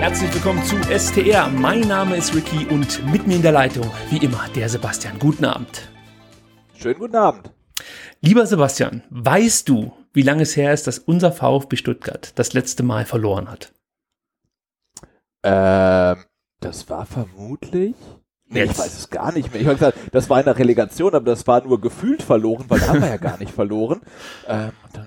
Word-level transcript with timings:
Herzlich 0.00 0.32
willkommen 0.32 0.64
zu 0.64 0.76
STR. 0.98 1.48
Mein 1.48 1.82
Name 1.82 2.16
ist 2.16 2.34
Ricky 2.34 2.64
und 2.64 3.04
mit 3.12 3.26
mir 3.26 3.36
in 3.36 3.42
der 3.42 3.52
Leitung, 3.52 3.84
wie 4.08 4.16
immer, 4.24 4.48
der 4.56 4.66
Sebastian. 4.70 5.18
Guten 5.18 5.44
Abend. 5.44 5.90
Schönen 6.74 6.98
guten 6.98 7.16
Abend. 7.16 7.52
Lieber 8.22 8.46
Sebastian, 8.46 9.02
weißt 9.10 9.68
du, 9.68 9.92
wie 10.14 10.22
lange 10.22 10.44
es 10.44 10.56
her 10.56 10.72
ist, 10.72 10.86
dass 10.86 10.98
unser 10.98 11.32
VfB 11.32 11.76
Stuttgart 11.76 12.32
das 12.36 12.54
letzte 12.54 12.82
Mal 12.82 13.04
verloren 13.04 13.50
hat? 13.50 13.74
Ähm, 15.42 16.24
das 16.60 16.88
war 16.88 17.04
vermutlich. 17.04 17.94
Nee, 18.46 18.64
ich 18.64 18.78
weiß 18.78 18.98
es 18.98 19.10
gar 19.10 19.32
nicht 19.32 19.52
mehr. 19.52 19.60
Ich 19.60 19.66
habe 19.66 19.76
gesagt, 19.76 19.98
das 20.12 20.30
war 20.30 20.38
in 20.38 20.46
der 20.46 20.56
Relegation, 20.56 21.14
aber 21.14 21.26
das 21.26 21.46
war 21.46 21.62
nur 21.62 21.78
gefühlt 21.78 22.22
verloren, 22.22 22.64
weil 22.68 22.80
da 22.80 22.88
haben 22.88 23.02
wir 23.02 23.08
ja 23.08 23.18
gar 23.18 23.38
nicht 23.38 23.52
verloren. 23.52 24.00
Ähm, 24.48 24.72
muss, 24.82 25.06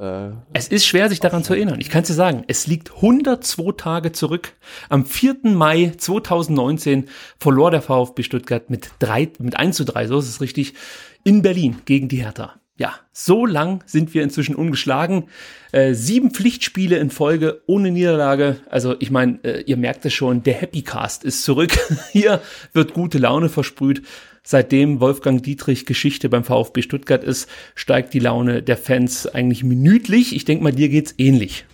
äh, 0.00 0.30
es 0.52 0.68
ist 0.68 0.86
schwer, 0.86 1.08
sich 1.08 1.20
daran 1.20 1.44
zu 1.44 1.54
erinnern. 1.54 1.80
Ich 1.80 1.90
kann 1.90 2.02
es 2.02 2.08
dir 2.08 2.14
sagen, 2.14 2.44
es 2.48 2.66
liegt 2.66 2.96
102 2.96 3.72
Tage 3.76 4.12
zurück. 4.12 4.54
Am 4.88 5.04
4. 5.04 5.36
Mai 5.42 5.92
2019 5.96 7.08
verlor 7.38 7.70
der 7.70 7.82
VfB 7.82 8.22
Stuttgart 8.22 8.70
mit, 8.70 8.90
drei, 8.98 9.30
mit 9.38 9.56
1 9.56 9.76
zu 9.76 9.84
3, 9.84 10.06
so 10.06 10.18
ist 10.18 10.28
es 10.28 10.40
richtig, 10.40 10.74
in 11.22 11.42
Berlin 11.42 11.76
gegen 11.84 12.08
die 12.08 12.22
Hertha. 12.22 12.54
Ja, 12.80 12.94
so 13.12 13.44
lang 13.44 13.84
sind 13.84 14.14
wir 14.14 14.22
inzwischen 14.22 14.54
ungeschlagen. 14.54 15.24
Äh, 15.70 15.92
sieben 15.92 16.30
Pflichtspiele 16.30 16.96
in 16.96 17.10
Folge 17.10 17.60
ohne 17.66 17.90
Niederlage. 17.90 18.56
Also 18.70 18.96
ich 19.00 19.10
meine, 19.10 19.38
äh, 19.44 19.60
ihr 19.66 19.76
merkt 19.76 20.06
es 20.06 20.14
schon, 20.14 20.42
der 20.42 20.54
Happy 20.54 20.80
Cast 20.80 21.22
ist 21.24 21.44
zurück. 21.44 21.72
Hier 22.12 22.40
wird 22.72 22.94
gute 22.94 23.18
Laune 23.18 23.50
versprüht. 23.50 24.00
Seitdem 24.42 25.00
Wolfgang 25.00 25.42
Dietrich 25.42 25.86
Geschichte 25.86 26.28
beim 26.28 26.44
VfB 26.44 26.82
Stuttgart 26.82 27.24
ist, 27.24 27.48
steigt 27.74 28.14
die 28.14 28.20
Laune 28.20 28.62
der 28.62 28.76
Fans 28.76 29.26
eigentlich 29.26 29.64
minütlich. 29.64 30.34
Ich 30.34 30.44
denke 30.44 30.64
mal, 30.64 30.72
dir 30.72 30.88
geht's 30.88 31.14
ähnlich. 31.18 31.66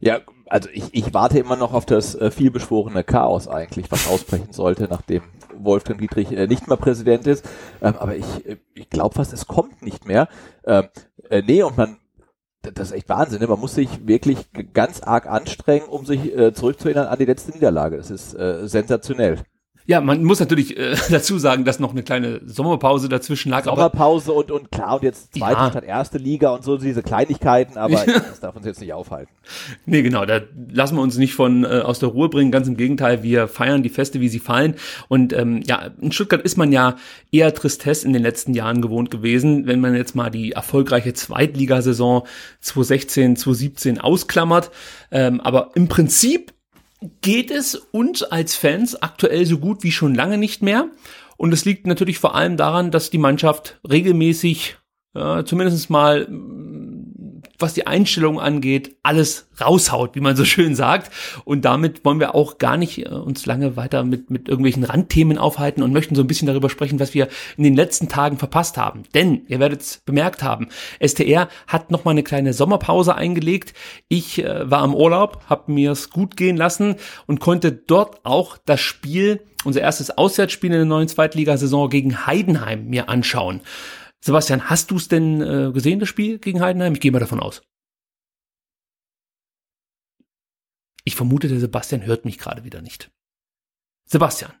Ja, 0.00 0.20
also 0.46 0.68
ich, 0.72 0.84
ich 0.92 1.14
warte 1.14 1.38
immer 1.38 1.56
noch 1.56 1.72
auf 1.72 1.86
das 1.86 2.14
äh, 2.14 2.30
vielbeschworene 2.30 3.04
Chaos 3.04 3.48
eigentlich, 3.48 3.90
was 3.90 4.08
ausbrechen 4.08 4.52
sollte, 4.52 4.84
nachdem 4.90 5.22
Wolfgang 5.56 5.98
Dietrich 5.98 6.32
äh, 6.32 6.46
nicht 6.46 6.68
mehr 6.68 6.76
Präsident 6.76 7.26
ist. 7.26 7.48
Ähm, 7.80 7.94
aber 7.98 8.16
ich, 8.16 8.46
äh, 8.46 8.56
ich 8.74 8.90
glaube 8.90 9.14
fast, 9.14 9.32
es 9.32 9.46
kommt 9.46 9.82
nicht 9.82 10.06
mehr. 10.06 10.28
Ähm, 10.66 10.88
äh, 11.30 11.42
nee, 11.46 11.62
und 11.62 11.76
man, 11.76 11.98
das 12.60 12.88
ist 12.88 12.96
echt 12.96 13.08
Wahnsinn. 13.08 13.40
Ne? 13.40 13.46
Man 13.46 13.60
muss 13.60 13.74
sich 13.74 14.06
wirklich 14.06 14.38
ganz 14.72 15.00
arg 15.02 15.26
anstrengen, 15.26 15.86
um 15.86 16.04
sich 16.04 16.36
äh, 16.36 16.52
zurückzuerinnern 16.52 17.06
an 17.06 17.18
die 17.18 17.24
letzte 17.24 17.52
Niederlage. 17.52 17.96
Das 17.96 18.10
ist 18.10 18.34
äh, 18.34 18.68
sensationell. 18.68 19.38
Ja, 19.86 20.00
man 20.00 20.22
muss 20.24 20.40
natürlich 20.40 20.76
äh, 20.76 20.96
dazu 21.10 21.38
sagen, 21.38 21.64
dass 21.64 21.80
noch 21.80 21.92
eine 21.92 22.02
kleine 22.02 22.40
Sommerpause 22.46 23.08
dazwischen 23.08 23.50
lag. 23.50 23.64
Sommerpause 23.64 24.32
und, 24.32 24.50
und 24.50 24.70
klar, 24.70 24.96
und 24.96 25.02
jetzt 25.02 25.34
zweite 25.34 25.60
ja. 25.60 25.70
statt 25.70 25.84
erste 25.84 26.18
Liga 26.18 26.50
und 26.50 26.64
so 26.64 26.76
diese 26.76 27.02
Kleinigkeiten, 27.02 27.78
aber 27.78 28.04
das 28.06 28.40
darf 28.40 28.56
uns 28.56 28.66
jetzt 28.66 28.80
nicht 28.80 28.92
aufhalten. 28.92 29.30
Nee, 29.86 30.02
genau, 30.02 30.24
da 30.24 30.40
lassen 30.70 30.96
wir 30.96 31.02
uns 31.02 31.16
nicht 31.18 31.34
von 31.34 31.64
äh, 31.64 31.80
aus 31.84 31.98
der 31.98 32.10
Ruhe 32.10 32.28
bringen, 32.28 32.52
ganz 32.52 32.68
im 32.68 32.76
Gegenteil, 32.76 33.22
wir 33.22 33.48
feiern 33.48 33.82
die 33.82 33.88
Feste, 33.88 34.20
wie 34.20 34.28
sie 34.28 34.38
fallen. 34.38 34.74
Und 35.08 35.32
ähm, 35.32 35.62
ja, 35.66 35.90
in 36.00 36.12
Stuttgart 36.12 36.42
ist 36.42 36.56
man 36.56 36.72
ja 36.72 36.96
eher 37.30 37.52
Tristesse 37.54 38.06
in 38.06 38.12
den 38.12 38.22
letzten 38.22 38.54
Jahren 38.54 38.82
gewohnt 38.82 39.10
gewesen, 39.10 39.66
wenn 39.66 39.80
man 39.80 39.94
jetzt 39.94 40.14
mal 40.14 40.30
die 40.30 40.52
erfolgreiche 40.52 41.12
Zweitligasaison 41.12 42.22
2016, 42.60 43.36
2017 43.36 44.00
ausklammert. 44.00 44.70
Ähm, 45.10 45.40
aber 45.40 45.70
im 45.74 45.88
Prinzip 45.88 46.52
geht 47.20 47.50
es 47.50 47.74
uns 47.74 48.22
als 48.22 48.54
Fans 48.54 49.00
aktuell 49.02 49.46
so 49.46 49.58
gut 49.58 49.82
wie 49.82 49.92
schon 49.92 50.14
lange 50.14 50.38
nicht 50.38 50.62
mehr. 50.62 50.88
Und 51.36 51.52
es 51.52 51.64
liegt 51.64 51.86
natürlich 51.86 52.18
vor 52.18 52.34
allem 52.34 52.56
daran, 52.56 52.90
dass 52.90 53.10
die 53.10 53.18
Mannschaft 53.18 53.80
regelmäßig 53.88 54.76
äh, 55.14 55.44
zumindest 55.44 55.90
mal 55.90 56.26
was 57.58 57.74
die 57.74 57.86
Einstellung 57.86 58.40
angeht, 58.40 58.96
alles 59.02 59.48
raushaut, 59.60 60.14
wie 60.14 60.20
man 60.20 60.36
so 60.36 60.44
schön 60.44 60.74
sagt. 60.74 61.12
Und 61.44 61.64
damit 61.64 62.04
wollen 62.04 62.20
wir 62.20 62.34
auch 62.34 62.58
gar 62.58 62.76
nicht 62.76 63.06
äh, 63.06 63.08
uns 63.08 63.46
lange 63.46 63.76
weiter 63.76 64.04
mit, 64.04 64.30
mit 64.30 64.48
irgendwelchen 64.48 64.84
Randthemen 64.84 65.38
aufhalten 65.38 65.82
und 65.82 65.92
möchten 65.92 66.14
so 66.14 66.22
ein 66.22 66.26
bisschen 66.26 66.46
darüber 66.46 66.70
sprechen, 66.70 67.00
was 67.00 67.14
wir 67.14 67.28
in 67.56 67.64
den 67.64 67.76
letzten 67.76 68.08
Tagen 68.08 68.38
verpasst 68.38 68.76
haben. 68.76 69.04
Denn, 69.14 69.42
ihr 69.48 69.60
werdet 69.60 69.82
es 69.82 70.02
bemerkt 70.04 70.42
haben, 70.42 70.68
STR 71.04 71.48
hat 71.66 71.90
nochmal 71.90 72.12
eine 72.12 72.22
kleine 72.22 72.52
Sommerpause 72.52 73.14
eingelegt. 73.14 73.74
Ich 74.08 74.44
äh, 74.44 74.70
war 74.70 74.84
im 74.84 74.94
Urlaub, 74.94 75.42
habe 75.48 75.72
mir 75.72 75.92
es 75.92 76.10
gut 76.10 76.36
gehen 76.36 76.56
lassen 76.56 76.96
und 77.26 77.40
konnte 77.40 77.72
dort 77.72 78.24
auch 78.24 78.58
das 78.64 78.80
Spiel, 78.80 79.40
unser 79.64 79.80
erstes 79.80 80.16
Auswärtsspiel 80.16 80.70
in 80.70 80.78
der 80.78 80.84
neuen 80.84 81.08
Zweitligasaison 81.08 81.88
gegen 81.88 82.26
Heidenheim 82.26 82.86
mir 82.88 83.08
anschauen. 83.08 83.60
Sebastian, 84.24 84.70
hast 84.70 84.90
du 84.90 84.96
es 84.96 85.08
denn 85.08 85.40
äh, 85.40 85.72
gesehen, 85.72 85.98
das 85.98 86.08
Spiel 86.08 86.38
gegen 86.38 86.60
Heidenheim? 86.60 86.94
Ich 86.94 87.00
gehe 87.00 87.10
mal 87.10 87.18
davon 87.18 87.40
aus. 87.40 87.62
Ich 91.04 91.16
vermute, 91.16 91.48
der 91.48 91.58
Sebastian 91.58 92.04
hört 92.04 92.24
mich 92.24 92.38
gerade 92.38 92.62
wieder 92.62 92.80
nicht. 92.80 93.10
Sebastian. 94.04 94.52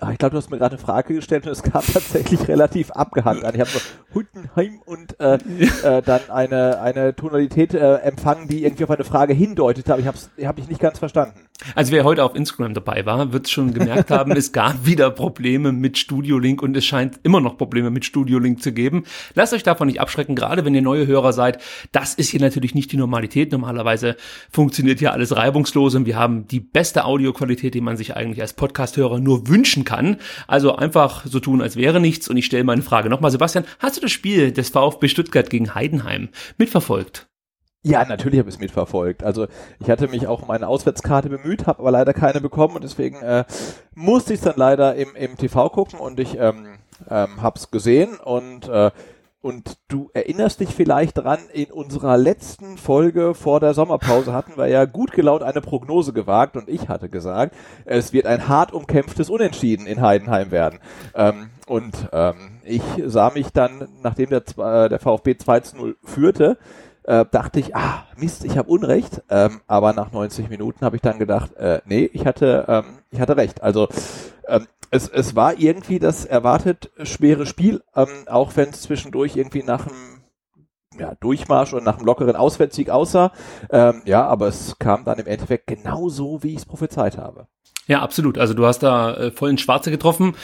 Ah, 0.00 0.10
ich 0.10 0.18
glaube, 0.18 0.32
du 0.32 0.38
hast 0.38 0.50
mir 0.50 0.58
gerade 0.58 0.74
eine 0.74 0.84
Frage 0.84 1.14
gestellt 1.14 1.46
und 1.46 1.52
es 1.52 1.62
kam 1.62 1.82
tatsächlich 1.92 2.48
relativ 2.48 2.90
abgehackt 2.90 3.44
an. 3.44 3.54
Ich 3.54 3.60
habe 3.60 3.70
so 3.70 3.78
Hundenheim 4.12 4.80
und 4.84 5.20
äh, 5.20 5.34
äh, 5.84 6.02
dann 6.02 6.30
eine, 6.30 6.80
eine 6.80 7.14
Tonalität 7.14 7.74
äh, 7.74 7.98
empfangen, 7.98 8.48
die 8.48 8.64
irgendwie 8.64 8.82
auf 8.84 8.90
eine 8.90 9.04
Frage 9.04 9.34
hindeutete, 9.34 9.92
aber 9.92 10.00
ich 10.00 10.08
habe 10.08 10.18
hab 10.42 10.58
ich 10.58 10.68
nicht 10.68 10.80
ganz 10.80 10.98
verstanden. 10.98 11.46
Also 11.76 11.92
wer 11.92 12.02
heute 12.02 12.24
auf 12.24 12.34
Instagram 12.34 12.74
dabei 12.74 13.06
war, 13.06 13.32
wird 13.32 13.48
schon 13.48 13.72
gemerkt 13.72 14.10
haben, 14.10 14.32
es 14.32 14.50
gab 14.50 14.84
wieder 14.84 15.12
Probleme 15.12 15.70
mit 15.70 15.96
Studio 15.96 16.38
Link 16.38 16.60
und 16.60 16.76
es 16.76 16.84
scheint 16.84 17.20
immer 17.22 17.40
noch 17.40 17.56
Probleme 17.56 17.90
mit 17.90 18.04
Studio 18.04 18.40
Link 18.40 18.62
zu 18.62 18.72
geben. 18.72 19.04
Lasst 19.34 19.52
euch 19.52 19.62
davon 19.62 19.86
nicht 19.86 20.00
abschrecken, 20.00 20.34
gerade 20.34 20.64
wenn 20.64 20.74
ihr 20.74 20.82
neue 20.82 21.06
Hörer 21.06 21.32
seid. 21.32 21.62
Das 21.92 22.14
ist 22.14 22.30
hier 22.30 22.40
natürlich 22.40 22.74
nicht 22.74 22.90
die 22.90 22.96
Normalität. 22.96 23.52
Normalerweise 23.52 24.16
funktioniert 24.50 24.98
hier 24.98 25.12
alles 25.12 25.36
reibungslos 25.36 25.94
und 25.94 26.06
wir 26.06 26.16
haben 26.18 26.48
die 26.48 26.58
beste 26.58 27.04
Audioqualität, 27.04 27.74
die 27.74 27.80
man 27.80 27.96
sich 27.96 28.16
eigentlich 28.16 28.42
als 28.42 28.54
Podcast-Hörer 28.54 29.20
nur 29.20 29.46
wünschen 29.46 29.83
kann. 29.84 30.16
Also 30.46 30.76
einfach 30.76 31.24
so 31.26 31.40
tun, 31.40 31.62
als 31.62 31.76
wäre 31.76 32.00
nichts. 32.00 32.28
Und 32.28 32.36
ich 32.36 32.46
stelle 32.46 32.64
meine 32.64 32.82
Frage 32.82 33.08
nochmal, 33.08 33.30
Sebastian, 33.30 33.64
hast 33.78 33.96
du 33.96 34.00
das 34.00 34.12
Spiel 34.12 34.52
des 34.52 34.70
VfB 34.70 35.08
Stuttgart 35.08 35.50
gegen 35.50 35.74
Heidenheim 35.74 36.28
mitverfolgt? 36.58 37.28
Ja, 37.86 38.02
natürlich 38.06 38.38
habe 38.38 38.48
ich 38.48 38.54
es 38.54 38.60
mitverfolgt. 38.60 39.22
Also 39.22 39.46
ich 39.78 39.90
hatte 39.90 40.08
mich 40.08 40.26
auch 40.26 40.42
um 40.42 40.50
eine 40.50 40.66
Auswärtskarte 40.66 41.28
bemüht, 41.28 41.66
habe 41.66 41.80
aber 41.80 41.90
leider 41.90 42.14
keine 42.14 42.40
bekommen 42.40 42.76
und 42.76 42.82
deswegen 42.82 43.20
äh, 43.20 43.44
musste 43.94 44.32
ich 44.32 44.38
es 44.38 44.44
dann 44.44 44.56
leider 44.56 44.94
im, 44.94 45.14
im 45.14 45.36
TV 45.36 45.68
gucken 45.68 45.98
und 45.98 46.18
ich 46.18 46.38
ähm, 46.38 46.78
ähm, 47.10 47.42
habe 47.42 47.58
es 47.58 47.70
gesehen 47.70 48.16
und 48.16 48.68
äh, 48.68 48.90
und 49.44 49.76
du 49.88 50.08
erinnerst 50.14 50.60
dich 50.60 50.70
vielleicht 50.70 51.18
dran, 51.18 51.38
in 51.52 51.70
unserer 51.70 52.16
letzten 52.16 52.78
Folge 52.78 53.34
vor 53.34 53.60
der 53.60 53.74
Sommerpause 53.74 54.32
hatten 54.32 54.56
wir 54.56 54.68
ja 54.68 54.86
gut 54.86 55.12
gelaunt 55.12 55.42
eine 55.42 55.60
Prognose 55.60 56.14
gewagt 56.14 56.56
und 56.56 56.70
ich 56.70 56.88
hatte 56.88 57.10
gesagt, 57.10 57.54
es 57.84 58.14
wird 58.14 58.24
ein 58.24 58.48
hart 58.48 58.72
umkämpftes 58.72 59.28
Unentschieden 59.28 59.86
in 59.86 60.00
Heidenheim 60.00 60.50
werden. 60.50 60.78
Ähm, 61.14 61.50
und 61.66 62.08
ähm, 62.12 62.60
ich 62.64 62.80
sah 63.04 63.32
mich 63.34 63.52
dann, 63.52 63.86
nachdem 64.02 64.30
der, 64.30 64.44
äh, 64.56 64.88
der 64.88 64.98
VfB 64.98 65.36
2 65.36 65.60
zu 65.60 65.76
0 65.76 65.96
führte, 66.02 66.56
äh, 67.02 67.26
dachte 67.30 67.60
ich, 67.60 67.76
ah, 67.76 68.06
Mist, 68.16 68.46
ich 68.46 68.56
habe 68.56 68.70
Unrecht. 68.70 69.22
Ähm, 69.28 69.60
aber 69.66 69.92
nach 69.92 70.10
90 70.10 70.48
Minuten 70.48 70.86
habe 70.86 70.96
ich 70.96 71.02
dann 71.02 71.18
gedacht, 71.18 71.54
äh, 71.56 71.82
nee, 71.84 72.08
ich 72.14 72.24
hatte, 72.24 72.64
ähm, 72.66 72.84
ich 73.10 73.20
hatte 73.20 73.36
recht. 73.36 73.62
Also 73.62 73.88
ähm, 74.48 74.66
es, 74.94 75.08
es 75.08 75.34
war 75.34 75.58
irgendwie 75.58 75.98
das 75.98 76.24
erwartet 76.24 76.92
schwere 77.02 77.46
Spiel, 77.46 77.82
ähm, 77.96 78.06
auch 78.26 78.54
wenn 78.54 78.68
es 78.68 78.82
zwischendurch 78.82 79.34
irgendwie 79.34 79.64
nach 79.64 79.88
einem 79.88 80.22
ja, 80.96 81.16
Durchmarsch 81.16 81.72
und 81.72 81.82
nach 81.82 81.96
einem 81.96 82.06
lockeren 82.06 82.36
Auswärtssieg 82.36 82.90
aussah. 82.90 83.32
Ähm, 83.70 84.02
ja, 84.04 84.24
aber 84.24 84.46
es 84.46 84.78
kam 84.78 85.04
dann 85.04 85.18
im 85.18 85.26
Endeffekt 85.26 85.66
genauso, 85.66 86.44
wie 86.44 86.52
ich 86.52 86.58
es 86.58 86.64
prophezeit 86.64 87.18
habe. 87.18 87.48
Ja, 87.88 88.02
absolut. 88.02 88.38
Also 88.38 88.54
du 88.54 88.64
hast 88.64 88.84
da 88.84 89.14
äh, 89.14 89.30
voll 89.32 89.50
ins 89.50 89.62
Schwarze 89.62 89.90
getroffen 89.90 90.36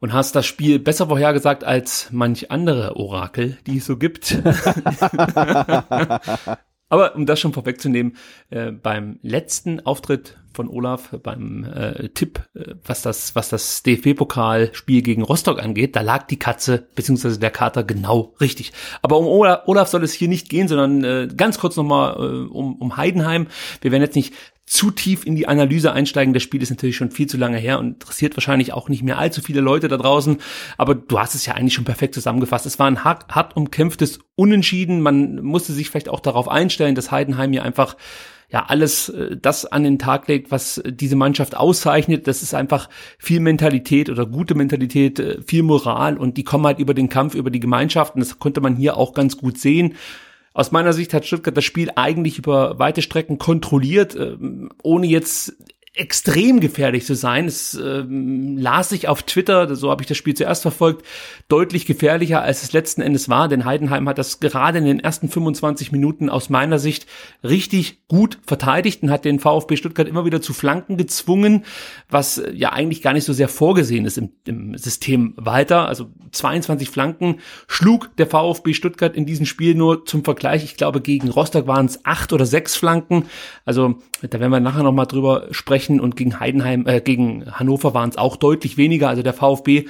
und 0.00 0.14
hast 0.14 0.34
das 0.34 0.46
Spiel 0.46 0.78
besser 0.78 1.08
vorhergesagt 1.08 1.62
als 1.62 2.08
manch 2.10 2.50
andere 2.50 2.96
Orakel, 2.96 3.58
die 3.66 3.76
es 3.76 3.84
so 3.84 3.98
gibt. 3.98 4.30
Aber 6.90 7.16
um 7.16 7.24
das 7.24 7.40
schon 7.40 7.54
vorwegzunehmen, 7.54 8.16
äh, 8.50 8.72
beim 8.72 9.18
letzten 9.22 9.80
Auftritt 9.80 10.36
von 10.52 10.68
Olaf, 10.68 11.10
beim 11.22 11.64
äh, 11.64 12.08
Tipp, 12.10 12.42
äh, 12.54 12.74
was 12.84 13.02
das, 13.02 13.34
was 13.34 13.48
das 13.48 13.82
DFB-Pokalspiel 13.84 15.00
gegen 15.00 15.22
Rostock 15.22 15.62
angeht, 15.62 15.96
da 15.96 16.02
lag 16.02 16.26
die 16.26 16.38
Katze 16.38 16.88
beziehungsweise 16.94 17.38
der 17.38 17.50
Kater 17.50 17.84
genau 17.84 18.34
richtig. 18.40 18.72
Aber 19.00 19.18
um 19.18 19.26
Olaf, 19.26 19.62
Olaf 19.66 19.88
soll 19.88 20.02
es 20.04 20.12
hier 20.12 20.28
nicht 20.28 20.48
gehen, 20.48 20.68
sondern 20.68 21.04
äh, 21.04 21.28
ganz 21.34 21.58
kurz 21.58 21.76
nochmal 21.76 22.16
äh, 22.16 22.48
um, 22.48 22.74
um 22.76 22.96
Heidenheim. 22.96 23.46
Wir 23.80 23.92
werden 23.92 24.02
jetzt 24.02 24.16
nicht 24.16 24.34
zu 24.70 24.92
tief 24.92 25.26
in 25.26 25.34
die 25.34 25.48
Analyse 25.48 25.92
einsteigen. 25.92 26.32
Das 26.32 26.44
Spiel 26.44 26.62
ist 26.62 26.70
natürlich 26.70 26.94
schon 26.94 27.10
viel 27.10 27.26
zu 27.26 27.36
lange 27.36 27.58
her 27.58 27.80
und 27.80 27.88
interessiert 27.88 28.36
wahrscheinlich 28.36 28.72
auch 28.72 28.88
nicht 28.88 29.02
mehr 29.02 29.18
allzu 29.18 29.42
viele 29.42 29.60
Leute 29.60 29.88
da 29.88 29.96
draußen. 29.96 30.36
Aber 30.78 30.94
du 30.94 31.18
hast 31.18 31.34
es 31.34 31.44
ja 31.44 31.54
eigentlich 31.54 31.74
schon 31.74 31.84
perfekt 31.84 32.14
zusammengefasst. 32.14 32.66
Es 32.66 32.78
war 32.78 32.86
ein 32.86 33.02
hart, 33.02 33.26
hart 33.34 33.56
umkämpftes 33.56 34.20
Unentschieden. 34.36 35.00
Man 35.00 35.42
musste 35.42 35.72
sich 35.72 35.90
vielleicht 35.90 36.08
auch 36.08 36.20
darauf 36.20 36.48
einstellen, 36.48 36.94
dass 36.94 37.10
Heidenheim 37.10 37.50
hier 37.50 37.64
einfach 37.64 37.96
ja 38.48 38.66
alles 38.68 39.08
äh, 39.08 39.36
das 39.36 39.66
an 39.66 39.82
den 39.82 39.98
Tag 39.98 40.28
legt, 40.28 40.52
was 40.52 40.80
diese 40.86 41.16
Mannschaft 41.16 41.56
auszeichnet. 41.56 42.28
Das 42.28 42.40
ist 42.40 42.54
einfach 42.54 42.88
viel 43.18 43.40
Mentalität 43.40 44.08
oder 44.08 44.24
gute 44.24 44.54
Mentalität, 44.54 45.18
äh, 45.18 45.42
viel 45.44 45.64
Moral 45.64 46.16
und 46.16 46.36
die 46.36 46.44
kommen 46.44 46.64
halt 46.64 46.78
über 46.78 46.94
den 46.94 47.08
Kampf, 47.08 47.34
über 47.34 47.50
die 47.50 47.60
Gemeinschaft 47.60 48.14
und 48.14 48.20
das 48.20 48.38
konnte 48.38 48.60
man 48.60 48.76
hier 48.76 48.96
auch 48.96 49.14
ganz 49.14 49.36
gut 49.36 49.58
sehen. 49.58 49.96
Aus 50.52 50.72
meiner 50.72 50.92
Sicht 50.92 51.14
hat 51.14 51.26
Stuttgart 51.26 51.56
das 51.56 51.64
Spiel 51.64 51.90
eigentlich 51.94 52.38
über 52.38 52.78
weite 52.78 53.02
Strecken 53.02 53.38
kontrolliert, 53.38 54.16
ähm, 54.16 54.70
ohne 54.82 55.06
jetzt 55.06 55.56
extrem 55.92 56.60
gefährlich 56.60 57.04
zu 57.04 57.14
sein. 57.14 57.46
Es 57.46 57.74
ähm, 57.74 58.56
las 58.56 58.90
sich 58.90 59.08
auf 59.08 59.24
Twitter, 59.24 59.74
so 59.74 59.90
habe 59.90 60.02
ich 60.02 60.08
das 60.08 60.16
Spiel 60.16 60.34
zuerst 60.34 60.62
verfolgt, 60.62 61.04
deutlich 61.48 61.84
gefährlicher, 61.84 62.42
als 62.42 62.62
es 62.62 62.72
letzten 62.72 63.02
Endes 63.02 63.28
war, 63.28 63.48
denn 63.48 63.64
Heidenheim 63.64 64.08
hat 64.08 64.16
das 64.16 64.38
gerade 64.38 64.78
in 64.78 64.84
den 64.84 65.00
ersten 65.00 65.28
25 65.28 65.90
Minuten 65.90 66.30
aus 66.30 66.48
meiner 66.48 66.78
Sicht 66.78 67.06
richtig 67.42 68.06
gut 68.06 68.38
verteidigt 68.46 69.02
und 69.02 69.10
hat 69.10 69.24
den 69.24 69.40
VfB 69.40 69.76
Stuttgart 69.76 70.06
immer 70.06 70.24
wieder 70.24 70.40
zu 70.40 70.52
Flanken 70.52 70.96
gezwungen, 70.96 71.64
was 72.08 72.38
äh, 72.38 72.52
ja 72.52 72.72
eigentlich 72.72 73.02
gar 73.02 73.12
nicht 73.12 73.24
so 73.24 73.32
sehr 73.32 73.48
vorgesehen 73.48 74.04
ist 74.04 74.16
im, 74.16 74.30
im 74.46 74.78
System 74.78 75.34
weiter. 75.36 75.88
Also 75.88 76.06
22 76.30 76.88
Flanken 76.88 77.40
schlug 77.66 78.16
der 78.16 78.28
VfB 78.28 78.74
Stuttgart 78.74 79.16
in 79.16 79.26
diesem 79.26 79.44
Spiel 79.44 79.74
nur 79.74 80.04
zum 80.04 80.22
Vergleich. 80.22 80.62
Ich 80.62 80.76
glaube, 80.76 81.00
gegen 81.00 81.30
Rostock 81.30 81.66
waren 81.66 81.86
es 81.86 82.04
acht 82.04 82.32
oder 82.32 82.46
sechs 82.46 82.76
Flanken. 82.76 83.24
Also 83.64 83.96
da 84.22 84.38
werden 84.38 84.52
wir 84.52 84.60
nachher 84.60 84.84
nochmal 84.84 85.06
drüber 85.06 85.48
sprechen 85.50 85.79
sprechen 85.80 86.00
und 86.00 86.16
gegen 86.16 86.38
Heidenheim, 86.38 86.86
äh, 86.86 87.00
gegen 87.00 87.50
Hannover 87.50 87.94
waren 87.94 88.10
es 88.10 88.18
auch 88.18 88.36
deutlich 88.36 88.76
weniger. 88.76 89.08
Also 89.08 89.22
der 89.22 89.32
VfB 89.32 89.86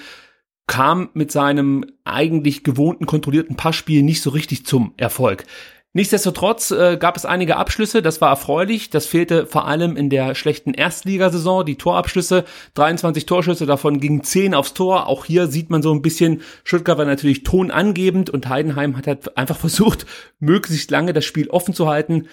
kam 0.67 1.11
mit 1.15 1.33
seinem 1.33 1.85
eigentlich 2.05 2.63
gewohnten 2.63 3.07
kontrollierten 3.07 3.57
Passspiel 3.57 4.03
nicht 4.03 4.23
so 4.23 4.31
richtig 4.31 4.65
zum 4.65 4.95
Erfolg. 4.97 5.45
Nichtsdestotrotz 5.93 6.71
äh, 6.71 6.97
gab 7.01 7.17
es 7.17 7.25
einige 7.25 7.57
Abschlüsse, 7.57 8.01
das 8.01 8.21
war 8.21 8.31
erfreulich. 8.31 8.91
Das 8.91 9.07
fehlte 9.07 9.47
vor 9.47 9.67
allem 9.67 9.97
in 9.97 10.09
der 10.09 10.37
schlechten 10.37 10.73
Erstligasaison, 10.73 11.67
die 11.67 11.75
Torabschlüsse, 11.75 12.45
23 12.75 13.27
Torschüsse, 13.27 13.67
davon 13.67 13.99
gingen 13.99 14.23
10 14.23 14.55
aufs 14.55 14.75
Tor. 14.75 15.09
Auch 15.09 15.25
hier 15.25 15.49
sieht 15.49 15.71
man 15.71 15.83
so 15.83 15.93
ein 15.93 16.03
bisschen, 16.03 16.43
Stuttgart 16.63 16.99
war 16.99 17.07
natürlich 17.07 17.43
tonangebend 17.43 18.31
und 18.31 18.49
Heidenheim 18.49 18.97
hat 18.97 19.09
halt 19.09 19.37
einfach 19.37 19.57
versucht, 19.67 20.07
möglichst 20.39 20.93
lange 20.93 21.13
das 21.13 21.25
Spiel 21.25 21.51
offen 21.51 21.75
zu 21.75 21.89
halten. 21.89 22.29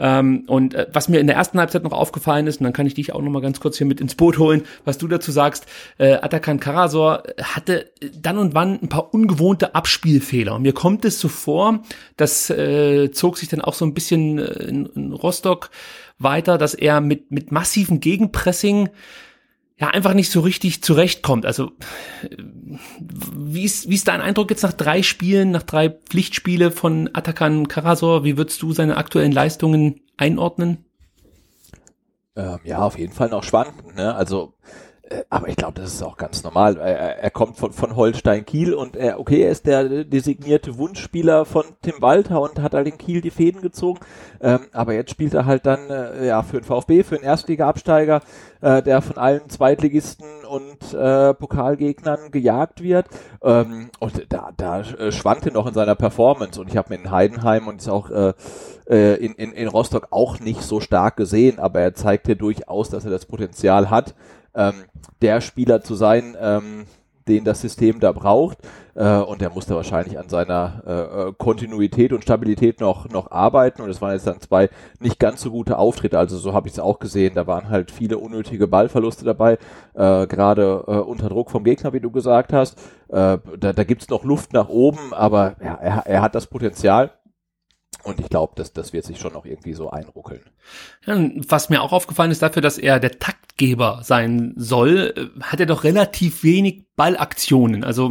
Ähm, 0.00 0.44
und 0.46 0.74
äh, 0.74 0.86
was 0.92 1.08
mir 1.10 1.20
in 1.20 1.26
der 1.26 1.36
ersten 1.36 1.58
Halbzeit 1.58 1.84
noch 1.84 1.92
aufgefallen 1.92 2.46
ist, 2.46 2.60
und 2.60 2.64
dann 2.64 2.72
kann 2.72 2.86
ich 2.86 2.94
dich 2.94 3.12
auch 3.12 3.20
noch 3.20 3.30
mal 3.30 3.42
ganz 3.42 3.60
kurz 3.60 3.76
hier 3.76 3.86
mit 3.86 4.00
ins 4.00 4.14
Boot 4.14 4.38
holen, 4.38 4.62
was 4.86 4.96
du 4.96 5.06
dazu 5.06 5.30
sagst, 5.30 5.66
äh, 5.98 6.14
Atakan 6.14 6.58
Karasor 6.58 7.22
hatte 7.42 7.90
dann 8.18 8.38
und 8.38 8.54
wann 8.54 8.80
ein 8.80 8.88
paar 8.88 9.12
ungewohnte 9.12 9.74
Abspielfehler. 9.74 10.54
Und 10.54 10.62
mir 10.62 10.72
kommt 10.72 11.04
es 11.04 11.20
so 11.20 11.28
vor, 11.28 11.82
das 12.16 12.48
äh, 12.48 13.10
zog 13.12 13.36
sich 13.36 13.50
dann 13.50 13.60
auch 13.60 13.74
so 13.74 13.84
ein 13.84 13.92
bisschen 13.92 14.38
äh, 14.38 14.64
in, 14.64 14.86
in 14.86 15.12
Rostock 15.12 15.70
weiter, 16.18 16.56
dass 16.56 16.74
er 16.74 17.00
mit, 17.02 17.30
mit 17.30 17.52
massiven 17.52 18.00
Gegenpressing 18.00 18.88
ja 19.78 19.88
einfach 19.88 20.14
nicht 20.14 20.30
so 20.30 20.40
richtig 20.40 20.82
zurechtkommt. 20.82 21.46
Also 21.46 21.72
wie 23.00 23.64
ist, 23.64 23.88
wie 23.88 23.94
ist 23.94 24.08
dein 24.08 24.20
Eindruck 24.20 24.50
jetzt 24.50 24.62
nach 24.62 24.72
drei 24.72 25.02
Spielen, 25.02 25.50
nach 25.50 25.62
drei 25.62 25.90
Pflichtspiele 25.90 26.70
von 26.70 27.10
Atakan 27.12 27.68
Karasor? 27.68 28.24
Wie 28.24 28.36
würdest 28.36 28.62
du 28.62 28.72
seine 28.72 28.96
aktuellen 28.96 29.32
Leistungen 29.32 30.00
einordnen? 30.16 30.84
Ähm, 32.36 32.58
ja, 32.64 32.78
auf 32.78 32.98
jeden 32.98 33.12
Fall 33.12 33.28
noch 33.28 33.44
schwankend. 33.44 33.96
Ne? 33.96 34.14
Also 34.14 34.54
aber 35.28 35.48
ich 35.48 35.56
glaube, 35.56 35.80
das 35.80 35.94
ist 35.94 36.02
auch 36.02 36.16
ganz 36.16 36.44
normal. 36.44 36.76
Er, 36.76 37.18
er 37.18 37.30
kommt 37.30 37.56
von, 37.56 37.72
von 37.72 37.96
Holstein 37.96 38.44
Kiel 38.46 38.74
und 38.74 38.96
er, 38.96 39.18
okay, 39.18 39.42
er 39.42 39.50
ist 39.50 39.66
der 39.66 40.04
designierte 40.04 40.78
Wunschspieler 40.78 41.44
von 41.44 41.64
Tim 41.82 42.00
Walter 42.00 42.40
und 42.40 42.60
hat 42.60 42.74
halt 42.74 42.86
in 42.86 42.96
Kiel 42.98 43.20
die 43.20 43.30
Fäden 43.30 43.60
gezogen. 43.60 44.00
Ähm, 44.40 44.60
aber 44.72 44.94
jetzt 44.94 45.10
spielt 45.10 45.34
er 45.34 45.46
halt 45.46 45.66
dann 45.66 45.90
äh, 45.90 46.26
ja 46.26 46.42
für 46.42 46.60
den 46.60 46.64
VfB, 46.64 47.02
für 47.02 47.16
den 47.16 47.24
Erstliga-Absteiger, 47.24 48.20
äh, 48.60 48.82
der 48.82 49.02
von 49.02 49.18
allen 49.18 49.48
Zweitligisten 49.48 50.44
und 50.48 50.94
äh, 50.94 51.34
Pokalgegnern 51.34 52.30
gejagt 52.30 52.82
wird. 52.82 53.06
Ähm, 53.42 53.90
und 53.98 54.26
da, 54.28 54.50
da 54.56 54.80
äh, 54.80 55.10
schwankte 55.10 55.50
noch 55.50 55.66
in 55.66 55.74
seiner 55.74 55.96
Performance. 55.96 56.60
Und 56.60 56.68
ich 56.68 56.76
habe 56.76 56.94
ihn 56.94 57.02
in 57.02 57.10
Heidenheim 57.10 57.66
und 57.66 57.80
ist 57.80 57.88
auch 57.88 58.10
äh, 58.10 58.32
äh, 58.88 59.16
in, 59.16 59.34
in, 59.34 59.52
in 59.52 59.68
Rostock 59.68 60.08
auch 60.10 60.38
nicht 60.38 60.62
so 60.62 60.80
stark 60.80 61.16
gesehen, 61.16 61.58
aber 61.58 61.80
er 61.80 61.94
zeigte 61.94 62.36
durchaus, 62.36 62.90
dass 62.90 63.04
er 63.04 63.10
das 63.10 63.26
Potenzial 63.26 63.90
hat 63.90 64.14
ähm, 64.54 64.84
der 65.22 65.40
Spieler 65.40 65.82
zu 65.82 65.94
sein, 65.94 66.36
ähm, 66.40 66.86
den 67.28 67.44
das 67.44 67.60
System 67.60 68.00
da 68.00 68.12
braucht. 68.12 68.58
Äh, 68.94 69.18
und 69.18 69.40
er 69.40 69.50
musste 69.50 69.76
wahrscheinlich 69.76 70.18
an 70.18 70.28
seiner 70.28 70.82
äh, 70.86 71.28
äh, 71.28 71.32
Kontinuität 71.38 72.12
und 72.12 72.22
Stabilität 72.22 72.80
noch, 72.80 73.08
noch 73.08 73.30
arbeiten. 73.30 73.82
Und 73.82 73.90
es 73.90 74.02
waren 74.02 74.12
jetzt 74.12 74.26
dann 74.26 74.40
zwei 74.40 74.68
nicht 74.98 75.18
ganz 75.18 75.40
so 75.40 75.50
gute 75.50 75.78
Auftritte. 75.78 76.18
Also 76.18 76.36
so 76.36 76.52
habe 76.52 76.68
ich 76.68 76.74
es 76.74 76.80
auch 76.80 76.98
gesehen. 76.98 77.34
Da 77.34 77.46
waren 77.46 77.68
halt 77.68 77.90
viele 77.90 78.18
unnötige 78.18 78.66
Ballverluste 78.66 79.24
dabei, 79.24 79.58
äh, 79.94 80.26
gerade 80.26 80.84
äh, 80.86 80.92
unter 80.92 81.28
Druck 81.28 81.50
vom 81.50 81.64
Gegner, 81.64 81.92
wie 81.92 82.00
du 82.00 82.10
gesagt 82.10 82.52
hast. 82.52 82.78
Äh, 83.08 83.38
da 83.58 83.72
da 83.72 83.84
gibt 83.84 84.02
es 84.02 84.08
noch 84.08 84.24
Luft 84.24 84.52
nach 84.52 84.68
oben, 84.68 85.12
aber 85.12 85.56
ja, 85.62 85.74
er, 85.74 86.06
er 86.06 86.22
hat 86.22 86.34
das 86.34 86.46
Potenzial. 86.46 87.12
Und 88.02 88.20
ich 88.20 88.28
glaube, 88.28 88.54
dass 88.56 88.72
das 88.72 88.92
wird 88.92 89.04
sich 89.04 89.18
schon 89.18 89.32
noch 89.32 89.44
irgendwie 89.44 89.74
so 89.74 89.90
einruckeln. 89.90 90.40
Ja, 91.06 91.18
was 91.48 91.68
mir 91.68 91.82
auch 91.82 91.92
aufgefallen 91.92 92.30
ist 92.30 92.42
dafür, 92.42 92.62
dass 92.62 92.78
er 92.78 93.00
der 93.00 93.18
Taktgeber 93.18 94.00
sein 94.02 94.54
soll, 94.56 95.12
äh, 95.16 95.42
hat 95.42 95.60
er 95.60 95.66
doch 95.66 95.84
relativ 95.84 96.42
wenig 96.42 96.84
Ballaktionen. 96.96 97.84
Also 97.84 98.10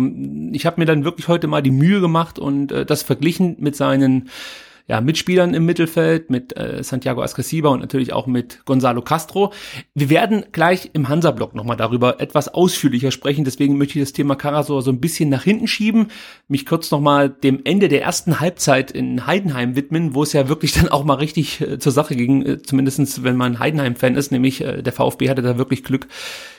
ich 0.51 0.65
habe 0.65 0.79
mir 0.79 0.85
dann 0.85 1.05
wirklich 1.05 1.27
heute 1.27 1.47
mal 1.47 1.61
die 1.61 1.71
Mühe 1.71 2.01
gemacht 2.01 2.39
und 2.39 2.71
äh, 2.71 2.85
das 2.85 3.03
verglichen 3.03 3.55
mit 3.59 3.75
seinen 3.75 4.29
ja, 4.89 5.01
Mitspielern 5.01 5.53
im 5.53 5.65
Mittelfeld, 5.65 6.31
mit 6.31 6.57
äh, 6.57 6.83
Santiago 6.83 7.21
Ascasiba 7.21 7.69
und 7.69 7.79
natürlich 7.79 8.11
auch 8.11 8.25
mit 8.25 8.65
Gonzalo 8.65 9.03
Castro. 9.03 9.53
Wir 9.93 10.09
werden 10.09 10.45
gleich 10.51 10.89
im 10.93 11.07
Hansa-Block 11.07 11.53
nochmal 11.53 11.77
darüber 11.77 12.19
etwas 12.19 12.47
ausführlicher 12.51 13.11
sprechen, 13.11 13.45
deswegen 13.45 13.77
möchte 13.77 13.99
ich 13.99 14.05
das 14.05 14.13
Thema 14.13 14.35
Karasor 14.35 14.81
so 14.81 14.89
ein 14.89 14.99
bisschen 14.99 15.29
nach 15.29 15.43
hinten 15.43 15.67
schieben, 15.67 16.07
mich 16.47 16.65
kurz 16.65 16.89
nochmal 16.89 17.29
dem 17.29 17.61
Ende 17.65 17.87
der 17.87 18.01
ersten 18.01 18.39
Halbzeit 18.39 18.89
in 18.89 19.27
Heidenheim 19.27 19.75
widmen, 19.75 20.15
wo 20.15 20.23
es 20.23 20.33
ja 20.33 20.49
wirklich 20.49 20.73
dann 20.73 20.89
auch 20.89 21.03
mal 21.03 21.15
richtig 21.15 21.61
äh, 21.61 21.77
zur 21.77 21.91
Sache 21.91 22.15
ging, 22.15 22.43
äh, 22.43 22.61
zumindestens 22.63 23.23
wenn 23.23 23.37
man 23.37 23.59
Heidenheim-Fan 23.59 24.15
ist, 24.15 24.31
nämlich 24.31 24.61
äh, 24.61 24.81
der 24.81 24.93
VfB 24.93 25.29
hatte 25.29 25.43
da 25.43 25.59
wirklich 25.59 25.83
Glück, 25.83 26.07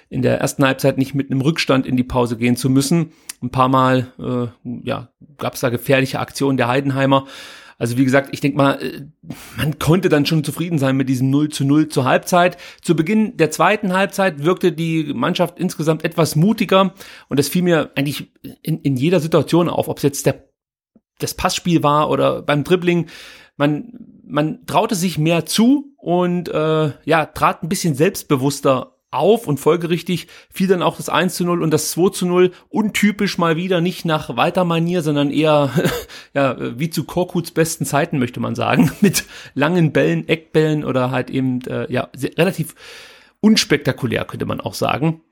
in 0.08 0.22
der 0.22 0.40
ersten 0.40 0.64
Halbzeit 0.64 0.98
nicht 0.98 1.14
mit 1.14 1.30
einem 1.30 1.40
Rückstand 1.40 1.86
in 1.86 1.96
die 1.96 2.04
Pause 2.04 2.36
gehen 2.36 2.56
zu 2.56 2.68
müssen. 2.68 3.12
Ein 3.42 3.50
paar 3.50 3.68
Mal 3.68 4.08
äh, 4.18 4.68
ja, 4.84 5.08
gab 5.38 5.54
es 5.54 5.60
da 5.60 5.68
gefährliche 5.68 6.18
Aktionen 6.18 6.56
der 6.56 6.68
Heidenheimer. 6.68 7.26
Also 7.80 7.96
wie 7.96 8.04
gesagt, 8.04 8.28
ich 8.32 8.40
denke 8.40 8.58
mal, 8.58 8.74
äh, 8.74 9.06
man 9.56 9.78
konnte 9.78 10.10
dann 10.10 10.26
schon 10.26 10.44
zufrieden 10.44 10.78
sein 10.78 10.96
mit 10.96 11.08
diesem 11.08 11.30
0 11.30 11.48
zu 11.48 11.64
0 11.64 11.88
zur 11.88 12.04
Halbzeit. 12.04 12.58
Zu 12.82 12.94
Beginn 12.94 13.38
der 13.38 13.50
zweiten 13.50 13.94
Halbzeit 13.94 14.44
wirkte 14.44 14.70
die 14.70 15.14
Mannschaft 15.14 15.58
insgesamt 15.58 16.04
etwas 16.04 16.36
mutiger 16.36 16.94
und 17.28 17.38
das 17.38 17.48
fiel 17.48 17.62
mir 17.62 17.90
eigentlich 17.94 18.30
in, 18.62 18.80
in 18.82 18.96
jeder 18.96 19.18
Situation 19.18 19.70
auf, 19.70 19.88
ob 19.88 19.96
es 19.96 20.02
jetzt 20.02 20.26
der, 20.26 20.44
das 21.18 21.32
Passspiel 21.32 21.82
war 21.82 22.10
oder 22.10 22.42
beim 22.42 22.64
Dribbling. 22.64 23.06
Man, 23.56 23.94
man 24.24 24.66
traute 24.66 24.94
sich 24.94 25.16
mehr 25.16 25.46
zu 25.46 25.94
und 25.96 26.50
äh, 26.50 26.92
ja, 27.06 27.26
trat 27.26 27.62
ein 27.62 27.70
bisschen 27.70 27.94
selbstbewusster 27.94 28.99
auf 29.10 29.46
und 29.46 29.58
folgerichtig 29.58 30.28
fiel 30.50 30.68
dann 30.68 30.82
auch 30.82 30.96
das 30.96 31.08
1 31.08 31.34
zu 31.34 31.44
0 31.44 31.62
und 31.62 31.70
das 31.72 31.90
2 31.90 32.10
zu 32.10 32.26
0 32.26 32.52
untypisch 32.68 33.38
mal 33.38 33.56
wieder 33.56 33.80
nicht 33.80 34.04
nach 34.04 34.36
weiter 34.36 34.64
Manier, 34.64 35.02
sondern 35.02 35.30
eher 35.30 35.70
ja, 36.34 36.56
wie 36.78 36.90
zu 36.90 37.04
Korkuts 37.04 37.50
besten 37.50 37.84
Zeiten 37.84 38.18
möchte 38.18 38.40
man 38.40 38.54
sagen, 38.54 38.92
mit 39.00 39.24
langen 39.54 39.92
Bällen, 39.92 40.28
Eckbällen 40.28 40.84
oder 40.84 41.10
halt 41.10 41.30
eben 41.30 41.60
äh, 41.62 41.90
ja, 41.92 42.08
sehr, 42.14 42.36
relativ 42.36 42.74
unspektakulär 43.40 44.24
könnte 44.24 44.46
man 44.46 44.60
auch 44.60 44.74
sagen. 44.74 45.22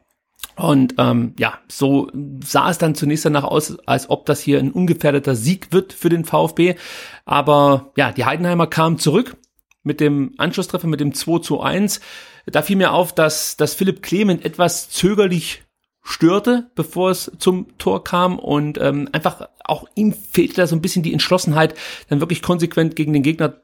Und 0.56 0.94
ähm, 0.98 1.34
ja, 1.38 1.58
so 1.68 2.10
sah 2.44 2.70
es 2.70 2.78
dann 2.78 2.96
zunächst 2.96 3.24
danach 3.24 3.44
aus, 3.44 3.78
als 3.86 4.10
ob 4.10 4.26
das 4.26 4.40
hier 4.40 4.58
ein 4.58 4.72
ungefährdeter 4.72 5.36
Sieg 5.36 5.72
wird 5.72 5.92
für 5.92 6.08
den 6.08 6.24
VfB. 6.24 6.74
Aber 7.24 7.92
ja, 7.96 8.10
die 8.10 8.24
Heidenheimer 8.24 8.66
kamen 8.66 8.98
zurück 8.98 9.36
mit 9.88 9.98
dem 9.98 10.34
Anschlusstreffer, 10.36 10.86
mit 10.86 11.00
dem 11.00 11.14
2 11.14 11.40
zu 11.40 11.60
1. 11.60 12.00
Da 12.46 12.62
fiel 12.62 12.76
mir 12.76 12.92
auf, 12.92 13.12
dass, 13.12 13.56
dass 13.56 13.74
Philipp 13.74 14.02
Clement 14.02 14.44
etwas 14.44 14.90
zögerlich 14.90 15.62
störte, 16.02 16.70
bevor 16.74 17.10
es 17.10 17.32
zum 17.38 17.76
Tor 17.78 18.04
kam 18.04 18.38
und 18.38 18.78
ähm, 18.80 19.08
einfach 19.12 19.48
auch 19.64 19.86
ihm 19.94 20.12
fehlte 20.12 20.56
da 20.56 20.66
so 20.66 20.76
ein 20.76 20.80
bisschen 20.80 21.02
die 21.02 21.12
Entschlossenheit, 21.12 21.74
dann 22.08 22.20
wirklich 22.20 22.40
konsequent 22.40 22.96
gegen 22.96 23.12
den 23.12 23.22
Gegner 23.22 23.62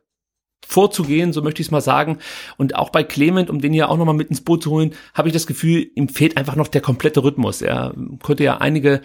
vorzugehen, 0.66 1.32
so 1.32 1.42
möchte 1.42 1.60
ich 1.60 1.68
es 1.68 1.70
mal 1.70 1.80
sagen. 1.80 2.18
Und 2.56 2.74
auch 2.74 2.90
bei 2.90 3.04
Clement, 3.04 3.50
um 3.50 3.60
den 3.60 3.72
hier 3.72 3.90
auch 3.90 3.96
nochmal 3.96 4.14
mit 4.14 4.30
ins 4.30 4.40
Boot 4.40 4.62
zu 4.62 4.70
holen, 4.70 4.94
habe 5.12 5.28
ich 5.28 5.34
das 5.34 5.46
Gefühl, 5.46 5.90
ihm 5.94 6.08
fehlt 6.08 6.36
einfach 6.36 6.56
noch 6.56 6.68
der 6.68 6.80
komplette 6.80 7.22
Rhythmus. 7.22 7.62
Er 7.62 7.94
konnte 8.22 8.44
ja 8.44 8.58
einige 8.58 9.02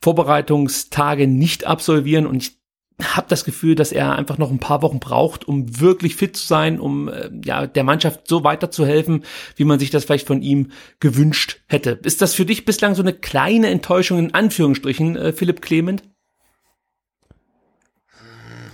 Vorbereitungstage 0.00 1.26
nicht 1.26 1.66
absolvieren 1.66 2.26
und 2.26 2.42
ich 2.42 2.61
habe 3.00 3.26
das 3.28 3.44
Gefühl, 3.44 3.74
dass 3.74 3.92
er 3.92 4.16
einfach 4.16 4.38
noch 4.38 4.50
ein 4.50 4.58
paar 4.58 4.82
Wochen 4.82 5.00
braucht, 5.00 5.46
um 5.46 5.80
wirklich 5.80 6.16
fit 6.16 6.36
zu 6.36 6.46
sein, 6.46 6.78
um 6.78 7.08
äh, 7.08 7.30
ja 7.44 7.66
der 7.66 7.84
Mannschaft 7.84 8.28
so 8.28 8.44
weiterzuhelfen, 8.44 9.24
wie 9.56 9.64
man 9.64 9.78
sich 9.78 9.90
das 9.90 10.04
vielleicht 10.04 10.26
von 10.26 10.42
ihm 10.42 10.70
gewünscht 11.00 11.60
hätte. 11.66 11.98
Ist 12.02 12.22
das 12.22 12.34
für 12.34 12.44
dich 12.44 12.64
bislang 12.64 12.94
so 12.94 13.02
eine 13.02 13.12
kleine 13.12 13.68
Enttäuschung 13.68 14.18
in 14.18 14.34
Anführungsstrichen, 14.34 15.16
äh, 15.16 15.32
Philipp 15.32 15.62
Clement? 15.62 16.02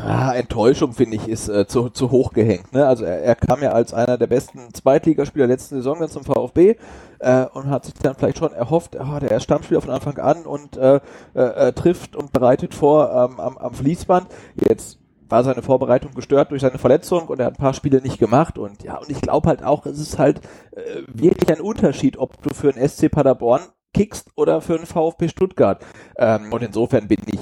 Ah, 0.00 0.32
Enttäuschung, 0.34 0.92
finde 0.92 1.16
ich, 1.16 1.28
ist 1.28 1.48
äh, 1.48 1.66
zu, 1.66 1.90
zu 1.90 2.10
hoch 2.10 2.32
gehängt. 2.32 2.72
Ne? 2.72 2.86
Also 2.86 3.04
er, 3.04 3.20
er 3.22 3.34
kam 3.34 3.62
ja 3.62 3.72
als 3.72 3.92
einer 3.92 4.16
der 4.16 4.28
besten 4.28 4.72
Zweitligaspieler 4.72 5.46
letzten 5.46 5.76
Saison 5.76 5.98
dann 5.98 6.08
zum 6.08 6.24
VfB 6.24 6.76
äh, 7.18 7.46
und 7.46 7.68
hat 7.68 7.84
sich 7.84 7.94
dann 7.94 8.14
vielleicht 8.14 8.38
schon 8.38 8.52
erhofft, 8.52 8.96
oh, 8.96 9.18
der 9.18 9.32
ist 9.32 9.42
Stammspieler 9.42 9.80
von 9.80 9.90
Anfang 9.90 10.18
an 10.18 10.46
und 10.46 10.76
äh, 10.76 11.00
äh, 11.34 11.40
äh, 11.40 11.72
trifft 11.72 12.14
und 12.14 12.32
bereitet 12.32 12.74
vor 12.74 13.10
ähm, 13.10 13.40
am, 13.40 13.58
am 13.58 13.74
Fließband. 13.74 14.28
Jetzt 14.54 14.98
war 15.28 15.42
seine 15.42 15.62
Vorbereitung 15.62 16.14
gestört 16.14 16.52
durch 16.52 16.62
seine 16.62 16.78
Verletzung 16.78 17.26
und 17.26 17.40
er 17.40 17.46
hat 17.46 17.54
ein 17.54 17.62
paar 17.62 17.74
Spiele 17.74 18.00
nicht 18.00 18.18
gemacht 18.18 18.56
und 18.56 18.82
ja, 18.84 18.98
und 18.98 19.10
ich 19.10 19.20
glaube 19.20 19.48
halt 19.48 19.62
auch, 19.62 19.84
es 19.84 19.98
ist 19.98 20.18
halt 20.18 20.40
äh, 20.72 21.02
wirklich 21.08 21.50
ein 21.50 21.60
Unterschied, 21.60 22.18
ob 22.18 22.40
du 22.42 22.54
für 22.54 22.72
einen 22.72 22.88
SC 22.88 23.10
Paderborn 23.10 23.62
kickst 23.98 24.30
oder 24.36 24.60
für 24.60 24.76
den 24.76 24.86
VfB 24.86 25.28
Stuttgart. 25.28 25.84
Ähm, 26.16 26.52
und 26.52 26.62
insofern 26.62 27.08
bin 27.08 27.18
ich 27.26 27.40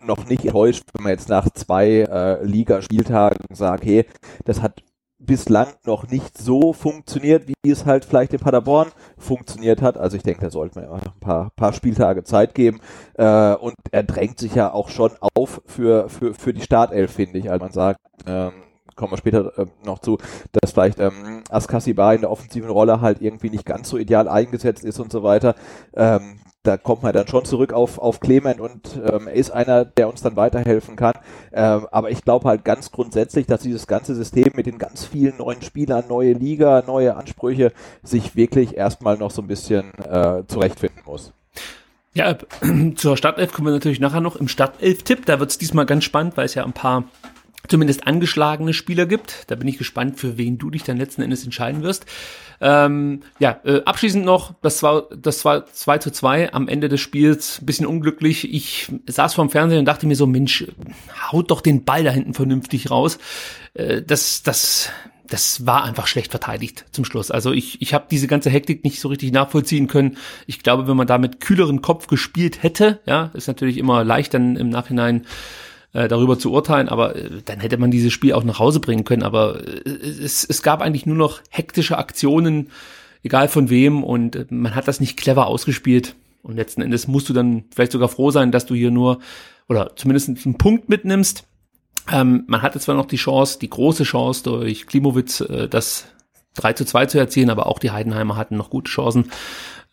noch 0.00 0.26
nicht 0.26 0.44
enttäuscht, 0.44 0.84
wenn 0.94 1.02
man 1.02 1.12
jetzt 1.12 1.28
nach 1.28 1.50
zwei 1.50 2.02
äh, 2.02 2.44
Ligaspieltagen 2.44 3.44
sagt, 3.52 3.84
hey, 3.84 4.06
das 4.44 4.62
hat 4.62 4.84
bislang 5.18 5.68
noch 5.84 6.08
nicht 6.08 6.38
so 6.38 6.72
funktioniert, 6.72 7.48
wie 7.48 7.70
es 7.70 7.86
halt 7.86 8.04
vielleicht 8.04 8.32
in 8.34 8.38
Paderborn 8.38 8.92
funktioniert 9.18 9.82
hat. 9.82 9.96
Also 9.96 10.16
ich 10.16 10.22
denke, 10.22 10.42
da 10.42 10.50
sollte 10.50 10.78
man 10.78 10.90
einfach 10.90 11.14
ein 11.14 11.20
paar, 11.20 11.50
paar 11.56 11.72
Spieltage 11.72 12.22
Zeit 12.22 12.54
geben. 12.54 12.80
Äh, 13.14 13.54
und 13.54 13.74
er 13.90 14.04
drängt 14.04 14.38
sich 14.38 14.54
ja 14.54 14.72
auch 14.72 14.90
schon 14.90 15.10
auf 15.34 15.60
für, 15.66 16.08
für, 16.08 16.34
für 16.34 16.52
die 16.52 16.60
Startelf, 16.60 17.12
finde 17.12 17.38
ich. 17.38 17.50
Also 17.50 17.64
man 17.64 17.72
sagt, 17.72 17.98
ähm, 18.26 18.52
kommen 18.96 19.12
wir 19.12 19.18
später 19.18 19.56
äh, 19.58 19.66
noch 19.84 20.00
zu, 20.00 20.18
dass 20.52 20.72
vielleicht 20.72 20.98
ähm, 20.98 21.44
Askasiba 21.50 22.12
in 22.14 22.22
der 22.22 22.30
offensiven 22.30 22.70
Rolle 22.70 23.00
halt 23.00 23.20
irgendwie 23.20 23.50
nicht 23.50 23.66
ganz 23.66 23.88
so 23.88 23.98
ideal 23.98 24.28
eingesetzt 24.28 24.84
ist 24.84 24.98
und 24.98 25.12
so 25.12 25.22
weiter. 25.22 25.54
Ähm, 25.94 26.40
da 26.66 26.76
kommt 26.76 27.02
man 27.02 27.12
dann 27.12 27.28
schon 27.28 27.44
zurück 27.44 27.72
auf, 27.72 27.98
auf 27.98 28.18
Clement 28.18 28.60
und 28.60 29.00
ähm, 29.04 29.28
ist 29.28 29.50
einer, 29.50 29.84
der 29.84 30.08
uns 30.08 30.22
dann 30.22 30.34
weiterhelfen 30.36 30.96
kann. 30.96 31.14
Ähm, 31.52 31.86
aber 31.92 32.10
ich 32.10 32.22
glaube 32.22 32.48
halt 32.48 32.64
ganz 32.64 32.90
grundsätzlich, 32.90 33.46
dass 33.46 33.62
dieses 33.62 33.86
ganze 33.86 34.14
System 34.14 34.50
mit 34.56 34.66
den 34.66 34.78
ganz 34.78 35.04
vielen 35.04 35.36
neuen 35.36 35.62
Spielern, 35.62 36.04
neue 36.08 36.32
Liga, 36.32 36.82
neue 36.84 37.14
Ansprüche 37.16 37.72
sich 38.02 38.34
wirklich 38.34 38.76
erstmal 38.76 39.16
noch 39.16 39.30
so 39.30 39.42
ein 39.42 39.48
bisschen 39.48 39.92
äh, 39.98 40.42
zurechtfinden 40.48 41.02
muss. 41.06 41.32
Ja, 42.14 42.36
zur 42.96 43.16
Startelf 43.16 43.52
kommen 43.52 43.68
wir 43.68 43.74
natürlich 43.74 44.00
nachher 44.00 44.20
noch 44.20 44.36
im 44.36 44.48
Startelf-Tipp. 44.48 45.26
Da 45.26 45.38
wird 45.38 45.50
es 45.50 45.58
diesmal 45.58 45.86
ganz 45.86 46.02
spannend, 46.04 46.36
weil 46.36 46.46
es 46.46 46.54
ja 46.54 46.64
ein 46.64 46.72
paar 46.72 47.04
zumindest 47.68 48.06
angeschlagene 48.06 48.72
Spieler 48.72 49.06
gibt. 49.06 49.44
Da 49.48 49.54
bin 49.54 49.68
ich 49.68 49.78
gespannt, 49.78 50.18
für 50.18 50.38
wen 50.38 50.58
du 50.58 50.70
dich 50.70 50.84
dann 50.84 50.96
letzten 50.96 51.22
Endes 51.22 51.44
entscheiden 51.44 51.82
wirst. 51.82 52.06
Ähm, 52.60 53.22
ja, 53.38 53.60
äh, 53.64 53.82
abschließend 53.84 54.24
noch, 54.24 54.54
das 54.62 54.82
war 54.82 55.08
das 55.14 55.44
war 55.44 55.66
2 55.66 55.98
zu 55.98 56.10
2 56.10 56.52
am 56.52 56.68
Ende 56.68 56.88
des 56.88 57.00
Spiels, 57.00 57.60
bisschen 57.62 57.86
unglücklich. 57.86 58.52
Ich 58.52 58.88
saß 59.06 59.34
vorm 59.34 59.50
Fernsehen 59.50 59.80
und 59.80 59.84
dachte 59.84 60.06
mir 60.06 60.16
so, 60.16 60.26
Mensch, 60.26 60.64
haut 61.30 61.50
doch 61.50 61.60
den 61.60 61.84
Ball 61.84 62.04
da 62.04 62.10
hinten 62.10 62.34
vernünftig 62.34 62.90
raus. 62.90 63.18
Äh, 63.74 64.02
das, 64.02 64.42
das, 64.42 64.90
das 65.28 65.66
war 65.66 65.84
einfach 65.84 66.06
schlecht 66.06 66.30
verteidigt 66.30 66.86
zum 66.92 67.04
Schluss. 67.04 67.30
Also 67.30 67.52
ich, 67.52 67.82
ich 67.82 67.94
habe 67.94 68.06
diese 68.10 68.26
ganze 68.26 68.50
Hektik 68.50 68.84
nicht 68.84 69.00
so 69.00 69.08
richtig 69.08 69.32
nachvollziehen 69.32 69.86
können. 69.86 70.16
Ich 70.46 70.62
glaube, 70.62 70.88
wenn 70.88 70.96
man 70.96 71.06
da 71.06 71.18
mit 71.18 71.40
kühleren 71.40 71.82
Kopf 71.82 72.06
gespielt 72.06 72.62
hätte, 72.62 73.00
ja, 73.06 73.30
ist 73.34 73.48
natürlich 73.48 73.78
immer 73.78 74.04
leicht 74.04 74.34
dann 74.34 74.56
im 74.56 74.68
Nachhinein 74.68 75.26
äh, 75.96 76.08
darüber 76.08 76.38
zu 76.38 76.52
urteilen, 76.52 76.90
aber 76.90 77.16
äh, 77.16 77.30
dann 77.44 77.60
hätte 77.60 77.78
man 77.78 77.90
dieses 77.90 78.12
Spiel 78.12 78.34
auch 78.34 78.44
nach 78.44 78.58
Hause 78.58 78.80
bringen 78.80 79.04
können. 79.04 79.22
Aber 79.22 79.66
äh, 79.66 79.88
es, 79.88 80.44
es 80.44 80.62
gab 80.62 80.82
eigentlich 80.82 81.06
nur 81.06 81.16
noch 81.16 81.40
hektische 81.48 81.96
Aktionen, 81.96 82.68
egal 83.22 83.48
von 83.48 83.70
wem, 83.70 84.04
und 84.04 84.36
äh, 84.36 84.46
man 84.50 84.74
hat 84.74 84.88
das 84.88 85.00
nicht 85.00 85.16
clever 85.16 85.46
ausgespielt. 85.46 86.14
Und 86.42 86.56
letzten 86.56 86.82
Endes 86.82 87.08
musst 87.08 87.30
du 87.30 87.32
dann 87.32 87.64
vielleicht 87.74 87.92
sogar 87.92 88.10
froh 88.10 88.30
sein, 88.30 88.52
dass 88.52 88.66
du 88.66 88.74
hier 88.74 88.90
nur 88.90 89.20
oder 89.68 89.96
zumindest 89.96 90.28
einen 90.28 90.58
Punkt 90.58 90.90
mitnimmst. 90.90 91.44
Ähm, 92.12 92.44
man 92.46 92.60
hatte 92.60 92.78
zwar 92.78 92.94
noch 92.94 93.06
die 93.06 93.16
Chance, 93.16 93.58
die 93.58 93.70
große 93.70 94.04
Chance 94.04 94.44
durch 94.44 94.86
Klimowitz, 94.86 95.40
äh, 95.40 95.66
das 95.66 96.08
3 96.56 96.74
zu 96.74 96.84
2 96.84 97.06
zu 97.06 97.18
erzielen, 97.18 97.48
aber 97.48 97.66
auch 97.66 97.78
die 97.78 97.90
Heidenheimer 97.90 98.36
hatten 98.36 98.56
noch 98.56 98.68
gute 98.68 98.90
Chancen 98.90 99.30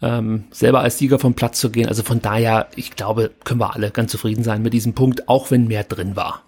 ähm, 0.04 0.44
selber 0.52 0.82
als 0.82 0.98
Sieger 0.98 1.18
vom 1.18 1.34
Platz 1.34 1.60
zu 1.60 1.72
gehen. 1.72 1.88
Also 1.88 2.04
von 2.04 2.22
daher, 2.22 2.68
ich 2.76 2.92
glaube, 2.96 3.32
können 3.44 3.62
wir 3.62 3.74
alle 3.74 3.90
ganz 3.90 4.12
zufrieden 4.12 4.44
sein 4.44 4.62
mit 4.62 4.74
diesem 4.74 4.94
Punkt, 4.94 5.30
auch 5.30 5.50
wenn 5.50 5.68
mehr 5.68 5.84
drin 5.84 6.16
war. 6.16 6.44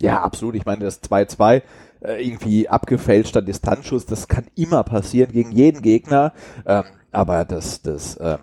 Ja, 0.00 0.22
absolut. 0.22 0.54
Ich 0.54 0.64
meine, 0.64 0.84
das 0.84 1.02
2-2 1.02 1.62
äh, 2.00 2.26
irgendwie 2.26 2.68
abgefälschter 2.68 3.42
Distanzschuss, 3.42 4.06
das 4.06 4.26
kann 4.26 4.46
immer 4.56 4.82
passieren 4.82 5.32
gegen 5.32 5.52
jeden 5.52 5.82
Gegner. 5.82 6.32
Ähm, 6.66 6.84
aber 7.12 7.44
das, 7.44 7.82
das 7.82 8.18
ähm, 8.20 8.38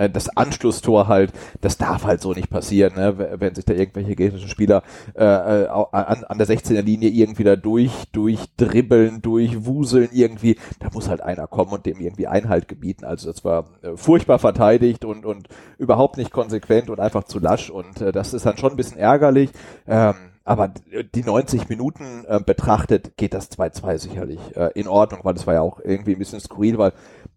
äh, 0.00 0.10
das 0.10 0.36
Anschlusstor 0.36 1.08
halt, 1.08 1.32
das 1.60 1.76
darf 1.76 2.04
halt 2.04 2.20
so 2.20 2.32
nicht 2.32 2.50
passieren, 2.50 2.94
ne? 2.94 3.36
wenn 3.38 3.54
sich 3.54 3.64
da 3.64 3.74
irgendwelche 3.74 4.16
gegnerischen 4.16 4.48
Spieler 4.48 4.82
äh, 5.14 5.24
äh 5.24 5.66
an, 5.68 6.24
an 6.24 6.38
der 6.38 6.46
16er 6.46 6.82
Linie 6.82 7.10
irgendwie 7.10 7.44
da 7.44 7.56
durch, 7.56 7.92
durchdribbeln, 8.12 9.22
durchwuseln 9.22 10.08
irgendwie, 10.12 10.56
da 10.78 10.88
muss 10.92 11.08
halt 11.08 11.20
einer 11.20 11.46
kommen 11.46 11.72
und 11.72 11.86
dem 11.86 12.00
irgendwie 12.00 12.26
Einhalt 12.26 12.68
gebieten. 12.68 13.04
Also 13.04 13.30
das 13.30 13.44
war 13.44 13.66
äh, 13.82 13.96
furchtbar 13.96 14.38
verteidigt 14.38 15.04
und, 15.04 15.26
und 15.26 15.48
überhaupt 15.78 16.16
nicht 16.16 16.30
konsequent 16.30 16.90
und 16.90 17.00
einfach 17.00 17.24
zu 17.24 17.38
lasch 17.38 17.70
und 17.70 18.00
äh, 18.00 18.12
das 18.12 18.32
ist 18.34 18.46
dann 18.46 18.56
schon 18.56 18.70
ein 18.70 18.76
bisschen 18.76 18.98
ärgerlich. 18.98 19.50
Ähm, 19.86 20.14
aber 20.44 20.72
die 21.14 21.22
90 21.22 21.68
Minuten 21.68 22.24
äh, 22.26 22.40
betrachtet 22.40 23.16
geht 23.16 23.34
das 23.34 23.50
2-2 23.52 23.98
sicherlich 23.98 24.40
äh, 24.56 24.70
in 24.74 24.88
Ordnung, 24.88 25.20
weil 25.22 25.34
das 25.34 25.46
war 25.46 25.54
ja 25.54 25.60
auch 25.60 25.80
irgendwie 25.84 26.12
ein 26.12 26.18
bisschen 26.18 26.40
skurril, 26.40 26.78
weil 26.78 26.92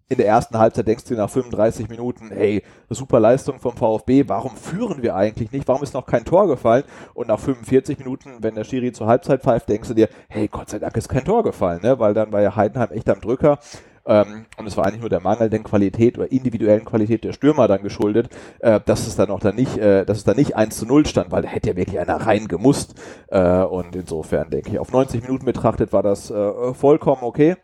in 0.09 0.17
der 0.17 0.27
ersten 0.27 0.57
Halbzeit 0.57 0.87
denkst 0.87 1.05
du 1.05 1.15
nach 1.15 1.29
35 1.29 1.89
Minuten, 1.89 2.29
hey, 2.29 2.63
super 2.89 3.19
Leistung 3.19 3.59
vom 3.59 3.75
VfB, 3.75 4.25
warum 4.27 4.55
führen 4.55 5.01
wir 5.01 5.15
eigentlich 5.15 5.51
nicht? 5.51 5.67
Warum 5.67 5.83
ist 5.83 5.93
noch 5.93 6.05
kein 6.05 6.25
Tor 6.25 6.47
gefallen? 6.47 6.83
Und 7.13 7.27
nach 7.27 7.39
45 7.39 7.99
Minuten, 7.99 8.37
wenn 8.39 8.55
der 8.55 8.63
Schiri 8.63 8.91
zur 8.91 9.07
Halbzeit 9.07 9.41
pfeift, 9.41 9.69
denkst 9.69 9.89
du 9.89 9.93
dir, 9.93 10.09
hey, 10.29 10.47
Gott 10.47 10.69
sei 10.69 10.79
Dank 10.79 10.95
ist 10.97 11.09
kein 11.09 11.25
Tor 11.25 11.43
gefallen, 11.43 11.81
ne? 11.81 11.99
Weil 11.99 12.13
dann 12.13 12.31
war 12.31 12.41
ja 12.41 12.55
Heidenheim 12.55 12.91
echt 12.91 13.09
am 13.09 13.21
Drücker. 13.21 13.59
Ähm, 14.05 14.45
und 14.57 14.67
es 14.67 14.75
war 14.75 14.85
eigentlich 14.85 14.99
nur 14.99 15.09
der 15.09 15.21
mangelnden 15.21 15.63
Qualität 15.63 16.17
oder 16.17 16.31
individuellen 16.31 16.83
Qualität 16.83 17.23
der 17.23 17.31
Stürmer 17.31 17.67
dann 17.67 17.81
geschuldet, 17.83 18.29
äh, 18.59 18.81
dass 18.85 19.07
es 19.07 19.15
dann 19.15 19.29
auch 19.29 19.39
dann 19.39 19.55
nicht, 19.55 19.77
äh, 19.77 20.05
dass 20.05 20.17
es 20.17 20.23
dann 20.25 20.35
nicht 20.35 20.55
1 20.55 20.77
zu 20.77 20.85
0 20.85 21.05
stand, 21.05 21.31
weil 21.31 21.41
da 21.41 21.47
hätte 21.47 21.69
ja 21.69 21.75
wirklich 21.77 21.99
einer 21.99 22.17
rein 22.17 22.47
gemusst. 22.47 22.95
Äh, 23.27 23.61
und 23.63 23.95
insofern 23.95 24.49
denke 24.49 24.71
ich, 24.71 24.79
auf 24.79 24.91
90 24.91 25.21
Minuten 25.23 25.45
betrachtet 25.45 25.93
war 25.93 26.03
das 26.03 26.29
äh, 26.29 26.73
vollkommen 26.73 27.23
okay. 27.23 27.55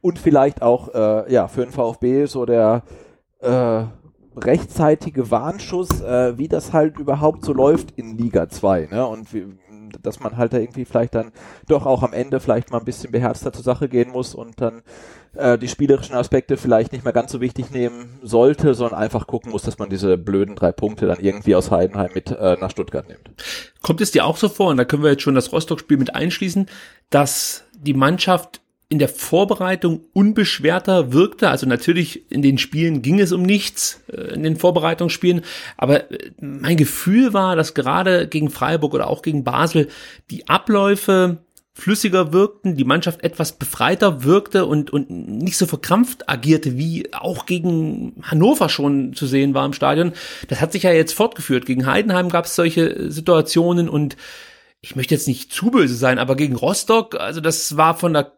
Und 0.00 0.18
vielleicht 0.18 0.62
auch 0.62 0.94
äh, 0.94 1.32
ja 1.32 1.48
für 1.48 1.62
den 1.62 1.72
VfB 1.72 2.26
so 2.26 2.46
der 2.46 2.82
äh, 3.40 3.84
rechtzeitige 4.36 5.30
Warnschuss, 5.30 6.00
äh, 6.00 6.36
wie 6.38 6.48
das 6.48 6.72
halt 6.72 6.98
überhaupt 6.98 7.44
so 7.44 7.52
läuft 7.52 7.92
in 7.92 8.18
Liga 8.18 8.48
2. 8.48 8.88
Ne? 8.90 9.06
Und 9.06 9.32
wie, 9.32 9.46
dass 10.02 10.20
man 10.20 10.36
halt 10.36 10.52
da 10.52 10.58
irgendwie 10.58 10.84
vielleicht 10.84 11.14
dann 11.14 11.32
doch 11.68 11.86
auch 11.86 12.02
am 12.02 12.12
Ende 12.12 12.40
vielleicht 12.40 12.70
mal 12.70 12.78
ein 12.78 12.84
bisschen 12.84 13.12
beherzter 13.12 13.52
zur 13.52 13.64
Sache 13.64 13.88
gehen 13.88 14.10
muss 14.10 14.34
und 14.34 14.60
dann 14.60 14.82
äh, 15.34 15.58
die 15.58 15.68
spielerischen 15.68 16.14
Aspekte 16.14 16.56
vielleicht 16.56 16.92
nicht 16.92 17.04
mehr 17.04 17.12
ganz 17.12 17.32
so 17.32 17.40
wichtig 17.40 17.70
nehmen 17.70 18.18
sollte, 18.22 18.74
sondern 18.74 18.98
einfach 18.98 19.26
gucken 19.26 19.52
muss, 19.52 19.62
dass 19.62 19.78
man 19.78 19.88
diese 19.88 20.18
blöden 20.18 20.54
drei 20.54 20.72
Punkte 20.72 21.06
dann 21.06 21.20
irgendwie 21.20 21.54
aus 21.54 21.70
Heidenheim 21.70 22.10
mit 22.14 22.30
äh, 22.30 22.56
nach 22.60 22.70
Stuttgart 22.70 23.08
nimmt. 23.08 23.30
Kommt 23.82 24.00
es 24.00 24.10
dir 24.10 24.26
auch 24.26 24.36
so 24.36 24.48
vor, 24.48 24.70
und 24.70 24.76
da 24.76 24.84
können 24.84 25.02
wir 25.02 25.10
jetzt 25.10 25.22
schon 25.22 25.34
das 25.34 25.52
Rostock-Spiel 25.52 25.98
mit 25.98 26.14
einschließen, 26.14 26.66
dass 27.10 27.64
die 27.78 27.94
Mannschaft 27.94 28.60
in 28.88 28.98
der 28.98 29.08
Vorbereitung 29.08 30.04
unbeschwerter 30.12 31.12
wirkte. 31.12 31.50
Also 31.50 31.66
natürlich 31.66 32.30
in 32.30 32.42
den 32.42 32.56
Spielen 32.56 33.02
ging 33.02 33.18
es 33.18 33.32
um 33.32 33.42
nichts, 33.42 34.02
äh, 34.12 34.34
in 34.34 34.42
den 34.42 34.56
Vorbereitungsspielen. 34.56 35.42
Aber 35.76 36.10
äh, 36.10 36.30
mein 36.40 36.76
Gefühl 36.76 37.32
war, 37.32 37.56
dass 37.56 37.74
gerade 37.74 38.28
gegen 38.28 38.50
Freiburg 38.50 38.94
oder 38.94 39.08
auch 39.08 39.22
gegen 39.22 39.42
Basel 39.42 39.88
die 40.30 40.48
Abläufe 40.48 41.38
flüssiger 41.74 42.32
wirkten, 42.32 42.76
die 42.76 42.84
Mannschaft 42.84 43.22
etwas 43.22 43.52
befreiter 43.52 44.24
wirkte 44.24 44.64
und, 44.64 44.90
und 44.90 45.10
nicht 45.10 45.58
so 45.58 45.66
verkrampft 45.66 46.26
agierte, 46.26 46.78
wie 46.78 47.12
auch 47.12 47.44
gegen 47.44 48.14
Hannover 48.22 48.70
schon 48.70 49.12
zu 49.12 49.26
sehen 49.26 49.52
war 49.52 49.66
im 49.66 49.74
Stadion. 49.74 50.12
Das 50.48 50.62
hat 50.62 50.72
sich 50.72 50.84
ja 50.84 50.92
jetzt 50.92 51.12
fortgeführt. 51.12 51.66
Gegen 51.66 51.84
Heidenheim 51.84 52.30
gab 52.30 52.46
es 52.46 52.56
solche 52.56 53.10
Situationen 53.10 53.90
und 53.90 54.16
ich 54.80 54.96
möchte 54.96 55.14
jetzt 55.14 55.28
nicht 55.28 55.52
zu 55.52 55.70
böse 55.70 55.96
sein, 55.96 56.18
aber 56.18 56.36
gegen 56.36 56.54
Rostock, 56.54 57.16
also 57.20 57.40
das 57.40 57.76
war 57.76 57.98
von 57.98 58.14
der 58.14 58.35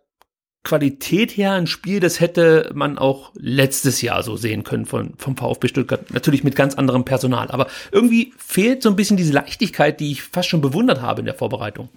Qualität 0.68 1.34
her 1.34 1.52
ein 1.52 1.66
Spiel, 1.66 1.98
das 1.98 2.20
hätte 2.20 2.70
man 2.74 2.98
auch 2.98 3.32
letztes 3.34 4.02
Jahr 4.02 4.22
so 4.22 4.36
sehen 4.36 4.64
können 4.64 4.84
von, 4.84 5.14
vom 5.16 5.34
VfB 5.34 5.68
Stuttgart. 5.68 6.10
Natürlich 6.12 6.44
mit 6.44 6.56
ganz 6.56 6.74
anderem 6.74 7.06
Personal. 7.06 7.50
Aber 7.50 7.68
irgendwie 7.90 8.34
fehlt 8.36 8.82
so 8.82 8.90
ein 8.90 8.96
bisschen 8.96 9.16
diese 9.16 9.32
Leichtigkeit, 9.32 9.98
die 9.98 10.12
ich 10.12 10.22
fast 10.22 10.50
schon 10.50 10.60
bewundert 10.60 11.00
habe 11.00 11.20
in 11.20 11.24
der 11.24 11.34
Vorbereitung. 11.34 11.88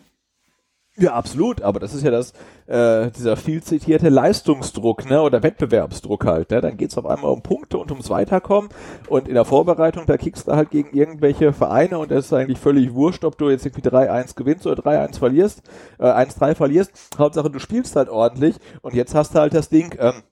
Ja, 0.98 1.14
absolut, 1.14 1.62
aber 1.62 1.80
das 1.80 1.94
ist 1.94 2.04
ja 2.04 2.12
das, 2.12 2.34
äh, 2.68 3.10
dieser 3.12 3.38
viel 3.38 3.64
zitierte 3.64 4.10
Leistungsdruck, 4.10 5.10
ne, 5.10 5.22
oder 5.22 5.42
Wettbewerbsdruck 5.42 6.26
halt, 6.26 6.52
ne? 6.52 6.60
Dann 6.60 6.76
geht's 6.76 6.98
auf 6.98 7.06
einmal 7.06 7.32
um 7.32 7.42
Punkte 7.42 7.78
und 7.78 7.92
ums 7.92 8.10
Weiterkommen 8.10 8.70
und 9.08 9.30
in 9.30 9.36
der 9.36 9.46
Vorbereitung, 9.46 10.06
da 10.06 10.18
kickst 10.18 10.50
du 10.50 10.52
halt 10.52 10.70
gegen 10.70 10.90
irgendwelche 10.96 11.54
Vereine 11.54 11.98
und 11.98 12.12
es 12.12 12.26
ist 12.26 12.34
eigentlich 12.34 12.60
völlig 12.60 12.94
wurscht, 12.94 13.24
ob 13.24 13.38
du 13.38 13.50
jetzt 13.50 13.66
irgendwie 13.66 13.88
3-1 13.88 14.36
gewinnst 14.36 14.68
oder 14.68 14.84
3-1 14.84 15.18
verlierst, 15.18 15.62
äh, 15.98 16.08
1-3 16.12 16.56
verlierst. 16.56 16.92
Hauptsache 17.18 17.50
du 17.50 17.60
spielst 17.60 17.96
halt 17.96 18.10
ordentlich 18.10 18.58
und 18.82 18.94
jetzt 18.94 19.16
hast 19.16 19.34
du 19.34 19.40
halt 19.40 19.54
das 19.54 19.70
Ding, 19.70 19.96
ähm, 19.98 20.24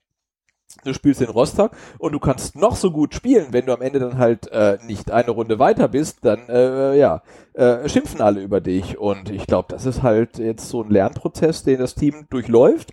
du 0.83 0.93
spielst 0.93 1.21
in 1.21 1.29
Rostock 1.29 1.71
und 1.97 2.11
du 2.11 2.19
kannst 2.19 2.55
noch 2.55 2.75
so 2.75 2.91
gut 2.91 3.13
spielen, 3.13 3.47
wenn 3.51 3.65
du 3.65 3.73
am 3.73 3.81
Ende 3.81 3.99
dann 3.99 4.17
halt 4.17 4.51
äh, 4.51 4.77
nicht 4.85 5.11
eine 5.11 5.31
Runde 5.31 5.59
weiter 5.59 5.87
bist, 5.87 6.19
dann 6.23 6.47
äh, 6.49 6.97
ja, 6.97 7.21
äh, 7.53 7.87
schimpfen 7.87 8.21
alle 8.21 8.41
über 8.41 8.61
dich. 8.61 8.97
Und 8.97 9.29
ich 9.29 9.47
glaube, 9.47 9.67
das 9.69 9.85
ist 9.85 10.03
halt 10.03 10.37
jetzt 10.37 10.69
so 10.69 10.83
ein 10.83 10.89
Lernprozess, 10.89 11.63
den 11.63 11.79
das 11.79 11.95
Team 11.95 12.25
durchläuft, 12.29 12.91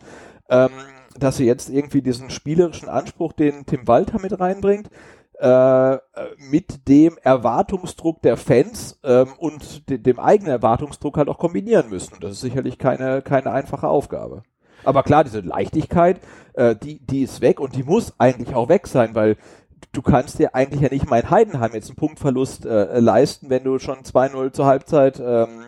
ähm, 0.49 0.71
dass 1.19 1.37
sie 1.39 1.47
jetzt 1.47 1.71
irgendwie 1.71 2.03
diesen 2.03 2.31
spielerischen 2.31 2.89
Anspruch, 2.89 3.33
den 3.33 3.67
Tim 3.67 3.87
Walter 3.89 4.21
mit 4.21 4.39
reinbringt, 4.39 4.91
äh, 5.39 5.99
mit 6.51 6.89
dem 6.89 7.19
Erwartungsdruck 7.23 8.23
der 8.23 8.37
Fans 8.37 8.99
ähm, 9.05 9.29
und 9.39 9.89
de 9.91 9.99
dem 9.99 10.19
eigenen 10.19 10.51
Erwartungsdruck 10.51 11.19
halt 11.19 11.29
auch 11.29 11.39
kombinieren 11.39 11.91
müssen. 11.91 12.17
Das 12.21 12.33
ist 12.33 12.41
sicherlich 12.41 12.79
keine, 12.79 13.23
keine 13.23 13.53
einfache 13.53 13.89
Aufgabe. 13.89 14.43
Aber 14.87 15.03
klar, 15.03 15.25
diese 15.25 15.41
Leichtigkeit, 15.41 16.21
äh, 16.55 16.75
die, 16.77 16.99
die 17.07 17.23
ist 17.23 17.41
weg 17.41 17.61
und 17.61 17.75
die 17.77 17.83
muss 17.83 18.15
eigentlich 18.19 18.55
auch 18.55 18.69
weg 18.69 18.87
sein, 18.87 19.15
weil 19.15 19.37
du 19.93 20.03
kannst 20.03 20.39
dir 20.39 20.55
eigentlich 20.55 20.81
ja 20.81 20.89
nicht 20.91 21.09
mal 21.09 21.21
in 21.21 21.31
Heidenheim 21.31 21.73
jetzt 21.75 21.89
einen 21.89 21.97
Punktverlust 21.97 22.67
äh, 22.67 22.99
leisten, 23.01 23.51
wenn 23.51 23.65
du 23.65 23.79
schon 23.79 23.99
2-0 23.99 24.53
zur 24.53 24.67
Halbzeit 24.67 25.21
ähm, 25.21 25.65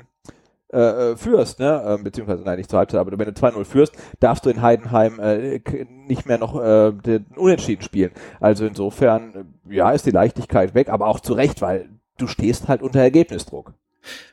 äh, 0.70 1.12
äh, 1.12 1.16
führst, 1.16 1.60
ne? 1.60 1.82
Ähm, 1.86 2.04
beziehungsweise 2.04 2.42
nein, 2.42 2.58
nicht 2.58 2.68
zur 2.68 2.78
Halbzeit, 2.78 3.00
aber 3.00 3.18
wenn 3.18 3.32
du 3.32 3.32
2-0 3.32 3.64
führst, 3.64 3.94
darfst 4.20 4.44
du 4.44 4.50
in 4.50 4.60
Heidenheim 4.60 5.18
äh, 5.18 5.60
nicht 6.06 6.26
mehr 6.26 6.36
noch 6.36 6.60
äh, 6.60 6.92
den 6.92 7.24
Unentschieden 7.36 7.82
spielen. 7.82 8.12
Also 8.38 8.66
insofern, 8.66 9.54
ja, 9.66 9.90
ist 9.92 10.04
die 10.04 10.10
Leichtigkeit 10.10 10.74
weg, 10.74 10.90
aber 10.90 11.06
auch 11.06 11.20
zu 11.20 11.32
Recht, 11.32 11.62
weil 11.62 11.88
du 12.18 12.26
stehst 12.26 12.68
halt 12.68 12.82
unter 12.82 13.00
Ergebnisdruck. 13.00 13.72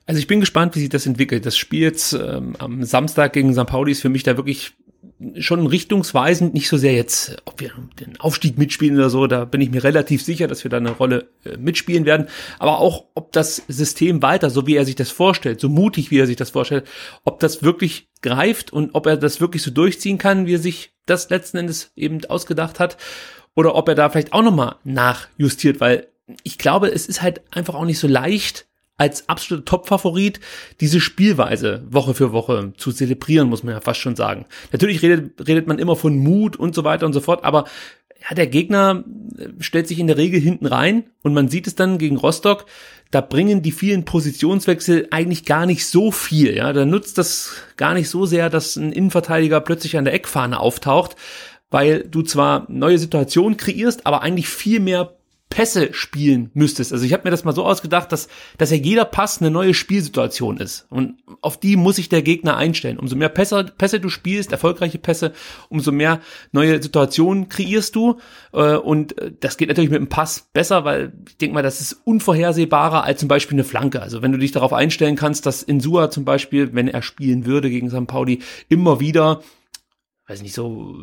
Also 0.06 0.20
ich 0.20 0.28
bin 0.28 0.40
gespannt, 0.40 0.76
wie 0.76 0.80
sich 0.80 0.90
das 0.90 1.06
entwickelt. 1.06 1.46
Das 1.46 1.58
Spiel 1.58 1.82
jetzt 1.82 2.14
ähm, 2.14 2.56
am 2.60 2.84
Samstag 2.84 3.34
gegen 3.34 3.54
St. 3.54 3.66
Pauli 3.66 3.92
ist 3.92 4.02
für 4.02 4.10
mich 4.10 4.24
da 4.24 4.38
wirklich 4.38 4.74
schon 5.40 5.66
richtungsweisend, 5.68 6.54
nicht 6.54 6.68
so 6.68 6.78
sehr 6.78 6.94
jetzt, 6.94 7.38
ob 7.46 7.62
wir 7.62 7.72
den 8.00 8.20
Aufstieg 8.20 8.58
mitspielen 8.58 8.98
oder 8.98 9.10
so, 9.10 9.28
da 9.28 9.46
bin 9.46 9.62
ich 9.62 9.72
mir 9.72 9.84
relativ 9.84 10.22
sicher, 10.22 10.48
dass 10.48 10.64
wir 10.64 10.70
da 10.70 10.78
eine 10.78 10.92
Rolle 10.92 11.30
äh, 11.46 11.58
mitspielen 11.58 12.06
werden, 12.06 12.28
aber 12.60 12.80
auch, 12.80 13.06
ob 13.16 13.32
das 13.32 13.64
System 13.68 14.22
weiter, 14.22 14.50
so 14.50 14.68
wie 14.68 14.76
er 14.76 14.86
sich 14.86 14.96
das 14.96 15.12
vorstellt, 15.12 15.62
so 15.62 15.70
mutig 15.70 16.12
wie 16.12 16.20
er 16.20 16.28
sich 16.28 16.36
das 16.36 16.50
vorstellt, 16.50 16.86
ob 17.24 17.40
das 17.40 17.64
wirklich 17.64 18.10
greift 18.22 18.74
und 18.74 18.94
ob 18.94 19.06
er 19.06 19.18
das 19.18 19.40
wirklich 19.40 19.64
so 19.64 19.72
durchziehen 19.72 20.18
kann, 20.18 20.48
wie 20.48 20.56
er 20.56 20.60
sich 20.60 20.94
das 21.06 21.30
letzten 21.30 21.58
Endes 21.58 21.92
eben 21.96 22.24
ausgedacht 22.26 22.80
hat, 22.80 22.98
oder 23.56 23.76
ob 23.76 23.88
er 23.88 23.96
da 23.96 24.10
vielleicht 24.10 24.34
auch 24.34 24.44
nochmal 24.44 24.76
nachjustiert, 24.84 25.80
weil 25.80 26.08
ich 26.44 26.58
glaube, 26.58 26.92
es 26.92 27.08
ist 27.08 27.22
halt 27.22 27.42
einfach 27.56 27.76
auch 27.76 27.86
nicht 27.86 28.00
so 28.00 28.08
leicht, 28.08 28.68
als 28.98 29.28
absoluter 29.28 29.66
Top-Favorit 29.66 30.40
diese 30.80 31.02
Spielweise 31.02 31.84
Woche 31.90 32.14
für 32.14 32.32
Woche 32.32 32.74
zu 32.78 32.92
zelebrieren, 32.92 33.50
muss 33.50 33.64
man 33.64 33.74
ja 33.74 33.82
fast 33.82 34.00
schon 34.00 34.16
sagen. 34.16 34.46
Natürlich 34.72 35.02
redet, 35.02 35.48
redet 35.48 35.68
man 35.68 35.80
immer 35.80 35.96
von 35.96 36.18
Mut 36.18 36.56
und 36.56 36.74
so 36.74 36.84
weiter 36.84 37.06
und 37.06 37.14
so 37.14 37.20
fort, 37.20 37.44
aber 37.44 37.66
ja, 38.30 38.36
der 38.36 38.48
Gegner 38.48 39.04
äh, 39.38 39.50
stellt 39.60 39.88
sich 39.88 40.00
in 40.00 40.08
der 40.08 40.18
Regel 40.18 40.40
hinten 40.40 40.66
rein 40.66 41.06
und 41.24 41.34
man 41.34 41.50
sieht 41.50 41.68
es 41.68 41.76
dann 41.76 41.98
gegen 41.98 42.18
Rostock, 42.18 42.66
da 43.12 43.22
bringen 43.22 43.62
die 43.62 43.72
vielen 43.72 44.06
Positionswechsel 44.06 45.08
eigentlich 45.12 45.46
gar 45.46 45.66
nicht 45.66 45.86
so 45.86 46.12
viel. 46.12 46.56
Ja, 46.56 46.74
da 46.74 46.86
nutzt 46.86 47.18
das 47.18 47.52
gar 47.78 47.94
nicht 47.94 48.10
so 48.10 48.26
sehr, 48.26 48.50
dass 48.50 48.76
ein 48.76 48.92
Innenverteidiger 48.92 49.62
plötzlich 49.62 49.98
an 49.98 50.06
der 50.06 50.14
Eckfahne 50.14 50.60
auftaucht, 50.60 51.16
weil 51.70 52.04
du 52.04 52.24
zwar 52.24 52.66
neue 52.70 52.98
Situationen 52.98 53.58
kreierst, 53.58 54.06
aber 54.06 54.22
eigentlich 54.22 54.48
viel 54.48 54.80
mehr 54.80 55.16
Pässe 55.56 55.94
spielen 55.94 56.52
müsstest. 56.54 56.92
Also 56.92 57.06
ich 57.06 57.14
habe 57.14 57.24
mir 57.24 57.32
das 57.32 57.46
mal 57.46 57.56
so 57.56 57.64
ausgedacht, 57.64 58.12
dass, 58.12 58.28
dass 58.58 58.72
ja 58.72 58.76
jeder 58.76 59.06
Pass 59.06 59.40
eine 59.40 59.50
neue 59.50 59.74
Spielsituation 59.74 60.58
ist. 60.58 60.86
Und 60.90 61.16
auf 61.40 61.58
die 61.58 61.78
muss 61.78 61.96
sich 61.96 62.10
der 62.10 62.24
Gegner 62.24 62.58
einstellen. 62.58 63.00
Umso 63.00 63.16
mehr 63.16 63.30
Pässe, 63.30 63.64
Pässe 63.64 64.02
du 64.02 64.10
spielst, 64.10 64.52
erfolgreiche 64.52 64.98
Pässe, 64.98 65.32
umso 65.70 65.94
mehr 65.94 66.20
neue 66.52 66.84
Situationen 66.84 67.48
kreierst 67.48 67.96
du. 67.96 68.20
Äh, 68.52 68.76
und 68.76 69.18
äh, 69.18 69.32
das 69.40 69.56
geht 69.56 69.70
natürlich 69.70 69.92
mit 69.92 70.02
dem 70.02 70.10
Pass 70.10 70.50
besser, 70.52 70.84
weil 70.84 71.14
ich 71.26 71.38
denke 71.38 71.54
mal, 71.54 71.64
das 71.64 71.80
ist 71.80 72.02
unvorhersehbarer 72.04 73.06
als 73.06 73.22
zum 73.22 73.30
Beispiel 73.30 73.56
eine 73.56 73.64
Flanke. 73.64 74.02
Also 74.02 74.22
wenn 74.22 74.34
du 74.34 74.38
dich 74.38 74.52
darauf 74.52 74.74
einstellen 74.74 75.16
kannst, 75.16 75.46
dass 75.46 75.64
Insua 75.64 76.10
zum 76.10 76.26
Beispiel, 76.26 76.74
wenn 76.74 76.90
er 76.90 77.02
spielen 77.02 77.46
würde 77.46 77.70
gegen 77.70 77.90
St. 77.90 78.08
Pauli, 78.08 78.40
immer 78.68 79.00
wieder 79.00 79.40
weiß 80.28 80.42
nicht, 80.42 80.56
so, 80.56 80.98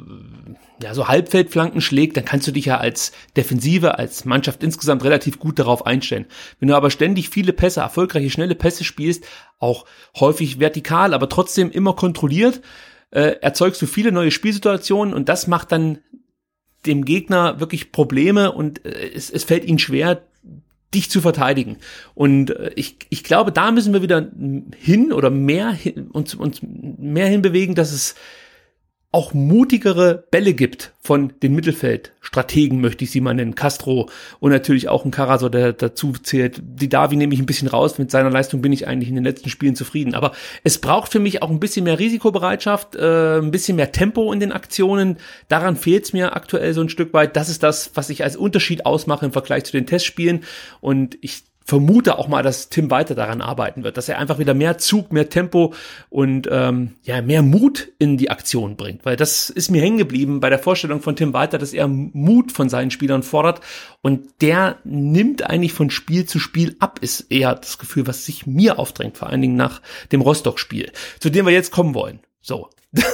ja, 0.82 0.94
so 0.94 1.06
Halbfeldflanken 1.06 1.80
schlägt, 1.80 2.16
dann 2.16 2.24
kannst 2.24 2.48
du 2.48 2.52
dich 2.52 2.64
ja 2.64 2.78
als 2.78 3.12
Defensive, 3.36 3.98
als 3.98 4.24
Mannschaft 4.24 4.64
insgesamt 4.64 5.04
relativ 5.04 5.38
gut 5.38 5.58
darauf 5.60 5.86
einstellen. 5.86 6.26
Wenn 6.58 6.68
du 6.68 6.76
aber 6.76 6.90
ständig 6.90 7.28
viele 7.28 7.52
Pässe, 7.52 7.80
erfolgreiche, 7.80 8.30
schnelle 8.30 8.56
Pässe 8.56 8.82
spielst, 8.82 9.24
auch 9.58 9.84
häufig 10.18 10.58
vertikal, 10.58 11.14
aber 11.14 11.28
trotzdem 11.28 11.70
immer 11.70 11.94
kontrolliert, 11.94 12.62
äh, 13.10 13.36
erzeugst 13.40 13.80
du 13.80 13.86
viele 13.86 14.10
neue 14.10 14.32
Spielsituationen 14.32 15.14
und 15.14 15.28
das 15.28 15.46
macht 15.46 15.70
dann 15.70 15.98
dem 16.84 17.04
Gegner 17.04 17.60
wirklich 17.60 17.92
Probleme 17.92 18.50
und 18.50 18.84
äh, 18.84 19.12
es, 19.14 19.30
es 19.30 19.44
fällt 19.44 19.64
ihnen 19.64 19.78
schwer, 19.78 20.22
dich 20.92 21.10
zu 21.10 21.20
verteidigen. 21.20 21.76
Und 22.14 22.50
äh, 22.50 22.72
ich, 22.74 22.96
ich 23.08 23.22
glaube, 23.22 23.52
da 23.52 23.70
müssen 23.70 23.92
wir 23.92 24.02
wieder 24.02 24.28
hin 24.76 25.12
oder 25.12 25.30
mehr 25.30 25.70
hin, 25.70 26.08
uns, 26.10 26.34
uns 26.34 26.60
mehr 26.60 27.28
hinbewegen, 27.28 27.76
dass 27.76 27.92
es 27.92 28.16
auch 29.12 29.34
mutigere 29.34 30.24
Bälle 30.30 30.54
gibt 30.54 30.92
von 31.02 31.34
den 31.42 31.54
Mittelfeldstrategen, 31.54 32.80
möchte 32.80 33.04
ich 33.04 33.10
sie 33.10 33.20
mal 33.20 33.34
nennen, 33.34 33.54
Castro 33.54 34.08
und 34.40 34.52
natürlich 34.52 34.88
auch 34.88 35.04
ein 35.04 35.10
Karasor, 35.10 35.50
der 35.50 35.74
dazu 35.74 36.12
zählt. 36.12 36.62
Die 36.64 36.88
Davi 36.88 37.16
nehme 37.16 37.34
ich 37.34 37.40
ein 37.40 37.46
bisschen 37.46 37.68
raus, 37.68 37.98
mit 37.98 38.10
seiner 38.10 38.30
Leistung 38.30 38.62
bin 38.62 38.72
ich 38.72 38.88
eigentlich 38.88 39.10
in 39.10 39.14
den 39.14 39.24
letzten 39.24 39.50
Spielen 39.50 39.76
zufrieden. 39.76 40.14
Aber 40.14 40.32
es 40.64 40.78
braucht 40.78 41.12
für 41.12 41.18
mich 41.18 41.42
auch 41.42 41.50
ein 41.50 41.60
bisschen 41.60 41.84
mehr 41.84 41.98
Risikobereitschaft, 41.98 42.96
äh, 42.96 43.38
ein 43.38 43.50
bisschen 43.50 43.76
mehr 43.76 43.92
Tempo 43.92 44.32
in 44.32 44.40
den 44.40 44.50
Aktionen. 44.50 45.18
Daran 45.48 45.76
fehlt 45.76 46.04
es 46.04 46.14
mir 46.14 46.34
aktuell 46.34 46.72
so 46.72 46.80
ein 46.80 46.88
Stück 46.88 47.12
weit. 47.12 47.36
Das 47.36 47.50
ist 47.50 47.62
das, 47.62 47.90
was 47.94 48.08
ich 48.08 48.24
als 48.24 48.36
Unterschied 48.36 48.86
ausmache 48.86 49.26
im 49.26 49.32
Vergleich 49.32 49.64
zu 49.64 49.72
den 49.72 49.86
Testspielen. 49.86 50.44
Und 50.80 51.18
ich 51.20 51.42
vermute 51.64 52.18
auch 52.18 52.28
mal, 52.28 52.42
dass 52.42 52.68
Tim 52.68 52.90
weiter 52.90 53.14
daran 53.14 53.40
arbeiten 53.40 53.84
wird, 53.84 53.96
dass 53.96 54.08
er 54.08 54.18
einfach 54.18 54.38
wieder 54.38 54.54
mehr 54.54 54.78
Zug, 54.78 55.12
mehr 55.12 55.28
Tempo 55.28 55.74
und 56.10 56.48
ähm, 56.50 56.92
ja 57.02 57.22
mehr 57.22 57.42
Mut 57.42 57.92
in 57.98 58.16
die 58.16 58.30
Aktion 58.30 58.76
bringt, 58.76 59.04
weil 59.04 59.16
das 59.16 59.50
ist 59.50 59.70
mir 59.70 59.82
hängen 59.82 59.98
geblieben 59.98 60.40
bei 60.40 60.50
der 60.50 60.58
Vorstellung 60.58 61.00
von 61.00 61.16
Tim 61.16 61.32
Walter, 61.32 61.58
dass 61.58 61.72
er 61.72 61.88
Mut 61.88 62.52
von 62.52 62.68
seinen 62.68 62.90
Spielern 62.90 63.22
fordert 63.22 63.60
und 64.02 64.40
der 64.40 64.78
nimmt 64.84 65.48
eigentlich 65.48 65.72
von 65.72 65.90
Spiel 65.90 66.26
zu 66.26 66.38
Spiel 66.38 66.76
ab, 66.80 66.98
ist 67.00 67.30
eher 67.30 67.54
das 67.54 67.78
Gefühl, 67.78 68.06
was 68.06 68.24
sich 68.24 68.46
mir 68.46 68.78
aufdrängt, 68.78 69.18
vor 69.18 69.28
allen 69.28 69.42
Dingen 69.42 69.56
nach 69.56 69.80
dem 70.10 70.20
Rostock-Spiel, 70.20 70.92
zu 71.20 71.30
dem 71.30 71.46
wir 71.46 71.52
jetzt 71.52 71.70
kommen 71.70 71.94
wollen. 71.94 72.20
So, 72.42 72.68
das 72.92 73.04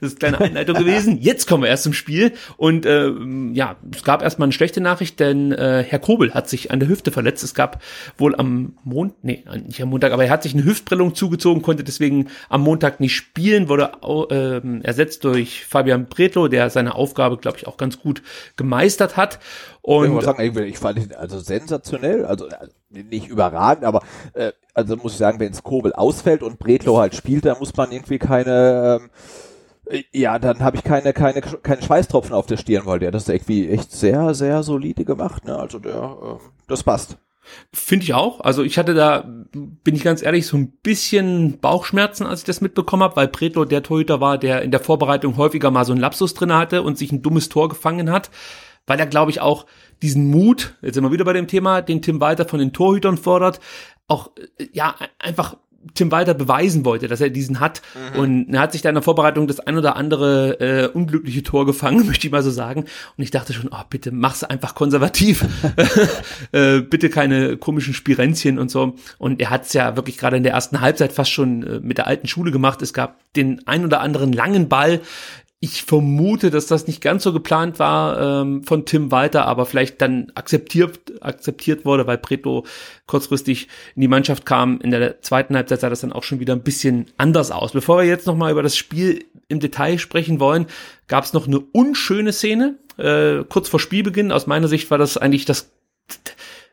ist 0.00 0.22
eine 0.22 0.32
kleine 0.32 0.40
Einleitung 0.40 0.76
gewesen. 0.76 1.18
Jetzt 1.18 1.48
kommen 1.48 1.62
wir 1.62 1.70
erst 1.70 1.84
zum 1.84 1.94
Spiel. 1.94 2.32
Und 2.58 2.84
äh, 2.84 3.10
ja, 3.52 3.76
es 3.94 4.04
gab 4.04 4.20
erstmal 4.20 4.46
eine 4.46 4.52
schlechte 4.52 4.82
Nachricht, 4.82 5.18
denn 5.18 5.50
äh, 5.52 5.82
Herr 5.86 5.98
Kobel 5.98 6.34
hat 6.34 6.48
sich 6.48 6.70
an 6.70 6.80
der 6.80 6.90
Hüfte 6.90 7.10
verletzt. 7.10 7.42
Es 7.42 7.54
gab 7.54 7.82
wohl 8.18 8.34
am 8.34 8.76
Montag, 8.84 9.16
nee, 9.22 9.44
nicht 9.66 9.80
am 9.80 9.88
Montag, 9.88 10.12
aber 10.12 10.24
er 10.24 10.30
hat 10.30 10.42
sich 10.42 10.52
eine 10.52 10.64
Hüftprellung 10.64 11.14
zugezogen, 11.14 11.62
konnte 11.62 11.84
deswegen 11.84 12.28
am 12.50 12.62
Montag 12.62 13.00
nicht 13.00 13.14
spielen, 13.14 13.70
wurde 13.70 13.92
äh, 14.02 14.84
ersetzt 14.84 15.24
durch 15.24 15.64
Fabian 15.64 16.06
Bretlo, 16.06 16.48
der 16.48 16.68
seine 16.68 16.94
Aufgabe, 16.94 17.38
glaube 17.38 17.56
ich, 17.56 17.66
auch 17.66 17.78
ganz 17.78 18.00
gut 18.00 18.22
gemeistert 18.56 19.16
hat. 19.16 19.38
Und 19.80 20.06
ich, 20.06 20.10
muss 20.10 20.24
sagen, 20.24 20.64
ich 20.66 20.78
fand 20.78 20.98
ihn 20.98 21.12
also 21.14 21.38
sensationell, 21.38 22.26
also 22.26 22.48
nicht 23.02 23.28
überragend, 23.28 23.84
aber 23.84 24.02
äh, 24.34 24.52
also 24.74 24.96
muss 24.96 25.12
ich 25.12 25.18
sagen, 25.18 25.40
wenn 25.40 25.52
Kobel 25.62 25.92
ausfällt 25.92 26.42
und 26.42 26.58
Bretlo 26.58 26.98
halt 26.98 27.14
spielt, 27.14 27.44
dann 27.44 27.58
muss 27.58 27.76
man 27.76 27.92
irgendwie 27.92 28.18
keine 28.18 29.00
ähm, 29.02 29.10
äh, 29.86 30.04
ja, 30.12 30.38
dann 30.38 30.60
habe 30.60 30.76
ich 30.76 30.84
keine, 30.84 31.12
keine, 31.12 31.40
keine 31.40 31.82
Schweißtropfen 31.82 32.34
auf 32.34 32.46
der 32.46 32.56
Stirn, 32.56 32.86
weil 32.86 32.98
der 32.98 33.10
das 33.10 33.28
irgendwie 33.28 33.68
echt 33.68 33.92
sehr, 33.92 34.34
sehr 34.34 34.62
solide 34.62 35.04
gemacht, 35.04 35.44
ne? 35.44 35.58
Also 35.58 35.78
der, 35.78 35.94
äh, 35.94 36.44
das 36.68 36.82
passt. 36.82 37.18
Finde 37.72 38.04
ich 38.04 38.14
auch. 38.14 38.40
Also 38.40 38.62
ich 38.62 38.78
hatte 38.78 38.94
da, 38.94 39.22
bin 39.52 39.94
ich 39.94 40.02
ganz 40.02 40.22
ehrlich, 40.22 40.46
so 40.46 40.56
ein 40.56 40.72
bisschen 40.82 41.60
Bauchschmerzen, 41.60 42.24
als 42.26 42.40
ich 42.40 42.46
das 42.46 42.62
mitbekommen 42.62 43.02
habe, 43.02 43.16
weil 43.16 43.28
Pretlo 43.28 43.66
der 43.66 43.82
Torhüter 43.82 44.20
war, 44.20 44.38
der 44.38 44.62
in 44.62 44.70
der 44.70 44.80
Vorbereitung 44.80 45.36
häufiger 45.36 45.70
mal 45.70 45.84
so 45.84 45.92
einen 45.92 46.00
Lapsus 46.00 46.32
drin 46.32 46.54
hatte 46.54 46.82
und 46.82 46.96
sich 46.96 47.12
ein 47.12 47.20
dummes 47.20 47.50
Tor 47.50 47.68
gefangen 47.68 48.10
hat, 48.10 48.30
weil 48.86 48.98
er, 48.98 49.06
glaube 49.06 49.30
ich, 49.30 49.40
auch 49.40 49.66
diesen 50.02 50.30
Mut, 50.30 50.74
jetzt 50.82 50.94
sind 50.94 51.04
wir 51.04 51.12
wieder 51.12 51.24
bei 51.24 51.32
dem 51.32 51.46
Thema, 51.46 51.82
den 51.82 52.02
Tim 52.02 52.20
Walter 52.20 52.44
von 52.44 52.58
den 52.58 52.72
Torhütern 52.72 53.16
fordert, 53.16 53.60
auch 54.06 54.30
äh, 54.58 54.66
ja 54.72 54.94
einfach 55.18 55.56
Tim 55.92 56.10
Walter 56.10 56.32
beweisen 56.32 56.84
wollte, 56.84 57.08
dass 57.08 57.20
er 57.20 57.28
diesen 57.28 57.60
hat. 57.60 57.82
Mhm. 58.14 58.18
Und 58.18 58.54
er 58.54 58.60
hat 58.60 58.72
sich 58.72 58.80
da 58.80 58.88
in 58.88 58.94
der 58.94 59.02
Vorbereitung 59.02 59.46
das 59.46 59.60
ein 59.60 59.76
oder 59.76 59.96
andere 59.96 60.60
äh, 60.60 60.88
unglückliche 60.88 61.42
Tor 61.42 61.66
gefangen, 61.66 62.06
möchte 62.06 62.26
ich 62.26 62.32
mal 62.32 62.42
so 62.42 62.50
sagen. 62.50 62.86
Und 63.16 63.24
ich 63.24 63.30
dachte 63.30 63.52
schon, 63.52 63.68
oh, 63.70 63.82
bitte 63.90 64.10
mach's 64.10 64.44
einfach 64.44 64.74
konservativ. 64.74 65.44
äh, 66.52 66.80
bitte 66.80 67.10
keine 67.10 67.56
komischen 67.58 67.92
Spirenzchen 67.92 68.58
und 68.58 68.70
so. 68.70 68.94
Und 69.18 69.40
er 69.40 69.50
hat's 69.50 69.72
ja 69.74 69.96
wirklich 69.96 70.16
gerade 70.16 70.36
in 70.36 70.42
der 70.42 70.52
ersten 70.52 70.80
Halbzeit 70.80 71.12
fast 71.12 71.30
schon 71.30 71.62
äh, 71.62 71.80
mit 71.80 71.98
der 71.98 72.06
alten 72.06 72.28
Schule 72.28 72.50
gemacht. 72.50 72.80
Es 72.80 72.94
gab 72.94 73.20
den 73.34 73.66
ein 73.66 73.84
oder 73.84 74.00
anderen 74.00 74.32
langen 74.32 74.68
Ball, 74.68 75.00
ich 75.64 75.82
vermute, 75.82 76.50
dass 76.50 76.66
das 76.66 76.86
nicht 76.86 77.00
ganz 77.00 77.22
so 77.22 77.32
geplant 77.32 77.78
war 77.78 78.42
ähm, 78.42 78.64
von 78.64 78.84
Tim 78.84 79.10
Walter, 79.10 79.46
aber 79.46 79.64
vielleicht 79.64 79.98
dann 80.02 80.30
akzeptiert, 80.34 81.00
akzeptiert 81.22 81.86
wurde, 81.86 82.06
weil 82.06 82.18
Preto 82.18 82.66
kurzfristig 83.06 83.68
in 83.96 84.02
die 84.02 84.08
Mannschaft 84.08 84.44
kam. 84.44 84.78
In 84.82 84.90
der 84.90 85.22
zweiten 85.22 85.56
Halbzeit 85.56 85.80
sah 85.80 85.88
das 85.88 86.02
dann 86.02 86.12
auch 86.12 86.22
schon 86.22 86.38
wieder 86.38 86.52
ein 86.52 86.62
bisschen 86.62 87.06
anders 87.16 87.50
aus. 87.50 87.72
Bevor 87.72 87.96
wir 87.96 88.04
jetzt 88.04 88.26
nochmal 88.26 88.52
über 88.52 88.62
das 88.62 88.76
Spiel 88.76 89.24
im 89.48 89.58
Detail 89.58 89.96
sprechen 89.96 90.38
wollen, 90.38 90.66
gab 91.08 91.24
es 91.24 91.32
noch 91.32 91.46
eine 91.46 91.60
unschöne 91.60 92.34
Szene, 92.34 92.76
äh, 92.98 93.42
kurz 93.48 93.70
vor 93.70 93.80
Spielbeginn. 93.80 94.32
Aus 94.32 94.46
meiner 94.46 94.68
Sicht 94.68 94.90
war 94.90 94.98
das 94.98 95.16
eigentlich 95.16 95.46
das 95.46 95.72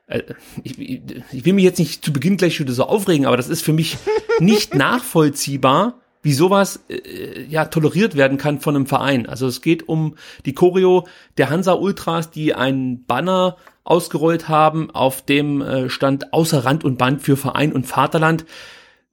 äh, 0.07 0.23
ich, 0.63 0.77
ich, 0.77 1.45
will 1.45 1.53
mich 1.53 1.63
jetzt 1.63 1.79
nicht 1.79 2.03
zu 2.03 2.11
Beginn 2.11 2.35
gleich 2.35 2.59
wieder 2.59 2.73
so 2.73 2.83
aufregen, 2.83 3.25
aber 3.25 3.37
das 3.37 3.47
ist 3.47 3.61
für 3.61 3.71
mich 3.71 3.95
nicht 4.39 4.75
nachvollziehbar, 4.75 6.01
wie 6.21 6.33
sowas 6.33 6.81
äh, 6.89 7.43
ja 7.43 7.65
toleriert 7.65 8.15
werden 8.15 8.37
kann 8.37 8.59
von 8.59 8.75
einem 8.75 8.85
Verein. 8.85 9.27
Also 9.27 9.47
es 9.47 9.61
geht 9.61 9.87
um 9.87 10.15
die 10.45 10.53
Choreo 10.53 11.07
der 11.37 11.49
Hansa 11.49 11.73
Ultras, 11.73 12.31
die 12.31 12.53
einen 12.53 13.05
Banner 13.05 13.57
ausgerollt 13.83 14.47
haben, 14.47 14.91
auf 14.91 15.23
dem 15.23 15.61
äh, 15.61 15.89
stand 15.89 16.33
außer 16.33 16.65
Rand 16.65 16.83
und 16.83 16.97
Band 16.97 17.21
für 17.21 17.37
Verein 17.37 17.73
und 17.73 17.87
Vaterland. 17.87 18.45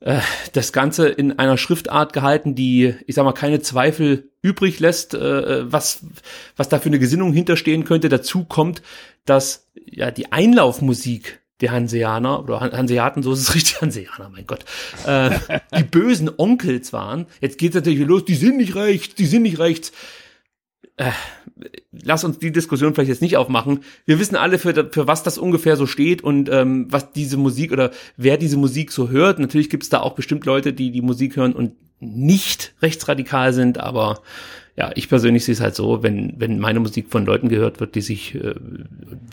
Äh, 0.01 0.21
das 0.53 0.73
Ganze 0.73 1.09
in 1.09 1.39
einer 1.39 1.57
Schriftart 1.57 2.13
gehalten, 2.13 2.55
die, 2.55 2.95
ich 3.07 3.15
sag 3.15 3.25
mal, 3.25 3.33
keine 3.33 3.61
Zweifel 3.61 4.31
übrig 4.43 4.79
lässt, 4.79 5.15
äh, 5.15 5.73
was, 5.73 6.05
was 6.57 6.69
da 6.69 6.79
für 6.79 6.89
eine 6.89 6.99
Gesinnung 6.99 7.33
hinterstehen 7.33 7.85
könnte. 7.85 8.09
Dazu 8.09 8.45
kommt, 8.45 8.83
dass 9.25 9.69
ja 9.75 10.11
die 10.11 10.33
Einlaufmusik 10.33 11.41
der 11.61 11.73
Hanseaner 11.73 12.43
oder 12.43 12.61
Hanseaten, 12.61 13.23
so 13.23 13.33
ist 13.33 13.41
es 13.41 13.55
richtig, 13.55 13.81
Hanseaner, 13.81 14.31
mein 14.31 14.47
Gott, 14.47 14.65
äh, 15.07 15.31
die 15.77 15.85
bösen 15.85 16.31
Onkels 16.37 16.93
waren. 16.93 17.27
Jetzt 17.41 17.59
geht's 17.59 17.75
natürlich 17.75 18.07
los, 18.07 18.25
die 18.25 18.35
sind 18.35 18.57
nicht 18.57 18.75
rechts, 18.75 19.15
die 19.15 19.27
sind 19.27 19.43
nicht 19.43 19.59
rechts. 19.59 19.93
Äh, 20.97 21.13
lass 21.93 22.25
uns 22.25 22.39
die 22.39 22.53
Diskussion 22.53 22.95
vielleicht 22.95 23.11
jetzt 23.11 23.23
nicht 23.23 23.37
aufmachen. 23.37 23.81
Wir 24.05 24.19
wissen 24.19 24.37
alle, 24.37 24.59
für, 24.59 24.91
für 24.91 25.07
was 25.07 25.23
das 25.23 25.39
ungefähr 25.39 25.77
so 25.77 25.87
steht 25.87 26.23
und 26.23 26.49
ähm, 26.49 26.87
was 26.91 27.13
diese 27.13 27.37
Musik 27.37 27.73
oder 27.73 27.91
wer 28.17 28.37
diese 28.37 28.57
Musik 28.57 28.93
so 28.93 29.09
hört. 29.09 29.39
Natürlich 29.39 29.71
gibt's 29.71 29.89
da 29.89 30.01
auch 30.01 30.15
bestimmt 30.15 30.45
Leute, 30.45 30.73
die 30.73 30.91
die 30.91 31.03
Musik 31.03 31.37
hören 31.37 31.53
und 31.53 31.73
nicht 32.01 32.75
rechtsradikal 32.81 33.53
sind, 33.53 33.79
aber 33.79 34.23
ja, 34.79 34.93
ich 34.95 35.09
persönlich 35.09 35.45
sehe 35.45 35.55
es 35.55 35.61
halt 35.61 35.75
so, 35.75 36.05
wenn, 36.05 36.35
wenn 36.39 36.61
meine 36.61 36.79
Musik 36.79 37.11
von 37.11 37.27
Leuten 37.27 37.49
gehört 37.49 37.81
wird, 37.81 37.97
die 37.97 38.01
sich 38.01 38.37
äh, 38.37 38.55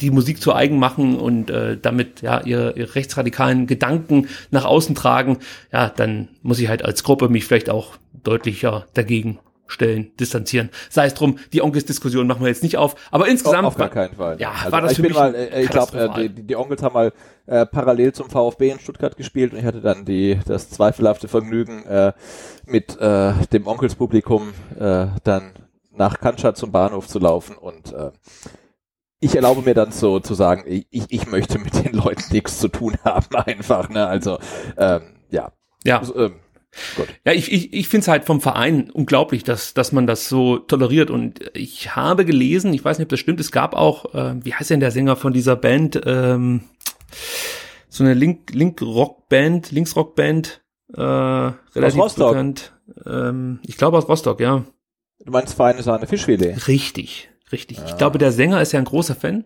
die 0.01 0.09
Musik 0.09 0.41
zu 0.41 0.55
eigen 0.55 0.79
machen 0.79 1.17
und 1.19 1.51
äh, 1.51 1.77
damit 1.79 2.23
ja 2.23 2.41
ihre, 2.41 2.75
ihre 2.75 2.95
rechtsradikalen 2.95 3.67
Gedanken 3.67 4.27
nach 4.49 4.65
außen 4.65 4.95
tragen, 4.95 5.37
ja, 5.71 5.89
dann 5.89 6.29
muss 6.41 6.59
ich 6.59 6.67
halt 6.67 6.83
als 6.83 7.03
Gruppe 7.03 7.29
mich 7.29 7.45
vielleicht 7.45 7.69
auch 7.69 7.97
deutlicher 8.23 8.87
dagegen 8.95 9.37
stellen, 9.67 10.11
distanzieren. 10.19 10.69
Sei 10.89 11.05
es 11.05 11.13
drum, 11.13 11.37
die 11.53 11.61
Onkels-Diskussion 11.61 12.27
machen 12.27 12.41
wir 12.41 12.47
jetzt 12.49 12.63
nicht 12.63 12.77
auf, 12.77 12.95
aber 13.11 13.27
insgesamt. 13.27 13.65
Auf 13.65 13.77
gar 13.77 13.89
keinen 13.89 14.15
Fall. 14.15 14.39
Ja, 14.39 14.51
also 14.51 14.71
war 14.71 14.81
das 14.81 14.91
ich 14.91 14.97
für 14.97 15.01
bin 15.03 15.11
mich 15.11 15.19
mal, 15.19 15.35
äh, 15.35 15.63
ich 15.63 15.69
glaube, 15.69 15.97
äh, 15.97 16.29
die, 16.29 16.43
die 16.43 16.55
Onkels 16.55 16.83
haben 16.83 16.93
mal 16.93 17.13
äh, 17.47 17.65
parallel 17.65 18.13
zum 18.13 18.29
VfB 18.29 18.69
in 18.71 18.79
Stuttgart 18.79 19.17
gespielt 19.17 19.53
und 19.53 19.59
ich 19.59 19.65
hatte 19.65 19.81
dann 19.81 20.05
die 20.05 20.39
das 20.45 20.69
zweifelhafte 20.69 21.27
Vergnügen 21.27 21.85
äh, 21.85 22.13
mit 22.65 22.99
äh, 22.99 23.33
dem 23.51 23.67
Onkelspublikum 23.67 24.53
äh, 24.79 25.07
dann 25.23 25.53
nach 25.91 26.19
Cannstatt 26.19 26.57
zum 26.57 26.71
Bahnhof 26.71 27.07
zu 27.07 27.19
laufen 27.19 27.55
und 27.55 27.93
äh, 27.93 28.11
ich 29.19 29.35
erlaube 29.35 29.61
mir 29.61 29.73
dann 29.73 29.91
so 29.91 30.19
zu 30.19 30.33
sagen, 30.33 30.63
ich, 30.67 30.85
ich 30.91 31.27
möchte 31.27 31.57
mit 31.57 31.73
den 31.83 31.93
Leuten 31.93 32.31
nichts 32.31 32.59
zu 32.59 32.67
tun 32.67 32.95
haben 33.03 33.35
einfach, 33.35 33.89
ne? 33.89 34.05
Also 34.05 34.37
ähm, 34.77 35.15
ja. 35.29 35.51
Ja. 35.83 35.99
Also, 35.99 36.15
ähm, 36.17 36.35
Gut. 36.95 37.07
Ja, 37.25 37.33
ich, 37.33 37.51
ich, 37.51 37.73
ich 37.73 37.87
finde 37.87 38.03
es 38.03 38.07
halt 38.07 38.25
vom 38.25 38.41
Verein 38.41 38.89
unglaublich, 38.91 39.43
dass, 39.43 39.73
dass 39.73 39.91
man 39.91 40.07
das 40.07 40.29
so 40.29 40.57
toleriert. 40.57 41.09
Und 41.09 41.39
ich 41.53 41.95
habe 41.95 42.25
gelesen, 42.25 42.73
ich 42.73 42.83
weiß 42.83 42.97
nicht, 42.97 43.05
ob 43.05 43.09
das 43.09 43.19
stimmt, 43.19 43.39
es 43.39 43.51
gab 43.51 43.73
auch, 43.73 44.13
äh, 44.13 44.35
wie 44.43 44.53
heißt 44.53 44.69
denn 44.69 44.79
der 44.79 44.91
Sänger 44.91 45.15
von 45.15 45.33
dieser 45.33 45.55
Band, 45.55 46.01
ähm, 46.05 46.61
so 47.89 48.03
eine 48.03 48.13
Link, 48.13 48.53
Link-Rock-Band, 48.53 49.71
Links-Rock-Band, 49.71 50.61
äh, 50.95 51.01
relativ 51.01 51.75
aus 51.75 51.97
Rostock. 51.97 52.31
bekannt. 52.31 52.73
Ähm, 53.05 53.59
ich 53.65 53.77
glaube 53.77 53.97
aus 53.97 54.07
Rostock, 54.07 54.39
ja. 54.39 54.65
Du 55.23 55.31
meinst 55.31 55.53
Feine 55.55 55.81
Sahne 55.81 56.05
Fischfilet? 56.07 56.67
Richtig, 56.67 57.29
richtig. 57.51 57.77
Ja. 57.77 57.85
Ich 57.85 57.97
glaube, 57.97 58.17
der 58.17 58.31
Sänger 58.31 58.61
ist 58.61 58.73
ja 58.73 58.79
ein 58.79 58.85
großer 58.85 59.15
Fan. 59.15 59.45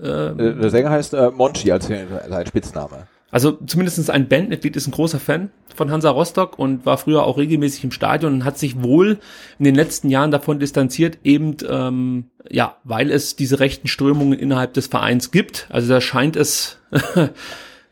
Ähm, 0.00 0.38
der 0.38 0.70
Sänger 0.70 0.90
heißt 0.90 1.12
äh, 1.14 1.30
Monchi 1.30 1.72
als 1.72 1.88
sein 1.88 2.46
Spitzname. 2.46 3.08
Also 3.30 3.52
zumindest 3.66 4.10
ein 4.10 4.28
Bandmitglied 4.28 4.74
ist 4.74 4.86
ein 4.86 4.92
großer 4.92 5.20
Fan 5.20 5.50
von 5.74 5.90
Hansa 5.90 6.10
Rostock 6.10 6.58
und 6.58 6.86
war 6.86 6.96
früher 6.96 7.24
auch 7.24 7.36
regelmäßig 7.36 7.84
im 7.84 7.90
Stadion 7.90 8.32
und 8.32 8.44
hat 8.44 8.58
sich 8.58 8.82
wohl 8.82 9.18
in 9.58 9.64
den 9.64 9.74
letzten 9.74 10.08
Jahren 10.08 10.30
davon 10.30 10.58
distanziert, 10.58 11.18
eben 11.24 11.56
ähm, 11.68 12.30
ja, 12.50 12.76
weil 12.84 13.10
es 13.10 13.36
diese 13.36 13.60
rechten 13.60 13.86
Strömungen 13.86 14.38
innerhalb 14.38 14.72
des 14.72 14.86
Vereins 14.86 15.30
gibt. 15.30 15.66
Also 15.70 15.88
da 15.88 16.00
scheint 16.00 16.36
es 16.36 16.78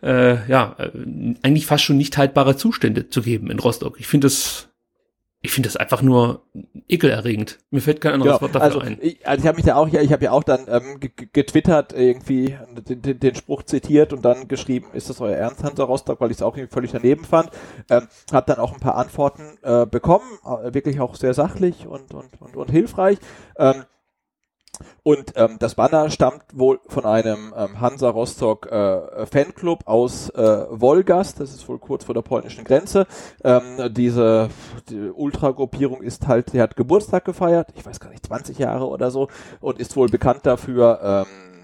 äh, 0.02 0.50
ja 0.50 0.76
eigentlich 1.42 1.66
fast 1.66 1.84
schon 1.84 1.98
nicht 1.98 2.16
haltbare 2.16 2.56
Zustände 2.56 3.10
zu 3.10 3.20
geben 3.20 3.50
in 3.50 3.58
Rostock. 3.58 3.96
Ich 4.00 4.06
finde 4.06 4.26
das 4.26 4.68
ich 5.42 5.52
finde 5.52 5.68
das 5.68 5.76
einfach 5.76 6.02
nur 6.02 6.42
ekelerregend. 6.88 7.58
Mir 7.70 7.80
fällt 7.80 8.00
kein 8.00 8.14
anderes 8.14 8.38
genau, 8.38 8.42
Wort 8.42 8.54
dafür 8.54 8.66
also, 8.66 8.80
ein. 8.80 8.98
Ich, 9.00 9.26
also 9.26 9.42
ich 9.42 9.46
habe 9.46 9.56
mich 9.56 9.66
da 9.66 9.76
auch, 9.76 9.88
ja, 9.88 10.00
ich 10.00 10.12
habe 10.12 10.24
ja 10.24 10.32
auch 10.32 10.42
dann 10.42 10.66
ähm, 10.68 10.98
getwittert, 11.32 11.92
irgendwie 11.92 12.56
den, 12.88 13.02
den, 13.02 13.20
den, 13.20 13.34
Spruch 13.34 13.62
zitiert 13.62 14.12
und 14.12 14.24
dann 14.24 14.48
geschrieben, 14.48 14.88
ist 14.92 15.10
das 15.10 15.20
euer 15.20 15.36
Ernst, 15.36 15.62
Hansa 15.62 15.84
Rostock, 15.84 16.20
weil 16.20 16.30
ich 16.30 16.38
es 16.38 16.42
auch 16.42 16.56
irgendwie 16.56 16.72
völlig 16.72 16.92
daneben 16.92 17.24
fand. 17.24 17.50
Ähm, 17.90 18.08
habe 18.32 18.46
dann 18.46 18.58
auch 18.58 18.72
ein 18.72 18.80
paar 18.80 18.96
Antworten 18.96 19.58
äh, 19.62 19.86
bekommen, 19.86 20.26
äh, 20.44 20.74
wirklich 20.74 21.00
auch 21.00 21.14
sehr 21.14 21.34
sachlich 21.34 21.86
und, 21.86 22.12
und, 22.14 22.40
und, 22.40 22.56
und 22.56 22.70
hilfreich. 22.70 23.18
Ähm, 23.58 23.84
und 25.02 25.32
ähm, 25.36 25.56
das 25.58 25.74
Banner 25.74 26.10
stammt 26.10 26.42
wohl 26.52 26.80
von 26.86 27.04
einem 27.04 27.54
ähm, 27.56 27.80
Hansa 27.80 28.08
Rostock 28.08 28.66
äh, 28.66 29.26
Fanclub 29.26 29.86
aus 29.86 30.30
äh, 30.30 30.66
Wolgast, 30.70 31.40
das 31.40 31.54
ist 31.54 31.68
wohl 31.68 31.78
kurz 31.78 32.04
vor 32.04 32.14
der 32.14 32.22
polnischen 32.22 32.64
Grenze. 32.64 33.06
Ähm, 33.44 33.92
diese 33.92 34.48
die 34.88 35.10
Ultragruppierung 35.10 36.02
ist 36.02 36.26
halt, 36.26 36.52
der 36.52 36.64
hat 36.64 36.76
Geburtstag 36.76 37.24
gefeiert, 37.24 37.68
ich 37.74 37.84
weiß 37.84 38.00
gar 38.00 38.10
nicht, 38.10 38.26
20 38.26 38.58
Jahre 38.58 38.88
oder 38.88 39.10
so, 39.10 39.28
und 39.60 39.78
ist 39.78 39.96
wohl 39.96 40.08
bekannt 40.08 40.40
dafür, 40.44 41.26
ähm, 41.26 41.56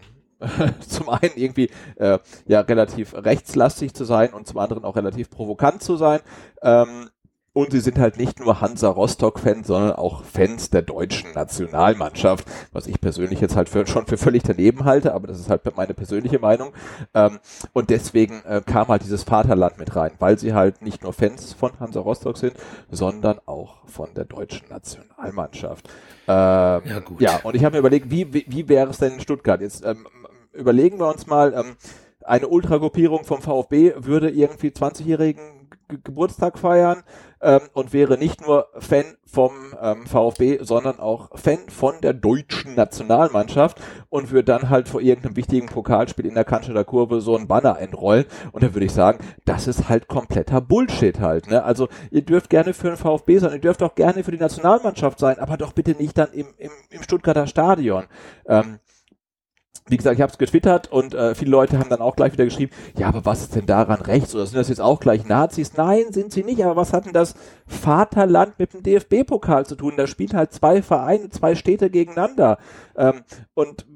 zum 0.88 1.08
einen 1.08 1.32
irgendwie 1.36 1.70
äh, 1.96 2.18
ja 2.46 2.60
relativ 2.60 3.14
rechtslastig 3.14 3.94
zu 3.94 4.04
sein 4.04 4.32
und 4.32 4.46
zum 4.46 4.58
anderen 4.58 4.84
auch 4.84 4.96
relativ 4.96 5.30
provokant 5.30 5.82
zu 5.82 5.96
sein. 5.96 6.20
Ähm, 6.62 7.10
und 7.54 7.70
sie 7.70 7.80
sind 7.80 7.98
halt 7.98 8.18
nicht 8.18 8.40
nur 8.40 8.60
Hansa 8.60 8.88
Rostock-Fans, 8.88 9.66
sondern 9.66 9.92
auch 9.92 10.24
Fans 10.24 10.70
der 10.70 10.82
deutschen 10.82 11.32
Nationalmannschaft, 11.32 12.46
was 12.72 12.86
ich 12.86 13.00
persönlich 13.00 13.40
jetzt 13.40 13.56
halt 13.56 13.68
für, 13.68 13.86
schon 13.86 14.06
für 14.06 14.16
völlig 14.16 14.42
daneben 14.42 14.84
halte, 14.84 15.12
aber 15.14 15.26
das 15.26 15.38
ist 15.38 15.50
halt 15.50 15.62
meine 15.76 15.92
persönliche 15.92 16.38
Meinung. 16.38 16.72
Ähm, 17.12 17.40
und 17.74 17.90
deswegen 17.90 18.42
äh, 18.46 18.62
kam 18.64 18.88
halt 18.88 19.02
dieses 19.02 19.24
Vaterland 19.24 19.78
mit 19.78 19.94
rein, 19.94 20.12
weil 20.18 20.38
sie 20.38 20.54
halt 20.54 20.80
nicht 20.80 21.02
nur 21.02 21.12
Fans 21.12 21.52
von 21.52 21.78
Hansa 21.78 22.00
Rostock 22.00 22.38
sind, 22.38 22.54
sondern 22.90 23.38
auch 23.44 23.86
von 23.86 24.14
der 24.14 24.24
deutschen 24.24 24.68
Nationalmannschaft. 24.70 25.88
Ähm, 26.28 26.82
ja, 26.84 27.00
gut. 27.04 27.20
ja, 27.20 27.40
und 27.42 27.54
ich 27.54 27.64
habe 27.64 27.74
mir 27.74 27.80
überlegt, 27.80 28.10
wie, 28.10 28.32
wie, 28.32 28.46
wie 28.48 28.68
wäre 28.68 28.90
es 28.90 28.98
denn 28.98 29.14
in 29.14 29.20
Stuttgart? 29.20 29.60
Jetzt 29.60 29.84
ähm, 29.84 30.06
überlegen 30.52 30.98
wir 30.98 31.08
uns 31.08 31.26
mal, 31.26 31.52
ähm, 31.52 31.76
eine 32.24 32.48
Ultragruppierung 32.48 33.24
vom 33.24 33.42
VfB 33.42 33.94
würde 33.96 34.30
irgendwie 34.30 34.68
20-jährigen 34.68 35.61
Geburtstag 36.02 36.58
feiern 36.58 37.02
ähm, 37.40 37.60
und 37.72 37.92
wäre 37.92 38.18
nicht 38.18 38.40
nur 38.40 38.68
Fan 38.78 39.16
vom 39.24 39.52
ähm, 39.80 40.06
VfB, 40.06 40.58
sondern 40.62 40.98
auch 41.00 41.30
Fan 41.38 41.68
von 41.68 41.94
der 42.02 42.12
deutschen 42.12 42.74
Nationalmannschaft 42.74 43.80
und 44.08 44.30
würde 44.30 44.44
dann 44.44 44.70
halt 44.70 44.88
vor 44.88 45.00
irgendeinem 45.00 45.36
wichtigen 45.36 45.66
Pokalspiel 45.66 46.26
in 46.26 46.34
der 46.34 46.44
Cannstatter 46.44 46.84
Kurve 46.84 47.20
so 47.20 47.36
ein 47.36 47.48
Banner 47.48 47.78
entrollen 47.78 48.26
und 48.52 48.62
dann 48.62 48.74
würde 48.74 48.86
ich 48.86 48.92
sagen, 48.92 49.18
das 49.44 49.66
ist 49.66 49.88
halt 49.88 50.08
kompletter 50.08 50.60
Bullshit 50.60 51.20
halt. 51.20 51.48
Ne? 51.48 51.62
Also 51.62 51.88
ihr 52.10 52.22
dürft 52.22 52.50
gerne 52.50 52.74
für 52.74 52.88
den 52.88 52.96
VfB 52.96 53.38
sein, 53.38 53.52
ihr 53.52 53.58
dürft 53.58 53.82
auch 53.82 53.94
gerne 53.94 54.24
für 54.24 54.32
die 54.32 54.38
Nationalmannschaft 54.38 55.18
sein, 55.18 55.38
aber 55.38 55.56
doch 55.56 55.72
bitte 55.72 55.92
nicht 55.92 56.16
dann 56.16 56.32
im, 56.32 56.46
im, 56.58 56.70
im 56.90 57.02
Stuttgarter 57.02 57.46
Stadion. 57.46 58.04
Ähm, 58.46 58.78
wie 59.88 59.96
gesagt, 59.96 60.16
ich 60.16 60.22
habe 60.22 60.32
es 60.32 60.38
getwittert 60.38 60.90
und 60.92 61.14
äh, 61.14 61.34
viele 61.34 61.50
Leute 61.50 61.78
haben 61.78 61.90
dann 61.90 62.00
auch 62.00 62.16
gleich 62.16 62.32
wieder 62.32 62.44
geschrieben, 62.44 62.72
ja, 62.96 63.08
aber 63.08 63.24
was 63.24 63.42
ist 63.42 63.54
denn 63.54 63.66
daran 63.66 64.00
rechts? 64.00 64.34
Oder 64.34 64.46
sind 64.46 64.58
das 64.58 64.68
jetzt 64.68 64.80
auch 64.80 65.00
gleich 65.00 65.26
Nazis? 65.26 65.76
Nein, 65.76 66.04
sind 66.10 66.32
sie 66.32 66.44
nicht. 66.44 66.64
Aber 66.64 66.76
was 66.76 66.92
hat 66.92 67.06
denn 67.06 67.12
das 67.12 67.34
Vaterland 67.66 68.58
mit 68.58 68.72
dem 68.72 68.82
DFB-Pokal 68.82 69.66
zu 69.66 69.74
tun? 69.74 69.94
Da 69.96 70.06
spielen 70.06 70.34
halt 70.34 70.52
zwei 70.52 70.82
Vereine, 70.82 71.30
zwei 71.30 71.54
Städte 71.54 71.90
gegeneinander. 71.90 72.58
Ähm, 72.96 73.22
und 73.54 73.86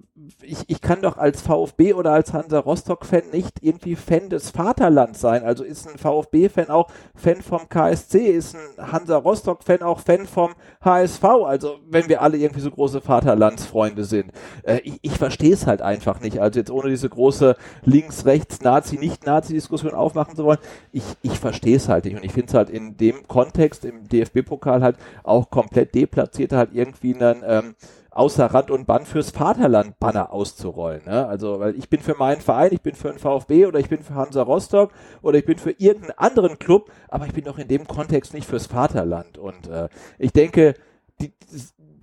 ich, 0.42 0.58
ich 0.68 0.80
kann 0.80 1.02
doch 1.02 1.16
als 1.16 1.42
VfB 1.42 1.94
oder 1.94 2.12
als 2.12 2.32
Hansa 2.32 2.58
Rostock-Fan 2.58 3.30
nicht 3.32 3.62
irgendwie 3.62 3.96
Fan 3.96 4.28
des 4.28 4.50
Vaterlands 4.50 5.20
sein. 5.20 5.44
Also 5.44 5.64
ist 5.64 5.88
ein 5.88 5.98
VfB-Fan 5.98 6.68
auch 6.68 6.88
Fan 7.14 7.42
vom 7.42 7.68
KSC, 7.68 8.18
ist 8.26 8.56
ein 8.56 8.92
Hansa 8.92 9.16
Rostock-Fan 9.16 9.82
auch 9.82 10.00
Fan 10.00 10.26
vom 10.26 10.54
HSV. 10.82 11.24
Also 11.24 11.78
wenn 11.88 12.08
wir 12.08 12.22
alle 12.22 12.36
irgendwie 12.36 12.60
so 12.60 12.70
große 12.70 13.00
Vaterlandsfreunde 13.00 14.04
sind. 14.04 14.32
Äh, 14.62 14.80
ich 14.84 14.98
ich 15.02 15.18
verstehe 15.18 15.54
es 15.54 15.66
halt 15.66 15.82
einfach 15.82 16.20
nicht. 16.20 16.40
Also 16.40 16.58
jetzt 16.58 16.70
ohne 16.70 16.90
diese 16.90 17.08
große 17.08 17.56
Links-Rechts-Nazi, 17.84 18.98
Nicht-Nazi-Diskussion 18.98 19.94
aufmachen 19.94 20.36
zu 20.36 20.44
wollen, 20.44 20.58
ich, 20.92 21.04
ich 21.22 21.38
verstehe 21.38 21.76
es 21.76 21.88
halt 21.88 22.04
nicht. 22.04 22.16
Und 22.16 22.24
ich 22.24 22.32
finde 22.32 22.48
es 22.48 22.54
halt 22.54 22.70
in 22.70 22.96
dem 22.96 23.26
Kontext, 23.26 23.84
im 23.84 24.08
DFB-Pokal 24.08 24.82
halt 24.82 24.96
auch 25.22 25.50
komplett 25.50 25.94
deplatziert, 25.94 26.52
halt 26.52 26.70
irgendwie 26.74 27.14
einen 27.14 27.42
ähm, 27.46 27.74
außer 28.16 28.46
Rand 28.46 28.70
und 28.70 28.86
Band 28.86 29.06
fürs 29.06 29.30
Vaterland 29.30 29.98
Banner 29.98 30.32
auszurollen. 30.32 31.02
Ne? 31.04 31.26
Also, 31.26 31.60
weil 31.60 31.76
ich 31.76 31.88
bin 31.88 32.00
für 32.00 32.14
meinen 32.16 32.40
Verein, 32.40 32.72
ich 32.72 32.82
bin 32.82 32.94
für 32.94 33.08
den 33.08 33.18
VfB 33.18 33.66
oder 33.66 33.78
ich 33.78 33.88
bin 33.88 34.02
für 34.02 34.14
Hansa 34.14 34.42
Rostock 34.42 34.92
oder 35.22 35.38
ich 35.38 35.44
bin 35.44 35.58
für 35.58 35.72
irgendeinen 35.72 36.18
anderen 36.18 36.58
Club, 36.58 36.90
aber 37.08 37.26
ich 37.26 37.32
bin 37.32 37.44
doch 37.44 37.58
in 37.58 37.68
dem 37.68 37.86
Kontext 37.86 38.34
nicht 38.34 38.46
fürs 38.46 38.66
Vaterland. 38.66 39.38
Und 39.38 39.68
äh, 39.68 39.88
ich 40.18 40.32
denke, 40.32 40.74
die, 41.20 41.32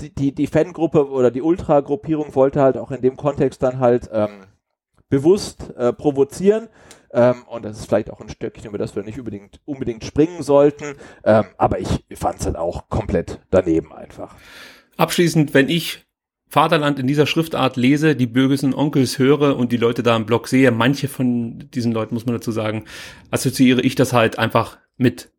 die, 0.01 0.13
die, 0.13 0.35
die 0.35 0.47
Fangruppe 0.47 1.09
oder 1.09 1.31
die 1.31 1.41
Ultra-Gruppierung 1.41 2.33
wollte 2.35 2.61
halt 2.61 2.77
auch 2.77 2.91
in 2.91 3.01
dem 3.01 3.17
Kontext 3.17 3.63
dann 3.63 3.79
halt 3.79 4.09
ähm, 4.11 4.45
bewusst 5.09 5.75
äh, 5.77 5.93
provozieren. 5.93 6.69
Ähm, 7.11 7.43
und 7.47 7.63
das 7.63 7.77
ist 7.77 7.85
vielleicht 7.85 8.11
auch 8.11 8.19
ein 8.19 8.29
Stöckchen, 8.29 8.69
über 8.69 8.79
das 8.79 8.95
wir 8.95 9.03
nicht 9.03 9.19
unbedingt, 9.19 9.61
unbedingt 9.65 10.03
springen 10.03 10.41
sollten. 10.41 10.95
Ähm, 11.23 11.45
aber 11.57 11.79
ich 11.79 12.03
fand 12.15 12.39
es 12.39 12.45
halt 12.47 12.55
auch 12.55 12.89
komplett 12.89 13.39
daneben 13.51 13.93
einfach. 13.93 14.35
Abschließend, 14.97 15.53
wenn 15.53 15.69
ich 15.69 16.05
Vaterland 16.47 16.99
in 16.99 17.07
dieser 17.07 17.25
Schriftart 17.25 17.77
lese, 17.77 18.15
die 18.15 18.27
bösen 18.27 18.75
Onkels 18.75 19.17
höre 19.17 19.57
und 19.57 19.71
die 19.71 19.77
Leute 19.77 20.03
da 20.03 20.15
im 20.15 20.25
Blog 20.25 20.47
sehe, 20.47 20.69
manche 20.71 21.07
von 21.07 21.67
diesen 21.73 21.91
Leuten, 21.91 22.13
muss 22.13 22.27
man 22.27 22.35
dazu 22.35 22.51
sagen, 22.51 22.85
assoziiere 23.31 23.81
ich 23.81 23.95
das 23.95 24.13
halt 24.13 24.37
einfach 24.37 24.77
mit 24.97 25.31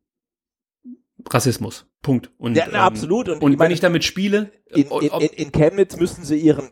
Rassismus. 1.31 1.87
Punkt. 2.03 2.31
Und, 2.37 2.57
ja, 2.57 2.67
na, 2.71 2.79
ähm, 2.79 2.85
absolut. 2.85 3.29
Und, 3.29 3.43
und 3.43 3.53
wenn 3.53 3.59
meine, 3.59 3.75
ich 3.75 3.81
damit 3.81 4.05
spiele, 4.05 4.51
in, 4.67 4.89
in, 4.89 5.11
in, 5.21 5.29
in 5.29 5.53
Chemnitz 5.53 5.97
müssen 5.97 6.25
sie 6.25 6.39
ihren 6.39 6.71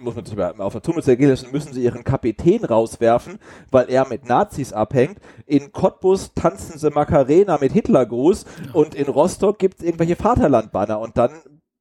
muss 0.00 0.16
man 0.16 0.24
sich 0.24 0.36
mal 0.36 0.52
auf 0.58 0.72
der 0.80 1.28
lassen, 1.28 1.52
müssen 1.52 1.72
sie 1.72 1.84
ihren 1.84 2.02
Kapitän 2.02 2.64
rauswerfen, 2.64 3.38
weil 3.70 3.88
er 3.88 4.08
mit 4.08 4.26
Nazis 4.26 4.72
abhängt. 4.72 5.18
In 5.46 5.70
Cottbus 5.70 6.32
tanzen 6.34 6.78
sie 6.78 6.90
Macarena 6.90 7.58
mit 7.60 7.72
Hitlergruß 7.72 8.44
ja. 8.44 8.72
und 8.72 8.94
in 8.94 9.06
Rostock 9.06 9.58
gibt 9.58 9.78
es 9.78 9.84
irgendwelche 9.84 10.16
Vaterlandbanner 10.16 10.98
und 10.98 11.16
dann 11.16 11.32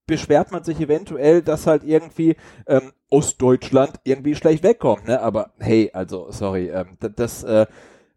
beschwert 0.08 0.52
man 0.52 0.64
sich 0.64 0.80
eventuell, 0.80 1.42
dass 1.42 1.68
halt 1.68 1.84
irgendwie 1.84 2.36
ähm, 2.68 2.92
Ostdeutschland 3.10 3.94
irgendwie 4.04 4.36
schlecht 4.36 4.64
wegkommt. 4.64 5.08
Ne? 5.08 5.22
Aber 5.22 5.52
hey, 5.60 5.92
also 5.94 6.28
sorry, 6.32 6.70
ähm, 6.70 6.98
das 7.00 7.44
äh, 7.44 7.66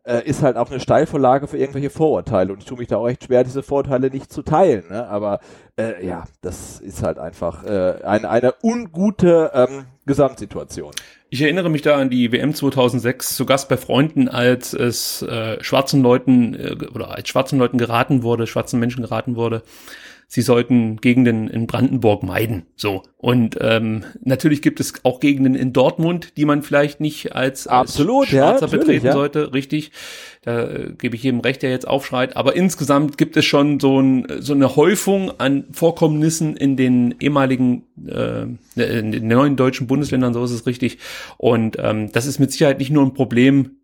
äh, 0.04 0.22
ist 0.24 0.42
halt 0.42 0.56
auch 0.56 0.70
eine 0.70 0.80
Steilvorlage 0.80 1.46
für 1.46 1.58
irgendwelche 1.58 1.90
Vorurteile 1.90 2.52
und 2.52 2.58
ich 2.60 2.64
tue 2.66 2.78
mich 2.78 2.88
da 2.88 2.96
auch 2.96 3.08
echt 3.08 3.24
schwer, 3.24 3.42
diese 3.42 3.62
Vorurteile 3.62 4.10
nicht 4.10 4.32
zu 4.32 4.42
teilen. 4.42 4.84
Ne? 4.90 5.08
Aber 5.08 5.40
äh, 5.78 6.06
ja, 6.06 6.24
das 6.42 6.80
ist 6.80 7.02
halt 7.02 7.18
einfach 7.18 7.64
äh, 7.64 8.02
eine, 8.04 8.28
eine 8.28 8.54
ungute 8.62 9.50
ähm, 9.54 9.86
Gesamtsituation. 10.06 10.92
Ich 11.30 11.40
erinnere 11.40 11.70
mich 11.70 11.82
da 11.82 11.96
an 11.96 12.10
die 12.10 12.30
WM 12.30 12.54
2006 12.54 13.34
zu 13.34 13.46
Gast 13.46 13.68
bei 13.68 13.76
Freunden, 13.76 14.28
als 14.28 14.72
es 14.74 15.22
äh, 15.22 15.62
schwarzen 15.62 16.02
Leuten 16.02 16.54
äh, 16.54 16.76
oder 16.94 17.10
als 17.10 17.28
schwarzen 17.28 17.58
Leuten 17.58 17.78
geraten 17.78 18.22
wurde, 18.22 18.46
schwarzen 18.46 18.78
Menschen 18.78 19.02
geraten 19.02 19.36
wurde, 19.36 19.62
sie 20.28 20.42
sollten 20.42 20.96
Gegenden 20.96 21.48
in 21.48 21.66
Brandenburg 21.66 22.22
meiden. 22.22 22.66
So. 22.76 23.02
Und 23.16 23.56
ähm, 23.60 24.04
natürlich 24.22 24.60
gibt 24.60 24.80
es 24.80 24.94
auch 25.04 25.20
Gegenden 25.20 25.54
in 25.54 25.72
Dortmund, 25.72 26.36
die 26.36 26.44
man 26.44 26.62
vielleicht 26.62 27.00
nicht 27.00 27.34
als, 27.34 27.66
Absolut, 27.66 28.22
als 28.22 28.30
Schwarzer 28.30 28.66
ja, 28.66 28.76
betreten 28.78 29.06
ja. 29.06 29.12
sollte, 29.12 29.54
richtig. 29.54 29.92
Da 30.42 30.64
äh, 30.64 30.92
gebe 30.98 31.16
ich 31.16 31.22
jedem 31.22 31.40
recht, 31.40 31.62
der 31.62 31.70
jetzt 31.70 31.88
aufschreit. 31.88 32.36
Aber 32.36 32.54
insgesamt 32.54 33.16
gibt 33.16 33.36
es 33.36 33.44
schon 33.44 33.80
so, 33.80 34.00
ein, 34.00 34.26
so 34.40 34.52
eine 34.52 34.76
Häufung 34.76 35.32
an 35.38 35.64
Vorkommnissen 35.72 36.56
in 36.56 36.76
den 36.76 37.14
ehemaligen, 37.20 37.84
äh, 38.06 38.42
in 38.76 39.12
den 39.12 39.28
neuen 39.28 39.56
deutschen 39.56 39.86
Bundesländern, 39.86 40.34
so 40.34 40.44
ist 40.44 40.50
es 40.50 40.66
richtig. 40.66 40.98
Und 41.38 41.76
ähm, 41.78 42.12
das 42.12 42.26
ist 42.26 42.38
mit 42.38 42.52
Sicherheit 42.52 42.78
nicht 42.78 42.90
nur 42.90 43.04
ein 43.04 43.14
Problem 43.14 43.76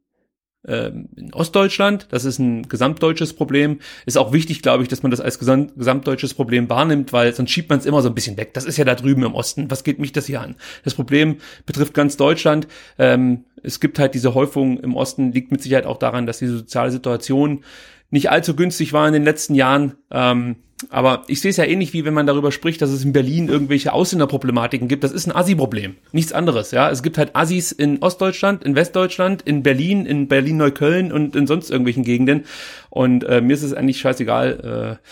in 0.62 1.32
Ostdeutschland. 1.32 2.08
Das 2.10 2.24
ist 2.24 2.38
ein 2.38 2.68
gesamtdeutsches 2.68 3.32
Problem. 3.32 3.78
Ist 4.04 4.18
auch 4.18 4.32
wichtig, 4.32 4.60
glaube 4.60 4.82
ich, 4.82 4.88
dass 4.88 5.02
man 5.02 5.10
das 5.10 5.20
als 5.20 5.38
gesam 5.38 5.74
gesamtdeutsches 5.74 6.34
Problem 6.34 6.68
wahrnimmt, 6.68 7.12
weil 7.12 7.34
sonst 7.34 7.50
schiebt 7.50 7.70
man 7.70 7.78
es 7.78 7.86
immer 7.86 8.02
so 8.02 8.08
ein 8.08 8.14
bisschen 8.14 8.36
weg. 8.36 8.52
Das 8.52 8.66
ist 8.66 8.76
ja 8.76 8.84
da 8.84 8.94
drüben 8.94 9.22
im 9.22 9.34
Osten. 9.34 9.70
Was 9.70 9.84
geht 9.84 9.98
mich 9.98 10.12
das 10.12 10.26
hier 10.26 10.40
an? 10.40 10.56
Das 10.84 10.94
Problem 10.94 11.38
betrifft 11.64 11.94
ganz 11.94 12.16
Deutschland. 12.18 12.68
Ähm, 12.98 13.44
es 13.62 13.80
gibt 13.80 13.98
halt 13.98 14.14
diese 14.14 14.34
Häufung 14.34 14.78
im 14.80 14.96
Osten, 14.96 15.32
liegt 15.32 15.50
mit 15.50 15.62
Sicherheit 15.62 15.86
auch 15.86 15.98
daran, 15.98 16.26
dass 16.26 16.38
die 16.38 16.46
soziale 16.46 16.90
Situation 16.90 17.64
nicht 18.10 18.30
allzu 18.30 18.54
günstig 18.54 18.92
war 18.92 19.06
in 19.06 19.14
den 19.14 19.24
letzten 19.24 19.54
Jahren. 19.54 19.94
Ähm, 20.10 20.56
aber 20.88 21.24
ich 21.26 21.40
sehe 21.40 21.50
es 21.50 21.56
ja 21.56 21.64
ähnlich 21.64 21.92
wie 21.92 22.04
wenn 22.04 22.14
man 22.14 22.26
darüber 22.26 22.52
spricht, 22.52 22.80
dass 22.80 22.90
es 22.90 23.04
in 23.04 23.12
Berlin 23.12 23.48
irgendwelche 23.48 23.92
Ausländerproblematiken 23.92 24.88
gibt. 24.88 25.04
Das 25.04 25.12
ist 25.12 25.26
ein 25.26 25.34
Assi-Problem. 25.34 25.96
Nichts 26.12 26.32
anderes, 26.32 26.70
ja. 26.70 26.90
Es 26.90 27.02
gibt 27.02 27.18
halt 27.18 27.36
Assis 27.36 27.72
in 27.72 27.98
Ostdeutschland, 28.02 28.64
in 28.64 28.74
Westdeutschland, 28.74 29.42
in 29.42 29.62
Berlin, 29.62 30.06
in 30.06 30.28
Berlin-Neukölln 30.28 31.12
und 31.12 31.36
in 31.36 31.46
sonst 31.46 31.70
irgendwelchen 31.70 32.04
Gegenden. 32.04 32.44
Und 32.88 33.24
äh, 33.24 33.40
mir 33.40 33.52
ist 33.52 33.62
es 33.62 33.74
eigentlich 33.74 34.00
scheißegal, 34.00 34.98
äh, 35.00 35.06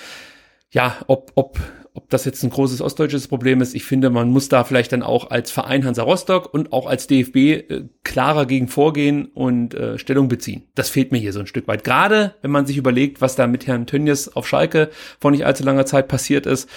ja, 0.71 0.97
ob, 1.07 1.33
ob 1.35 1.59
ob 1.99 2.09
das 2.11 2.25
jetzt 2.25 2.45
ein 2.45 2.51
großes 2.51 2.81
ostdeutsches 2.81 3.27
Problem 3.27 3.61
ist, 3.61 3.75
ich 3.75 3.85
finde, 3.85 4.09
man 4.09 4.31
muss 4.31 4.49
da 4.49 4.63
vielleicht 4.63 4.93
dann 4.93 5.03
auch 5.03 5.31
als 5.31 5.51
Verein 5.51 5.85
Hansa 5.85 6.05
Rostock 6.05 6.55
und 6.55 6.73
auch 6.73 6.87
als 6.87 7.09
DFB 7.09 7.37
äh, 7.37 7.89
klarer 8.05 8.47
gegen 8.47 8.69
vorgehen 8.69 9.27
und 9.35 9.75
äh, 9.75 9.99
Stellung 9.99 10.29
beziehen. 10.29 10.63
Das 10.77 10.91
fehlt 10.91 11.11
mir 11.11 11.19
hier 11.19 11.33
so 11.33 11.41
ein 11.41 11.49
Stück 11.49 11.67
weit. 11.67 11.83
Gerade 11.83 12.37
wenn 12.41 12.53
man 12.53 12.67
sich 12.67 12.77
überlegt, 12.77 13.21
was 13.21 13.35
da 13.35 13.49
mit 13.49 13.67
Herrn 13.67 13.87
Tönnies 13.87 14.29
auf 14.29 14.47
Schalke 14.47 14.91
vor 15.19 15.33
nicht 15.33 15.45
allzu 15.45 15.65
langer 15.65 15.87
Zeit 15.87 16.07
passiert 16.07 16.47
ist. 16.47 16.69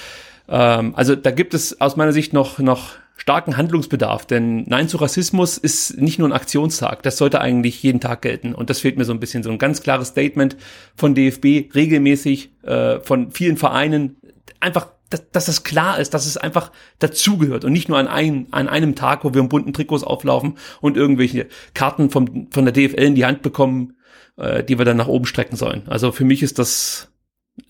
Ähm, 0.50 0.96
also 0.96 1.16
da 1.16 1.30
gibt 1.30 1.54
es 1.54 1.80
aus 1.80 1.98
meiner 1.98 2.14
Sicht 2.14 2.34
noch, 2.34 2.58
noch 2.58 2.94
starken 3.16 3.58
Handlungsbedarf, 3.58 4.26
denn 4.26 4.64
Nein 4.64 4.88
zu 4.88 4.98
Rassismus 4.98 5.60
ist 5.60 6.02
nicht 6.02 6.18
nur 6.18 6.30
ein 6.30 6.34
Aktionstag, 6.34 7.04
das 7.04 7.18
sollte 7.18 7.42
eigentlich 7.42 7.84
jeden 7.84 8.00
Tag 8.00 8.24
gelten 8.24 8.56
und 8.56 8.72
das 8.72 8.80
fehlt 8.80 8.98
mir 8.98 9.06
so 9.06 9.14
ein 9.14 9.20
bisschen, 9.20 9.44
so 9.44 9.52
ein 9.52 9.60
ganz 9.60 9.84
klares 9.84 10.08
Statement 10.08 10.58
von 10.96 11.14
DFB, 11.14 11.76
regelmäßig 11.76 12.50
äh, 12.64 13.00
von 13.02 13.30
vielen 13.30 13.58
Vereinen, 13.58 14.16
einfach 14.60 14.88
dass, 15.12 15.30
dass 15.32 15.46
das 15.46 15.64
klar 15.64 16.00
ist, 16.00 16.14
dass 16.14 16.26
es 16.26 16.38
einfach 16.38 16.72
dazugehört 17.00 17.66
und 17.66 17.74
nicht 17.74 17.90
nur 17.90 17.98
an, 17.98 18.08
ein, 18.08 18.48
an 18.52 18.68
einem 18.68 18.96
Tag, 18.96 19.24
wo 19.24 19.34
wir 19.34 19.42
im 19.42 19.50
bunten 19.50 19.74
Trikots 19.74 20.04
auflaufen 20.04 20.58
und 20.82 20.98
irgendwelche 20.98 21.48
Karten 21.74 22.10
vom, 22.10 22.48
von 22.52 22.66
der 22.66 22.74
DFL 22.74 23.04
in 23.04 23.16
die 23.16 23.26
Hand 23.26 23.42
bekommen, 23.42 23.98
äh, 24.38 24.64
die 24.64 24.78
wir 24.78 24.86
dann 24.86 24.98
nach 24.98 25.08
oben 25.08 25.26
strecken 25.26 25.56
sollen. 25.56 25.84
Also 25.88 26.12
für 26.12 26.26
mich 26.26 26.42
ist 26.42 26.58
das 26.58 27.12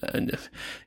äh, 0.01 0.27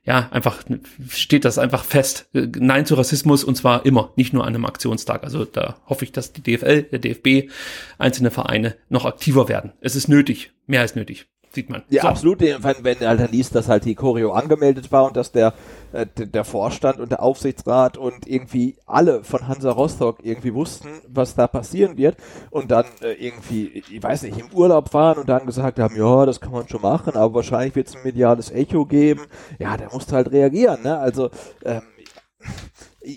ja 0.03 0.29
einfach 0.31 0.63
steht 1.09 1.45
das 1.45 1.57
einfach 1.57 1.83
fest. 1.83 2.29
Nein 2.33 2.85
zu 2.85 2.95
Rassismus 2.95 3.43
und 3.43 3.55
zwar 3.55 3.85
immer, 3.85 4.13
nicht 4.15 4.33
nur 4.33 4.43
an 4.43 4.55
einem 4.55 4.65
Aktionstag. 4.65 5.23
Also 5.23 5.45
da 5.45 5.77
hoffe 5.85 6.05
ich, 6.05 6.11
dass 6.11 6.33
die 6.33 6.41
DFL, 6.41 6.83
der 6.83 6.99
DFB, 6.99 7.51
einzelne 7.97 8.31
Vereine 8.31 8.75
noch 8.89 9.05
aktiver 9.05 9.49
werden. 9.49 9.73
Es 9.81 9.95
ist 9.95 10.07
nötig, 10.07 10.53
mehr 10.65 10.81
als 10.81 10.95
nötig 10.95 11.27
sieht 11.55 11.69
man. 11.69 11.83
Ja, 11.89 12.03
so. 12.03 12.07
absolut. 12.09 12.41
Wenn, 12.41 12.83
wenn 12.83 12.99
du 12.99 13.07
halt 13.07 13.19
dann 13.19 13.31
liest, 13.31 13.55
dass 13.55 13.67
halt 13.67 13.85
die 13.85 13.95
Choreo 13.95 14.33
angemeldet 14.33 14.91
war 14.91 15.05
und 15.05 15.17
dass 15.17 15.31
der, 15.31 15.53
äh, 15.93 16.05
der 16.15 16.43
Vorstand 16.43 16.99
und 16.99 17.11
der 17.11 17.23
Aufsichtsrat 17.23 17.97
und 17.97 18.27
irgendwie 18.27 18.75
alle 18.85 19.23
von 19.23 19.47
Hansa 19.47 19.71
Rostock 19.71 20.17
irgendwie 20.23 20.53
wussten, 20.53 20.89
was 21.07 21.35
da 21.35 21.47
passieren 21.47 21.97
wird 21.97 22.17
und 22.51 22.69
dann 22.69 22.85
äh, 23.01 23.13
irgendwie, 23.13 23.83
ich 23.89 24.03
weiß 24.03 24.23
nicht, 24.23 24.37
im 24.37 24.51
Urlaub 24.53 24.93
waren 24.93 25.17
und 25.17 25.29
dann 25.29 25.45
gesagt 25.45 25.79
haben, 25.79 25.95
ja, 25.95 26.25
das 26.25 26.39
kann 26.39 26.51
man 26.51 26.67
schon 26.67 26.81
machen, 26.81 27.15
aber 27.15 27.35
wahrscheinlich 27.35 27.75
wird 27.75 27.87
es 27.87 27.95
ein 27.95 28.03
mediales 28.03 28.51
Echo 28.51 28.85
geben. 28.85 29.21
Ja, 29.57 29.77
der 29.77 29.91
musste 29.91 30.15
halt 30.15 30.31
reagieren, 30.31 30.83
ne? 30.83 30.97
Also, 30.97 31.31
ähm, 31.63 31.81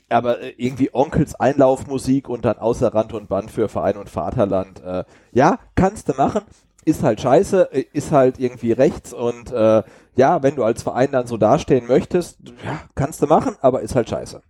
aber 0.09 0.40
äh, 0.40 0.55
irgendwie 0.57 0.90
Onkels 0.92 1.35
Einlaufmusik 1.35 2.29
und 2.29 2.44
dann 2.44 2.59
außer 2.59 2.94
Rand 2.94 3.12
und 3.12 3.29
Band 3.29 3.51
für 3.51 3.68
Verein 3.68 3.96
und 3.96 4.09
Vaterland. 4.09 4.83
Äh, 4.83 5.05
ja, 5.33 5.59
kannst 5.74 6.09
du 6.09 6.14
machen 6.14 6.42
ist 6.88 7.03
halt 7.03 7.20
scheiße, 7.20 7.68
äh, 7.72 7.85
ist 7.92 8.11
halt 8.11 8.40
irgendwie 8.40 8.72
rechts 8.72 9.12
und 9.12 9.53
äh, 9.53 9.83
ja, 10.16 10.42
wenn 10.42 10.57
du 10.57 10.64
als 10.64 10.83
Verein 10.83 11.12
dann 11.12 11.27
so 11.27 11.37
dastehen 11.37 11.87
möchtest, 11.87 12.38
ja, 12.64 12.81
kannst 12.94 13.22
du 13.22 13.27
machen, 13.27 13.57
aber 13.61 13.83
ist 13.83 13.94
halt 13.94 14.09
scheiße. 14.09 14.42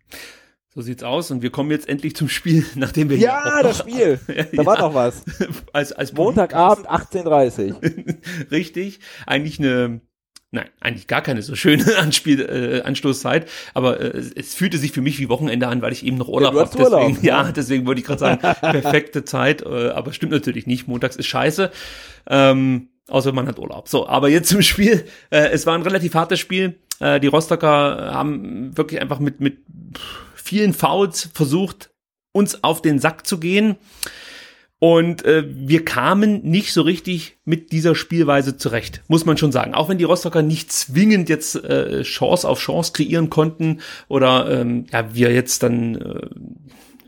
So 0.75 0.83
sieht's 0.83 1.03
aus 1.03 1.31
und 1.31 1.43
wir 1.43 1.51
kommen 1.51 1.71
jetzt 1.71 1.89
endlich 1.89 2.15
zum 2.15 2.29
Spiel, 2.29 2.65
nachdem 2.77 3.11
wir 3.11 3.17
ja 3.17 3.63
das 3.63 3.79
Spiel, 3.79 4.21
da 4.27 4.45
ja, 4.53 4.67
war 4.67 4.79
noch 4.79 4.95
was. 4.95 5.25
als, 5.73 5.93
als 5.93 6.13
Montagabend 6.13 6.89
18:30. 6.89 8.51
Richtig, 8.51 9.01
eigentlich 9.27 9.59
eine 9.59 10.01
nein, 10.51 10.69
eigentlich 10.81 11.07
gar 11.07 11.23
keine 11.23 11.43
so 11.43 11.55
schöne 11.55 11.97
Anspiel, 11.99 12.41
äh, 12.41 12.83
Anstoßzeit, 12.83 13.49
aber 13.75 14.01
äh, 14.01 14.19
es 14.37 14.55
fühlte 14.55 14.79
sich 14.79 14.93
für 14.93 15.01
mich 15.03 15.19
wie 15.19 15.29
Wochenende 15.29 15.69
an, 15.69 15.83
weil 15.83 15.93
ich 15.93 16.05
eben 16.05 16.17
noch 16.17 16.29
Urlaub 16.29 16.55
Ja, 16.55 16.61
habe. 16.61 16.79
Urlaub, 16.79 17.09
Deswegen, 17.09 17.27
ja, 17.27 17.53
deswegen 17.53 17.87
wollte 17.87 18.01
ich 18.01 18.07
gerade 18.07 18.21
sagen, 18.21 18.41
perfekte 18.61 19.25
Zeit, 19.25 19.63
äh, 19.63 19.91
aber 19.91 20.13
stimmt 20.13 20.33
natürlich 20.33 20.67
nicht. 20.67 20.89
Montags 20.89 21.17
ist 21.17 21.27
scheiße. 21.27 21.71
Ähm, 22.29 22.89
außer 23.09 23.33
man 23.33 23.47
hat 23.47 23.59
Urlaub. 23.59 23.89
So, 23.89 24.09
aber 24.09 24.29
jetzt 24.29 24.49
zum 24.49 24.63
Spiel. 24.63 25.05
Äh, 25.31 25.49
es 25.51 25.67
war 25.67 25.75
ein 25.75 25.83
relativ 25.83 26.15
hartes 26.15 26.39
Spiel. 26.39 26.79
Äh, 27.01 27.21
die 27.21 27.27
Rostocker 27.27 28.13
haben 28.13 28.77
wirklich 28.77 29.01
einfach 29.01 29.19
mit, 29.19 29.41
mit 29.41 29.59
vielen 30.35 30.73
Fouls 30.73 31.31
versucht, 31.35 31.91
uns 32.33 32.63
auf 32.65 32.83
den 32.83 32.99
Sack 32.99 33.27
zu 33.27 33.39
gehen. 33.39 33.77
Und 34.81 35.25
äh, 35.25 35.45
wir 35.49 35.85
kamen 35.85 36.43
nicht 36.45 36.73
so 36.73 36.83
richtig 36.83 37.37
mit 37.45 37.73
dieser 37.73 37.97
Spielweise 37.97 38.57
zurecht, 38.57 39.03
muss 39.09 39.27
man 39.27 39.37
schon 39.37 39.51
sagen. 39.51 39.75
Auch 39.75 39.89
wenn 39.89 39.99
die 39.99 40.05
Rostocker 40.05 40.43
nicht 40.43 40.73
zwingend 40.73 41.29
jetzt 41.29 41.57
äh, 41.57 42.03
Chance 42.03 42.49
auf 42.49 42.61
Chance 42.61 42.93
kreieren 42.93 43.29
konnten 43.29 43.81
oder 44.07 44.49
ähm, 44.49 44.87
ja, 44.93 45.13
wir 45.15 45.33
jetzt 45.33 45.65
dann 45.65 45.97
äh, 45.97 46.29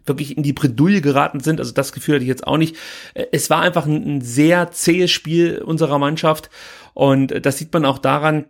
wirklich 0.05 0.37
in 0.37 0.43
die 0.43 0.53
Bredouille 0.53 1.01
geraten 1.01 1.39
sind. 1.39 1.61
Also 1.61 1.73
das 1.73 1.93
Gefühl 1.93 2.17
hatte 2.17 2.25
ich 2.25 2.29
jetzt 2.29 2.47
auch 2.47 2.57
nicht. 2.57 2.75
Äh, 3.15 3.27
Es 3.31 3.51
war 3.51 3.61
einfach 3.61 3.87
ein, 3.87 4.17
ein 4.17 4.21
sehr 4.21 4.73
zähes 4.73 5.13
Spiel 5.13 5.59
unserer 5.59 6.01
Mannschaft 6.01 6.51
und 6.95 7.31
äh, 7.31 7.41
das 7.41 7.59
sieht 7.59 7.73
man 7.73 7.85
auch 7.85 7.99
daran, 7.99 8.47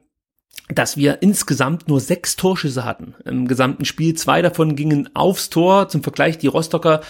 dass 0.74 0.96
wir 0.96 1.18
insgesamt 1.20 1.88
nur 1.88 2.00
sechs 2.00 2.36
Torschüsse 2.36 2.84
hatten 2.84 3.14
im 3.24 3.48
gesamten 3.48 3.84
Spiel. 3.84 4.14
Zwei 4.14 4.40
davon 4.40 4.76
gingen 4.76 5.10
aufs 5.14 5.50
Tor. 5.50 5.88
Zum 5.88 6.02
Vergleich, 6.02 6.38
die 6.38 6.46
Rostocker 6.46 7.00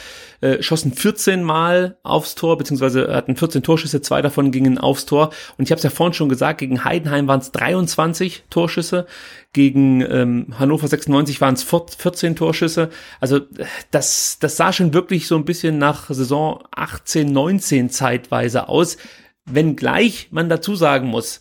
äh, 0.41 0.63
schossen 0.63 0.93
14 0.93 1.43
Mal 1.43 1.99
aufs 2.03 2.35
Tor, 2.35 2.57
beziehungsweise 2.57 3.15
hatten 3.15 3.37
14 3.37 3.63
Torschüsse, 3.63 4.01
zwei 4.01 4.23
davon 4.23 4.51
gingen 4.51 4.79
aufs 4.79 5.05
Tor. 5.05 5.31
Und 5.59 5.65
ich 5.65 5.71
habe 5.71 5.79
es 5.79 5.83
ja 5.83 5.91
vorhin 5.91 6.15
schon 6.15 6.29
gesagt, 6.29 6.61
gegen 6.61 6.85
Heidenheim 6.85 7.29
waren 7.29 7.41
es 7.41 7.53
23 7.53 8.45
Torschüsse, 8.49 9.07
gegen 9.53 10.01
ähm, 10.01 10.55
Hannover 10.59 10.89
96 10.89 11.41
waren 11.41 11.55
es 11.55 11.63
14 11.63 12.37
Torschüsse. 12.37 12.89
Also 13.21 13.37
äh, 13.39 13.67
das, 13.91 14.39
das 14.41 14.57
sah 14.57 14.73
schon 14.73 14.95
wirklich 14.95 15.27
so 15.27 15.37
ein 15.37 15.45
bisschen 15.45 15.79
nach 15.79 16.09
Saison 16.09 16.63
18, 16.71 17.31
19 17.31 17.91
zeitweise 17.91 18.69
aus. 18.69 18.97
Wenngleich 19.45 20.29
man 20.31 20.49
dazu 20.49 20.77
sagen 20.77 21.09
muss, 21.09 21.41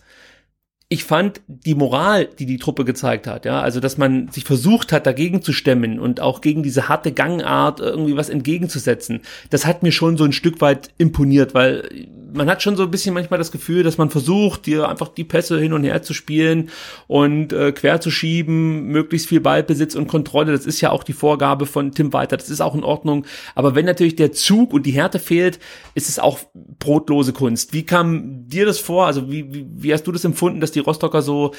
ich 0.92 1.04
fand 1.04 1.42
die 1.48 1.76
Moral, 1.76 2.26
die 2.26 2.48
die 2.48 2.58
Truppe 2.58 2.84
gezeigt 2.84 3.28
hat, 3.28 3.46
ja, 3.46 3.62
also 3.62 3.80
dass 3.80 4.00
man 4.00 4.30
sich 4.30 4.44
versucht 4.44 4.92
hat, 4.92 5.06
dagegen 5.06 5.44
zu 5.44 5.54
stemmen 5.54 6.00
und 6.00 6.20
auch 6.20 6.42
gegen 6.42 6.64
diese 6.64 6.90
harte 6.90 7.12
Gangart 7.12 7.80
irgendwie 7.80 8.18
was 8.18 8.30
entgegenzusetzen, 8.30 9.22
das 9.52 9.68
hat 9.68 9.84
mir 9.84 9.92
schon 9.92 10.18
so 10.18 10.24
ein 10.24 10.32
Stück 10.34 10.62
weit 10.62 10.90
imponiert, 10.98 11.54
weil 11.54 12.08
man 12.34 12.50
hat 12.50 12.62
schon 12.62 12.76
so 12.76 12.84
ein 12.84 12.92
bisschen 12.92 13.14
manchmal 13.14 13.38
das 13.38 13.52
Gefühl, 13.52 13.84
dass 13.84 13.98
man 13.98 14.10
versucht, 14.10 14.66
dir 14.66 14.88
einfach 14.90 15.10
die 15.10 15.24
Pässe 15.24 15.60
hin 15.60 15.74
und 15.74 15.84
her 15.84 16.02
zu 16.02 16.14
spielen 16.14 16.70
und 17.08 17.54
äh, 17.54 17.72
quer 17.72 18.02
zu 18.02 18.12
schieben, 18.12 18.88
möglichst 18.88 19.28
viel 19.28 19.40
Ballbesitz 19.40 19.96
und 19.96 20.08
Kontrolle. 20.08 20.52
Das 20.52 20.66
ist 20.66 20.82
ja 20.82 20.92
auch 20.92 21.04
die 21.04 21.14
Vorgabe 21.14 21.66
von 21.66 21.92
Tim 21.92 22.14
Walter. 22.14 22.38
Das 22.38 22.50
ist 22.50 22.62
auch 22.62 22.76
in 22.76 22.84
Ordnung. 22.84 23.26
Aber 23.56 23.76
wenn 23.76 23.86
natürlich 23.86 24.16
der 24.16 24.32
Zug 24.32 24.74
und 24.74 24.86
die 24.86 24.92
Härte 24.92 25.20
fehlt, 25.20 25.60
ist 25.96 26.10
es 26.10 26.20
auch 26.20 26.40
brotlose 26.54 27.34
Kunst. 27.34 27.74
Wie 27.74 27.86
kam 27.86 28.48
dir 28.48 28.66
das 28.66 28.80
vor? 28.80 29.06
Also 29.06 29.32
wie, 29.32 29.54
wie, 29.54 29.66
wie 29.70 29.94
hast 29.94 30.04
du 30.04 30.12
das 30.12 30.26
empfunden, 30.26 30.62
dass 30.62 30.72
die 30.72 30.80
Rostocker 30.80 31.22
so 31.22 31.54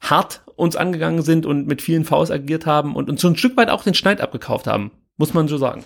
hart 0.00 0.42
uns 0.56 0.76
angegangen 0.76 1.22
sind 1.22 1.46
und 1.46 1.66
mit 1.66 1.82
vielen 1.82 2.04
Faust 2.04 2.32
agiert 2.32 2.66
haben 2.66 2.96
und 2.96 3.10
uns 3.10 3.20
so 3.20 3.28
ein 3.28 3.36
Stück 3.36 3.56
weit 3.56 3.70
auch 3.70 3.82
den 3.82 3.94
Schneid 3.94 4.20
abgekauft 4.20 4.66
haben? 4.66 4.90
Muss 5.16 5.34
man 5.34 5.48
so 5.48 5.56
sagen. 5.56 5.84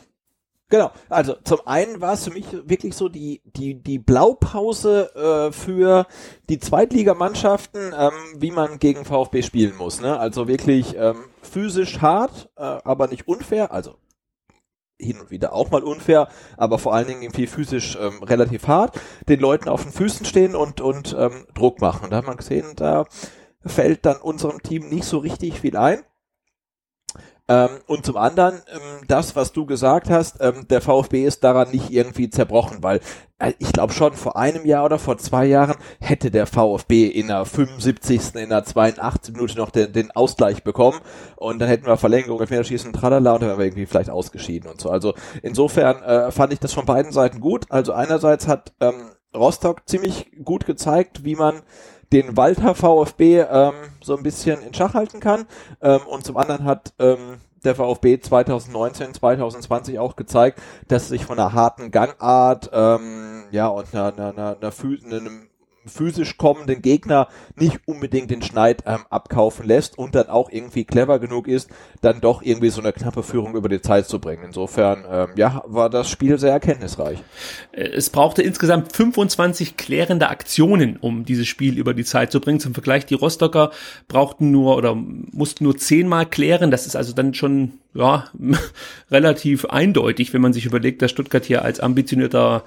Genau, 0.71 0.93
also 1.09 1.35
zum 1.43 1.67
einen 1.67 2.01
war 2.01 2.13
es 2.13 2.25
für 2.25 2.31
mich 2.31 2.47
wirklich 2.53 2.95
so 2.95 3.09
die, 3.09 3.43
die, 3.45 3.75
die 3.75 3.99
Blaupause 3.99 5.13
äh, 5.17 5.53
für 5.53 6.07
die 6.49 6.61
Zweitligamannschaften, 6.61 7.93
ähm, 7.93 8.13
wie 8.37 8.53
man 8.53 8.79
gegen 8.79 9.05
VfB 9.05 9.43
spielen 9.43 9.77
muss. 9.77 10.01
Ne? 10.01 10.17
Also 10.17 10.47
wirklich 10.47 10.95
ähm, 10.97 11.25
physisch 11.43 12.01
hart, 12.01 12.51
äh, 12.57 12.63
aber 12.63 13.09
nicht 13.09 13.27
unfair, 13.27 13.73
also 13.73 13.97
hin 14.97 15.19
und 15.21 15.33
wieder 15.33 15.55
auch 15.55 15.73
mal 15.73 15.83
unfair, 15.83 16.29
aber 16.57 16.79
vor 16.79 16.95
allen 16.95 17.09
Dingen 17.09 17.23
irgendwie 17.23 17.49
physisch 17.49 17.99
ähm, 18.01 18.23
relativ 18.23 18.69
hart, 18.69 19.01
den 19.29 19.41
Leuten 19.41 19.69
auf 19.69 19.83
den 19.83 19.93
Füßen 19.93 20.25
stehen 20.25 20.55
und, 20.55 20.81
und 20.81 21.17
ähm, 21.19 21.47
Druck 21.53 21.81
machen. 21.81 22.05
Und 22.05 22.11
da 22.11 22.19
hat 22.19 22.27
man 22.27 22.37
gesehen, 22.37 22.75
da 22.77 23.07
fällt 23.67 24.07
dann 24.07 24.19
unserem 24.19 24.63
Team 24.63 24.89
nicht 24.89 25.05
so 25.05 25.19
richtig 25.19 25.61
viel 25.61 25.77
ein. 25.77 26.05
Ähm, 27.51 27.81
und 27.89 28.07
zum 28.07 28.17
anderen, 28.17 28.63
ähm, 28.73 29.05
das, 29.09 29.35
was 29.35 29.51
du 29.51 29.67
gesagt 29.67 30.09
hast, 30.09 30.37
ähm, 30.41 30.69
der 30.71 30.81
VfB 30.81 31.25
ist 31.25 31.43
daran 31.43 31.73
nicht 31.73 31.91
irgendwie 31.91 32.31
zerbrochen, 32.31 32.81
weil 32.81 33.01
äh, 33.41 33.55
ich 33.59 33.73
glaube 33.73 33.93
schon 33.93 34.13
vor 34.13 34.37
einem 34.37 34.65
Jahr 34.65 34.85
oder 34.85 35.01
vor 35.01 35.19
zwei 35.19 35.47
Jahren 35.47 35.75
hätte 35.99 36.31
der 36.31 36.47
VfB 36.47 37.09
in 37.09 37.27
der 37.27 37.45
75., 37.45 38.37
in 38.37 38.51
der 38.51 38.63
82. 38.63 39.35
Minute 39.35 39.59
noch 39.59 39.71
den, 39.71 39.93
den 39.93 40.13
Ausgleich 40.13 40.63
bekommen 40.63 41.01
und 41.35 41.59
dann 41.59 41.69
hätten 41.69 41.87
wir 41.87 41.97
Verlängerung, 41.97 42.39
Elfmeterschießen, 42.41 42.93
tralala 42.93 43.33
und 43.33 43.41
dann 43.41 43.49
wären 43.49 43.59
wir 43.59 43.67
irgendwie 43.67 43.87
vielleicht 43.87 44.11
ausgeschieden 44.11 44.71
und 44.71 44.81
so. 44.81 44.89
Also 44.89 45.15
insofern 45.43 46.05
äh, 46.05 46.31
fand 46.31 46.53
ich 46.53 46.61
das 46.61 46.73
von 46.73 46.87
beiden 46.87 47.11
Seiten 47.11 47.41
gut. 47.41 47.67
Also 47.69 47.93
einerseits 47.93 48.47
hat 48.47 48.75
ähm, 48.79 49.11
Rostock 49.35 49.89
ziemlich 49.89 50.31
gut 50.45 50.67
gezeigt, 50.67 51.25
wie 51.25 51.35
man 51.35 51.63
den 52.13 52.37
Walter 52.37 52.75
VfB 52.75 53.41
ähm, 53.41 53.73
so 54.03 54.17
ein 54.17 54.23
bisschen 54.23 54.63
in 54.63 54.75
Schach 54.75 54.95
halten 54.95 55.21
kann. 55.21 55.47
Ähm, 55.81 56.01
und 56.09 56.25
zum 56.25 56.37
anderen 56.37 56.65
hat 56.65 56.93
ähm, 56.99 57.39
der 57.65 57.75
VfB 57.75 58.21
2019, 58.21 59.15
2020 59.15 59.99
auch 59.99 60.17
gezeigt, 60.17 60.61
dass 60.89 61.09
sich 61.09 61.25
von 61.25 61.39
einer 61.39 61.53
harten 61.53 61.91
Gangart 61.91 62.71
ähm, 62.73 63.45
ja 63.51 63.69
und 63.69 63.95
einer, 63.95 64.13
einer, 64.13 64.29
einer, 64.31 64.57
einer 64.61 65.17
einem 65.17 65.50
physisch 65.91 66.37
kommenden 66.37 66.83
Gegner 66.83 67.29
nicht 67.57 67.81
unbedingt 67.87 68.31
den 68.31 68.43
Schneid 68.43 68.85
ähm, 68.87 69.01
abkaufen 69.11 69.67
lässt 69.67 69.99
und 69.99 70.15
dann 70.15 70.29
auch 70.29 70.51
irgendwie 70.51 70.85
clever 70.85 71.19
genug 71.19 71.49
ist, 71.49 71.71
dann 72.01 72.21
doch 72.21 72.43
irgendwie 72.43 72.71
so 72.71 72.81
eine 72.81 72.93
knappe 72.93 73.23
Führung 73.23 73.55
über 73.55 73.69
die 73.69 73.81
Zeit 73.81 74.07
zu 74.07 74.19
bringen. 74.19 74.45
Insofern, 74.45 75.05
ähm, 75.11 75.31
ja, 75.37 75.63
war 75.67 75.91
das 75.91 76.09
Spiel 76.09 76.39
sehr 76.39 76.53
erkenntnisreich. 76.53 77.19
Es 77.73 78.11
brauchte 78.11 78.43
insgesamt 78.43 78.95
25 78.95 79.77
klärende 79.77 80.29
Aktionen, 80.29 80.97
um 80.97 81.25
dieses 81.25 81.47
Spiel 81.47 81.79
über 81.79 81.95
die 81.95 82.05
Zeit 82.05 82.33
zu 82.33 82.41
bringen. 82.41 82.61
Zum 82.61 82.75
Vergleich, 82.75 83.07
die 83.07 83.15
Rostocker 83.15 83.71
brauchten 84.09 84.51
nur 84.51 84.77
oder 84.77 84.95
mussten 84.95 85.65
nur 85.65 85.77
zehnmal 85.77 86.27
klären. 86.27 86.71
Das 86.71 86.87
ist 86.87 86.97
also 86.97 87.13
dann 87.13 87.35
schon 87.35 87.73
ja 87.95 88.29
relativ 89.11 89.65
eindeutig, 89.67 90.33
wenn 90.33 90.43
man 90.43 90.53
sich 90.53 90.67
überlegt, 90.67 91.03
dass 91.03 91.11
Stuttgart 91.11 91.45
hier 91.45 91.63
als 91.63 91.81
ambitionierter 91.81 92.65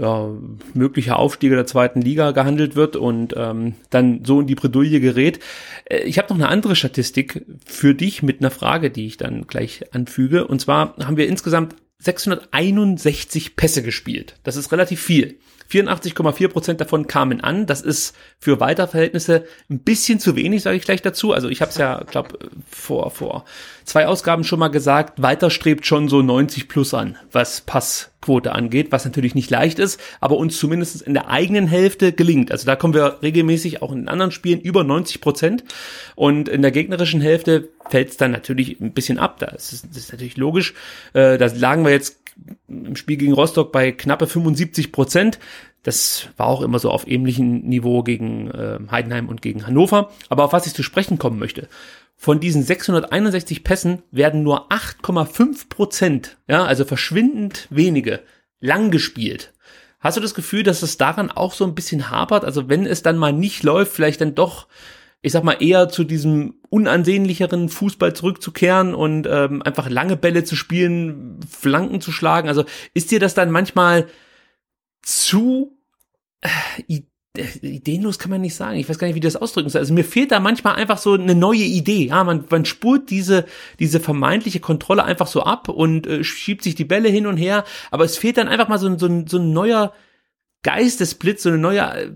ja, 0.00 0.30
möglicher 0.72 1.18
Aufstieger 1.18 1.56
der 1.56 1.66
zweiten 1.66 2.00
Liga 2.00 2.30
gehandelt 2.30 2.74
wird 2.74 2.96
und 2.96 3.34
ähm, 3.36 3.74
dann 3.90 4.24
so 4.24 4.40
in 4.40 4.46
die 4.46 4.54
Bredouille 4.54 4.98
gerät. 4.98 5.40
Äh, 5.84 6.04
Ich 6.04 6.18
habe 6.18 6.28
noch 6.28 6.36
eine 6.36 6.48
andere 6.48 6.74
Statistik 6.74 7.44
für 7.66 7.94
dich 7.94 8.22
mit 8.22 8.40
einer 8.40 8.50
Frage, 8.50 8.90
die 8.90 9.06
ich 9.06 9.18
dann 9.18 9.46
gleich 9.46 9.92
anfüge. 9.92 10.46
Und 10.46 10.60
zwar 10.60 10.96
haben 11.04 11.18
wir 11.18 11.28
insgesamt 11.28 11.76
661 11.98 13.56
Pässe 13.56 13.82
gespielt. 13.82 14.36
Das 14.42 14.56
ist 14.56 14.72
relativ 14.72 15.02
viel. 15.02 15.38
84,4 15.70 16.48
Prozent 16.48 16.80
davon 16.80 17.06
kamen 17.06 17.42
an. 17.42 17.66
Das 17.66 17.82
ist 17.82 18.16
für 18.38 18.58
Weiterverhältnisse 18.58 19.44
ein 19.68 19.80
bisschen 19.80 20.18
zu 20.18 20.34
wenig, 20.34 20.62
sage 20.62 20.78
ich 20.78 20.82
gleich 20.82 21.02
dazu. 21.02 21.32
Also 21.32 21.50
ich 21.50 21.60
habe 21.60 21.70
es 21.70 21.76
ja, 21.76 22.02
glaube 22.10 22.38
vor 22.68 23.10
vor 23.10 23.44
zwei 23.84 24.06
Ausgaben 24.06 24.44
schon 24.44 24.58
mal 24.58 24.68
gesagt. 24.68 25.20
Weiter 25.22 25.50
strebt 25.50 25.84
schon 25.86 26.08
so 26.08 26.22
90 26.22 26.68
plus 26.68 26.94
an, 26.94 27.18
was 27.30 27.60
Passquote 28.20 28.52
angeht, 28.52 28.92
was 28.92 29.04
natürlich 29.04 29.34
nicht 29.34 29.50
leicht 29.50 29.78
ist, 29.78 30.00
aber 30.20 30.36
uns 30.36 30.58
zumindest 30.58 31.02
in 31.02 31.14
der 31.14 31.28
eigenen 31.28 31.66
Hälfte 31.66 32.12
gelingt. 32.12 32.52
Also 32.52 32.66
da 32.66 32.76
kommen 32.76 32.94
wir 32.94 33.18
regelmäßig 33.22 33.82
auch 33.82 33.92
in 33.92 34.08
anderen 34.08 34.30
Spielen 34.30 34.60
über 34.60 34.84
90 34.84 35.20
Prozent 35.20 35.64
und 36.16 36.48
in 36.48 36.62
der 36.62 36.70
gegnerischen 36.70 37.20
Hälfte 37.20 37.68
fällt 37.88 38.10
es 38.10 38.16
dann 38.16 38.30
natürlich 38.30 38.80
ein 38.80 38.92
bisschen 38.92 39.18
ab. 39.18 39.38
Das 39.38 39.72
ist, 39.72 39.86
das 39.88 39.96
ist 39.96 40.12
natürlich 40.12 40.36
logisch. 40.36 40.74
Äh, 41.12 41.38
da 41.38 41.46
lagen 41.46 41.84
wir 41.84 41.92
jetzt 41.92 42.18
im 42.68 42.96
Spiel 42.96 43.16
gegen 43.16 43.32
Rostock 43.32 43.72
bei 43.72 43.92
knappe 43.92 44.26
75 44.26 44.92
Prozent. 44.92 45.38
Das 45.82 46.28
war 46.36 46.46
auch 46.46 46.60
immer 46.60 46.78
so 46.78 46.90
auf 46.90 47.06
ähnlichem 47.08 47.60
Niveau 47.60 48.02
gegen 48.02 48.50
äh, 48.50 48.78
Heidenheim 48.90 49.28
und 49.28 49.40
gegen 49.40 49.66
Hannover. 49.66 50.10
Aber 50.28 50.44
auf 50.44 50.52
was 50.52 50.66
ich 50.66 50.74
zu 50.74 50.82
sprechen 50.82 51.18
kommen 51.18 51.38
möchte. 51.38 51.68
Von 52.22 52.38
diesen 52.38 52.62
661 52.62 53.64
Pässen 53.64 54.02
werden 54.10 54.42
nur 54.42 54.70
8,5 54.70 55.70
Prozent, 55.70 56.36
ja, 56.46 56.66
also 56.66 56.84
verschwindend 56.84 57.66
wenige, 57.70 58.20
lang 58.60 58.90
gespielt. 58.90 59.54
Hast 60.00 60.18
du 60.18 60.20
das 60.20 60.34
Gefühl, 60.34 60.62
dass 60.62 60.82
es 60.82 60.98
daran 60.98 61.30
auch 61.30 61.54
so 61.54 61.64
ein 61.64 61.74
bisschen 61.74 62.10
hapert? 62.10 62.44
Also 62.44 62.68
wenn 62.68 62.84
es 62.84 63.02
dann 63.02 63.16
mal 63.16 63.32
nicht 63.32 63.62
läuft, 63.62 63.92
vielleicht 63.92 64.20
dann 64.20 64.34
doch 64.34 64.66
ich 65.22 65.32
sag 65.32 65.44
mal, 65.44 65.62
eher 65.62 65.88
zu 65.88 66.04
diesem 66.04 66.54
unansehnlicheren 66.70 67.68
Fußball 67.68 68.14
zurückzukehren 68.14 68.94
und 68.94 69.26
ähm, 69.30 69.62
einfach 69.62 69.90
lange 69.90 70.16
Bälle 70.16 70.44
zu 70.44 70.56
spielen, 70.56 71.40
Flanken 71.46 72.00
zu 72.00 72.10
schlagen. 72.10 72.48
Also 72.48 72.64
ist 72.94 73.10
dir 73.10 73.20
das 73.20 73.34
dann 73.34 73.50
manchmal 73.50 74.08
zu 75.02 75.78
äh, 76.40 77.02
ideenlos 77.62 78.18
kann 78.18 78.30
man 78.30 78.40
nicht 78.40 78.54
sagen. 78.54 78.78
Ich 78.78 78.88
weiß 78.88 78.98
gar 78.98 79.06
nicht, 79.06 79.16
wie 79.16 79.20
das 79.20 79.36
ausdrücken 79.36 79.68
soll. 79.68 79.80
Also 79.80 79.94
mir 79.94 80.04
fehlt 80.04 80.32
da 80.32 80.40
manchmal 80.40 80.76
einfach 80.76 80.98
so 80.98 81.14
eine 81.14 81.34
neue 81.34 81.64
Idee. 81.64 82.06
Ja, 82.06 82.24
man, 82.24 82.44
man 82.50 82.64
spurt 82.64 83.10
diese, 83.10 83.46
diese 83.78 84.00
vermeintliche 84.00 84.60
Kontrolle 84.60 85.04
einfach 85.04 85.26
so 85.26 85.42
ab 85.42 85.68
und 85.68 86.06
äh, 86.06 86.24
schiebt 86.24 86.64
sich 86.64 86.74
die 86.74 86.84
Bälle 86.84 87.08
hin 87.08 87.26
und 87.26 87.36
her. 87.36 87.64
Aber 87.90 88.04
es 88.04 88.16
fehlt 88.16 88.36
dann 88.36 88.48
einfach 88.48 88.68
mal 88.68 88.78
so, 88.78 88.96
so, 88.98 89.24
so 89.26 89.38
ein 89.38 89.52
neuer 89.52 89.92
Geistesblitz, 90.62 91.42
so 91.42 91.48
eine 91.48 91.58
neue, 91.58 92.12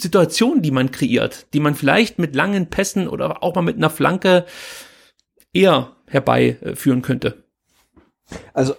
Situationen, 0.00 0.62
die 0.62 0.70
man 0.70 0.90
kreiert, 0.90 1.46
die 1.52 1.60
man 1.60 1.74
vielleicht 1.74 2.18
mit 2.18 2.34
langen 2.34 2.68
Pässen 2.70 3.08
oder 3.08 3.42
auch 3.42 3.54
mal 3.54 3.62
mit 3.62 3.76
einer 3.76 3.90
Flanke 3.90 4.46
eher 5.52 5.96
herbeiführen 6.06 7.02
könnte. 7.02 7.44
Also 8.52 8.74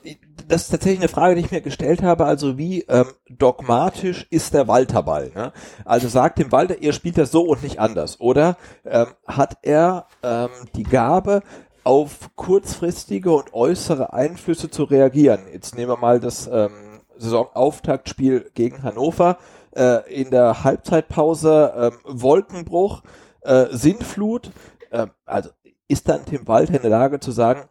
das 0.51 0.63
ist 0.63 0.71
tatsächlich 0.71 0.99
eine 0.99 1.07
Frage, 1.07 1.35
die 1.35 1.41
ich 1.41 1.51
mir 1.51 1.61
gestellt 1.61 2.03
habe. 2.03 2.25
Also 2.25 2.57
wie 2.57 2.81
ähm, 2.81 3.05
dogmatisch 3.29 4.27
ist 4.29 4.53
der 4.53 4.67
Walterball? 4.67 5.31
Ne? 5.33 5.53
Also 5.85 6.09
sagt 6.09 6.39
dem 6.39 6.51
Walter, 6.51 6.81
ihr 6.81 6.91
spielt 6.91 7.17
das 7.17 7.31
so 7.31 7.43
und 7.43 7.63
nicht 7.63 7.79
anders. 7.79 8.19
Oder 8.19 8.57
ähm, 8.83 9.07
hat 9.25 9.59
er 9.61 10.07
ähm, 10.21 10.49
die 10.75 10.83
Gabe, 10.83 11.41
auf 11.83 12.29
kurzfristige 12.35 13.31
und 13.31 13.53
äußere 13.53 14.13
Einflüsse 14.13 14.69
zu 14.69 14.83
reagieren? 14.83 15.39
Jetzt 15.51 15.75
nehmen 15.75 15.89
wir 15.89 15.97
mal 15.97 16.19
das 16.19 16.47
ähm, 16.51 16.99
Saisonauftaktspiel 17.17 18.51
gegen 18.53 18.83
Hannover. 18.83 19.37
Äh, 19.73 20.13
in 20.13 20.31
der 20.31 20.65
Halbzeitpause 20.65 21.73
ähm, 21.77 21.93
Wolkenbruch, 22.03 23.03
äh, 23.39 23.67
Sintflut. 23.71 24.51
Äh, 24.89 25.07
also 25.23 25.49
ist 25.87 26.09
dann 26.09 26.25
Tim 26.25 26.45
Walter 26.45 26.75
in 26.75 26.81
der 26.81 26.91
Lage 26.91 27.21
zu 27.21 27.31
sagen, 27.31 27.69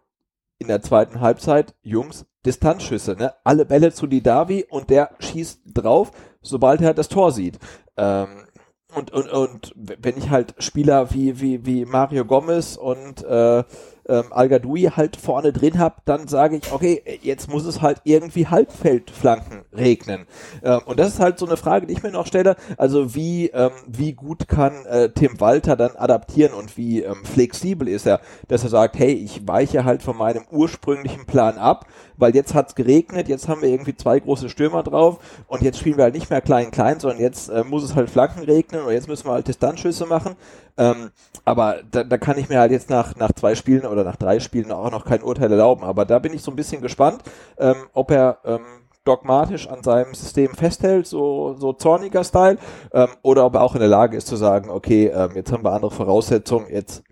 in 0.58 0.68
der 0.68 0.80
zweiten 0.80 1.20
Halbzeit, 1.20 1.74
Jungs, 1.82 2.26
Distanzschüsse, 2.46 3.16
ne? 3.16 3.34
Alle 3.44 3.64
Bälle 3.64 3.92
zu 3.92 4.06
Didavi 4.06 4.66
und 4.68 4.90
der 4.90 5.10
schießt 5.18 5.60
drauf, 5.74 6.12
sobald 6.42 6.80
er 6.80 6.94
das 6.94 7.08
Tor 7.08 7.32
sieht. 7.32 7.58
Ähm, 7.96 8.46
und, 8.94 9.12
und, 9.12 9.30
und 9.30 9.72
wenn 9.76 10.16
ich 10.16 10.30
halt 10.30 10.54
Spieler 10.58 11.12
wie, 11.12 11.40
wie, 11.40 11.64
wie 11.64 11.84
Mario 11.84 12.24
Gomez 12.24 12.76
und 12.76 13.22
äh, 13.24 13.62
ähm, 14.08 14.32
al 14.32 14.50
halt 14.50 15.16
vorne 15.16 15.52
drin 15.52 15.78
habe, 15.78 15.96
dann 16.04 16.26
sage 16.26 16.56
ich, 16.56 16.72
okay, 16.72 17.02
jetzt 17.22 17.48
muss 17.48 17.64
es 17.64 17.80
halt 17.80 18.00
irgendwie 18.04 18.48
Halbfeldflanken 18.48 19.62
regnen. 19.72 20.26
Ähm, 20.64 20.80
und 20.86 20.98
das 20.98 21.08
ist 21.08 21.20
halt 21.20 21.38
so 21.38 21.46
eine 21.46 21.56
Frage, 21.56 21.86
die 21.86 21.92
ich 21.92 22.02
mir 22.02 22.10
noch 22.10 22.26
stelle. 22.26 22.56
Also 22.76 23.14
wie, 23.14 23.48
ähm, 23.50 23.70
wie 23.86 24.12
gut 24.14 24.48
kann 24.48 24.84
äh, 24.86 25.10
Tim 25.10 25.40
Walter 25.40 25.76
dann 25.76 25.94
adaptieren 25.94 26.52
und 26.52 26.76
wie 26.76 27.02
ähm, 27.02 27.24
flexibel 27.24 27.86
ist 27.86 28.06
er, 28.06 28.20
dass 28.48 28.64
er 28.64 28.70
sagt, 28.70 28.98
hey, 28.98 29.12
ich 29.12 29.46
weiche 29.46 29.84
halt 29.84 30.02
von 30.02 30.16
meinem 30.16 30.44
ursprünglichen 30.50 31.26
Plan 31.26 31.56
ab, 31.58 31.86
weil 32.20 32.34
jetzt 32.34 32.54
hat's 32.54 32.74
geregnet, 32.74 33.28
jetzt 33.28 33.48
haben 33.48 33.62
wir 33.62 33.68
irgendwie 33.68 33.96
zwei 33.96 34.20
große 34.20 34.48
Stürmer 34.48 34.82
drauf 34.82 35.18
und 35.46 35.62
jetzt 35.62 35.78
spielen 35.78 35.96
wir 35.96 36.04
halt 36.04 36.14
nicht 36.14 36.30
mehr 36.30 36.40
klein-klein, 36.40 37.00
sondern 37.00 37.20
jetzt 37.20 37.48
äh, 37.48 37.64
muss 37.64 37.82
es 37.82 37.94
halt 37.94 38.10
Flanken 38.10 38.40
regnen 38.40 38.82
und 38.82 38.92
jetzt 38.92 39.08
müssen 39.08 39.26
wir 39.26 39.32
halt 39.32 39.48
Distanzschüsse 39.48 40.06
machen. 40.06 40.36
Ähm, 40.76 41.10
aber 41.44 41.80
da, 41.90 42.04
da 42.04 42.18
kann 42.18 42.38
ich 42.38 42.48
mir 42.48 42.60
halt 42.60 42.72
jetzt 42.72 42.90
nach, 42.90 43.16
nach 43.16 43.32
zwei 43.32 43.54
Spielen 43.54 43.86
oder 43.86 44.04
nach 44.04 44.16
drei 44.16 44.40
Spielen 44.40 44.72
auch 44.72 44.90
noch 44.90 45.04
kein 45.04 45.22
Urteil 45.22 45.50
erlauben. 45.50 45.84
Aber 45.84 46.04
da 46.04 46.18
bin 46.18 46.32
ich 46.32 46.42
so 46.42 46.50
ein 46.50 46.56
bisschen 46.56 46.80
gespannt, 46.80 47.22
ähm, 47.58 47.76
ob 47.92 48.10
er 48.10 48.38
ähm, 48.44 48.60
dogmatisch 49.04 49.68
an 49.68 49.82
seinem 49.82 50.14
System 50.14 50.54
festhält, 50.54 51.06
so, 51.06 51.54
so 51.54 51.72
zorniger 51.72 52.24
Style, 52.24 52.58
ähm, 52.92 53.08
oder 53.22 53.46
ob 53.46 53.54
er 53.54 53.62
auch 53.62 53.74
in 53.74 53.80
der 53.80 53.88
Lage 53.88 54.16
ist 54.16 54.26
zu 54.26 54.36
sagen, 54.36 54.70
okay, 54.70 55.06
ähm, 55.08 55.30
jetzt 55.34 55.52
haben 55.52 55.64
wir 55.64 55.72
andere 55.72 55.90
Voraussetzungen, 55.90 56.66
jetzt 56.70 57.02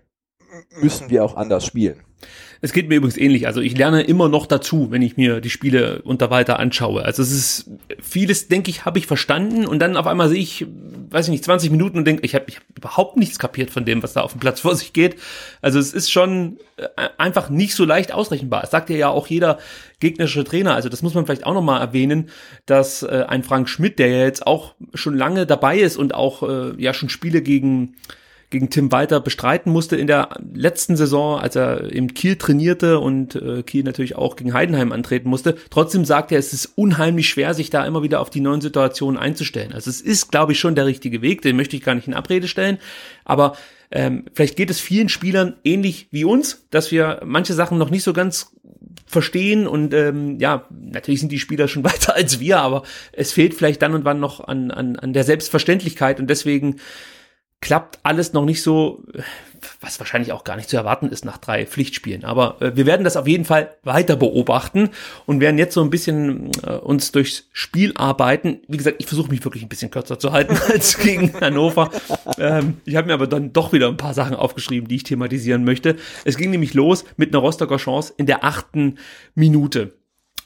müssen 0.81 1.09
wir 1.09 1.23
auch 1.23 1.35
anders 1.35 1.65
spielen. 1.65 2.01
Es 2.61 2.73
geht 2.73 2.89
mir 2.89 2.95
übrigens 2.95 3.15
ähnlich. 3.15 3.47
Also 3.47 3.61
ich 3.61 3.77
lerne 3.77 4.01
immer 4.01 4.27
noch 4.27 4.45
dazu, 4.45 4.91
wenn 4.91 5.01
ich 5.01 5.15
mir 5.15 5.39
die 5.39 5.49
Spiele 5.49 6.01
unter 6.01 6.29
weiter 6.29 6.59
anschaue. 6.59 7.03
Also 7.03 7.21
es 7.21 7.31
ist 7.31 7.69
vieles, 8.01 8.49
denke 8.49 8.69
ich, 8.69 8.83
habe 8.83 8.99
ich 8.99 9.07
verstanden 9.07 9.65
und 9.65 9.79
dann 9.79 9.95
auf 9.95 10.07
einmal 10.07 10.27
sehe 10.27 10.41
ich, 10.41 10.65
weiß 11.09 11.27
ich 11.27 11.31
nicht, 11.31 11.45
20 11.45 11.71
Minuten 11.71 11.97
und 11.97 12.05
denke, 12.05 12.25
ich 12.25 12.35
habe 12.35 12.45
ich 12.47 12.57
hab 12.57 12.63
überhaupt 12.77 13.15
nichts 13.15 13.39
kapiert 13.39 13.69
von 13.69 13.85
dem, 13.85 14.03
was 14.03 14.11
da 14.11 14.21
auf 14.21 14.33
dem 14.33 14.41
Platz 14.41 14.59
vor 14.61 14.75
sich 14.75 14.91
geht. 14.91 15.15
Also 15.61 15.79
es 15.79 15.93
ist 15.93 16.11
schon 16.11 16.57
äh, 16.75 16.87
einfach 17.17 17.49
nicht 17.49 17.75
so 17.75 17.85
leicht 17.85 18.11
ausrechenbar. 18.11 18.65
Es 18.65 18.71
sagt 18.71 18.89
ja 18.89 19.07
auch 19.07 19.27
jeder 19.27 19.59
gegnerische 20.01 20.43
Trainer. 20.43 20.75
Also 20.75 20.89
das 20.89 21.01
muss 21.01 21.13
man 21.13 21.25
vielleicht 21.25 21.45
auch 21.45 21.53
nochmal 21.53 21.79
erwähnen, 21.79 22.29
dass 22.65 23.03
äh, 23.03 23.25
ein 23.27 23.43
Frank 23.43 23.69
Schmidt, 23.69 23.99
der 23.99 24.09
ja 24.09 24.23
jetzt 24.25 24.45
auch 24.45 24.75
schon 24.93 25.15
lange 25.15 25.45
dabei 25.45 25.79
ist 25.79 25.95
und 25.95 26.13
auch 26.13 26.43
äh, 26.43 26.73
ja 26.77 26.93
schon 26.93 27.07
Spiele 27.07 27.41
gegen 27.41 27.95
gegen 28.49 28.69
Tim 28.69 28.91
Walter 28.91 29.19
bestreiten 29.19 29.71
musste 29.71 29.95
in 29.95 30.07
der 30.07 30.29
letzten 30.53 30.95
Saison, 30.95 31.39
als 31.39 31.55
er 31.55 31.91
im 31.91 32.13
Kiel 32.13 32.35
trainierte 32.35 32.99
und 32.99 33.35
äh, 33.35 33.61
Kiel 33.63 33.83
natürlich 33.83 34.15
auch 34.15 34.35
gegen 34.35 34.53
Heidenheim 34.53 34.91
antreten 34.91 35.29
musste. 35.29 35.55
Trotzdem 35.69 36.03
sagt 36.03 36.31
er, 36.31 36.39
es 36.39 36.51
ist 36.51 36.73
unheimlich 36.75 37.29
schwer, 37.29 37.53
sich 37.53 37.69
da 37.69 37.85
immer 37.85 38.01
wieder 38.01 38.19
auf 38.19 38.29
die 38.29 38.41
neuen 38.41 38.61
Situationen 38.61 39.19
einzustellen. 39.19 39.73
Also 39.73 39.89
es 39.89 40.01
ist, 40.01 40.31
glaube 40.31 40.53
ich, 40.53 40.59
schon 40.59 40.75
der 40.75 40.87
richtige 40.87 41.21
Weg, 41.21 41.43
den 41.43 41.55
möchte 41.55 41.75
ich 41.75 41.83
gar 41.83 41.93
nicht 41.93 42.07
in 42.07 42.15
Abrede 42.15 42.47
stellen. 42.47 42.79
Aber 43.23 43.55
ähm, 43.91 44.25
vielleicht 44.33 44.55
geht 44.55 44.69
es 44.69 44.79
vielen 44.79 45.09
Spielern 45.09 45.55
ähnlich 45.63 46.07
wie 46.11 46.25
uns, 46.25 46.65
dass 46.71 46.91
wir 46.91 47.21
manche 47.25 47.53
Sachen 47.53 47.77
noch 47.77 47.89
nicht 47.89 48.03
so 48.03 48.13
ganz 48.13 48.51
verstehen 49.05 49.67
und 49.67 49.93
ähm, 49.95 50.39
ja, 50.39 50.67
natürlich 50.69 51.19
sind 51.19 51.31
die 51.31 51.39
Spieler 51.39 51.67
schon 51.67 51.83
weiter 51.83 52.15
als 52.15 52.39
wir, 52.39 52.59
aber 52.59 52.83
es 53.11 53.31
fehlt 53.31 53.53
vielleicht 53.53 53.81
dann 53.81 53.93
und 53.93 54.05
wann 54.05 54.19
noch 54.19 54.47
an, 54.47 54.69
an, 54.69 54.95
an 54.95 55.13
der 55.13 55.23
Selbstverständlichkeit 55.23 56.19
und 56.19 56.29
deswegen 56.29 56.75
klappt 57.61 57.99
alles 58.03 58.33
noch 58.33 58.45
nicht 58.45 58.63
so, 58.63 59.03
was 59.81 59.99
wahrscheinlich 59.99 60.31
auch 60.31 60.43
gar 60.43 60.55
nicht 60.55 60.69
zu 60.69 60.77
erwarten 60.77 61.09
ist 61.09 61.25
nach 61.25 61.37
drei 61.37 61.65
Pflichtspielen. 61.65 62.23
Aber 62.23 62.61
äh, 62.61 62.75
wir 62.75 62.85
werden 62.85 63.03
das 63.03 63.17
auf 63.17 63.27
jeden 63.27 63.45
Fall 63.45 63.75
weiter 63.83 64.15
beobachten 64.15 64.89
und 65.25 65.41
werden 65.41 65.57
jetzt 65.57 65.73
so 65.73 65.81
ein 65.81 65.89
bisschen 65.89 66.51
äh, 66.65 66.73
uns 66.73 67.11
durchs 67.11 67.49
Spiel 67.51 67.93
arbeiten. 67.95 68.61
Wie 68.67 68.77
gesagt, 68.77 68.97
ich 68.99 69.07
versuche 69.07 69.29
mich 69.29 69.43
wirklich 69.43 69.63
ein 69.63 69.69
bisschen 69.69 69.91
kürzer 69.91 70.19
zu 70.19 70.31
halten 70.31 70.57
als 70.69 70.97
gegen 70.97 71.33
Hannover. 71.39 71.91
Ähm, 72.37 72.77
ich 72.85 72.95
habe 72.95 73.07
mir 73.07 73.13
aber 73.13 73.27
dann 73.27 73.53
doch 73.53 73.73
wieder 73.73 73.87
ein 73.87 73.97
paar 73.97 74.13
Sachen 74.13 74.35
aufgeschrieben, 74.35 74.87
die 74.87 74.97
ich 74.97 75.03
thematisieren 75.03 75.63
möchte. 75.63 75.97
Es 76.25 76.37
ging 76.37 76.51
nämlich 76.51 76.73
los 76.73 77.03
mit 77.17 77.33
einer 77.33 77.39
Rostocker 77.39 77.77
Chance 77.77 78.13
in 78.17 78.25
der 78.25 78.43
achten 78.43 78.97
Minute. 79.35 79.98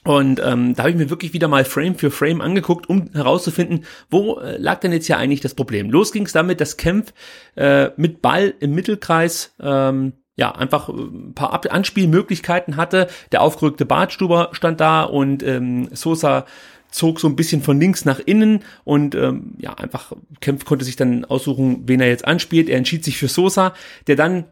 Und 0.03 0.41
ähm, 0.43 0.75
da 0.75 0.83
habe 0.83 0.91
ich 0.91 0.97
mir 0.97 1.09
wirklich 1.09 1.33
wieder 1.33 1.47
mal 1.47 1.63
Frame 1.63 1.95
für 1.95 2.11
Frame 2.11 2.41
angeguckt, 2.41 2.89
um 2.89 3.09
herauszufinden, 3.13 3.85
wo 4.09 4.39
äh, 4.39 4.57
lag 4.57 4.79
denn 4.79 4.91
jetzt 4.91 5.07
hier 5.07 5.17
eigentlich 5.17 5.41
das 5.41 5.55
Problem. 5.55 5.89
Los 5.89 6.11
ging 6.11 6.25
es 6.25 6.33
damit, 6.33 6.59
dass 6.59 6.77
Kempf 6.77 7.13
äh, 7.55 7.89
mit 7.95 8.21
Ball 8.21 8.53
im 8.59 8.75
Mittelkreis 8.75 9.53
ähm, 9.61 10.13
ja, 10.35 10.51
einfach 10.51 10.89
äh, 10.89 10.93
ein 10.93 11.33
paar 11.33 11.53
Ab 11.53 11.67
Anspielmöglichkeiten 11.69 12.75
hatte. 12.75 13.07
Der 13.31 13.41
aufgerückte 13.41 13.85
Bartstuber 13.85 14.49
stand 14.51 14.81
da 14.81 15.03
und 15.03 15.41
ähm, 15.43 15.89
Sosa 15.93 16.45
zog 16.91 17.19
so 17.19 17.27
ein 17.27 17.35
bisschen 17.35 17.61
von 17.63 17.79
links 17.79 18.05
nach 18.05 18.19
innen 18.19 18.63
und 18.83 19.15
ähm, 19.15 19.55
ja, 19.57 19.73
einfach 19.73 20.11
Kempf 20.41 20.65
konnte 20.65 20.85
sich 20.85 20.95
dann 20.95 21.25
aussuchen, 21.25 21.83
wen 21.87 22.01
er 22.01 22.09
jetzt 22.09 22.25
anspielt. 22.25 22.69
Er 22.69 22.77
entschied 22.77 23.03
sich 23.03 23.17
für 23.17 23.27
Sosa, 23.27 23.73
der 24.07 24.15
dann 24.15 24.45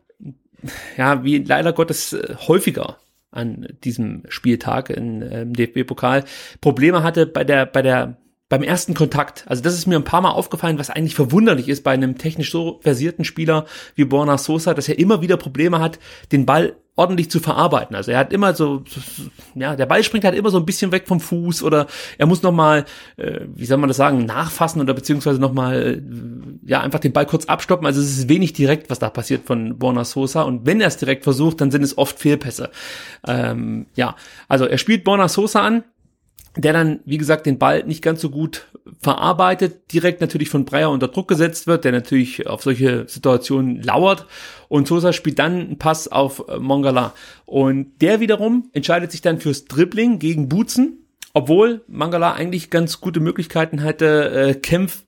ja, 0.98 1.24
wie 1.24 1.40
leider 1.40 1.74
Gottes 1.74 2.14
äh, 2.14 2.36
häufiger 2.48 2.98
an 3.32 3.68
diesem 3.84 4.24
Spieltag 4.28 4.90
im 4.90 5.24
ähm, 5.24 5.54
DFB-Pokal 5.54 6.26
Probleme 6.60 7.04
hatte 7.04 7.26
bei 7.26 7.44
der, 7.44 7.66
bei 7.66 7.82
der, 7.82 8.18
beim 8.50 8.64
ersten 8.64 8.94
Kontakt. 8.94 9.46
Also 9.48 9.64
das 9.64 9.74
ist 9.74 9.88
mir 9.88 9.96
ein 9.96 10.04
paar 10.04 10.22
Mal 10.22 10.32
aufgefallen, 10.32 10.78
was 10.78 10.90
eigentlich 10.90 11.16
verwunderlich 11.16 11.70
ist 11.70 11.84
bei 11.84 11.92
einem 11.92 12.18
technisch 12.18 12.52
so 12.52 12.80
versierten 12.82 13.24
Spieler 13.24 13.66
wie 13.96 14.06
Borna 14.06 14.38
Sosa, 14.38 14.74
dass 14.74 14.90
er 14.90 15.00
immer 15.00 15.22
wieder 15.22 15.38
Probleme 15.38 15.80
hat, 15.80 16.00
den 16.32 16.46
Ball 16.46 16.76
ordentlich 17.02 17.32
zu 17.32 17.40
verarbeiten. 17.40 17.96
Also 17.96 18.12
er 18.12 18.20
hat 18.20 18.32
immer 18.32 18.54
so, 18.54 18.84
ja, 19.56 19.76
der 19.76 19.88
Ball 19.88 20.04
springt 20.04 20.24
halt 20.24 20.36
immer 20.36 20.52
so 20.52 20.58
ein 20.58 20.66
bisschen 20.66 20.92
weg 20.92 21.08
vom 21.08 21.20
Fuß 21.20 21.64
oder 21.64 21.88
er 22.20 22.28
muss 22.28 22.44
nochmal, 22.44 22.86
äh, 23.18 23.42
wie 23.56 23.66
soll 23.66 23.78
man 23.78 23.88
das 23.88 23.98
sagen, 23.98 24.26
nachfassen 24.26 24.82
oder 24.82 24.94
beziehungsweise 24.94 25.40
nochmal, 25.40 25.82
äh, 25.82 26.02
ja, 26.64 26.82
einfach 26.82 27.00
den 27.00 27.14
Ball 27.14 27.26
kurz 27.26 27.46
abstoppen. 27.46 27.88
Also 27.88 28.00
es 28.00 28.18
ist 28.18 28.30
wenig 28.30 28.54
direkt, 28.54 28.90
was 28.92 29.00
da 29.00 29.10
passiert 29.10 29.48
von 29.48 29.80
Borna 29.80 30.06
Sosa 30.06 30.44
und 30.44 30.66
wenn 30.68 30.80
er 30.80 30.88
es 30.88 30.98
direkt 30.98 31.24
versucht, 31.24 31.60
dann 31.60 31.72
sind 31.72 31.84
es 31.84 31.98
oft 31.98 32.20
Fehlpässe. 32.20 32.70
Ähm, 33.28 33.88
ja, 33.96 34.16
also 34.48 34.66
er 34.66 34.78
spielt 34.78 35.04
Borna 35.04 35.28
Sosa 35.28 35.62
an, 35.62 35.84
der 36.56 36.74
dann, 36.74 37.00
wie 37.06 37.18
gesagt, 37.18 37.46
den 37.46 37.58
Ball 37.58 37.84
nicht 37.84 38.04
ganz 38.04 38.22
so 38.22 38.30
gut 38.30 38.68
verarbeitet, 39.02 39.92
direkt 39.92 40.22
natürlich 40.22 40.50
von 40.50 40.64
Breyer 40.64 40.92
unter 40.92 41.08
Druck 41.08 41.28
gesetzt 41.28 41.66
wird, 41.68 41.86
der 41.86 41.92
natürlich 41.92 42.48
auf 42.48 42.62
solche 42.62 43.08
Situationen 43.08 43.82
lauert. 43.82 44.28
Und 44.70 44.88
Sosa 44.88 45.12
spielt 45.12 45.40
dann 45.40 45.60
einen 45.60 45.78
Pass 45.80 46.08
auf 46.08 46.46
äh, 46.48 46.60
Mongala. 46.60 47.14
Und 47.46 48.02
der 48.02 48.20
wiederum 48.20 48.70
entscheidet 48.74 49.12
sich 49.12 49.22
dann 49.22 49.40
fürs 49.40 49.66
Dribbling 49.66 50.20
gegen 50.20 50.50
Butzen, 50.50 51.08
obwohl 51.34 51.84
Mangala 51.88 52.34
eigentlich 52.34 52.70
ganz 52.70 53.02
gute 53.02 53.20
Möglichkeiten 53.20 53.84
hatte, 53.84 54.32
äh, 54.32 54.54
Kempf 54.54 55.04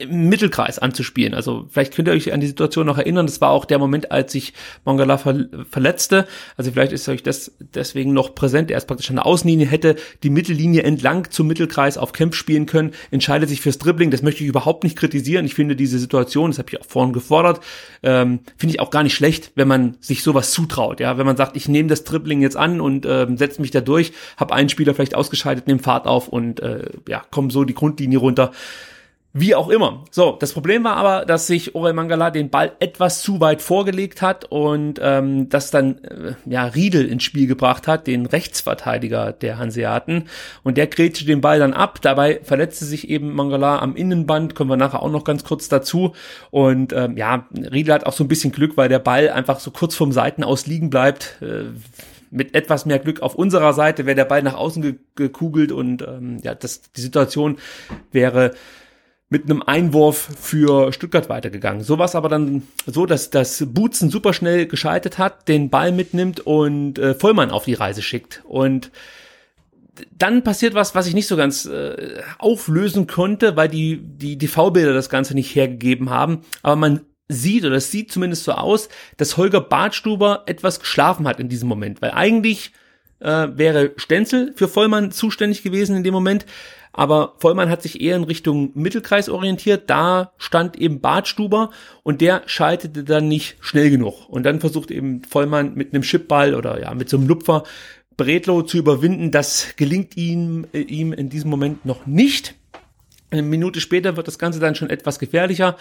im 0.00 0.28
Mittelkreis 0.28 0.78
anzuspielen. 0.78 1.34
Also 1.34 1.66
vielleicht 1.70 1.94
könnt 1.94 2.08
ihr 2.08 2.14
euch 2.14 2.32
an 2.32 2.40
die 2.40 2.46
Situation 2.46 2.86
noch 2.86 2.98
erinnern. 2.98 3.26
Das 3.26 3.40
war 3.40 3.50
auch 3.50 3.64
der 3.64 3.78
Moment, 3.78 4.10
als 4.10 4.32
sich 4.32 4.54
Mangala 4.84 5.18
ver 5.18 5.46
verletzte. 5.70 6.26
Also 6.56 6.72
vielleicht 6.72 6.92
ist 6.92 7.08
euch 7.08 7.22
das 7.22 7.52
deswegen 7.58 8.12
noch 8.12 8.34
präsent. 8.34 8.70
Er 8.70 8.78
ist 8.78 8.86
praktisch 8.86 9.10
an 9.10 9.16
der 9.16 9.26
Außenlinie, 9.26 9.66
hätte 9.66 9.96
die 10.22 10.30
Mittellinie 10.30 10.82
entlang 10.82 11.30
zum 11.30 11.46
Mittelkreis 11.46 11.98
auf 11.98 12.12
Kämpf 12.12 12.34
spielen 12.34 12.66
können, 12.66 12.92
entscheidet 13.10 13.48
sich 13.48 13.60
fürs 13.60 13.78
Dribbling. 13.78 14.10
Das 14.10 14.22
möchte 14.22 14.42
ich 14.42 14.48
überhaupt 14.48 14.84
nicht 14.84 14.96
kritisieren. 14.96 15.44
Ich 15.44 15.54
finde 15.54 15.76
diese 15.76 15.98
Situation, 15.98 16.50
das 16.50 16.58
habe 16.58 16.68
ich 16.70 16.80
auch 16.80 16.86
vorhin 16.86 17.12
gefordert, 17.12 17.60
ähm, 18.02 18.40
finde 18.56 18.74
ich 18.74 18.80
auch 18.80 18.90
gar 18.90 19.02
nicht 19.02 19.14
schlecht, 19.14 19.52
wenn 19.54 19.68
man 19.68 19.96
sich 20.00 20.22
sowas 20.22 20.50
zutraut. 20.50 21.00
Ja, 21.00 21.18
wenn 21.18 21.26
man 21.26 21.36
sagt, 21.36 21.56
ich 21.56 21.68
nehme 21.68 21.88
das 21.88 22.04
Dribbling 22.04 22.40
jetzt 22.40 22.56
an 22.56 22.80
und 22.80 23.06
ähm, 23.06 23.36
setze 23.36 23.60
mich 23.60 23.70
da 23.70 23.80
durch, 23.80 24.12
habe 24.36 24.54
einen 24.54 24.68
Spieler 24.68 24.94
vielleicht 24.94 25.14
ausgeschaltet, 25.14 25.66
nehme 25.66 25.80
Fahrt 25.80 26.06
auf 26.06 26.28
und 26.28 26.60
äh, 26.60 26.84
ja, 27.08 27.22
komme 27.30 27.50
so 27.50 27.64
die 27.64 27.74
Grundlinie 27.74 28.18
runter 28.18 28.52
Wie 29.32 29.54
auch 29.54 29.68
immer. 29.68 30.04
So, 30.10 30.36
das 30.40 30.52
Problem 30.52 30.82
war 30.82 30.96
aber, 30.96 31.24
dass 31.24 31.46
sich 31.46 31.76
Orel 31.76 31.92
Mangala 31.92 32.32
den 32.32 32.50
Ball 32.50 32.72
etwas 32.80 33.22
zu 33.22 33.38
weit 33.38 33.62
vorgelegt 33.62 34.22
hat 34.22 34.46
und 34.46 34.98
ähm, 35.00 35.48
das 35.48 35.70
dann 35.70 36.02
äh, 36.02 36.34
ja 36.46 36.64
Riedel 36.64 37.06
ins 37.06 37.22
Spiel 37.22 37.46
gebracht 37.46 37.86
hat, 37.86 38.08
den 38.08 38.26
Rechtsverteidiger 38.26 39.32
der 39.32 39.58
Hanseaten. 39.58 40.24
Und 40.64 40.78
der 40.78 40.88
grätschte 40.88 41.26
den 41.26 41.40
Ball 41.40 41.60
dann 41.60 41.74
ab. 41.74 42.00
Dabei 42.02 42.40
verletzte 42.42 42.84
sich 42.84 43.08
eben 43.08 43.32
Mangala 43.32 43.78
am 43.78 43.94
Innenband, 43.94 44.56
kommen 44.56 44.70
wir 44.70 44.76
nachher 44.76 45.00
auch 45.00 45.12
noch 45.12 45.22
ganz 45.22 45.44
kurz 45.44 45.68
dazu. 45.68 46.12
Und 46.50 46.92
ähm, 46.92 47.16
ja, 47.16 47.46
Riedel 47.54 47.94
hat 47.94 48.06
auch 48.06 48.14
so 48.14 48.24
ein 48.24 48.28
bisschen 48.28 48.50
Glück, 48.50 48.76
weil 48.76 48.88
der 48.88 48.98
Ball 48.98 49.28
einfach 49.28 49.60
so 49.60 49.70
kurz 49.70 49.94
vom 49.94 50.10
Seiten 50.10 50.42
aus 50.42 50.66
liegen 50.66 50.90
bleibt. 50.90 51.40
Äh, 51.40 51.66
mit 52.32 52.54
etwas 52.54 52.86
mehr 52.86 52.98
Glück 52.98 53.22
auf 53.22 53.34
unserer 53.34 53.74
Seite 53.74 54.06
wäre 54.06 54.14
der 54.14 54.24
Ball 54.24 54.42
nach 54.42 54.54
außen 54.54 54.98
gekugelt 55.14 55.72
und 55.72 56.02
ähm, 56.02 56.38
ja, 56.42 56.54
das, 56.54 56.92
die 56.92 57.00
Situation 57.00 57.58
wäre 58.12 58.52
mit 59.30 59.44
einem 59.44 59.62
Einwurf 59.62 60.28
für 60.40 60.92
Stuttgart 60.92 61.28
weitergegangen. 61.28 61.82
So 61.82 61.98
war 61.98 62.06
es 62.06 62.16
aber 62.16 62.28
dann 62.28 62.64
so, 62.84 63.06
dass 63.06 63.30
das 63.30 63.64
Butzen 63.68 64.10
super 64.10 64.32
schnell 64.32 64.66
geschaltet 64.66 65.18
hat, 65.18 65.46
den 65.46 65.70
Ball 65.70 65.92
mitnimmt 65.92 66.40
und 66.40 66.98
äh, 66.98 67.14
Vollmann 67.14 67.52
auf 67.52 67.64
die 67.64 67.74
Reise 67.74 68.02
schickt. 68.02 68.42
Und 68.44 68.90
dann 70.18 70.42
passiert 70.42 70.74
was, 70.74 70.96
was 70.96 71.06
ich 71.06 71.14
nicht 71.14 71.28
so 71.28 71.36
ganz 71.36 71.64
äh, 71.64 72.22
auflösen 72.38 73.06
konnte, 73.06 73.54
weil 73.54 73.68
die, 73.68 74.00
die, 74.02 74.36
die 74.36 74.48
V-Bilder 74.48 74.92
das 74.92 75.10
Ganze 75.10 75.34
nicht 75.34 75.54
hergegeben 75.54 76.10
haben. 76.10 76.40
Aber 76.62 76.74
man 76.76 77.00
sieht, 77.28 77.64
oder 77.64 77.76
es 77.76 77.92
sieht 77.92 78.10
zumindest 78.10 78.42
so 78.42 78.52
aus, 78.52 78.88
dass 79.16 79.36
Holger 79.36 79.60
Bartstuber 79.60 80.42
etwas 80.46 80.80
geschlafen 80.80 81.28
hat 81.28 81.38
in 81.38 81.48
diesem 81.48 81.68
Moment. 81.68 82.02
Weil 82.02 82.10
eigentlich 82.10 82.72
äh, 83.20 83.48
wäre 83.54 83.92
Stenzel 83.96 84.52
für 84.56 84.66
Vollmann 84.66 85.12
zuständig 85.12 85.62
gewesen 85.62 85.96
in 85.96 86.02
dem 86.02 86.14
Moment. 86.14 86.46
Aber 86.92 87.34
Vollmann 87.38 87.70
hat 87.70 87.82
sich 87.82 88.00
eher 88.00 88.16
in 88.16 88.24
Richtung 88.24 88.72
Mittelkreis 88.74 89.28
orientiert. 89.28 89.88
Da 89.88 90.32
stand 90.38 90.76
eben 90.76 91.00
Bartstuber 91.00 91.70
und 92.02 92.20
der 92.20 92.42
schaltete 92.46 93.04
dann 93.04 93.28
nicht 93.28 93.56
schnell 93.60 93.90
genug. 93.90 94.28
Und 94.28 94.44
dann 94.44 94.60
versucht 94.60 94.90
eben 94.90 95.22
Vollmann 95.22 95.74
mit 95.74 95.94
einem 95.94 96.02
Chipball 96.02 96.54
oder 96.54 96.80
ja, 96.80 96.92
mit 96.94 97.08
so 97.08 97.16
einem 97.16 97.28
Lupfer 97.28 97.62
Bredlo 98.16 98.62
zu 98.62 98.76
überwinden. 98.76 99.30
Das 99.30 99.76
gelingt 99.76 100.16
ihm, 100.16 100.66
äh, 100.72 100.80
ihm 100.80 101.12
in 101.12 101.30
diesem 101.30 101.48
Moment 101.48 101.86
noch 101.86 102.06
nicht. 102.06 102.54
Eine 103.30 103.42
Minute 103.42 103.80
später 103.80 104.16
wird 104.16 104.26
das 104.26 104.38
Ganze 104.38 104.58
dann 104.58 104.74
schon 104.74 104.90
etwas 104.90 105.18
gefährlicher. 105.18 105.76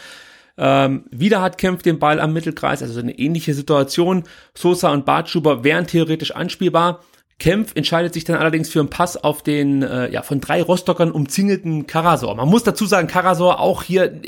Ähm, 0.57 1.05
wieder 1.09 1.41
hat 1.41 1.57
Kempf 1.57 1.81
den 1.83 1.99
Ball 1.99 2.19
am 2.19 2.33
Mittelkreis, 2.33 2.83
also 2.83 2.99
eine 2.99 3.17
ähnliche 3.17 3.53
Situation. 3.53 4.23
Sosa 4.53 4.91
und 4.91 5.05
Bartschuber 5.05 5.63
wären 5.63 5.87
theoretisch 5.87 6.31
anspielbar. 6.31 7.03
Kempf 7.39 7.71
entscheidet 7.75 8.13
sich 8.13 8.25
dann 8.25 8.35
allerdings 8.35 8.69
für 8.69 8.79
einen 8.79 8.89
Pass 8.89 9.17
auf 9.17 9.41
den 9.41 9.81
äh, 9.81 10.11
ja 10.11 10.21
von 10.21 10.41
drei 10.41 10.61
Rostockern 10.61 11.11
umzingelten 11.11 11.87
Karasor. 11.87 12.35
Man 12.35 12.49
muss 12.49 12.63
dazu 12.63 12.85
sagen, 12.85 13.07
Karasor 13.07 13.59
auch 13.59 13.83
hier 13.83 14.21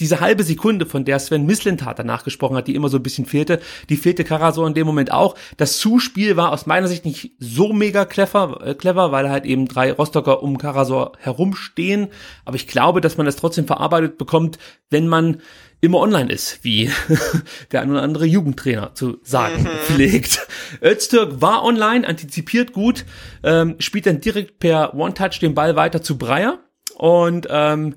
diese 0.00 0.20
halbe 0.20 0.44
Sekunde, 0.44 0.86
von 0.86 1.04
der 1.04 1.18
Sven 1.18 1.46
Mislintat 1.46 1.98
danach 1.98 2.24
gesprochen 2.24 2.56
hat, 2.56 2.68
die 2.68 2.74
immer 2.74 2.88
so 2.88 2.98
ein 2.98 3.02
bisschen 3.02 3.26
fehlte, 3.26 3.60
die 3.88 3.96
fehlte 3.96 4.24
Karasor 4.24 4.66
in 4.66 4.74
dem 4.74 4.86
Moment 4.86 5.10
auch. 5.10 5.34
Das 5.56 5.78
Zuspiel 5.78 6.36
war 6.36 6.52
aus 6.52 6.66
meiner 6.66 6.88
Sicht 6.88 7.04
nicht 7.04 7.32
so 7.38 7.72
mega 7.72 8.04
clever, 8.04 8.60
äh, 8.64 8.74
clever, 8.74 9.10
weil 9.12 9.28
halt 9.28 9.44
eben 9.44 9.66
drei 9.66 9.92
Rostocker 9.92 10.42
um 10.42 10.58
Karasor 10.58 11.12
herumstehen. 11.18 12.08
Aber 12.44 12.56
ich 12.56 12.68
glaube, 12.68 13.00
dass 13.00 13.16
man 13.16 13.26
das 13.26 13.36
trotzdem 13.36 13.66
verarbeitet 13.66 14.18
bekommt, 14.18 14.58
wenn 14.90 15.08
man 15.08 15.40
immer 15.80 15.98
online 15.98 16.32
ist, 16.32 16.60
wie 16.62 16.90
der 17.72 17.82
ein 17.82 17.90
oder 17.90 18.02
andere 18.02 18.26
Jugendtrainer 18.26 18.94
zu 18.94 19.18
sagen 19.22 19.62
mhm. 19.62 19.68
pflegt. 19.84 20.46
Öztürk 20.82 21.40
war 21.40 21.64
online, 21.64 22.06
antizipiert 22.06 22.72
gut, 22.72 23.04
ähm, 23.42 23.76
spielt 23.78 24.06
dann 24.06 24.20
direkt 24.20 24.58
per 24.58 24.94
One-Touch 24.94 25.38
den 25.40 25.54
Ball 25.54 25.76
weiter 25.76 26.02
zu 26.02 26.18
Breyer 26.18 26.58
und 26.96 27.46
ähm, 27.50 27.94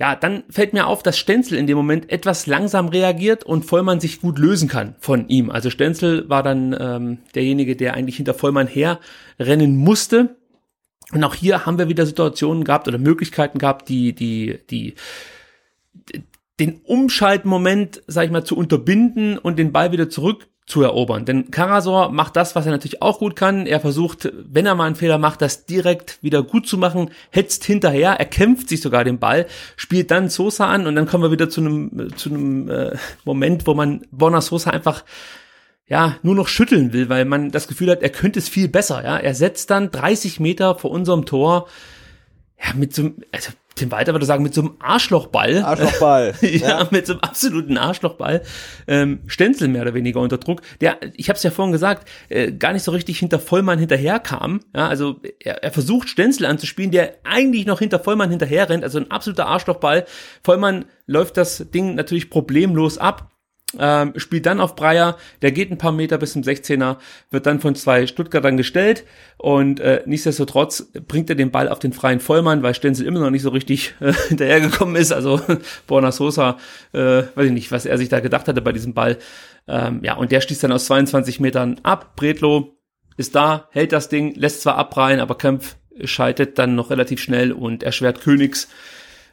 ja, 0.00 0.16
dann 0.16 0.44
fällt 0.48 0.72
mir 0.72 0.86
auf, 0.86 1.02
dass 1.02 1.18
Stenzel 1.18 1.58
in 1.58 1.66
dem 1.66 1.76
Moment 1.76 2.10
etwas 2.10 2.46
langsam 2.46 2.88
reagiert 2.88 3.44
und 3.44 3.66
Vollmann 3.66 4.00
sich 4.00 4.22
gut 4.22 4.38
lösen 4.38 4.66
kann 4.66 4.94
von 4.98 5.28
ihm. 5.28 5.50
Also 5.50 5.68
Stenzel 5.68 6.26
war 6.30 6.42
dann 6.42 6.74
ähm, 6.80 7.18
derjenige, 7.34 7.76
der 7.76 7.92
eigentlich 7.92 8.16
hinter 8.16 8.32
Vollmann 8.32 8.66
herrennen 8.66 9.76
musste. 9.76 10.36
Und 11.12 11.22
auch 11.22 11.34
hier 11.34 11.66
haben 11.66 11.76
wir 11.76 11.90
wieder 11.90 12.06
Situationen 12.06 12.64
gehabt 12.64 12.88
oder 12.88 12.96
Möglichkeiten 12.96 13.58
gehabt, 13.58 13.90
die, 13.90 14.14
die, 14.14 14.60
die, 14.70 14.94
den 16.60 16.80
Umschaltmoment, 16.84 18.02
sag 18.06 18.26
ich 18.26 18.30
mal, 18.30 18.44
zu 18.44 18.56
unterbinden 18.56 19.38
und 19.38 19.58
den 19.58 19.72
Ball 19.72 19.92
wieder 19.92 20.08
zurück 20.08 20.46
zu 20.66 20.82
erobern. 20.82 21.24
Denn 21.24 21.50
Karasor 21.50 22.10
macht 22.12 22.36
das, 22.36 22.54
was 22.54 22.64
er 22.64 22.72
natürlich 22.72 23.02
auch 23.02 23.18
gut 23.18 23.34
kann. 23.34 23.66
Er 23.66 23.80
versucht, 23.80 24.30
wenn 24.32 24.66
er 24.66 24.76
mal 24.76 24.86
einen 24.86 24.94
Fehler 24.94 25.18
macht, 25.18 25.42
das 25.42 25.66
direkt 25.66 26.22
wieder 26.22 26.42
gut 26.42 26.68
zu 26.68 26.78
machen, 26.78 27.10
hetzt 27.30 27.64
hinterher, 27.64 28.12
er 28.12 28.26
kämpft 28.26 28.68
sich 28.68 28.80
sogar 28.80 29.02
den 29.02 29.18
Ball, 29.18 29.46
spielt 29.76 30.12
dann 30.12 30.28
Sosa 30.28 30.68
an 30.68 30.86
und 30.86 30.94
dann 30.94 31.06
kommen 31.06 31.24
wir 31.24 31.32
wieder 31.32 31.50
zu 31.50 31.60
einem, 31.60 32.16
zu 32.16 32.30
einem 32.30 32.70
äh, 32.70 32.96
Moment, 33.24 33.66
wo 33.66 33.74
man 33.74 34.02
Bonner 34.12 34.40
Sosa 34.40 34.70
einfach 34.70 35.04
ja, 35.88 36.16
nur 36.22 36.36
noch 36.36 36.46
schütteln 36.46 36.92
will, 36.92 37.08
weil 37.08 37.24
man 37.24 37.50
das 37.50 37.66
Gefühl 37.66 37.90
hat, 37.90 38.00
er 38.00 38.10
könnte 38.10 38.38
es 38.38 38.48
viel 38.48 38.68
besser, 38.68 39.02
ja. 39.02 39.16
Er 39.16 39.34
setzt 39.34 39.70
dann 39.70 39.90
30 39.90 40.38
Meter 40.38 40.76
vor 40.76 40.92
unserem 40.92 41.26
Tor, 41.26 41.66
ja, 42.62 42.74
mit 42.74 42.94
so, 42.94 43.10
also 43.32 43.52
Tim 43.80 43.90
Walter 43.90 44.12
würde 44.12 44.26
sagen, 44.26 44.42
mit 44.42 44.52
so 44.52 44.60
einem 44.60 44.74
Arschlochball. 44.78 45.62
Arschlochball. 45.62 46.34
ja, 46.42 46.80
ja, 46.80 46.88
mit 46.90 47.06
so 47.06 47.14
einem 47.14 47.22
absoluten 47.22 47.78
Arschlochball. 47.78 48.42
Ähm, 48.86 49.20
Stenzel 49.26 49.68
mehr 49.68 49.82
oder 49.82 49.94
weniger 49.94 50.20
unter 50.20 50.36
Druck. 50.36 50.60
Der, 50.82 50.98
ich 51.14 51.30
habe 51.30 51.38
es 51.38 51.42
ja 51.42 51.50
vorhin 51.50 51.72
gesagt, 51.72 52.06
äh, 52.28 52.52
gar 52.52 52.74
nicht 52.74 52.82
so 52.82 52.90
richtig 52.92 53.18
hinter 53.18 53.38
Vollmann 53.38 53.78
hinterherkam. 53.78 54.60
Ja, 54.74 54.88
also 54.88 55.20
er, 55.38 55.62
er 55.62 55.70
versucht 55.70 56.10
Stenzel 56.10 56.44
anzuspielen, 56.44 56.90
der 56.90 57.14
eigentlich 57.24 57.64
noch 57.64 57.78
hinter 57.78 58.00
Vollmann 58.00 58.28
hinterher 58.28 58.68
rennt. 58.68 58.84
Also 58.84 58.98
ein 58.98 59.10
absoluter 59.10 59.46
Arschlochball. 59.46 60.04
Vollmann 60.42 60.84
läuft 61.06 61.38
das 61.38 61.70
Ding 61.70 61.94
natürlich 61.94 62.28
problemlos 62.28 62.98
ab 62.98 63.29
ähm, 63.78 64.12
spielt 64.16 64.46
dann 64.46 64.60
auf 64.60 64.74
Breyer, 64.74 65.16
der 65.42 65.52
geht 65.52 65.70
ein 65.70 65.78
paar 65.78 65.92
Meter 65.92 66.18
bis 66.18 66.32
zum 66.32 66.42
16er, 66.42 66.96
wird 67.30 67.46
dann 67.46 67.60
von 67.60 67.74
zwei 67.74 68.06
Stuttgartern 68.06 68.56
gestellt 68.56 69.04
und 69.36 69.78
äh, 69.80 70.02
nichtsdestotrotz 70.06 70.90
bringt 71.06 71.30
er 71.30 71.36
den 71.36 71.50
Ball 71.50 71.68
auf 71.68 71.78
den 71.78 71.92
freien 71.92 72.20
Vollmann, 72.20 72.62
weil 72.62 72.74
Stenzel 72.74 73.06
immer 73.06 73.20
noch 73.20 73.30
nicht 73.30 73.42
so 73.42 73.50
richtig 73.50 73.94
äh, 74.00 74.12
hinterhergekommen 74.28 74.96
ist. 74.96 75.12
Also 75.12 75.40
Borna 75.86 76.10
Sosa, 76.12 76.58
äh, 76.92 77.22
weiß 77.34 77.46
ich 77.46 77.52
nicht, 77.52 77.70
was 77.70 77.86
er 77.86 77.98
sich 77.98 78.08
da 78.08 78.20
gedacht 78.20 78.48
hatte 78.48 78.62
bei 78.62 78.72
diesem 78.72 78.94
Ball. 78.94 79.18
Ähm, 79.68 80.00
ja, 80.02 80.14
und 80.14 80.32
der 80.32 80.40
schließt 80.40 80.64
dann 80.64 80.72
aus 80.72 80.86
22 80.86 81.38
Metern 81.38 81.78
ab. 81.82 82.16
Bredlo 82.16 82.76
ist 83.16 83.34
da, 83.34 83.68
hält 83.70 83.92
das 83.92 84.08
Ding, 84.08 84.34
lässt 84.34 84.62
zwar 84.62 84.76
abreihen, 84.76 85.20
aber 85.20 85.36
Kampf 85.36 85.76
schaltet 86.04 86.58
dann 86.58 86.74
noch 86.74 86.90
relativ 86.90 87.20
schnell 87.20 87.52
und 87.52 87.82
erschwert 87.82 88.20
Königs 88.20 88.68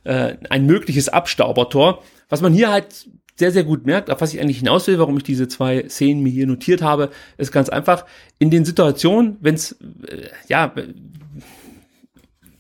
äh, 0.04 0.36
ein 0.50 0.66
mögliches 0.66 1.10
Abstaubertor. 1.10 2.04
Was 2.30 2.42
man 2.42 2.54
hier 2.54 2.72
halt 2.72 3.08
sehr, 3.38 3.52
sehr 3.52 3.64
gut 3.64 3.86
merkt, 3.86 4.10
auf 4.10 4.20
was 4.20 4.34
ich 4.34 4.42
eigentlich 4.42 4.60
hinaus 4.60 4.88
will, 4.88 5.00
warum 5.00 5.18
ich 5.18 5.24
diese 5.24 5.48
zwei 5.48 5.88
Szenen 5.88 6.24
mir 6.24 6.32
hier 6.32 6.48
notiert 6.48 6.82
habe, 6.82 7.12
ist 7.38 7.52
ganz 7.52 7.70
einfach, 7.70 8.06
in 8.40 8.50
den 8.50 8.66
Situationen, 8.66 9.38
wenn 9.40 9.56
es, 9.56 9.74
äh, 10.08 10.30
ja, 10.48 10.74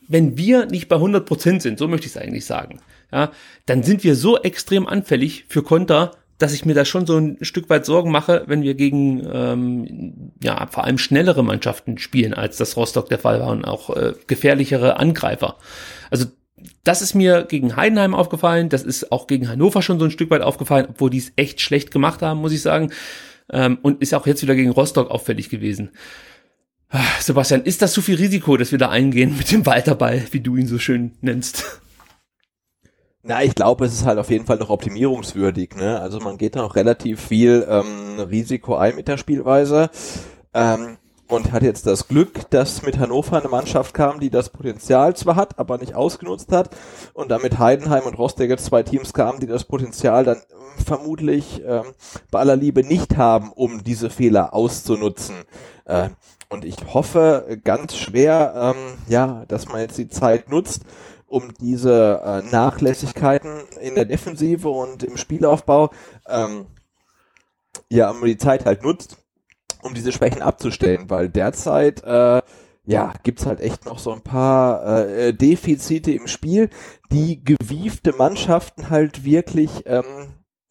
wenn 0.07 0.37
wir 0.37 0.67
nicht 0.67 0.87
bei 0.87 0.95
100 0.95 1.25
Prozent 1.25 1.61
sind, 1.61 1.79
so 1.79 1.87
möchte 1.87 2.05
ich 2.05 2.15
es 2.15 2.21
eigentlich 2.21 2.45
sagen, 2.45 2.79
ja, 3.11 3.31
dann 3.65 3.83
sind 3.83 4.03
wir 4.03 4.15
so 4.15 4.37
extrem 4.37 4.87
anfällig 4.87 5.45
für 5.47 5.63
Konter, 5.63 6.11
dass 6.37 6.53
ich 6.53 6.65
mir 6.65 6.75
da 6.75 6.85
schon 6.85 7.07
so 7.07 7.17
ein 7.17 7.37
Stück 7.41 7.69
weit 7.69 7.85
Sorgen 7.85 8.11
mache, 8.11 8.43
wenn 8.45 8.61
wir 8.61 8.75
gegen 8.75 9.27
ähm, 9.31 10.31
ja 10.43 10.67
vor 10.67 10.83
allem 10.83 10.99
schnellere 10.99 11.43
Mannschaften 11.43 11.97
spielen, 11.97 12.33
als 12.33 12.57
das 12.57 12.77
Rostock 12.77 13.09
der 13.09 13.17
Fall 13.17 13.39
war 13.39 13.49
und 13.49 13.65
auch 13.65 13.95
äh, 13.95 14.13
gefährlichere 14.27 14.97
Angreifer. 14.99 15.57
Also 16.11 16.25
das 16.83 17.01
ist 17.01 17.13
mir 17.13 17.43
gegen 17.43 17.75
Heidenheim 17.75 18.15
aufgefallen, 18.15 18.69
das 18.69 18.83
ist 18.83 19.11
auch 19.11 19.27
gegen 19.27 19.49
Hannover 19.49 19.81
schon 19.81 19.99
so 19.99 20.05
ein 20.05 20.11
Stück 20.11 20.29
weit 20.29 20.41
aufgefallen, 20.41 20.87
obwohl 20.89 21.09
die 21.09 21.19
es 21.19 21.31
echt 21.35 21.61
schlecht 21.61 21.91
gemacht 21.91 22.21
haben, 22.21 22.39
muss 22.39 22.51
ich 22.51 22.61
sagen. 22.61 22.91
Ähm, 23.49 23.77
und 23.81 24.01
ist 24.01 24.13
auch 24.13 24.27
jetzt 24.27 24.41
wieder 24.41 24.55
gegen 24.55 24.71
Rostock 24.71 25.09
auffällig 25.09 25.49
gewesen. 25.49 25.91
Ah, 26.89 27.03
Sebastian, 27.19 27.63
ist 27.63 27.81
das 27.81 27.93
zu 27.93 28.01
viel 28.01 28.15
Risiko, 28.15 28.57
dass 28.57 28.71
wir 28.71 28.79
da 28.79 28.89
eingehen 28.89 29.37
mit 29.37 29.51
dem 29.51 29.65
Walterball, 29.65 30.23
wie 30.31 30.39
du 30.39 30.55
ihn 30.55 30.67
so 30.67 30.79
schön 30.79 31.11
nennst? 31.21 31.81
Na, 33.23 33.43
ich 33.43 33.55
glaube, 33.55 33.85
es 33.85 33.93
ist 33.93 34.05
halt 34.05 34.19
auf 34.19 34.29
jeden 34.29 34.45
Fall 34.45 34.57
noch 34.57 34.69
optimierungswürdig. 34.69 35.75
Ne? 35.75 35.99
Also 35.99 36.19
man 36.19 36.37
geht 36.37 36.55
da 36.55 36.61
noch 36.61 36.77
relativ 36.77 37.19
viel 37.19 37.65
ähm, 37.69 38.19
Risiko 38.21 38.75
ein 38.75 38.95
mit 38.95 39.09
der 39.09 39.17
Spielweise. 39.17 39.89
Ähm, 40.53 40.97
und 41.27 41.51
hat 41.51 41.63
jetzt 41.63 41.85
das 41.85 42.07
Glück, 42.07 42.49
dass 42.49 42.83
mit 42.83 42.97
Hannover 42.97 43.37
eine 43.37 43.49
Mannschaft 43.49 43.93
kam, 43.93 44.19
die 44.19 44.29
das 44.29 44.49
Potenzial 44.49 45.15
zwar 45.15 45.35
hat, 45.35 45.59
aber 45.59 45.77
nicht 45.77 45.93
ausgenutzt 45.93 46.51
hat 46.51 46.69
und 47.13 47.29
damit 47.29 47.59
Heidenheim 47.59 48.03
und 48.05 48.17
Rostock 48.17 48.57
zwei 48.59 48.83
Teams 48.83 49.13
kamen, 49.13 49.39
die 49.39 49.47
das 49.47 49.65
Potenzial 49.65 50.23
dann 50.23 50.37
ähm, 50.37 50.85
vermutlich 50.85 51.61
ähm, 51.65 51.85
bei 52.31 52.39
aller 52.39 52.55
Liebe 52.55 52.83
nicht 52.83 53.17
haben, 53.17 53.51
um 53.51 53.83
diese 53.83 54.09
Fehler 54.09 54.53
auszunutzen. 54.53 55.35
Äh, 55.85 56.09
und 56.49 56.63
ich 56.63 56.77
hoffe 56.93 57.59
ganz 57.63 57.95
schwer, 57.97 58.75
ähm, 58.75 58.97
ja, 59.09 59.43
dass 59.47 59.67
man 59.67 59.81
jetzt 59.81 59.97
die 59.97 60.07
Zeit 60.07 60.49
nutzt, 60.49 60.83
um 61.27 61.53
diese 61.59 62.21
äh, 62.23 62.41
Nachlässigkeiten 62.49 63.63
in 63.81 63.95
der 63.95 64.05
Defensive 64.05 64.69
und 64.69 65.03
im 65.03 65.17
Spielaufbau, 65.17 65.89
ähm, 66.27 66.67
ja, 67.89 68.11
um 68.11 68.23
die 68.23 68.37
Zeit 68.37 68.65
halt 68.65 68.83
nutzt, 68.83 69.16
um 69.87 69.93
diese 69.93 70.11
Schwächen 70.11 70.41
abzustellen, 70.41 71.09
weil 71.09 71.29
derzeit, 71.29 72.03
äh, 72.03 72.41
ja, 72.85 73.13
gibt's 73.23 73.45
halt 73.45 73.59
echt 73.59 73.85
noch 73.85 73.99
so 73.99 74.13
ein 74.13 74.21
paar 74.21 75.07
äh, 75.07 75.33
Defizite 75.33 76.11
im 76.11 76.27
Spiel, 76.27 76.69
die 77.11 77.43
gewiefte 77.43 78.13
Mannschaften 78.13 78.89
halt 78.89 79.25
wirklich 79.25 79.83
ähm, 79.85 80.05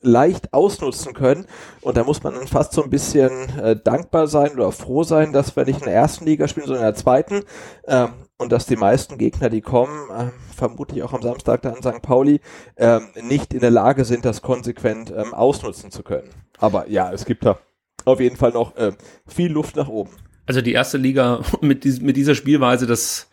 leicht 0.01 0.55
ausnutzen 0.55 1.13
können. 1.13 1.47
Und 1.83 1.97
da 1.97 2.05
muss 2.05 2.23
man 2.23 2.35
dann 2.35 2.47
fast 2.47 2.73
so 2.73 2.83
ein 2.83 2.91
bisschen 2.91 3.33
äh, 3.59 3.77
dankbar 3.77 4.29
sein 4.29 4.53
oder 4.53 4.73
froh 4.73 5.03
sein, 5.03 5.33
dass 5.33 5.57
wir 5.57 5.65
nicht 5.65 5.81
in 5.81 5.87
der 5.87 5.95
ersten 5.95 6.25
Liga 6.25 6.49
spielen, 6.49 6.67
sondern 6.67 6.85
in 6.87 6.93
der 6.93 7.01
zweiten. 7.01 7.43
Ähm, 7.87 8.11
und 8.39 8.53
dass 8.53 8.67
die 8.67 8.77
meisten 8.77 9.19
Gegner, 9.19 9.49
die 9.49 9.63
kommen, 9.63 10.11
äh, 10.11 10.31
vermutlich 10.55 11.03
auch 11.03 11.13
am 11.13 11.23
Samstag 11.23 11.63
da 11.63 11.71
in 11.71 11.83
St. 11.83 12.03
Pauli, 12.03 12.41
äh, 12.77 13.01
nicht 13.23 13.55
in 13.55 13.61
der 13.61 13.71
Lage 13.71 14.05
sind, 14.05 14.25
das 14.25 14.43
konsequent 14.43 15.11
ähm, 15.11 15.33
ausnutzen 15.33 15.91
zu 15.91 16.03
können. 16.03 16.31
Aber 16.59 16.89
ja, 16.89 17.13
es 17.13 17.25
gibt 17.25 17.45
da 17.45 17.59
auf 18.07 18.21
jeden 18.21 18.37
Fall 18.37 18.53
noch 18.53 18.77
äh, 18.77 18.93
viel 19.27 19.53
Luft 19.53 19.77
nach 19.77 19.89
oben. 19.89 20.11
Also 20.47 20.63
die 20.63 20.73
erste 20.73 20.97
Liga 20.97 21.41
mit, 21.61 21.85
dies, 21.85 22.01
mit 22.01 22.17
dieser 22.17 22.35
Spielweise, 22.35 22.87
das, 22.87 23.29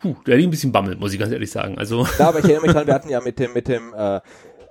puh, 0.00 0.16
da 0.24 0.32
hätte 0.32 0.40
ich 0.40 0.46
ein 0.46 0.50
bisschen 0.50 0.72
bammelt, 0.72 0.98
muss 0.98 1.12
ich 1.12 1.20
ganz 1.20 1.32
ehrlich 1.32 1.50
sagen. 1.50 1.78
Also. 1.78 2.06
Ja, 2.18 2.28
aber 2.28 2.40
ich 2.40 2.44
erinnere 2.44 2.62
mich 2.62 2.72
dran, 2.74 2.86
wir 2.86 2.94
hatten 2.94 3.10
ja 3.10 3.20
mit 3.20 3.38
dem, 3.38 3.52
mit 3.52 3.68
dem, 3.68 3.94
äh, 3.94 4.20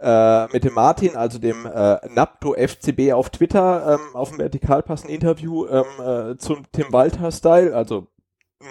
äh, 0.02 0.48
mit 0.52 0.64
dem 0.64 0.74
Martin, 0.74 1.16
also 1.16 1.40
dem 1.40 1.66
äh, 1.66 1.98
Napto 2.14 2.54
FCB 2.54 3.14
auf 3.14 3.30
Twitter, 3.30 3.94
ähm, 4.00 4.16
auf 4.16 4.30
dem 4.30 4.40
Vertikalpass 4.40 5.06
ein 5.06 5.10
Interview 5.10 5.68
ähm, 5.68 5.86
äh, 6.00 6.38
zum 6.38 6.64
Tim 6.72 6.92
Walter-Style, 6.92 7.76
also 7.76 8.08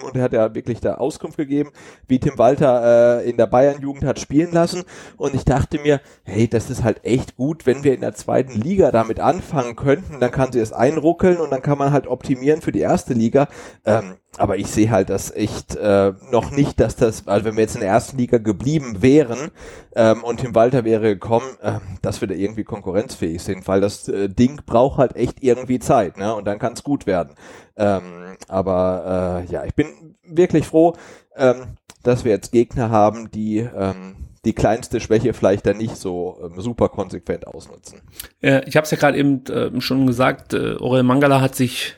und 0.03 0.15
er 0.15 0.23
hat 0.23 0.33
ja 0.33 0.53
wirklich 0.53 0.79
da 0.79 0.95
Auskunft 0.95 1.37
gegeben, 1.37 1.71
wie 2.07 2.19
Tim 2.19 2.37
Walter 2.37 3.21
äh, 3.21 3.29
in 3.29 3.37
der 3.37 3.47
Bayern-Jugend 3.47 4.03
hat 4.05 4.19
spielen 4.19 4.51
lassen. 4.51 4.83
Und 5.17 5.35
ich 5.35 5.45
dachte 5.45 5.79
mir, 5.79 6.01
hey, 6.23 6.47
das 6.47 6.69
ist 6.69 6.83
halt 6.83 7.03
echt 7.05 7.35
gut, 7.35 7.65
wenn 7.65 7.83
wir 7.83 7.93
in 7.93 8.01
der 8.01 8.13
zweiten 8.13 8.59
Liga 8.59 8.91
damit 8.91 9.19
anfangen 9.19 9.75
könnten, 9.75 10.19
dann 10.19 10.31
kann 10.31 10.51
sie 10.51 10.59
es 10.59 10.73
einruckeln 10.73 11.37
und 11.37 11.51
dann 11.51 11.61
kann 11.61 11.77
man 11.77 11.91
halt 11.91 12.07
optimieren 12.07 12.61
für 12.61 12.71
die 12.71 12.81
erste 12.81 13.13
Liga. 13.13 13.47
Ähm, 13.85 14.15
aber 14.37 14.57
ich 14.57 14.67
sehe 14.67 14.91
halt 14.91 15.09
das 15.09 15.31
echt 15.31 15.75
äh, 15.75 16.13
noch 16.31 16.51
nicht, 16.51 16.79
dass 16.79 16.95
das, 16.95 17.27
also 17.27 17.45
wenn 17.45 17.55
wir 17.55 17.61
jetzt 17.61 17.75
in 17.75 17.81
der 17.81 17.89
ersten 17.89 18.17
Liga 18.17 18.37
geblieben 18.37 19.01
wären 19.01 19.51
ähm, 19.95 20.23
und 20.23 20.41
Tim 20.41 20.55
Walter 20.55 20.83
wäre 20.83 21.13
gekommen, 21.13 21.47
äh, 21.61 21.79
dass 22.01 22.21
wir 22.21 22.27
da 22.27 22.35
irgendwie 22.35 22.63
konkurrenzfähig 22.63 23.41
sind, 23.41 23.67
weil 23.67 23.81
das 23.81 24.07
äh, 24.07 24.29
Ding 24.29 24.61
braucht 24.65 24.97
halt 24.97 25.15
echt 25.15 25.43
irgendwie 25.43 25.79
Zeit, 25.79 26.17
ne? 26.17 26.35
Und 26.35 26.45
dann 26.45 26.59
kann 26.59 26.73
es 26.73 26.83
gut 26.83 27.05
werden. 27.05 27.35
Ähm, 27.77 28.37
aber 28.47 29.43
äh, 29.47 29.51
ja, 29.51 29.65
ich 29.65 29.75
bin 29.75 30.15
wirklich 30.23 30.65
froh, 30.65 30.93
ähm, 31.35 31.77
dass 32.03 32.25
wir 32.25 32.31
jetzt 32.31 32.51
Gegner 32.51 32.89
haben, 32.89 33.31
die 33.31 33.59
ähm, 33.59 34.15
die 34.45 34.53
kleinste 34.53 34.99
Schwäche 34.99 35.33
vielleicht 35.33 35.65
dann 35.65 35.77
nicht 35.77 35.97
so 35.97 36.39
ähm, 36.43 36.61
super 36.61 36.89
konsequent 36.89 37.47
ausnutzen. 37.47 38.01
Äh, 38.41 38.61
ich 38.67 38.75
habe 38.77 38.85
es 38.85 38.91
ja 38.91 38.97
gerade 38.97 39.17
eben 39.17 39.43
äh, 39.47 39.81
schon 39.81 40.05
gesagt, 40.05 40.53
äh, 40.53 40.75
Orel 40.75 41.03
Mangala 41.03 41.41
hat 41.41 41.55
sich 41.55 41.95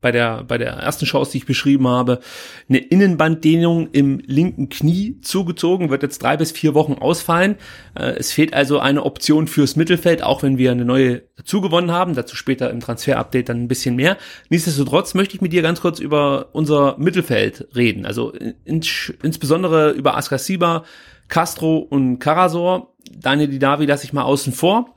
bei 0.00 0.12
der, 0.12 0.44
bei 0.44 0.58
der 0.58 0.74
ersten 0.74 1.06
Chance, 1.06 1.32
die 1.32 1.38
ich 1.38 1.46
beschrieben 1.46 1.88
habe, 1.88 2.20
eine 2.68 2.78
Innenbanddehnung 2.78 3.90
im 3.90 4.20
linken 4.24 4.68
Knie 4.68 5.20
zugezogen, 5.22 5.90
wird 5.90 6.04
jetzt 6.04 6.22
drei 6.22 6.36
bis 6.36 6.52
vier 6.52 6.74
Wochen 6.74 6.94
ausfallen. 6.94 7.56
Äh, 7.98 8.12
es 8.12 8.30
fehlt 8.30 8.54
also 8.54 8.78
eine 8.78 9.04
Option 9.04 9.48
fürs 9.48 9.74
Mittelfeld, 9.74 10.22
auch 10.22 10.42
wenn 10.44 10.56
wir 10.56 10.70
eine 10.70 10.84
neue 10.84 11.22
zugewonnen 11.44 11.90
haben, 11.90 12.14
dazu 12.14 12.36
später 12.36 12.70
im 12.70 12.80
Transfer-Update 12.80 13.48
dann 13.48 13.62
ein 13.62 13.68
bisschen 13.68 13.96
mehr. 13.96 14.16
Nichtsdestotrotz 14.50 15.14
möchte 15.14 15.34
ich 15.34 15.40
mit 15.40 15.52
dir 15.52 15.62
ganz 15.62 15.80
kurz 15.80 15.98
über 15.98 16.50
unser 16.52 16.96
Mittelfeld 16.98 17.68
reden, 17.74 18.06
also 18.06 18.30
in, 18.30 18.82
insbesondere 19.22 19.90
über 19.90 20.16
Askasiba, 20.16 20.84
Castro 21.26 21.78
und 21.78 22.20
Karasor. 22.20 22.94
Daniel 23.10 23.48
Didavi 23.48 23.86
lasse 23.86 24.04
ich 24.04 24.12
mal 24.12 24.22
außen 24.22 24.52
vor. 24.52 24.94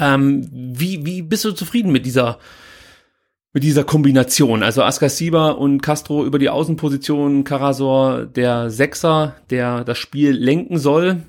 Ähm, 0.00 0.48
wie, 0.50 1.04
wie 1.04 1.22
bist 1.22 1.44
du 1.44 1.52
zufrieden 1.52 1.92
mit 1.92 2.06
dieser 2.06 2.38
mit 3.52 3.64
dieser 3.64 3.84
Kombination. 3.84 4.62
Also 4.62 4.82
Askasiba 4.82 5.50
und 5.50 5.82
Castro 5.82 6.24
über 6.24 6.38
die 6.38 6.48
Außenposition, 6.48 7.44
Karasor 7.44 8.26
der 8.26 8.70
Sechser, 8.70 9.36
der 9.50 9.84
das 9.84 9.98
Spiel 9.98 10.30
lenken 10.30 10.78
soll. 10.78 11.22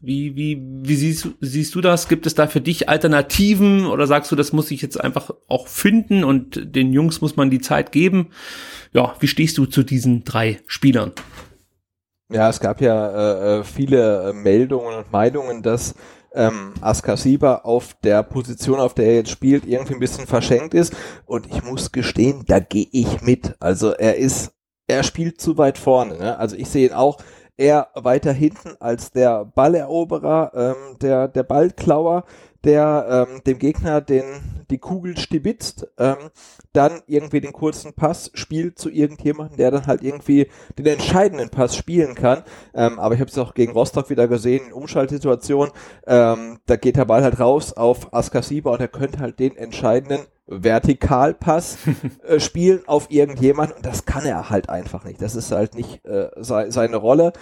Wie, 0.00 0.34
wie, 0.34 0.60
wie 0.60 0.96
siehst, 0.96 1.28
siehst 1.40 1.76
du 1.76 1.80
das? 1.80 2.08
Gibt 2.08 2.26
es 2.26 2.34
da 2.34 2.48
für 2.48 2.60
dich 2.60 2.88
Alternativen 2.88 3.86
oder 3.86 4.08
sagst 4.08 4.32
du, 4.32 4.36
das 4.36 4.52
muss 4.52 4.72
ich 4.72 4.82
jetzt 4.82 5.00
einfach 5.00 5.30
auch 5.46 5.68
finden 5.68 6.24
und 6.24 6.74
den 6.74 6.92
Jungs 6.92 7.20
muss 7.20 7.36
man 7.36 7.50
die 7.50 7.60
Zeit 7.60 7.92
geben? 7.92 8.30
Ja, 8.92 9.14
wie 9.20 9.28
stehst 9.28 9.58
du 9.58 9.66
zu 9.66 9.84
diesen 9.84 10.24
drei 10.24 10.58
Spielern? 10.66 11.12
Ja, 12.32 12.48
es 12.48 12.58
gab 12.58 12.80
ja 12.80 13.58
äh, 13.58 13.60
äh 13.60 13.64
viele 13.64 14.30
äh, 14.30 14.32
Meldungen 14.32 14.96
und 14.96 15.12
Meinungen, 15.12 15.62
dass 15.62 15.94
ähm, 16.34 16.74
Askasiba 16.80 17.56
auf 17.64 17.94
der 18.02 18.22
Position, 18.22 18.80
auf 18.80 18.94
der 18.94 19.06
er 19.06 19.14
jetzt 19.16 19.30
spielt, 19.30 19.66
irgendwie 19.66 19.94
ein 19.94 20.00
bisschen 20.00 20.26
verschenkt 20.26 20.74
ist. 20.74 20.94
Und 21.26 21.46
ich 21.46 21.62
muss 21.64 21.92
gestehen, 21.92 22.44
da 22.46 22.60
gehe 22.60 22.88
ich 22.92 23.22
mit. 23.22 23.54
Also 23.60 23.92
er 23.92 24.16
ist, 24.16 24.52
er 24.86 25.02
spielt 25.02 25.40
zu 25.40 25.58
weit 25.58 25.78
vorne. 25.78 26.18
Ne? 26.18 26.38
Also 26.38 26.56
ich 26.56 26.68
sehe 26.68 26.88
ihn 26.88 26.94
auch 26.94 27.18
eher 27.56 27.88
weiter 27.94 28.32
hinten 28.32 28.76
als 28.80 29.10
der 29.10 29.44
Balleroberer, 29.44 30.52
ähm, 30.54 30.98
der, 31.00 31.28
der 31.28 31.42
Ballklauer, 31.42 32.24
der 32.64 33.26
ähm, 33.30 33.42
dem 33.44 33.58
Gegner 33.58 34.00
den, 34.00 34.24
die 34.70 34.78
Kugel 34.78 35.16
stibitzt, 35.16 35.88
ähm, 35.98 36.30
dann 36.72 37.02
irgendwie 37.06 37.40
den 37.40 37.52
kurzen 37.52 37.92
Pass 37.94 38.30
spielt 38.34 38.78
zu 38.78 38.90
irgendjemandem, 38.90 39.56
der 39.56 39.70
dann 39.70 39.86
halt 39.86 40.02
irgendwie 40.02 40.48
den 40.78 40.86
entscheidenden 40.86 41.50
Pass 41.50 41.76
spielen 41.76 42.14
kann. 42.14 42.42
Ähm, 42.74 42.98
aber 42.98 43.14
ich 43.14 43.20
habe 43.20 43.30
es 43.30 43.38
auch 43.38 43.54
gegen 43.54 43.72
Rostock 43.72 44.10
wieder 44.10 44.28
gesehen, 44.28 44.66
in 44.66 44.72
Umschaltsituationen, 44.72 45.72
ähm, 46.06 46.58
da 46.66 46.76
geht 46.76 46.96
der 46.96 47.04
Ball 47.04 47.22
halt 47.22 47.40
raus 47.40 47.72
auf 47.72 48.12
Askasiba 48.14 48.70
und 48.70 48.80
er 48.80 48.88
könnte 48.88 49.18
halt 49.18 49.38
den 49.38 49.56
entscheidenden 49.56 50.26
Vertikalpass 50.46 51.78
äh, 52.26 52.40
spielen 52.40 52.82
auf 52.86 53.10
irgendjemanden 53.10 53.76
und 53.76 53.86
das 53.86 54.04
kann 54.04 54.24
er 54.24 54.50
halt 54.50 54.68
einfach 54.68 55.04
nicht. 55.04 55.22
Das 55.22 55.34
ist 55.34 55.52
halt 55.52 55.74
nicht 55.74 56.04
äh, 56.04 56.30
se 56.36 56.66
seine 56.70 56.96
Rolle, 56.96 57.32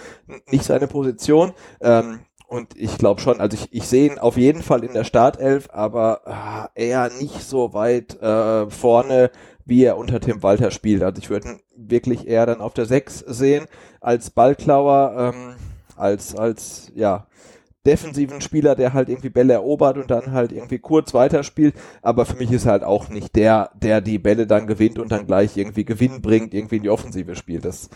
nicht 0.49 0.63
seine 0.63 0.87
Position. 0.87 1.53
Ähm, 1.81 2.19
und 2.51 2.77
ich 2.77 2.97
glaube 2.97 3.21
schon, 3.21 3.39
also 3.39 3.55
ich, 3.55 3.69
ich 3.71 3.87
sehe 3.87 4.11
ihn 4.11 4.19
auf 4.19 4.35
jeden 4.35 4.61
Fall 4.61 4.83
in 4.83 4.91
der 4.91 5.05
Startelf, 5.05 5.69
aber 5.71 6.67
äh, 6.75 6.89
eher 6.89 7.09
nicht 7.17 7.43
so 7.43 7.73
weit 7.73 8.21
äh, 8.21 8.69
vorne, 8.69 9.31
wie 9.63 9.85
er 9.85 9.95
unter 9.95 10.19
Tim 10.19 10.43
Walter 10.43 10.69
spielt. 10.69 11.01
Also 11.01 11.21
ich 11.21 11.29
würde 11.29 11.47
ihn 11.47 11.59
wirklich 11.77 12.27
eher 12.27 12.45
dann 12.45 12.59
auf 12.59 12.73
der 12.73 12.85
6 12.85 13.19
sehen, 13.19 13.67
als 14.01 14.31
Ballklauer, 14.31 15.33
ähm, 15.33 15.55
als, 15.95 16.35
als, 16.35 16.91
ja, 16.93 17.25
defensiven 17.85 18.41
Spieler, 18.41 18.75
der 18.75 18.93
halt 18.93 19.07
irgendwie 19.07 19.29
Bälle 19.29 19.53
erobert 19.53 19.97
und 19.97 20.11
dann 20.11 20.33
halt 20.33 20.51
irgendwie 20.51 20.79
kurz 20.79 21.13
weiterspielt. 21.13 21.73
Aber 22.01 22.25
für 22.25 22.35
mich 22.35 22.51
ist 22.51 22.65
er 22.65 22.73
halt 22.73 22.83
auch 22.83 23.07
nicht 23.07 23.33
der, 23.37 23.71
der 23.81 24.01
die 24.01 24.19
Bälle 24.19 24.45
dann 24.45 24.67
gewinnt 24.67 24.99
und 24.99 25.09
dann 25.13 25.25
gleich 25.25 25.55
irgendwie 25.55 25.85
Gewinn 25.85 26.21
bringt, 26.21 26.53
irgendwie 26.53 26.75
in 26.75 26.83
die 26.83 26.89
Offensive 26.89 27.33
spielt. 27.37 27.63
Das 27.63 27.89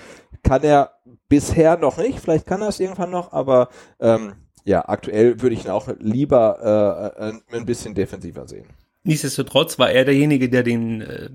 kann 0.44 0.64
er 0.64 0.92
bisher 1.28 1.76
noch 1.76 1.98
nicht. 1.98 2.22
Vielleicht 2.22 2.48
kann 2.48 2.62
er 2.62 2.70
es 2.70 2.80
irgendwann 2.80 3.12
noch, 3.12 3.34
aber 3.34 3.68
ähm, 4.00 4.32
ja, 4.66 4.84
aktuell 4.90 5.42
würde 5.42 5.56
ich 5.56 5.66
ihn 5.66 5.72
auch 5.72 5.88
lieber 6.00 7.14
äh, 7.20 7.30
äh, 7.30 7.58
ein 7.58 7.66
bisschen 7.66 7.94
defensiver 7.94 8.48
sehen. 8.48 8.66
Nichtsdestotrotz 9.04 9.78
war 9.78 9.92
er 9.92 10.04
derjenige, 10.04 10.50
der 10.50 10.64
den 10.64 11.02
äh, 11.02 11.30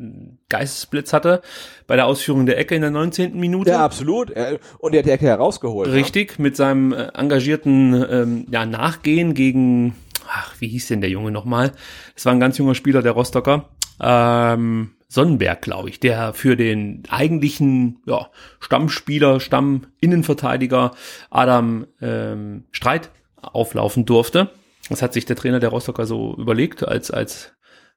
Geistesblitz 0.49 1.13
hatte 1.13 1.41
bei 1.87 1.95
der 1.95 2.07
Ausführung 2.07 2.45
der 2.45 2.59
Ecke 2.59 2.75
in 2.75 2.83
der 2.83 2.91
19. 2.91 3.39
Minute. 3.39 3.71
Ja, 3.71 3.85
absolut. 3.85 4.31
Und 4.79 4.93
er 4.93 4.99
hat 4.99 5.07
die 5.07 5.11
Ecke 5.11 5.27
herausgeholt. 5.27 5.89
Richtig, 5.93 6.33
ja. 6.33 6.43
mit 6.43 6.57
seinem 6.57 6.93
äh, 6.93 7.07
engagierten 7.15 8.05
ähm, 8.11 8.47
ja, 8.51 8.67
Nachgehen 8.67 9.35
gegen, 9.35 9.95
ach, 10.29 10.57
wie 10.59 10.67
hieß 10.67 10.89
denn 10.89 11.01
der 11.01 11.11
Junge 11.11 11.31
nochmal? 11.31 11.71
Es 12.17 12.27
war 12.27 12.33
ein 12.33 12.41
ganz 12.41 12.59
junger 12.59 12.75
Spieler, 12.75 13.03
der 13.03 13.13
Rostocker. 13.13 13.69
Ähm, 14.03 14.91
Sonnenberg, 15.07 15.63
glaube 15.63 15.91
ich, 15.91 16.01
der 16.01 16.33
für 16.33 16.57
den 16.57 17.05
eigentlichen 17.09 18.01
ja, 18.07 18.31
Stammspieler, 18.59 19.39
Stamminnenverteidiger 19.39 20.91
Adam 21.31 21.87
ähm, 22.01 22.65
Streit 22.73 23.11
auflaufen 23.43 24.07
durfte. 24.07 24.51
Das 24.89 25.03
hat 25.03 25.13
sich 25.13 25.25
der 25.25 25.37
Trainer 25.37 25.61
der 25.61 25.71
Rostocker 25.71 26.07
so 26.07 26.35
überlegt, 26.37 26.87
als, 26.87 27.11
als 27.11 27.53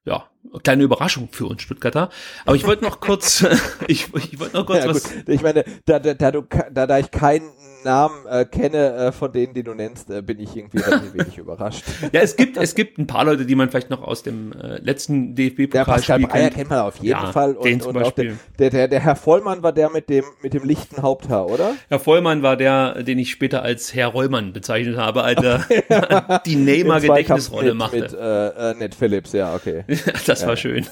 ja, 0.06 0.30
kleine 0.64 0.84
Überraschung 0.84 1.30
für 1.32 1.46
uns 1.46 1.62
Stuttgarter. 1.62 2.10
Aber 2.46 2.56
ich 2.56 2.66
wollte 2.66 2.84
noch 2.84 3.00
kurz, 3.00 3.46
ich, 3.88 4.14
ich 4.14 4.40
wollte 4.40 4.58
noch 4.58 4.66
kurz 4.66 4.84
ja, 4.84 4.90
was. 4.90 5.12
Ich 5.28 5.42
meine, 5.42 5.64
da, 5.86 6.00
da, 6.00 6.14
da, 6.14 6.32
du, 6.32 6.42
da, 6.72 6.88
da 6.88 7.00
ich 7.00 7.10
keinen 7.12 7.50
Namen 7.84 8.26
äh, 8.28 8.46
kenne 8.46 8.94
äh, 8.96 9.12
von 9.12 9.32
denen, 9.32 9.54
die 9.54 9.64
du 9.64 9.74
nennst, 9.74 10.10
äh, 10.10 10.22
bin 10.22 10.40
ich 10.40 10.56
irgendwie 10.56 10.80
wenig 11.14 11.38
überrascht. 11.38 11.84
Ja, 12.12 12.22
es 12.22 12.36
gibt, 12.36 12.58
es 12.58 12.76
gibt 12.76 12.98
ein 12.98 13.08
paar 13.08 13.26
Leute, 13.26 13.46
die 13.46 13.56
man 13.56 13.70
vielleicht 13.70 13.90
noch 13.90 14.04
aus 14.04 14.24
dem 14.24 14.52
äh, 14.54 14.78
letzten 14.80 15.36
DFB-Pokalspiel 15.36 16.22
ja, 16.22 16.28
kennt. 16.28 16.54
kennt 16.54 16.70
man 16.70 16.80
auf 16.80 16.98
jeden 16.98 17.08
ja, 17.08 17.32
Fall. 17.32 17.54
Und, 17.54 17.66
den 17.66 17.80
zum 17.80 17.96
und 17.96 18.04
Beispiel. 18.04 18.38
Der, 18.60 18.70
der, 18.70 18.88
der 18.88 19.00
Herr 19.00 19.16
Vollmann 19.16 19.64
war 19.64 19.72
der 19.72 19.90
mit 19.90 20.10
dem, 20.10 20.26
mit 20.42 20.54
dem 20.54 20.64
lichten 20.64 21.02
Haupthaar, 21.02 21.48
oder? 21.48 21.76
Herr 21.90 22.00
Vollmann 22.00 22.44
war 22.44 22.58
der, 22.58 23.04
den 23.04 23.20
ich 23.20 23.32
später 23.32 23.64
als 23.64 23.94
Herr 23.94 24.08
Rollmann 24.08 24.54
bezeichnet 24.54 24.98
habe, 24.98 25.24
als 25.24 25.42
er 25.42 26.42
die 26.46 26.56
Neymar-Gedächtnisrolle 26.56 27.74
machte. 27.74 28.02
Mit 28.02 28.14
äh, 28.14 28.72
äh, 28.72 28.74
Ned 28.76 28.96
Phillips, 28.96 29.34
ja, 29.34 29.56
okay. 29.56 29.86
das 30.26 30.44
Das 30.44 30.48
war 30.48 30.58
schön. 30.58 30.86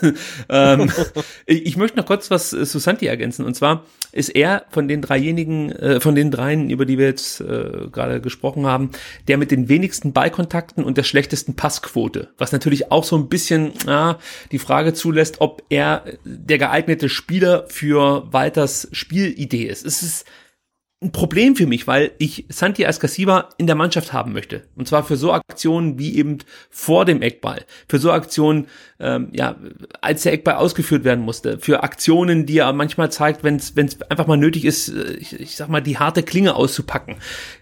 ähm, 0.50 0.92
ich 1.46 1.78
möchte 1.78 1.98
noch 1.98 2.06
kurz 2.06 2.32
was 2.32 2.50
zu 2.50 2.80
Santi 2.80 3.08
ergänzen. 3.08 3.46
Und 3.46 3.56
zwar 3.56 3.84
ist 4.12 4.30
er 4.30 4.66
von 4.70 4.88
den 4.88 5.02
dreijenigen, 5.02 5.72
äh, 5.72 6.00
von 6.00 6.16
den 6.16 6.32
dreien, 6.32 6.70
über 6.70 6.81
die 6.86 6.98
wir 6.98 7.08
jetzt 7.08 7.42
äh, 7.42 7.88
gerade 7.92 8.22
gesprochen 8.22 8.66
haben, 8.66 8.92
der 9.28 9.38
mit 9.38 9.52
den 9.52 9.70
wenigsten 9.70 10.14
Ballkontakten 10.14 10.84
und 10.84 10.98
der 10.98 11.04
schlechtesten 11.04 11.56
Passquote. 11.56 12.30
Was 12.38 12.52
natürlich 12.52 12.92
auch 12.92 13.04
so 13.04 13.18
ein 13.18 13.30
bisschen 13.30 13.74
äh, 13.88 14.16
die 14.52 14.60
Frage 14.60 14.94
zulässt, 14.94 15.42
ob 15.42 15.64
er 15.70 16.04
der 16.24 16.58
geeignete 16.58 17.10
Spieler 17.10 17.66
für 17.68 18.32
Walters 18.32 18.88
Spielidee 18.92 19.66
ist. 19.66 19.86
Es 19.86 20.04
ist 20.04 20.26
ein 21.04 21.12
Problem 21.12 21.56
für 21.56 21.66
mich, 21.66 21.88
weil 21.88 22.12
ich 22.20 22.46
Santi 22.50 22.86
Ascasiba 22.86 23.50
in 23.58 23.66
der 23.66 23.76
Mannschaft 23.76 24.14
haben 24.14 24.34
möchte. 24.34 24.68
Und 24.76 24.88
zwar 24.88 25.04
für 25.04 25.18
so 25.18 25.34
Aktionen 25.34 25.98
wie 25.98 26.16
eben 26.16 26.38
vor 26.70 27.06
dem 27.06 27.24
Eckball, 27.24 27.66
für 27.88 27.98
so 27.98 28.12
Aktionen, 28.12 28.68
ähm, 29.00 29.30
ja, 29.32 29.56
als 30.02 30.22
der 30.22 30.34
Eckball 30.34 30.56
ausgeführt 30.56 31.04
werden 31.04 31.26
musste, 31.26 31.58
für 31.58 31.82
Aktionen, 31.82 32.46
die 32.46 32.60
er 32.60 32.72
manchmal 32.74 33.12
zeigt, 33.12 33.44
wenn 33.44 33.56
es 33.56 33.74
einfach 34.10 34.28
mal 34.28 34.38
nötig 34.38 34.64
ist, 34.64 34.90
äh, 34.90 35.14
ich, 35.14 35.40
ich 35.40 35.56
sag 35.56 35.70
mal, 35.70 35.82
die 35.82 35.98
harte 35.98 36.22
Klinge 36.22 36.56
auszupacken. 36.56 37.16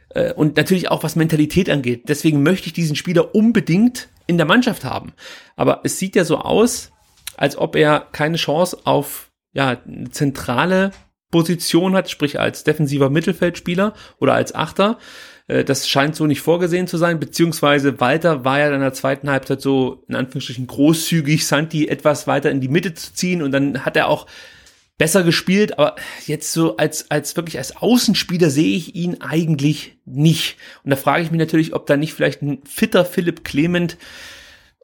Äh, 0.09 0.33
und 0.33 0.57
natürlich 0.57 0.91
auch 0.91 1.03
was 1.03 1.15
Mentalität 1.15 1.69
angeht. 1.69 2.09
Deswegen 2.09 2.43
möchte 2.43 2.67
ich 2.67 2.73
diesen 2.73 2.97
Spieler 2.97 3.33
unbedingt 3.33 4.09
in 4.27 4.35
der 4.35 4.47
Mannschaft 4.47 4.83
haben. 4.83 5.13
Aber 5.55 5.81
es 5.85 5.97
sieht 5.97 6.17
ja 6.17 6.25
so 6.25 6.39
aus, 6.39 6.91
als 7.37 7.57
ob 7.57 7.77
er 7.77 8.01
keine 8.11 8.35
Chance 8.35 8.79
auf 8.83 9.31
ja, 9.53 9.77
eine 9.87 10.11
zentrale 10.11 10.91
Position 11.31 11.95
hat, 11.95 12.09
sprich 12.09 12.39
als 12.39 12.63
defensiver 12.63 13.09
Mittelfeldspieler 13.09 13.93
oder 14.19 14.33
als 14.33 14.55
Achter. 14.55 14.97
Äh, 15.47 15.63
das 15.63 15.87
scheint 15.87 16.15
so 16.15 16.25
nicht 16.25 16.41
vorgesehen 16.41 16.87
zu 16.87 16.97
sein, 16.97 17.19
beziehungsweise 17.19 17.99
Walter 17.99 18.45
war 18.45 18.59
ja 18.59 18.73
in 18.73 18.81
der 18.81 18.93
zweiten 18.93 19.29
Halbzeit 19.29 19.61
so 19.61 20.03
in 20.07 20.15
Anführungsstrichen 20.15 20.67
großzügig, 20.67 21.45
Santi 21.45 21.87
etwas 21.87 22.27
weiter 22.27 22.51
in 22.51 22.61
die 22.61 22.67
Mitte 22.67 22.93
zu 22.93 23.13
ziehen 23.13 23.41
und 23.41 23.51
dann 23.51 23.85
hat 23.85 23.97
er 23.97 24.07
auch 24.07 24.27
besser 24.97 25.23
gespielt, 25.23 25.79
aber 25.79 25.95
jetzt 26.27 26.51
so 26.51 26.77
als, 26.77 27.09
als 27.09 27.35
wirklich 27.37 27.57
als 27.57 27.77
Außenspieler 27.77 28.49
sehe 28.49 28.75
ich 28.75 28.95
ihn 28.95 29.21
eigentlich 29.21 29.97
nicht. 30.05 30.57
Und 30.83 30.91
da 30.91 30.97
frage 30.97 31.23
ich 31.23 31.31
mich 31.31 31.39
natürlich, 31.39 31.73
ob 31.73 31.87
da 31.87 31.95
nicht 31.95 32.13
vielleicht 32.13 32.41
ein 32.41 32.59
fitter 32.65 33.05
Philipp 33.05 33.45
Clement 33.45 33.97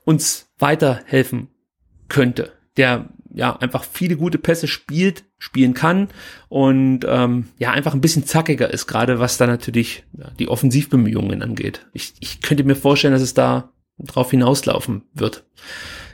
uns 0.06 0.48
weiterhelfen 0.58 1.50
könnte, 2.08 2.54
der 2.78 3.10
ja 3.36 3.56
einfach 3.58 3.84
viele 3.84 4.16
gute 4.16 4.38
Pässe 4.38 4.68
spielt, 4.68 5.26
spielen 5.38 5.74
kann 5.74 6.08
und 6.48 7.02
ähm, 7.08 7.50
ja 7.58 7.72
einfach 7.72 7.94
ein 7.94 8.02
bisschen 8.02 8.26
zackiger 8.26 8.74
ist, 8.74 8.88
gerade 8.88 9.20
was 9.20 9.38
da 9.38 9.46
natürlich 9.46 10.04
ja, 10.18 10.32
die 10.40 10.48
Offensivbemühungen 10.48 11.44
angeht. 11.44 11.86
Ich, 11.92 12.14
ich 12.20 12.42
könnte 12.42 12.64
mir 12.64 12.76
vorstellen, 12.76 13.14
dass 13.14 13.22
es 13.22 13.34
da 13.34 13.74
drauf 14.00 14.32
hinauslaufen 14.32 15.04
wird. 15.14 15.46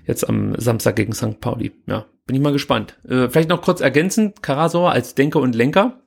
Jetzt 0.06 0.28
am 0.28 0.56
Samstag 0.60 0.96
gegen 0.96 1.14
St. 1.14 1.40
Pauli. 1.40 1.72
Ja, 1.86 2.08
bin 2.26 2.36
ich 2.36 2.42
mal 2.42 2.54
gespannt. 2.54 2.98
Äh, 3.08 3.30
vielleicht 3.30 3.50
noch 3.50 3.62
kurz 3.62 3.82
ergänzend, 3.82 4.42
Karasor 4.42 4.92
als 4.92 5.14
Denker 5.14 5.40
und 5.40 5.56
Lenker 5.56 6.01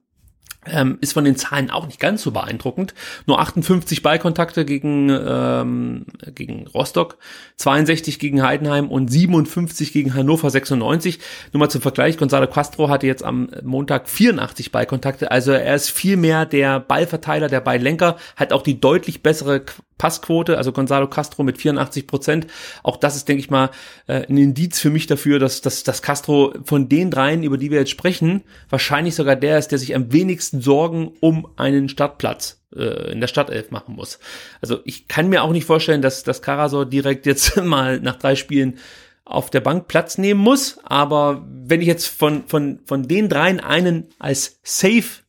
ähm, 0.67 0.99
ist 1.01 1.13
von 1.13 1.25
den 1.25 1.37
Zahlen 1.37 1.71
auch 1.71 1.87
nicht 1.87 2.01
ganz 2.01 2.23
so 2.23 2.31
beeindruckend. 2.31 2.95
Nur 3.27 3.41
58 3.41 4.03
Ballkontakte 4.03 4.65
gegen, 4.65 5.11
ähm, 5.11 6.07
gegen 6.35 6.67
Rostock, 6.69 7.19
62 7.57 8.19
gegen 8.19 8.43
Heidenheim 8.43 8.89
und 8.89 9.09
57 9.09 9.93
gegen 9.93 10.15
Hannover 10.15 10.51
96. 10.51 11.19
Nur 11.53 11.61
mal 11.61 11.69
zum 11.69 11.83
Vergleich, 11.83 12.19
Gonzalo 12.19 12.47
Castro 12.47 12.89
hatte 12.89 13.07
jetzt 13.07 13.25
am 13.25 13.49
Montag 13.63 14.09
84 14.09 14.73
Ballkontakte, 14.73 15.31
also 15.31 15.53
er 15.53 15.75
ist 15.75 15.91
viel 15.91 16.17
mehr 16.17 16.47
der 16.47 16.81
Ballverteiler, 16.81 17.49
der 17.49 17.61
Balllenker, 17.61 18.17
hat 18.37 18.53
auch 18.53 18.63
die 18.63 18.81
deutlich 18.81 19.23
bessere 19.23 19.63
Passquote, 20.05 20.59
also 20.59 20.71
Gonzalo 20.71 21.09
Castro 21.09 21.45
mit 21.45 21.57
84 21.57 22.07
Prozent. 22.07 22.47
Auch 22.83 22.99
das 22.99 23.17
ist, 23.17 23.27
denke 23.27 23.41
ich 23.41 23.49
mal, 23.49 23.71
äh, 24.07 24.27
ein 24.29 24.37
Indiz 24.37 24.79
für 24.79 24.91
mich 24.91 25.07
dafür, 25.07 25.39
dass, 25.39 25.63
dass, 25.63 25.83
dass 25.83 26.03
Castro 26.03 26.53
von 26.63 26.91
den 26.91 27.11
dreien, 27.11 27.43
über 27.43 27.57
die 27.57 27.71
wir 27.71 27.79
jetzt 27.79 27.93
sprechen, 27.93 28.43
wahrscheinlich 28.69 29.15
sogar 29.15 29.35
der 29.35 29.59
ist, 29.59 29.69
der 29.69 29.79
sich 29.79 29.95
am 29.95 30.13
wenigsten 30.13 30.61
Sorgen 30.61 31.13
um 31.21 31.49
einen 31.57 31.89
Startplatz 31.89 32.61
äh, 32.77 33.13
in 33.13 33.23
der 33.23 33.29
Stadtelf 33.29 33.71
machen 33.71 33.95
muss. 33.95 34.19
Also 34.61 34.81
ich 34.85 35.09
kann 35.09 35.31
mir 35.31 35.43
auch 35.43 35.53
nicht 35.53 35.65
vorstellen, 35.65 36.03
dass, 36.03 36.23
dass 36.23 36.43
Karasor 36.43 36.85
direkt 36.85 37.25
jetzt 37.25 37.57
mal 37.65 37.99
nach 37.99 38.17
drei 38.17 38.37
Spielen 38.37 38.77
auf 39.25 39.49
der 39.49 39.63
Bank 39.63 39.89
Platz 39.89 40.19
nehmen 40.19 40.41
muss. 40.41 40.81
Aber 40.85 41.47
wenn 41.49 41.81
ich 41.81 41.87
jetzt 41.87 42.09
von, 42.09 42.47
von, 42.47 42.81
von 42.85 43.09
den 43.09 43.31
dreien 43.31 43.59
einen 43.59 44.09
als 44.19 44.61
safe 44.65 45.23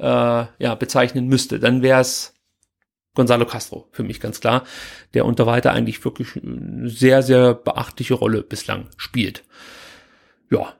äh, 0.00 0.04
ja, 0.58 0.74
bezeichnen 0.74 1.28
müsste, 1.28 1.60
dann 1.60 1.82
wäre 1.82 2.00
es 2.00 2.34
Gonzalo 3.18 3.46
Castro, 3.46 3.88
für 3.90 4.04
mich 4.04 4.20
ganz 4.20 4.40
klar, 4.40 4.62
der 5.12 5.26
unter 5.26 5.44
weiter 5.44 5.72
eigentlich 5.72 6.04
wirklich 6.04 6.36
eine 6.36 6.88
sehr, 6.88 7.24
sehr 7.24 7.52
beachtliche 7.52 8.14
Rolle 8.14 8.42
bislang 8.42 8.86
spielt. 8.96 9.42
Ja. 10.52 10.74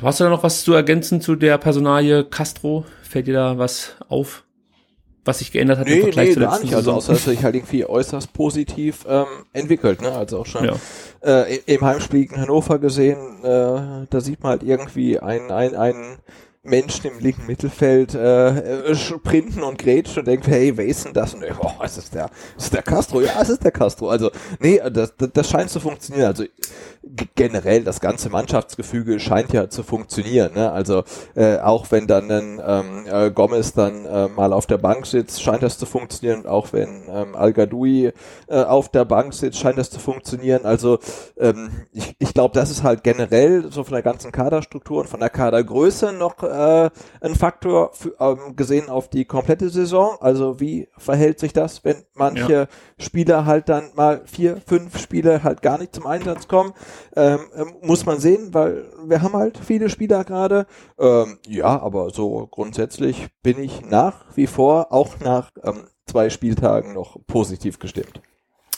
Hast 0.00 0.20
du 0.20 0.24
da 0.24 0.30
noch 0.30 0.44
was 0.44 0.62
zu 0.62 0.74
ergänzen 0.74 1.20
zu 1.20 1.34
der 1.34 1.58
Personalie 1.58 2.22
Castro? 2.22 2.84
Fällt 3.02 3.26
dir 3.26 3.34
da 3.34 3.58
was 3.58 3.96
auf, 4.08 4.44
was 5.24 5.40
sich 5.40 5.50
geändert 5.50 5.80
hat 5.80 5.88
nee, 5.88 5.96
im 5.96 6.02
Vergleich 6.02 6.28
nee, 6.28 6.34
zur 6.34 6.42
letzten 6.44 6.66
nicht. 6.66 6.74
Also 6.76 6.92
außer 6.92 7.14
dass 7.14 7.24
sich 7.24 7.42
halt 7.42 7.56
irgendwie 7.56 7.84
äußerst 7.84 8.32
positiv 8.32 9.04
ähm, 9.08 9.26
entwickelt, 9.52 10.02
ne? 10.02 10.12
Also 10.12 10.38
auch 10.38 10.46
schon 10.46 10.66
ja. 10.66 10.76
äh, 11.24 11.56
im 11.66 11.80
Heimspiel 11.80 12.26
gegen 12.26 12.40
Hannover 12.40 12.78
gesehen, 12.78 13.42
äh, 13.42 14.06
da 14.08 14.20
sieht 14.20 14.40
man 14.40 14.50
halt 14.50 14.62
irgendwie 14.62 15.18
ein, 15.18 15.50
ein, 15.50 15.74
ein 15.74 16.18
Menschen 16.62 17.06
im 17.10 17.18
linken 17.18 17.46
Mittelfeld 17.46 18.14
äh, 18.14 18.90
äh, 18.90 18.94
sprinten 18.94 19.62
und 19.62 19.78
grätschen 19.78 20.20
und 20.20 20.28
denken, 20.28 20.50
hey, 20.50 20.76
wer 20.76 20.84
ist 20.84 21.06
denn 21.06 21.14
das? 21.14 21.32
Und 21.32 21.42
oh, 21.42 21.82
ist 21.82 21.96
das 21.96 22.10
der, 22.10 22.30
ist 22.56 22.74
der 22.74 22.82
Castro? 22.82 23.22
Ja, 23.22 23.40
es 23.40 23.48
ist 23.48 23.64
der 23.64 23.70
Castro. 23.70 24.10
Also, 24.10 24.30
nee, 24.58 24.78
das, 24.92 25.16
das, 25.16 25.30
das 25.32 25.48
scheint 25.48 25.70
zu 25.70 25.80
funktionieren. 25.80 26.26
Also 26.26 26.44
generell 27.34 27.82
das 27.82 28.00
ganze 28.00 28.28
Mannschaftsgefüge 28.28 29.20
scheint 29.20 29.54
ja 29.54 29.70
zu 29.70 29.82
funktionieren. 29.82 30.52
Ne? 30.54 30.70
Also 30.70 31.04
äh, 31.34 31.58
auch 31.58 31.90
wenn 31.90 32.06
dann 32.06 32.30
ein 32.30 32.60
ähm, 32.64 33.06
äh, 33.10 33.30
Gomez 33.30 33.72
dann 33.72 34.04
äh, 34.04 34.28
mal 34.28 34.52
auf 34.52 34.66
der 34.66 34.76
Bank 34.76 35.06
sitzt, 35.06 35.42
scheint 35.42 35.62
das 35.62 35.78
zu 35.78 35.86
funktionieren. 35.86 36.46
Auch 36.46 36.74
wenn 36.74 37.04
ähm, 37.10 37.34
Al 37.36 37.54
Gadoui 37.54 38.12
äh, 38.48 38.62
auf 38.62 38.90
der 38.90 39.06
Bank 39.06 39.32
sitzt, 39.32 39.58
scheint 39.58 39.78
das 39.78 39.88
zu 39.88 39.98
funktionieren. 39.98 40.66
Also 40.66 40.98
ähm, 41.38 41.70
ich, 41.92 42.14
ich 42.18 42.34
glaube, 42.34 42.54
das 42.54 42.70
ist 42.70 42.82
halt 42.82 43.02
generell 43.02 43.72
so 43.72 43.82
von 43.82 43.94
der 43.94 44.02
ganzen 44.02 44.30
Kaderstruktur 44.30 45.00
und 45.00 45.08
von 45.08 45.20
der 45.20 45.30
Kadergröße 45.30 46.12
noch 46.12 46.42
äh, 46.50 46.90
ein 47.20 47.34
Faktor 47.34 47.92
für, 47.94 48.14
ähm, 48.20 48.56
gesehen 48.56 48.88
auf 48.88 49.08
die 49.08 49.24
komplette 49.24 49.70
Saison. 49.70 50.16
Also 50.20 50.60
wie 50.60 50.88
verhält 50.98 51.40
sich 51.40 51.52
das, 51.52 51.84
wenn 51.84 52.04
manche 52.14 52.52
ja. 52.52 52.66
Spieler 52.98 53.46
halt 53.46 53.68
dann 53.68 53.90
mal 53.94 54.22
vier, 54.26 54.60
fünf 54.66 54.98
Spiele 54.98 55.42
halt 55.42 55.62
gar 55.62 55.78
nicht 55.78 55.94
zum 55.94 56.06
Einsatz 56.06 56.48
kommen? 56.48 56.72
Ähm, 57.16 57.40
ähm, 57.54 57.74
muss 57.82 58.04
man 58.04 58.20
sehen, 58.20 58.52
weil 58.52 58.84
wir 59.04 59.22
haben 59.22 59.34
halt 59.34 59.58
viele 59.58 59.88
Spieler 59.88 60.24
gerade. 60.24 60.66
Ähm, 60.98 61.38
ja, 61.46 61.80
aber 61.80 62.10
so 62.10 62.46
grundsätzlich 62.50 63.28
bin 63.42 63.58
ich 63.58 63.82
nach 63.82 64.24
wie 64.34 64.46
vor, 64.46 64.92
auch 64.92 65.20
nach 65.20 65.50
ähm, 65.62 65.84
zwei 66.06 66.28
Spieltagen, 66.30 66.94
noch 66.94 67.16
positiv 67.26 67.78
gestimmt. 67.78 68.20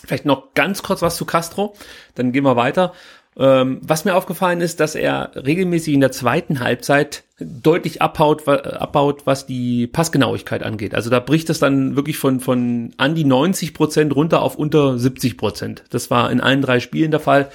Vielleicht 0.04 0.24
noch 0.24 0.54
ganz 0.54 0.82
kurz 0.82 1.00
was 1.00 1.16
zu 1.16 1.24
Castro, 1.24 1.74
dann 2.14 2.32
gehen 2.32 2.44
wir 2.44 2.56
weiter. 2.56 2.92
Ähm, 3.38 3.80
was 3.82 4.04
mir 4.04 4.14
aufgefallen 4.14 4.60
ist, 4.60 4.80
dass 4.80 4.94
er 4.94 5.30
regelmäßig 5.34 5.94
in 5.94 6.00
der 6.00 6.12
zweiten 6.12 6.60
Halbzeit 6.60 7.24
deutlich 7.38 8.02
abhaut, 8.02 8.46
abbaut, 8.46 9.26
was 9.26 9.46
die 9.46 9.86
Passgenauigkeit 9.86 10.62
angeht. 10.62 10.94
Also 10.94 11.10
da 11.10 11.18
bricht 11.18 11.48
es 11.50 11.58
dann 11.58 11.96
wirklich 11.96 12.18
von, 12.18 12.40
von 12.40 12.92
an 12.98 13.14
die 13.14 13.24
90 13.24 13.74
Prozent 13.74 14.14
runter 14.14 14.42
auf 14.42 14.56
unter 14.56 14.98
70 14.98 15.36
Prozent. 15.36 15.84
Das 15.90 16.10
war 16.10 16.30
in 16.30 16.40
allen 16.40 16.62
drei 16.62 16.78
Spielen 16.80 17.10
der 17.10 17.20
Fall. 17.20 17.50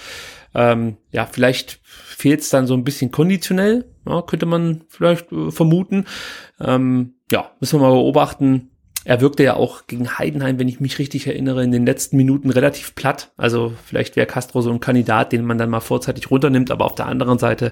Ähm, 0.56 0.98
ja, 1.12 1.28
vielleicht 1.28 1.80
fehlt 1.84 2.42
es 2.42 2.50
dann 2.50 2.66
so 2.66 2.74
ein 2.74 2.84
bisschen 2.84 3.12
konditionell, 3.12 3.86
ja, 4.08 4.24
könnte 4.24 4.48
man 4.48 4.84
vielleicht 4.90 5.32
äh, 5.32 5.52
vermuten. 5.52 6.06
Ähm, 6.60 7.14
ja, 7.32 7.52
müssen 7.60 7.80
wir 7.80 7.88
mal 7.88 7.94
beobachten. 7.94 8.72
Er 9.06 9.22
wirkte 9.22 9.44
ja 9.44 9.56
auch 9.56 9.88
gegen 9.88 10.18
Heidenheim, 10.18 10.60
wenn 10.60 10.68
ich 10.68 10.80
mich 10.80 11.00
richtig 11.00 11.28
erinnere, 11.28 11.64
in 11.64 11.72
den 11.72 11.86
letzten 11.86 12.18
Minuten 12.18 12.50
relativ 12.50 12.94
platt. 12.96 13.32
Also 13.38 13.74
vielleicht 13.86 14.16
wäre 14.16 14.28
Castro 14.28 14.62
so 14.62 14.72
ein 14.72 14.80
Kandidat, 14.80 15.32
den 15.32 15.46
man 15.46 15.58
dann 15.58 15.70
mal 15.70 15.80
vorzeitig 15.80 16.30
runternimmt, 16.30 16.72
aber 16.72 16.86
auf 16.86 16.96
der 16.96 17.06
anderen 17.06 17.40
Seite 17.40 17.72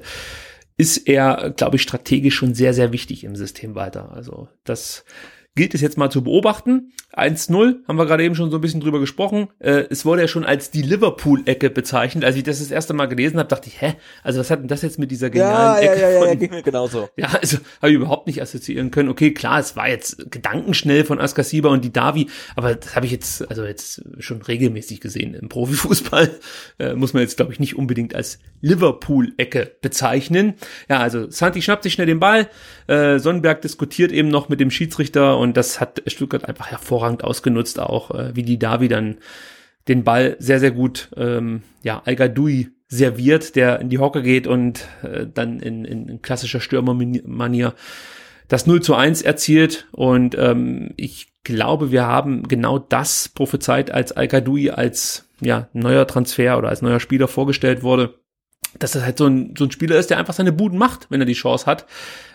ist 0.77 1.07
er, 1.07 1.51
glaube 1.51 1.77
ich, 1.77 1.81
strategisch 1.81 2.35
schon 2.35 2.53
sehr, 2.53 2.73
sehr 2.73 2.91
wichtig 2.91 3.23
im 3.23 3.35
System 3.35 3.75
weiter. 3.75 4.11
Also 4.13 4.47
das 4.63 5.05
gilt 5.55 5.73
es 5.73 5.81
jetzt 5.81 5.97
mal 5.97 6.09
zu 6.09 6.23
beobachten. 6.23 6.91
1-0, 7.15 7.75
haben 7.87 7.97
wir 7.97 8.05
gerade 8.05 8.23
eben 8.23 8.35
schon 8.35 8.51
so 8.51 8.57
ein 8.57 8.61
bisschen 8.61 8.81
drüber 8.81 8.99
gesprochen. 8.99 9.47
Äh, 9.59 9.85
es 9.89 10.05
wurde 10.05 10.23
ja 10.23 10.27
schon 10.27 10.43
als 10.43 10.69
die 10.69 10.81
Liverpool-Ecke 10.81 11.69
bezeichnet. 11.69 12.25
Als 12.25 12.35
ich 12.35 12.43
das 12.43 12.59
das 12.59 12.71
erste 12.71 12.93
Mal 12.93 13.05
gelesen 13.05 13.39
habe, 13.39 13.47
dachte 13.47 13.69
ich, 13.69 13.81
hä? 13.81 13.93
Also 14.21 14.39
was 14.39 14.51
hat 14.51 14.59
denn 14.59 14.67
das 14.67 14.81
jetzt 14.81 14.99
mit 14.99 15.11
dieser 15.11 15.29
genialen 15.29 15.81
ja, 15.81 15.91
Ecke? 15.91 16.01
Ja, 16.01 16.09
ja, 16.09 16.19
ja, 16.19 16.25
ja, 16.27 16.35
ging 16.35 16.51
mir 16.51 16.61
genauso. 16.61 17.09
Ja, 17.15 17.29
also 17.41 17.57
habe 17.81 17.89
ich 17.89 17.95
überhaupt 17.95 18.27
nicht 18.27 18.41
assoziieren 18.41 18.91
können. 18.91 19.07
Okay, 19.07 19.33
klar, 19.33 19.59
es 19.59 19.77
war 19.77 19.87
jetzt 19.87 20.29
gedankenschnell 20.29 21.05
von 21.05 21.19
Askasiba 21.19 21.69
und 21.69 21.85
die 21.85 21.93
Davi, 21.93 22.27
aber 22.57 22.75
das 22.75 22.95
habe 22.95 23.05
ich 23.05 23.13
jetzt 23.13 23.49
also 23.49 23.63
jetzt 23.63 24.03
schon 24.19 24.41
regelmäßig 24.41 24.99
gesehen. 24.99 25.35
Im 25.35 25.47
Profifußball 25.47 26.29
äh, 26.79 26.95
muss 26.95 27.13
man 27.13 27.21
jetzt, 27.21 27.37
glaube 27.37 27.53
ich, 27.53 27.61
nicht 27.61 27.77
unbedingt 27.77 28.13
als 28.13 28.39
Liverpool-Ecke 28.59 29.77
bezeichnen. 29.81 30.55
Ja, 30.89 30.99
also 30.99 31.29
Santi 31.29 31.61
schnappt 31.61 31.83
sich 31.83 31.93
schnell 31.93 32.07
den 32.07 32.19
Ball, 32.19 32.49
äh, 32.87 33.19
Sonnenberg 33.19 33.61
diskutiert 33.61 34.11
eben 34.11 34.27
noch 34.27 34.49
mit 34.49 34.59
dem 34.59 34.69
Schiedsrichter 34.69 35.37
und 35.37 35.44
das 35.53 35.79
hat 35.79 36.01
Stuttgart 36.07 36.45
einfach 36.45 36.67
hervorragend 36.67 37.23
ausgenutzt, 37.23 37.79
auch 37.79 38.11
äh, 38.11 38.35
wie 38.35 38.43
die 38.43 38.59
Davi 38.59 38.87
dann 38.87 39.17
den 39.87 40.03
Ball 40.03 40.35
sehr, 40.39 40.59
sehr 40.59 40.71
gut, 40.71 41.09
ähm, 41.15 41.61
ja, 41.83 42.01
Al 42.05 42.15
Gadoui 42.15 42.69
serviert, 42.87 43.55
der 43.55 43.79
in 43.79 43.89
die 43.89 43.99
Hocke 43.99 44.21
geht 44.21 44.47
und 44.47 44.87
äh, 45.03 45.25
dann 45.31 45.59
in, 45.59 45.85
in 45.85 46.21
klassischer 46.21 46.59
Stürmermanier 46.59 47.73
das 48.47 48.67
0 48.67 48.81
zu 48.81 48.95
1 48.95 49.21
erzielt. 49.21 49.87
Und 49.91 50.35
ähm, 50.37 50.91
ich 50.97 51.27
glaube, 51.43 51.91
wir 51.91 52.05
haben 52.05 52.43
genau 52.43 52.79
das 52.79 53.29
prophezeit, 53.29 53.91
als 53.91 54.11
al 54.11 54.27
als 54.71 55.27
ja, 55.41 55.67
neuer 55.73 56.07
Transfer 56.07 56.57
oder 56.57 56.69
als 56.69 56.81
neuer 56.81 56.99
Spieler 56.99 57.27
vorgestellt 57.27 57.83
wurde. 57.83 58.19
Dass 58.77 58.91
das 58.91 59.03
halt 59.03 59.17
so 59.17 59.25
ein, 59.25 59.55
so 59.57 59.63
ein 59.63 59.71
Spieler 59.71 59.97
ist, 59.97 60.09
der 60.09 60.17
einfach 60.17 60.33
seine 60.33 60.51
Buden 60.51 60.77
macht, 60.77 61.07
wenn 61.09 61.21
er 61.21 61.25
die 61.25 61.33
Chance 61.33 61.65
hat. 61.65 61.85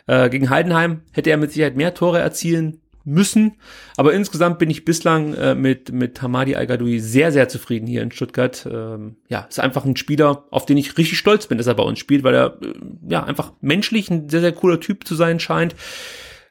Äh, 0.07 0.31
gegen 0.31 0.51
Heidenheim 0.51 1.03
hätte 1.13 1.31
er 1.31 1.37
mit 1.37 1.53
Sicherheit 1.53 1.77
mehr 1.77 1.95
Tore 1.95 2.19
erzielen 2.19 2.81
müssen. 3.05 3.57
Aber 3.97 4.13
insgesamt 4.13 4.59
bin 4.59 4.71
ich 4.71 4.85
bislang 4.85 5.35
äh, 5.35 5.55
mit, 5.55 5.93
mit 5.93 6.21
Hamadi 6.23 6.55
Al-Gadoui 6.55 7.01
sehr, 7.01 7.33
sehr 7.33 7.49
zufrieden 7.49 7.87
hier 7.87 8.03
in 8.03 8.13
Stuttgart. 8.13 8.67
Ähm, 8.71 9.17
ja, 9.29 9.47
ist 9.49 9.61
einfach 9.61 9.85
ein 9.85 9.97
Spieler, 9.97 10.45
auf 10.51 10.67
den 10.67 10.77
ich 10.77 10.97
richtig 10.99 11.19
stolz 11.19 11.47
bin, 11.47 11.59
dass 11.59 11.67
er 11.67 11.75
bei 11.75 11.83
uns 11.83 11.99
spielt, 11.99 12.25
weil 12.25 12.35
er 12.35 12.59
äh, 12.63 12.75
ja 13.09 13.25
einfach 13.25 13.53
menschlich 13.61 14.11
ein 14.11 14.29
sehr, 14.29 14.41
sehr 14.41 14.53
cooler 14.53 14.81
Typ 14.81 15.07
zu 15.07 15.15
sein 15.15 15.41
scheint. 15.41 15.75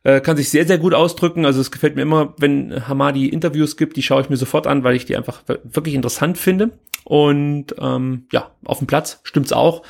Äh, 0.03 0.21
kann 0.21 0.37
sich 0.37 0.49
sehr, 0.49 0.65
sehr 0.65 0.77
gut 0.77 0.93
ausdrücken. 0.93 1.45
Also 1.45 1.59
es 1.59 1.71
gefällt 1.71 1.95
mir 1.95 2.03
immer, 2.03 2.33
wenn 2.37 2.87
Hamadi 2.87 3.27
Interviews 3.27 3.77
gibt, 3.77 3.97
die 3.97 4.03
schaue 4.03 4.21
ich 4.21 4.29
mir 4.29 4.37
sofort 4.37 4.65
an, 4.65 4.83
weil 4.83 4.95
ich 4.95 5.05
die 5.05 5.17
einfach 5.17 5.43
wirklich 5.63 5.95
interessant 5.95 6.37
finde. 6.37 6.71
Und 7.03 7.75
ähm, 7.79 8.27
ja, 8.31 8.51
auf 8.65 8.79
dem 8.79 8.87
Platz 8.87 9.19
stimmt's 9.23 9.51
auch. 9.51 9.83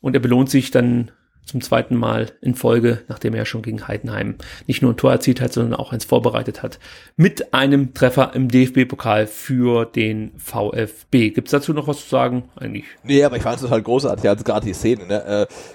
Und 0.00 0.14
er 0.14 0.20
belohnt 0.20 0.50
sich 0.50 0.70
dann 0.70 1.10
zum 1.46 1.60
zweiten 1.60 1.96
Mal 1.96 2.32
in 2.42 2.54
Folge, 2.54 3.02
nachdem 3.08 3.34
er 3.34 3.46
schon 3.46 3.62
gegen 3.62 3.86
Heidenheim 3.86 4.34
nicht 4.66 4.82
nur 4.82 4.92
ein 4.92 4.96
Tor 4.96 5.12
erzielt 5.12 5.40
hat, 5.40 5.52
sondern 5.52 5.78
auch 5.78 5.92
eins 5.92 6.04
vorbereitet 6.04 6.62
hat, 6.62 6.78
mit 7.16 7.54
einem 7.54 7.94
Treffer 7.94 8.32
im 8.34 8.48
DFB-Pokal 8.48 9.28
für 9.28 9.86
den 9.86 10.32
VfB. 10.36 11.30
Gibt's 11.30 11.52
dazu 11.52 11.72
noch 11.72 11.86
was 11.86 12.02
zu 12.02 12.08
sagen? 12.08 12.48
Eigentlich. 12.56 12.84
Nee, 13.04 13.22
aber 13.22 13.36
ich 13.36 13.42
fand 13.42 13.62
es 13.62 13.70
halt 13.70 13.84
großartig, 13.84 14.28
also 14.28 14.44
gerade 14.44 14.66
die 14.66 14.74
Szene. 14.74 15.06
Ne? 15.06 15.24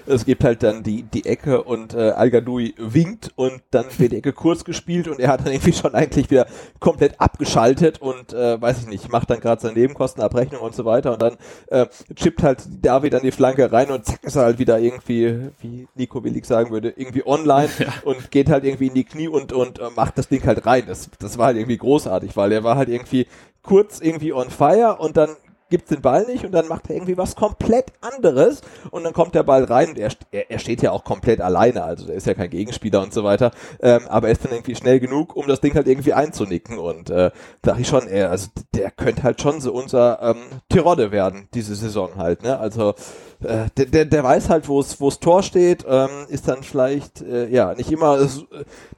Äh, 0.06 0.12
es 0.12 0.26
gibt 0.26 0.44
halt 0.44 0.62
dann 0.62 0.82
die, 0.82 1.04
die 1.04 1.24
Ecke 1.24 1.62
und 1.62 1.94
äh, 1.94 2.10
al 2.10 2.32
winkt 2.32 3.30
und 3.36 3.62
dann 3.70 3.86
wird 3.98 4.12
die 4.12 4.16
Ecke 4.16 4.32
kurz 4.32 4.64
gespielt 4.64 5.08
und 5.08 5.20
er 5.20 5.28
hat 5.28 5.40
dann 5.40 5.52
irgendwie 5.52 5.72
schon 5.72 5.94
eigentlich 5.94 6.30
wieder 6.30 6.46
komplett 6.80 7.20
abgeschaltet 7.20 8.00
und 8.00 8.32
äh, 8.32 8.60
weiß 8.60 8.80
ich 8.80 8.86
nicht, 8.86 9.10
macht 9.10 9.30
dann 9.30 9.40
gerade 9.40 9.60
seine 9.60 9.74
Nebenkostenabrechnung 9.74 10.60
und 10.60 10.74
so 10.74 10.84
weiter 10.84 11.12
und 11.12 11.22
dann 11.22 11.36
äh, 11.68 11.86
chippt 12.14 12.42
halt 12.42 12.62
David 12.82 13.14
an 13.14 13.22
die 13.22 13.30
Flanke 13.30 13.70
rein 13.70 13.90
und 13.90 14.04
zack 14.04 14.24
ist 14.24 14.36
er 14.36 14.44
halt 14.44 14.58
wieder 14.58 14.78
irgendwie 14.78 15.50
wie 15.62 15.88
Nico 15.94 16.22
Willig 16.24 16.44
sagen 16.44 16.70
würde, 16.70 16.92
irgendwie 16.96 17.26
online 17.26 17.70
ja. 17.78 17.92
und 18.04 18.30
geht 18.30 18.50
halt 18.50 18.64
irgendwie 18.64 18.88
in 18.88 18.94
die 18.94 19.04
Knie 19.04 19.28
und, 19.28 19.52
und 19.52 19.78
äh, 19.78 19.90
macht 19.94 20.18
das 20.18 20.28
Ding 20.28 20.44
halt 20.44 20.66
rein. 20.66 20.84
Das, 20.86 21.10
das 21.18 21.38
war 21.38 21.46
halt 21.46 21.56
irgendwie 21.56 21.78
großartig, 21.78 22.36
weil 22.36 22.52
er 22.52 22.64
war 22.64 22.76
halt 22.76 22.88
irgendwie 22.88 23.26
kurz 23.62 24.00
irgendwie 24.00 24.32
on 24.32 24.50
fire 24.50 24.96
und 24.98 25.16
dann 25.16 25.36
gibt's 25.72 25.88
den 25.88 26.02
Ball 26.02 26.26
nicht 26.26 26.44
und 26.44 26.52
dann 26.52 26.68
macht 26.68 26.90
er 26.90 26.96
irgendwie 26.96 27.16
was 27.16 27.34
komplett 27.34 27.92
anderes 28.02 28.60
und 28.90 29.04
dann 29.04 29.14
kommt 29.14 29.34
der 29.34 29.42
Ball 29.42 29.64
rein 29.64 29.88
und 29.88 29.98
er, 29.98 30.10
er, 30.30 30.50
er 30.50 30.58
steht 30.58 30.82
ja 30.82 30.90
auch 30.90 31.02
komplett 31.02 31.40
alleine, 31.40 31.82
also 31.82 32.06
der 32.06 32.14
ist 32.14 32.26
ja 32.26 32.34
kein 32.34 32.50
Gegenspieler 32.50 33.00
und 33.00 33.14
so 33.14 33.24
weiter, 33.24 33.52
ähm, 33.80 34.02
aber 34.08 34.26
er 34.26 34.32
ist 34.32 34.44
dann 34.44 34.52
irgendwie 34.52 34.74
schnell 34.76 35.00
genug, 35.00 35.34
um 35.34 35.46
das 35.46 35.62
Ding 35.62 35.74
halt 35.74 35.88
irgendwie 35.88 36.12
einzunicken 36.12 36.78
und 36.78 37.08
äh, 37.08 37.30
da 37.62 37.78
ich 37.78 37.88
schon, 37.88 38.06
er, 38.06 38.30
also 38.30 38.48
der 38.74 38.90
könnte 38.90 39.22
halt 39.22 39.40
schon 39.40 39.62
so 39.62 39.72
unser 39.72 40.20
ähm, 40.20 40.42
Tirode 40.68 41.10
werden, 41.10 41.48
diese 41.54 41.74
Saison 41.74 42.16
halt, 42.16 42.42
ne, 42.42 42.58
also 42.58 42.92
äh, 43.44 43.68
der, 43.76 43.86
der, 43.86 44.04
der 44.04 44.24
weiß 44.24 44.48
halt, 44.48 44.68
wo 44.68 44.80
es 44.80 45.00
wo 45.00 45.08
es 45.08 45.20
Tor 45.20 45.42
steht, 45.42 45.84
ähm, 45.88 46.10
ist 46.28 46.48
dann 46.48 46.62
vielleicht 46.62 47.22
äh, 47.22 47.48
ja 47.48 47.74
nicht 47.74 47.90
immer 47.90 48.20
äh, 48.20 48.26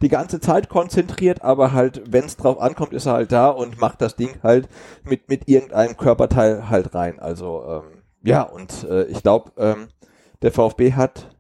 die 0.03 0.09
ganze 0.09 0.41
Zeit 0.41 0.69
konzentriert, 0.69 1.43
aber 1.43 1.73
halt, 1.73 2.03
wenn 2.11 2.25
es 2.25 2.37
drauf 2.37 2.61
ankommt, 2.61 2.93
ist 2.93 3.07
er 3.07 3.15
halt 3.15 3.33
da 3.33 3.49
und 3.49 3.81
macht 3.81 4.01
das 4.01 4.17
Ding 4.17 4.37
halt 4.43 4.69
mit 5.05 5.29
mit 5.29 5.49
irgendeinem 5.49 5.97
Körperteil 5.97 6.69
halt 6.71 6.95
rein. 6.95 7.19
Also 7.19 7.65
ähm, 7.69 8.03
ja 8.23 8.43
und 8.43 8.85
äh, 8.89 9.05
ich 9.05 9.23
glaube, 9.23 9.53
ähm, 9.57 9.89
der 10.43 10.53
VfB 10.53 10.93
hat 10.93 11.31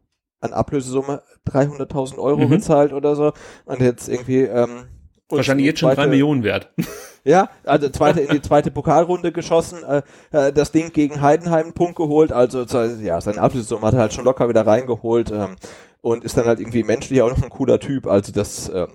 an 0.40 0.52
Ablösesumme 0.52 1.22
300.000 1.48 2.18
Euro 2.18 2.42
mhm. 2.42 2.50
bezahlt 2.50 2.92
oder 2.92 3.16
so 3.16 3.32
und 3.64 3.80
jetzt 3.80 4.08
irgendwie 4.08 4.40
ähm, 4.42 4.86
Wahrscheinlich 5.28 5.66
jetzt 5.66 5.80
schon 5.80 5.94
drei 5.94 6.06
Millionen 6.06 6.42
wert. 6.44 6.72
Ja, 7.24 7.48
also 7.64 7.88
zweite 7.88 8.20
in 8.20 8.28
die 8.28 8.42
zweite 8.42 8.70
Pokalrunde 8.70 9.32
geschossen, 9.32 9.78
äh, 9.82 10.02
äh, 10.30 10.52
das 10.52 10.72
Ding 10.72 10.92
gegen 10.92 11.22
Heidenheim 11.22 11.64
einen 11.64 11.72
Punkt 11.72 11.96
geholt, 11.96 12.32
also 12.32 12.64
ja, 13.02 13.20
seine 13.20 13.40
Abschlusssumme 13.40 13.86
hat 13.86 13.94
er 13.94 14.00
halt 14.00 14.12
schon 14.12 14.26
locker 14.26 14.48
wieder 14.48 14.66
reingeholt 14.66 15.30
ähm, 15.30 15.56
und 16.02 16.22
ist 16.22 16.36
dann 16.36 16.44
halt 16.44 16.60
irgendwie 16.60 16.84
menschlich 16.84 17.22
auch 17.22 17.30
noch 17.30 17.42
ein 17.42 17.48
cooler 17.48 17.80
Typ, 17.80 18.06
also 18.06 18.30
das 18.30 18.68
ähm, 18.68 18.88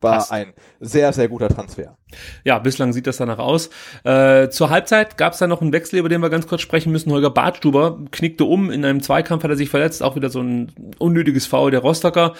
war 0.00 0.14
Passt. 0.14 0.32
ein 0.32 0.54
sehr, 0.80 1.12
sehr 1.12 1.28
guter 1.28 1.48
Transfer. 1.48 1.96
Ja, 2.44 2.58
bislang 2.58 2.92
sieht 2.92 3.06
das 3.06 3.18
danach 3.18 3.38
aus. 3.38 3.70
Äh, 4.04 4.48
zur 4.48 4.70
Halbzeit 4.70 5.18
gab 5.18 5.32
es 5.34 5.38
da 5.38 5.46
noch 5.46 5.60
einen 5.60 5.72
Wechsel, 5.72 5.98
über 5.98 6.08
den 6.08 6.22
wir 6.22 6.30
ganz 6.30 6.46
kurz 6.46 6.60
sprechen 6.62 6.92
müssen. 6.92 7.12
Holger 7.12 7.30
Bartstuber 7.30 7.98
knickte 8.10 8.44
um, 8.44 8.70
in 8.70 8.84
einem 8.84 9.02
Zweikampf 9.02 9.42
hat 9.44 9.50
er 9.50 9.56
sich 9.56 9.70
verletzt, 9.70 10.02
auch 10.02 10.16
wieder 10.16 10.30
so 10.30 10.40
ein 10.40 10.72
unnötiges 10.98 11.46
Foul 11.46 11.70
der 11.70 11.80
Rostocker 11.80 12.34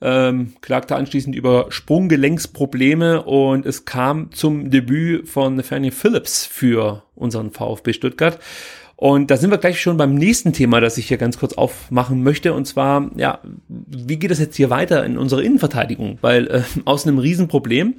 ähm, 0.00 0.54
klagte 0.60 0.96
anschließend 0.96 1.34
über 1.34 1.66
Sprunggelenksprobleme 1.70 3.22
und 3.22 3.66
es 3.66 3.84
kam 3.84 4.30
zum 4.32 4.70
Debüt 4.70 5.28
von 5.28 5.56
Nathaniel 5.56 5.92
Phillips 5.92 6.46
für 6.46 7.02
unseren 7.14 7.50
VfB 7.50 7.92
Stuttgart. 7.92 8.38
Und 9.00 9.30
da 9.30 9.36
sind 9.36 9.50
wir 9.50 9.58
gleich 9.58 9.80
schon 9.80 9.96
beim 9.96 10.16
nächsten 10.16 10.52
Thema, 10.52 10.80
das 10.80 10.98
ich 10.98 11.06
hier 11.06 11.18
ganz 11.18 11.38
kurz 11.38 11.52
aufmachen 11.52 12.24
möchte. 12.24 12.52
Und 12.52 12.66
zwar, 12.66 13.12
ja, 13.16 13.40
wie 13.68 14.18
geht 14.18 14.32
es 14.32 14.40
jetzt 14.40 14.56
hier 14.56 14.70
weiter 14.70 15.04
in 15.04 15.18
unserer 15.18 15.42
Innenverteidigung? 15.42 16.18
Weil 16.20 16.48
äh, 16.48 16.62
aus 16.84 17.06
einem 17.06 17.18
Riesenproblem, 17.18 17.94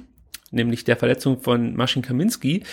nämlich 0.50 0.84
der 0.84 0.96
Verletzung 0.96 1.40
von 1.40 1.74
Maschin 1.74 2.02
Kaminski, 2.02 2.64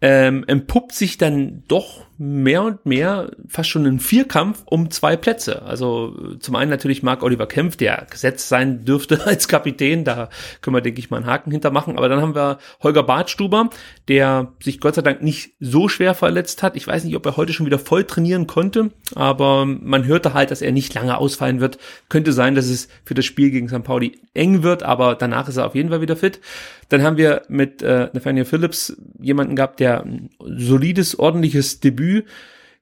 ähm, 0.00 0.44
entpuppt 0.46 0.92
sich 0.92 1.18
dann 1.18 1.64
doch 1.66 2.07
mehr 2.18 2.64
und 2.64 2.84
mehr 2.84 3.30
fast 3.46 3.68
schon 3.68 3.86
ein 3.86 4.00
Vierkampf 4.00 4.62
um 4.64 4.90
zwei 4.90 5.16
Plätze. 5.16 5.62
Also 5.62 6.36
zum 6.40 6.56
einen 6.56 6.70
natürlich 6.70 7.04
Marc 7.04 7.22
Oliver 7.22 7.46
Kempf, 7.46 7.76
der 7.76 8.06
gesetzt 8.10 8.48
sein 8.48 8.84
dürfte 8.84 9.20
als 9.26 9.46
Kapitän, 9.46 10.04
da 10.04 10.28
können 10.60 10.74
wir, 10.74 10.80
denke 10.80 10.98
ich, 10.98 11.10
mal 11.10 11.18
einen 11.18 11.26
Haken 11.26 11.52
hintermachen. 11.52 11.96
Aber 11.96 12.08
dann 12.08 12.20
haben 12.20 12.34
wir 12.34 12.58
Holger 12.82 13.04
Bartstuber, 13.04 13.70
der 14.08 14.52
sich 14.60 14.80
Gott 14.80 14.96
sei 14.96 15.02
Dank 15.02 15.22
nicht 15.22 15.52
so 15.60 15.88
schwer 15.88 16.14
verletzt 16.14 16.64
hat. 16.64 16.74
Ich 16.76 16.88
weiß 16.88 17.04
nicht, 17.04 17.14
ob 17.14 17.24
er 17.24 17.36
heute 17.36 17.52
schon 17.52 17.66
wieder 17.66 17.78
voll 17.78 18.02
trainieren 18.02 18.48
konnte, 18.48 18.90
aber 19.14 19.64
man 19.64 20.04
hörte 20.04 20.34
halt, 20.34 20.50
dass 20.50 20.60
er 20.60 20.72
nicht 20.72 20.94
lange 20.94 21.16
ausfallen 21.18 21.60
wird. 21.60 21.78
Könnte 22.08 22.32
sein, 22.32 22.56
dass 22.56 22.66
es 22.66 22.88
für 23.04 23.14
das 23.14 23.26
Spiel 23.26 23.50
gegen 23.50 23.68
St. 23.68 23.84
Pauli 23.84 24.18
eng 24.34 24.64
wird, 24.64 24.82
aber 24.82 25.14
danach 25.14 25.48
ist 25.48 25.56
er 25.56 25.66
auf 25.66 25.76
jeden 25.76 25.90
Fall 25.90 26.00
wieder 26.00 26.16
fit. 26.16 26.40
Dann 26.88 27.02
haben 27.02 27.18
wir 27.18 27.42
mit 27.48 27.82
äh, 27.82 28.08
Nathaniel 28.12 28.46
Phillips 28.46 28.96
jemanden 29.20 29.56
gehabt, 29.56 29.78
der 29.78 30.02
ein 30.04 30.30
solides, 30.40 31.18
ordentliches 31.18 31.80
Debüt 31.80 32.07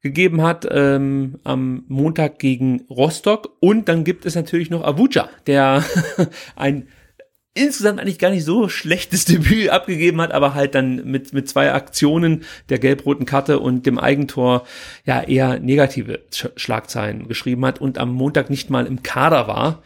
gegeben 0.02 0.42
hat 0.42 0.66
ähm, 0.70 1.38
am 1.44 1.84
Montag 1.88 2.38
gegen 2.38 2.82
Rostock. 2.90 3.56
Und 3.60 3.88
dann 3.88 4.04
gibt 4.04 4.26
es 4.26 4.34
natürlich 4.34 4.70
noch 4.70 4.84
Avuja, 4.84 5.28
der 5.46 5.84
ein 6.56 6.88
insgesamt 7.56 7.98
eigentlich 7.98 8.18
gar 8.18 8.30
nicht 8.30 8.44
so 8.44 8.68
schlechtes 8.68 9.24
Debüt 9.26 9.70
abgegeben 9.70 10.20
hat, 10.20 10.32
aber 10.32 10.54
halt 10.54 10.74
dann 10.74 11.04
mit, 11.04 11.32
mit 11.32 11.48
zwei 11.48 11.72
Aktionen 11.72 12.44
der 12.68 12.78
gelb-roten 12.78 13.26
Karte 13.26 13.58
und 13.58 13.86
dem 13.86 13.98
Eigentor 13.98 14.64
ja 15.04 15.22
eher 15.22 15.58
negative 15.58 16.20
Schlagzeilen 16.30 17.26
geschrieben 17.28 17.64
hat 17.64 17.80
und 17.80 17.98
am 17.98 18.12
Montag 18.12 18.50
nicht 18.50 18.70
mal 18.70 18.86
im 18.86 19.02
Kader 19.02 19.48
war. 19.48 19.82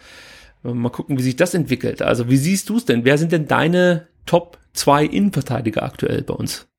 Mal 0.63 0.91
gucken, 0.91 1.17
wie 1.17 1.23
sich 1.23 1.37
das 1.37 1.55
entwickelt. 1.55 2.03
Also 2.03 2.29
wie 2.29 2.37
siehst 2.37 2.69
du 2.69 2.77
es 2.77 2.85
denn? 2.85 3.05
Wer 3.05 3.17
sind 3.17 3.33
denn 3.33 3.47
deine 3.47 4.09
Top 4.27 4.59
zwei 4.75 5.05
Innenverteidiger 5.05 5.83
aktuell 5.83 6.23
bei 6.23 6.35
uns? 6.35 6.70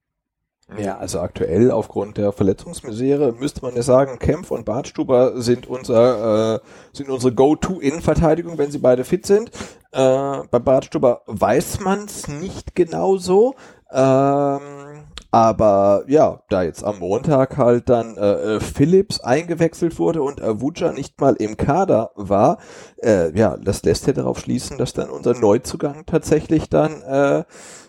Ja, 0.77 0.97
also 0.97 1.19
aktuell 1.19 1.69
aufgrund 1.69 2.17
der 2.17 2.31
Verletzungsmisere 2.31 3.33
müsste 3.33 3.61
man 3.61 3.75
ja 3.75 3.81
sagen, 3.81 4.19
Kempf 4.19 4.51
und 4.51 4.65
Bartstuber 4.65 5.41
sind 5.41 5.67
unser 5.67 6.55
äh, 6.55 6.59
sind 6.93 7.09
unsere 7.09 7.33
Go-To-Innenverteidigung, 7.33 8.57
wenn 8.57 8.71
sie 8.71 8.77
beide 8.77 9.03
fit 9.03 9.25
sind. 9.25 9.51
Äh, 9.91 10.43
bei 10.49 10.59
Bartstuber 10.59 11.23
weiß 11.25 11.81
man 11.81 12.05
es 12.05 12.27
nicht 12.27 12.73
genau 12.75 13.17
so. 13.17 13.55
Ähm, 13.91 14.61
aber 15.31 16.03
ja, 16.07 16.41
da 16.49 16.63
jetzt 16.63 16.83
am 16.83 16.99
Montag 16.99 17.57
halt 17.57 17.89
dann 17.89 18.17
äh, 18.17 18.55
äh 18.55 18.59
Phillips 18.59 19.21
eingewechselt 19.21 19.97
wurde 19.97 20.21
und 20.21 20.41
Avuja 20.41 20.91
nicht 20.91 21.19
mal 21.21 21.35
im 21.35 21.57
Kader 21.57 22.11
war, 22.15 22.57
äh, 23.01 23.37
ja, 23.37 23.57
das 23.57 23.83
lässt 23.83 24.07
ja 24.07 24.13
darauf 24.13 24.39
schließen, 24.39 24.77
dass 24.77 24.93
dann 24.93 25.09
unser 25.09 25.33
Neuzugang 25.33 26.05
tatsächlich 26.05 26.69
dann 26.69 27.01
äh, 27.01 27.43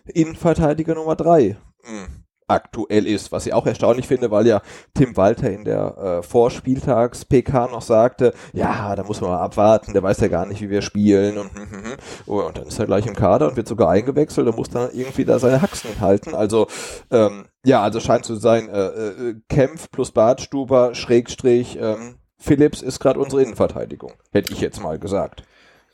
Innenverteidiger 0.07 0.95
Nummer 0.95 1.16
drei 1.16 1.57
mh, 1.85 2.21
aktuell 2.49 3.07
ist, 3.07 3.32
was 3.32 3.47
ich 3.47 3.55
auch 3.55 3.66
erstaunlich 3.66 4.07
finde, 4.07 4.30
weil 4.30 4.47
ja 4.47 4.62
Tim 4.95 5.16
Walter 5.16 5.51
in 5.51 5.64
der 5.64 5.97
äh, 5.99 6.22
Vorspieltags-PK 6.22 7.68
noch 7.68 7.82
sagte, 7.82 8.34
ja, 8.53 8.95
da 8.97 9.05
muss 9.05 9.20
man 9.20 9.30
mal 9.30 9.40
abwarten, 9.40 9.93
der 9.93 10.03
weiß 10.03 10.20
ja 10.20 10.28
gar 10.28 10.47
nicht, 10.47 10.61
wie 10.61 10.70
wir 10.70 10.82
spielen 10.82 11.38
und, 11.38 11.55
hm, 11.55 11.70
hm, 11.70 11.84
hm. 11.84 11.97
oh, 12.26 12.40
und 12.40 12.59
dann 12.59 12.66
ist 12.66 12.78
er 12.78 12.86
gleich 12.86 13.07
im 13.07 13.14
Kader 13.14 13.49
und 13.49 13.57
wird 13.57 13.68
sogar 13.68 13.90
eingewechselt 13.90 14.47
und 14.47 14.57
muss 14.57 14.70
dann 14.70 14.90
irgendwie 14.93 15.24
da 15.24 15.38
seine 15.38 15.62
Haxen 15.62 16.01
halten. 16.01 16.34
Also 16.34 16.66
ähm, 17.11 17.47
ja, 17.64 17.82
also 17.82 18.01
scheint 18.01 18.24
zu 18.24 18.34
sein, 18.36 18.68
äh, 18.68 18.86
äh, 18.88 19.34
Kempf 19.49 19.90
plus 19.90 20.11
Bartstuber, 20.11 20.95
Schrägstrich, 20.95 21.78
ähm, 21.80 22.16
Philips 22.38 22.82
ist 22.82 22.99
gerade 22.99 23.20
unsere 23.20 23.43
Innenverteidigung, 23.43 24.12
hätte 24.32 24.53
ich 24.53 24.61
jetzt 24.61 24.82
mal 24.82 24.99
gesagt. 24.99 25.45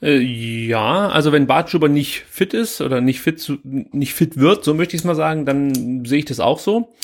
Äh, 0.00 0.18
ja, 0.18 1.08
also 1.08 1.32
wenn 1.32 1.46
Bartschuber 1.46 1.88
nicht 1.88 2.24
fit 2.28 2.54
ist 2.54 2.80
oder 2.80 3.00
nicht 3.00 3.20
fit, 3.20 3.40
zu, 3.40 3.58
nicht 3.64 4.14
fit 4.14 4.38
wird, 4.38 4.64
so 4.64 4.74
möchte 4.74 4.94
ich 4.94 5.02
es 5.02 5.06
mal 5.06 5.14
sagen, 5.14 5.44
dann 5.46 6.04
sehe 6.04 6.18
ich 6.20 6.24
das 6.24 6.40
auch 6.40 6.58
so. 6.58 6.94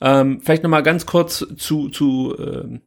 Ähm, 0.00 0.40
vielleicht 0.40 0.62
noch 0.62 0.70
mal 0.70 0.82
ganz 0.82 1.06
kurz 1.06 1.44
zu, 1.56 1.88
zu 1.88 2.36
ähm, 2.38 2.82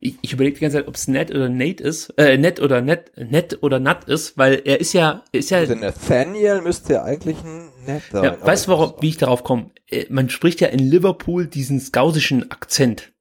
ich, 0.00 0.16
ich 0.20 0.32
überlege 0.32 0.56
die 0.56 0.60
ganze 0.60 0.78
Zeit, 0.78 0.88
ob 0.88 0.96
es 0.96 1.06
Ned 1.08 1.30
oder 1.30 1.48
Nate 1.48 1.82
ist, 1.82 2.10
äh, 2.16 2.36
Ned 2.36 2.60
oder 2.60 2.80
Ned, 2.80 3.12
Ned 3.16 3.62
oder 3.62 3.78
Nat 3.78 4.04
ist, 4.04 4.36
weil 4.36 4.62
er 4.64 4.80
ist 4.80 4.92
ja, 4.92 5.22
ist 5.32 5.50
ja. 5.50 5.58
Also 5.58 5.74
Nathaniel 5.74 6.60
müsste 6.60 6.94
ja 6.94 7.04
eigentlich 7.04 7.36
ein 7.44 7.68
Ned 7.86 8.02
sein. 8.10 8.24
Ja, 8.24 8.36
weißt 8.40 8.66
du, 8.66 8.72
warum, 8.72 8.94
wie 9.00 9.10
ich 9.10 9.18
darauf 9.18 9.44
komme? 9.44 9.70
Äh, 9.88 10.06
Man 10.08 10.28
spricht 10.28 10.60
ja 10.60 10.68
in 10.68 10.80
Liverpool 10.80 11.46
diesen 11.46 11.80
skausischen 11.80 12.50
Akzent. 12.50 13.12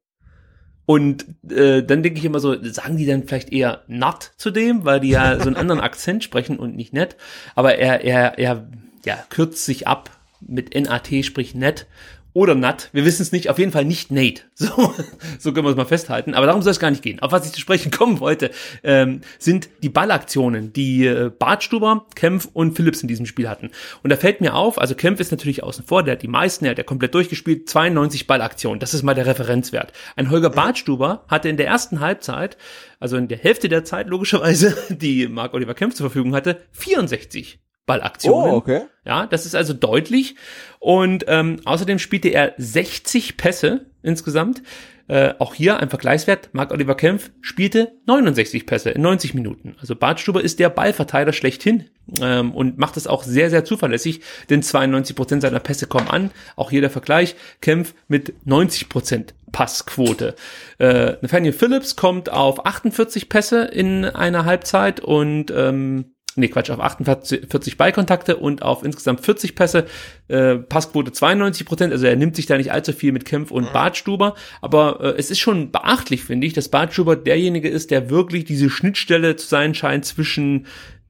Und 0.92 1.26
äh, 1.50 1.84
dann 1.84 2.04
denke 2.04 2.20
ich 2.20 2.26
immer 2.26 2.42
so, 2.42 2.62
sagen 2.66 2.98
die 2.98 3.06
dann 3.06 3.24
vielleicht 3.24 3.54
eher 3.54 3.82
Nat 3.88 4.34
zu 4.36 4.52
dem, 4.52 4.84
weil 4.84 5.00
die 5.00 5.08
ja 5.08 5.40
so 5.40 5.48
einen 5.48 5.56
anderen 5.56 5.80
Akzent 5.80 6.22
sprechen 6.22 6.60
und 6.60 6.76
nicht 6.76 6.92
Ned. 6.92 7.16
Aber 7.56 7.76
er, 7.76 8.04
er, 8.04 8.38
er 8.38 8.68
ja, 9.06 9.24
kürzt 9.30 9.64
sich 9.64 9.88
ab 9.88 10.10
mit 10.42 10.76
NAT, 10.76 11.08
sprich 11.24 11.56
Ned 11.56 11.88
oder 12.34 12.56
Nat. 12.56 12.90
Wir 12.94 13.06
wissen 13.06 13.22
es 13.22 13.32
nicht, 13.32 13.50
auf 13.50 13.60
jeden 13.60 13.72
Fall 13.72 13.86
nicht 13.86 14.12
Nate. 14.12 14.44
So, 14.62 14.94
so 15.40 15.54
können 15.54 15.66
wir 15.66 15.72
es 15.72 15.76
mal 15.76 15.86
festhalten. 15.86 16.36
Aber 16.36 16.46
darum 16.46 16.62
soll 16.62 16.70
es 16.70 16.80
gar 16.80 16.92
nicht 16.92 17.02
gehen. 17.02 17.20
Auf 17.20 17.32
was 17.32 17.48
ich 17.48 17.52
zu 17.52 17.60
sprechen 17.60 17.92
kommen 17.98 18.20
wollte, 18.20 18.52
ähm, 18.84 19.22
sind 19.40 19.70
die 19.82 19.90
Ballaktionen, 19.90 20.72
die 20.72 21.08
äh, 21.08 21.32
Bartstuber, 21.38 22.06
Kempf 22.14 22.48
und 22.54 22.76
Phillips 22.76 23.02
in 23.02 23.08
diesem 23.08 23.26
Spiel 23.26 23.50
hatten. 23.50 23.72
Und 24.04 24.12
da 24.12 24.18
fällt 24.18 24.40
mir 24.40 24.54
auf, 24.54 24.80
also 24.80 24.94
Kempf 24.94 25.20
ist 25.20 25.32
natürlich 25.32 25.64
außen 25.64 25.84
vor, 25.84 26.04
der 26.04 26.14
hat 26.14 26.22
die 26.22 26.28
meisten, 26.28 26.66
der 26.66 26.72
hat 26.72 26.78
ja 26.78 26.84
komplett 26.84 27.16
durchgespielt, 27.16 27.68
92 27.68 28.28
Ballaktionen. 28.28 28.80
Das 28.80 28.94
ist 28.94 29.02
mal 29.02 29.16
der 29.16 29.26
Referenzwert. 29.26 29.94
Ein 30.16 30.30
Holger 30.30 30.52
Bartstuber 30.52 31.26
hatte 31.28 31.50
in 31.50 31.58
der 31.58 31.68
ersten 31.68 32.02
Halbzeit, 32.02 32.56
also 33.00 33.18
in 33.18 33.28
der 33.28 33.40
Hälfte 33.40 33.68
der 33.68 33.84
Zeit 33.84 34.08
logischerweise, 34.08 34.78
die 34.90 35.28
Marc 35.28 35.56
Oliver 35.56 35.74
Kempf 35.74 35.96
zur 35.96 36.06
Verfügung 36.06 36.36
hatte, 36.36 36.62
64 36.74 37.60
Ballaktionen. 37.86 38.54
Oh, 38.54 38.58
okay. 38.58 38.82
Ja, 39.06 39.26
das 39.26 39.46
ist 39.46 39.56
also 39.56 39.74
deutlich. 39.74 40.36
Und 40.80 41.26
ähm, 41.28 41.60
außerdem 41.66 42.00
spielte 42.00 42.30
er 42.30 42.54
60 42.58 43.38
Pässe 43.38 43.86
insgesamt. 44.04 44.62
Äh, 45.08 45.34
auch 45.40 45.54
hier 45.54 45.80
ein 45.80 45.90
Vergleichswert. 45.90 46.50
Marc-Oliver 46.54 46.96
Kempf 46.96 47.32
spielte 47.42 47.92
69 48.06 48.66
Pässe 48.66 48.92
in 48.92 49.02
90 49.02 49.34
Minuten. 49.34 49.76
Also 49.82 49.94
Bartstuber 49.94 50.42
ist 50.42 50.60
der 50.60 50.70
Ballverteiler 50.70 51.34
schlechthin 51.34 51.90
ähm, 52.22 52.54
und 52.54 52.78
macht 52.78 52.96
es 52.96 53.08
auch 53.08 53.24
sehr, 53.24 53.50
sehr 53.50 53.66
zuverlässig, 53.66 54.22
denn 54.50 54.64
92 54.64 55.16
Prozent 55.16 55.42
seiner 55.42 55.60
Pässe 55.60 55.88
kommen 55.88 56.08
an. 56.08 56.32
Auch 56.56 56.70
hier 56.70 56.80
der 56.80 56.90
Vergleich. 56.90 57.36
Kempf 57.60 57.94
mit 58.08 58.34
90 58.46 58.88
Prozent 58.88 59.34
Passquote. 59.52 60.36
Äh, 60.78 61.18
Nathaniel 61.22 61.52
Phillips 61.52 61.98
kommt 61.98 62.30
auf 62.30 62.66
48 62.66 63.28
Pässe 63.28 63.66
in 63.66 64.06
einer 64.06 64.46
Halbzeit 64.46 65.02
und 65.02 65.52
ähm, 65.52 66.14
nee, 66.36 66.48
Quatsch, 66.48 66.70
auf 66.70 66.80
48 66.80 67.78
Ballkontakte 67.78 68.38
und 68.38 68.62
auf 68.62 68.84
insgesamt 68.84 69.22
40 69.22 69.56
Pässe, 69.56 69.86
äh, 70.28 70.56
Passquote 70.56 71.12
92 71.12 71.66
Prozent, 71.66 71.94
also 71.94 72.06
er 72.06 72.16
nimmt 72.16 72.36
sich 72.36 72.46
da 72.46 72.58
nicht 72.58 72.72
allzu 72.72 72.94
viel 72.94 73.12
mit 73.12 73.26
Kempf 73.26 73.52
und 73.52 73.74
Bartstuber, 73.74 74.36
aber 74.62 75.00
äh, 75.02 75.18
es 75.18 75.32
ist 75.32 75.40
schon 75.40 75.72
beachtlich, 75.72 76.24
finde 76.24 76.48
ich, 76.48 76.54
dass 76.54 76.70
Bartstuber 76.70 77.16
derjenige 77.16 77.70
ist, 77.70 77.92
der 77.92 78.10
wirklich 78.10 78.46
diese 78.46 78.70
Schnittstelle 78.70 79.36
zu 79.36 79.48
sein 79.48 79.74
scheint 79.74 80.06
zwischen 80.06 80.68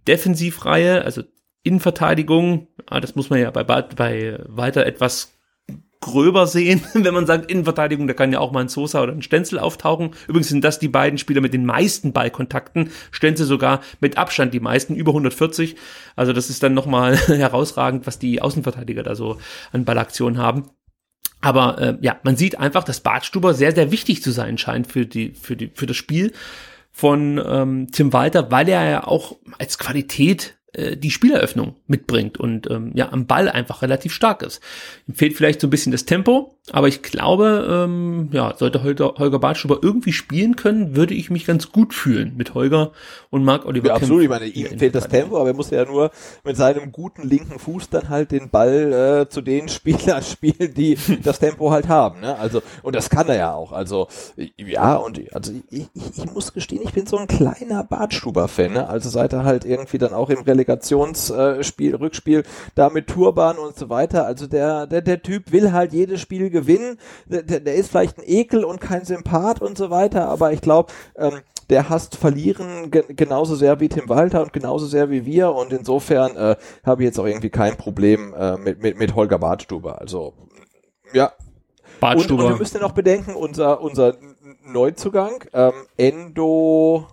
Defensivreihe, 0.07 1.03
also 1.03 1.23
Innenverteidigung, 1.63 2.67
ah, 2.87 2.99
das 2.99 3.15
muss 3.15 3.29
man 3.29 3.39
ja 3.39 3.51
bei, 3.51 3.63
bei 3.63 4.39
weiter 4.47 4.85
etwas 4.85 5.33
gröber 6.01 6.47
sehen, 6.47 6.83
wenn 6.93 7.13
man 7.13 7.25
sagt 7.25 7.49
Innenverteidigung, 7.49 8.07
da 8.07 8.13
kann 8.13 8.33
ja 8.33 8.39
auch 8.39 8.51
mal 8.51 8.61
ein 8.61 8.67
Sosa 8.67 9.01
oder 9.01 9.13
ein 9.13 9.21
Stenzel 9.21 9.59
auftauchen. 9.59 10.11
Übrigens 10.27 10.49
sind 10.49 10.63
das 10.63 10.79
die 10.79 10.89
beiden 10.89 11.17
Spieler 11.17 11.41
mit 11.41 11.53
den 11.53 11.65
meisten 11.65 12.11
Ballkontakten. 12.11 12.91
Stenzel 13.11 13.45
sogar 13.45 13.81
mit 13.99 14.17
Abstand 14.17 14.53
die 14.53 14.59
meisten, 14.59 14.95
über 14.95 15.11
140. 15.11 15.75
Also 16.15 16.33
das 16.33 16.49
ist 16.49 16.63
dann 16.63 16.73
nochmal 16.73 17.15
herausragend, 17.27 18.07
was 18.07 18.19
die 18.19 18.41
Außenverteidiger 18.41 19.03
da 19.03 19.15
so 19.15 19.37
an 19.71 19.85
Ballaktionen 19.85 20.39
haben. 20.39 20.69
Aber 21.39 21.79
äh, 21.79 21.97
ja, 22.01 22.19
man 22.23 22.35
sieht 22.35 22.59
einfach, 22.59 22.83
dass 22.83 22.99
Bartstuber 22.99 23.53
sehr, 23.53 23.73
sehr 23.73 23.91
wichtig 23.91 24.21
zu 24.21 24.31
sein 24.31 24.57
scheint 24.57 24.87
für, 24.87 25.05
die, 25.05 25.31
für, 25.31 25.55
die, 25.55 25.71
für 25.73 25.87
das 25.87 25.97
Spiel 25.97 26.33
von 26.91 27.41
ähm, 27.43 27.87
Tim 27.91 28.13
Walter, 28.13 28.51
weil 28.51 28.69
er 28.69 28.89
ja 28.89 29.07
auch 29.07 29.37
als 29.57 29.77
Qualität 29.77 30.57
äh, 30.73 30.97
die 30.97 31.11
Spieleröffnung 31.11 31.75
mitbringt 31.87 32.37
und 32.37 32.69
ähm, 32.69 32.91
ja 32.95 33.11
am 33.11 33.27
Ball 33.27 33.49
einfach 33.49 33.81
relativ 33.81 34.13
stark 34.13 34.41
ist. 34.41 34.61
Ihm 35.07 35.15
fehlt 35.15 35.35
vielleicht 35.35 35.61
so 35.61 35.67
ein 35.67 35.71
bisschen 35.71 35.91
das 35.91 36.05
Tempo, 36.05 36.57
aber 36.69 36.87
ich 36.87 37.01
glaube, 37.01 37.67
ähm, 37.69 38.29
ja, 38.31 38.53
sollte 38.55 38.83
Holger, 38.83 39.15
Holger 39.17 39.39
Bartschuber 39.39 39.79
irgendwie 39.81 40.13
spielen 40.13 40.55
können, 40.55 40.95
würde 40.95 41.15
ich 41.15 41.31
mich 41.31 41.45
ganz 41.45 41.71
gut 41.71 41.91
fühlen 41.91 42.37
mit 42.37 42.53
Holger 42.53 42.91
und 43.31 43.43
Marc 43.43 43.65
Oliver 43.65 43.87
Ja, 43.87 43.95
absolut. 43.95 44.21
Ich 44.21 44.29
meine, 44.29 44.45
ihm 44.45 44.77
fehlt 44.77 44.93
das. 44.93 45.07
Tempo, 45.07 45.37
aber 45.37 45.49
er 45.49 45.55
muss 45.55 45.71
ja 45.71 45.83
nur 45.85 46.11
mit 46.43 46.55
seinem 46.55 46.91
guten 46.91 47.27
linken 47.27 47.57
Fuß 47.57 47.89
dann 47.89 48.09
halt 48.09 48.31
den 48.31 48.49
Ball 48.49 49.23
äh, 49.23 49.29
zu 49.29 49.41
den 49.41 49.67
Spielern 49.69 50.21
spielen, 50.21 50.73
die 50.75 50.97
das 51.23 51.39
Tempo 51.39 51.71
halt 51.71 51.89
haben. 51.89 52.21
Ne? 52.21 52.37
Also 52.37 52.61
und 52.83 52.95
das 52.95 53.09
kann 53.09 53.27
er 53.27 53.35
ja 53.35 53.53
auch. 53.53 53.71
Also 53.71 54.07
ja 54.57 54.95
und 54.97 55.19
also 55.33 55.51
ich, 55.71 55.87
ich, 55.93 56.17
ich 56.17 56.31
muss 56.31 56.53
gestehen, 56.53 56.83
ich 56.83 56.93
bin 56.93 57.07
so 57.07 57.17
ein 57.17 57.27
kleiner 57.27 57.83
Bartstuber-Fan. 57.83 58.73
Ne? 58.73 58.87
Also 58.87 59.09
seit 59.09 59.33
er 59.33 59.43
halt 59.43 59.65
irgendwie 59.65 59.97
dann 59.97 60.13
auch 60.13 60.29
im 60.29 60.41
Relegationsspiel, 60.43 61.95
Rückspiel 61.95 62.43
da 62.75 62.89
mit 62.89 63.07
Turban 63.07 63.57
und 63.57 63.75
so 63.75 63.89
weiter. 63.89 64.27
Also 64.27 64.45
der 64.45 64.85
der 64.85 65.01
der 65.01 65.23
Typ 65.23 65.51
will 65.51 65.73
halt 65.73 65.91
jedes 65.91 66.21
Spiel 66.21 66.49
gewinnen. 66.49 66.60
Der, 66.67 67.43
der, 67.43 67.59
der 67.59 67.75
ist 67.75 67.89
vielleicht 67.89 68.17
ein 68.17 68.23
Ekel 68.25 68.63
und 68.63 68.81
kein 68.81 69.05
Sympath 69.05 69.61
und 69.61 69.77
so 69.77 69.89
weiter, 69.89 70.27
aber 70.27 70.53
ich 70.53 70.61
glaube 70.61 70.91
ähm, 71.15 71.41
der 71.69 71.89
hasst 71.89 72.17
Verlieren 72.17 72.91
ge 72.91 73.05
genauso 73.09 73.55
sehr 73.55 73.79
wie 73.79 73.89
Tim 73.89 74.09
Walter 74.09 74.41
und 74.41 74.53
genauso 74.53 74.85
sehr 74.85 75.09
wie 75.09 75.25
wir 75.25 75.53
und 75.53 75.71
insofern 75.71 76.35
äh, 76.35 76.55
habe 76.83 77.03
ich 77.03 77.07
jetzt 77.07 77.19
auch 77.19 77.25
irgendwie 77.25 77.49
kein 77.49 77.77
Problem 77.77 78.33
äh, 78.33 78.57
mit, 78.57 78.81
mit, 78.81 78.97
mit 78.97 79.15
Holger 79.15 79.39
Bartstuber. 79.39 79.99
Also 79.99 80.33
ja. 81.13 81.27
Und, 81.27 81.33
und 81.33 81.99
Bartstuber. 81.99 82.49
wir 82.49 82.57
müssen 82.57 82.77
ja 82.77 82.83
noch 82.83 82.93
bedenken, 82.93 83.35
unser, 83.35 83.81
unser 83.81 84.15
Neuzugang, 84.65 85.43
ähm, 85.53 85.73
Endo, 85.97 87.07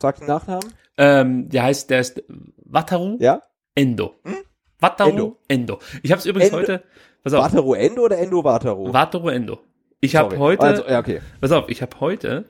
sagt 0.00 0.20
den 0.20 0.28
Nachnamen? 0.28 0.72
ähm, 1.00 1.48
der 1.48 1.62
heißt, 1.64 1.90
der 1.90 2.00
ist 2.00 2.22
Wataru 2.58 3.16
Ja? 3.20 3.42
Endo. 3.74 4.14
Wataru 4.78 5.10
Endo. 5.10 5.36
Endo. 5.48 5.78
Ich 6.02 6.12
habe 6.12 6.20
es 6.20 6.26
übrigens 6.26 6.52
Endo. 6.52 6.60
heute, 6.60 6.82
pass 7.22 7.32
auf, 7.34 7.44
Wataru 7.44 7.74
Endo 7.74 8.02
oder 8.04 8.18
Endo 8.18 8.42
Wataru? 8.44 8.92
Wataru 8.92 9.28
Endo. 9.28 9.58
Ich 10.00 10.16
habe 10.16 10.38
heute, 10.38 10.62
Also, 10.62 10.86
ja, 10.88 10.98
okay. 11.00 11.20
pass 11.40 11.52
auf, 11.52 11.68
ich 11.68 11.82
habe 11.82 12.00
heute 12.00 12.46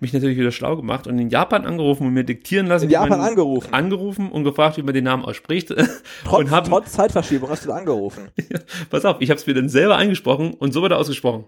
mich 0.00 0.12
natürlich 0.14 0.38
wieder 0.38 0.50
schlau 0.52 0.76
gemacht 0.76 1.06
und 1.06 1.18
in 1.18 1.28
Japan 1.28 1.66
angerufen 1.66 2.06
und 2.06 2.14
mir 2.14 2.24
diktieren 2.24 2.66
lassen. 2.66 2.84
In 2.84 2.88
wie 2.90 2.94
Japan 2.94 3.10
man- 3.18 3.20
angerufen? 3.20 3.72
Angerufen 3.74 4.30
und 4.32 4.44
gefragt, 4.44 4.76
wie 4.78 4.82
man 4.82 4.94
den 4.94 5.04
Namen 5.04 5.24
ausspricht. 5.24 5.68
Trotz, 6.24 6.38
und 6.40 6.50
hab, 6.50 6.64
trotz 6.66 6.92
Zeitverschiebung 6.92 7.48
hast 7.50 7.66
du 7.66 7.72
angerufen. 7.72 8.28
pass 8.90 9.04
auf, 9.04 9.16
ich 9.20 9.30
habe 9.30 9.38
es 9.38 9.46
mir 9.46 9.54
dann 9.54 9.68
selber 9.68 9.96
eingesprochen 9.96 10.54
und 10.54 10.72
so 10.72 10.82
wird 10.82 10.92
er 10.92 10.98
ausgesprochen. 10.98 11.44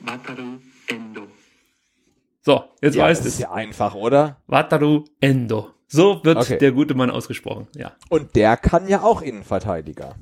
Wataru 0.00 0.58
Endo. 0.88 1.22
So, 2.42 2.64
jetzt 2.80 2.94
ja, 2.94 3.04
weißt 3.04 3.20
das 3.22 3.34
ist 3.34 3.40
ja 3.40 3.52
einfach, 3.52 3.94
oder? 3.94 4.40
Wataru 4.46 5.04
Endo. 5.20 5.70
So 5.88 6.20
wird 6.24 6.38
Okay. 6.38 6.58
der 6.58 6.72
gute 6.72 6.94
Mann 6.94 7.10
ausgesprochen, 7.10 7.66
ja. 7.74 7.92
Und 8.10 8.36
der 8.36 8.56
kann 8.56 8.88
ja 8.88 9.02
auch 9.02 9.22
Innenverteidiger. 9.22 10.14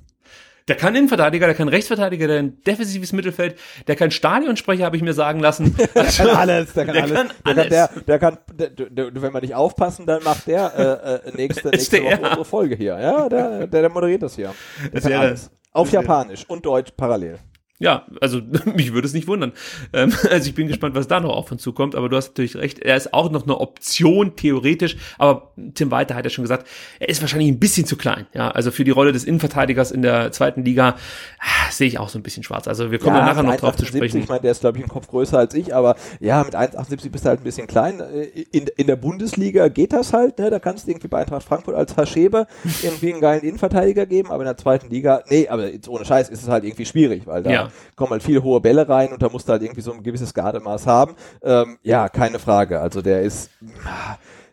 Der 0.68 0.74
kann 0.76 0.96
Innenverteidiger, 0.96 1.46
der 1.46 1.54
kann 1.54 1.68
Rechtsverteidiger, 1.68 2.26
der 2.26 2.38
kann 2.38 2.60
defensives 2.66 3.12
Mittelfeld, 3.12 3.56
der 3.86 3.94
kann 3.94 4.10
Stadionsprecher, 4.10 4.84
habe 4.84 4.96
ich 4.96 5.02
mir 5.02 5.12
sagen 5.12 5.38
lassen. 5.38 5.76
Der 5.94 6.04
kann 6.04 6.28
alles, 6.30 6.72
der 6.72 6.84
kann 6.86 6.94
Der 6.94 7.02
alles. 7.04 7.14
kann 7.14 7.28
der, 7.44 7.56
alles. 7.56 7.68
der, 7.68 7.88
der 8.06 8.18
kann, 8.18 8.38
der, 8.52 8.70
der, 8.70 9.22
wenn 9.22 9.32
wir 9.32 9.40
nicht 9.40 9.54
aufpassen, 9.54 10.06
dann 10.06 10.24
macht 10.24 10.46
der 10.48 11.20
äh, 11.24 11.28
äh, 11.28 11.36
nächste, 11.36 11.68
nächste. 11.68 12.02
Woche 12.02 12.18
unsere 12.20 12.44
Folge 12.44 12.74
hier. 12.74 12.98
Ja, 12.98 13.28
der, 13.28 13.66
der, 13.68 13.80
der 13.82 13.90
moderiert 13.90 14.22
das 14.22 14.34
hier. 14.34 14.52
Der 14.92 15.00
kann 15.00 15.10
wäre- 15.10 15.20
alles. 15.20 15.50
Auf 15.72 15.88
das 15.88 15.92
Japanisch 15.92 16.44
und 16.48 16.64
Deutsch 16.66 16.90
parallel. 16.96 17.38
Ja, 17.78 18.06
also 18.20 18.40
mich 18.74 18.92
würde 18.92 19.06
es 19.06 19.14
nicht 19.14 19.28
wundern. 19.28 19.52
Ähm, 19.92 20.12
also 20.30 20.48
ich 20.48 20.54
bin 20.54 20.68
gespannt, 20.68 20.94
was 20.94 21.08
da 21.08 21.20
noch 21.20 21.34
auf 21.34 21.52
uns 21.52 21.62
zukommt, 21.62 21.94
aber 21.94 22.08
du 22.08 22.16
hast 22.16 22.28
natürlich 22.28 22.56
recht, 22.56 22.78
er 22.78 22.96
ist 22.96 23.12
auch 23.12 23.30
noch 23.30 23.44
eine 23.44 23.58
Option, 23.58 24.36
theoretisch, 24.36 24.96
aber 25.18 25.52
Tim 25.74 25.90
Walter 25.90 26.14
hat 26.14 26.24
ja 26.24 26.30
schon 26.30 26.44
gesagt, 26.44 26.66
er 26.98 27.08
ist 27.08 27.20
wahrscheinlich 27.20 27.48
ein 27.50 27.58
bisschen 27.58 27.86
zu 27.86 27.96
klein. 27.96 28.26
Ja, 28.34 28.50
also 28.50 28.70
für 28.70 28.84
die 28.84 28.90
Rolle 28.90 29.12
des 29.12 29.24
Innenverteidigers 29.24 29.90
in 29.90 30.02
der 30.02 30.32
zweiten 30.32 30.64
Liga 30.64 30.96
ah, 31.38 31.70
sehe 31.70 31.86
ich 31.86 31.98
auch 31.98 32.08
so 32.08 32.18
ein 32.18 32.22
bisschen 32.22 32.42
schwarz. 32.42 32.68
Also 32.68 32.90
wir 32.90 32.98
kommen 32.98 33.16
ja, 33.16 33.26
nachher 33.26 33.42
noch 33.42 33.56
drauf 33.56 33.76
zu 33.76 33.84
1,78, 33.84 33.88
sprechen. 33.88 34.20
Ich 34.22 34.28
meine, 34.28 34.40
der 34.40 34.52
ist, 34.52 34.60
glaube 34.60 34.78
ich, 34.78 34.84
im 34.84 34.88
Kopf 34.88 35.08
größer 35.08 35.38
als 35.38 35.54
ich, 35.54 35.74
aber 35.74 35.96
ja, 36.20 36.42
mit 36.44 36.54
1,78 36.54 37.10
bist 37.10 37.24
du 37.24 37.28
halt 37.28 37.40
ein 37.40 37.44
bisschen 37.44 37.66
klein. 37.66 38.00
Äh, 38.00 38.24
In, 38.52 38.66
in 38.76 38.86
der 38.86 38.96
Bundesliga 38.96 39.68
geht 39.68 39.92
das 39.92 40.12
halt, 40.12 40.38
ne? 40.38 40.50
Da 40.50 40.58
kannst 40.58 40.86
du 40.86 40.90
irgendwie 40.90 41.08
bei 41.08 41.20
Eintracht 41.20 41.42
Frankfurt 41.42 41.74
als 41.74 41.96
Haschebe 41.96 42.46
irgendwie 42.82 43.12
einen 43.12 43.20
geilen 43.20 43.42
Innenverteidiger 43.42 44.06
geben, 44.06 44.30
aber 44.30 44.42
in 44.42 44.46
der 44.46 44.56
zweiten 44.56 44.88
Liga, 44.90 45.22
nee, 45.28 45.48
aber 45.48 45.70
jetzt 45.70 45.88
ohne 45.88 46.04
Scheiß 46.04 46.28
ist 46.30 46.42
es 46.42 46.48
halt 46.48 46.64
irgendwie 46.64 46.86
schwierig, 46.86 47.26
weil 47.26 47.42
da 47.42 47.50
Ja. 47.50 47.65
Kommen 47.94 48.12
halt 48.12 48.22
viele 48.22 48.42
hohe 48.42 48.60
Bälle 48.60 48.88
rein 48.88 49.12
und 49.12 49.22
da 49.22 49.28
musst 49.28 49.48
du 49.48 49.52
halt 49.52 49.62
irgendwie 49.62 49.80
so 49.80 49.92
ein 49.92 50.02
gewisses 50.02 50.34
Gardemaß 50.34 50.86
haben. 50.86 51.14
Ähm, 51.42 51.78
ja, 51.82 52.08
keine 52.08 52.38
Frage. 52.38 52.80
Also 52.80 53.02
der 53.02 53.22
ist, 53.22 53.50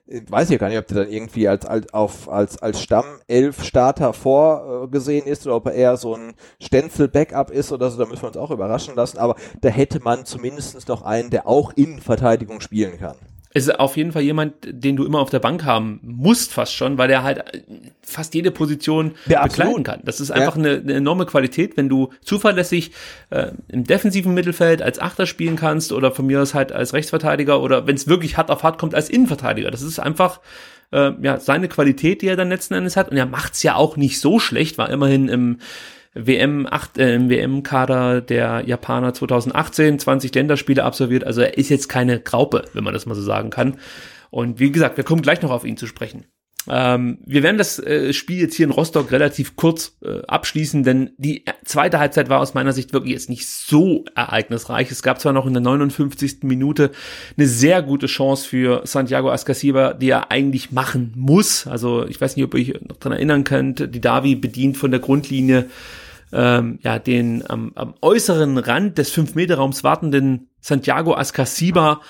ich 0.06 0.30
weiß 0.30 0.50
ich 0.50 0.60
gar 0.60 0.70
nicht, 0.70 0.78
ob 0.78 0.88
der 0.88 1.04
dann 1.04 1.12
irgendwie 1.12 1.48
als, 1.48 1.66
als, 1.66 1.94
auf, 1.94 2.30
als, 2.30 2.62
als 2.62 2.82
Stammelf-Starter 2.82 4.14
vorgesehen 4.14 5.26
ist 5.26 5.46
oder 5.48 5.56
ob 5.56 5.68
er 5.68 5.74
eher 5.74 5.98
so 5.98 6.16
ein 6.16 6.34
Stenzel-Backup 6.62 7.52
ist 7.52 7.72
oder 7.72 7.90
so, 7.90 7.98
da 7.98 8.06
müssen 8.06 8.24
wir 8.24 8.28
uns 8.28 8.38
auch 8.38 8.52
überraschen 8.52 8.96
lassen, 8.96 9.18
aber 9.18 9.36
da 9.62 9.70
hätte 9.70 10.02
man 10.02 10.26
zumindest 10.26 10.88
noch 10.88 11.04
einen, 11.04 11.30
der 11.30 11.48
auch 11.48 11.72
Innenverteidigung 11.74 12.60
spielen 12.60 13.00
kann. 13.00 13.16
Ist 13.54 13.80
auf 13.80 13.98
jeden 13.98 14.12
Fall 14.12 14.24
jemand, 14.24 14.54
den 14.64 14.96
du 14.96 15.06
immer 15.06 15.20
auf 15.20 15.30
der 15.30 15.40
Bank 15.40 15.64
haben 15.64 16.00
musst, 16.02 16.54
fast 16.54 16.74
schon, 16.74 16.98
weil 16.98 17.08
der 17.08 17.24
halt 17.24 17.44
fast 18.02 18.34
jede 18.34 18.50
Position 18.50 19.14
ja, 19.28 19.44
bekleiden 19.44 19.84
kann. 19.84 20.02
Das 20.04 20.20
ist 20.20 20.32
einfach 20.32 20.56
ja. 20.56 20.64
eine, 20.64 20.78
eine, 20.80 20.94
enorme 20.94 21.26
Qualität, 21.26 21.78
wenn 21.78 21.88
du 21.88 22.10
zuverlässig 22.22 22.92
äh, 23.30 23.52
im 23.68 23.84
defensiven 23.84 24.34
Mittelfeld 24.34 24.82
als 24.82 25.00
Achter 25.00 25.28
spielen 25.28 25.56
kannst 25.56 25.92
oder 25.92 26.12
von 26.12 26.26
mir 26.26 26.42
aus 26.42 26.56
halt 26.56 26.72
als 26.72 26.94
Rechtsverteidiger 26.94 27.62
oder 27.62 27.86
wenn 27.86 27.96
es 27.96 28.08
wirklich 28.08 28.38
hart 28.38 28.50
auf 28.50 28.64
hart 28.64 28.80
kommt 28.80 28.96
als 28.96 29.10
Innenverteidiger. 29.10 29.70
Das 29.70 29.84
ist 29.84 30.00
einfach 30.00 30.40
äh, 30.92 31.12
ja 31.22 31.40
seine 31.40 31.68
Qualität, 31.68 32.24
die 32.24 32.28
er 32.28 32.36
dann 32.36 32.50
letzten 32.50 32.74
Endes 32.74 32.98
hat 32.98 33.10
und 33.12 33.18
er 33.18 33.28
macht's 33.28 33.62
ja 33.62 33.76
auch 33.76 33.98
nicht 33.98 34.20
so 34.20 34.40
schlecht, 34.40 34.80
war 34.80 34.90
immerhin 34.90 35.30
im 35.30 35.60
WM 36.14 36.68
8 36.70 36.98
äh, 36.98 37.16
im 37.16 37.30
WM 37.30 37.64
Kader 37.64 38.22
der 38.22 38.64
Japaner 38.66 39.14
2018 39.14 40.00
20 40.00 40.34
Länderspiele 40.34 40.84
absolviert, 40.84 41.24
also 41.24 41.42
er 41.42 41.58
ist 41.58 41.70
jetzt 41.70 41.90
keine 41.90 42.20
Graupe, 42.20 42.66
wenn 42.74 42.84
man 42.84 42.94
das 42.94 43.06
mal 43.06 43.16
so 43.16 43.22
sagen 43.22 43.50
kann. 43.50 43.78
Und 44.30 44.60
wie 44.60 44.72
gesagt, 44.72 44.98
wir 44.98 45.04
kommen 45.04 45.22
gleich 45.22 45.42
noch 45.42 45.52
auf 45.52 45.66
ihn 45.66 45.78
zu 45.78 45.86
sprechen. 45.86 46.26
Ähm, 46.70 47.18
wir 47.26 47.44
werden 47.44 47.58
das 47.58 47.78
äh, 47.80 48.14
Spiel 48.14 48.40
jetzt 48.40 48.56
hier 48.56 48.66
in 48.66 48.72
Rostock 48.72 49.12
relativ 49.12 49.56
kurz 49.56 49.98
äh, 50.02 50.22
abschließen, 50.28 50.84
denn 50.84 51.12
die 51.18 51.44
zweite 51.66 52.00
Halbzeit 52.00 52.30
war 52.30 52.40
aus 52.40 52.54
meiner 52.54 52.72
Sicht 52.72 52.94
wirklich 52.94 53.14
jetzt 53.14 53.30
nicht 53.30 53.48
so 53.48 54.06
ereignisreich. 54.16 54.90
Es 54.90 55.04
gab 55.04 55.20
zwar 55.20 55.34
noch 55.34 55.46
in 55.46 55.54
der 55.54 55.62
59. 55.62 56.44
Minute 56.44 56.92
eine 57.38 57.48
sehr 57.48 57.82
gute 57.82 58.08
Chance 58.08 58.48
für 58.48 58.82
Santiago 58.86 59.30
Ascasiba, 59.30 59.94
die 59.94 60.10
er 60.10 60.32
eigentlich 60.32 60.72
machen 60.72 61.14
muss. 61.16 61.68
Also 61.68 62.06
ich 62.08 62.20
weiß 62.22 62.38
nicht, 62.38 62.46
ob 62.46 62.54
ihr 62.54 62.76
euch 62.76 62.82
noch 62.82 62.98
dran 62.98 63.12
erinnern 63.12 63.44
könnt. 63.44 63.94
Die 63.94 64.02
Davi 64.02 64.36
bedient 64.36 64.78
von 64.78 64.92
der 64.92 65.02
Grundlinie 65.02 65.66
ähm, 66.34 66.80
ja, 66.82 67.00
den 67.00 67.50
am, 67.50 67.72
am 67.76 67.94
äußeren 68.02 68.58
Rand 68.58 68.98
des 68.98 69.14
5-Meter-Raums 69.16 69.84
wartenden 69.84 70.50
Santiago 70.60 71.16
Ascasiba. 71.16 72.02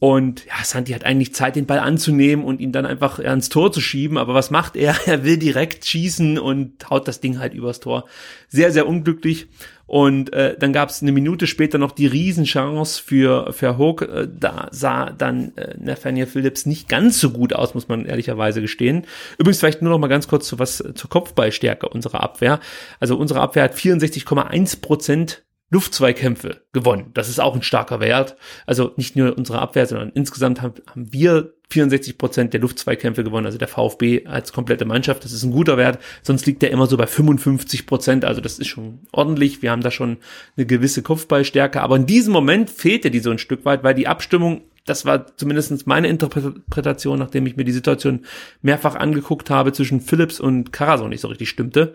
Und 0.00 0.46
ja, 0.46 0.62
Santi 0.62 0.92
hat 0.92 1.04
eigentlich 1.04 1.34
Zeit, 1.34 1.56
den 1.56 1.66
Ball 1.66 1.80
anzunehmen 1.80 2.44
und 2.44 2.60
ihn 2.60 2.70
dann 2.70 2.86
einfach 2.86 3.18
ans 3.18 3.48
Tor 3.48 3.72
zu 3.72 3.80
schieben. 3.80 4.16
Aber 4.16 4.32
was 4.32 4.50
macht 4.50 4.76
er? 4.76 4.94
Er 5.06 5.24
will 5.24 5.38
direkt 5.38 5.84
schießen 5.84 6.38
und 6.38 6.88
haut 6.88 7.08
das 7.08 7.20
Ding 7.20 7.38
halt 7.38 7.52
übers 7.52 7.80
Tor. 7.80 8.04
Sehr, 8.48 8.70
sehr 8.70 8.86
unglücklich. 8.86 9.48
Und 9.88 10.34
äh, 10.34 10.54
dann 10.58 10.74
gab 10.74 10.90
es 10.90 11.00
eine 11.00 11.12
Minute 11.12 11.46
später 11.46 11.78
noch 11.78 11.92
die 11.92 12.06
Riesenchance 12.06 13.02
für 13.02 13.54
Verhoek. 13.54 14.02
Äh, 14.02 14.28
da 14.30 14.68
sah 14.70 15.10
dann 15.10 15.56
äh, 15.56 15.76
Nathaniel 15.80 16.26
Phillips 16.26 16.66
nicht 16.66 16.90
ganz 16.90 17.18
so 17.18 17.30
gut 17.30 17.54
aus, 17.54 17.72
muss 17.72 17.88
man 17.88 18.04
ehrlicherweise 18.04 18.60
gestehen. 18.60 19.06
Übrigens 19.38 19.60
vielleicht 19.60 19.80
nur 19.80 19.90
noch 19.90 19.98
mal 19.98 20.08
ganz 20.08 20.28
kurz 20.28 20.46
zu 20.46 20.58
was 20.58 20.84
zur 20.94 21.08
Kopfballstärke 21.10 21.88
unserer 21.88 22.22
Abwehr. 22.22 22.60
Also 23.00 23.16
unsere 23.16 23.40
Abwehr 23.40 23.62
hat 23.62 23.74
64,1 23.74 24.82
Prozent 24.82 25.42
Luftzweikämpfe 25.70 26.62
gewonnen. 26.72 27.10
Das 27.12 27.28
ist 27.28 27.40
auch 27.40 27.54
ein 27.54 27.62
starker 27.62 28.00
Wert. 28.00 28.36
Also 28.66 28.92
nicht 28.96 29.16
nur 29.16 29.36
unsere 29.36 29.58
Abwehr, 29.58 29.86
sondern 29.86 30.10
insgesamt 30.10 30.62
haben, 30.62 30.74
haben 30.86 31.12
wir 31.12 31.52
64 31.70 32.16
Prozent 32.16 32.54
der 32.54 32.60
Luftzweikämpfe 32.60 33.22
gewonnen, 33.22 33.44
also 33.44 33.58
der 33.58 33.68
VfB 33.68 34.24
als 34.26 34.54
komplette 34.54 34.86
Mannschaft. 34.86 35.24
Das 35.24 35.32
ist 35.32 35.42
ein 35.42 35.50
guter 35.50 35.76
Wert. 35.76 35.98
Sonst 36.22 36.46
liegt 36.46 36.62
der 36.62 36.70
immer 36.70 36.86
so 36.86 36.96
bei 36.96 37.06
55 37.06 37.86
Prozent. 37.86 38.24
Also 38.24 38.40
das 38.40 38.58
ist 38.58 38.68
schon 38.68 39.00
ordentlich. 39.12 39.60
Wir 39.60 39.70
haben 39.70 39.82
da 39.82 39.90
schon 39.90 40.18
eine 40.56 40.64
gewisse 40.64 41.02
Kopfballstärke. 41.02 41.82
Aber 41.82 41.96
in 41.96 42.06
diesem 42.06 42.32
Moment 42.32 42.70
fehlte 42.70 43.10
die 43.10 43.20
so 43.20 43.30
ein 43.30 43.38
Stück 43.38 43.66
weit, 43.66 43.84
weil 43.84 43.94
die 43.94 44.08
Abstimmung 44.08 44.62
das 44.86 45.04
war 45.04 45.36
zumindest 45.36 45.86
meine 45.86 46.08
Interpretation, 46.08 47.18
nachdem 47.18 47.44
ich 47.44 47.56
mir 47.56 47.64
die 47.64 47.72
Situation 47.72 48.24
mehrfach 48.62 48.94
angeguckt 48.94 49.50
habe, 49.50 49.72
zwischen 49.72 50.00
Philips 50.00 50.40
und 50.40 50.72
Karason 50.72 51.10
nicht 51.10 51.20
so 51.20 51.28
richtig 51.28 51.50
stimmte. 51.50 51.94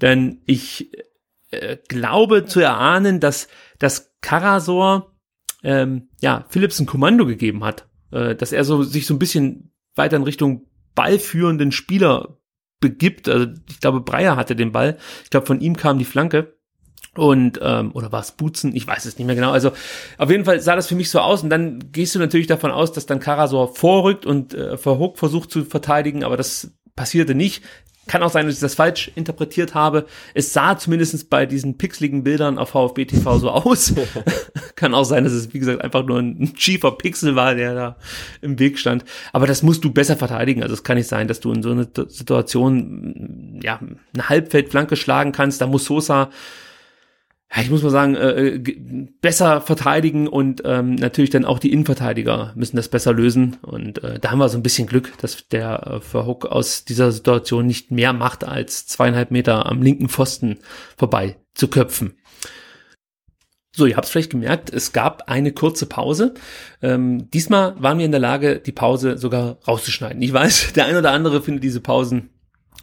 Denn 0.00 0.38
ich 0.46 0.90
äh, 1.50 1.78
glaube 1.88 2.44
zu 2.46 2.60
erahnen, 2.60 3.20
dass, 3.20 3.48
dass 3.78 4.12
Karasor 4.20 5.14
ähm, 5.62 6.08
ja, 6.20 6.44
Philips 6.48 6.80
ein 6.80 6.86
Kommando 6.86 7.26
gegeben 7.26 7.64
hat, 7.64 7.88
äh, 8.12 8.34
dass 8.34 8.52
er 8.52 8.64
so 8.64 8.82
sich 8.82 9.06
so 9.06 9.14
ein 9.14 9.18
bisschen 9.18 9.72
weiter 9.94 10.16
in 10.16 10.22
Richtung 10.22 10.66
ballführenden 10.94 11.72
Spieler 11.72 12.38
begibt. 12.80 13.28
Also 13.28 13.46
ich 13.68 13.80
glaube, 13.80 14.00
Breyer 14.00 14.36
hatte 14.36 14.56
den 14.56 14.72
Ball. 14.72 14.96
Ich 15.24 15.30
glaube, 15.30 15.46
von 15.46 15.60
ihm 15.60 15.76
kam 15.76 15.98
die 15.98 16.04
Flanke. 16.04 16.56
Und, 17.16 17.58
ähm, 17.60 17.90
oder 17.92 18.12
war 18.12 18.20
es 18.20 18.32
Butzen? 18.32 18.74
Ich 18.74 18.86
weiß 18.86 19.04
es 19.04 19.18
nicht 19.18 19.26
mehr 19.26 19.34
genau. 19.34 19.50
Also 19.50 19.72
auf 20.16 20.30
jeden 20.30 20.44
Fall 20.44 20.60
sah 20.60 20.76
das 20.76 20.86
für 20.86 20.94
mich 20.94 21.10
so 21.10 21.18
aus. 21.18 21.42
Und 21.42 21.50
dann 21.50 21.90
gehst 21.92 22.14
du 22.14 22.18
natürlich 22.18 22.46
davon 22.46 22.70
aus, 22.70 22.92
dass 22.92 23.06
dann 23.06 23.20
Karasor 23.20 23.74
vorrückt 23.74 24.26
und 24.26 24.54
äh, 24.54 24.76
Verhook 24.76 25.18
versucht 25.18 25.50
zu 25.50 25.64
verteidigen, 25.64 26.22
aber 26.22 26.36
das 26.36 26.72
passierte 26.94 27.34
nicht. 27.34 27.64
Kann 28.10 28.24
auch 28.24 28.30
sein, 28.32 28.46
dass 28.46 28.56
ich 28.56 28.60
das 28.60 28.74
falsch 28.74 29.12
interpretiert 29.14 29.76
habe. 29.76 30.04
Es 30.34 30.52
sah 30.52 30.76
zumindest 30.76 31.30
bei 31.30 31.46
diesen 31.46 31.78
pixeligen 31.78 32.24
Bildern 32.24 32.58
auf 32.58 32.70
VfB 32.70 33.04
TV 33.04 33.38
so 33.38 33.50
aus. 33.52 33.94
Kann 34.74 34.94
auch 34.94 35.04
sein, 35.04 35.22
dass 35.22 35.32
es, 35.32 35.54
wie 35.54 35.60
gesagt, 35.60 35.80
einfach 35.80 36.04
nur 36.04 36.18
ein 36.18 36.52
schiefer 36.56 36.90
Pixel 36.90 37.36
war, 37.36 37.54
der 37.54 37.72
da 37.76 37.96
im 38.40 38.58
Weg 38.58 38.80
stand. 38.80 39.04
Aber 39.32 39.46
das 39.46 39.62
musst 39.62 39.84
du 39.84 39.92
besser 39.92 40.16
verteidigen. 40.16 40.64
Also 40.64 40.74
es 40.74 40.82
kann 40.82 40.96
nicht 40.96 41.06
sein, 41.06 41.28
dass 41.28 41.38
du 41.38 41.52
in 41.52 41.62
so 41.62 41.70
einer 41.70 41.86
Situation, 42.08 43.60
ja, 43.62 43.78
eine 43.78 44.28
Halbfeldflanke 44.28 44.96
schlagen 44.96 45.30
kannst. 45.30 45.60
Da 45.60 45.68
muss 45.68 45.84
Sosa 45.84 46.30
ja, 47.52 47.62
ich 47.62 47.70
muss 47.70 47.82
mal 47.82 47.90
sagen, 47.90 48.14
äh, 48.14 48.54
äh 48.54 49.08
besser 49.20 49.60
verteidigen 49.60 50.28
und 50.28 50.62
ähm, 50.64 50.94
natürlich 50.94 51.30
dann 51.30 51.44
auch 51.44 51.58
die 51.58 51.72
Innenverteidiger 51.72 52.52
müssen 52.54 52.76
das 52.76 52.88
besser 52.88 53.12
lösen. 53.12 53.56
Und 53.62 54.02
äh, 54.04 54.20
da 54.20 54.30
haben 54.30 54.38
wir 54.38 54.48
so 54.48 54.56
ein 54.56 54.62
bisschen 54.62 54.86
Glück, 54.86 55.18
dass 55.18 55.48
der 55.48 55.86
äh, 55.86 56.00
Verhook 56.00 56.46
aus 56.46 56.84
dieser 56.84 57.10
Situation 57.10 57.66
nicht 57.66 57.90
mehr 57.90 58.12
macht, 58.12 58.44
als 58.44 58.86
zweieinhalb 58.86 59.32
Meter 59.32 59.66
am 59.66 59.82
linken 59.82 60.08
Pfosten 60.08 60.58
vorbei 60.96 61.38
zu 61.54 61.68
köpfen. 61.68 62.14
So, 63.74 63.86
ihr 63.86 63.96
habt 63.96 64.06
es 64.06 64.10
vielleicht 64.10 64.30
gemerkt, 64.30 64.72
es 64.72 64.92
gab 64.92 65.28
eine 65.28 65.52
kurze 65.52 65.86
Pause. 65.86 66.34
Ähm, 66.82 67.30
diesmal 67.30 67.74
waren 67.80 67.98
wir 67.98 68.04
in 68.04 68.10
der 68.12 68.20
Lage, 68.20 68.60
die 68.60 68.72
Pause 68.72 69.16
sogar 69.16 69.58
rauszuschneiden. 69.66 70.22
Ich 70.22 70.32
weiß, 70.32 70.72
der 70.74 70.86
ein 70.86 70.96
oder 70.96 71.12
andere 71.12 71.42
findet 71.42 71.64
diese 71.64 71.80
Pausen 71.80 72.30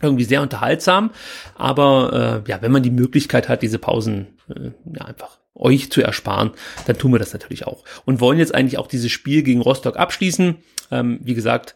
irgendwie 0.02 0.24
sehr 0.26 0.42
unterhaltsam. 0.42 1.12
Aber 1.56 2.44
äh, 2.46 2.50
ja, 2.50 2.62
wenn 2.62 2.72
man 2.72 2.84
die 2.84 2.92
Möglichkeit 2.92 3.50
hat, 3.50 3.62
diese 3.62 3.80
Pausen 3.80 4.37
äh, 4.50 4.72
ja, 4.94 5.06
einfach 5.06 5.40
euch 5.56 5.92
zu 5.92 6.02
ersparen, 6.02 6.52
dann 6.86 6.98
tun 6.98 7.12
wir 7.12 7.20
das 7.20 7.34
natürlich 7.34 7.66
auch. 7.66 7.84
Und 8.06 8.22
wollen 8.22 8.40
jetzt 8.40 8.54
eigentlich 8.54 8.78
auch 8.78 8.88
dieses 8.88 9.12
Spiel 9.12 9.44
gegen 9.44 9.62
Rostock 9.62 9.98
abschließen. 9.98 10.58
Ähm, 10.92 11.20
wie 11.24 11.34
gesagt, 11.34 11.76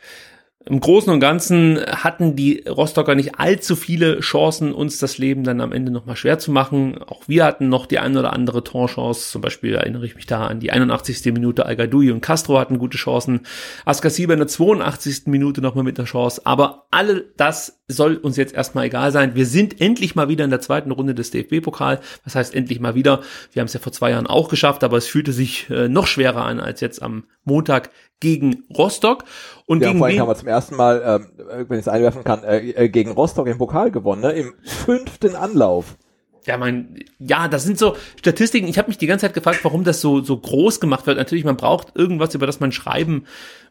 im 0.66 0.80
Großen 0.80 1.12
und 1.12 1.20
Ganzen 1.20 1.80
hatten 1.88 2.36
die 2.36 2.64
Rostocker 2.70 3.16
nicht 3.16 3.39
allzu 3.39 3.76
viele 3.76 4.20
Chancen, 4.20 4.74
uns 4.74 4.99
das 4.99 5.18
Leben 5.18 5.43
dann 5.43 5.59
am 5.59 5.72
Ende 5.72 5.91
nochmal 5.91 6.16
schwer 6.16 6.38
zu 6.38 6.51
machen. 6.51 7.01
Auch 7.01 7.24
wir 7.28 7.45
hatten 7.45 7.68
noch 7.68 7.88
die 7.88 7.97
ein 7.97 8.16
oder 8.16 8.34
andere 8.34 8.64
Torchance. 8.64 9.32
Zum 9.32 9.41
Beispiel 9.41 9.74
erinnere 9.74 10.05
ich 10.05 10.16
mich 10.16 10.28
da 10.28 10.45
an 10.45 10.59
die 10.59 10.72
81. 10.72 11.26
Minute. 11.34 11.66
al 11.66 11.80
und 11.93 12.22
Castro 12.22 12.59
hatten 12.59 12.78
gute 12.78 12.97
Chancen. 12.97 13.41
Askasiba 13.86 14.34
in 14.34 14.39
der 14.39 14.47
82. 14.47 15.24
Minute 15.26 15.62
nochmal 15.62 15.84
mit 15.84 15.97
der 15.97 16.05
Chance. 16.05 16.41
Aber 16.45 16.86
alle 16.91 17.26
das 17.38 17.82
soll 17.88 18.16
uns 18.18 18.38
jetzt 18.38 18.53
erstmal 18.53 18.86
egal 18.86 19.12
sein. 19.12 19.36
Wir 19.36 19.47
sind 19.47 19.82
endlich 19.82 20.16
mal 20.16 20.30
wieder 20.30 20.45
in 20.45 20.51
der 20.51 20.62
zweiten 20.62 20.91
Runde 20.91 21.16
des 21.16 21.32
DFB-Pokal. 21.32 21.99
Was 22.24 22.36
heißt 22.36 22.53
endlich 22.53 22.80
mal 22.80 22.93
wieder? 22.93 23.22
Wir 23.51 23.62
haben 23.62 23.68
es 23.68 23.74
ja 23.74 23.80
vor 23.80 23.91
zwei 23.91 24.12
Jahren 24.12 24.28
auch 24.28 24.47
geschafft, 24.47 24.84
aber 24.84 24.97
es 24.97 25.07
fühlte 25.07 25.34
sich 25.34 25.70
äh, 25.70 25.88
noch 25.88 26.07
schwerer 26.07 26.45
an 26.45 26.59
als 26.59 26.82
jetzt 26.82 27.01
am 27.01 27.24
Montag 27.43 27.89
gegen 28.20 28.64
Rostock. 28.78 29.26
Und 29.72 29.80
ja, 29.80 29.88
gegen 29.88 30.00
vorhin 30.00 30.20
haben 30.20 30.28
wir 30.28 30.36
zum 30.36 30.50
ersten 30.50 30.76
Mal, 30.76 31.02
ähm, 31.06 31.66
wenn 31.70 31.80
ich 31.80 31.86
es 31.86 31.88
einwerfen 31.88 32.26
kann, 32.26 32.44
äh, 32.44 32.72
äh, 32.72 32.90
gegen 32.90 33.12
Rostock 33.12 33.48
im 33.48 33.58
Pokal 33.58 33.90
gewonnen, 33.90 34.22
ne? 34.22 34.34
im 34.34 34.54
fünften 34.66 35.34
Anlauf. 35.34 35.98
Ja, 36.46 36.58
mein, 36.58 37.06
ja, 37.20 37.48
das 37.48 37.64
sind 37.64 37.80
so 37.80 37.96
Statistiken. 38.20 38.68
Ich 38.68 38.78
habe 38.78 38.90
mich 38.90 38.98
die 38.98 39.08
ganze 39.08 39.28
Zeit 39.28 39.34
gefragt, 39.34 39.60
warum 39.64 39.86
das 39.86 40.02
so 40.02 40.22
so 40.22 40.36
groß 40.36 40.82
gemacht 40.82 41.08
wird. 41.08 41.16
Natürlich, 41.16 41.46
man 41.46 41.56
braucht 41.56 41.96
irgendwas, 41.96 42.36
über 42.36 42.48
das 42.48 42.60
man 42.60 42.74
schreiben 42.74 43.24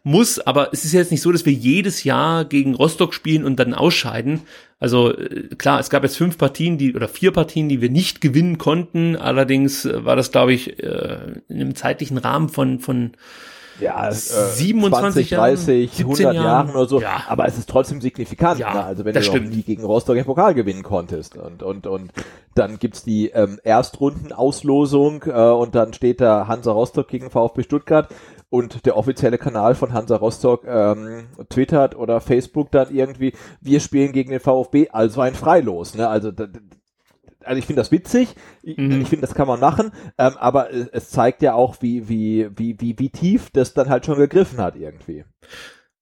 muss, 0.03 0.39
aber 0.39 0.71
es 0.73 0.87
ist 0.87 0.95
jetzt 0.95 1.11
nicht 1.11 1.21
so, 1.21 1.33
dass 1.33 1.45
wir 1.45 1.53
jedes 1.53 2.03
Jahr 2.03 2.47
gegen 2.47 2.75
Rostock 2.75 3.13
spielen 3.13 3.45
und 3.45 3.57
dann 3.57 3.75
ausscheiden. 3.75 4.41
Also 4.79 5.15
äh, 5.15 5.49
klar, 5.59 5.81
es 5.81 5.91
gab 5.91 6.03
jetzt 6.03 6.17
fünf 6.17 6.39
Partien, 6.39 6.79
die 6.79 6.95
oder 6.95 7.09
vier 7.09 7.33
Partien, 7.33 7.69
die 7.69 7.83
wir 7.83 7.91
nicht 7.91 8.23
gewinnen 8.23 8.57
konnten. 8.57 9.17
Allerdings 9.17 9.85
äh, 9.85 10.03
war 10.03 10.17
das, 10.17 10.33
glaube 10.33 10.55
ich, 10.55 10.79
in 10.79 11.43
einem 11.51 11.75
zeitlichen 11.75 12.17
Rahmen 12.17 12.49
von 12.49 12.81
von 12.81 13.13
ja, 13.81 14.09
äh, 14.09 14.13
27 14.13 15.29
20, 15.29 15.31
30, 15.31 15.99
100 16.01 16.21
Jahren. 16.21 16.35
Jahren 16.35 16.71
oder 16.71 16.87
so, 16.87 17.01
ja. 17.01 17.25
aber 17.29 17.47
es 17.47 17.59
ist 17.59 17.69
trotzdem 17.69 18.01
signifikant. 18.01 18.61
Ja, 18.61 18.73
ne? 18.73 18.85
Also 18.85 19.05
wenn 19.05 19.15
du 19.15 19.41
nie 19.41 19.63
gegen 19.63 19.85
Rostock 19.85 20.17
im 20.17 20.25
Pokal 20.25 20.55
gewinnen 20.55 20.83
konntest 20.83 21.37
und 21.37 21.63
und 21.63 21.87
und 21.87 22.13
dann 22.55 22.79
gibt's 22.79 23.05
die 23.05 23.29
ähm, 23.29 23.61
Erstrundenauslosung 23.63 25.25
äh, 25.27 25.31
und 25.31 25.75
dann 25.75 25.93
steht 25.93 26.21
da 26.21 26.47
Hansa 26.49 26.73
Rostock 26.73 27.09
gegen 27.09 27.31
VfB 27.31 27.63
Stuttgart 27.63 28.09
und 28.51 28.85
der 28.85 28.97
offizielle 28.97 29.39
Kanal 29.39 29.75
von 29.75 29.93
Hansa 29.93 30.17
Rostock 30.17 30.65
ähm, 30.67 31.29
twittert 31.49 31.97
oder 31.97 32.21
Facebook 32.21 32.71
dann 32.73 32.93
irgendwie, 32.93 33.33
wir 33.61 33.81
spielen 33.81 34.13
gegen 34.13 34.31
den 34.31 34.41
VfB, 34.41 34.89
also 34.91 35.21
ein 35.21 35.35
Freilos. 35.35 35.95
Ne? 35.95 36.09
Also 36.09 36.33
also 37.45 37.59
ich 37.59 37.67
finde 37.67 37.81
das 37.81 37.91
witzig, 37.91 38.35
mhm. 38.63 39.03
ich 39.03 39.09
finde, 39.09 39.27
das 39.27 39.35
kann 39.35 39.49
man 39.49 39.61
machen, 39.61 39.93
ähm, 40.19 40.37
aber 40.39 40.69
es, 40.73 41.11
zeigt 41.11 41.43
ja 41.43 41.55
auch, 41.55 41.77
wie, 41.81 42.09
wie, 42.09 42.49
wie, 42.57 42.81
wie, 42.81 42.99
wie 42.99 43.11
tief 43.11 43.51
das 43.53 43.75
dann 43.75 43.89
halt 43.89 44.07
schon 44.07 44.19
gegriffen 44.19 44.59
hat 44.59 44.77
irgendwie. 44.77 45.25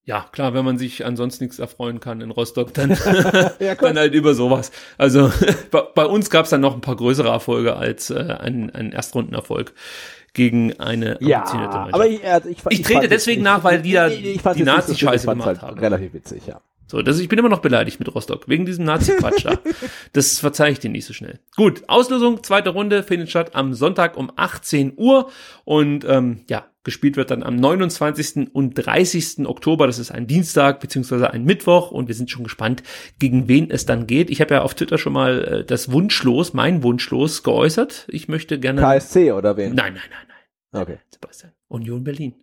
ja, 0.04 0.26
klar, 0.32 0.54
wenn 0.54 0.64
man 0.64 0.78
sich 0.78 1.04
ansonsten 1.04 1.44
nichts 1.44 1.58
erfreuen 1.58 2.00
kann 2.00 2.20
in 2.20 2.30
Rostock, 2.30 2.74
dann, 2.74 2.90
ja, 3.60 3.74
dann 3.80 3.98
halt 3.98 4.14
über 4.14 4.34
sowas. 4.34 4.70
Also 4.96 5.32
bei, 5.70 5.82
bei 5.94 6.06
uns 6.06 6.30
gab 6.30 6.44
es 6.44 6.50
dann 6.50 6.60
noch 6.60 6.74
ein 6.74 6.80
paar 6.80 6.96
größere 6.96 7.28
Erfolge 7.28 7.76
als 7.76 8.10
äh, 8.10 8.18
ein, 8.18 8.70
ein 8.70 8.92
Erstrundenerfolg 8.92 9.74
gegen 10.34 10.78
eine 10.78 11.16
ja, 11.20 11.42
aber 11.90 12.06
ich, 12.06 12.24
also 12.24 12.48
ich, 12.48 12.58
ich, 12.68 12.80
ich 12.80 12.82
trete 12.86 13.08
deswegen 13.08 13.42
nach, 13.42 13.64
weil 13.64 13.82
die 13.82 13.92
da 13.92 14.08
die 14.08 14.62
Nazi-Scheiße 14.62 15.26
gemacht 15.26 15.46
halt 15.46 15.62
haben. 15.62 15.78
Relativ 15.78 16.12
witzig, 16.12 16.46
ja. 16.46 16.60
So, 16.90 17.02
das, 17.02 17.20
ich 17.20 17.28
bin 17.28 17.38
immer 17.38 17.50
noch 17.50 17.60
beleidigt 17.60 17.98
mit 18.00 18.14
Rostock, 18.14 18.48
wegen 18.48 18.64
diesem 18.64 18.86
Nazi-Quatsch 18.86 19.44
da. 19.44 19.58
Das 20.14 20.38
verzeihe 20.38 20.72
ich 20.72 20.80
dir 20.80 20.88
nicht 20.88 21.04
so 21.04 21.12
schnell. 21.12 21.38
Gut, 21.54 21.82
Auslösung, 21.86 22.42
zweite 22.42 22.70
Runde, 22.70 23.02
findet 23.02 23.28
statt 23.28 23.54
am 23.54 23.74
Sonntag 23.74 24.16
um 24.16 24.32
18 24.34 24.94
Uhr 24.96 25.30
und 25.64 26.06
ähm, 26.08 26.40
ja, 26.48 26.66
gespielt 26.84 27.18
wird 27.18 27.30
dann 27.30 27.42
am 27.42 27.56
29. 27.56 28.54
und 28.54 28.72
30. 28.74 29.46
Oktober, 29.46 29.86
das 29.86 29.98
ist 29.98 30.10
ein 30.10 30.26
Dienstag 30.26 30.80
beziehungsweise 30.80 31.30
ein 31.30 31.44
Mittwoch 31.44 31.90
und 31.90 32.08
wir 32.08 32.14
sind 32.14 32.30
schon 32.30 32.44
gespannt, 32.44 32.82
gegen 33.18 33.48
wen 33.48 33.70
es 33.70 33.84
dann 33.84 34.06
geht. 34.06 34.30
Ich 34.30 34.40
habe 34.40 34.54
ja 34.54 34.62
auf 34.62 34.72
Twitter 34.72 34.96
schon 34.96 35.12
mal 35.12 35.44
äh, 35.44 35.64
das 35.64 35.92
Wunschlos, 35.92 36.54
mein 36.54 36.82
Wunschlos 36.82 37.42
geäußert. 37.42 38.06
Ich 38.08 38.28
möchte 38.28 38.58
gerne... 38.58 38.80
KSC 38.80 39.32
oder 39.32 39.58
wen? 39.58 39.74
Nein, 39.74 39.92
nein, 39.92 40.02
nein, 40.10 40.26
nein. 40.72 40.82
Okay. 40.82 40.98
Sebastian. 41.10 41.52
Union 41.68 42.02
Berlin. 42.02 42.34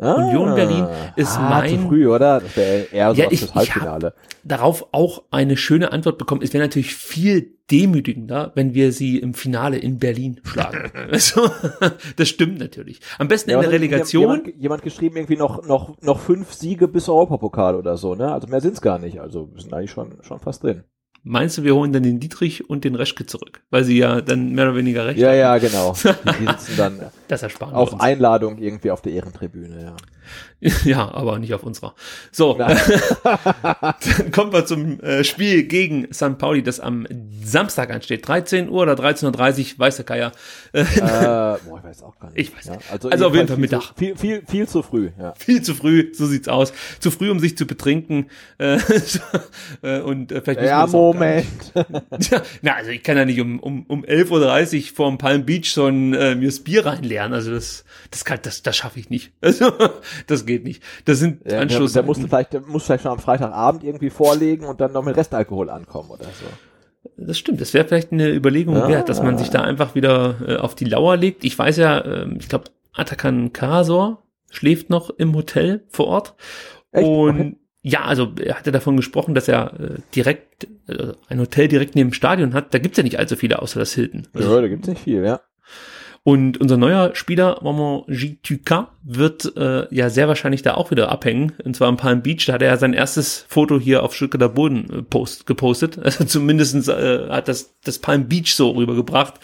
Ah, 0.00 0.14
Union 0.14 0.54
Berlin 0.56 0.86
ist 1.14 1.36
ah, 1.38 1.48
mein. 1.50 1.70
Zu 1.82 1.88
früh, 1.88 2.08
oder? 2.08 2.40
Das 2.40 2.56
wäre 2.56 2.82
eher 2.90 3.14
so 3.14 3.20
Ja, 3.20 3.24
ja, 3.26 3.32
ich- 3.32 3.40
das 3.42 3.54
Halbfinale. 3.54 4.14
darauf 4.42 4.88
auch 4.92 5.22
eine 5.30 5.56
schöne 5.56 5.92
Antwort 5.92 6.18
bekommen. 6.18 6.42
Es 6.42 6.52
wäre 6.52 6.64
natürlich 6.64 6.94
viel 6.96 7.54
demütigender, 7.70 8.50
wenn 8.56 8.74
wir 8.74 8.92
sie 8.92 9.18
im 9.18 9.34
Finale 9.34 9.76
in 9.78 9.98
Berlin 9.98 10.40
schlagen. 10.44 10.90
also, 11.12 11.48
das 12.16 12.28
stimmt 12.28 12.58
natürlich. 12.58 13.00
Am 13.18 13.28
besten 13.28 13.50
Ja, 13.50 13.56
in 13.56 13.62
der 13.62 13.70
Relegation. 13.70 14.22
Jemand, 14.22 14.62
jemand 14.62 14.82
geschrieben, 14.82 15.16
irgendwie 15.16 15.36
noch, 15.36 15.64
noch, 15.64 16.00
noch 16.02 16.18
fünf 16.18 16.52
Siege 16.52 16.88
bis 16.88 17.08
Europapokal 17.08 17.76
oder 17.76 17.96
so, 17.96 18.14
ne? 18.16 18.32
Also 18.32 18.48
mehr 18.48 18.60
sind's 18.60 18.80
gar 18.80 18.98
nicht. 18.98 19.20
Also 19.20 19.48
wir 19.54 19.62
sind 19.62 19.72
eigentlich 19.72 19.92
schon, 19.92 20.18
schon 20.22 20.40
fast 20.40 20.64
drin. 20.64 20.82
Meinst 21.26 21.56
du, 21.56 21.62
wir 21.62 21.74
holen 21.74 21.90
dann 21.92 22.02
den 22.02 22.20
Dietrich 22.20 22.68
und 22.68 22.84
den 22.84 22.96
Reschke 22.96 23.24
zurück? 23.24 23.62
Weil 23.70 23.82
sie 23.84 23.96
ja 23.96 24.20
dann 24.20 24.50
mehr 24.52 24.66
oder 24.66 24.76
weniger 24.76 25.06
recht 25.06 25.18
Ja, 25.18 25.28
haben. 25.30 25.38
ja, 25.38 25.56
genau. 25.58 25.94
Die, 25.94 26.44
die 26.44 26.46
sitzen 26.50 26.72
dann 26.76 27.00
Das 27.28 27.42
ersparen 27.42 27.72
wir 27.72 27.78
auf 27.78 27.92
uns. 27.92 28.02
Einladung 28.02 28.58
irgendwie 28.58 28.90
auf 28.90 29.02
der 29.02 29.12
Ehrentribüne, 29.12 29.82
ja. 29.82 29.96
Ja, 30.84 31.12
aber 31.14 31.38
nicht 31.38 31.54
auf 31.54 31.62
unserer. 31.62 31.94
So, 32.32 32.54
dann 32.58 32.76
kommen 34.32 34.52
wir 34.52 34.64
zum 34.66 35.00
äh, 35.00 35.24
Spiel 35.24 35.64
gegen 35.64 36.12
St. 36.12 36.38
Pauli, 36.38 36.62
das 36.62 36.80
am 36.80 37.06
Samstag 37.42 37.90
ansteht. 37.90 38.26
13 38.26 38.68
Uhr 38.68 38.82
oder 38.82 38.94
13.30 38.94 39.74
Uhr, 39.74 39.78
weiß 39.78 39.96
der 39.96 40.04
Keier. 40.04 40.32
Äh, 40.72 40.80
äh, 40.96 40.98
boah, 41.00 41.58
ich 41.78 41.84
weiß 41.84 42.02
auch 42.02 42.18
gar 42.18 42.30
nicht. 42.30 42.48
Ich 42.48 42.56
weiß 42.56 42.64
ja. 42.66 42.76
nicht. 42.76 42.90
Also, 42.90 43.10
Also 43.10 43.26
auf 43.26 43.34
jeden 43.34 43.48
Fall 43.48 43.58
Mittag. 43.58 43.82
Zu, 43.82 43.94
viel, 43.96 44.16
viel, 44.16 44.42
viel 44.46 44.68
zu 44.68 44.82
früh, 44.82 45.10
ja. 45.18 45.34
viel 45.36 45.62
zu 45.62 45.74
früh, 45.74 46.12
so 46.14 46.26
sieht's 46.26 46.48
aus. 46.48 46.72
Zu 47.00 47.10
früh, 47.10 47.30
um 47.30 47.40
sich 47.40 47.56
zu 47.56 47.66
betrinken. 47.66 48.30
Äh, 48.58 48.78
äh, 49.82 50.00
und 50.00 50.32
äh, 50.32 50.40
vielleicht 50.40 50.60
müssen 50.60 50.62
wir 50.62 50.66
Ja, 50.66 50.86
Moment. 50.86 51.72
Ja, 52.30 52.42
na, 52.62 52.74
also 52.76 52.90
ich 52.90 53.02
kann 53.02 53.16
ja 53.16 53.24
nicht 53.24 53.40
um, 53.40 53.58
um, 53.60 53.84
um 53.86 54.04
11.30 54.04 54.76
Uhr 54.76 54.94
vorm 54.94 55.18
Palm 55.18 55.44
Beach 55.44 55.70
schon 55.70 56.14
äh, 56.14 56.34
mir 56.34 56.46
das 56.46 56.60
Bier 56.60 56.86
reinleeren. 57.16 57.32
Also 57.32 57.52
das, 57.52 57.84
das 58.10 58.24
kann, 58.24 58.38
das, 58.42 58.62
das 58.62 58.76
schaffe 58.76 58.98
ich 58.98 59.10
nicht. 59.10 59.32
Also, 59.40 59.72
das 60.26 60.46
geht 60.46 60.64
nicht. 60.64 60.82
Das 61.04 61.18
sind 61.18 61.42
Ja, 61.44 61.50
der, 61.50 61.60
Anschluss. 61.60 61.92
der 61.92 62.02
musste 62.02 62.28
vielleicht, 62.28 62.52
der 62.52 62.60
muss 62.62 62.84
vielleicht 62.84 63.02
schon 63.02 63.12
am 63.12 63.18
Freitagabend 63.18 63.84
irgendwie 63.84 64.10
vorlegen 64.10 64.66
und 64.66 64.80
dann 64.80 64.92
noch 64.92 65.04
mit 65.04 65.16
Restalkohol 65.16 65.70
ankommen 65.70 66.10
oder 66.10 66.24
so. 66.24 66.46
Das 67.16 67.38
stimmt, 67.38 67.60
das 67.60 67.74
wäre 67.74 67.86
vielleicht 67.86 68.12
eine 68.12 68.30
Überlegung 68.30 68.76
Ja. 68.76 68.88
wert, 68.88 69.08
dass 69.08 69.22
man 69.22 69.36
sich 69.38 69.50
da 69.50 69.60
einfach 69.62 69.94
wieder 69.94 70.36
äh, 70.46 70.56
auf 70.56 70.74
die 70.74 70.86
Lauer 70.86 71.16
legt. 71.16 71.44
Ich 71.44 71.58
weiß 71.58 71.76
ja, 71.76 72.04
ähm, 72.04 72.36
ich 72.40 72.48
glaube, 72.48 72.64
Atakan 72.94 73.52
Karasor 73.52 74.22
schläft 74.50 74.88
noch 74.90 75.10
im 75.10 75.34
Hotel 75.34 75.84
vor 75.88 76.06
Ort. 76.06 76.34
Echt? 76.92 77.06
Und 77.06 77.40
Okay. 77.40 77.56
ja, 77.82 78.04
also 78.04 78.32
er 78.42 78.54
hatte 78.58 78.72
davon 78.72 78.96
gesprochen, 78.96 79.34
dass 79.34 79.48
er 79.48 79.78
äh, 79.78 79.98
direkt 80.14 80.64
äh, 80.88 81.12
ein 81.28 81.40
Hotel 81.40 81.68
direkt 81.68 81.94
neben 81.94 82.10
dem 82.10 82.14
Stadion 82.14 82.54
hat. 82.54 82.72
Da 82.72 82.78
gibt's 82.78 82.96
ja 82.96 83.04
nicht 83.04 83.18
allzu 83.18 83.36
viele 83.36 83.60
außer 83.60 83.78
das 83.80 83.92
Hilton. 83.92 84.26
Ja, 84.38 84.60
da 84.60 84.68
gibt's 84.68 84.88
nicht 84.88 85.02
viel, 85.02 85.22
ja. 85.24 85.40
Und 86.26 86.58
unser 86.58 86.78
neuer 86.78 87.14
Spieler, 87.14 87.60
Maman 87.62 88.02
Jituka, 88.08 88.88
wird 89.02 89.54
äh, 89.58 89.86
ja 89.94 90.08
sehr 90.08 90.26
wahrscheinlich 90.26 90.62
da 90.62 90.72
auch 90.72 90.90
wieder 90.90 91.12
abhängen. 91.12 91.52
Und 91.62 91.76
zwar 91.76 91.88
am 91.88 91.98
Palm 91.98 92.22
Beach. 92.22 92.46
Da 92.46 92.54
hat 92.54 92.62
er 92.62 92.68
ja 92.68 92.76
sein 92.78 92.94
erstes 92.94 93.44
Foto 93.46 93.78
hier 93.78 94.02
auf 94.02 94.14
Stuttgarter 94.14 94.48
Boden 94.48 94.88
äh, 94.90 95.02
post, 95.02 95.46
gepostet. 95.46 95.98
Also 96.02 96.24
zumindestens 96.24 96.88
äh, 96.88 97.28
hat 97.28 97.48
das, 97.48 97.74
das 97.84 97.98
Palm 97.98 98.26
Beach 98.26 98.54
so 98.54 98.70
rübergebracht, 98.70 99.34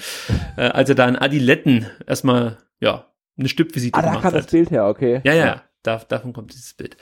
äh, 0.57 0.62
als 0.62 0.89
er 0.89 0.94
da 0.94 1.07
in 1.07 1.16
Adiletten 1.16 1.86
erstmal, 2.07 2.57
ja, 2.81 3.07
eine 3.39 3.48
Stippvisite 3.48 3.98
Ah, 3.98 4.01
da 4.02 4.09
gemacht 4.09 4.23
kam 4.23 4.32
hat. 4.32 4.39
das 4.44 4.51
Bild 4.51 4.70
her, 4.70 4.86
okay. 4.86 5.20
Ja, 5.24 5.35
ja, 5.35 5.62
da, 5.82 6.01
davon 6.09 6.32
kommt 6.32 6.52
dieses 6.55 6.73
Bild. 6.73 6.97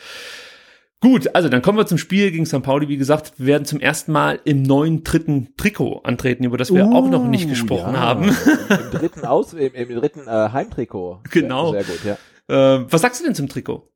Gut, 1.00 1.32
also 1.34 1.48
dann 1.48 1.62
kommen 1.62 1.78
wir 1.78 1.86
zum 1.86 1.98
Spiel 1.98 2.32
gegen 2.32 2.44
St. 2.44 2.62
Pauli. 2.62 2.88
Wie 2.88 2.96
gesagt, 2.96 3.34
wir 3.38 3.46
werden 3.46 3.64
zum 3.64 3.78
ersten 3.78 4.10
Mal 4.10 4.40
im 4.44 4.62
neuen 4.62 5.04
dritten 5.04 5.54
Trikot 5.56 6.00
antreten, 6.02 6.42
über 6.42 6.56
das 6.56 6.74
wir 6.74 6.86
auch 6.86 7.08
noch 7.08 7.24
nicht 7.24 7.46
Uh, 7.46 7.50
gesprochen 7.50 7.94
ja. 7.94 8.00
haben. 8.00 8.24
Im, 8.24 8.76
Im 8.76 8.90
dritten 8.90 9.20
Aus, 9.24 9.52
im, 9.52 9.74
im 9.74 9.88
dritten 9.88 10.26
äh, 10.26 10.50
Heimtrikot. 10.52 11.20
Genau. 11.30 11.70
Sehr, 11.70 11.84
sehr 11.84 11.94
gut, 11.94 12.04
ja. 12.48 12.76
Äh, 12.80 12.86
was 12.90 13.00
sagst 13.00 13.20
du 13.20 13.24
denn 13.24 13.36
zum 13.36 13.48
Trikot? 13.48 13.88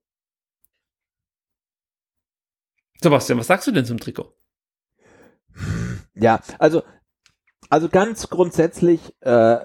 Sebastian, 3.02 3.38
was 3.38 3.48
sagst 3.48 3.66
du 3.66 3.72
denn 3.72 3.84
zum 3.84 3.98
Trikot? 3.98 4.32
Ja, 6.14 6.40
also, 6.58 6.84
also 7.68 7.88
ganz 7.88 8.28
grundsätzlich 8.30 9.00
äh, 9.22 9.58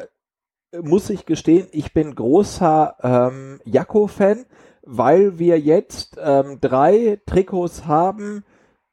muss 0.81 1.09
ich 1.11 1.27
gestehen, 1.27 1.68
ich 1.72 1.93
bin 1.93 2.15
großer 2.15 2.95
ähm, 3.03 3.61
Jakko-Fan, 3.64 4.45
weil 4.88 5.38
wir 5.38 5.59
jetzt 5.59 6.18
ähm, 6.19 6.59
drei 6.61 7.19
Trikots 7.26 7.85
haben, 7.85 8.43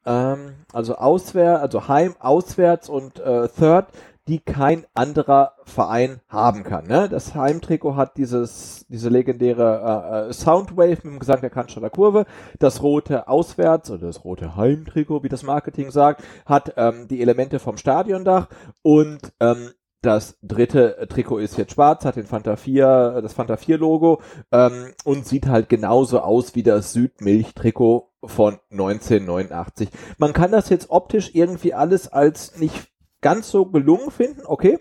ähm, 0.05 0.53
also 0.73 0.95
auswärts, 0.95 1.61
also 1.61 1.87
heim, 1.87 2.15
auswärts 2.19 2.89
und 2.89 3.19
äh, 3.19 3.47
third, 3.47 3.87
die 4.27 4.39
kein 4.39 4.85
anderer 4.95 5.53
Verein 5.65 6.19
haben 6.27 6.63
kann. 6.63 6.87
Ne? 6.87 7.07
Das 7.09 7.35
Heimtrikot 7.35 7.95
hat 7.95 8.17
dieses, 8.17 8.85
diese 8.89 9.09
legendäre 9.09 10.25
äh, 10.25 10.29
äh, 10.29 10.33
Soundwave 10.33 11.01
mit 11.03 11.03
dem 11.03 11.19
Gesang 11.19 11.41
der 11.41 11.51
Cannstatter 11.51 11.91
Kurve. 11.91 12.25
Das 12.59 12.81
rote 12.81 13.27
Auswärts 13.27 13.91
oder 13.91 14.07
das 14.07 14.25
rote 14.25 14.55
Heimtrikot, 14.55 15.23
wie 15.23 15.29
das 15.29 15.43
Marketing 15.43 15.91
sagt, 15.91 16.23
hat 16.45 16.73
ähm, 16.75 17.07
die 17.07 17.21
Elemente 17.21 17.59
vom 17.59 17.77
Stadiondach 17.77 18.47
und 18.81 19.19
ähm, 19.39 19.69
das 20.05 20.37
dritte 20.41 21.07
Trikot 21.09 21.39
ist 21.39 21.57
jetzt 21.57 21.73
schwarz, 21.73 22.05
hat 22.05 22.15
den 22.15 22.25
Fanta 22.25 22.55
4, 22.55 23.21
das 23.21 23.33
Fanta 23.33 23.57
4 23.57 23.77
Logo 23.77 24.21
ähm, 24.51 24.93
und 25.03 25.25
sieht 25.25 25.47
halt 25.47 25.69
genauso 25.69 26.19
aus 26.19 26.55
wie 26.55 26.63
das 26.63 26.93
Südmilch-Trikot 26.93 28.11
von 28.23 28.59
1989. 28.71 29.89
Man 30.17 30.33
kann 30.33 30.51
das 30.51 30.69
jetzt 30.69 30.89
optisch 30.89 31.31
irgendwie 31.33 31.73
alles 31.73 32.07
als 32.07 32.57
nicht 32.57 32.87
ganz 33.21 33.49
so 33.49 33.65
gelungen 33.65 34.11
finden, 34.11 34.41
okay. 34.45 34.79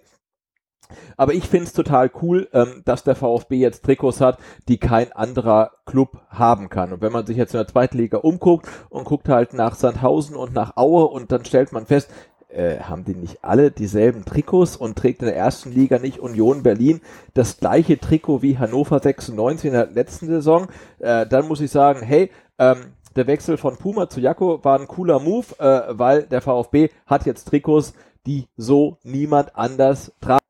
Aber 1.17 1.33
ich 1.33 1.49
finde 1.49 1.67
es 1.67 1.73
total 1.73 2.11
cool, 2.23 2.49
ähm, 2.53 2.83
dass 2.85 3.05
der 3.05 3.17
VfB 3.17 3.57
jetzt 3.57 3.85
Trikots 3.85 4.21
hat, 4.21 4.39
die 4.69 4.79
kein 4.79 5.13
anderer 5.13 5.73
Club 5.87 6.21
haben 6.29 6.69
kann. 6.69 6.93
Und 6.93 7.01
wenn 7.01 7.13
man 7.13 7.27
sich 7.27 7.37
jetzt 7.37 7.55
in 7.55 7.59
der 7.59 7.67
zweiten 7.67 7.97
Liga 7.97 8.19
umguckt 8.19 8.69
und 8.91 9.05
guckt 9.05 9.29
halt 9.29 9.55
nach 9.55 9.75
Sandhausen 9.75 10.37
und 10.37 10.53
nach 10.53 10.77
Aue 10.77 11.07
und 11.07 11.33
dann 11.33 11.45
stellt 11.45 11.73
man 11.73 11.87
fest, 11.87 12.11
äh, 12.55 12.81
haben 12.81 13.05
die 13.05 13.15
nicht 13.15 13.39
alle 13.43 13.71
dieselben 13.71 14.25
Trikots 14.25 14.77
und 14.77 14.97
trägt 14.97 15.21
in 15.21 15.27
der 15.27 15.37
ersten 15.37 15.73
Liga 15.73 15.99
nicht 15.99 16.19
Union 16.19 16.63
Berlin 16.63 17.01
das 17.35 17.59
gleiche 17.59 17.99
Trikot 17.99 18.43
wie 18.43 18.59
Hannover 18.59 19.01
96 19.01 19.67
in 19.67 19.73
der 19.73 19.87
letzten 19.87 20.27
Saison, 20.27 20.69
äh, 20.99 21.27
dann 21.27 21.49
muss 21.49 21.61
ich 21.61 21.71
sagen, 21.71 22.03
hey, 22.03 22.31
ähm, 22.59 22.95
der 23.17 23.27
Wechsel 23.27 23.57
von 23.57 23.77
Puma 23.77 24.09
zu 24.09 24.21
Jakko 24.21 24.65
war 24.65 24.79
ein 24.79 24.89
cooler 24.89 25.21
Move, 25.21 25.47
äh, 25.59 25.99
weil 25.99 26.25
der 26.25 26.41
VfB 26.41 26.91
hat 27.07 27.27
jetzt 27.27 27.45
Trikots, 27.45 27.95
die 28.27 28.49
so 28.57 28.99
niemand 29.03 29.57
anders 29.57 30.13
tragen. 30.21 30.45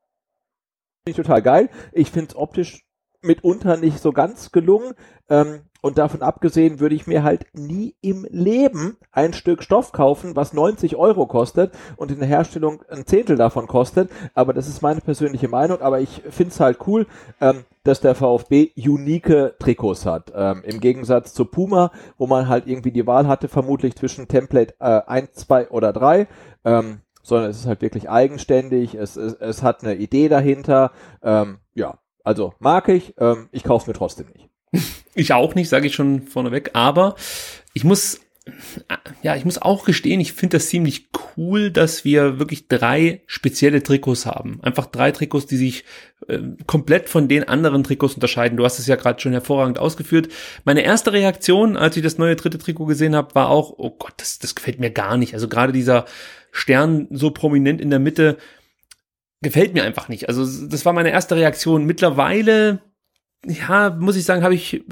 Finde 1.05 1.21
ich 1.21 1.25
total 1.27 1.41
geil. 1.41 1.69
Ich 1.91 2.09
finde 2.09 2.29
es 2.29 2.35
optisch 2.35 2.85
mitunter 3.25 3.77
nicht 3.77 3.99
so 3.99 4.11
ganz 4.11 4.51
gelungen. 4.51 4.93
Ähm, 5.29 5.61
und 5.85 5.99
davon 5.99 6.23
abgesehen 6.23 6.79
würde 6.79 6.95
ich 6.95 7.05
mir 7.05 7.21
halt 7.21 7.45
nie 7.53 7.95
im 8.01 8.25
Leben 8.31 8.97
ein 9.11 9.33
Stück 9.33 9.61
Stoff 9.61 9.91
kaufen, 9.91 10.35
was 10.35 10.51
90 10.51 10.95
Euro 10.95 11.27
kostet 11.27 11.73
und 11.95 12.09
in 12.09 12.17
der 12.17 12.27
Herstellung 12.27 12.81
ein 12.89 13.05
Zehntel 13.05 13.35
davon 13.35 13.67
kostet. 13.67 14.09
Aber 14.33 14.53
das 14.53 14.67
ist 14.67 14.81
meine 14.81 15.01
persönliche 15.01 15.47
Meinung. 15.47 15.81
Aber 15.81 15.99
ich 15.99 16.23
finde 16.27 16.51
es 16.51 16.59
halt 16.59 16.79
cool, 16.87 17.05
ähm, 17.39 17.65
dass 17.83 18.01
der 18.01 18.15
VfB 18.15 18.71
unique 18.75 19.59
Trikots 19.59 20.07
hat. 20.07 20.33
Ähm, 20.35 20.63
Im 20.65 20.79
Gegensatz 20.79 21.35
zu 21.35 21.45
Puma, 21.45 21.91
wo 22.17 22.25
man 22.25 22.47
halt 22.49 22.65
irgendwie 22.65 22.91
die 22.91 23.05
Wahl 23.05 23.27
hatte, 23.27 23.47
vermutlich 23.47 23.95
zwischen 23.95 24.27
Template 24.27 24.73
äh, 24.79 25.01
1, 25.05 25.33
2 25.33 25.69
oder 25.69 25.93
3. 25.93 26.27
Ähm, 26.63 27.01
sondern 27.21 27.49
es 27.49 27.57
ist 27.57 27.67
halt 27.67 27.81
wirklich 27.81 28.09
eigenständig, 28.09 28.95
es, 28.95 29.17
es, 29.17 29.33
es 29.33 29.63
hat 29.63 29.83
eine 29.83 29.95
Idee 29.95 30.29
dahinter. 30.29 30.91
Ähm, 31.21 31.57
ja, 31.73 31.99
also 32.25 32.53
mag 32.59 32.89
ich, 32.89 33.13
ähm, 33.17 33.47
ich 33.51 33.63
kaufe 33.63 33.89
mir 33.89 33.95
trotzdem 33.95 34.27
nicht. 34.33 34.49
Ich 35.17 35.31
auch 35.31 35.55
nicht, 35.55 35.69
sage 35.69 35.87
ich 35.87 35.95
schon 35.95 36.23
vorneweg, 36.23 36.71
aber 36.73 37.15
ich 37.73 37.85
muss 37.85 38.19
ja, 39.23 39.35
ich 39.35 39.43
muss 39.43 39.57
auch 39.57 39.85
gestehen, 39.85 40.19
ich 40.19 40.33
finde 40.33 40.57
das 40.57 40.67
ziemlich 40.67 41.07
cool, 41.35 41.71
dass 41.71 42.05
wir 42.05 42.37
wirklich 42.37 42.67
drei 42.67 43.21
spezielle 43.25 43.81
Trikots 43.81 44.27
haben. 44.27 44.59
Einfach 44.61 44.85
drei 44.85 45.11
Trikots, 45.11 45.47
die 45.47 45.57
sich 45.57 45.83
äh, 46.27 46.39
komplett 46.67 47.09
von 47.09 47.27
den 47.27 47.47
anderen 47.47 47.83
Trikots 47.83 48.13
unterscheiden. 48.13 48.57
Du 48.57 48.63
hast 48.63 48.77
es 48.77 48.85
ja 48.85 48.97
gerade 48.97 49.19
schon 49.19 49.31
hervorragend 49.31 49.79
ausgeführt. 49.79 50.29
Meine 50.63 50.81
erste 50.81 51.11
Reaktion, 51.11 51.75
als 51.75 51.97
ich 51.97 52.03
das 52.03 52.19
neue 52.19 52.35
dritte 52.35 52.59
Trikot 52.59 52.85
gesehen 52.85 53.15
habe, 53.15 53.33
war 53.33 53.49
auch, 53.49 53.73
oh 53.77 53.89
Gott, 53.89 54.13
das, 54.17 54.37
das 54.37 54.53
gefällt 54.53 54.79
mir 54.79 54.91
gar 54.91 55.17
nicht. 55.17 55.33
Also 55.33 55.47
gerade 55.47 55.73
dieser 55.73 56.05
Stern 56.51 57.07
so 57.09 57.31
prominent 57.31 57.81
in 57.81 57.89
der 57.89 57.99
Mitte 57.99 58.37
gefällt 59.41 59.73
mir 59.73 59.83
einfach 59.83 60.09
nicht. 60.09 60.27
Also 60.29 60.45
das 60.67 60.85
war 60.85 60.93
meine 60.93 61.11
erste 61.11 61.35
Reaktion. 61.35 61.85
Mittlerweile, 61.85 62.81
ja, 63.45 63.89
muss 63.91 64.15
ich 64.15 64.25
sagen, 64.25 64.43
habe 64.43 64.55
ich 64.55 64.83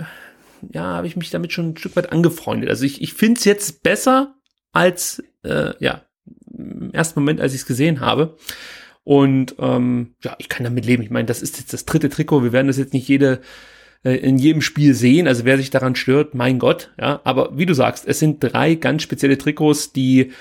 ja, 0.72 0.84
habe 0.84 1.08
ich 1.08 1.16
mich 1.16 1.30
damit 1.30 1.52
schon 1.52 1.72
ein 1.72 1.78
Stück 1.78 1.96
weit 1.96 2.12
angefreundet. 2.12 2.70
Also 2.70 2.86
ich, 2.86 3.02
ich 3.02 3.14
finde 3.14 3.40
es 3.40 3.46
jetzt 3.46 3.84
besser 3.84 4.36
als, 4.72 5.24
äh, 5.44 5.74
ja, 5.80 6.06
im 6.52 6.92
ersten 6.92 7.20
Moment, 7.20 7.42
als 7.42 7.54
ich 7.54 7.62
es 7.62 7.66
gesehen 7.66 8.00
habe. 8.00 8.38
Und 9.04 9.56
ähm, 9.60 10.16
ja, 10.24 10.36
ich 10.38 10.50
kann 10.50 10.64
damit 10.64 10.86
leben. 10.86 11.04
Ich 11.04 11.10
meine, 11.10 11.26
das 11.26 11.42
ist 11.42 11.58
jetzt 11.58 11.74
das 11.74 11.86
dritte 11.86 12.10
Trikot. 12.10 12.44
Wir 12.44 12.54
werden 12.54 12.68
das 12.68 12.78
jetzt 12.78 12.94
nicht 12.94 13.08
jede 13.08 13.42
äh, 14.04 14.16
in 14.16 14.38
jedem 14.38 14.62
Spiel 14.62 14.94
sehen. 14.94 15.28
Also 15.28 15.44
wer 15.46 15.58
sich 15.58 15.72
daran 15.72 15.96
stört, 15.96 16.36
mein 16.36 16.60
Gott. 16.60 16.94
Ja, 17.00 17.20
aber 17.24 17.58
wie 17.58 17.66
du 17.66 17.74
sagst, 17.74 18.08
es 18.08 18.20
sind 18.20 18.42
drei 18.42 18.76
ganz 18.76 19.04
spezielle 19.04 19.38
Trikots, 19.38 19.92
die 19.92 20.32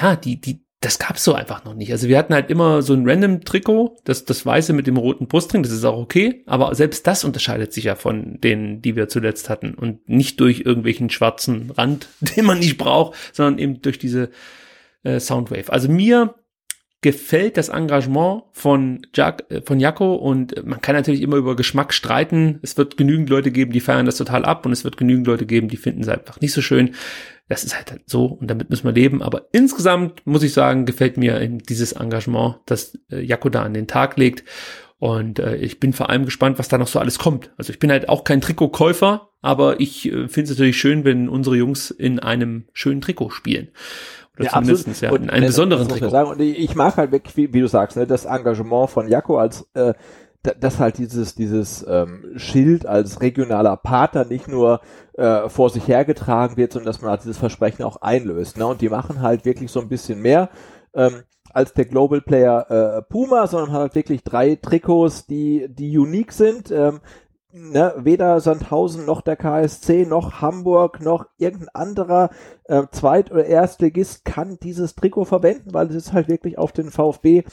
ja, 0.00 0.16
die 0.16 0.40
die 0.40 0.64
das 0.84 0.98
gab's 0.98 1.24
so 1.24 1.34
einfach 1.34 1.64
noch 1.64 1.74
nicht. 1.74 1.90
Also 1.92 2.08
wir 2.08 2.18
hatten 2.18 2.34
halt 2.34 2.50
immer 2.50 2.82
so 2.82 2.92
ein 2.92 3.08
random 3.08 3.44
Trikot, 3.44 3.96
das, 4.04 4.24
das 4.24 4.44
weiße 4.44 4.72
mit 4.72 4.86
dem 4.86 4.96
roten 4.98 5.26
Brustring, 5.26 5.62
das 5.62 5.72
ist 5.72 5.84
auch 5.84 5.98
okay, 5.98 6.42
aber 6.46 6.74
selbst 6.74 7.06
das 7.06 7.24
unterscheidet 7.24 7.72
sich 7.72 7.84
ja 7.84 7.94
von 7.94 8.40
denen, 8.40 8.82
die 8.82 8.94
wir 8.94 9.08
zuletzt 9.08 9.48
hatten 9.48 9.74
und 9.74 10.08
nicht 10.08 10.40
durch 10.40 10.60
irgendwelchen 10.60 11.08
schwarzen 11.08 11.70
Rand, 11.70 12.08
den 12.20 12.44
man 12.44 12.58
nicht 12.58 12.76
braucht, 12.76 13.16
sondern 13.32 13.58
eben 13.58 13.80
durch 13.80 13.98
diese 13.98 14.30
äh, 15.04 15.20
Soundwave. 15.20 15.72
Also 15.72 15.88
mir 15.88 16.34
gefällt 17.04 17.58
das 17.58 17.68
Engagement 17.68 18.44
von 18.52 19.06
Jack, 19.12 19.44
äh, 19.50 19.60
von 19.60 19.78
Jaco 19.78 20.14
und 20.14 20.64
man 20.64 20.80
kann 20.80 20.96
natürlich 20.96 21.20
immer 21.20 21.36
über 21.36 21.54
Geschmack 21.54 21.92
streiten. 21.92 22.60
Es 22.62 22.78
wird 22.78 22.96
genügend 22.96 23.28
Leute 23.28 23.50
geben, 23.50 23.72
die 23.72 23.80
feiern 23.80 24.06
das 24.06 24.16
total 24.16 24.46
ab 24.46 24.64
und 24.64 24.72
es 24.72 24.84
wird 24.84 24.96
genügend 24.96 25.26
Leute 25.26 25.44
geben, 25.44 25.68
die 25.68 25.76
finden 25.76 26.00
es 26.00 26.08
einfach 26.08 26.40
nicht 26.40 26.54
so 26.54 26.62
schön. 26.62 26.94
Das 27.46 27.62
ist 27.62 27.76
halt 27.76 28.00
so 28.06 28.24
und 28.24 28.48
damit 28.48 28.70
müssen 28.70 28.86
wir 28.86 28.92
leben. 28.92 29.20
Aber 29.22 29.48
insgesamt 29.52 30.26
muss 30.26 30.42
ich 30.42 30.54
sagen, 30.54 30.86
gefällt 30.86 31.18
mir 31.18 31.46
dieses 31.46 31.92
Engagement, 31.92 32.56
das 32.64 32.98
äh, 33.12 33.20
Jaco 33.20 33.50
da 33.50 33.62
an 33.62 33.74
den 33.74 33.86
Tag 33.86 34.16
legt. 34.16 34.42
Und 34.98 35.40
äh, 35.40 35.56
ich 35.56 35.80
bin 35.80 35.92
vor 35.92 36.08
allem 36.08 36.24
gespannt, 36.24 36.58
was 36.58 36.68
da 36.68 36.78
noch 36.78 36.86
so 36.86 36.98
alles 36.98 37.18
kommt. 37.18 37.50
Also 37.58 37.70
ich 37.70 37.78
bin 37.78 37.90
halt 37.90 38.08
auch 38.08 38.24
kein 38.24 38.40
Trikotkäufer, 38.40 39.28
aber 39.42 39.78
ich 39.78 40.06
äh, 40.06 40.28
finde 40.28 40.44
es 40.44 40.50
natürlich 40.50 40.78
schön, 40.78 41.04
wenn 41.04 41.28
unsere 41.28 41.56
Jungs 41.56 41.90
in 41.90 42.18
einem 42.18 42.64
schönen 42.72 43.02
Trikot 43.02 43.28
spielen. 43.28 43.68
Oder 44.36 44.46
ja, 44.46 44.50
zumindest 44.52 45.00
ja, 45.00 45.14
in 45.14 45.30
einem 45.30 45.46
besonderen 45.46 45.88
Trikot. 45.88 46.10
Sagen. 46.10 46.30
Und 46.30 46.40
ich 46.40 46.74
mag 46.74 46.96
halt 46.96 47.12
wirklich, 47.12 47.36
wie, 47.36 47.52
wie 47.52 47.60
du 47.60 47.68
sagst, 47.68 47.96
ne, 47.96 48.06
das 48.06 48.24
Engagement 48.24 48.90
von 48.90 49.08
Jaco 49.08 49.38
als 49.38 49.68
äh, 49.74 49.94
dass 50.44 50.78
halt 50.78 50.98
dieses, 50.98 51.34
dieses 51.34 51.84
ähm, 51.88 52.32
Schild 52.36 52.84
als 52.84 53.22
regionaler 53.22 53.76
Partner 53.78 54.26
nicht 54.26 54.46
nur 54.46 54.80
äh, 55.14 55.48
vor 55.48 55.70
sich 55.70 55.88
hergetragen 55.88 56.56
wird, 56.56 56.72
sondern 56.72 56.92
dass 56.92 57.00
man 57.00 57.12
halt 57.12 57.22
dieses 57.22 57.38
Versprechen 57.38 57.82
auch 57.82 58.02
einlöst. 58.02 58.58
Ne? 58.58 58.66
Und 58.66 58.82
die 58.82 58.90
machen 58.90 59.22
halt 59.22 59.46
wirklich 59.46 59.70
so 59.70 59.80
ein 59.80 59.88
bisschen 59.88 60.20
mehr 60.20 60.50
ähm, 60.92 61.22
als 61.50 61.72
der 61.72 61.86
Global 61.86 62.20
Player 62.20 62.70
äh, 62.70 63.02
Puma, 63.02 63.46
sondern 63.46 63.72
halt 63.72 63.94
wirklich 63.94 64.22
drei 64.22 64.56
Trikots, 64.56 65.26
die, 65.26 65.66
die 65.70 65.96
unique 65.96 66.32
sind. 66.32 66.70
Ähm, 66.70 67.00
ne, 67.54 67.94
weder 67.98 68.40
Sandhausen 68.40 69.06
noch 69.06 69.20
der 69.20 69.36
KSC 69.36 70.06
noch 70.06 70.40
Hamburg 70.40 71.00
noch 71.00 71.26
irgendein 71.38 71.68
anderer 71.68 72.30
äh, 72.64 72.82
Zweit- 72.90 73.30
oder 73.30 73.46
Erstligist 73.46 74.24
kann 74.24 74.58
dieses 74.60 74.94
Trikot 74.96 75.24
verwenden, 75.24 75.72
weil 75.72 75.88
es 75.88 75.94
ist 75.94 76.12
halt 76.12 76.28
wirklich 76.28 76.58
auf 76.58 76.72
den 76.72 76.90
VfB 76.90 77.44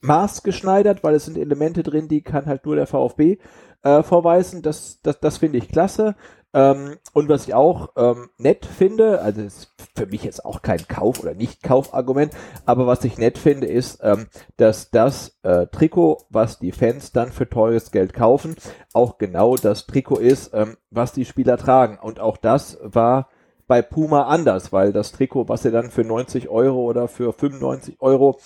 maßgeschneidert, 0.00 1.04
weil 1.04 1.14
es 1.14 1.24
sind 1.24 1.38
Elemente 1.38 1.82
drin, 1.82 2.08
die 2.08 2.22
kann 2.22 2.46
halt 2.46 2.66
nur 2.66 2.76
der 2.76 2.86
VfB 2.86 3.38
äh, 3.84 4.02
vorweisen. 4.02 4.62
Das, 4.62 5.00
das, 5.02 5.20
das 5.20 5.38
finde 5.38 5.58
ich 5.58 5.68
klasse. 5.68 6.16
Ähm, 6.54 6.98
und 7.12 7.28
was 7.28 7.48
ich 7.48 7.54
auch 7.54 7.90
ähm, 7.96 8.30
nett 8.38 8.64
finde, 8.64 9.20
also 9.20 9.42
ist 9.42 9.74
für 9.96 10.06
mich 10.06 10.22
jetzt 10.22 10.44
auch 10.44 10.62
kein 10.62 10.86
Kauf- 10.86 11.20
oder 11.20 11.34
Nicht-Kaufargument, 11.34 12.32
aber 12.64 12.86
was 12.86 13.04
ich 13.04 13.18
nett 13.18 13.38
finde, 13.38 13.66
ist, 13.66 13.98
ähm, 14.02 14.26
dass 14.56 14.90
das 14.90 15.36
äh, 15.42 15.66
Trikot, 15.66 16.26
was 16.30 16.60
die 16.60 16.70
Fans 16.70 17.10
dann 17.10 17.32
für 17.32 17.48
teures 17.48 17.90
Geld 17.90 18.14
kaufen, 18.14 18.54
auch 18.92 19.18
genau 19.18 19.56
das 19.56 19.86
Trikot 19.86 20.18
ist, 20.18 20.54
ähm, 20.54 20.76
was 20.90 21.12
die 21.12 21.24
Spieler 21.24 21.56
tragen. 21.56 21.98
Und 22.00 22.20
auch 22.20 22.36
das 22.36 22.78
war 22.82 23.28
bei 23.66 23.82
Puma 23.82 24.24
anders, 24.24 24.72
weil 24.72 24.92
das 24.92 25.10
Trikot, 25.10 25.48
was 25.48 25.64
ihr 25.64 25.72
dann 25.72 25.90
für 25.90 26.04
90 26.04 26.48
Euro 26.48 26.84
oder 26.84 27.08
für 27.08 27.32
95 27.32 27.96
Euro 28.00 28.38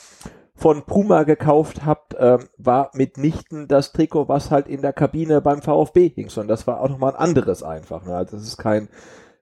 von 0.58 0.82
Puma 0.82 1.22
gekauft 1.22 1.86
habt, 1.86 2.14
äh, 2.14 2.38
war 2.56 2.90
mitnichten 2.92 3.68
das 3.68 3.92
Trikot, 3.92 4.28
was 4.28 4.50
halt 4.50 4.66
in 4.66 4.82
der 4.82 4.92
Kabine 4.92 5.40
beim 5.40 5.62
VfB 5.62 6.08
hing, 6.08 6.28
sondern 6.30 6.48
das 6.48 6.66
war 6.66 6.80
auch 6.80 6.88
nochmal 6.88 7.12
ein 7.12 7.20
anderes 7.20 7.62
einfach. 7.62 8.04
Ne? 8.04 8.14
Also 8.14 8.36
das 8.36 8.44
ist 8.44 8.56
kein, 8.56 8.88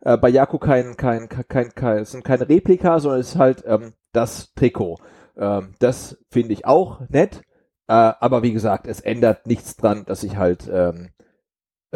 äh, 0.02 0.18
bei 0.18 0.30
kein, 0.30 0.96
kein, 0.98 1.28
kein, 1.30 1.48
kein, 1.48 1.74
kein, 1.74 1.98
es 2.00 2.10
sind 2.10 2.22
keine 2.22 2.46
Replika, 2.46 3.00
sondern 3.00 3.20
es 3.20 3.30
ist 3.30 3.38
halt 3.38 3.64
ähm, 3.66 3.94
das 4.12 4.52
Trikot. 4.54 4.98
Ähm, 5.38 5.74
das 5.78 6.18
finde 6.30 6.52
ich 6.52 6.66
auch 6.66 7.00
nett, 7.08 7.40
äh, 7.88 7.94
aber 7.94 8.42
wie 8.42 8.52
gesagt, 8.52 8.86
es 8.86 9.00
ändert 9.00 9.46
nichts 9.46 9.76
dran, 9.76 10.04
dass 10.04 10.22
ich 10.22 10.36
halt 10.36 10.70
ähm, 10.70 11.08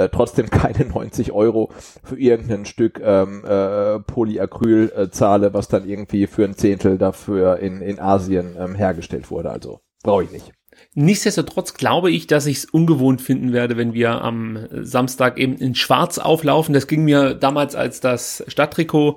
äh, 0.00 0.08
trotzdem 0.08 0.50
keine 0.50 0.86
90 0.86 1.32
Euro 1.32 1.70
für 2.02 2.18
irgendein 2.18 2.64
Stück 2.64 3.00
ähm, 3.02 3.44
äh, 3.44 4.00
Polyacryl 4.00 4.92
äh, 4.94 5.10
zahle, 5.10 5.54
was 5.54 5.68
dann 5.68 5.88
irgendwie 5.88 6.26
für 6.26 6.44
ein 6.44 6.56
Zehntel 6.56 6.98
dafür 6.98 7.58
in, 7.58 7.80
in 7.80 7.98
Asien 7.98 8.56
ähm, 8.58 8.74
hergestellt 8.74 9.30
wurde. 9.30 9.50
Also 9.50 9.80
brauche 10.02 10.24
ich 10.24 10.30
nicht. 10.30 10.52
Nichtsdestotrotz 10.94 11.74
glaube 11.74 12.10
ich, 12.10 12.26
dass 12.26 12.46
ich 12.46 12.58
es 12.58 12.64
ungewohnt 12.64 13.20
finden 13.20 13.52
werde, 13.52 13.76
wenn 13.76 13.92
wir 13.92 14.22
am 14.22 14.66
Samstag 14.72 15.38
eben 15.38 15.56
in 15.56 15.74
Schwarz 15.74 16.18
auflaufen. 16.18 16.72
Das 16.72 16.86
ging 16.86 17.04
mir 17.04 17.34
damals, 17.34 17.74
als 17.74 18.00
das 18.00 18.42
Stadttrikot 18.48 19.16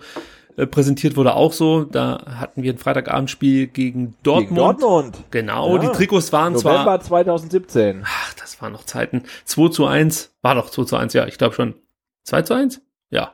äh, 0.58 0.68
präsentiert 0.68 1.16
wurde, 1.16 1.36
auch 1.36 1.54
so. 1.54 1.84
Da 1.84 2.24
hatten 2.40 2.64
wir 2.64 2.74
ein 2.74 2.78
Freitagabendspiel 2.78 3.68
gegen 3.68 4.16
Dortmund. 4.24 4.50
Gegen 4.50 4.56
Dortmund. 4.56 5.18
Genau, 5.32 5.76
ja. 5.76 5.82
die 5.82 5.88
Trikots 5.88 6.32
waren 6.32 6.54
November 6.54 7.00
zwar. 7.00 7.02
2017. 7.02 8.04
Ach, 8.06 8.34
das 8.36 8.62
waren 8.62 8.72
noch 8.72 8.86
Zeiten. 8.86 9.24
2 9.46 9.70
zu 9.70 9.86
1. 9.86 10.32
War 10.42 10.56
doch 10.56 10.70
2 10.70 10.84
zu 10.84 10.96
1, 10.96 11.14
ja, 11.14 11.26
ich 11.28 11.38
glaube 11.38 11.56
schon. 11.56 11.76
2 12.24 12.42
zu 12.44 12.54
1? 12.54 12.82
Ja. 13.10 13.34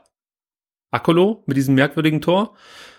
Akolo 0.91 1.43
mit 1.45 1.57
diesem 1.57 1.75
merkwürdigen 1.75 2.21
Tor. 2.21 2.53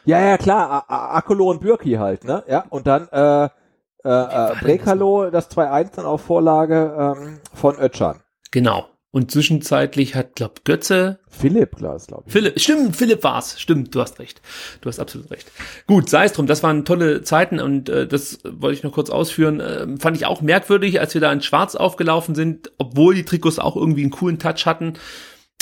Ja, 0.05 0.21
ja, 0.21 0.39
klar. 0.39 0.85
Akolo 0.89 1.51
und 1.51 1.61
Bürki 1.61 1.95
halt, 1.95 2.25
ne? 2.25 2.45
Ja, 2.49 2.65
und 2.71 2.87
dann 2.87 3.09
äh, 3.09 3.45
äh, 3.45 4.09
äh 4.09 4.55
Brekalo, 4.61 5.31
das 5.31 5.51
2-1 5.51 5.97
dann 5.97 6.07
auf 6.07 6.23
Vorlage 6.23 7.17
ähm, 7.19 7.41
von 7.53 7.79
Ötchan. 7.79 8.21
Genau. 8.51 8.87
Und 9.13 9.33
zwischenzeitlich 9.33 10.15
hat, 10.15 10.37
glaub, 10.37 10.65
Götze. 10.65 11.19
Philipp, 11.29 11.77
klar, 11.77 11.99
glaube 12.07 12.25
ich. 12.27 12.33
Philipp, 12.33 12.61
stimmt, 12.61 12.97
Philipp 12.97 13.25
war's. 13.25 13.61
Stimmt, 13.61 13.93
du 13.93 14.01
hast 14.01 14.21
recht. 14.21 14.41
Du 14.83 14.89
hast 14.89 15.01
absolut 15.01 15.31
recht. 15.33 15.51
Gut, 15.89 16.09
sei 16.09 16.27
es 16.27 16.33
drum, 16.33 16.47
das 16.47 16.63
waren 16.63 16.85
tolle 16.85 17.23
Zeiten 17.23 17.59
und 17.59 17.89
äh, 17.89 18.07
das 18.07 18.39
wollte 18.45 18.79
ich 18.79 18.85
noch 18.85 18.93
kurz 18.93 19.11
ausführen. 19.11 19.59
Äh, 19.59 19.99
fand 19.99 20.17
ich 20.17 20.27
auch 20.27 20.43
merkwürdig, 20.43 21.01
als 21.01 21.15
wir 21.15 21.21
da 21.21 21.33
in 21.33 21.43
Schwarz 21.43 21.75
aufgelaufen 21.75 22.37
sind, 22.37 22.71
obwohl 22.79 23.17
die 23.17 23.25
Trikots 23.25 23.59
auch 23.59 23.75
irgendwie 23.75 24.03
einen 24.03 24.13
coolen 24.13 24.39
Touch 24.39 24.65
hatten. 24.65 24.95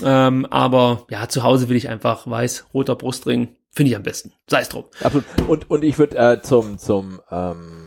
Ähm, 0.03 0.45
aber 0.47 1.07
ja, 1.09 1.27
zu 1.29 1.43
Hause 1.43 1.71
will 1.71 1.77
ich 1.77 1.89
einfach 1.89 2.29
weiß, 2.29 2.67
roter 2.75 2.97
Brustring. 2.97 3.57
Finde 3.71 3.91
ich 3.91 3.97
am 3.97 4.03
besten. 4.03 4.33
Sei 4.47 4.61
es 4.61 4.69
drum. 4.69 4.85
Absolut. 5.03 5.25
Und, 5.47 5.71
und 5.71 5.85
ich 5.85 5.99
würde 5.99 6.19
äh, 6.19 6.43
zum, 6.43 6.79
zum 6.79 7.21
ähm 7.31 7.78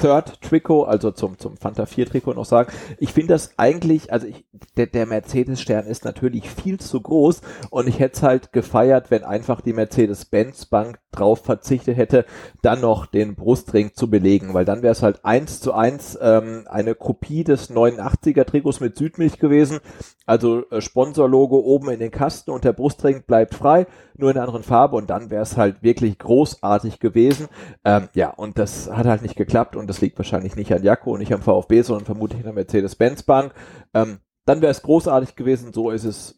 Third 0.00 0.40
Trikot, 0.40 0.84
also 0.84 1.10
zum, 1.10 1.38
zum 1.38 1.56
Fanta 1.56 1.86
4 1.86 2.06
Trikot 2.06 2.34
noch 2.34 2.44
sagen. 2.44 2.72
Ich 2.98 3.12
finde 3.12 3.34
das 3.34 3.58
eigentlich, 3.58 4.12
also 4.12 4.26
ich, 4.26 4.44
der, 4.76 4.86
der 4.86 5.06
Mercedes-Stern 5.06 5.86
ist 5.86 6.04
natürlich 6.04 6.50
viel 6.50 6.78
zu 6.78 7.00
groß 7.00 7.40
und 7.70 7.88
ich 7.88 7.98
hätte 7.98 8.16
es 8.16 8.22
halt 8.22 8.52
gefeiert, 8.52 9.10
wenn 9.10 9.24
einfach 9.24 9.60
die 9.60 9.72
Mercedes-Benz-Bank 9.72 10.98
drauf 11.12 11.42
verzichtet 11.44 11.96
hätte, 11.96 12.24
dann 12.62 12.80
noch 12.80 13.06
den 13.06 13.34
Brustring 13.34 13.92
zu 13.94 14.08
belegen, 14.08 14.54
weil 14.54 14.64
dann 14.64 14.82
wäre 14.82 14.92
es 14.92 15.02
halt 15.02 15.24
eins 15.24 15.60
zu 15.60 15.74
eins 15.74 16.18
ähm, 16.20 16.64
eine 16.68 16.94
Kopie 16.94 17.44
des 17.44 17.70
89er 17.70 18.44
Trikots 18.44 18.80
mit 18.80 18.96
Südmilch 18.96 19.38
gewesen. 19.38 19.80
Also 20.26 20.68
äh, 20.70 20.80
Sponsorlogo 20.80 21.58
oben 21.58 21.90
in 21.90 21.98
den 21.98 22.10
Kasten 22.10 22.50
und 22.50 22.64
der 22.64 22.72
Brustring 22.72 23.24
bleibt 23.26 23.54
frei, 23.54 23.86
nur 24.16 24.30
in 24.30 24.36
einer 24.36 24.46
anderen 24.46 24.62
Farbe 24.62 24.96
und 24.96 25.10
dann 25.10 25.30
wäre 25.30 25.42
es 25.42 25.56
halt 25.56 25.82
wirklich 25.82 26.18
großartig 26.18 27.00
gewesen. 27.00 27.48
Ähm, 27.84 28.08
ja, 28.14 28.30
und 28.30 28.58
das 28.58 28.90
hat 28.90 29.06
halt 29.06 29.22
nicht 29.22 29.36
geklappt 29.36 29.76
und 29.82 29.88
das 29.88 30.00
liegt 30.00 30.18
wahrscheinlich 30.18 30.56
nicht 30.56 30.72
an 30.72 30.82
Jakko 30.82 31.12
und 31.12 31.18
nicht 31.20 31.32
am 31.32 31.42
VfB, 31.42 31.82
sondern 31.82 32.06
vermutlich 32.06 32.38
an 32.38 32.44
der 32.44 32.54
Mercedes-Benz-Bank. 32.54 33.52
Ähm, 33.92 34.18
dann 34.46 34.62
wäre 34.62 34.70
es 34.70 34.82
großartig 34.82 35.36
gewesen, 35.36 35.72
so 35.72 35.90
ist 35.90 36.04
es 36.04 36.36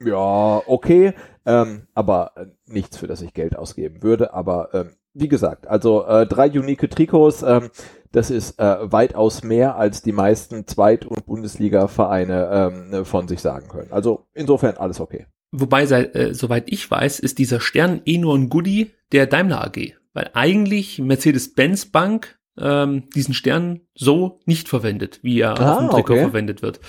ja 0.00 0.62
okay, 0.66 1.14
ähm, 1.44 1.86
aber 1.94 2.32
äh, 2.36 2.46
nichts, 2.66 2.96
für 2.96 3.06
das 3.06 3.22
ich 3.22 3.34
Geld 3.34 3.56
ausgeben 3.56 4.02
würde. 4.02 4.32
Aber 4.34 4.70
ähm, 4.72 4.90
wie 5.14 5.28
gesagt, 5.28 5.66
also 5.66 6.04
äh, 6.06 6.26
drei 6.26 6.48
unique 6.48 6.90
Trikots, 6.90 7.42
ähm, 7.42 7.70
das 8.12 8.30
ist 8.30 8.58
äh, 8.58 8.92
weitaus 8.92 9.42
mehr, 9.42 9.76
als 9.76 10.02
die 10.02 10.12
meisten 10.12 10.66
Zweit- 10.66 11.06
und 11.06 11.26
Bundesliga-Vereine 11.26 12.92
ähm, 12.92 13.04
von 13.04 13.28
sich 13.28 13.40
sagen 13.40 13.68
können. 13.68 13.92
Also 13.92 14.26
insofern 14.34 14.76
alles 14.76 15.00
okay. 15.00 15.26
Wobei, 15.52 15.86
sei, 15.86 16.04
äh, 16.04 16.34
soweit 16.34 16.64
ich 16.66 16.90
weiß, 16.90 17.20
ist 17.20 17.38
dieser 17.38 17.60
Stern 17.60 18.02
eh 18.04 18.18
nur 18.18 18.36
ein 18.36 18.48
Goodie 18.48 18.92
der 19.12 19.26
Daimler 19.26 19.64
AG. 19.64 19.94
Weil 20.12 20.30
eigentlich 20.34 20.98
Mercedes-Benz 20.98 21.86
Bank 21.86 22.35
ähm, 22.58 23.04
diesen 23.14 23.34
Stern 23.34 23.80
so 23.94 24.40
nicht 24.46 24.68
verwendet, 24.68 25.20
wie 25.22 25.40
er 25.40 25.58
Ah, 25.60 25.72
auf 25.72 25.78
dem 25.78 25.90
Trikot 25.90 26.12
okay. 26.14 26.22
verwendet 26.22 26.62
wird. 26.62 26.80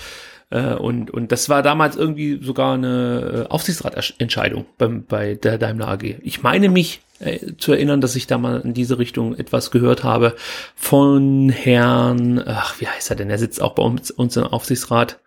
Äh, 0.50 0.74
und, 0.74 1.10
und 1.10 1.30
das 1.30 1.48
war 1.48 1.62
damals 1.62 1.96
irgendwie 1.96 2.42
sogar 2.42 2.74
eine 2.74 3.46
äh, 3.46 3.50
Aufsichtsratentscheidung 3.50 4.66
beim, 4.78 5.04
bei 5.04 5.34
der 5.34 5.58
Daimler 5.58 5.88
AG. 5.88 6.02
Ich 6.22 6.42
meine 6.42 6.68
mich 6.70 7.02
äh, 7.20 7.54
zu 7.58 7.72
erinnern, 7.72 8.00
dass 8.00 8.16
ich 8.16 8.26
da 8.26 8.38
mal 8.38 8.60
in 8.60 8.72
diese 8.74 8.98
Richtung 8.98 9.34
etwas 9.34 9.70
gehört 9.70 10.04
habe 10.04 10.34
von 10.74 11.50
Herrn, 11.50 12.42
ach, 12.46 12.80
wie 12.80 12.88
heißt 12.88 13.10
er 13.10 13.16
denn? 13.16 13.28
Er 13.28 13.38
sitzt 13.38 13.60
auch 13.60 13.74
bei 13.74 13.82
uns, 13.82 14.10
uns 14.10 14.36
im 14.36 14.44
Aufsichtsrat. 14.44 15.20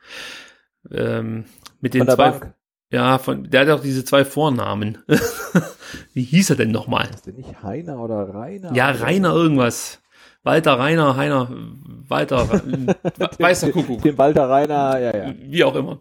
Ähm, 0.91 1.45
mit 1.81 1.93
den 1.93 2.05
zwei, 2.05 2.15
Bank. 2.15 2.53
ja, 2.89 3.19
von, 3.19 3.49
der 3.49 3.61
hat 3.61 3.69
auch 3.69 3.81
diese 3.83 4.03
zwei 4.03 4.25
Vornamen. 4.25 4.97
wie 6.13 6.23
hieß 6.23 6.49
er 6.51 6.55
denn 6.55 6.71
nochmal? 6.71 7.09
Ist 7.13 7.27
der 7.27 7.33
nicht 7.33 7.61
Heiner 7.61 7.99
oder 7.99 8.33
Rainer? 8.33 8.73
Ja, 8.73 8.89
Rainer 8.89 9.33
irgendwas. 9.33 10.00
Walter 10.43 10.79
Rainer, 10.79 11.15
Heiner, 11.15 11.49
Walter, 12.07 12.49
weiß 13.39 13.61
der 13.61 13.71
Kuckuck. 13.71 14.01
Den 14.01 14.17
Walter 14.17 14.49
Rainer, 14.49 14.99
ja, 14.99 15.15
ja. 15.15 15.33
Wie 15.39 15.63
auch 15.63 15.75
immer. 15.75 15.99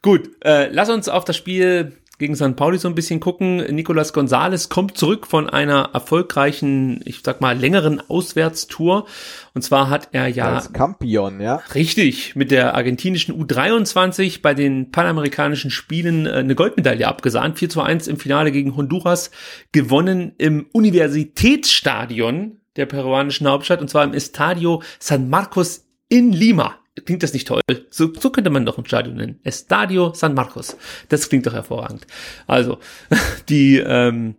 Gut, 0.00 0.30
äh, 0.44 0.68
lass 0.70 0.88
uns 0.88 1.08
auf 1.08 1.24
das 1.24 1.36
Spiel 1.36 1.92
gegen 2.22 2.36
St. 2.36 2.54
Pauli 2.54 2.78
so 2.78 2.86
ein 2.86 2.94
bisschen 2.94 3.18
gucken. 3.18 3.56
Nicolas 3.74 4.12
Gonzalez 4.12 4.68
kommt 4.68 4.96
zurück 4.96 5.26
von 5.26 5.50
einer 5.50 5.90
erfolgreichen, 5.92 7.00
ich 7.04 7.20
sag 7.24 7.40
mal, 7.40 7.58
längeren 7.58 8.00
Auswärtstour. 8.08 9.06
Und 9.54 9.62
zwar 9.62 9.90
hat 9.90 10.10
er 10.12 10.28
ja 10.28 10.54
Als 10.54 10.72
Campion, 10.72 11.40
ja. 11.40 11.56
Richtig, 11.74 12.36
mit 12.36 12.50
der 12.52 12.74
argentinischen 12.74 13.34
U23 13.34 14.40
bei 14.40 14.54
den 14.54 14.92
panamerikanischen 14.92 15.70
Spielen 15.70 16.26
äh, 16.26 16.34
eine 16.34 16.54
Goldmedaille 16.54 17.08
abgesahnt. 17.08 17.58
4 17.58 17.68
zu 17.68 17.82
1 17.82 18.06
im 18.06 18.18
Finale 18.18 18.52
gegen 18.52 18.76
Honduras 18.76 19.32
gewonnen 19.72 20.32
im 20.38 20.66
Universitätsstadion 20.72 22.61
der 22.76 22.86
peruanischen 22.86 23.46
Hauptstadt 23.48 23.80
und 23.80 23.88
zwar 23.88 24.04
im 24.04 24.14
Estadio 24.14 24.82
San 24.98 25.28
Marcos 25.28 25.86
in 26.08 26.32
Lima. 26.32 26.78
Klingt 27.06 27.22
das 27.22 27.32
nicht 27.32 27.48
toll? 27.48 27.62
So, 27.90 28.12
so 28.12 28.30
könnte 28.30 28.50
man 28.50 28.66
doch 28.66 28.76
ein 28.76 28.84
Stadion 28.84 29.16
nennen. 29.16 29.40
Estadio 29.44 30.12
San 30.14 30.34
Marcos. 30.34 30.76
Das 31.08 31.28
klingt 31.28 31.46
doch 31.46 31.54
hervorragend. 31.54 32.06
Also, 32.46 32.78
die 33.48 33.78
ähm, 33.78 34.36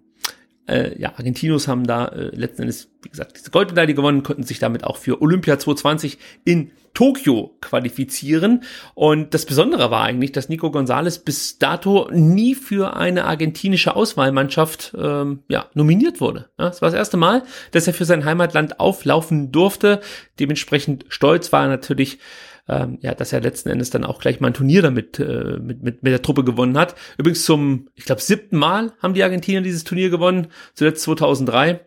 äh, 0.68 1.00
ja, 1.00 1.14
Argentinos 1.18 1.68
haben 1.68 1.86
da 1.86 2.08
äh, 2.08 2.36
letzten 2.36 2.64
Endes, 2.64 2.90
wie 3.02 3.10
gesagt, 3.10 3.38
diese 3.38 3.52
Goldmedaille 3.52 3.94
gewonnen, 3.94 4.24
konnten 4.24 4.44
sich 4.44 4.60
damit 4.60 4.84
auch 4.84 4.98
für 4.98 5.22
Olympia 5.22 5.60
2020 5.60 6.18
in 6.46 6.72
Tokio 6.94 7.58
qualifizieren. 7.60 8.64
Und 8.94 9.34
das 9.34 9.46
Besondere 9.46 9.92
war 9.92 10.04
eigentlich, 10.04 10.32
dass 10.32 10.50
Nico 10.50 10.72
Gonzalez 10.72 11.20
bis 11.20 11.58
dato 11.58 12.10
nie 12.12 12.56
für 12.56 12.96
eine 12.96 13.26
argentinische 13.26 13.96
Auswahlmannschaft 13.96 14.94
ähm, 14.98 15.44
ja, 15.48 15.66
nominiert 15.74 16.22
wurde. 16.22 16.50
Ja, 16.60 16.66
das 16.66 16.82
war 16.82 16.90
das 16.90 16.98
erste 16.98 17.18
Mal, 17.18 17.44
dass 17.72 17.88
er 17.88 17.94
für 17.94 18.06
sein 18.06 18.26
Heimatland 18.26 18.80
auflaufen 18.80 19.52
durfte. 19.52 20.02
Dementsprechend 20.40 21.06
stolz 21.10 21.52
war 21.52 21.64
er 21.64 21.70
natürlich, 21.70 22.20
ähm, 22.68 22.98
ja, 23.02 23.14
dass 23.14 23.34
er 23.34 23.42
letzten 23.42 23.70
Endes 23.70 23.90
dann 23.90 24.06
auch 24.06 24.20
gleich 24.20 24.40
mal 24.40 24.48
ein 24.48 24.54
Turnier 24.54 24.82
damit 24.82 25.20
äh, 25.20 25.58
mit, 25.60 25.84
mit, 25.84 26.04
mit 26.04 26.12
der 26.12 26.22
Truppe 26.22 26.44
gewonnen 26.44 26.78
hat. 26.78 26.96
Übrigens 27.18 27.44
zum, 27.44 27.90
ich 27.96 28.06
glaube, 28.06 28.22
siebten 28.22 28.58
Mal 28.58 28.94
haben 29.02 29.14
die 29.14 29.24
Argentinier 29.24 29.62
dieses 29.62 29.84
Turnier 29.84 30.10
gewonnen, 30.10 30.48
zuletzt 30.74 31.04
2003. 31.04 31.82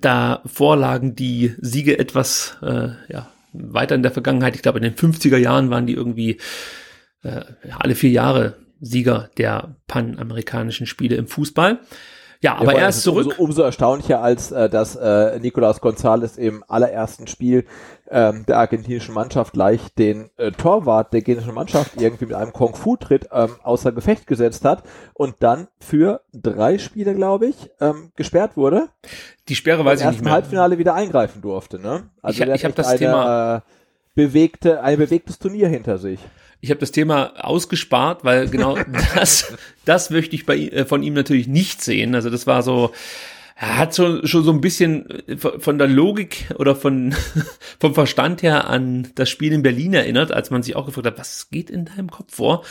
Davor 0.00 0.76
lagen 0.76 1.14
die 1.14 1.54
Siege 1.60 1.98
etwas 1.98 2.56
äh, 2.62 2.90
ja, 3.08 3.30
weiter 3.52 3.94
in 3.94 4.02
der 4.02 4.12
Vergangenheit. 4.12 4.54
Ich 4.54 4.62
glaube, 4.62 4.78
in 4.78 4.84
den 4.84 4.94
50er 4.94 5.36
Jahren 5.36 5.70
waren 5.70 5.86
die 5.86 5.94
irgendwie 5.94 6.38
äh, 7.22 7.42
alle 7.78 7.94
vier 7.94 8.10
Jahre 8.10 8.56
Sieger 8.80 9.30
der 9.38 9.76
panamerikanischen 9.86 10.86
Spiele 10.86 11.16
im 11.16 11.28
Fußball. 11.28 11.80
Ja, 12.42 12.56
aber 12.56 12.72
Ja, 12.72 12.80
er 12.80 12.88
ist 12.88 13.02
zurück. 13.02 13.26
Umso, 13.26 13.42
umso 13.42 13.62
erstaunlicher, 13.62 14.20
als 14.20 14.50
äh, 14.50 14.68
dass 14.68 14.96
äh, 14.96 15.38
Nicolas 15.40 15.80
Gonzalez 15.80 16.36
im 16.36 16.64
allerersten 16.66 17.26
Spiel 17.28 17.64
ähm, 18.10 18.44
der 18.46 18.58
argentinischen 18.58 19.14
Mannschaft 19.14 19.52
gleich 19.52 19.94
den 19.94 20.28
äh, 20.36 20.50
Torwart 20.50 21.12
der 21.12 21.18
argentinischen 21.20 21.54
Mannschaft 21.54 21.92
irgendwie 22.00 22.26
mit 22.26 22.34
einem 22.34 22.52
Kung-Fu-Tritt 22.52 23.28
ähm, 23.32 23.56
außer 23.62 23.92
Gefecht 23.92 24.26
gesetzt 24.26 24.64
hat 24.64 24.82
und 25.14 25.36
dann 25.40 25.68
für 25.78 26.20
drei 26.32 26.78
Spiele, 26.78 27.14
glaube 27.14 27.46
ich, 27.46 27.70
ähm, 27.80 28.10
gesperrt 28.16 28.56
wurde. 28.56 28.88
Die 29.48 29.54
Sperre 29.54 29.80
Im 29.80 29.86
weiß 29.86 30.00
ich 30.00 30.06
nicht 30.08 30.24
mehr. 30.24 30.32
Halbfinale 30.32 30.78
wieder 30.78 30.94
eingreifen 30.94 31.42
durfte. 31.42 31.78
Ne? 31.78 32.10
Ich- 32.28 32.40
hat 32.40 32.48
ich 32.56 32.64
hab 32.64 32.70
echt 32.70 32.78
das 32.78 32.88
eine, 32.88 32.98
Thema- 32.98 33.56
äh, 33.56 33.60
bewegte, 34.14 34.82
ein 34.82 34.98
bewegtes 34.98 35.38
Turnier 35.38 35.68
hinter 35.68 35.96
sich. 35.98 36.18
Ich 36.62 36.70
habe 36.70 36.80
das 36.80 36.92
Thema 36.92 37.32
ausgespart, 37.44 38.24
weil 38.24 38.48
genau 38.48 38.78
das, 39.14 39.52
das 39.84 40.10
möchte 40.10 40.36
ich 40.36 40.46
bei, 40.46 40.58
äh, 40.58 40.84
von 40.86 41.02
ihm 41.02 41.12
natürlich 41.12 41.48
nicht 41.48 41.82
sehen. 41.82 42.14
Also 42.14 42.30
das 42.30 42.46
war 42.46 42.62
so, 42.62 42.92
er 43.56 43.78
hat 43.78 43.96
schon, 43.96 44.26
schon 44.26 44.44
so 44.44 44.52
ein 44.52 44.60
bisschen 44.60 45.10
äh, 45.28 45.36
von 45.36 45.60
von 45.60 45.78
der 45.78 45.88
Logik 45.88 46.46
oder 46.58 46.76
von, 46.76 47.14
vom 47.80 47.94
Verstand 47.94 48.42
her 48.42 48.68
an 48.68 49.08
das 49.16 49.28
Spiel 49.28 49.52
in 49.52 49.62
Berlin 49.62 49.92
erinnert, 49.92 50.32
als 50.32 50.50
man 50.50 50.62
sich 50.62 50.76
auch 50.76 50.86
gefragt 50.86 51.06
hat, 51.08 51.18
was 51.18 51.50
geht 51.50 51.68
in 51.68 51.84
deinem 51.84 52.10
Kopf 52.10 52.36
vor? 52.36 52.64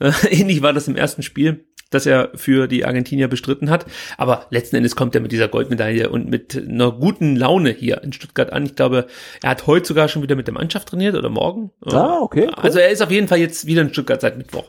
Äh, 0.00 0.10
ähnlich 0.28 0.60
war 0.60 0.72
das 0.72 0.88
im 0.88 0.96
ersten 0.96 1.22
Spiel 1.22 1.64
das 1.90 2.06
er 2.06 2.30
für 2.34 2.66
die 2.66 2.84
Argentinier 2.84 3.28
bestritten 3.28 3.70
hat. 3.70 3.86
Aber 4.18 4.46
letzten 4.50 4.76
Endes 4.76 4.96
kommt 4.96 5.14
er 5.14 5.20
mit 5.20 5.32
dieser 5.32 5.48
Goldmedaille 5.48 6.08
und 6.10 6.28
mit 6.28 6.56
einer 6.56 6.92
guten 6.92 7.36
Laune 7.36 7.70
hier 7.70 8.02
in 8.02 8.12
Stuttgart 8.12 8.52
an. 8.52 8.66
Ich 8.66 8.74
glaube, 8.74 9.06
er 9.42 9.50
hat 9.50 9.66
heute 9.66 9.86
sogar 9.86 10.08
schon 10.08 10.22
wieder 10.22 10.36
mit 10.36 10.46
der 10.46 10.54
Mannschaft 10.54 10.88
trainiert 10.88 11.14
oder 11.14 11.28
morgen. 11.28 11.70
Ah, 11.84 12.18
okay, 12.20 12.46
cool. 12.48 12.54
Also 12.54 12.78
er 12.78 12.90
ist 12.90 13.02
auf 13.02 13.10
jeden 13.10 13.28
Fall 13.28 13.38
jetzt 13.38 13.66
wieder 13.66 13.82
in 13.82 13.92
Stuttgart 13.92 14.20
seit 14.20 14.36
Mittwoch 14.36 14.68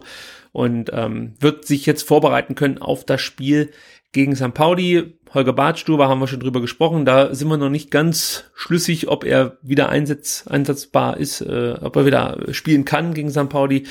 und 0.51 0.91
ähm, 0.93 1.35
wird 1.39 1.65
sich 1.65 1.85
jetzt 1.85 2.07
vorbereiten 2.07 2.55
können 2.55 2.77
auf 2.79 3.05
das 3.05 3.21
Spiel 3.21 3.71
gegen 4.11 4.35
St. 4.35 4.53
Pauli. 4.53 5.16
Holger 5.33 5.53
Badstuber 5.53 6.07
haben 6.07 6.19
wir 6.19 6.27
schon 6.27 6.39
drüber 6.39 6.61
gesprochen. 6.61 7.05
Da 7.05 7.33
sind 7.33 7.47
wir 7.47 7.57
noch 7.57 7.69
nicht 7.69 7.91
ganz 7.91 8.45
schlüssig, 8.53 9.07
ob 9.07 9.23
er 9.23 9.57
wieder 9.61 9.89
einsatz, 9.89 10.45
einsatzbar 10.47 11.17
ist, 11.17 11.41
äh, 11.41 11.75
ob 11.81 11.95
er 11.95 12.05
wieder 12.05 12.37
spielen 12.51 12.85
kann 12.85 13.13
gegen 13.13 13.29
St. 13.29 13.49
Pauli. 13.49 13.85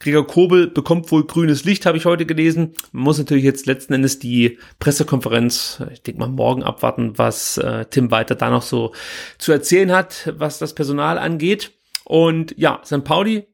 Gregor 0.00 0.26
Kobel 0.26 0.68
bekommt 0.68 1.10
wohl 1.12 1.26
grünes 1.26 1.64
Licht, 1.64 1.86
habe 1.86 1.96
ich 1.96 2.04
heute 2.04 2.26
gelesen. 2.26 2.74
Man 2.92 3.04
muss 3.04 3.18
natürlich 3.18 3.44
jetzt 3.44 3.66
letzten 3.66 3.94
Endes 3.94 4.18
die 4.18 4.58
Pressekonferenz, 4.78 5.82
ich 5.92 6.02
denke 6.02 6.20
mal 6.20 6.28
morgen 6.28 6.62
abwarten, 6.62 7.16
was 7.16 7.58
äh, 7.58 7.84
Tim 7.86 8.10
Walter 8.10 8.34
da 8.34 8.50
noch 8.50 8.62
so 8.62 8.92
zu 9.38 9.52
erzählen 9.52 9.92
hat, 9.92 10.32
was 10.36 10.58
das 10.58 10.74
Personal 10.74 11.18
angeht. 11.18 11.72
Und 12.04 12.54
ja, 12.58 12.80
St. 12.84 13.04
Pauli 13.04 13.46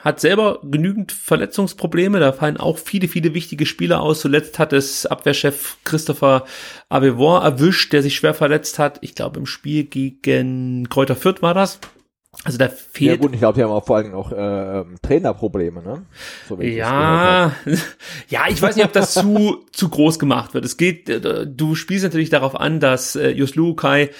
hat 0.00 0.20
selber 0.20 0.60
genügend 0.62 1.12
Verletzungsprobleme. 1.12 2.20
Da 2.20 2.32
fallen 2.32 2.56
auch 2.56 2.78
viele, 2.78 3.08
viele 3.08 3.34
wichtige 3.34 3.66
Spieler 3.66 4.00
aus. 4.00 4.20
Zuletzt 4.20 4.58
hat 4.58 4.72
es 4.72 5.06
Abwehrchef 5.06 5.78
Christopher 5.84 6.44
Avevor 6.88 7.42
erwischt, 7.42 7.92
der 7.92 8.02
sich 8.02 8.16
schwer 8.16 8.34
verletzt 8.34 8.78
hat. 8.78 8.98
Ich 9.02 9.14
glaube, 9.14 9.38
im 9.38 9.46
Spiel 9.46 9.84
gegen 9.84 10.88
Kräuter 10.88 11.16
Fürth 11.16 11.42
war 11.42 11.54
das. 11.54 11.80
Also 12.44 12.56
da 12.56 12.66
Ja 12.66 12.70
fehlt 12.70 13.20
gut, 13.20 13.32
ich 13.32 13.40
glaube, 13.40 13.56
die 13.56 13.64
haben 13.64 13.72
auch 13.72 13.84
vor 13.84 13.96
allen 13.96 14.04
Dingen 14.06 14.16
auch 14.16 14.30
äh, 14.30 14.80
ähm, 14.80 14.96
Trainerprobleme, 15.02 15.82
ne? 15.82 16.06
So. 16.48 16.60
Ja, 16.60 17.52
ja, 18.28 18.42
ich 18.48 18.62
weiß 18.62 18.76
nicht, 18.76 18.84
ob 18.84 18.92
das 18.92 19.14
zu, 19.14 19.64
zu 19.72 19.88
groß 19.88 20.18
gemacht 20.18 20.54
wird. 20.54 20.64
Es 20.64 20.76
geht, 20.76 21.08
äh, 21.08 21.46
du 21.46 21.74
spielst 21.74 22.04
natürlich 22.04 22.30
darauf 22.30 22.58
an, 22.58 22.78
dass 22.80 23.16
äh, 23.16 23.30
Jos 23.30 23.56
Lukai 23.56 24.10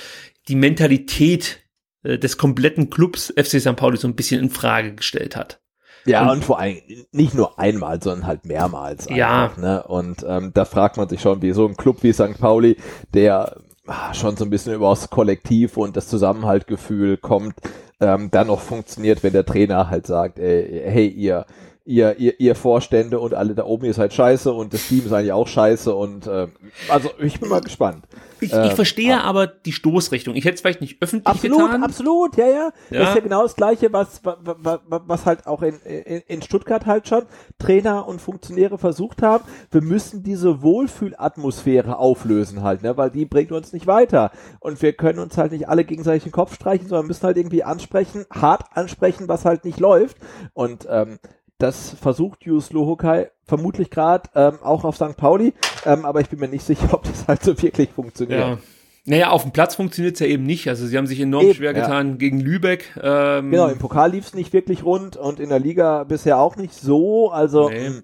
die 0.49 0.57
Mentalität 0.57 1.61
äh, 2.03 2.19
des 2.19 2.37
kompletten 2.39 2.91
Clubs 2.91 3.33
FC 3.37 3.61
St. 3.61 3.77
Pauli 3.77 3.97
so 3.97 4.09
ein 4.09 4.15
bisschen 4.17 4.41
in 4.41 4.51
Frage 4.51 4.95
gestellt 4.95 5.37
hat. 5.37 5.61
Ja, 6.07 6.23
Und- 6.23 6.29
und, 6.39 6.45
vor 6.45 6.59
allem 6.59 6.79
nicht 7.13 7.35
nur 7.35 7.59
einmal, 7.59 8.03
sondern 8.03 8.27
halt 8.27 8.47
mehrmals. 8.47 9.09
Ja. 9.11 9.45
Einfach, 9.45 9.57
ne? 9.59 9.83
Und 9.83 10.25
ähm, 10.27 10.53
da 10.55 10.65
fragt 10.65 10.97
man 10.97 11.09
sich 11.09 11.21
schon, 11.21 11.43
wie 11.43 11.53
so 11.53 11.67
ein 11.67 11.77
Club 11.77 12.03
wie 12.03 12.13
St. 12.13 12.39
Pauli, 12.39 12.77
der 13.13 13.57
ah, 13.87 14.15
schon 14.15 14.37
so 14.37 14.45
ein 14.45 14.51
bisschen 14.51 14.75
über 14.75 14.91
das 14.91 15.11
Kollektiv 15.11 15.77
und 15.77 15.97
das 15.97 16.09
Zusammenhaltgefühl 16.09 17.17
kommt, 17.17 17.55
ähm, 18.01 18.31
dann 18.31 18.47
noch 18.47 18.61
funktioniert, 18.61 19.23
wenn 19.23 19.33
der 19.33 19.45
Trainer 19.45 19.91
halt 19.91 20.07
sagt, 20.07 20.39
ey, 20.39 20.83
hey, 20.87 21.09
ihr, 21.09 21.47
ihr, 21.89 22.19
ihr, 22.19 22.39
ihr 22.39 22.55
Vorstände 22.55 23.19
und 23.19 23.33
alle 23.33 23.55
da 23.55 23.65
oben, 23.65 23.87
ihr 23.87 23.95
seid 23.95 24.13
scheiße 24.13 24.53
und 24.53 24.75
das 24.75 24.87
Team 24.87 25.07
ist 25.07 25.13
eigentlich 25.13 25.33
auch 25.33 25.49
scheiße 25.49 25.95
und 25.95 26.27
ähm, 26.27 26.53
also 26.91 27.11
ich 27.19 27.41
bin 27.41 27.49
mal 27.49 27.63
gespannt. 27.63 28.05
Ich, 28.41 28.53
ich 28.53 28.57
Ähm, 28.57 28.71
verstehe 28.77 29.21
aber 29.25 29.47
die 29.47 29.73
Stoßrichtung. 29.73 30.37
Ich 30.37 30.45
hätte 30.45 30.57
es 30.57 30.61
vielleicht 30.61 30.83
nicht 30.83 31.03
öffentlich 31.03 31.27
Absolut, 31.27 31.59
getan. 31.59 31.83
absolut, 31.83 32.37
ja, 32.37 32.47
ja, 32.47 32.73
Ja. 32.91 32.99
Das 33.01 33.09
ist 33.09 33.15
ja 33.17 33.21
genau 33.23 33.43
das 33.43 33.57
Gleiche, 33.57 33.93
was, 33.93 34.21
was, 34.23 34.81
was 34.87 35.27
halt 35.27 35.47
auch 35.47 35.63
in, 35.63 35.77
in, 35.81 36.23
in 36.27 36.43
Stuttgart 36.43 36.85
halt 36.85 37.09
schon 37.09 37.23
Trainer 37.59 38.07
und 38.07 38.21
Funktionäre 38.21 38.77
versucht 38.77 39.23
haben. 39.23 39.45
Wir 39.71 39.81
müssen 39.83 40.23
diese 40.23 40.63
Wohlfühlatmosphäre 40.63 41.99
auflösen 41.99 42.63
halt, 42.63 42.83
ne, 42.83 42.97
weil 42.99 43.11
die 43.11 43.25
bringt 43.25 43.51
uns 43.51 43.73
nicht 43.73 43.87
weiter. 43.87 44.31
Und 44.61 44.81
wir 44.83 44.93
können 44.93 45.19
uns 45.21 45.39
halt 45.39 45.53
nicht 45.53 45.69
alle 45.69 45.85
gegenseitig 45.85 46.25
den 46.25 46.33
Kopf 46.33 46.55
streichen, 46.55 46.87
sondern 46.87 47.07
müssen 47.07 47.25
halt 47.25 47.39
irgendwie 47.39 47.65
ansprechen, 47.65 48.27
hart 48.31 48.65
ansprechen, 48.75 49.27
was 49.27 49.47
halt 49.47 49.65
nicht 49.65 49.81
läuft. 49.81 50.19
Und 50.53 50.87
ähm, 50.91 51.19
das 51.59 51.91
versucht 52.01 52.45
Jus 52.45 52.73
Lohokai 52.73 53.31
vermutlich 53.45 53.91
gerade 53.91 54.29
ähm, 54.35 54.59
auch 54.63 54.85
auf 54.85 54.97
St. 54.97 55.17
Pauli, 55.17 55.55
ähm, 55.85 56.05
aber 56.05 56.21
ich 56.21 56.29
bin 56.29 56.39
mir 56.41 56.49
nicht 56.49 56.65
sicher, 56.65 56.89
ob 56.95 57.03
das 57.05 57.27
halt 57.27 57.43
so 57.43 57.61
wirklich 57.61 57.91
funktioniert. 57.91 58.41
Ja. 58.41 58.59
Naja, 59.05 59.31
auf 59.31 59.43
dem 59.43 59.53
Platz 59.53 59.75
funktioniert 59.77 60.15
es 60.15 60.21
ja 60.21 60.27
eben 60.27 60.45
nicht. 60.45 60.69
Also 60.69 60.87
sie 60.87 60.99
haben 60.99 61.07
sich 61.07 61.19
enorm 61.19 61.47
Eben, 61.47 61.55
schwer 61.55 61.73
ja. 61.75 61.81
getan 61.81 62.19
gegen 62.19 62.41
Lübeck. 62.41 62.95
Ähm, 63.03 63.51
Genau, 63.51 63.69
im 63.69 63.79
Pokal 63.79 64.11
lief 64.13 64.27
es 64.27 64.35
nicht 64.35 64.53
wirklich 64.53 64.85
rund 64.85 65.17
und 65.17 65.41
in 65.41 65.49
der 65.49 65.59
Liga 65.59 66.05
bisher 66.05 66.39
auch 66.39 66.57
nicht 66.57 66.75
so. 66.75 67.31
Also 67.31 67.71
Nee. 67.71 67.89
mh, 67.89 68.03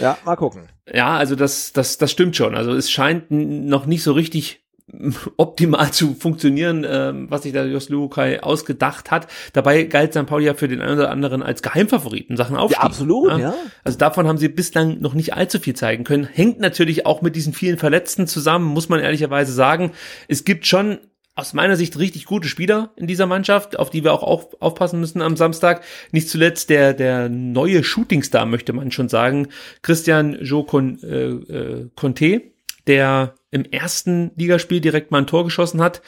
Ja, 0.00 0.18
mal 0.24 0.34
gucken. 0.34 0.62
Ja, 0.92 1.16
also 1.16 1.36
das, 1.36 1.72
das, 1.72 1.98
das 1.98 2.10
stimmt 2.10 2.34
schon. 2.34 2.56
Also 2.56 2.72
es 2.72 2.90
scheint 2.90 3.30
noch 3.30 3.86
nicht 3.86 4.02
so 4.02 4.12
richtig 4.12 4.63
optimal 5.36 5.92
zu 5.92 6.14
funktionieren, 6.14 6.86
ähm, 6.88 7.26
was 7.30 7.42
sich 7.42 7.52
da 7.52 7.64
Jos 7.64 7.88
Lukai 7.88 8.42
ausgedacht 8.42 9.10
hat. 9.10 9.28
Dabei 9.52 9.84
galt 9.84 10.12
St. 10.12 10.26
Pauli 10.26 10.46
ja 10.46 10.54
für 10.54 10.68
den 10.68 10.80
einen 10.80 10.98
oder 10.98 11.10
anderen 11.10 11.42
als 11.42 11.62
Geheimfavorit 11.62 12.28
in 12.28 12.36
Sachen 12.36 12.56
Aufstieg. 12.56 12.82
Ja, 12.82 12.86
absolut, 12.86 13.30
ja. 13.30 13.38
ja. 13.38 13.54
Also 13.82 13.98
davon 13.98 14.28
haben 14.28 14.38
sie 14.38 14.48
bislang 14.48 15.00
noch 15.00 15.14
nicht 15.14 15.34
allzu 15.34 15.58
viel 15.58 15.74
zeigen 15.74 16.04
können. 16.04 16.24
Hängt 16.24 16.60
natürlich 16.60 17.06
auch 17.06 17.22
mit 17.22 17.34
diesen 17.34 17.54
vielen 17.54 17.78
Verletzten 17.78 18.26
zusammen, 18.26 18.66
muss 18.66 18.88
man 18.88 19.00
ehrlicherweise 19.00 19.52
sagen. 19.52 19.92
Es 20.28 20.44
gibt 20.44 20.66
schon 20.66 20.98
aus 21.36 21.52
meiner 21.52 21.76
Sicht 21.76 21.98
richtig 21.98 22.26
gute 22.26 22.46
Spieler 22.46 22.92
in 22.96 23.06
dieser 23.06 23.26
Mannschaft, 23.26 23.78
auf 23.78 23.90
die 23.90 24.04
wir 24.04 24.12
auch 24.12 24.22
auf, 24.22 24.60
aufpassen 24.60 25.00
müssen 25.00 25.20
am 25.20 25.36
Samstag. 25.36 25.82
Nicht 26.12 26.28
zuletzt 26.28 26.70
der, 26.70 26.94
der 26.94 27.28
neue 27.28 27.82
Shootingstar, 27.82 28.46
möchte 28.46 28.72
man 28.72 28.92
schon 28.92 29.08
sagen, 29.08 29.48
Christian 29.82 30.38
Jo 30.40 30.62
Con, 30.62 31.02
äh, 31.02 31.30
äh, 31.30 31.90
Conte, 31.96 32.42
der 32.86 33.34
im 33.54 33.64
ersten 33.64 34.32
Ligaspiel 34.36 34.80
direkt 34.80 35.10
mal 35.10 35.18
ein 35.18 35.26
Tor 35.28 35.44
geschossen 35.44 35.80
hat 35.80 36.02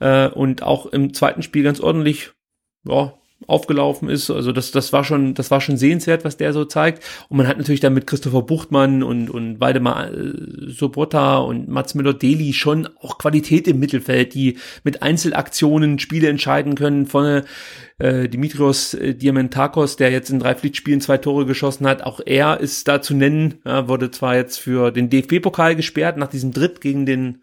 äh, 0.00 0.26
und 0.28 0.62
auch 0.62 0.86
im 0.86 1.14
zweiten 1.14 1.42
Spiel 1.42 1.62
ganz 1.62 1.80
ordentlich 1.80 2.32
ja, 2.84 3.17
aufgelaufen 3.46 4.08
ist. 4.08 4.30
Also 4.30 4.50
das, 4.50 4.72
das 4.72 4.92
war 4.92 5.04
schon, 5.04 5.34
das 5.34 5.50
war 5.50 5.60
schon 5.60 5.76
sehenswert, 5.76 6.24
was 6.24 6.36
der 6.36 6.52
so 6.52 6.64
zeigt. 6.64 7.04
Und 7.28 7.36
man 7.36 7.46
hat 7.46 7.56
natürlich 7.56 7.80
dann 7.80 7.94
mit 7.94 8.06
Christopher 8.06 8.42
Buchtmann 8.42 9.02
und, 9.02 9.30
und 9.30 9.60
Waldemar 9.60 10.12
äh, 10.12 10.32
Sobotta 10.66 11.38
und 11.38 11.68
Mats 11.68 11.94
Müller-Deli 11.94 12.52
schon 12.52 12.88
auch 13.00 13.18
Qualität 13.18 13.68
im 13.68 13.78
Mittelfeld, 13.78 14.34
die 14.34 14.58
mit 14.82 15.02
Einzelaktionen 15.02 15.98
Spiele 16.00 16.28
entscheiden 16.28 16.74
können. 16.74 17.06
Vorne 17.06 17.44
äh, 17.98 18.28
Dimitrios 18.28 18.94
äh, 18.94 19.14
Diamantakos, 19.14 19.96
der 19.96 20.10
jetzt 20.10 20.30
in 20.30 20.40
drei 20.40 20.54
Pflichtspielen 20.54 21.00
zwei 21.00 21.18
Tore 21.18 21.46
geschossen 21.46 21.86
hat, 21.86 22.02
auch 22.02 22.20
er 22.24 22.58
ist 22.58 22.88
da 22.88 23.00
zu 23.00 23.14
nennen, 23.14 23.60
ja, 23.64 23.88
wurde 23.88 24.10
zwar 24.10 24.34
jetzt 24.36 24.58
für 24.58 24.90
den 24.90 25.10
DFB-Pokal 25.10 25.76
gesperrt 25.76 26.16
nach 26.16 26.28
diesem 26.28 26.52
Dritt 26.52 26.80
gegen 26.80 27.06
den 27.06 27.42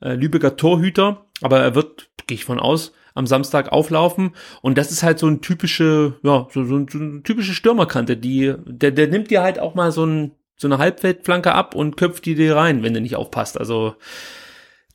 äh, 0.00 0.14
Lübecker 0.14 0.56
Torhüter, 0.56 1.26
aber 1.40 1.60
er 1.60 1.74
wird, 1.74 2.10
gehe 2.26 2.34
ich 2.34 2.44
von 2.44 2.58
aus, 2.58 2.92
am 3.14 3.26
Samstag 3.26 3.72
auflaufen. 3.72 4.32
Und 4.62 4.78
das 4.78 4.90
ist 4.90 5.02
halt 5.02 5.18
so 5.18 5.26
ein 5.26 5.40
typische, 5.40 6.14
ja, 6.22 6.46
so, 6.52 6.64
so, 6.64 6.86
so 6.88 6.98
eine 6.98 7.22
typische 7.22 7.54
Stürmerkante, 7.54 8.16
die, 8.16 8.54
der, 8.66 8.90
der 8.90 9.08
nimmt 9.08 9.30
dir 9.30 9.42
halt 9.42 9.58
auch 9.58 9.74
mal 9.74 9.92
so, 9.92 10.04
ein, 10.04 10.32
so 10.56 10.68
eine 10.68 10.78
Halbfeldflanke 10.78 11.52
ab 11.52 11.74
und 11.74 11.96
köpft 11.96 12.26
die 12.26 12.34
dir 12.34 12.56
rein, 12.56 12.82
wenn 12.82 12.94
du 12.94 13.00
nicht 13.00 13.16
aufpasst. 13.16 13.58
Also, 13.58 13.94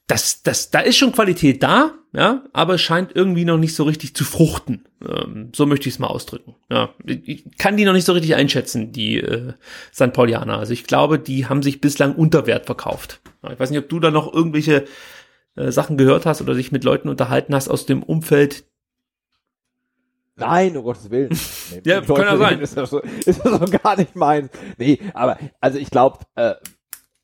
das, 0.07 0.43
das, 0.43 0.69
da 0.69 0.81
ist 0.81 0.97
schon 0.97 1.11
Qualität 1.11 1.63
da, 1.63 1.93
ja, 2.13 2.43
aber 2.53 2.75
es 2.75 2.81
scheint 2.81 3.15
irgendwie 3.15 3.43
noch 3.43 3.57
nicht 3.57 3.75
so 3.75 3.83
richtig 3.83 4.15
zu 4.15 4.23
fruchten. 4.23 4.85
Ähm, 5.05 5.51
so 5.55 5.65
möchte 5.65 5.89
ich 5.89 5.95
es 5.95 5.99
mal 5.99 6.07
ausdrücken. 6.07 6.55
Ja, 6.69 6.93
ich 7.05 7.43
kann 7.57 7.75
die 7.75 7.85
noch 7.85 7.93
nicht 7.93 8.05
so 8.05 8.13
richtig 8.13 8.35
einschätzen, 8.35 8.91
die 8.91 9.17
äh, 9.17 9.53
St. 9.93 10.13
Paulianer. 10.13 10.59
Also 10.59 10.73
ich 10.73 10.85
glaube, 10.85 11.17
die 11.17 11.47
haben 11.47 11.63
sich 11.63 11.81
bislang 11.81 12.15
unter 12.15 12.45
Wert 12.45 12.67
verkauft. 12.67 13.19
Ich 13.51 13.59
weiß 13.59 13.71
nicht, 13.71 13.79
ob 13.79 13.89
du 13.89 13.99
da 13.99 14.11
noch 14.11 14.31
irgendwelche 14.31 14.85
äh, 15.56 15.72
Sachen 15.72 15.98
gehört 15.98 16.26
hast 16.26 16.41
oder 16.41 16.53
dich 16.53 16.72
mit 16.72 16.84
Leuten 16.84 17.10
unterhalten 17.10 17.53
hast 17.56 17.69
aus 17.69 17.86
dem 17.86 18.03
Umfeld. 18.03 18.65
Nein, 20.38 20.76
um 20.76 20.84
Gottes 20.84 21.10
Willen. 21.10 21.30
Nee, 21.73 21.82
ja, 21.84 22.02
kann 22.02 22.18
ja 22.18 22.38
sein. 22.38 22.60
Ist 22.60 22.77
das, 22.77 22.91
so, 22.91 22.99
ist 22.99 23.44
das 23.44 23.60
so 23.60 23.65
gar 23.65 23.98
nicht 23.98 24.15
mein. 24.15 24.52
Nee, 24.77 24.99
aber 25.15 25.40
also 25.60 25.80
ich 25.80 25.90
glaube, 25.90 26.19
äh, 26.36 26.53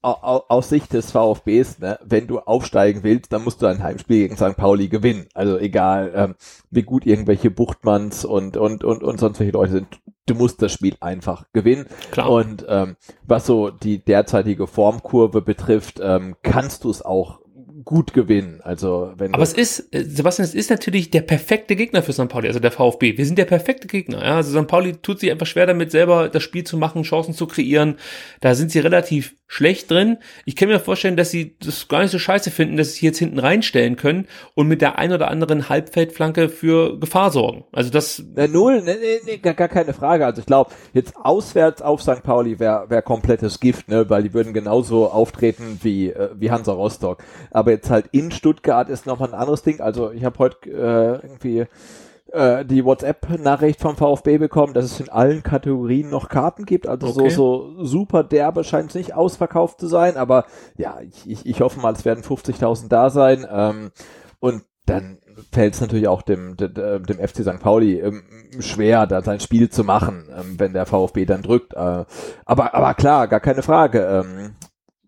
aus 0.01 0.69
Sicht 0.69 0.93
des 0.93 1.11
VfBs, 1.11 1.79
ne, 1.79 1.99
wenn 2.03 2.25
du 2.25 2.39
aufsteigen 2.39 3.03
willst, 3.03 3.31
dann 3.31 3.43
musst 3.43 3.61
du 3.61 3.67
ein 3.67 3.83
Heimspiel 3.83 4.27
gegen 4.27 4.35
St. 4.35 4.57
Pauli 4.57 4.87
gewinnen. 4.87 5.27
Also 5.35 5.59
egal, 5.59 6.11
ähm, 6.15 6.35
wie 6.71 6.81
gut 6.81 7.05
irgendwelche 7.05 7.51
Buchtmanns 7.51 8.25
und, 8.25 8.57
und, 8.57 8.83
und, 8.83 9.03
und 9.03 9.19
sonst 9.19 9.39
welche 9.39 9.53
Leute 9.53 9.73
sind, 9.73 10.01
du 10.25 10.33
musst 10.33 10.61
das 10.61 10.73
Spiel 10.73 10.95
einfach 11.01 11.45
gewinnen. 11.53 11.85
Klar. 12.11 12.31
Und 12.31 12.65
ähm, 12.67 12.95
was 13.27 13.45
so 13.45 13.69
die 13.69 14.03
derzeitige 14.03 14.65
Formkurve 14.65 15.41
betrifft, 15.41 15.99
ähm, 16.01 16.35
kannst 16.41 16.83
du 16.83 16.89
es 16.89 17.03
auch 17.03 17.40
gut 17.83 18.13
gewinnen. 18.13 18.61
Also 18.63 19.13
wenn 19.17 19.33
Aber 19.33 19.43
es 19.43 19.53
ist, 19.53 19.93
äh, 19.93 20.03
Sebastian, 20.03 20.47
es 20.47 20.53
ist 20.53 20.69
natürlich 20.69 21.11
der 21.11 21.21
perfekte 21.21 21.75
Gegner 21.75 22.03
für 22.03 22.13
St. 22.13 22.27
Pauli, 22.27 22.47
also 22.47 22.59
der 22.59 22.71
VfB. 22.71 23.17
Wir 23.17 23.25
sind 23.25 23.37
der 23.37 23.45
perfekte 23.45 23.87
Gegner. 23.87 24.23
Ja? 24.23 24.35
Also 24.35 24.59
St. 24.59 24.67
Pauli 24.67 24.93
tut 24.93 25.19
sich 25.19 25.31
einfach 25.31 25.45
schwer 25.45 25.65
damit, 25.65 25.91
selber 25.91 26.29
das 26.29 26.43
Spiel 26.43 26.63
zu 26.63 26.77
machen, 26.77 27.03
Chancen 27.03 27.33
zu 27.33 27.47
kreieren. 27.47 27.97
Da 28.39 28.55
sind 28.55 28.71
sie 28.71 28.79
relativ 28.79 29.35
schlecht 29.51 29.91
drin. 29.91 30.17
Ich 30.45 30.55
kann 30.55 30.69
mir 30.69 30.79
vorstellen, 30.79 31.17
dass 31.17 31.29
sie 31.29 31.57
das 31.59 31.89
gar 31.89 32.01
nicht 32.01 32.11
so 32.11 32.19
scheiße 32.19 32.51
finden, 32.51 32.77
dass 32.77 32.93
sie 32.93 33.05
jetzt 33.05 33.17
hinten 33.17 33.37
reinstellen 33.37 33.97
können 33.97 34.25
und 34.55 34.69
mit 34.69 34.81
der 34.81 34.97
ein 34.97 35.11
oder 35.11 35.29
anderen 35.29 35.67
Halbfeldflanke 35.67 36.47
für 36.47 36.97
Gefahr 36.97 37.31
sorgen. 37.31 37.65
Also 37.73 37.89
das. 37.89 38.23
Na, 38.33 38.47
null, 38.47 38.81
ne, 38.81 38.95
ne, 38.95 39.19
ne, 39.25 39.39
gar, 39.39 39.53
gar 39.53 39.67
keine 39.67 39.93
Frage. 39.93 40.25
Also 40.25 40.39
ich 40.39 40.45
glaube, 40.45 40.71
jetzt 40.93 41.17
auswärts 41.17 41.81
auf 41.81 42.01
St. 42.01 42.23
Pauli 42.23 42.59
wäre 42.59 42.89
wär 42.89 43.01
komplettes 43.01 43.59
Gift, 43.59 43.89
ne, 43.89 44.09
weil 44.09 44.23
die 44.23 44.33
würden 44.33 44.53
genauso 44.53 45.09
auftreten 45.09 45.81
wie, 45.83 46.11
äh, 46.11 46.29
wie 46.35 46.49
Hansa 46.49 46.71
Rostock. 46.71 47.21
Aber 47.51 47.71
jetzt 47.71 47.89
halt 47.89 48.05
in 48.13 48.31
Stuttgart 48.31 48.87
ist 48.87 49.05
nochmal 49.05 49.33
ein 49.33 49.39
anderes 49.39 49.63
Ding. 49.63 49.81
Also 49.81 50.13
ich 50.13 50.23
habe 50.23 50.39
heute 50.39 50.69
äh, 50.69 51.27
irgendwie 51.27 51.65
äh, 52.31 52.65
die 52.65 52.85
WhatsApp-Nachricht 52.85 53.79
vom 53.79 53.95
VfB 53.95 54.37
bekommen, 54.37 54.73
dass 54.73 54.85
es 54.85 54.99
in 54.99 55.09
allen 55.09 55.43
Kategorien 55.43 56.09
noch 56.09 56.29
Karten 56.29 56.65
gibt. 56.65 56.87
Also 56.87 57.07
okay. 57.07 57.29
so, 57.29 57.75
so 57.75 57.85
super 57.85 58.23
derbe 58.23 58.63
scheint 58.63 58.89
es 58.89 58.95
nicht 58.95 59.13
ausverkauft 59.13 59.79
zu 59.79 59.87
sein, 59.87 60.17
aber 60.17 60.45
ja, 60.77 60.99
ich, 61.01 61.29
ich, 61.29 61.45
ich 61.45 61.61
hoffe 61.61 61.79
mal, 61.79 61.93
es 61.93 62.05
werden 62.05 62.23
50.000 62.23 62.87
da 62.87 63.09
sein. 63.09 63.45
Ähm, 63.49 63.91
und 64.39 64.63
dann 64.85 65.19
fällt 65.51 65.75
es 65.75 65.81
natürlich 65.81 66.07
auch 66.07 66.21
dem, 66.21 66.57
dem, 66.57 66.73
dem 66.73 67.19
FC 67.19 67.43
St. 67.43 67.59
Pauli 67.59 67.99
ähm, 67.99 68.23
schwer, 68.59 69.07
da 69.07 69.21
sein 69.21 69.39
Spiel 69.39 69.69
zu 69.69 69.83
machen, 69.83 70.27
ähm, 70.35 70.59
wenn 70.59 70.73
der 70.73 70.85
VfB 70.85 71.25
dann 71.25 71.41
drückt. 71.41 71.73
Äh, 71.73 72.05
aber, 72.45 72.73
aber 72.73 72.93
klar, 72.95 73.27
gar 73.27 73.39
keine 73.39 73.63
Frage. 73.63 73.99
Ähm, 73.99 74.55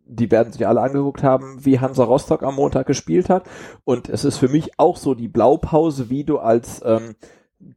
die 0.05 0.31
werden 0.31 0.53
sich 0.53 0.67
alle 0.67 0.81
angeguckt 0.81 1.23
haben, 1.23 1.65
wie 1.65 1.79
Hansa 1.79 2.03
Rostock 2.03 2.43
am 2.43 2.55
Montag 2.55 2.87
gespielt 2.87 3.29
hat. 3.29 3.45
Und 3.83 4.09
es 4.09 4.25
ist 4.25 4.37
für 4.37 4.49
mich 4.49 4.79
auch 4.79 4.97
so 4.97 5.13
die 5.13 5.27
Blaupause, 5.27 6.09
wie 6.09 6.23
du 6.23 6.39
als 6.39 6.81
ähm, 6.85 7.15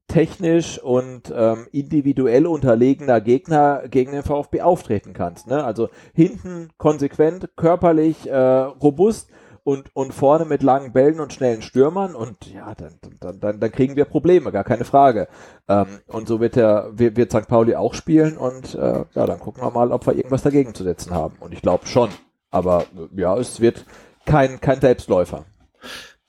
technisch 0.09 0.83
und 0.83 1.33
ähm, 1.35 1.67
individuell 1.73 2.47
unterlegener 2.47 3.21
Gegner 3.21 3.89
gegen 3.89 4.13
den 4.13 4.23
VfB 4.23 4.63
auftreten 4.63 5.13
kannst. 5.13 5.47
Ne? 5.47 5.63
Also 5.63 5.89
hinten 6.15 6.71
konsequent, 6.79 7.51
körperlich, 7.57 8.29
äh, 8.29 8.37
robust 8.37 9.31
und, 9.67 9.91
und 9.97 10.15
vorne 10.15 10.45
mit 10.45 10.63
langen 10.63 10.93
Bällen 10.93 11.19
und 11.19 11.33
schnellen 11.33 11.61
Stürmern 11.61 12.15
und 12.15 12.47
ja, 12.55 12.73
dann, 12.77 13.01
dann, 13.19 13.41
dann, 13.41 13.59
dann 13.59 13.73
kriegen 13.73 13.97
wir 13.97 14.05
Probleme, 14.05 14.53
gar 14.53 14.63
keine 14.63 14.85
Frage. 14.85 15.27
Ähm, 15.67 15.89
und 16.07 16.29
so 16.29 16.39
wird 16.39 16.55
der, 16.55 16.91
wird, 16.93 17.17
wird 17.17 17.33
St. 17.33 17.49
Pauli 17.49 17.75
auch 17.75 17.93
spielen 17.93 18.37
und 18.37 18.77
äh, 18.77 19.05
ja, 19.13 19.27
dann 19.27 19.41
gucken 19.41 19.65
wir 19.65 19.73
mal, 19.73 19.91
ob 19.91 20.07
wir 20.07 20.15
irgendwas 20.15 20.43
dagegen 20.43 20.73
zu 20.73 20.85
setzen 20.85 21.13
haben. 21.13 21.35
Und 21.41 21.53
ich 21.53 21.63
glaube 21.63 21.85
schon. 21.89 22.11
Aber 22.53 22.85
ja, 23.17 23.37
es 23.37 23.61
wird 23.61 23.87
kein, 24.25 24.61
kein 24.61 24.81
Selbstläufer. 24.81 25.47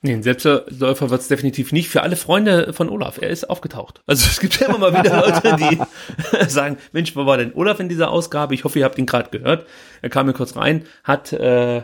Nee, 0.00 0.12
ein 0.12 0.22
Selbstläufer 0.22 1.10
wird 1.10 1.20
es 1.20 1.26
definitiv 1.26 1.72
nicht. 1.72 1.88
Für 1.88 2.02
alle 2.02 2.14
Freunde 2.14 2.72
von 2.72 2.88
Olaf, 2.88 3.18
er 3.20 3.30
ist 3.30 3.50
aufgetaucht. 3.50 4.00
Also 4.06 4.26
es 4.30 4.38
gibt 4.38 4.60
ja 4.60 4.68
immer 4.68 4.78
mal 4.78 4.92
wieder 4.92 5.20
Leute, 5.20 5.56
die 5.56 6.48
sagen, 6.48 6.78
Mensch, 6.92 7.16
wo 7.16 7.26
war 7.26 7.36
denn 7.36 7.52
Olaf 7.52 7.80
in 7.80 7.88
dieser 7.88 8.10
Ausgabe? 8.10 8.54
Ich 8.54 8.62
hoffe, 8.62 8.78
ihr 8.78 8.84
habt 8.84 8.96
ihn 8.96 9.06
gerade 9.06 9.30
gehört. 9.36 9.66
Er 10.00 10.08
kam 10.08 10.26
mir 10.26 10.34
kurz 10.34 10.54
rein, 10.54 10.84
hat 11.02 11.32
äh, 11.32 11.82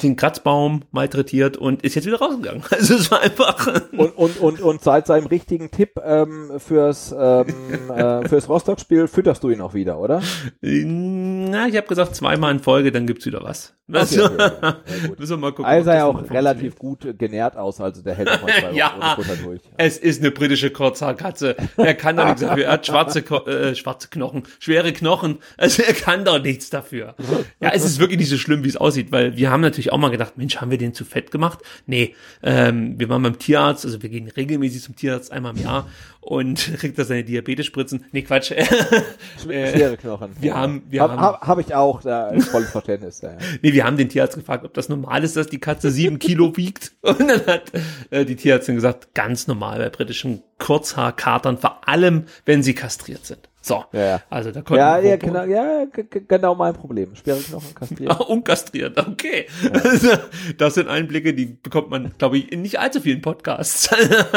den 0.00 0.14
Kratzbaum 0.14 0.84
malträtiert 0.92 1.56
und 1.56 1.82
ist 1.82 1.96
jetzt 1.96 2.06
wieder 2.06 2.18
rausgegangen. 2.18 2.62
Also 2.70 2.94
es 2.94 3.10
war 3.10 3.20
einfach... 3.22 3.66
Und, 3.96 4.10
und, 4.16 4.38
und, 4.38 4.60
und 4.60 4.82
seit 4.82 5.06
seinem 5.08 5.26
richtigen 5.26 5.70
Tipp 5.72 5.92
ähm, 6.04 6.52
fürs, 6.58 7.12
ähm, 7.18 7.46
äh, 7.90 8.28
fürs 8.28 8.48
Rostock-Spiel 8.48 9.08
fütterst 9.08 9.42
du 9.42 9.50
ihn 9.50 9.60
auch 9.60 9.74
wieder, 9.74 9.98
oder? 9.98 10.22
Na, 10.60 11.66
ich 11.66 11.76
habe 11.76 11.86
gesagt, 11.88 12.14
zweimal 12.14 12.52
in 12.52 12.60
Folge, 12.60 12.92
dann 12.92 13.06
gibt's 13.06 13.26
wieder 13.26 13.42
was. 13.42 13.74
Okay, 13.88 14.20
okay, 14.20 14.50
okay. 14.62 14.74
Müssen 15.18 15.30
wir 15.30 15.36
mal 15.36 15.50
gucken. 15.50 15.64
Also 15.64 15.90
er 15.90 16.06
auch 16.06 16.30
relativ 16.30 16.76
gut 16.76 17.18
genährt 17.18 17.55
aus, 17.56 17.80
also 17.80 18.02
der 18.02 18.14
hält 18.14 18.28
auch 18.30 18.40
zwei 18.40 18.72
ja, 18.74 18.94
ohne 18.96 19.14
Futter 19.16 19.36
durch. 19.42 19.60
Es 19.76 19.98
ist 19.98 20.20
eine 20.20 20.30
britische 20.30 20.70
Kurzhaarkatze. 20.70 21.56
Er 21.76 21.94
kann 21.94 22.16
doch 22.16 22.26
nichts 22.26 22.40
dafür. 22.42 22.64
Er 22.64 22.72
hat 22.72 22.86
schwarze, 22.86 23.20
äh, 23.20 23.74
schwarze 23.74 24.08
Knochen, 24.08 24.44
schwere 24.58 24.92
Knochen. 24.92 25.38
Also 25.56 25.82
er 25.82 25.94
kann 25.94 26.24
doch 26.24 26.42
nichts 26.42 26.70
dafür. 26.70 27.14
Ja, 27.60 27.70
es 27.72 27.84
ist 27.84 27.98
wirklich 27.98 28.18
nicht 28.18 28.30
so 28.30 28.38
schlimm, 28.38 28.64
wie 28.64 28.68
es 28.68 28.76
aussieht, 28.76 29.12
weil 29.12 29.36
wir 29.36 29.50
haben 29.50 29.60
natürlich 29.60 29.92
auch 29.92 29.98
mal 29.98 30.10
gedacht, 30.10 30.36
Mensch, 30.36 30.56
haben 30.58 30.70
wir 30.70 30.78
den 30.78 30.94
zu 30.94 31.04
fett 31.04 31.30
gemacht? 31.30 31.60
Nee, 31.86 32.14
ähm, 32.42 32.98
wir 32.98 33.08
waren 33.08 33.22
beim 33.22 33.38
Tierarzt, 33.38 33.84
also 33.84 34.02
wir 34.02 34.08
gehen 34.08 34.28
regelmäßig 34.28 34.82
zum 34.82 34.96
Tierarzt 34.96 35.32
einmal 35.32 35.56
im 35.56 35.62
Jahr 35.62 35.88
und 36.26 36.72
kriegt 36.78 36.98
da 36.98 37.04
seine 37.04 37.24
Diabetesspritzen. 37.24 38.04
Nee, 38.10 38.22
Quatsch. 38.22 38.52
Schwere 39.42 39.96
Knochen. 39.96 40.32
Wir 40.40 40.48
ja. 40.50 40.56
haben, 40.56 40.82
wir 40.88 41.02
hab, 41.02 41.10
haben, 41.12 41.20
hab, 41.20 41.46
hab 41.46 41.58
ich 41.60 41.74
auch, 41.74 42.02
da 42.02 42.28
ist 42.30 42.48
volles 42.48 42.70
Verständnis. 42.70 43.20
Ja. 43.20 43.36
Nee, 43.62 43.72
wir 43.72 43.84
haben 43.84 43.96
den 43.96 44.08
Tierarzt 44.08 44.36
gefragt, 44.36 44.64
ob 44.64 44.74
das 44.74 44.88
normal 44.88 45.24
ist, 45.24 45.36
dass 45.36 45.46
die 45.46 45.58
Katze 45.58 45.90
sieben 45.90 46.18
Kilo 46.18 46.56
wiegt. 46.56 46.92
Und 47.02 47.20
dann 47.20 47.46
hat 47.46 47.72
äh, 48.10 48.24
die 48.24 48.36
Tierärztin 48.36 48.74
gesagt, 48.74 49.14
ganz 49.14 49.46
normal 49.46 49.78
bei 49.78 49.88
britischen 49.88 50.42
Kurzhaarkatern, 50.58 51.58
vor 51.58 51.88
allem, 51.88 52.24
wenn 52.44 52.62
sie 52.62 52.74
kastriert 52.74 53.24
sind. 53.24 53.48
So, 53.66 53.84
ja, 53.92 54.00
ja. 54.00 54.22
also 54.30 54.52
da 54.52 54.62
konnten 54.62 54.78
ja, 54.78 54.98
ja, 55.00 55.16
genau, 55.16 55.42
ja, 55.42 55.86
genau 56.28 56.54
mein 56.54 56.72
Problem. 56.72 57.16
Schwere 57.16 57.40
Knochen 57.40 57.74
kastriert. 57.74 58.12
Ah, 58.16 58.22
unkastriert, 58.22 58.96
okay. 58.96 59.46
Ja. 59.60 60.20
Das 60.56 60.74
sind 60.74 60.86
Einblicke, 60.86 61.34
die 61.34 61.46
bekommt 61.46 61.90
man, 61.90 62.12
glaube 62.16 62.38
ich, 62.38 62.52
in 62.52 62.62
nicht 62.62 62.78
allzu 62.78 63.00
vielen 63.00 63.22
Podcasts. 63.22 63.90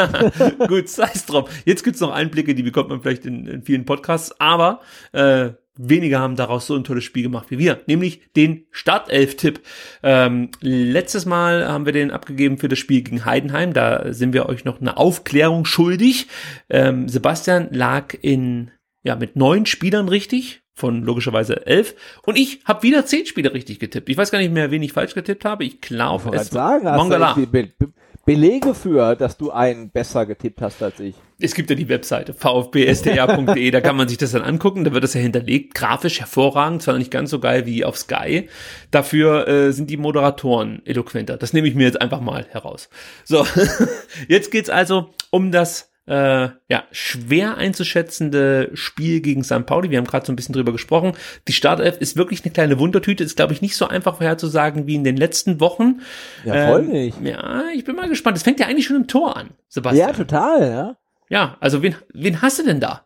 Gut, 0.68 0.90
sei 0.90 1.12
es 1.14 1.28
drauf. 1.28 1.48
Jetzt 1.64 1.84
gibt's 1.84 2.00
noch 2.00 2.12
Einblicke, 2.12 2.56
die 2.56 2.64
bekommt 2.64 2.90
man 2.90 3.04
vielleicht 3.04 3.28
in, 3.28 3.46
in 3.46 3.62
vielen 3.62 3.86
Podcasts, 3.86 4.34
aber 4.40 4.82
äh, 5.12 5.52
wenige 5.78 6.18
haben 6.18 6.36
daraus 6.36 6.66
so 6.66 6.76
ein 6.76 6.84
tolles 6.84 7.04
Spiel 7.04 7.22
gemacht 7.22 7.52
wie 7.52 7.60
wir, 7.60 7.82
nämlich 7.86 8.34
den 8.36 8.66
Startelf-Tipp. 8.72 9.62
Ähm, 10.02 10.50
letztes 10.60 11.28
Mal 11.28 11.68
haben 11.68 11.86
wir 11.86 11.94
den 11.94 12.10
abgegeben 12.10 12.58
für 12.58 12.68
das 12.68 12.80
Spiel 12.80 13.04
gegen 13.04 13.26
Heidenheim. 13.26 13.74
Da 13.74 14.12
sind 14.12 14.34
wir 14.34 14.50
euch 14.50 14.66
noch 14.66 14.82
eine 14.82 14.98
Aufklärung 14.98 15.66
schuldig. 15.66 16.28
Ähm, 16.68 17.08
Sebastian 17.08 17.68
lag 17.72 18.16
in 18.20 18.72
ja 19.04 19.16
mit 19.16 19.36
neun 19.36 19.66
Spielern 19.66 20.10
richtig 20.10 20.62
von 20.74 21.04
logischerweise 21.04 21.66
elf. 21.68 21.96
Und 22.24 22.38
ich 22.38 22.62
habe 22.66 22.84
wieder 22.84 23.06
zehn 23.06 23.26
Spiele 23.26 23.54
richtig 23.54 23.80
getippt. 23.80 24.10
Ich 24.10 24.18
weiß 24.18 24.32
gar 24.32 24.40
nicht 24.40 24.54
mehr, 24.54 24.72
wen 24.72 24.82
ich 24.82 24.94
falsch 24.94 25.14
getippt 25.14 25.46
habe. 25.46 25.66
Ich 25.66 25.82
glaube, 25.82 26.36
es 26.36 26.50
sagen, 26.50 26.86
Mongala. 26.86 27.34
Be 27.34 27.48
Be 27.48 27.94
Belege 28.26 28.76
für, 28.76 29.16
dass 29.16 29.38
du 29.38 29.50
einen 29.50 29.90
besser 29.90 30.28
getippt 30.28 30.62
hast 30.62 30.84
als 30.84 31.00
ich. 31.00 31.16
Es 31.40 31.56
gibt 31.56 31.72
ja 31.72 31.76
die 31.76 31.90
Webseite 31.90 32.34
vfbsdr.de, 32.34 33.72
da 33.72 33.82
kann 33.82 33.96
man 33.96 34.08
sich 34.08 34.20
das 34.20 34.34
dann 34.34 34.44
angucken, 34.44 34.84
da 34.84 34.94
wird 34.94 35.04
das 35.04 35.16
ja 35.16 35.22
hinterlegt, 35.22 35.74
grafisch 35.74 36.20
hervorragend, 36.20 36.84
zwar 36.84 37.00
nicht 37.00 37.10
ganz 37.10 37.32
so 37.32 37.40
geil 37.40 37.66
wie 37.66 37.84
auf 37.84 37.98
Sky. 37.98 38.48
Dafür 38.92 39.48
äh, 39.48 39.72
sind 39.72 39.90
die 39.90 39.98
Moderatoren 39.98 40.86
eloquenter. 40.86 41.38
Das 41.38 41.54
nehme 41.54 41.68
ich 41.68 41.74
mir 41.74 41.86
jetzt 41.86 42.00
einfach 42.00 42.22
mal 42.22 42.46
heraus. 42.52 42.90
So, 43.24 43.48
jetzt 44.28 44.52
geht's 44.52 44.70
also 44.70 45.10
um 45.32 45.52
das 45.52 45.89
äh, 46.10 46.50
ja, 46.68 46.84
schwer 46.92 47.58
einzuschätzende 47.58 48.72
Spiel 48.74 49.22
gegen 49.22 49.44
St. 49.44 49.66
Pauli. 49.66 49.92
Wir 49.92 50.00
haben 50.00 50.06
gerade 50.06 50.26
so 50.26 50.34
ein 50.34 50.36
bisschen 50.36 50.54
drüber 50.54 50.72
gesprochen. 50.72 51.14
Die 51.48 51.54
Startelf 51.54 51.98
ist 51.98 52.18
wirklich 52.18 52.44
eine 52.44 52.52
kleine 52.52 52.80
Wundertüte. 52.80 53.24
Ist, 53.24 53.36
glaube 53.36 53.54
ich, 53.54 53.62
nicht 53.62 53.76
so 53.76 53.88
einfach 53.88 54.18
vorherzusagen 54.18 54.88
wie 54.88 54.96
in 54.96 55.04
den 55.04 55.18
letzten 55.18 55.60
Wochen. 55.60 56.02
Ja, 56.44 56.68
voll 56.68 56.86
ähm, 56.86 56.92
nicht. 56.92 57.22
Ja, 57.22 57.66
ich 57.76 57.84
bin 57.84 57.96
mal 57.96 58.10
gespannt. 58.10 58.38
Es 58.38 58.44
fängt 58.44 58.60
ja 58.60 58.66
eigentlich 58.66 58.88
schon 58.88 58.96
im 58.96 59.08
Tor 59.08 59.38
an, 59.38 59.52
Sebastian. 59.68 60.10
Ja, 60.10 60.16
total, 60.16 60.70
ja. 60.70 60.98
Ja, 61.30 61.58
also 61.60 61.84
wen, 61.84 61.96
wen 62.12 62.42
hast 62.42 62.58
du 62.58 62.64
denn 62.64 62.80
da? 62.80 63.06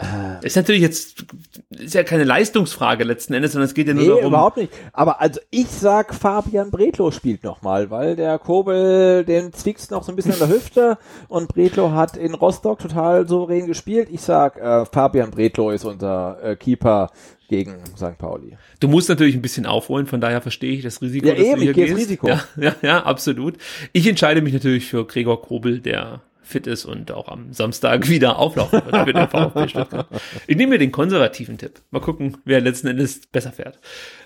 Äh, 0.00 0.46
ist 0.46 0.56
natürlich 0.56 0.82
jetzt 0.82 1.24
ist 1.70 1.94
ja 1.94 2.02
keine 2.02 2.24
Leistungsfrage 2.24 3.04
letzten 3.04 3.34
Endes, 3.34 3.52
sondern 3.52 3.68
es 3.68 3.74
geht 3.74 3.86
ja 3.86 3.94
nur 3.94 4.02
nee, 4.02 4.08
darum. 4.08 4.26
überhaupt 4.26 4.56
nicht. 4.56 4.72
Aber 4.92 5.20
also 5.20 5.40
ich 5.50 5.68
sag, 5.68 6.14
Fabian 6.14 6.70
Bretlo 6.70 7.10
spielt 7.10 7.44
nochmal, 7.44 7.90
weil 7.90 8.16
der 8.16 8.38
Kobel, 8.38 9.24
den 9.24 9.52
zwickt 9.52 9.90
noch 9.90 10.02
so 10.02 10.12
ein 10.12 10.16
bisschen 10.16 10.32
an 10.32 10.38
der 10.38 10.48
Hüfte 10.56 10.98
und 11.28 11.48
Bretlo 11.48 11.92
hat 11.92 12.16
in 12.16 12.34
Rostock 12.34 12.78
total 12.78 13.28
souverän 13.28 13.66
gespielt. 13.66 14.08
Ich 14.10 14.22
sag, 14.22 14.56
äh, 14.56 14.84
Fabian 14.86 15.30
Bretlo 15.30 15.70
ist 15.70 15.84
unser 15.84 16.38
äh, 16.42 16.56
Keeper 16.56 17.10
gegen 17.48 17.84
St. 17.96 18.16
Pauli. 18.16 18.56
Du 18.78 18.88
musst 18.88 19.08
natürlich 19.08 19.34
ein 19.34 19.42
bisschen 19.42 19.66
aufholen, 19.66 20.06
von 20.06 20.20
daher 20.20 20.40
verstehe 20.40 20.72
ich 20.72 20.82
das 20.82 21.02
Risiko, 21.02 21.26
ja, 21.26 21.34
dass 21.34 21.44
eben, 21.44 21.56
du 21.56 21.60
hier 21.62 21.70
ich 21.70 21.76
gehst. 21.76 21.96
Risiko. 21.96 22.28
Ja, 22.28 22.44
ja, 22.56 22.74
ja, 22.82 23.02
absolut. 23.02 23.56
Ich 23.92 24.06
entscheide 24.06 24.40
mich 24.40 24.52
natürlich 24.52 24.86
für 24.86 25.04
Gregor 25.04 25.42
Kobel, 25.42 25.80
der 25.80 26.22
fit 26.50 26.66
ist 26.66 26.84
und 26.84 27.12
auch 27.12 27.28
am 27.28 27.52
Samstag 27.52 28.08
wieder 28.10 28.38
auflaufen 28.38 28.82
wird 28.84 28.96
für 28.96 29.12
den 29.12 29.28
VfB 29.28 29.68
Stuttgart. 29.68 30.08
Ich 30.46 30.56
nehme 30.56 30.72
mir 30.72 30.78
den 30.78 30.92
konservativen 30.92 31.58
Tipp. 31.58 31.80
Mal 31.90 32.00
gucken, 32.00 32.38
wer 32.44 32.60
letzten 32.60 32.88
Endes 32.88 33.26
besser 33.26 33.52
fährt. 33.52 33.78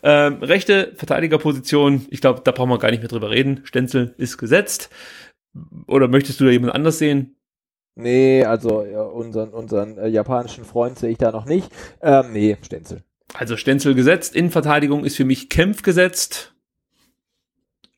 Ähm, 0.03 0.43
rechte 0.43 0.93
Verteidigerposition, 0.97 2.07
ich 2.11 2.21
glaube, 2.21 2.41
da 2.45 2.53
brauchen 2.53 2.71
wir 2.71 2.79
gar 2.79 2.91
nicht 2.91 3.01
mehr 3.01 3.09
drüber 3.09 3.31
reden. 3.31 3.61
Stenzel 3.65 4.15
ist 4.19 4.39
gesetzt. 4.39 4.91
Oder 5.87 6.09
möchtest 6.09 6.41
du 6.41 6.45
da 6.45 6.51
jemand 6.51 6.75
anders 6.75 6.99
sehen? 6.99 7.37
Nee, 7.97 8.45
also 8.45 8.85
ja, 8.85 9.03
unseren, 9.03 9.51
unseren 9.51 9.99
äh, 9.99 10.09
japanischen 10.09 10.65
Freund 10.65 10.99
sehe 10.99 11.11
ich 11.11 11.19
da 11.19 11.31
noch 11.31 11.47
nicht. 11.47 11.71
Ähm, 12.03 12.33
nee, 12.33 12.57
Stenzel. 12.63 13.05
Also 13.33 13.57
Stenzel 13.57 13.95
gesetzt. 13.95 14.35
Innenverteidigung 14.35 15.05
ist 15.05 15.17
für 15.17 15.25
mich 15.25 15.49
Kempf 15.49 15.83
gesetzt. 15.83 16.55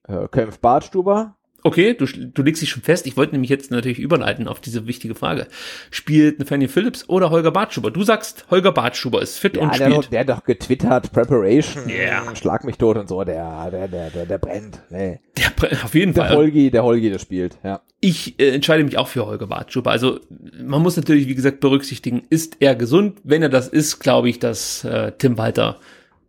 Äh, 0.06 0.28
Kempf 0.28 0.58
Bartstuber. 0.58 1.35
Okay, 1.66 1.94
du, 1.94 2.06
du 2.06 2.42
legst 2.42 2.62
dich 2.62 2.70
schon 2.70 2.84
fest. 2.84 3.08
Ich 3.08 3.16
wollte 3.16 3.32
nämlich 3.32 3.50
jetzt 3.50 3.72
natürlich 3.72 3.98
überleiten 3.98 4.46
auf 4.46 4.60
diese 4.60 4.86
wichtige 4.86 5.16
Frage. 5.16 5.48
Spielt 5.90 6.38
Nathaniel 6.38 6.68
Phillips 6.68 7.08
oder 7.08 7.30
Holger 7.30 7.50
Bartschuber? 7.50 7.90
Du 7.90 8.04
sagst, 8.04 8.46
Holger 8.52 8.70
Bartschuber 8.70 9.20
ist 9.20 9.36
fit 9.38 9.56
ja, 9.56 9.64
und 9.64 9.70
der 9.70 9.86
spielt. 9.86 9.96
Doch, 9.96 10.04
der 10.06 10.20
hat 10.20 10.28
doch 10.28 10.44
getwittert, 10.44 11.10
Preparation, 11.10 11.88
yeah. 11.88 12.36
Schlag 12.36 12.62
mich 12.62 12.78
tot 12.78 12.96
und 12.98 13.08
so, 13.08 13.24
der, 13.24 13.68
der, 13.72 13.88
der, 13.88 14.10
der, 14.10 14.26
der 14.26 14.38
brennt. 14.38 14.80
Nee. 14.90 15.18
Der, 15.36 15.50
auf 15.82 15.92
jeden 15.96 16.14
der 16.14 16.26
Fall. 16.26 16.36
Holgi, 16.36 16.70
der 16.70 16.84
Holgi, 16.84 17.10
der 17.10 17.18
spielt, 17.18 17.58
ja. 17.64 17.80
Ich 17.98 18.38
äh, 18.38 18.50
entscheide 18.50 18.84
mich 18.84 18.96
auch 18.96 19.08
für 19.08 19.26
Holger 19.26 19.48
Bartschuber. 19.48 19.90
Also 19.90 20.20
man 20.62 20.82
muss 20.82 20.96
natürlich, 20.96 21.26
wie 21.26 21.34
gesagt, 21.34 21.58
berücksichtigen, 21.58 22.22
ist 22.30 22.58
er 22.60 22.76
gesund? 22.76 23.18
Wenn 23.24 23.42
er 23.42 23.48
das 23.48 23.66
ist, 23.66 23.98
glaube 23.98 24.28
ich, 24.28 24.38
dass 24.38 24.84
äh, 24.84 25.10
Tim 25.18 25.36
Walter 25.36 25.80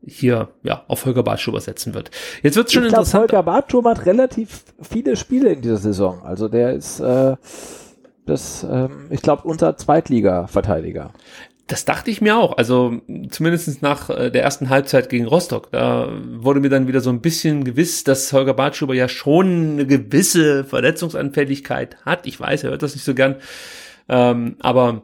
hier 0.05 0.49
ja 0.63 0.83
auf 0.87 1.05
Holger 1.05 1.23
Bartschuber 1.23 1.59
setzen 1.59 1.93
wird. 1.93 2.11
Jetzt 2.43 2.55
wird's 2.55 2.73
schon 2.73 2.83
ich 2.83 2.89
glaub, 2.89 3.01
interessant. 3.01 3.31
Holger 3.31 3.43
Bartschuber 3.43 3.89
hat 3.91 4.05
relativ 4.05 4.63
viele 4.81 5.15
Spiele 5.15 5.53
in 5.53 5.61
dieser 5.61 5.77
Saison. 5.77 6.21
Also 6.23 6.47
der 6.47 6.73
ist 6.73 6.99
äh, 6.99 7.35
das, 8.25 8.65
ähm, 8.69 9.07
ich 9.09 9.21
glaube, 9.21 9.43
unser 9.43 9.77
Zweitliga-Verteidiger. 9.77 11.11
Das 11.67 11.83
dachte 11.83 12.11
ich 12.11 12.21
mir 12.21 12.37
auch. 12.37 12.57
Also 12.57 13.01
zumindest 13.29 13.81
nach 13.81 14.09
äh, 14.09 14.31
der 14.31 14.43
ersten 14.43 14.69
Halbzeit 14.69 15.09
gegen 15.09 15.25
Rostock. 15.25 15.71
Da 15.71 16.09
wurde 16.35 16.61
mir 16.61 16.69
dann 16.69 16.87
wieder 16.87 17.01
so 17.01 17.09
ein 17.09 17.21
bisschen 17.21 17.65
gewiss, 17.65 18.03
dass 18.05 18.31
Holger 18.31 18.53
Bartschuber 18.53 18.93
ja 18.93 19.09
schon 19.09 19.73
eine 19.73 19.85
gewisse 19.85 20.63
Verletzungsanfälligkeit 20.63 21.97
hat. 22.05 22.25
Ich 22.25 22.39
weiß, 22.39 22.63
er 22.63 22.69
hört 22.69 22.83
das 22.83 22.95
nicht 22.95 23.03
so 23.03 23.13
gern. 23.13 23.35
Ähm, 24.07 24.55
aber 24.59 25.03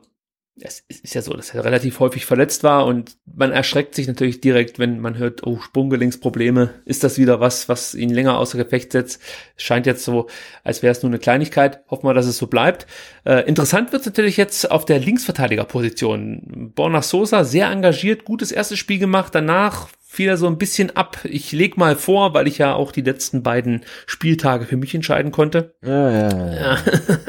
es 0.61 0.84
ist 0.88 1.15
ja 1.15 1.21
so, 1.23 1.34
dass 1.34 1.53
er 1.53 1.65
relativ 1.65 1.99
häufig 1.99 2.25
verletzt 2.25 2.63
war 2.63 2.85
und 2.85 3.17
man 3.25 3.51
erschreckt 3.51 3.95
sich 3.95 4.07
natürlich 4.07 4.39
direkt, 4.39 4.77
wenn 4.77 4.99
man 4.99 5.17
hört, 5.17 5.45
oh, 5.47 5.59
Sprunggelenksprobleme, 5.59 6.75
ist 6.85 7.03
das 7.03 7.17
wieder 7.17 7.39
was, 7.39 7.69
was 7.69 7.95
ihn 7.95 8.11
länger 8.11 8.38
außer 8.38 8.57
Gefecht 8.59 8.91
setzt? 8.91 9.19
Scheint 9.57 9.88
jetzt 9.88 10.03
so, 10.03 10.27
als 10.63 10.84
wäre 10.84 10.91
es 10.91 11.01
nur 11.01 11.09
eine 11.09 11.17
Kleinigkeit. 11.17 11.84
Hoffen 11.89 12.07
wir, 12.07 12.13
dass 12.13 12.27
es 12.27 12.38
so 12.38 12.47
bleibt. 12.47 12.85
Äh, 13.25 13.47
interessant 13.47 13.93
wird 13.93 14.05
natürlich 14.05 14.38
jetzt 14.38 14.69
auf 14.69 14.85
der 14.85 14.99
Linksverteidigerposition. 14.99 16.71
Borna 16.75 17.01
Sosa, 17.01 17.43
sehr 17.45 17.71
engagiert, 17.71 18.23
gutes 18.23 18.51
erstes 18.51 18.77
Spiel 18.77 18.99
gemacht, 18.99 19.34
danach 19.34 19.89
fiel 20.14 20.30
er 20.30 20.38
so 20.38 20.45
ein 20.45 20.60
bisschen 20.60 20.95
ab. 20.95 21.18
Ich 21.23 21.52
leg 21.53 21.76
mal 21.76 21.95
vor, 21.95 22.35
weil 22.35 22.48
ich 22.48 22.60
ja 22.60 22.76
auch 22.76 22.91
die 22.91 23.02
letzten 23.02 23.41
beiden 23.41 23.84
Spieltage 24.06 24.65
für 24.65 24.77
mich 24.77 24.94
entscheiden 24.94 25.31
konnte. 25.31 25.73
Ja, 25.84 26.11
ja, 26.11 26.53
ja. 26.53 26.77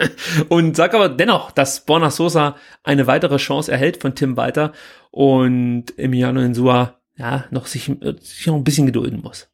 Und 0.51 0.77
sag 0.77 0.93
aber 0.93 1.09
dennoch, 1.09 1.51
dass 1.51 1.87
Borna 1.87 2.11
Sosa 2.11 2.57
eine 2.83 3.07
weitere 3.07 3.39
Chance 3.39 3.73
erhält 3.73 4.03
von 4.03 4.15
Tim 4.15 4.37
Walter 4.37 4.73
und 5.11 5.99
Emiliano 5.99 6.43
Insua 6.43 7.01
ja 7.17 7.45
noch 7.51 7.67
sich, 7.67 7.85
sich 8.21 8.47
noch 8.47 8.55
ein 8.55 8.65
bisschen 8.65 8.87
gedulden 8.87 9.23
muss. 9.23 9.49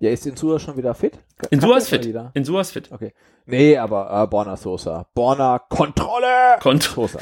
Ja, 0.00 0.10
ist 0.10 0.26
Insua 0.26 0.58
schon 0.58 0.76
wieder 0.76 0.94
fit? 0.94 1.18
Insua 1.50 1.78
ist 1.78 1.88
fit. 1.88 2.04
Insua 2.34 2.60
ist 2.60 2.72
fit. 2.72 2.90
Okay. 2.92 3.14
Nee, 3.46 3.78
aber 3.78 4.24
äh, 4.24 4.26
Borna 4.26 4.56
Sosa. 4.56 5.06
Borna 5.14 5.58
Kontrolle! 5.58 6.58
Kont 6.60 6.82
Sosa. 6.82 7.20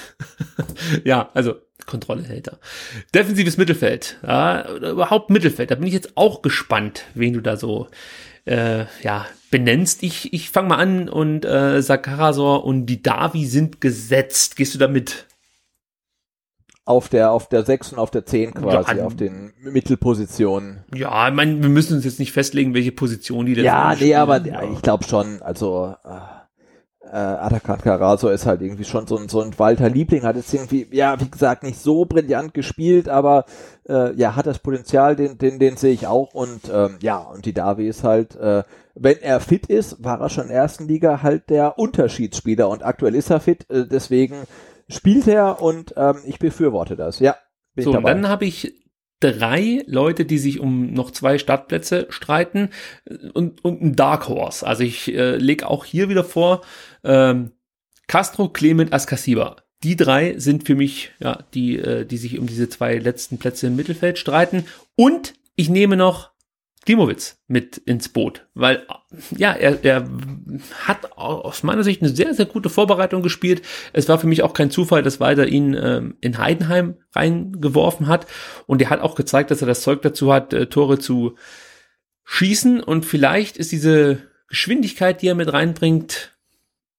ja, 1.05 1.31
also 1.35 1.55
Kontrolle 1.91 2.23
hält 2.23 2.49
er. 2.49 2.59
Defensives 3.15 3.57
Mittelfeld, 3.57 4.19
ja, 4.27 4.77
überhaupt 4.77 5.31
Mittelfeld. 5.31 5.71
Da 5.71 5.75
bin 5.75 5.87
ich 5.87 5.93
jetzt 5.93 6.17
auch 6.17 6.41
gespannt, 6.41 7.05
wen 7.15 7.35
du 7.35 7.41
da 7.41 7.57
so 7.57 7.89
äh, 8.47 8.85
ja, 9.03 9.27
benennst. 9.51 10.03
Ich, 10.03 10.33
ich 10.33 10.51
fange 10.51 10.69
mal 10.69 10.79
an 10.79 11.09
und 11.09 11.45
äh, 11.45 11.83
Sakarasor 11.83 12.65
und 12.65 12.87
die 12.87 13.03
Davi 13.03 13.47
sind 13.47 13.81
gesetzt. 13.81 14.57
Gehst 14.57 14.75
du 14.75 14.79
da 14.79 14.89
mit? 14.89 15.27
Auf 16.85 17.09
der, 17.09 17.31
auf 17.31 17.49
der 17.49 17.65
6 17.65 17.93
und 17.93 17.99
auf 17.99 18.11
der 18.11 18.27
10 18.27 18.55
quasi, 18.55 18.97
ja, 18.97 19.05
auf 19.05 19.15
den 19.15 19.53
Mittelpositionen. 19.61 20.85
Ja, 20.95 21.29
ich 21.29 21.35
meine, 21.35 21.63
wir 21.63 21.69
müssen 21.69 21.95
uns 21.95 22.05
jetzt 22.05 22.19
nicht 22.19 22.33
festlegen, 22.33 22.75
welche 22.75 22.91
Position 22.91 23.47
die 23.47 23.55
denn 23.55 23.65
Ja, 23.65 23.95
nee, 23.95 24.15
aber 24.15 24.45
ja, 24.45 24.63
ich 24.65 24.83
glaube 24.83 25.05
schon, 25.05 25.41
also 25.43 25.95
äh, 26.05 26.40
äh, 27.13 27.17
Atakan 27.17 27.81
Carazo 27.81 28.29
ist 28.29 28.47
halt 28.47 28.63
irgendwie 28.63 28.85
schon 28.85 29.07
so 29.07 29.17
ein, 29.17 29.29
so 29.29 29.41
ein 29.41 29.59
Walter 29.59 29.89
Liebling, 29.89 30.23
hat 30.23 30.37
jetzt 30.37 30.55
irgendwie, 30.55 30.87
ja, 30.93 31.21
wie 31.21 31.29
gesagt, 31.29 31.65
nicht 31.65 31.81
so 31.81 32.05
brillant 32.05 32.55
gespielt, 32.55 33.09
aber 33.09 33.47
äh, 33.89 34.15
ja, 34.15 34.37
hat 34.37 34.47
das 34.47 34.61
Potenzial, 34.61 35.17
den, 35.17 35.37
den, 35.37 35.59
den 35.59 35.77
sehe 35.77 35.93
ich 35.93 36.07
auch 36.07 36.35
und 36.35 36.71
ähm, 36.73 36.99
ja, 37.03 37.19
und 37.19 37.47
die 37.47 37.53
Davi 37.53 37.89
ist 37.89 38.05
halt, 38.05 38.37
äh, 38.37 38.63
wenn 38.95 39.21
er 39.21 39.41
fit 39.41 39.67
ist, 39.67 40.03
war 40.05 40.21
er 40.21 40.29
schon 40.29 40.45
in 40.45 40.51
der 40.51 40.59
ersten 40.59 40.87
Liga 40.87 41.23
halt 41.23 41.51
der 41.51 41.79
Unterschiedsspieler 41.79 42.69
und 42.69 42.85
aktuell 42.85 43.15
ist 43.17 43.31
er 43.31 43.41
fit, 43.41 43.69
äh, 43.71 43.87
deswegen 43.87 44.37
spielt 44.89 45.27
er 45.27 45.61
und 45.61 45.95
ähm, 45.97 46.19
ich 46.25 46.39
befürworte 46.39 46.95
das, 46.95 47.19
ja. 47.19 47.37
so, 47.77 47.91
und 47.91 48.05
dann 48.05 48.29
habe 48.29 48.45
ich 48.45 48.75
drei 49.21 49.83
Leute, 49.87 50.25
die 50.25 50.39
sich 50.39 50.61
um 50.61 50.93
noch 50.93 51.11
zwei 51.11 51.39
Startplätze 51.39 52.07
streiten 52.09 52.71
und, 53.35 53.63
und 53.63 53.83
ein 53.83 53.95
Dark 53.95 54.29
Horse. 54.29 54.67
Also 54.67 54.83
ich 54.83 55.15
äh, 55.15 55.37
lege 55.37 55.69
auch 55.69 55.85
hier 55.85 56.09
wieder 56.09 56.25
vor, 56.25 56.63
ähm, 57.05 57.53
Castro, 58.07 58.49
Clement, 58.49 58.93
Ascasiba. 58.93 59.57
Die 59.83 59.97
drei 59.97 60.39
sind 60.39 60.67
für 60.67 60.75
mich, 60.75 61.13
ja, 61.21 61.45
die, 61.55 61.79
äh, 61.79 62.05
die 62.05 62.19
sich 62.19 62.39
um 62.39 62.47
diese 62.47 62.69
zwei 62.69 62.99
letzten 62.99 63.39
Plätze 63.39 63.69
im 63.69 63.77
Mittelfeld 63.77 64.19
streiten. 64.19 64.67
Und 64.97 65.35
ich 65.57 65.71
nehme 65.71 65.97
noch 65.97 66.31
Klimowitz 66.85 67.39
mit 67.47 67.77
ins 67.77 68.09
Boot, 68.09 68.47
weil 68.55 68.87
ja, 69.37 69.53
er, 69.53 69.85
er 69.85 70.09
hat 70.87 71.13
aus 71.13 71.63
meiner 71.63 71.85
Sicht 71.85 72.01
eine 72.01 72.11
sehr, 72.11 72.33
sehr 72.33 72.47
gute 72.47 72.71
Vorbereitung 72.71 73.23
gespielt. 73.23 73.63
Es 73.93 74.09
war 74.09 74.19
für 74.19 74.27
mich 74.27 74.43
auch 74.43 74.55
kein 74.55 74.71
Zufall, 74.71 75.03
dass 75.03 75.21
Walter 75.21 75.47
ihn 75.47 75.75
ähm, 75.75 76.17
in 76.23 76.39
Heidenheim 76.39 76.97
reingeworfen 77.15 78.07
hat 78.07 78.27
und 78.67 78.81
er 78.81 78.89
hat 78.89 79.01
auch 79.01 79.15
gezeigt, 79.15 79.51
dass 79.51 79.61
er 79.61 79.67
das 79.67 79.83
Zeug 79.83 80.01
dazu 80.01 80.33
hat, 80.33 80.55
äh, 80.55 80.67
Tore 80.67 80.99
zu 80.99 81.37
schießen 82.25 82.83
und 82.83 83.05
vielleicht 83.05 83.59
ist 83.59 83.73
diese 83.73 84.23
Geschwindigkeit, 84.49 85.21
die 85.21 85.29
er 85.29 85.35
mit 85.35 85.53
reinbringt, 85.53 86.39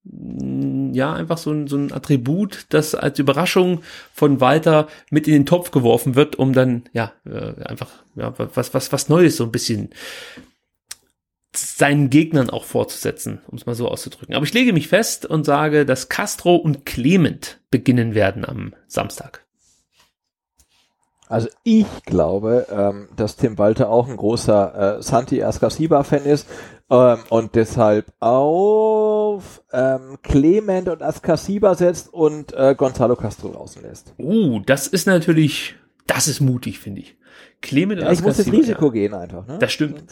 ja 0.03 1.13
einfach 1.13 1.37
so 1.37 1.51
ein, 1.51 1.67
so 1.67 1.77
ein 1.77 1.91
Attribut, 1.91 2.65
das 2.69 2.95
als 2.95 3.19
Überraschung 3.19 3.81
von 4.13 4.41
Walter 4.41 4.87
mit 5.09 5.27
in 5.27 5.33
den 5.33 5.45
Topf 5.45 5.71
geworfen 5.71 6.15
wird, 6.15 6.37
um 6.37 6.53
dann 6.53 6.83
ja 6.91 7.13
äh, 7.25 7.63
einfach 7.63 7.89
ja, 8.15 8.33
was 8.37 8.73
was 8.73 8.91
was 8.91 9.09
Neues 9.09 9.37
so 9.37 9.43
ein 9.43 9.51
bisschen 9.51 9.89
seinen 11.53 12.09
Gegnern 12.09 12.49
auch 12.49 12.63
fortzusetzen, 12.63 13.41
um 13.47 13.57
es 13.57 13.65
mal 13.65 13.75
so 13.75 13.89
auszudrücken. 13.89 14.35
Aber 14.35 14.45
ich 14.45 14.53
lege 14.53 14.73
mich 14.73 14.87
fest 14.87 15.25
und 15.25 15.45
sage, 15.45 15.85
dass 15.85 16.09
Castro 16.09 16.55
und 16.55 16.85
Clement 16.85 17.59
beginnen 17.69 18.15
werden 18.15 18.45
am 18.45 18.73
Samstag. 18.87 19.45
Also 21.31 21.47
ich 21.63 21.85
glaube, 22.05 22.67
ähm, 22.69 23.07
dass 23.15 23.37
Tim 23.37 23.57
Walter 23.57 23.89
auch 23.89 24.09
ein 24.09 24.17
großer 24.17 24.97
äh, 24.97 25.01
Santi 25.01 25.41
Ascasiba-Fan 25.41 26.25
ist 26.25 26.45
ähm, 26.89 27.19
und 27.29 27.55
deshalb 27.55 28.11
auf 28.19 29.63
ähm, 29.71 30.17
Clement 30.23 30.89
und 30.89 31.01
Ascasiba 31.01 31.75
setzt 31.75 32.13
und 32.13 32.51
äh, 32.53 32.75
Gonzalo 32.75 33.15
Castro 33.15 33.47
draußen 33.47 33.81
lässt. 33.81 34.13
Uh, 34.19 34.59
das 34.65 34.87
ist 34.87 35.07
natürlich, 35.07 35.75
das 36.05 36.27
ist 36.27 36.41
mutig, 36.41 36.79
finde 36.79 36.99
ich. 36.99 37.15
Clement 37.61 38.01
und 38.01 38.07
ja, 38.07 38.11
Ich 38.11 38.21
muss 38.21 38.35
das 38.35 38.51
Risiko 38.51 38.87
ja. 38.87 38.91
gehen 38.91 39.13
einfach. 39.13 39.47
Ne? 39.47 39.57
Das 39.57 39.71
stimmt. 39.71 40.03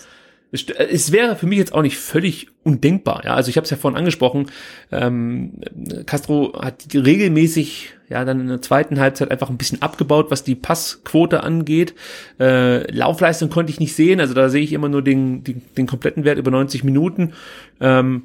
Es 0.52 1.12
wäre 1.12 1.36
für 1.36 1.48
mich 1.48 1.60
jetzt 1.60 1.74
auch 1.74 1.82
nicht 1.82 1.98
völlig 1.98 2.48
undenkbar. 2.64 3.24
Ja, 3.26 3.36
also 3.36 3.50
ich 3.50 3.58
habe 3.58 3.66
es 3.66 3.72
ja 3.72 3.78
vorhin 3.78 3.98
angesprochen. 3.98 4.50
Ähm, 4.90 5.60
Castro 6.06 6.54
hat 6.60 6.88
regelmäßig 6.94 7.99
ja 8.10 8.26
dann 8.26 8.42
in 8.42 8.48
der 8.48 8.62
zweiten 8.62 9.00
Halbzeit 9.00 9.32
einfach 9.32 9.50
ein 9.50 9.58
bisschen 9.58 9.82
abgebaut, 9.82 10.32
was 10.32 10.44
die 10.44 10.56
Passquote 10.56 11.44
angeht. 11.44 11.94
Äh, 12.40 12.92
Laufleistung 12.92 13.50
konnte 13.50 13.72
ich 13.72 13.80
nicht 13.80 13.96
sehen, 13.96 14.20
also 14.20 14.34
da 14.34 14.50
sehe 14.50 14.64
ich 14.64 14.74
immer 14.74 14.90
nur 14.90 15.02
den, 15.02 15.44
den, 15.44 15.62
den 15.78 15.88
kompletten 15.88 16.26
Wert 16.26 16.40
über 16.40 16.52
90 16.52 16.84
Minuten. 16.84 17.34
Ähm, 17.80 18.24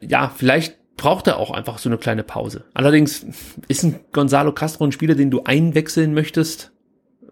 ja, 0.00 0.32
vielleicht 0.34 0.76
braucht 0.96 1.26
er 1.26 1.38
auch 1.38 1.50
einfach 1.50 1.78
so 1.78 1.88
eine 1.88 1.98
kleine 1.98 2.22
Pause. 2.22 2.64
Allerdings 2.72 3.26
ist 3.68 3.82
ein 3.82 4.00
Gonzalo 4.12 4.52
Castro 4.52 4.84
ein 4.84 4.92
Spieler, 4.92 5.14
den 5.14 5.30
du 5.30 5.42
einwechseln 5.44 6.14
möchtest 6.14 6.72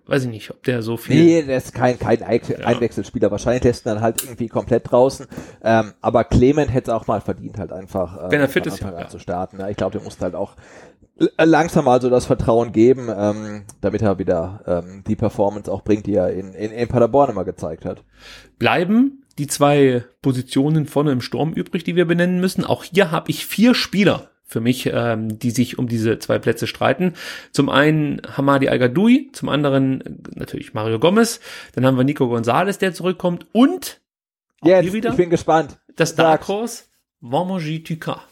weiß 0.06 0.24
ich 0.24 0.30
nicht, 0.30 0.50
ob 0.50 0.62
der 0.64 0.82
so 0.82 0.96
viel. 0.96 1.16
Nee, 1.16 1.42
der 1.42 1.56
ist 1.56 1.72
kein, 1.72 1.98
kein 1.98 2.22
Einwechselspieler. 2.22 3.30
Wahrscheinlich 3.30 3.64
lässt 3.64 3.86
dann 3.86 4.00
halt 4.00 4.22
irgendwie 4.22 4.48
komplett 4.48 4.90
draußen. 4.90 5.26
Ähm, 5.62 5.92
aber 6.00 6.24
Clement 6.24 6.72
hätte 6.72 6.90
es 6.90 6.94
auch 6.96 7.06
mal 7.06 7.20
verdient, 7.20 7.58
halt 7.58 7.72
einfach, 7.72 8.28
äh, 8.28 8.30
Wenn 8.30 8.40
er 8.40 8.48
fit 8.48 8.66
ist, 8.66 8.80
ja. 8.80 9.08
zu 9.08 9.18
starten. 9.18 9.58
Ja, 9.58 9.68
ich 9.68 9.76
glaube, 9.76 9.92
der 9.92 10.02
muss 10.02 10.20
halt 10.20 10.34
auch 10.34 10.56
langsam 11.16 11.88
also 11.88 12.10
das 12.10 12.26
Vertrauen 12.26 12.72
geben, 12.72 13.08
ähm, 13.14 13.64
damit 13.80 14.02
er 14.02 14.18
wieder 14.18 14.62
ähm, 14.66 15.04
die 15.06 15.16
Performance 15.16 15.70
auch 15.70 15.82
bringt, 15.82 16.06
die 16.06 16.14
er 16.14 16.32
in, 16.32 16.54
in, 16.54 16.72
in 16.72 16.88
Paderborn 16.88 17.30
immer 17.30 17.44
gezeigt 17.44 17.84
hat. 17.84 18.02
Bleiben 18.58 19.24
die 19.38 19.46
zwei 19.46 20.04
Positionen 20.22 20.86
vorne 20.86 21.12
im 21.12 21.20
Sturm 21.20 21.52
übrig, 21.52 21.84
die 21.84 21.96
wir 21.96 22.06
benennen 22.06 22.40
müssen. 22.40 22.64
Auch 22.64 22.84
hier 22.84 23.10
habe 23.10 23.30
ich 23.30 23.46
vier 23.46 23.74
Spieler 23.74 24.30
für 24.44 24.60
mich, 24.60 24.86
ähm, 24.92 25.38
die 25.38 25.50
sich 25.50 25.78
um 25.78 25.88
diese 25.88 26.18
zwei 26.18 26.38
Plätze 26.38 26.66
streiten. 26.66 27.14
Zum 27.50 27.68
einen 27.68 28.20
Hamadi 28.36 28.68
al 28.68 28.94
zum 29.32 29.48
anderen 29.48 30.22
natürlich 30.34 30.74
Mario 30.74 30.98
Gomez, 30.98 31.40
dann 31.74 31.86
haben 31.86 31.96
wir 31.96 32.04
Nico 32.04 32.28
Gonzalez, 32.28 32.78
der 32.78 32.94
zurückkommt 32.94 33.46
und 33.52 34.00
Jetzt, 34.62 34.92
wieder, 34.92 35.10
ich 35.10 35.16
bin 35.16 35.30
gespannt. 35.30 35.78
Das 35.96 36.14
Dark 36.14 36.48
Horse, 36.48 36.84
Wamanji 37.20 37.82
Tuka. 37.82 38.22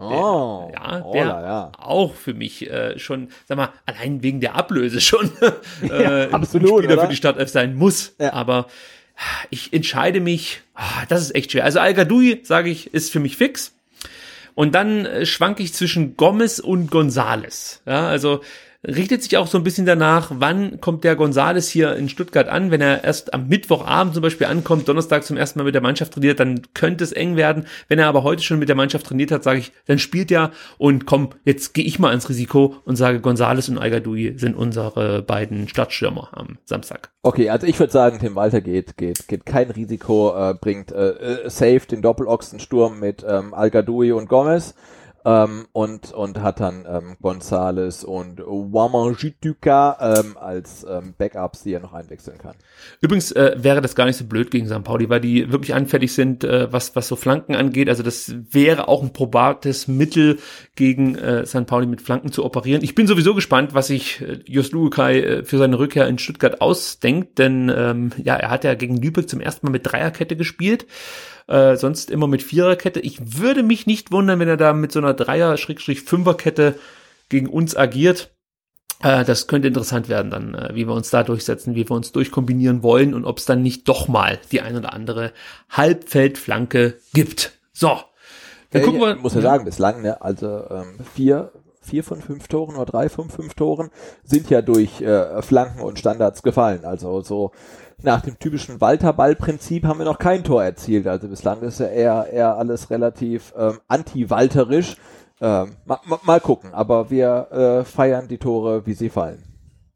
Oh, 0.00 0.70
ja, 0.72 1.00
der 1.12 1.24
ja. 1.24 1.72
auch 1.76 2.14
für 2.14 2.32
mich 2.32 2.70
äh, 2.70 2.96
schon, 3.00 3.30
sag 3.46 3.56
mal, 3.56 3.72
allein 3.84 4.22
wegen 4.22 4.40
der 4.40 4.54
Ablöse 4.54 5.00
schon 5.00 5.32
äh, 5.90 6.02
ja, 6.02 6.30
absolut, 6.30 6.78
Spieler 6.78 6.94
oder? 6.94 7.02
für 7.02 7.08
die 7.08 7.16
Startelf 7.16 7.50
sein 7.50 7.74
muss. 7.74 8.14
Ja. 8.20 8.32
Aber 8.32 8.68
ich 9.50 9.72
entscheide 9.72 10.20
mich, 10.20 10.62
ah, 10.74 11.04
das 11.08 11.22
ist 11.22 11.34
echt 11.34 11.50
schwer. 11.50 11.64
Also 11.64 11.80
Al 11.80 11.96
sage 12.44 12.70
ich, 12.70 12.94
ist 12.94 13.10
für 13.10 13.18
mich 13.18 13.36
fix. 13.36 13.74
Und 14.54 14.76
dann 14.76 15.04
äh, 15.04 15.26
schwank 15.26 15.58
ich 15.58 15.74
zwischen 15.74 16.16
Gomez 16.16 16.60
und 16.60 16.92
Gonzales. 16.92 17.82
Ja, 17.84 18.08
also 18.08 18.42
richtet 18.86 19.24
sich 19.24 19.36
auch 19.36 19.48
so 19.48 19.58
ein 19.58 19.64
bisschen 19.64 19.86
danach, 19.86 20.30
wann 20.34 20.80
kommt 20.80 21.02
der 21.02 21.16
Gonzales 21.16 21.68
hier 21.68 21.96
in 21.96 22.08
Stuttgart 22.08 22.48
an. 22.48 22.70
Wenn 22.70 22.80
er 22.80 23.02
erst 23.02 23.34
am 23.34 23.48
Mittwochabend 23.48 24.14
zum 24.14 24.22
Beispiel 24.22 24.46
ankommt, 24.46 24.88
Donnerstag 24.88 25.24
zum 25.24 25.36
ersten 25.36 25.58
Mal 25.58 25.64
mit 25.64 25.74
der 25.74 25.82
Mannschaft 25.82 26.14
trainiert, 26.14 26.38
dann 26.38 26.62
könnte 26.74 27.02
es 27.02 27.12
eng 27.12 27.34
werden. 27.36 27.66
Wenn 27.88 27.98
er 27.98 28.06
aber 28.06 28.22
heute 28.22 28.42
schon 28.42 28.60
mit 28.60 28.68
der 28.68 28.76
Mannschaft 28.76 29.06
trainiert 29.06 29.32
hat, 29.32 29.42
sage 29.42 29.58
ich, 29.58 29.72
dann 29.86 29.98
spielt 29.98 30.30
er 30.30 30.52
und 30.78 31.06
komm, 31.06 31.30
jetzt 31.44 31.74
gehe 31.74 31.84
ich 31.84 31.98
mal 31.98 32.14
ins 32.14 32.28
Risiko 32.28 32.76
und 32.84 32.94
sage, 32.94 33.20
Gonzales 33.20 33.68
und 33.68 33.78
Algadoui 33.78 34.34
sind 34.36 34.54
unsere 34.54 35.22
beiden 35.22 35.66
Stadtstürmer 35.66 36.28
am 36.32 36.58
Samstag. 36.64 37.10
Okay, 37.22 37.50
also 37.50 37.66
ich 37.66 37.80
würde 37.80 37.92
sagen, 37.92 38.20
Tim 38.20 38.36
Walter 38.36 38.60
geht, 38.60 38.96
geht, 38.96 39.26
geht 39.26 39.44
kein 39.44 39.70
Risiko, 39.70 40.34
äh, 40.36 40.54
bringt 40.54 40.92
äh, 40.92 41.10
äh 41.10 41.50
safe 41.50 41.82
den 41.90 42.00
Doppelochsensturm 42.00 43.00
mit 43.00 43.24
ähm, 43.28 43.54
Algadoui 43.54 44.12
und 44.12 44.28
Gomez 44.28 44.74
ähm, 45.28 45.66
und, 45.72 46.12
und 46.12 46.40
hat 46.40 46.60
dann 46.60 46.86
ähm, 46.88 47.16
Gonzales 47.20 48.02
und 48.02 48.40
Wamangituka 48.40 49.98
ähm, 50.00 50.38
als 50.38 50.86
ähm, 50.88 51.14
Backups, 51.18 51.64
die 51.64 51.74
er 51.74 51.80
noch 51.80 51.92
einwechseln 51.92 52.38
kann. 52.38 52.54
Übrigens 53.02 53.32
äh, 53.32 53.54
wäre 53.58 53.82
das 53.82 53.94
gar 53.94 54.06
nicht 54.06 54.16
so 54.16 54.24
blöd 54.24 54.50
gegen 54.50 54.66
St. 54.66 54.82
Pauli, 54.84 55.10
weil 55.10 55.20
die 55.20 55.52
wirklich 55.52 55.74
anfällig 55.74 56.14
sind, 56.14 56.44
äh, 56.44 56.72
was, 56.72 56.96
was 56.96 57.08
so 57.08 57.16
Flanken 57.16 57.54
angeht. 57.54 57.90
Also 57.90 58.02
das 58.02 58.34
wäre 58.50 58.88
auch 58.88 59.02
ein 59.02 59.12
probates 59.12 59.86
Mittel 59.86 60.38
gegen 60.76 61.16
äh, 61.16 61.44
St. 61.44 61.66
Pauli 61.66 61.86
mit 61.86 62.00
Flanken 62.00 62.32
zu 62.32 62.42
operieren. 62.42 62.82
Ich 62.82 62.94
bin 62.94 63.06
sowieso 63.06 63.34
gespannt, 63.34 63.74
was 63.74 63.88
sich 63.88 64.22
äh, 64.22 64.40
Jos 64.46 64.72
Lukai 64.72 65.20
äh, 65.20 65.44
für 65.44 65.58
seine 65.58 65.78
Rückkehr 65.78 66.08
in 66.08 66.18
Stuttgart 66.18 66.62
ausdenkt, 66.62 67.38
denn 67.38 67.70
ähm, 67.74 68.12
ja, 68.16 68.36
er 68.36 68.48
hat 68.48 68.64
ja 68.64 68.74
gegen 68.74 68.96
Lübeck 68.96 69.28
zum 69.28 69.42
ersten 69.42 69.66
Mal 69.66 69.72
mit 69.72 69.86
Dreierkette 69.86 70.36
gespielt 70.36 70.86
äh, 71.48 71.76
sonst 71.76 72.10
immer 72.10 72.26
mit 72.26 72.42
Viererkette. 72.42 73.00
Ich 73.00 73.40
würde 73.40 73.62
mich 73.62 73.86
nicht 73.86 74.12
wundern, 74.12 74.38
wenn 74.38 74.48
er 74.48 74.56
da 74.56 74.72
mit 74.72 74.92
so 74.92 75.00
einer 75.00 75.14
Dreier-Fünferkette 75.14 76.78
gegen 77.28 77.48
uns 77.48 77.76
agiert. 77.76 78.30
Äh, 79.02 79.24
das 79.24 79.46
könnte 79.46 79.68
interessant 79.68 80.08
werden 80.08 80.30
dann, 80.30 80.54
äh, 80.54 80.74
wie 80.74 80.86
wir 80.86 80.94
uns 80.94 81.10
da 81.10 81.22
durchsetzen, 81.22 81.74
wie 81.74 81.88
wir 81.88 81.96
uns 81.96 82.12
durchkombinieren 82.12 82.82
wollen 82.82 83.14
und 83.14 83.24
ob 83.24 83.38
es 83.38 83.44
dann 83.44 83.62
nicht 83.62 83.88
doch 83.88 84.08
mal 84.08 84.38
die 84.52 84.60
ein 84.60 84.76
oder 84.76 84.92
andere 84.92 85.32
Halbfeldflanke 85.70 86.98
gibt. 87.14 87.52
So. 87.72 87.98
Dann 88.70 88.82
gucken 88.82 89.00
wir. 89.00 89.16
Muss 89.16 89.34
ja 89.34 89.40
sagen, 89.40 89.64
bislang, 89.64 90.02
ne, 90.02 90.20
also 90.20 90.64
ähm, 90.68 90.98
vier, 91.14 91.52
vier 91.80 92.04
von 92.04 92.20
fünf 92.20 92.48
Toren 92.48 92.76
oder 92.76 92.84
drei 92.84 93.08
von 93.08 93.30
fünf 93.30 93.54
Toren 93.54 93.90
sind 94.22 94.50
ja 94.50 94.60
durch 94.60 95.00
äh, 95.00 95.40
Flanken 95.40 95.80
und 95.80 95.98
Standards 95.98 96.42
gefallen. 96.42 96.84
Also 96.84 97.22
so 97.22 97.52
nach 98.02 98.20
dem 98.20 98.38
typischen 98.38 98.80
Walter-Ball-Prinzip 98.80 99.84
haben 99.84 99.98
wir 99.98 100.04
noch 100.04 100.18
kein 100.18 100.44
Tor 100.44 100.62
erzielt. 100.62 101.06
Also 101.06 101.28
bislang 101.28 101.62
ist 101.62 101.80
ja 101.80 101.86
eher, 101.86 102.28
eher 102.32 102.56
alles 102.56 102.90
relativ 102.90 103.52
ähm, 103.58 103.80
anti-walterisch. 103.88 104.96
Ähm, 105.40 105.76
ma, 105.84 106.00
ma, 106.04 106.20
mal 106.24 106.40
gucken, 106.40 106.74
aber 106.74 107.10
wir 107.10 107.48
äh, 107.50 107.84
feiern 107.84 108.28
die 108.28 108.38
Tore, 108.38 108.86
wie 108.86 108.94
sie 108.94 109.08
fallen. 109.08 109.42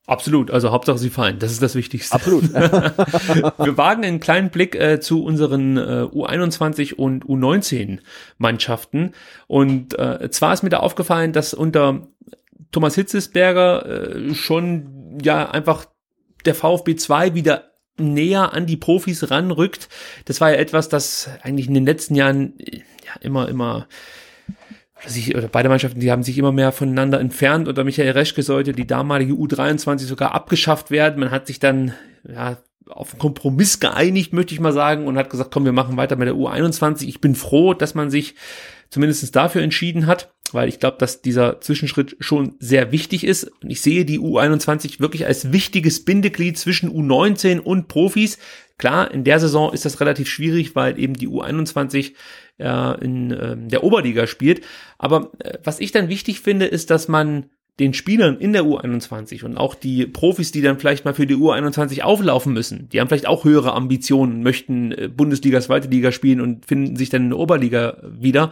Absolut, 0.06 0.50
also 0.50 0.72
Hauptsache 0.72 0.98
sie 0.98 1.10
fallen, 1.10 1.38
das 1.38 1.52
ist 1.52 1.62
das 1.62 1.74
Wichtigste. 1.74 2.14
Absolut. 2.14 2.42
wir 2.54 3.76
wagen 3.76 4.04
einen 4.04 4.20
kleinen 4.20 4.50
Blick 4.50 4.74
äh, 4.74 5.00
zu 5.00 5.24
unseren 5.24 5.76
äh, 5.76 6.06
U21 6.12 6.94
und 6.94 7.24
U19 7.24 8.00
Mannschaften 8.38 9.12
und 9.46 9.98
äh, 9.98 10.28
zwar 10.30 10.52
ist 10.52 10.62
mir 10.62 10.70
da 10.70 10.80
aufgefallen, 10.80 11.32
dass 11.32 11.54
unter 11.54 12.08
Thomas 12.72 12.94
Hitzesberger 12.96 13.86
äh, 13.86 14.34
schon 14.34 15.18
ja 15.22 15.50
einfach 15.50 15.86
der 16.44 16.54
VfB 16.56 16.96
2 16.96 17.34
wieder 17.34 17.71
näher 18.02 18.52
an 18.52 18.66
die 18.66 18.76
Profis 18.76 19.30
ranrückt. 19.30 19.88
Das 20.24 20.40
war 20.40 20.50
ja 20.50 20.56
etwas, 20.56 20.88
das 20.88 21.30
eigentlich 21.42 21.68
in 21.68 21.74
den 21.74 21.86
letzten 21.86 22.14
Jahren 22.14 22.54
ja, 22.58 23.20
immer, 23.20 23.48
immer 23.48 23.86
sich, 25.06 25.36
oder 25.36 25.48
beide 25.48 25.68
Mannschaften, 25.68 26.00
die 26.00 26.10
haben 26.10 26.22
sich 26.22 26.38
immer 26.38 26.52
mehr 26.52 26.72
voneinander 26.72 27.20
entfernt. 27.20 27.68
Unter 27.68 27.84
Michael 27.84 28.10
Reschke 28.10 28.42
sollte 28.42 28.72
die 28.72 28.86
damalige 28.86 29.34
U23 29.34 30.00
sogar 30.00 30.34
abgeschafft 30.34 30.90
werden. 30.90 31.20
Man 31.20 31.30
hat 31.30 31.46
sich 31.46 31.58
dann 31.58 31.92
ja, 32.28 32.58
auf 32.88 33.12
einen 33.12 33.20
Kompromiss 33.20 33.80
geeinigt, 33.80 34.32
möchte 34.32 34.54
ich 34.54 34.60
mal 34.60 34.72
sagen, 34.72 35.06
und 35.06 35.16
hat 35.16 35.30
gesagt, 35.30 35.50
komm, 35.52 35.64
wir 35.64 35.72
machen 35.72 35.96
weiter 35.96 36.16
mit 36.16 36.28
der 36.28 36.34
U21. 36.34 37.06
Ich 37.06 37.20
bin 37.20 37.34
froh, 37.34 37.74
dass 37.74 37.94
man 37.94 38.10
sich 38.10 38.34
zumindest 38.90 39.34
dafür 39.34 39.62
entschieden 39.62 40.06
hat, 40.06 40.31
weil 40.54 40.68
ich 40.68 40.78
glaube, 40.80 40.96
dass 40.98 41.22
dieser 41.22 41.60
Zwischenschritt 41.60 42.16
schon 42.20 42.54
sehr 42.58 42.92
wichtig 42.92 43.24
ist. 43.24 43.50
Und 43.62 43.70
ich 43.70 43.80
sehe 43.80 44.04
die 44.04 44.20
U21 44.20 45.00
wirklich 45.00 45.26
als 45.26 45.52
wichtiges 45.52 46.04
Bindeglied 46.04 46.58
zwischen 46.58 46.90
U19 46.90 47.60
und 47.60 47.88
Profis. 47.88 48.38
Klar, 48.78 49.10
in 49.10 49.24
der 49.24 49.40
Saison 49.40 49.72
ist 49.72 49.84
das 49.84 50.00
relativ 50.00 50.28
schwierig, 50.28 50.74
weil 50.74 50.98
eben 50.98 51.14
die 51.14 51.28
U21 51.28 52.12
äh, 52.58 53.04
in 53.04 53.30
äh, 53.30 53.56
der 53.56 53.84
Oberliga 53.84 54.26
spielt. 54.26 54.62
Aber 54.98 55.30
äh, 55.38 55.58
was 55.62 55.80
ich 55.80 55.92
dann 55.92 56.08
wichtig 56.08 56.40
finde, 56.40 56.66
ist, 56.66 56.90
dass 56.90 57.08
man 57.08 57.50
den 57.80 57.94
Spielern 57.94 58.36
in 58.36 58.52
der 58.52 58.64
U21 58.64 59.44
und 59.44 59.56
auch 59.56 59.74
die 59.74 60.06
Profis, 60.06 60.52
die 60.52 60.60
dann 60.60 60.78
vielleicht 60.78 61.04
mal 61.04 61.14
für 61.14 61.26
die 61.26 61.36
U21 61.36 62.02
auflaufen 62.02 62.52
müssen, 62.52 62.88
die 62.90 63.00
haben 63.00 63.08
vielleicht 63.08 63.26
auch 63.26 63.44
höhere 63.44 63.72
Ambitionen, 63.72 64.42
möchten 64.42 64.92
äh, 64.92 65.08
Bundesliga, 65.08 65.60
zweite 65.60 65.88
Liga 65.88 66.12
spielen 66.12 66.40
und 66.40 66.66
finden 66.66 66.96
sich 66.96 67.08
dann 67.08 67.24
in 67.24 67.30
der 67.30 67.38
Oberliga 67.38 67.96
wieder. 68.02 68.50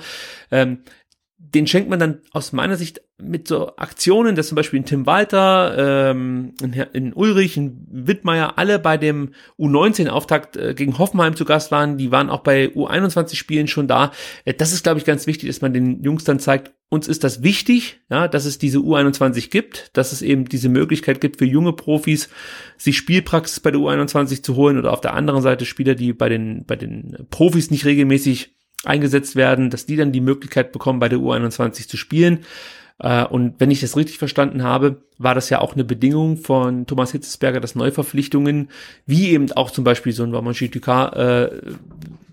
Den 1.54 1.66
schenkt 1.66 1.90
man 1.90 1.98
dann 1.98 2.20
aus 2.32 2.52
meiner 2.52 2.76
Sicht 2.76 3.00
mit 3.22 3.48
so 3.48 3.76
Aktionen, 3.76 4.36
dass 4.36 4.48
zum 4.48 4.56
Beispiel 4.56 4.80
ein 4.80 4.84
Tim 4.84 5.06
Walter, 5.06 6.10
ähm, 6.10 6.54
in 6.92 7.12
Ulrich, 7.12 7.56
in 7.56 7.86
Wittmeier, 7.90 8.56
alle 8.56 8.78
bei 8.78 8.96
dem 8.96 9.30
U19-Auftakt 9.58 10.56
äh, 10.56 10.74
gegen 10.74 10.98
Hoffenheim 10.98 11.36
zu 11.36 11.44
Gast 11.44 11.70
waren, 11.70 11.98
die 11.98 12.10
waren 12.10 12.30
auch 12.30 12.40
bei 12.40 12.66
U21-Spielen 12.66 13.68
schon 13.68 13.88
da. 13.88 14.12
Äh, 14.44 14.54
das 14.54 14.72
ist, 14.72 14.82
glaube 14.82 14.98
ich, 14.98 15.04
ganz 15.04 15.26
wichtig, 15.26 15.48
dass 15.48 15.60
man 15.60 15.72
den 15.72 16.02
Jungs 16.02 16.24
dann 16.24 16.38
zeigt, 16.38 16.72
uns 16.88 17.06
ist 17.06 17.22
das 17.22 17.42
wichtig, 17.42 18.00
ja, 18.10 18.26
dass 18.26 18.46
es 18.46 18.58
diese 18.58 18.78
U21 18.78 19.50
gibt, 19.50 19.96
dass 19.96 20.10
es 20.10 20.22
eben 20.22 20.46
diese 20.46 20.68
Möglichkeit 20.68 21.20
gibt 21.20 21.38
für 21.38 21.44
junge 21.44 21.72
Profis, 21.72 22.28
sich 22.78 22.96
Spielpraxis 22.96 23.60
bei 23.60 23.70
der 23.70 23.80
U21 23.80 24.42
zu 24.42 24.56
holen 24.56 24.76
oder 24.76 24.92
auf 24.92 25.00
der 25.00 25.14
anderen 25.14 25.40
Seite 25.40 25.66
Spieler, 25.66 25.94
die 25.94 26.12
bei 26.12 26.28
den, 26.28 26.64
bei 26.66 26.74
den 26.74 27.26
Profis 27.30 27.70
nicht 27.70 27.84
regelmäßig 27.84 28.56
eingesetzt 28.84 29.36
werden, 29.36 29.70
dass 29.70 29.86
die 29.86 29.96
dann 29.96 30.12
die 30.12 30.20
Möglichkeit 30.20 30.72
bekommen, 30.72 31.00
bei 31.00 31.08
der 31.08 31.18
U21 31.18 31.88
zu 31.88 31.96
spielen. 31.96 32.40
Äh, 32.98 33.24
und 33.24 33.54
wenn 33.58 33.70
ich 33.70 33.80
das 33.80 33.96
richtig 33.96 34.18
verstanden 34.18 34.62
habe, 34.62 35.02
war 35.18 35.34
das 35.34 35.50
ja 35.50 35.60
auch 35.60 35.74
eine 35.74 35.84
Bedingung 35.84 36.36
von 36.36 36.86
Thomas 36.86 37.12
Hitzesberger, 37.12 37.60
dass 37.60 37.74
Neuverpflichtungen, 37.74 38.70
wie 39.06 39.30
eben 39.30 39.50
auch 39.52 39.70
zum 39.70 39.84
Beispiel 39.84 40.12
so 40.12 40.22
ein 40.22 40.32
Wamanshi 40.32 40.70
Dukas, 40.70 41.12
äh, 41.14 41.50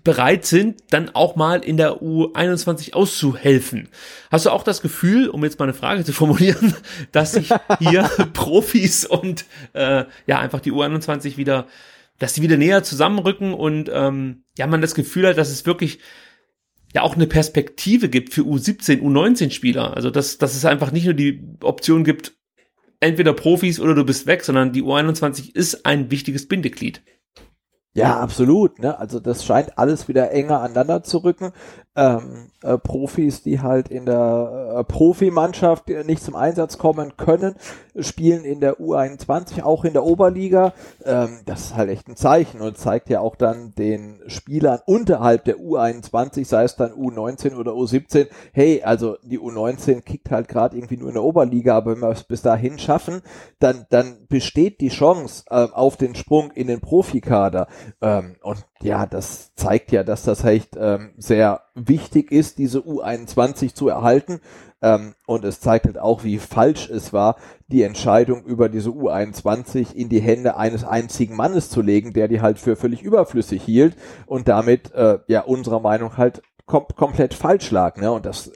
bereit 0.04 0.46
sind, 0.46 0.82
dann 0.90 1.10
auch 1.14 1.36
mal 1.36 1.58
in 1.60 1.76
der 1.76 2.00
U21 2.00 2.94
auszuhelfen. 2.94 3.88
Hast 4.30 4.46
du 4.46 4.50
auch 4.50 4.62
das 4.62 4.80
Gefühl, 4.80 5.28
um 5.28 5.44
jetzt 5.44 5.58
mal 5.58 5.66
eine 5.66 5.74
Frage 5.74 6.04
zu 6.04 6.12
formulieren, 6.12 6.74
dass 7.12 7.32
sich 7.32 7.50
hier 7.78 8.04
Profis 8.32 9.04
und 9.04 9.44
äh, 9.74 10.04
ja 10.26 10.38
einfach 10.38 10.60
die 10.60 10.72
U21 10.72 11.36
wieder, 11.36 11.66
dass 12.18 12.34
sie 12.34 12.42
wieder 12.42 12.56
näher 12.56 12.82
zusammenrücken 12.82 13.52
und 13.52 13.90
ähm, 13.92 14.44
ja 14.56 14.66
man 14.66 14.80
das 14.80 14.94
Gefühl 14.94 15.28
hat, 15.28 15.36
dass 15.36 15.50
es 15.50 15.66
wirklich 15.66 15.98
ja 16.94 17.02
auch 17.02 17.14
eine 17.14 17.26
Perspektive 17.26 18.08
gibt 18.08 18.32
für 18.32 18.42
U17, 18.42 19.00
U19 19.00 19.50
Spieler. 19.50 19.96
Also 19.96 20.10
dass, 20.10 20.38
dass 20.38 20.54
es 20.54 20.64
einfach 20.64 20.92
nicht 20.92 21.04
nur 21.04 21.14
die 21.14 21.42
Option 21.62 22.04
gibt, 22.04 22.34
entweder 23.00 23.32
Profis 23.32 23.80
oder 23.80 23.94
du 23.94 24.04
bist 24.04 24.26
weg, 24.26 24.44
sondern 24.44 24.72
die 24.72 24.82
U21 24.82 25.54
ist 25.54 25.86
ein 25.86 26.10
wichtiges 26.10 26.48
Bindeglied. 26.48 27.02
Ja, 27.94 28.20
absolut. 28.20 28.78
Ne? 28.78 28.98
Also 28.98 29.18
das 29.18 29.44
scheint 29.44 29.76
alles 29.76 30.08
wieder 30.08 30.30
enger 30.30 30.60
aneinander 30.60 31.02
zu 31.02 31.18
rücken 31.18 31.52
ähm, 31.98 32.50
äh, 32.62 32.78
Profis, 32.78 33.42
die 33.42 33.60
halt 33.60 33.88
in 33.88 34.06
der 34.06 34.76
äh, 34.78 34.84
Profimannschaft 34.84 35.88
nicht 35.88 36.22
zum 36.22 36.36
Einsatz 36.36 36.78
kommen 36.78 37.16
können, 37.16 37.56
spielen 37.98 38.44
in 38.44 38.60
der 38.60 38.78
U21, 38.78 39.64
auch 39.64 39.84
in 39.84 39.94
der 39.94 40.04
Oberliga. 40.04 40.74
Ähm, 41.04 41.40
das 41.44 41.60
ist 41.62 41.76
halt 41.76 41.90
echt 41.90 42.06
ein 42.06 42.14
Zeichen 42.14 42.60
und 42.60 42.78
zeigt 42.78 43.10
ja 43.10 43.18
auch 43.18 43.34
dann 43.34 43.74
den 43.74 44.20
Spielern 44.28 44.78
unterhalb 44.86 45.44
der 45.44 45.56
U21, 45.56 46.44
sei 46.46 46.62
es 46.62 46.76
dann 46.76 46.92
U19 46.92 47.56
oder 47.56 47.72
U17, 47.72 48.28
hey, 48.52 48.80
also 48.84 49.16
die 49.24 49.40
U19 49.40 50.02
kickt 50.02 50.30
halt 50.30 50.46
gerade 50.46 50.76
irgendwie 50.76 50.98
nur 50.98 51.08
in 51.08 51.14
der 51.14 51.24
Oberliga, 51.24 51.76
aber 51.76 51.92
wenn 51.92 52.00
wir 52.00 52.10
es 52.10 52.22
bis 52.22 52.42
dahin 52.42 52.78
schaffen, 52.78 53.22
dann, 53.58 53.86
dann 53.90 54.26
besteht 54.28 54.80
die 54.80 54.90
Chance 54.90 55.42
äh, 55.50 55.66
auf 55.72 55.96
den 55.96 56.14
Sprung 56.14 56.52
in 56.52 56.68
den 56.68 56.80
Profikader. 56.80 57.66
Ähm, 58.00 58.36
und 58.42 58.64
ja, 58.80 59.06
das 59.06 59.52
zeigt 59.56 59.90
ja, 59.90 60.04
dass 60.04 60.22
das 60.22 60.44
echt 60.44 60.76
ähm, 60.78 61.10
sehr 61.16 61.62
wichtig 61.86 62.32
ist, 62.32 62.58
diese 62.58 62.80
U21 62.80 63.74
zu 63.74 63.88
erhalten. 63.88 64.40
Ähm, 64.80 65.14
und 65.26 65.44
es 65.44 65.60
zeigt 65.60 65.86
halt 65.86 65.98
auch, 65.98 66.24
wie 66.24 66.38
falsch 66.38 66.88
es 66.88 67.12
war, 67.12 67.36
die 67.66 67.82
Entscheidung 67.82 68.44
über 68.44 68.68
diese 68.68 68.90
U21 68.90 69.94
in 69.94 70.08
die 70.08 70.20
Hände 70.20 70.56
eines 70.56 70.84
einzigen 70.84 71.36
Mannes 71.36 71.68
zu 71.68 71.82
legen, 71.82 72.12
der 72.12 72.28
die 72.28 72.40
halt 72.40 72.58
für 72.58 72.76
völlig 72.76 73.02
überflüssig 73.02 73.62
hielt 73.62 73.96
und 74.26 74.48
damit 74.48 74.92
äh, 74.94 75.18
ja 75.26 75.42
unserer 75.42 75.80
Meinung 75.80 76.16
halt 76.16 76.42
kom 76.68 76.86
komplett 76.94 77.34
falsch 77.34 77.70
lag. 77.72 77.96
Ne? 77.96 78.12
Und 78.12 78.24
das, 78.24 78.52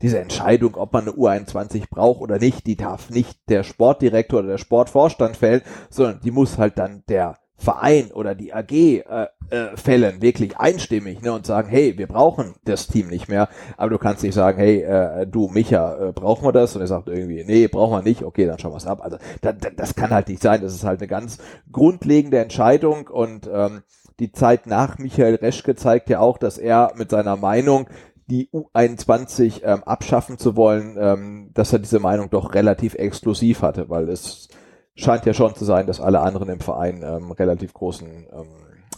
diese 0.00 0.18
Entscheidung, 0.18 0.76
ob 0.76 0.92
man 0.94 1.02
eine 1.02 1.12
U21 1.12 1.90
braucht 1.90 2.22
oder 2.22 2.38
nicht, 2.38 2.66
die 2.66 2.76
darf 2.76 3.10
nicht 3.10 3.38
der 3.50 3.64
Sportdirektor 3.64 4.38
oder 4.38 4.48
der 4.50 4.58
Sportvorstand 4.58 5.36
fällen, 5.36 5.62
sondern 5.90 6.20
die 6.20 6.30
muss 6.30 6.56
halt 6.56 6.78
dann 6.78 7.02
der 7.08 7.36
Verein 7.58 8.12
oder 8.12 8.34
die 8.34 8.52
AG 8.52 8.70
äh, 8.70 9.02
äh, 9.50 9.76
fällen, 9.76 10.20
wirklich 10.20 10.58
einstimmig 10.58 11.22
ne, 11.22 11.32
und 11.32 11.46
sagen, 11.46 11.68
hey, 11.68 11.96
wir 11.96 12.06
brauchen 12.06 12.54
das 12.64 12.86
Team 12.86 13.08
nicht 13.08 13.28
mehr, 13.28 13.48
aber 13.76 13.90
du 13.90 13.98
kannst 13.98 14.22
nicht 14.22 14.34
sagen, 14.34 14.58
hey, 14.58 14.82
äh, 14.82 15.26
du, 15.26 15.48
Micha, 15.48 16.08
äh, 16.08 16.12
brauchen 16.12 16.44
wir 16.44 16.52
das? 16.52 16.74
Und 16.76 16.82
er 16.82 16.86
sagt 16.86 17.08
irgendwie, 17.08 17.44
nee, 17.44 17.66
brauchen 17.68 17.92
wir 17.92 18.02
nicht, 18.02 18.22
okay, 18.22 18.46
dann 18.46 18.58
schauen 18.58 18.72
wir 18.72 18.76
es 18.78 18.86
ab. 18.86 19.00
Also 19.02 19.16
da, 19.40 19.52
da, 19.52 19.70
das 19.70 19.94
kann 19.94 20.10
halt 20.10 20.28
nicht 20.28 20.42
sein, 20.42 20.60
das 20.60 20.74
ist 20.74 20.84
halt 20.84 21.00
eine 21.00 21.08
ganz 21.08 21.38
grundlegende 21.72 22.38
Entscheidung 22.38 23.08
und 23.08 23.48
ähm, 23.52 23.82
die 24.20 24.32
Zeit 24.32 24.66
nach 24.66 24.98
Michael 24.98 25.36
Reschke 25.36 25.74
zeigt 25.76 26.10
ja 26.10 26.20
auch, 26.20 26.38
dass 26.38 26.58
er 26.58 26.92
mit 26.96 27.10
seiner 27.10 27.36
Meinung 27.36 27.88
die 28.26 28.48
U21 28.50 29.62
ähm, 29.62 29.84
abschaffen 29.84 30.38
zu 30.38 30.56
wollen, 30.56 30.96
ähm, 30.98 31.50
dass 31.54 31.72
er 31.72 31.78
diese 31.78 32.00
Meinung 32.00 32.30
doch 32.30 32.54
relativ 32.54 32.94
exklusiv 32.94 33.62
hatte, 33.62 33.88
weil 33.88 34.08
es 34.08 34.48
scheint 34.96 35.26
ja 35.26 35.34
schon 35.34 35.54
zu 35.54 35.64
sein, 35.64 35.86
dass 35.86 36.00
alle 36.00 36.20
anderen 36.20 36.48
im 36.48 36.60
Verein 36.60 37.02
ähm, 37.02 37.30
relativ 37.32 37.72
großen 37.74 38.08
ähm, 38.08 38.46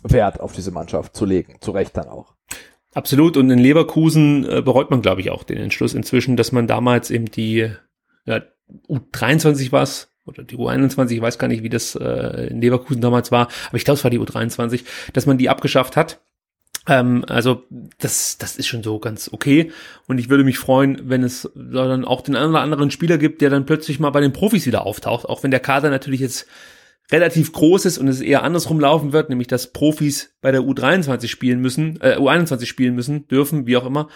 Wert 0.02 0.40
auf 0.40 0.52
diese 0.52 0.70
Mannschaft 0.70 1.16
zu 1.16 1.24
legen. 1.24 1.56
Zu 1.60 1.72
Recht 1.72 1.96
dann 1.96 2.08
auch. 2.08 2.34
Absolut. 2.94 3.36
Und 3.36 3.50
in 3.50 3.58
Leverkusen 3.58 4.48
äh, 4.48 4.62
bereut 4.62 4.90
man, 4.90 5.02
glaube 5.02 5.20
ich, 5.20 5.30
auch 5.30 5.44
den 5.44 5.58
Entschluss 5.58 5.94
inzwischen, 5.94 6.36
dass 6.36 6.52
man 6.52 6.66
damals 6.66 7.10
eben 7.10 7.26
die 7.26 7.70
ja, 8.24 8.42
U23 8.88 9.72
war 9.72 9.88
oder 10.26 10.42
die 10.44 10.56
U21, 10.56 11.10
ich 11.10 11.20
weiß 11.20 11.38
gar 11.38 11.48
nicht, 11.48 11.62
wie 11.62 11.68
das 11.68 11.94
äh, 11.94 12.48
in 12.48 12.60
Leverkusen 12.60 13.00
damals 13.00 13.32
war, 13.32 13.48
aber 13.68 13.76
ich 13.76 13.84
glaube, 13.84 13.96
es 13.96 14.04
war 14.04 14.10
die 14.10 14.20
U23, 14.20 14.84
dass 15.12 15.26
man 15.26 15.38
die 15.38 15.48
abgeschafft 15.48 15.96
hat 15.96 16.20
ähm, 16.88 17.24
also 17.28 17.62
das, 17.98 18.38
das 18.38 18.56
ist 18.56 18.66
schon 18.66 18.82
so 18.82 18.98
ganz 18.98 19.30
okay. 19.32 19.70
Und 20.06 20.18
ich 20.18 20.30
würde 20.30 20.42
mich 20.42 20.58
freuen, 20.58 21.02
wenn 21.04 21.22
es 21.22 21.48
dann 21.54 22.04
auch 22.04 22.22
den 22.22 22.34
einen 22.34 22.50
oder 22.50 22.62
anderen 22.62 22.90
Spieler 22.90 23.18
gibt, 23.18 23.42
der 23.42 23.50
dann 23.50 23.66
plötzlich 23.66 24.00
mal 24.00 24.10
bei 24.10 24.20
den 24.20 24.32
Profis 24.32 24.66
wieder 24.66 24.86
auftaucht. 24.86 25.26
Auch 25.26 25.42
wenn 25.42 25.50
der 25.50 25.60
Kader 25.60 25.90
natürlich 25.90 26.20
jetzt 26.20 26.46
relativ 27.10 27.52
groß 27.52 27.86
ist 27.86 27.98
und 27.98 28.08
es 28.08 28.20
eher 28.20 28.42
andersrum 28.42 28.80
laufen 28.80 29.12
wird, 29.12 29.28
nämlich 29.28 29.48
dass 29.48 29.72
Profis 29.72 30.34
bei 30.40 30.50
der 30.50 30.62
U23 30.62 31.28
spielen 31.28 31.60
müssen, 31.60 31.98
äh, 32.00 32.16
U21 32.16 32.66
spielen 32.66 32.94
müssen, 32.94 33.28
dürfen, 33.28 33.66
wie 33.66 33.76
auch 33.76 33.86
immer. 33.86 34.08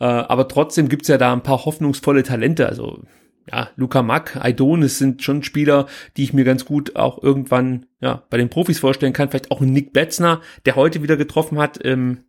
Äh, 0.00 0.04
aber 0.04 0.48
trotzdem 0.48 0.88
gibt's 0.88 1.08
ja 1.08 1.18
da 1.18 1.32
ein 1.32 1.42
paar 1.42 1.64
hoffnungsvolle 1.64 2.22
Talente. 2.22 2.68
Also 2.68 3.02
ja, 3.50 3.70
Luca 3.76 4.02
Mack, 4.02 4.36
Aidonis 4.36 4.98
sind 4.98 5.22
schon 5.22 5.42
Spieler, 5.42 5.86
die 6.16 6.24
ich 6.24 6.32
mir 6.32 6.44
ganz 6.44 6.64
gut 6.64 6.96
auch 6.96 7.22
irgendwann 7.22 7.86
ja 8.00 8.22
bei 8.30 8.36
den 8.36 8.50
Profis 8.50 8.78
vorstellen 8.78 9.12
kann. 9.12 9.30
Vielleicht 9.30 9.50
auch 9.50 9.60
Nick 9.60 9.92
Betzner, 9.92 10.40
der 10.66 10.76
heute 10.76 11.02
wieder 11.02 11.16
getroffen 11.16 11.58
hat 11.58 11.78
im 11.78 12.24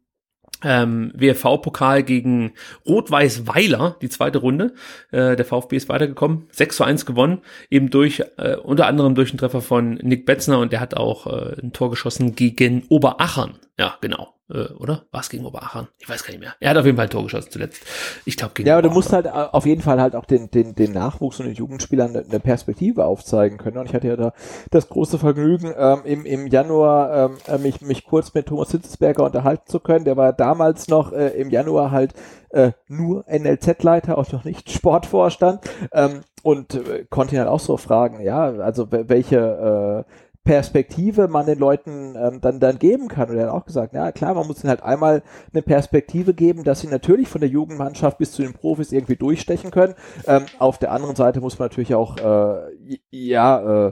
ähm, 0.64 1.12
WFV-Pokal 1.16 2.04
gegen 2.04 2.54
Rot-Weiß 2.88 3.48
Weiler, 3.48 3.98
die 4.02 4.10
zweite 4.10 4.40
Runde. 4.40 4.74
Äh, 5.12 5.36
der 5.36 5.46
VfB 5.46 5.76
ist 5.78 5.90
weitergekommen, 5.90 6.48
6 6.52 6.78
zu 6.78 6.84
1 6.84 7.06
gewonnen, 7.06 7.42
eben 7.70 7.90
durch, 7.90 8.24
äh, 8.38 8.56
unter 8.58 8.88
anderem 8.88 9.16
durch 9.16 9.32
einen 9.32 9.40
Treffer 9.40 9.62
von 9.62 9.96
Nick 9.96 10.26
Betzner 10.26 10.60
und 10.60 10.72
der 10.72 10.80
hat 10.80 10.96
auch 10.96 11.28
äh, 11.28 11.62
ein 11.62 11.74
Tor 11.74 11.90
geschossen 11.90 12.36
gegen 12.36 12.84
Oberachern. 12.90 13.60
Ja, 13.78 13.98
genau 14.02 14.36
äh, 14.52 14.74
oder? 14.74 15.06
War 15.12 15.22
es 15.22 15.30
gegen 15.30 15.46
Oberachern? 15.46 15.88
Ich 16.00 16.10
weiß 16.10 16.24
gar 16.24 16.32
nicht 16.32 16.40
mehr. 16.40 16.54
Er 16.60 16.72
hat 16.72 16.78
auf 16.78 16.86
jeden 16.86 16.98
Fall 16.98 17.08
ein 17.08 17.10
Tor 17.10 17.24
geschossen 17.24 17.52
zuletzt. 17.52 17.84
Ich 18.26 18.38
glaube 18.38 18.54
gegen 18.54 18.68
Ja, 18.68 18.76
aber 18.78 18.88
du 18.88 18.90
musst 18.90 19.14
halt 19.14 19.26
äh, 19.26 19.30
auf 19.30 19.66
jeden 19.66 19.82
Fall 19.82 20.02
halt 20.02 20.16
auch 20.16 20.26
den, 20.26 20.52
den, 20.52 20.76
den 20.76 20.92
Nachwuchs 20.92 21.40
und 21.40 21.46
den 21.46 21.56
Jugendspielern 21.56 22.16
eine 22.16 22.40
Perspektive 22.40 23.06
aufzeigen 23.06 23.58
können. 23.58 23.78
Und 23.78 23.88
ich 23.88 23.94
hatte 23.94 24.08
ja 24.08 24.16
da 24.16 24.34
das 24.70 24.90
große 24.90 25.20
Vergnügen, 25.20 25.74
ähm, 25.78 26.02
im, 26.04 26.26
im 26.26 26.48
Januar 26.48 27.32
ähm, 27.32 27.38
äh, 27.48 27.58
mich, 27.58 27.82
mich 27.82 28.06
kurz 28.06 28.34
mit 28.34 28.48
Thomas 28.48 28.72
Hitzesberger 28.72 29.24
unterhalten 29.24 29.68
zu 29.68 29.80
können. 29.80 30.06
Der 30.06 30.18
war 30.18 30.34
damals 30.34 30.88
noch 30.88 31.12
äh, 31.14 31.30
im 31.30 31.50
Januar 31.50 31.92
halt 31.92 32.14
äh, 32.50 32.72
nur 32.88 33.26
NLZ-Leiter, 33.28 34.18
auch 34.18 34.32
noch 34.32 34.44
nicht 34.44 34.70
Sportvorstand. 34.72 35.62
Ähm, 35.94 36.22
und 36.44 36.74
äh, 36.76 37.06
konnte 37.10 37.36
ihn 37.36 37.40
halt 37.40 37.50
auch 37.50 37.60
so 37.60 37.78
fragen, 37.78 38.22
ja, 38.22 38.46
also 38.46 38.88
welche 38.92 40.06
äh, 40.08 40.12
Perspektive 40.44 41.28
man 41.28 41.46
den 41.46 41.60
Leuten 41.60 42.16
ähm, 42.16 42.42
dann, 42.42 42.60
dann 42.60 42.80
geben 42.80 43.08
kann. 43.08 43.30
Und 43.30 43.38
er 43.38 43.48
hat 43.48 43.54
auch 43.54 43.66
gesagt, 43.66 43.94
ja 43.94 44.12
klar, 44.12 44.34
man 44.34 44.48
muss 44.48 44.64
ihnen 44.64 44.70
halt 44.70 44.82
einmal 44.82 45.22
eine 45.54 45.62
Perspektive 45.62 46.34
geben, 46.34 46.64
dass 46.64 46.82
sie 46.82 46.88
natürlich 46.88 47.28
von 47.28 47.42
der 47.42 47.50
Jugendmannschaft 47.50 48.18
bis 48.18 48.32
zu 48.32 48.42
den 48.42 48.54
Profis 48.54 48.92
irgendwie 48.92 49.16
durchstechen 49.16 49.70
können. 49.70 49.94
Ähm, 50.26 50.46
auf 50.58 50.80
der 50.80 50.92
anderen 50.92 51.16
Seite 51.16 51.42
muss 51.42 51.60
man 51.60 51.68
natürlich 51.68 51.94
auch, 51.94 52.18
äh, 52.18 53.00
ja, 53.12 53.88
äh, 53.88 53.92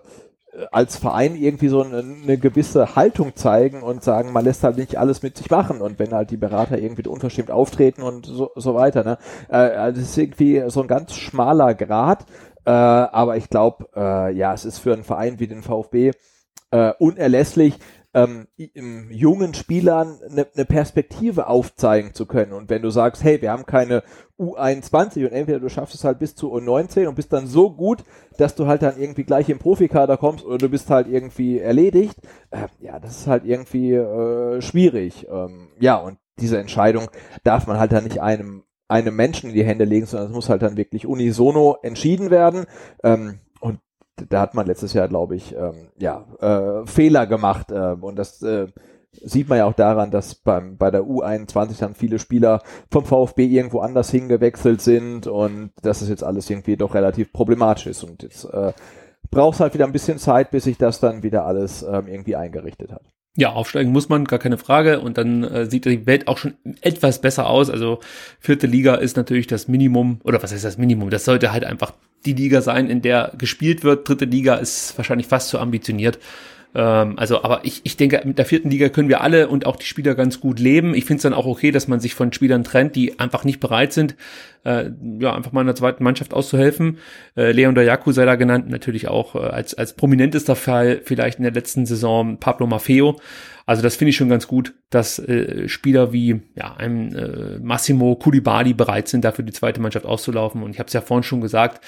als 0.72 0.98
Verein 0.98 1.36
irgendwie 1.36 1.68
so 1.68 1.84
eine, 1.84 2.00
eine, 2.00 2.38
gewisse 2.38 2.96
Haltung 2.96 3.36
zeigen 3.36 3.84
und 3.84 4.04
sagen, 4.04 4.34
man 4.34 4.44
lässt 4.44 4.64
halt 4.64 4.78
nicht 4.78 4.98
alles 4.98 5.22
mit 5.22 5.38
sich 5.38 5.50
machen 5.50 5.82
und 5.82 6.00
wenn 6.00 6.12
halt 6.12 6.32
die 6.32 6.38
Berater 6.38 6.80
irgendwie 6.80 7.08
unverschämt 7.08 7.52
auftreten 7.52 8.02
und 8.02 8.26
so, 8.26 8.50
so 8.56 8.74
weiter. 8.74 9.04
Ne? 9.04 9.18
Äh, 9.50 9.58
also 9.58 10.02
das 10.02 10.10
ist 10.10 10.18
irgendwie 10.18 10.64
so 10.68 10.82
ein 10.82 10.88
ganz 10.88 11.14
schmaler 11.14 11.76
Grad, 11.76 12.26
äh, 12.66 12.72
aber 12.72 13.38
ich 13.38 13.50
glaube, 13.50 13.88
äh, 13.96 14.34
ja, 14.34 14.54
es 14.54 14.66
ist 14.66 14.80
für 14.80 14.94
einen 14.94 15.04
Verein 15.04 15.40
wie 15.40 15.48
den 15.48 15.62
VfB 15.62 16.12
äh, 16.72 16.94
unerlässlich, 17.00 17.80
ähm, 18.14 18.48
jungen 19.12 19.54
Spielern 19.54 20.18
eine 20.30 20.48
ne 20.56 20.66
Perspektive 20.66 21.48
aufzeigen 21.48 22.14
zu 22.14 22.26
können. 22.26 22.54
Und 22.54 22.70
wenn 22.70 22.82
du 22.82 22.90
sagst, 22.90 23.24
hey, 23.24 23.42
wir 23.42 23.52
haben 23.52 23.68
keine 23.68 24.02
U21 24.40 25.26
und 25.26 25.32
entweder 25.32 25.60
du 25.60 25.70
schaffst 25.70 25.94
es 25.94 26.04
halt 26.04 26.18
bis 26.18 26.36
zu 26.36 26.52
U19 26.52 27.08
und 27.08 27.16
bist 27.16 27.32
dann 27.34 27.46
so 27.46 27.70
gut, 27.70 28.04
dass 28.38 28.56
du 28.56 28.66
halt 28.66 28.82
dann 28.82 29.00
irgendwie 29.00 29.26
gleich 29.26 29.50
im 29.50 29.60
Profikader 29.60 30.18
kommst 30.18 30.44
oder 30.44 30.58
du 30.58 30.70
bist 30.70 30.90
halt 30.90 31.08
irgendwie 31.08 31.60
erledigt, 31.60 32.16
äh, 32.50 32.68
ja, 32.80 33.00
das 33.00 33.20
ist 33.20 33.28
halt 33.28 33.46
irgendwie 33.46 33.94
äh, 33.94 34.60
schwierig. 34.62 35.28
Ähm, 35.30 35.70
ja, 35.80 35.98
und 35.98 36.18
diese 36.40 36.58
Entscheidung 36.58 37.10
darf 37.44 37.68
man 37.68 37.80
halt 37.80 37.92
dann 37.92 38.06
nicht 38.06 38.22
einem 38.22 38.64
einem 38.88 39.16
Menschen 39.16 39.52
in 39.52 39.56
die 39.56 39.64
Hände 39.64 39.86
legen, 39.86 40.08
sondern 40.08 40.30
es 40.30 40.36
muss 40.36 40.50
halt 40.50 40.64
dann 40.64 40.76
wirklich 40.76 41.06
unisono 41.06 41.78
entschieden 41.84 42.32
werden. 42.32 42.66
Ähm, 43.04 43.40
da 44.30 44.42
hat 44.42 44.54
man 44.54 44.68
letztes 44.68 44.94
Jahr, 44.94 45.08
glaube 45.08 45.36
ich, 45.36 45.56
ähm, 45.56 45.90
ja, 45.98 46.26
äh, 46.40 46.86
Fehler 46.86 47.28
gemacht. 47.28 47.72
Äh, 47.72 47.96
und 48.00 48.18
das 48.18 48.42
äh, 48.42 48.68
sieht 49.12 49.50
man 49.50 49.58
ja 49.58 49.66
auch 49.66 49.74
daran, 49.74 50.12
dass 50.12 50.36
beim, 50.36 50.78
bei 50.78 50.92
der 50.92 51.04
U21 51.04 51.80
dann 51.80 51.96
viele 51.96 52.20
Spieler 52.20 52.62
vom 52.92 53.06
VfB 53.06 53.46
irgendwo 53.46 53.80
anders 53.80 54.12
hingewechselt 54.12 54.82
sind 54.82 55.28
und 55.28 55.72
dass 55.82 56.02
es 56.02 56.10
jetzt 56.10 56.24
alles 56.24 56.50
irgendwie 56.50 56.78
doch 56.78 56.94
relativ 56.94 57.34
problematisch 57.34 57.88
ist. 57.88 58.04
Und 58.04 58.24
jetzt 58.24 58.46
äh, 58.46 58.74
braucht 59.32 59.56
es 59.56 59.60
halt 59.60 59.74
wieder 59.74 59.86
ein 59.86 59.92
bisschen 59.92 60.18
Zeit, 60.18 60.52
bis 60.52 60.66
sich 60.66 60.78
das 60.78 61.00
dann 61.00 61.24
wieder 61.24 61.46
alles 61.46 61.84
ähm, 61.84 62.08
irgendwie 62.08 62.36
eingerichtet 62.36 62.92
hat. 62.92 63.02
Ja, 63.36 63.54
aufsteigen 63.54 63.92
muss 63.92 64.10
man, 64.10 64.26
gar 64.26 64.40
keine 64.40 64.58
Frage. 64.58 65.00
Und 65.00 65.18
dann 65.18 65.44
äh, 65.44 65.66
sieht 65.66 65.86
die 65.86 66.06
Welt 66.06 66.28
auch 66.28 66.38
schon 66.38 66.56
etwas 66.82 67.22
besser 67.22 67.48
aus. 67.48 67.70
Also 67.70 68.00
vierte 68.40 68.68
Liga 68.68 68.96
ist 68.96 69.18
natürlich 69.18 69.48
das 69.48 69.68
Minimum, 69.68 70.20
oder 70.24 70.42
was 70.42 70.52
heißt 70.52 70.66
das 70.66 70.78
Minimum? 70.78 71.10
Das 71.10 71.26
sollte 71.26 71.52
halt 71.52 71.64
einfach 71.64 71.94
die 72.26 72.34
Liga 72.34 72.62
sein, 72.62 72.90
in 72.90 73.02
der 73.02 73.34
gespielt 73.38 73.84
wird. 73.84 74.08
Dritte 74.08 74.26
Liga 74.26 74.56
ist 74.56 74.98
wahrscheinlich 74.98 75.28
fast 75.28 75.50
zu 75.50 75.60
ambitioniert. 75.60 76.20
Ähm, 76.76 77.18
also, 77.18 77.44
aber 77.44 77.62
ich, 77.64 77.82
ich 77.84 77.98
denke, 77.98 78.22
mit 78.26 78.38
der 78.38 78.46
vierten 78.46 78.70
Liga 78.70 78.90
können 78.90 79.10
wir 79.10 79.22
alle 79.22 79.48
und 79.48 79.66
auch 79.66 79.76
die 79.76 79.86
Spieler 79.86 80.14
ganz 80.14 80.40
gut 80.40 80.60
leben. 80.60 80.94
Ich 80.94 81.06
finde 81.06 81.18
es 81.18 81.24
dann 81.24 81.34
auch 81.34 81.48
okay, 81.48 81.72
dass 81.72 81.88
man 81.88 82.00
sich 82.00 82.14
von 82.14 82.32
Spielern 82.32 82.64
trennt, 82.64 82.96
die 82.96 83.20
einfach 83.20 83.44
nicht 83.44 83.60
bereit 83.60 83.92
sind, 83.92 84.16
äh, 84.66 84.92
ja, 85.20 85.34
einfach 85.34 85.52
mal 85.52 85.62
in 85.62 85.68
der 85.68 85.76
zweiten 85.76 86.04
Mannschaft 86.04 86.34
auszuhelfen. 86.34 87.00
Äh, 87.36 87.54
Leon 87.54 87.74
Dayaku 87.74 88.12
sei 88.12 88.26
da 88.26 88.36
genannt, 88.36 88.70
natürlich 88.70 89.08
auch 89.08 89.36
äh, 89.36 89.40
als, 89.40 89.74
als 89.74 89.94
prominentester 89.94 90.56
Fall 90.56 91.02
vielleicht 91.04 91.40
in 91.40 91.44
der 91.44 91.54
letzten 91.54 91.86
Saison 91.88 92.38
Pablo 92.40 92.68
Maffeo. 92.68 93.20
Also 93.70 93.84
das 93.84 93.98
finde 93.98 94.10
ich 94.10 94.18
schon 94.18 94.30
ganz 94.30 94.48
gut, 94.48 94.74
dass 94.90 95.20
äh, 95.20 95.70
Spieler 95.70 96.12
wie 96.12 96.42
ja, 96.56 96.76
ein 96.78 97.14
äh, 97.14 97.60
Massimo 97.60 98.16
Koulibaly 98.16 98.74
bereit 98.74 99.08
sind, 99.08 99.24
dafür 99.24 99.46
die 99.46 99.54
zweite 99.54 99.80
Mannschaft 99.80 100.08
auszulaufen. 100.08 100.64
Und 100.64 100.72
ich 100.72 100.80
habe 100.80 100.88
es 100.88 100.94
ja 100.94 101.02
vorhin 101.02 101.22
schon 101.22 101.40
gesagt, 101.40 101.86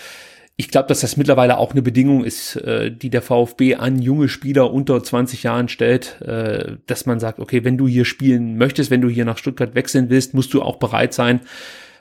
ich 0.57 0.69
glaube, 0.69 0.87
dass 0.89 0.99
das 0.99 1.17
mittlerweile 1.17 1.57
auch 1.57 1.71
eine 1.71 1.81
Bedingung 1.81 2.23
ist, 2.23 2.55
äh, 2.57 2.91
die 2.91 3.09
der 3.09 3.23
VfB 3.23 3.77
an 3.77 3.99
junge 3.99 4.29
Spieler 4.29 4.71
unter 4.71 5.03
20 5.03 5.41
Jahren 5.41 5.69
stellt, 5.69 6.21
äh, 6.21 6.77
dass 6.85 7.07
man 7.07 7.19
sagt, 7.19 7.39
okay, 7.39 7.63
wenn 7.63 7.79
du 7.79 7.87
hier 7.87 8.05
spielen 8.05 8.59
möchtest, 8.59 8.91
wenn 8.91 9.01
du 9.01 9.09
hier 9.09 9.25
nach 9.25 9.39
Stuttgart 9.39 9.73
wechseln 9.73 10.11
willst, 10.11 10.35
musst 10.35 10.53
du 10.53 10.61
auch 10.61 10.75
bereit 10.75 11.15
sein, 11.15 11.41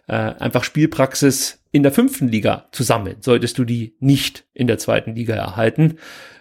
äh, 0.08 0.12
einfach 0.12 0.62
Spielpraxis 0.62 1.64
in 1.72 1.82
der 1.82 1.92
fünften 1.92 2.28
Liga 2.28 2.66
zu 2.72 2.82
sammeln, 2.82 3.16
solltest 3.20 3.56
du 3.56 3.64
die 3.64 3.96
nicht 3.98 4.44
in 4.52 4.66
der 4.66 4.76
zweiten 4.76 5.14
Liga 5.14 5.36
erhalten. 5.36 5.96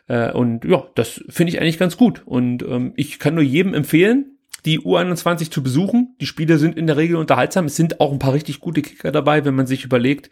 Äh, 0.09 0.31
und 0.31 0.65
ja, 0.65 0.85
das 0.95 1.23
finde 1.29 1.53
ich 1.53 1.61
eigentlich 1.61 1.79
ganz 1.79 1.95
gut. 1.95 2.23
Und 2.25 2.63
ähm, 2.63 2.91
ich 2.97 3.19
kann 3.19 3.35
nur 3.35 3.43
jedem 3.43 3.73
empfehlen, 3.73 4.37
die 4.65 4.79
U21 4.79 5.51
zu 5.51 5.63
besuchen. 5.63 6.15
Die 6.19 6.25
Spiele 6.25 6.57
sind 6.57 6.77
in 6.77 6.87
der 6.87 6.97
Regel 6.97 7.15
unterhaltsam. 7.15 7.65
Es 7.65 7.77
sind 7.77 8.01
auch 8.01 8.11
ein 8.11 8.19
paar 8.19 8.33
richtig 8.33 8.59
gute 8.59 8.81
Kicker 8.81 9.11
dabei, 9.11 9.45
wenn 9.45 9.55
man 9.55 9.67
sich 9.67 9.85
überlegt, 9.85 10.29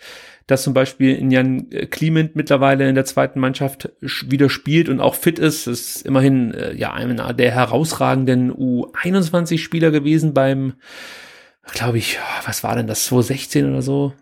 dass 0.48 0.64
zum 0.64 0.74
Beispiel 0.74 1.16
in 1.16 1.32
Jan 1.32 1.70
Kliment 1.92 2.36
mittlerweile 2.36 2.90
in 2.90 2.96
der 2.96 3.06
zweiten 3.06 3.40
Mannschaft 3.40 3.90
wieder 4.02 4.50
spielt 4.50 4.90
und 4.90 5.00
auch 5.00 5.16
fit 5.16 5.40
ist. 5.40 5.68
Das 5.68 5.80
ist 5.80 6.06
immerhin 6.06 6.54
äh, 6.54 6.74
ja 6.74 6.92
einer 6.94 7.34
der 7.34 7.52
herausragenden 7.52 8.52
U21-Spieler 8.52 9.92
gewesen 9.92 10.34
beim, 10.34 10.74
glaube 11.74 12.00
ich, 12.00 12.18
was 12.46 12.64
war 12.64 12.76
denn 12.76 12.88
das, 12.88 13.06
2016 13.06 13.70
oder 13.70 13.82
so? 13.82 14.14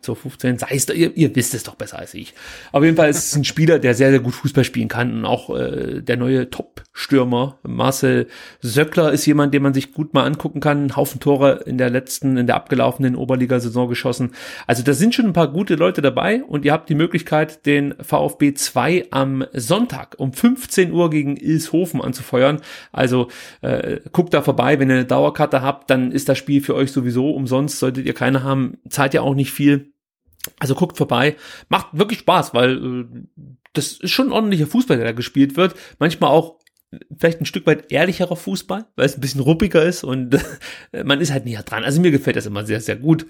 So 0.00 0.14
15, 0.14 0.58
sei 0.58 0.68
es, 0.70 0.88
ihr, 0.88 1.16
ihr 1.16 1.34
wisst 1.34 1.52
es 1.52 1.64
doch 1.64 1.74
besser 1.74 1.98
als 1.98 2.14
ich. 2.14 2.34
Auf 2.70 2.84
jeden 2.84 2.96
Fall 2.96 3.10
ist 3.10 3.18
es 3.18 3.34
ein 3.34 3.44
Spieler, 3.44 3.80
der 3.80 3.94
sehr, 3.94 4.10
sehr 4.10 4.20
gut 4.20 4.34
Fußball 4.34 4.62
spielen 4.62 4.86
kann 4.86 5.12
und 5.12 5.24
auch 5.24 5.54
äh, 5.56 6.02
der 6.02 6.16
neue 6.16 6.50
Top-Stürmer 6.50 7.58
Marcel 7.64 8.28
Söckler 8.60 9.10
ist 9.10 9.26
jemand, 9.26 9.52
den 9.54 9.64
man 9.64 9.74
sich 9.74 9.92
gut 9.92 10.14
mal 10.14 10.24
angucken 10.24 10.60
kann. 10.60 10.86
Ein 10.86 10.96
Haufen 10.96 11.18
Tore 11.18 11.64
in 11.66 11.78
der 11.78 11.90
letzten, 11.90 12.36
in 12.36 12.46
der 12.46 12.54
abgelaufenen 12.54 13.16
Oberligasaison 13.16 13.88
geschossen. 13.88 14.34
Also 14.68 14.84
da 14.84 14.94
sind 14.94 15.16
schon 15.16 15.26
ein 15.26 15.32
paar 15.32 15.50
gute 15.50 15.74
Leute 15.74 16.00
dabei 16.00 16.44
und 16.44 16.64
ihr 16.64 16.72
habt 16.72 16.88
die 16.88 16.94
Möglichkeit, 16.94 17.66
den 17.66 17.94
VfB 18.00 18.54
2 18.54 19.08
am 19.10 19.44
Sonntag 19.52 20.14
um 20.18 20.32
15 20.32 20.92
Uhr 20.92 21.10
gegen 21.10 21.36
Ilshofen 21.36 22.00
anzufeuern. 22.00 22.60
Also 22.92 23.28
äh, 23.62 23.98
guckt 24.12 24.32
da 24.32 24.42
vorbei, 24.42 24.78
wenn 24.78 24.90
ihr 24.90 24.94
eine 24.94 25.04
Dauerkarte 25.06 25.60
habt, 25.60 25.90
dann 25.90 26.12
ist 26.12 26.28
das 26.28 26.38
Spiel 26.38 26.60
für 26.60 26.76
euch 26.76 26.92
sowieso 26.92 27.32
umsonst. 27.32 27.80
Solltet 27.80 28.06
ihr 28.06 28.14
keine 28.14 28.44
haben, 28.44 28.78
zahlt 28.88 29.12
ja 29.12 29.22
auch 29.22 29.34
nicht 29.34 29.55
viel. 29.56 29.92
Also 30.58 30.74
guckt 30.74 30.96
vorbei. 30.96 31.36
Macht 31.68 31.88
wirklich 31.92 32.20
Spaß, 32.20 32.54
weil 32.54 32.76
äh, 32.76 33.04
das 33.72 33.92
ist 33.92 34.10
schon 34.10 34.32
ordentlicher 34.32 34.66
Fußball, 34.66 34.96
der 34.96 35.06
da 35.06 35.12
gespielt 35.12 35.56
wird. 35.56 35.74
Manchmal 35.98 36.30
auch 36.30 36.58
vielleicht 37.16 37.40
ein 37.40 37.46
Stück 37.46 37.66
weit 37.66 37.90
ehrlicherer 37.90 38.36
Fußball, 38.36 38.86
weil 38.96 39.06
es 39.06 39.16
ein 39.16 39.20
bisschen 39.20 39.40
ruppiger 39.40 39.84
ist 39.84 40.04
und 40.04 40.38
man 41.04 41.20
ist 41.20 41.32
halt 41.32 41.44
näher 41.44 41.62
dran. 41.62 41.84
Also 41.84 42.00
mir 42.00 42.10
gefällt 42.10 42.36
das 42.36 42.46
immer 42.46 42.64
sehr, 42.64 42.80
sehr 42.80 42.96
gut. 42.96 43.26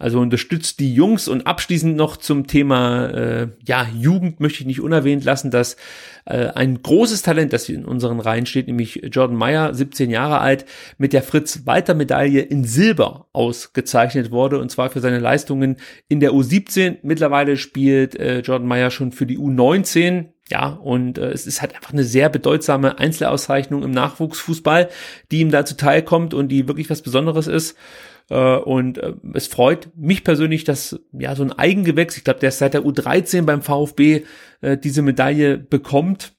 Also 0.00 0.20
unterstützt 0.20 0.78
die 0.78 0.94
Jungs 0.94 1.26
und 1.26 1.48
abschließend 1.48 1.96
noch 1.96 2.18
zum 2.18 2.46
Thema 2.46 3.08
äh, 3.08 3.48
ja 3.66 3.84
Jugend 3.92 4.38
möchte 4.38 4.60
ich 4.60 4.66
nicht 4.66 4.80
unerwähnt 4.80 5.24
lassen, 5.24 5.50
dass 5.50 5.76
äh, 6.24 6.46
ein 6.50 6.80
großes 6.80 7.22
Talent, 7.22 7.52
das 7.52 7.68
in 7.68 7.84
unseren 7.84 8.20
Reihen 8.20 8.46
steht, 8.46 8.68
nämlich 8.68 9.02
Jordan 9.10 9.36
Meyer, 9.36 9.74
17 9.74 10.08
Jahre 10.08 10.38
alt, 10.38 10.66
mit 10.98 11.12
der 11.12 11.24
Fritz-Walter-Medaille 11.24 12.42
in 12.42 12.62
Silber 12.62 13.26
ausgezeichnet 13.32 14.30
wurde 14.30 14.60
und 14.60 14.70
zwar 14.70 14.90
für 14.90 15.00
seine 15.00 15.18
Leistungen 15.18 15.78
in 16.06 16.20
der 16.20 16.30
U17. 16.30 16.98
Mittlerweile 17.02 17.56
spielt 17.56 18.14
äh, 18.14 18.38
Jordan 18.38 18.68
Meyer 18.68 18.92
schon 18.92 19.10
für 19.10 19.26
die 19.26 19.38
U19 19.38 20.26
ja, 20.50 20.68
und 20.68 21.18
äh, 21.18 21.30
es 21.30 21.46
ist 21.46 21.60
halt 21.60 21.74
einfach 21.74 21.92
eine 21.92 22.04
sehr 22.04 22.28
bedeutsame 22.28 22.98
Einzelauszeichnung 22.98 23.82
im 23.82 23.90
Nachwuchsfußball, 23.90 24.88
die 25.30 25.40
ihm 25.40 25.50
da 25.50 25.64
zuteilkommt 25.64 26.34
und 26.34 26.48
die 26.48 26.68
wirklich 26.68 26.90
was 26.90 27.02
Besonderes 27.02 27.46
ist. 27.46 27.76
Äh, 28.30 28.56
und 28.56 28.98
äh, 28.98 29.14
es 29.34 29.46
freut 29.46 29.90
mich 29.96 30.24
persönlich, 30.24 30.64
dass 30.64 31.00
ja 31.12 31.34
so 31.36 31.42
ein 31.42 31.52
Eigengewächs, 31.52 32.16
ich 32.16 32.24
glaube, 32.24 32.40
der 32.40 32.50
ist 32.50 32.58
seit 32.58 32.74
der 32.74 32.82
U13 32.82 33.42
beim 33.42 33.62
VfB 33.62 34.24
äh, 34.60 34.76
diese 34.78 35.02
Medaille 35.02 35.58
bekommt 35.58 36.32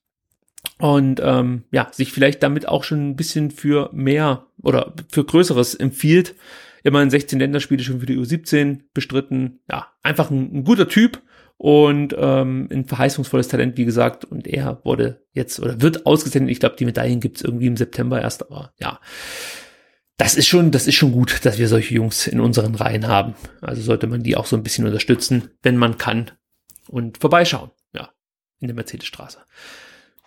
und 0.80 1.22
ähm, 1.24 1.64
ja, 1.72 1.90
sich 1.92 2.12
vielleicht 2.12 2.44
damit 2.44 2.68
auch 2.68 2.84
schon 2.84 3.10
ein 3.10 3.16
bisschen 3.16 3.52
für 3.52 3.90
mehr 3.94 4.48
oder 4.62 4.94
für 5.10 5.24
Größeres 5.24 5.76
empfiehlt. 5.76 6.36
Immerhin 6.84 7.10
16 7.10 7.40
Länderspiele 7.40 7.84
schon 7.84 8.00
für 8.00 8.06
die 8.06 8.18
U17 8.18 8.82
bestritten. 8.94 9.60
Ja, 9.70 9.88
einfach 10.02 10.32
ein, 10.32 10.50
ein 10.54 10.64
guter 10.64 10.88
Typ 10.88 11.22
und 11.60 12.16
ähm, 12.18 12.68
ein 12.72 12.86
verheißungsvolles 12.86 13.50
Talent, 13.50 13.78
wie 13.78 13.86
gesagt. 13.86 14.26
Und 14.26 14.48
er 14.48 14.82
wurde 14.84 15.22
jetzt 15.34 15.60
oder 15.60 15.82
wird 15.82 16.08
ausgezeichnet. 16.08 16.50
Ich 16.50 16.60
glaube, 16.60 16.78
die 16.78 16.86
Medaillen 16.86 17.20
gibt's 17.20 17.42
irgendwie 17.42 17.68
im 17.68 17.78
September 17.78 18.20
erst, 18.20 18.50
aber 18.50 18.74
ja 18.80 19.00
das 20.20 20.36
ist 20.36 20.48
schon, 20.48 20.72
das 20.72 20.86
ist 20.86 20.96
schon 20.96 21.14
gut, 21.14 21.46
dass 21.46 21.58
wir 21.58 21.70
solche 21.70 21.96
Jungs 21.96 22.28
in 22.28 22.42
unseren 22.42 22.76
Reihen 22.76 23.08
haben. 23.08 23.36
Also 23.62 23.82
sollte 23.82 24.06
man 24.06 24.22
die 24.22 24.36
auch 24.36 24.46
so 24.46 24.58
ein 24.58 24.64
bisschen 24.64 24.86
unterstützen, 24.86 25.52
wenn 25.64 25.78
man 25.78 25.98
kann 25.98 26.32
und 26.90 27.20
vorbeischauen. 27.20 27.72
Ja, 27.94 28.10
in 28.60 28.68
der 28.68 28.76
Mercedesstraße. 28.76 29.40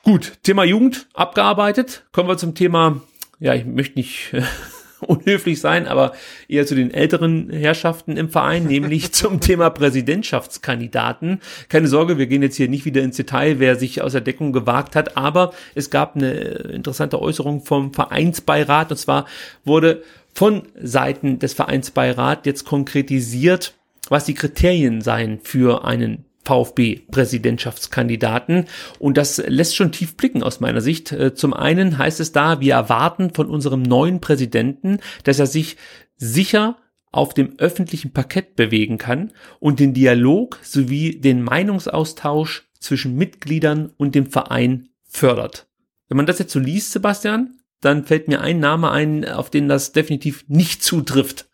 Gut, 0.03 0.39
Thema 0.45 0.65
Jugend 0.65 1.09
abgearbeitet. 1.13 2.07
Kommen 2.11 2.29
wir 2.29 2.39
zum 2.39 2.55
Thema, 2.55 3.03
ja, 3.39 3.55
ich 3.55 3.67
möchte 3.67 3.99
nicht 3.99 4.35
unhöflich 5.07 5.61
sein, 5.61 5.87
aber 5.87 6.13
eher 6.49 6.67
zu 6.67 6.75
den 6.75 6.93
älteren 6.93 7.51
Herrschaften 7.51 8.17
im 8.17 8.29
Verein, 8.29 8.65
nämlich 8.67 9.13
zum 9.13 9.41
Thema 9.41 9.71
Präsidentschaftskandidaten. 9.71 11.41
Keine 11.69 11.89
Sorge, 11.89 12.19
wir 12.19 12.27
gehen 12.27 12.43
jetzt 12.43 12.57
hier 12.57 12.69
nicht 12.69 12.85
wieder 12.85 13.03
ins 13.03 13.17
Detail, 13.17 13.59
wer 13.59 13.77
sich 13.77 14.03
aus 14.03 14.13
der 14.13 14.21
Deckung 14.21 14.53
gewagt 14.53 14.97
hat, 14.97 15.17
aber 15.17 15.53
es 15.75 15.91
gab 15.91 16.17
eine 16.17 16.31
interessante 16.31 17.21
Äußerung 17.21 17.65
vom 17.65 17.93
Vereinsbeirat 17.93 18.91
und 18.91 18.97
zwar 18.97 19.27
wurde 19.65 20.03
von 20.35 20.63
Seiten 20.81 21.39
des 21.39 21.53
Vereinsbeirat 21.53 22.47
jetzt 22.47 22.65
konkretisiert, 22.65 23.75
was 24.09 24.25
die 24.25 24.35
Kriterien 24.35 25.01
seien 25.01 25.41
für 25.43 25.85
einen 25.85 26.25
VfB-Präsidentschaftskandidaten. 26.45 28.67
Und 28.99 29.17
das 29.17 29.43
lässt 29.47 29.77
schon 29.77 29.93
tief 29.93 30.17
blicken 30.17 30.43
aus 30.43 30.59
meiner 30.61 30.81
Sicht. 30.81 31.13
Äh, 31.13 31.35
zum 31.35 31.55
einen 31.55 31.99
heißt 31.99 32.19
es 32.21 32.33
da, 32.33 32.61
wir 32.61 32.75
erwarten 32.75 33.33
von 33.35 33.49
unserem 33.49 33.83
neuen 33.83 34.21
Präsidenten, 34.21 34.99
dass 35.25 35.39
er 35.39 35.47
sich 35.47 35.77
sicher 36.17 36.79
auf 37.13 37.35
dem 37.35 37.59
öffentlichen 37.59 38.13
Parkett 38.13 38.57
bewegen 38.57 38.99
kann 38.99 39.33
und 39.61 39.81
den 39.81 39.93
Dialog 39.93 40.59
sowie 40.63 41.21
den 41.21 41.43
Meinungsaustausch 41.43 42.69
zwischen 42.81 43.17
Mitgliedern 43.17 43.93
und 43.97 44.15
dem 44.15 44.27
Verein 44.27 44.89
fördert. 45.07 45.69
Wenn 46.09 46.17
man 46.17 46.27
das 46.27 46.39
jetzt 46.39 46.53
so 46.53 46.59
liest, 46.59 46.93
Sebastian, 46.93 47.59
dann 47.81 48.05
fällt 48.05 48.29
mir 48.29 48.41
ein 48.41 48.61
Name 48.61 48.91
ein, 48.91 49.29
auf 49.29 49.51
den 49.51 49.69
das 49.69 49.93
definitiv 49.93 50.45
nicht 50.49 50.83
zutrifft. 50.83 51.49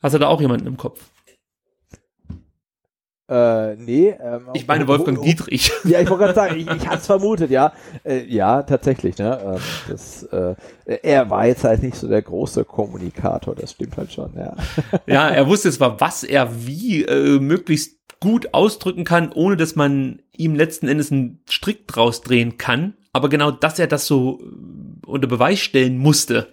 Hast 0.00 0.14
du 0.14 0.18
da 0.18 0.28
auch 0.28 0.40
jemanden 0.40 0.66
im 0.66 0.76
Kopf? 0.76 1.00
Äh, 3.34 3.74
nee. 3.76 4.10
Ähm, 4.10 4.42
ich 4.52 4.68
meine 4.68 4.86
Wolfgang 4.86 5.20
Dietrich. 5.20 5.72
Ja, 5.84 6.00
ich 6.00 6.08
wollte 6.08 6.24
gerade 6.24 6.34
sagen, 6.34 6.56
ich, 6.56 6.66
ich 6.70 6.86
hatte 6.86 6.98
es 6.98 7.06
vermutet, 7.06 7.50
ja. 7.50 7.72
Äh, 8.04 8.24
ja, 8.26 8.62
tatsächlich, 8.62 9.18
ne. 9.18 9.38
Ähm, 9.44 9.60
das, 9.88 10.22
äh, 10.24 10.54
er 10.84 11.30
war 11.30 11.46
jetzt 11.46 11.64
halt 11.64 11.82
nicht 11.82 11.96
so 11.96 12.06
der 12.06 12.22
große 12.22 12.64
Kommunikator, 12.64 13.56
das 13.56 13.72
stimmt 13.72 13.96
halt 13.96 14.12
schon, 14.12 14.32
ja. 14.36 14.54
Ja, 15.06 15.28
er 15.28 15.48
wusste 15.48 15.72
zwar, 15.72 16.00
was 16.00 16.22
er 16.22 16.66
wie 16.66 17.02
äh, 17.02 17.40
möglichst 17.40 17.98
gut 18.20 18.54
ausdrücken 18.54 19.04
kann, 19.04 19.32
ohne 19.32 19.56
dass 19.56 19.74
man 19.74 20.20
ihm 20.36 20.54
letzten 20.54 20.86
Endes 20.86 21.10
einen 21.10 21.42
Strick 21.48 21.88
draus 21.88 22.20
drehen 22.20 22.56
kann, 22.56 22.94
aber 23.12 23.28
genau, 23.28 23.50
dass 23.50 23.78
er 23.78 23.88
das 23.88 24.06
so 24.06 24.40
äh, 24.40 25.06
unter 25.06 25.26
Beweis 25.26 25.58
stellen 25.58 25.98
musste, 25.98 26.48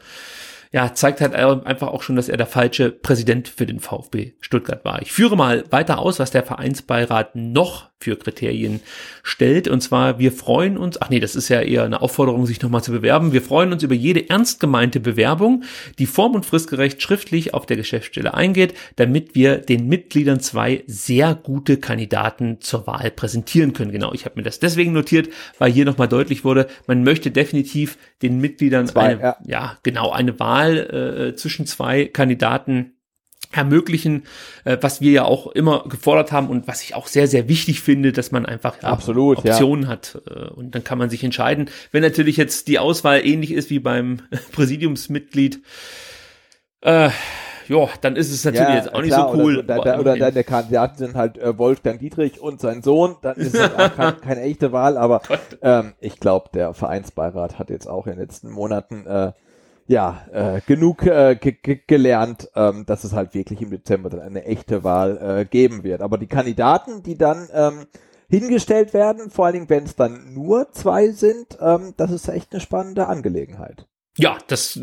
ja, 0.72 0.94
zeigt 0.94 1.22
halt 1.22 1.36
einfach 1.36 1.90
auch 1.90 2.02
schon, 2.02 2.16
dass 2.16 2.30
er 2.30 2.38
der 2.38 2.48
falsche 2.48 2.92
Präsident 2.92 3.48
für 3.48 3.66
den 3.66 3.80
VfB 3.80 4.34
Stuttgart 4.40 4.86
war. 4.86 5.02
Ich 5.02 5.12
führe 5.12 5.36
mal 5.36 5.66
weiter 5.70 6.00
aus, 6.00 6.20
was 6.20 6.32
der 6.32 6.44
Vereinsbeirat 6.44 7.36
noch 7.36 7.91
für 8.02 8.18
Kriterien 8.18 8.82
stellt. 9.24 9.68
Und 9.68 9.82
zwar, 9.82 10.20
wir 10.20 10.32
freuen 10.32 10.78
uns, 10.78 11.02
ach 11.02 11.10
nee, 11.10 11.20
das 11.20 11.36
ist 11.36 11.50
ja 11.50 11.62
eher 11.62 11.84
eine 11.84 12.02
Aufforderung, 12.02 12.46
sich 12.46 12.62
nochmal 12.62 12.84
zu 12.84 12.92
bewerben. 12.92 13.34
Wir 13.34 13.42
freuen 13.42 13.72
uns 13.72 13.84
über 13.84 13.96
jede 13.96 14.30
ernst 14.30 14.60
gemeinte 14.60 15.00
Bewerbung, 15.00 15.64
die 16.00 16.06
form- 16.06 16.36
und 16.36 16.46
fristgerecht 16.46 17.02
schriftlich 17.02 17.54
auf 17.54 17.66
der 17.66 17.78
Geschäftsstelle 17.78 18.34
eingeht, 18.34 18.74
damit 18.96 19.36
wir 19.36 19.58
den 19.58 19.88
Mitgliedern 19.88 20.40
zwei 20.40 20.84
sehr 20.88 21.36
gute 21.36 21.78
Kandidaten 21.78 22.60
zur 22.62 22.88
Wahl 22.88 23.12
präsentieren 23.12 23.74
können. 23.74 23.92
Genau, 23.92 24.14
ich 24.14 24.26
habe 24.26 24.36
mir 24.38 24.44
das 24.44 24.60
deswegen 24.60 24.94
notiert, 24.94 25.30
weil 25.60 25.72
hier 25.72 25.86
nochmal 25.86 26.08
deutlich 26.08 26.44
wurde, 26.44 26.68
man 26.88 27.04
möchte 27.04 27.32
definitiv 27.32 27.98
den 28.22 28.40
Mitgliedern 28.40 28.88
zwei, 28.88 29.02
eine, 29.02 29.22
ja. 29.22 29.38
ja. 29.46 29.78
genau, 29.84 30.12
eine 30.12 30.40
Wahl 30.40 31.32
äh, 31.32 31.36
zwischen 31.36 31.66
zwei 31.66 32.06
Kandidaten 32.06 32.94
ermöglichen, 33.52 34.24
äh, 34.64 34.78
was 34.82 35.02
wir 35.02 35.12
ja 35.12 35.26
auch 35.26 35.48
immer 35.48 35.84
gefordert 35.88 36.32
haben 36.32 36.50
und 36.50 36.68
was 36.68 36.82
ich 36.82 36.96
auch 36.96 37.08
sehr, 37.08 37.28
sehr 37.28 37.48
wichtig 37.48 37.82
finde, 37.82 38.12
dass 38.12 38.32
man 38.32 38.46
einfach 38.46 38.82
ja, 38.82 38.90
Absolut, 38.90 39.40
Optionen 39.40 39.84
ja. 39.84 39.90
hat 39.90 40.22
äh, 40.30 40.50
und 40.50 40.76
dann 40.76 40.84
kann 40.84 40.98
man 40.98 41.10
sich 41.10 41.24
entscheiden. 41.24 41.70
Wenn 41.92 42.02
natürlich 42.02 42.38
jetzt 42.38 42.68
die 42.68 42.80
Auswahl 42.80 43.26
ähnlich 43.26 43.52
ist 43.52 43.70
wie 43.70 43.80
beim 43.80 44.22
Präsidiumsmitglied, 44.52 45.62
äh, 46.82 47.10
ja, 47.68 47.88
dann 48.02 48.16
ist 48.16 48.32
es 48.32 48.44
natürlich 48.44 48.68
ja, 48.68 48.76
jetzt 48.76 48.94
auch 48.94 49.02
klar, 49.02 49.04
nicht 49.04 49.38
so 49.38 49.44
cool. 49.44 49.58
Oder, 49.60 49.80
da, 49.80 50.00
oder 50.00 50.18
deine 50.18 50.44
Kandidaten 50.44 50.98
sind 50.98 51.16
halt 51.16 51.38
äh, 51.38 51.58
Wolfgang 51.58 52.00
Dietrich 52.00 52.42
und 52.42 52.60
sein 52.60 52.82
Sohn, 52.82 53.16
dann 53.22 53.38
ist 53.38 53.56
es 53.56 53.74
auch 53.74 53.96
kein, 53.96 54.20
keine 54.22 54.42
echte 54.42 54.72
Wahl, 54.72 54.98
aber 54.98 55.22
ähm, 55.62 55.94
ich 56.00 56.20
glaube, 56.20 56.50
der 56.54 56.74
Vereinsbeirat 56.74 57.60
hat 57.60 57.70
jetzt 57.70 57.88
auch 57.88 58.08
in 58.08 58.14
den 58.14 58.22
letzten 58.22 58.50
Monaten 58.50 59.06
äh, 59.06 59.32
ja, 59.92 60.26
äh, 60.32 60.62
genug 60.66 61.06
äh, 61.06 61.36
gelernt, 61.36 62.50
ähm, 62.56 62.86
dass 62.86 63.04
es 63.04 63.12
halt 63.12 63.34
wirklich 63.34 63.62
im 63.62 63.70
Dezember 63.70 64.10
dann 64.10 64.22
eine 64.22 64.46
echte 64.46 64.84
Wahl 64.84 65.18
äh, 65.18 65.46
geben 65.46 65.84
wird. 65.84 66.02
Aber 66.02 66.18
die 66.18 66.28
Kandidaten, 66.28 67.04
die 67.04 67.18
dann 67.18 67.50
ähm, 67.54 67.86
hingestellt 68.30 68.94
werden, 68.94 69.30
vor 69.30 69.46
allen 69.46 69.54
Dingen, 69.54 69.70
wenn 69.70 69.84
es 69.84 69.98
dann 69.98 70.34
nur 70.34 70.72
zwei 70.72 71.10
sind, 71.10 71.58
ähm, 71.60 71.94
das 71.98 72.10
ist 72.10 72.30
echt 72.30 72.54
eine 72.54 72.62
spannende 72.62 73.08
Angelegenheit. 73.08 73.86
Ja, 74.18 74.38
das 74.48 74.80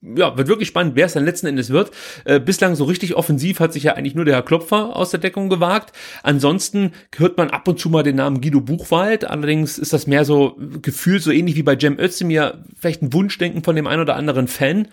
ja, 0.00 0.36
wird 0.36 0.48
wirklich 0.48 0.68
spannend, 0.68 0.94
wer 0.94 1.06
es 1.06 1.14
dann 1.14 1.24
letzten 1.24 1.48
Endes 1.48 1.70
wird. 1.70 1.90
Äh, 2.24 2.38
bislang 2.38 2.76
so 2.76 2.84
richtig 2.84 3.16
offensiv 3.16 3.58
hat 3.58 3.72
sich 3.72 3.82
ja 3.82 3.94
eigentlich 3.94 4.14
nur 4.14 4.24
der 4.24 4.34
Herr 4.34 4.42
Klopfer 4.42 4.94
aus 4.94 5.10
der 5.10 5.18
Deckung 5.18 5.48
gewagt. 5.48 5.92
Ansonsten 6.22 6.92
hört 7.16 7.36
man 7.36 7.50
ab 7.50 7.66
und 7.66 7.80
zu 7.80 7.88
mal 7.90 8.04
den 8.04 8.16
Namen 8.16 8.40
Guido 8.40 8.60
Buchwald. 8.60 9.24
Allerdings 9.24 9.76
ist 9.76 9.92
das 9.92 10.06
mehr 10.06 10.24
so 10.24 10.56
gefühlt 10.82 11.22
so 11.22 11.32
ähnlich 11.32 11.56
wie 11.56 11.64
bei 11.64 11.76
Cem 11.78 11.98
Özdemir, 11.98 12.64
vielleicht 12.78 13.02
ein 13.02 13.12
Wunschdenken 13.12 13.64
von 13.64 13.74
dem 13.74 13.88
ein 13.88 14.00
oder 14.00 14.14
anderen 14.14 14.46
Fan. 14.46 14.88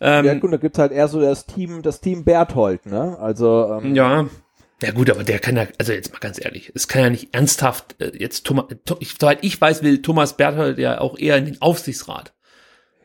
Ähm, 0.00 0.26
ja 0.26 0.34
gut, 0.34 0.52
da 0.52 0.56
gibt's 0.58 0.78
halt 0.78 0.92
eher 0.92 1.08
so 1.08 1.20
das 1.20 1.46
Team, 1.46 1.82
das 1.82 2.00
Team 2.00 2.24
Berthold, 2.24 2.86
ne? 2.86 3.18
Also 3.18 3.80
ähm, 3.82 3.94
ja. 3.94 4.26
Ja 4.82 4.92
gut, 4.92 5.10
aber 5.10 5.24
der 5.24 5.38
kann 5.40 5.56
ja, 5.56 5.66
also 5.78 5.92
jetzt 5.92 6.10
mal 6.10 6.20
ganz 6.20 6.42
ehrlich, 6.42 6.72
es 6.74 6.88
kann 6.88 7.02
ja 7.02 7.10
nicht 7.10 7.34
ernsthaft 7.34 7.96
äh, 8.00 8.12
jetzt 8.18 8.46
Thomas, 8.46 8.64
soweit 9.20 9.38
ich 9.42 9.60
weiß, 9.60 9.82
will 9.82 10.00
Thomas 10.00 10.38
Berthold 10.38 10.78
ja 10.78 11.00
auch 11.00 11.18
eher 11.18 11.36
in 11.36 11.44
den 11.44 11.60
Aufsichtsrat. 11.60 12.32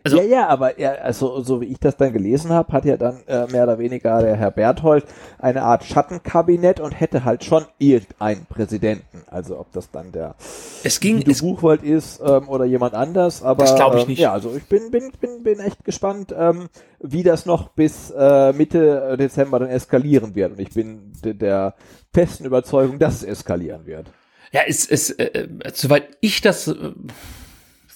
Also, 0.06 0.18
ja, 0.18 0.24
ja, 0.24 0.48
aber 0.48 0.78
er, 0.78 1.04
also 1.04 1.42
so 1.42 1.62
wie 1.62 1.66
ich 1.66 1.80
das 1.80 1.98
dann 1.98 2.14
gelesen 2.14 2.52
habe, 2.52 2.72
hat 2.72 2.86
ja 2.86 2.96
dann 2.96 3.24
äh, 3.26 3.48
mehr 3.48 3.64
oder 3.64 3.80
weniger 3.80 4.22
der 4.22 4.36
Herr 4.36 4.52
Berthold 4.52 5.04
eine 5.40 5.64
Art 5.64 5.84
Schattenkabinett 5.84 6.80
und 6.80 6.92
hätte 6.92 7.26
halt 7.26 7.44
schon 7.44 7.66
irgendeinen 7.80 8.46
Präsidenten. 8.46 9.24
Also 9.26 9.60
ob 9.60 9.72
das 9.72 9.90
dann 9.90 10.12
der 10.12 10.36
es 10.84 11.00
ging, 11.00 11.24
es, 11.28 11.42
Buchwald 11.42 11.82
ist 11.82 12.22
ähm, 12.24 12.48
oder 12.50 12.66
jemand 12.66 12.94
anders, 12.94 13.42
aber 13.42 13.64
das 13.64 13.76
glaube 13.76 13.98
ich 13.98 14.04
ähm, 14.04 14.10
nicht. 14.10 14.20
ja, 14.20 14.32
also 14.32 14.56
ich 14.56 14.66
bin 14.66 14.92
bin 14.92 15.12
bin 15.20 15.42
bin 15.42 15.60
echt 15.60 15.84
gespannt, 15.84 16.36
ähm, 16.38 16.70
wie 17.00 17.24
das 17.24 17.48
noch 17.48 17.70
bis 17.70 18.12
äh, 18.12 18.54
Mitte 18.54 19.18
Dezember 19.18 19.58
dann 19.58 19.70
eskalieren 19.70 20.36
wird. 20.36 20.52
Und 20.52 20.60
ich 20.60 20.70
bin 20.70 21.14
der 21.24 21.74
festen 22.14 22.46
Überzeugung, 22.46 23.00
dass 23.00 23.16
es 23.16 23.24
eskalieren 23.24 23.88
wird. 23.88 24.12
Ja, 24.52 24.62
es 24.68 24.86
ist, 24.86 25.20
äh, 25.20 25.26
äh, 25.26 25.48
soweit 25.74 26.18
ich 26.22 26.42
das 26.42 26.68
äh, 26.68 26.76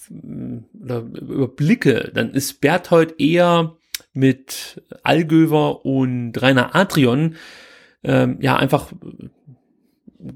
oder 0.10 1.00
überblicke, 1.00 2.12
dann 2.14 2.32
ist 2.32 2.62
Berthold 2.62 3.20
eher 3.20 3.76
mit 4.14 4.82
Algöver 5.04 5.86
und 5.86 6.34
Rainer 6.42 6.76
Adrian 6.76 7.36
ähm, 8.04 8.38
ja 8.42 8.56
einfach 8.56 8.92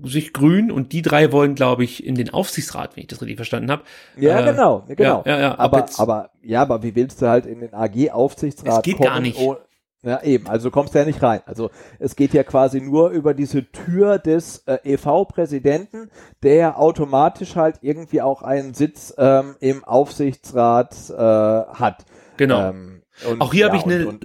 sich 0.04 0.32
grün 0.32 0.72
und 0.72 0.94
die 0.94 1.02
drei 1.02 1.32
wollen, 1.32 1.56
glaube 1.56 1.84
ich, 1.84 2.06
in 2.06 2.16
den 2.16 2.30
Aufsichtsrat, 2.30 2.96
wenn 2.96 3.02
ich 3.02 3.08
das 3.08 3.22
richtig 3.22 3.36
verstanden 3.36 3.70
habe. 3.70 3.84
Ja, 4.16 4.40
äh, 4.40 4.52
genau, 4.52 4.86
genau. 4.88 5.24
Ja, 5.26 5.36
ja, 5.36 5.40
ja, 5.42 5.60
aber, 5.60 5.88
aber 5.98 6.30
ja, 6.42 6.62
aber 6.62 6.84
wie 6.84 6.96
willst 6.96 7.22
du 7.22 7.28
halt 7.28 7.46
in 7.46 7.60
den 7.60 7.74
AG-Aufsichtsrat? 7.74 8.78
Es 8.78 8.82
geht 8.84 8.98
kommen, 8.98 9.10
gar 9.10 9.20
nicht. 9.20 9.38
Oh, 9.40 9.58
ja, 10.04 10.22
eben, 10.22 10.48
also 10.48 10.68
du 10.68 10.72
kommst 10.72 10.94
ja 10.96 11.06
nicht 11.06 11.24
rein. 11.24 11.42
Also 11.46 11.72
es 11.98 12.16
geht 12.16 12.34
ja 12.34 12.44
quasi 12.44 12.82
nur 12.82 13.10
über 13.10 13.34
diese 13.34 13.72
Tür 13.72 14.20
des 14.20 14.64
äh, 14.68 14.78
EV-Präsidenten, 14.84 16.10
der 16.44 16.78
automatisch 16.78 17.56
halt 17.56 17.78
irgendwie 17.82 18.22
auch 18.22 18.42
einen 18.42 18.74
Sitz 18.74 19.14
ähm, 19.18 19.56
im 19.62 19.86
Aufsichtsrat 19.86 20.94
äh, 21.10 21.14
hat. 21.14 22.06
Genau. 22.36 22.70
Ähm, 22.70 23.02
und, 23.30 23.42
auch 23.42 23.54
hier 23.54 23.68
ja, 23.68 23.68
habe 23.68 23.78
ich 23.78 23.86
eine, 23.86 24.20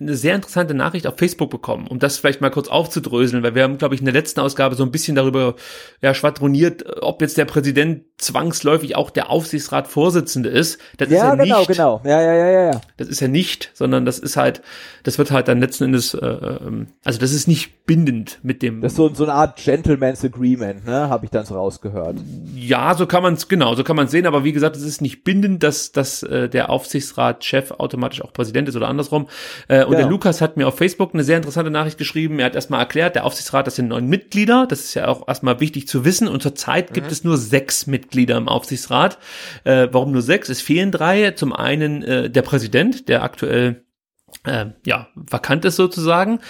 eine 0.00 0.16
sehr 0.16 0.34
interessante 0.34 0.74
Nachricht 0.74 1.06
auf 1.06 1.16
Facebook 1.16 1.50
bekommen, 1.50 1.86
um 1.86 1.98
das 1.98 2.18
vielleicht 2.18 2.40
mal 2.40 2.50
kurz 2.50 2.68
aufzudröseln, 2.68 3.42
weil 3.42 3.54
wir 3.54 3.62
haben, 3.62 3.78
glaube 3.78 3.94
ich, 3.94 4.00
in 4.00 4.04
der 4.04 4.14
letzten 4.14 4.40
Ausgabe 4.40 4.74
so 4.74 4.84
ein 4.84 4.90
bisschen 4.90 5.14
darüber 5.14 5.54
ja, 6.02 6.14
schwadroniert, 6.14 6.84
ob 7.02 7.22
jetzt 7.22 7.38
der 7.38 7.44
Präsident 7.44 8.04
zwangsläufig 8.18 8.96
auch 8.96 9.10
der 9.10 9.30
Aufsichtsratsvorsitzende 9.30 10.48
ist. 10.48 10.80
Das 10.96 11.08
ja, 11.10 11.16
ist 11.16 11.22
ja 11.22 11.34
genau, 11.36 11.58
nicht. 11.58 11.68
genau. 11.68 12.00
Ja, 12.04 12.20
ja, 12.20 12.34
ja, 12.34 12.72
ja. 12.72 12.80
Das 12.96 13.08
ist 13.08 13.20
ja 13.20 13.28
nicht, 13.28 13.70
sondern 13.74 14.04
das 14.04 14.18
ist 14.18 14.36
halt, 14.36 14.62
das 15.04 15.18
wird 15.18 15.30
halt 15.30 15.48
dann 15.48 15.60
letzten 15.60 15.84
Endes, 15.84 16.14
äh, 16.14 16.26
ähm, 16.26 16.88
also 17.04 17.20
das 17.20 17.32
ist 17.32 17.46
nicht 17.46 17.84
bindend 17.84 18.40
mit 18.42 18.62
dem. 18.62 18.80
Das 18.80 18.92
ist 18.92 18.96
so, 18.96 19.12
so 19.12 19.24
eine 19.24 19.34
Art 19.34 19.56
Gentleman's 19.62 20.24
Agreement, 20.24 20.86
ne? 20.86 21.10
Habe 21.10 21.26
ich 21.26 21.30
dann 21.30 21.44
so 21.44 21.54
rausgehört. 21.54 22.16
Ja, 22.56 22.94
so 22.94 23.06
kann 23.06 23.22
man 23.22 23.34
es, 23.34 23.46
genau, 23.46 23.74
so 23.74 23.84
kann 23.84 23.96
man 23.96 24.08
sehen, 24.08 24.26
aber 24.26 24.44
wie 24.44 24.52
gesagt, 24.52 24.76
es 24.76 24.82
ist 24.82 25.02
nicht 25.02 25.22
bindend, 25.22 25.62
dass, 25.62 25.92
dass 25.92 26.22
äh, 26.22 26.48
der 26.48 26.70
Aufsichtsratschef 26.70 27.72
automatisch 27.72 28.22
auch 28.22 28.32
Präsident 28.32 28.66
ist 28.68 28.76
oder 28.76 28.88
andersrum. 28.88 29.28
Äh, 29.68 29.84
und 29.84 29.90
genau. 29.90 29.98
der 29.98 30.08
Lukas 30.08 30.40
hat 30.40 30.56
mir 30.56 30.66
auf 30.66 30.78
Facebook 30.78 31.12
eine 31.12 31.22
sehr 31.22 31.36
interessante 31.36 31.70
Nachricht 31.70 31.98
geschrieben. 31.98 32.38
Er 32.38 32.46
hat 32.46 32.54
erstmal 32.54 32.80
erklärt, 32.80 33.14
der 33.14 33.26
Aufsichtsrat, 33.26 33.66
das 33.66 33.76
sind 33.76 33.88
neun 33.88 34.06
Mitglieder, 34.06 34.66
das 34.66 34.80
ist 34.80 34.94
ja 34.94 35.08
auch 35.08 35.28
erstmal 35.28 35.60
wichtig 35.60 35.86
zu 35.86 36.06
wissen. 36.06 36.28
Und 36.28 36.42
zurzeit 36.42 36.90
mhm. 36.90 36.94
gibt 36.94 37.12
es 37.12 37.24
nur 37.24 37.36
sechs 37.36 37.86
Mitglieder 37.86 38.38
im 38.38 38.48
Aufsichtsrat. 38.48 39.18
Äh, 39.64 39.88
warum 39.92 40.12
nur 40.12 40.22
sechs? 40.22 40.48
Es 40.48 40.62
fehlen 40.62 40.90
drei. 40.90 41.32
Zum 41.32 41.52
einen 41.52 42.02
äh, 42.02 42.30
der 42.30 42.42
Präsident, 42.42 43.08
der 43.10 43.22
aktuell 43.22 43.83
äh, 44.44 44.66
ja, 44.84 45.08
vakant 45.14 45.64
ist 45.64 45.76
sozusagen. 45.76 46.40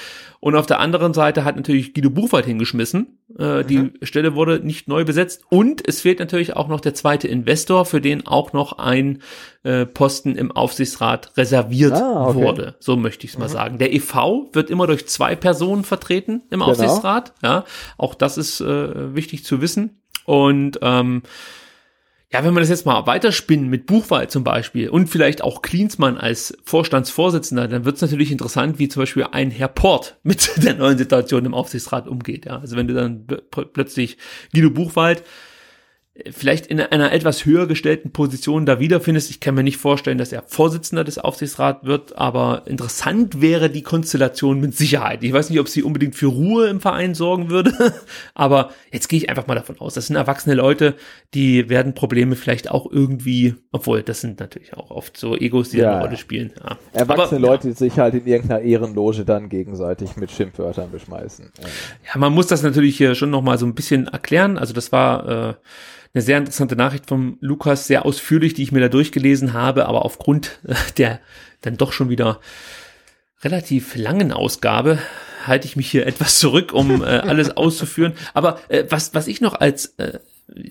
Und 0.41 0.57
auf 0.57 0.67
der 0.67 0.81
anderen 0.81 1.15
Seite 1.15 1.45
hat 1.45 1.57
natürlich 1.57 1.95
Guido 1.95 2.11
Buchwald 2.11 2.45
hingeschmissen. 2.45 3.19
Äh, 3.39 3.63
mhm. 3.63 3.67
Die 3.67 3.93
Stelle 4.07 4.35
wurde 4.35 4.61
nicht 4.61 4.89
neu 4.89 5.05
besetzt. 5.05 5.43
Und 5.49 5.87
es 5.87 6.03
fehlt 6.03 6.19
natürlich 6.19 6.55
auch 6.55 6.69
noch 6.69 6.81
der 6.81 6.95
zweite 6.95 7.29
Investor, 7.29 7.87
für 7.87 8.01
den 8.01 8.27
auch 8.27 8.53
noch 8.53 8.79
ein 8.79 9.23
äh, 9.63 9.87
Posten 9.87 10.37
im 10.37 10.53
Aufsichtsrat 10.53 11.37
reserviert 11.37 11.95
ah, 11.95 12.27
okay. 12.27 12.39
wurde. 12.39 12.75
So 12.79 12.97
möchte 12.97 13.25
ich 13.27 13.33
es 13.33 13.39
mal 13.39 13.49
mhm. 13.49 13.53
sagen. 13.53 13.79
Der 13.79 13.95
EV 13.95 14.51
wird 14.53 14.71
immer 14.71 14.87
durch 14.87 15.07
zwei 15.07 15.35
Personen 15.35 15.85
vertreten 15.85 16.43
im 16.51 16.61
genau. 16.61 16.67
Aufsichtsrat. 16.67 17.33
Ja, 17.43 17.65
auch 17.97 18.15
das 18.15 18.37
ist 18.37 18.61
äh, 18.61 19.15
wichtig 19.15 19.45
zu 19.45 19.61
wissen. 19.61 20.01
Und 20.27 20.79
ähm, 20.83 21.23
ja, 22.35 22.43
wenn 22.43 22.53
man 22.53 22.65
das 22.65 22.71
jetzt 22.71 22.85
mal 22.85 23.07
weiterspinnen 23.07 23.69
mit 23.69 23.87
Buchwald 23.87 24.33
zum 24.33 24.43
Beispiel 24.43 24.89
und 24.89 25.07
vielleicht 25.07 25.41
auch 25.41 25.63
Klinsmann 25.63 26.19
als 26.19 26.59
Vorstandsvorsitzender, 26.65 27.69
dann 27.69 27.85
wird 27.85 27.95
es 27.95 28.03
natürlich 28.03 28.33
interessant, 28.33 28.81
wie 28.81 28.89
zum 28.89 29.03
Beispiel 29.03 29.29
ein 29.31 29.53
Herr 29.53 29.69
Port 29.69 30.17
mit 30.25 30.51
der 30.57 30.75
neuen 30.75 30.99
Situation 30.99 31.45
im 31.45 31.55
Aufsichtsrat 31.55 32.09
umgeht. 32.09 32.47
Ja, 32.47 32.59
also 32.59 32.75
wenn 32.75 32.89
du 32.89 32.95
dann 32.95 33.25
plötzlich 33.73 34.19
Guido 34.53 34.71
Buchwald 34.71 35.23
vielleicht 36.31 36.69
in 36.69 36.81
einer 36.81 37.11
etwas 37.11 37.45
höher 37.45 37.67
gestellten 37.67 38.13
Position 38.13 38.67
da 38.67 38.79
wiederfindest. 38.79 39.31
Ich 39.31 39.41
kann 39.41 39.57
mir 39.57 39.65
nicht 39.65 39.79
vorstellen, 39.79 40.17
dass 40.17 40.31
er 40.31 40.45
Vorsitzender 40.47 41.03
des 41.03 41.19
Aufsichtsrats 41.19 41.85
wird, 41.85 42.17
aber 42.17 42.63
interessant 42.67 43.41
wäre 43.41 43.69
die 43.69 43.83
Konstellation 43.83 44.61
mit 44.61 44.77
Sicherheit. 44.77 45.25
Ich 45.25 45.33
weiß 45.33 45.51
nicht, 45.51 45.59
ob 45.59 45.69
sie 45.69 45.83
unbedingt 45.83 46.15
für 46.15 46.29
Ruhe 46.29 46.69
im 46.69 46.81
Verein 46.81 47.17
sorgen 47.17 47.51
würde, 47.51 47.73
aber 48.35 48.71
jetzt 48.93 49.09
gehe 49.09 49.19
ich 49.19 49.29
einfach 49.29 49.49
mal 49.49 49.57
davon 49.57 49.81
aus, 49.81 49.95
das 49.95 50.07
sind 50.07 50.15
erwachsene 50.15 50.55
Leute, 50.55 50.95
die 51.35 51.69
werden 51.69 51.95
Probleme 51.95 52.37
vielleicht 52.37 52.71
auch 52.71 52.89
irgendwie, 52.89 53.57
obwohl 53.73 54.05
das 54.05 54.21
sind 54.21 54.39
natürlich 54.39 54.73
auch 54.75 54.93
oft 54.93 55.17
so 55.17 55.37
Egos, 55.37 55.71
die 55.71 55.79
ja, 55.79 55.95
eine 55.95 56.05
Rolle 56.05 56.17
spielen. 56.17 56.53
Ja. 56.63 56.79
Erwachsene 56.93 57.41
aber, 57.41 57.55
Leute, 57.55 57.69
die 57.69 57.75
sich 57.75 57.99
halt 57.99 58.15
in 58.15 58.25
irgendeiner 58.25 58.61
Ehrenloge 58.61 59.25
dann 59.25 59.49
gegenseitig 59.49 60.17
mit 60.17 60.31
Schimpfwörtern 60.31 60.93
beschmeißen. 60.93 61.51
Ja, 62.07 62.21
man 62.21 62.33
muss 62.33 62.47
das 62.47 62.63
natürlich 62.63 62.97
hier 62.97 63.17
schon 63.17 63.31
nochmal 63.31 63.59
so 63.59 63.67
ein 63.67 63.75
bisschen 63.75 64.07
erklären. 64.07 64.59
Also 64.59 64.73
das 64.73 64.93
war 64.93 65.49
äh, 65.51 65.55
eine 66.15 66.23
sehr 66.23 66.39
interessante 66.39 66.77
Nachricht 66.77 67.07
vom 67.07 67.39
Lukas, 67.41 67.87
sehr 67.89 68.07
ausführlich, 68.07 68.55
die 68.55 68.63
ich 68.63 68.73
mir 68.73 68.81
da 68.81 68.89
durchgelesen 68.89 69.53
habe, 69.53 69.87
aber 69.87 70.05
aufgrund 70.05 70.61
der 70.97 71.21
dann 71.61 71.77
doch 71.77 71.93
schon 71.93 72.09
wieder 72.09 72.41
relativ 73.43 73.97
langen 73.97 74.33
Ausgabe 74.33 74.99
halte 75.47 75.67
ich 75.67 75.77
mich 75.77 75.91
hier 75.91 76.07
etwas 76.07 76.39
zurück, 76.39 76.73
um 76.73 77.03
äh, 77.03 77.07
alles 77.07 77.57
auszuführen. 77.57 78.15
Aber 78.33 78.61
äh, 78.69 78.85
was, 78.89 79.15
was 79.15 79.27
ich 79.27 79.41
noch 79.41 79.55
als 79.55 79.95
äh, 79.99 80.21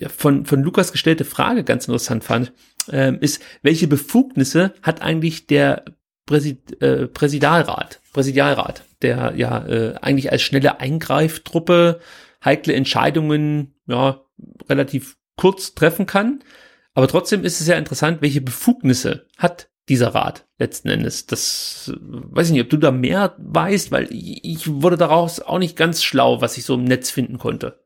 von, 0.08 0.46
von 0.46 0.62
Lukas 0.62 0.92
gestellte 0.92 1.24
Frage 1.24 1.62
ganz 1.62 1.86
interessant 1.86 2.24
fand, 2.24 2.52
äh, 2.90 3.14
ist, 3.18 3.42
welche 3.62 3.86
Befugnisse 3.86 4.74
hat 4.82 5.02
eigentlich 5.02 5.46
der 5.46 5.84
Präsid 6.26 6.80
äh, 6.82 7.06
Präsidialrat, 7.06 8.00
Präsidialrat, 8.12 8.82
der 9.02 9.34
ja 9.36 9.66
äh, 9.66 9.94
eigentlich 10.00 10.32
als 10.32 10.42
schnelle 10.42 10.80
Eingreiftruppe 10.80 12.00
heikle 12.42 12.74
Entscheidungen 12.74 13.74
ja 13.86 14.22
relativ 14.68 15.16
kurz 15.36 15.74
treffen 15.74 16.06
kann. 16.06 16.42
Aber 16.94 17.08
trotzdem 17.08 17.44
ist 17.44 17.60
es 17.60 17.66
ja 17.66 17.76
interessant, 17.76 18.22
welche 18.22 18.40
Befugnisse 18.40 19.26
hat 19.36 19.68
dieser 19.88 20.14
Rat 20.14 20.46
letzten 20.58 20.88
Endes. 20.88 21.26
Das 21.26 21.92
weiß 22.00 22.48
ich 22.48 22.52
nicht, 22.52 22.62
ob 22.62 22.70
du 22.70 22.76
da 22.76 22.90
mehr 22.90 23.34
weißt, 23.38 23.90
weil 23.92 24.08
ich 24.10 24.80
wurde 24.82 24.96
daraus 24.96 25.40
auch 25.40 25.58
nicht 25.58 25.76
ganz 25.76 26.02
schlau, 26.02 26.40
was 26.40 26.56
ich 26.56 26.64
so 26.64 26.74
im 26.74 26.84
Netz 26.84 27.10
finden 27.10 27.38
konnte. 27.38 27.84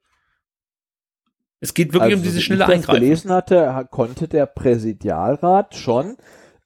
Es 1.61 1.75
geht 1.75 1.93
wirklich 1.93 2.15
also, 2.15 2.19
um 2.19 2.23
diese 2.23 2.41
schnelle 2.41 2.67
Eingreifen. 2.67 2.89
Wenn 2.89 2.95
ich 2.95 3.01
gelesen 3.01 3.33
hatte, 3.33 3.87
konnte 3.91 4.29
der 4.29 4.47
Präsidialrat 4.47 5.75
schon 5.75 6.17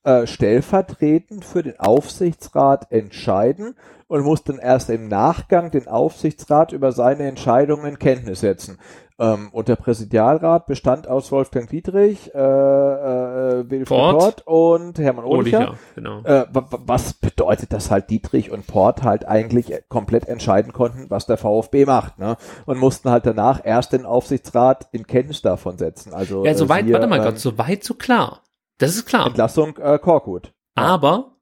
äh, 0.05 0.27
stellvertretend 0.27 1.45
für 1.45 1.63
den 1.63 1.79
Aufsichtsrat 1.81 2.91
entscheiden 2.93 3.75
und 4.09 4.25
muss 4.25 4.45
dann 4.45 4.59
erst 4.59 4.91
im 4.91 5.09
Nachgang 5.09 5.71
den 5.71 5.89
Aufsichtsrat 5.89 6.73
über 6.73 6.93
seine 6.93 7.23
Entscheidungen 7.23 7.87
in 7.87 7.99
Kenntnis 7.99 8.41
setzen. 8.41 8.79
Ähm, 9.19 9.51
und 9.53 9.69
der 9.69 9.77
Präsidialrat 9.77 10.67
bestand 10.67 11.07
aus 11.07 11.31
Wolfgang 11.33 11.69
Dietrich, 11.69 12.35
äh, 12.35 12.39
äh, 12.39 13.71
Wilfried 13.71 13.87
Port 13.87 14.47
und 14.47 14.99
Hermann 14.99 15.25
Ohlicher. 15.25 15.75
genau. 15.95 16.23
äh, 16.23 16.47
was 16.53 17.15
bedeutet, 17.15 17.73
dass 17.73 17.91
halt 17.91 18.11
Dietrich 18.11 18.51
und 18.51 18.67
Port 18.67 19.03
halt 19.03 19.27
eigentlich 19.27 19.73
komplett 19.89 20.29
entscheiden 20.29 20.73
konnten, 20.73 21.11
was 21.11 21.27
der 21.27 21.37
VfB 21.37 21.85
macht, 21.85 22.19
ne? 22.19 22.37
Und 22.67 22.79
mussten 22.79 23.11
halt 23.11 23.27
danach 23.27 23.61
erst 23.65 23.93
den 23.93 24.07
Aufsichtsrat 24.07 24.89
in 24.93 25.07
Kenntnis 25.07 25.43
davon 25.43 25.79
setzen. 25.79 26.15
Also 26.15 26.45
ja, 26.45 26.55
soweit, 26.55 26.87
äh, 26.89 26.93
warte 26.93 27.07
mal 27.07 27.19
ähm, 27.19 27.25
Gott, 27.25 27.39
soweit 27.39 27.85
so 27.85 27.95
klar. 27.95 28.43
Das 28.79 28.97
ist 28.97 29.07
klar. 29.07 29.27
Entlassung 29.27 29.77
äh, 29.77 29.99
Korkut. 29.99 30.53
Aber 30.75 31.37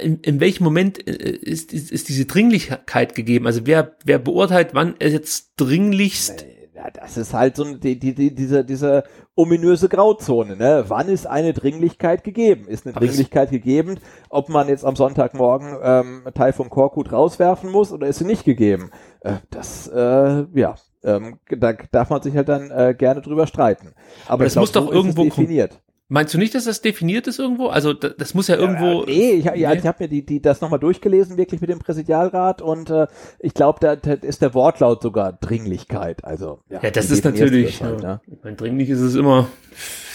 in, 0.00 0.20
in 0.20 0.40
welchem 0.40 0.64
Moment 0.64 1.06
äh, 1.06 1.12
ist, 1.12 1.72
ist, 1.72 1.90
ist 1.90 2.08
diese 2.08 2.26
Dringlichkeit 2.26 3.14
gegeben? 3.14 3.46
Also 3.46 3.66
wer, 3.66 3.96
wer 4.04 4.18
beurteilt, 4.18 4.70
wann 4.72 4.94
er 4.98 5.10
jetzt 5.10 5.54
dringlichst 5.56 6.44
nee 6.46 6.57
ja, 6.78 6.90
das 6.92 7.16
ist 7.16 7.34
halt 7.34 7.56
so 7.56 7.64
die, 7.64 7.98
die, 7.98 8.14
die, 8.14 8.32
diese, 8.32 8.64
diese 8.64 9.02
ominöse 9.34 9.88
Grauzone. 9.88 10.56
Ne? 10.56 10.84
Wann 10.86 11.08
ist 11.08 11.26
eine 11.26 11.52
Dringlichkeit 11.52 12.22
gegeben? 12.22 12.68
Ist 12.68 12.86
eine 12.86 12.94
Aber 12.94 13.04
Dringlichkeit 13.04 13.50
gegeben, 13.50 13.98
ob 14.30 14.48
man 14.48 14.68
jetzt 14.68 14.84
am 14.84 14.94
Sonntagmorgen 14.94 15.76
ähm, 15.82 16.22
Teil 16.34 16.52
vom 16.52 16.70
Korkut 16.70 17.10
rauswerfen 17.10 17.72
muss 17.72 17.90
oder 17.90 18.06
ist 18.06 18.18
sie 18.18 18.26
nicht 18.26 18.44
gegeben? 18.44 18.92
Äh, 19.22 19.34
das, 19.50 19.88
äh, 19.88 20.44
ja, 20.54 20.76
ähm, 21.02 21.40
da 21.50 21.72
darf 21.72 22.10
man 22.10 22.22
sich 22.22 22.36
halt 22.36 22.48
dann 22.48 22.70
äh, 22.70 22.94
gerne 22.96 23.22
drüber 23.22 23.48
streiten. 23.48 23.94
Aber, 24.26 24.34
Aber 24.34 24.44
das 24.44 24.54
muss 24.54 24.70
doch 24.70 24.88
irgendwo 24.88 25.24
definiert. 25.24 25.80
Meinst 26.10 26.32
du 26.32 26.38
nicht, 26.38 26.54
dass 26.54 26.64
das 26.64 26.80
definiert 26.80 27.26
ist 27.26 27.38
irgendwo? 27.38 27.66
Also 27.66 27.92
das, 27.92 28.14
das 28.16 28.34
muss 28.34 28.48
ja 28.48 28.56
irgendwo. 28.56 29.00
Ja, 29.00 29.06
nee, 29.06 29.30
ich, 29.32 29.44
nee. 29.44 29.74
ich 29.74 29.86
habe 29.86 30.04
mir 30.04 30.08
die, 30.08 30.24
die 30.24 30.40
das 30.40 30.62
nochmal 30.62 30.78
durchgelesen, 30.78 31.36
wirklich 31.36 31.60
mit 31.60 31.68
dem 31.68 31.80
Präsidialrat 31.80 32.62
und 32.62 32.88
äh, 32.88 33.08
ich 33.40 33.52
glaube, 33.52 33.78
da, 33.80 33.94
da 33.94 34.14
ist 34.14 34.40
der 34.40 34.54
Wortlaut 34.54 35.02
sogar 35.02 35.34
Dringlichkeit. 35.34 36.24
Also 36.24 36.60
ja, 36.70 36.80
ja 36.82 36.90
das 36.90 37.10
ist 37.10 37.26
natürlich. 37.26 37.82
Halt, 37.82 38.02
ja. 38.02 38.22
ne? 38.42 38.54
Dringlich 38.54 38.88
ist 38.88 39.00
es 39.00 39.16
immer. 39.16 39.48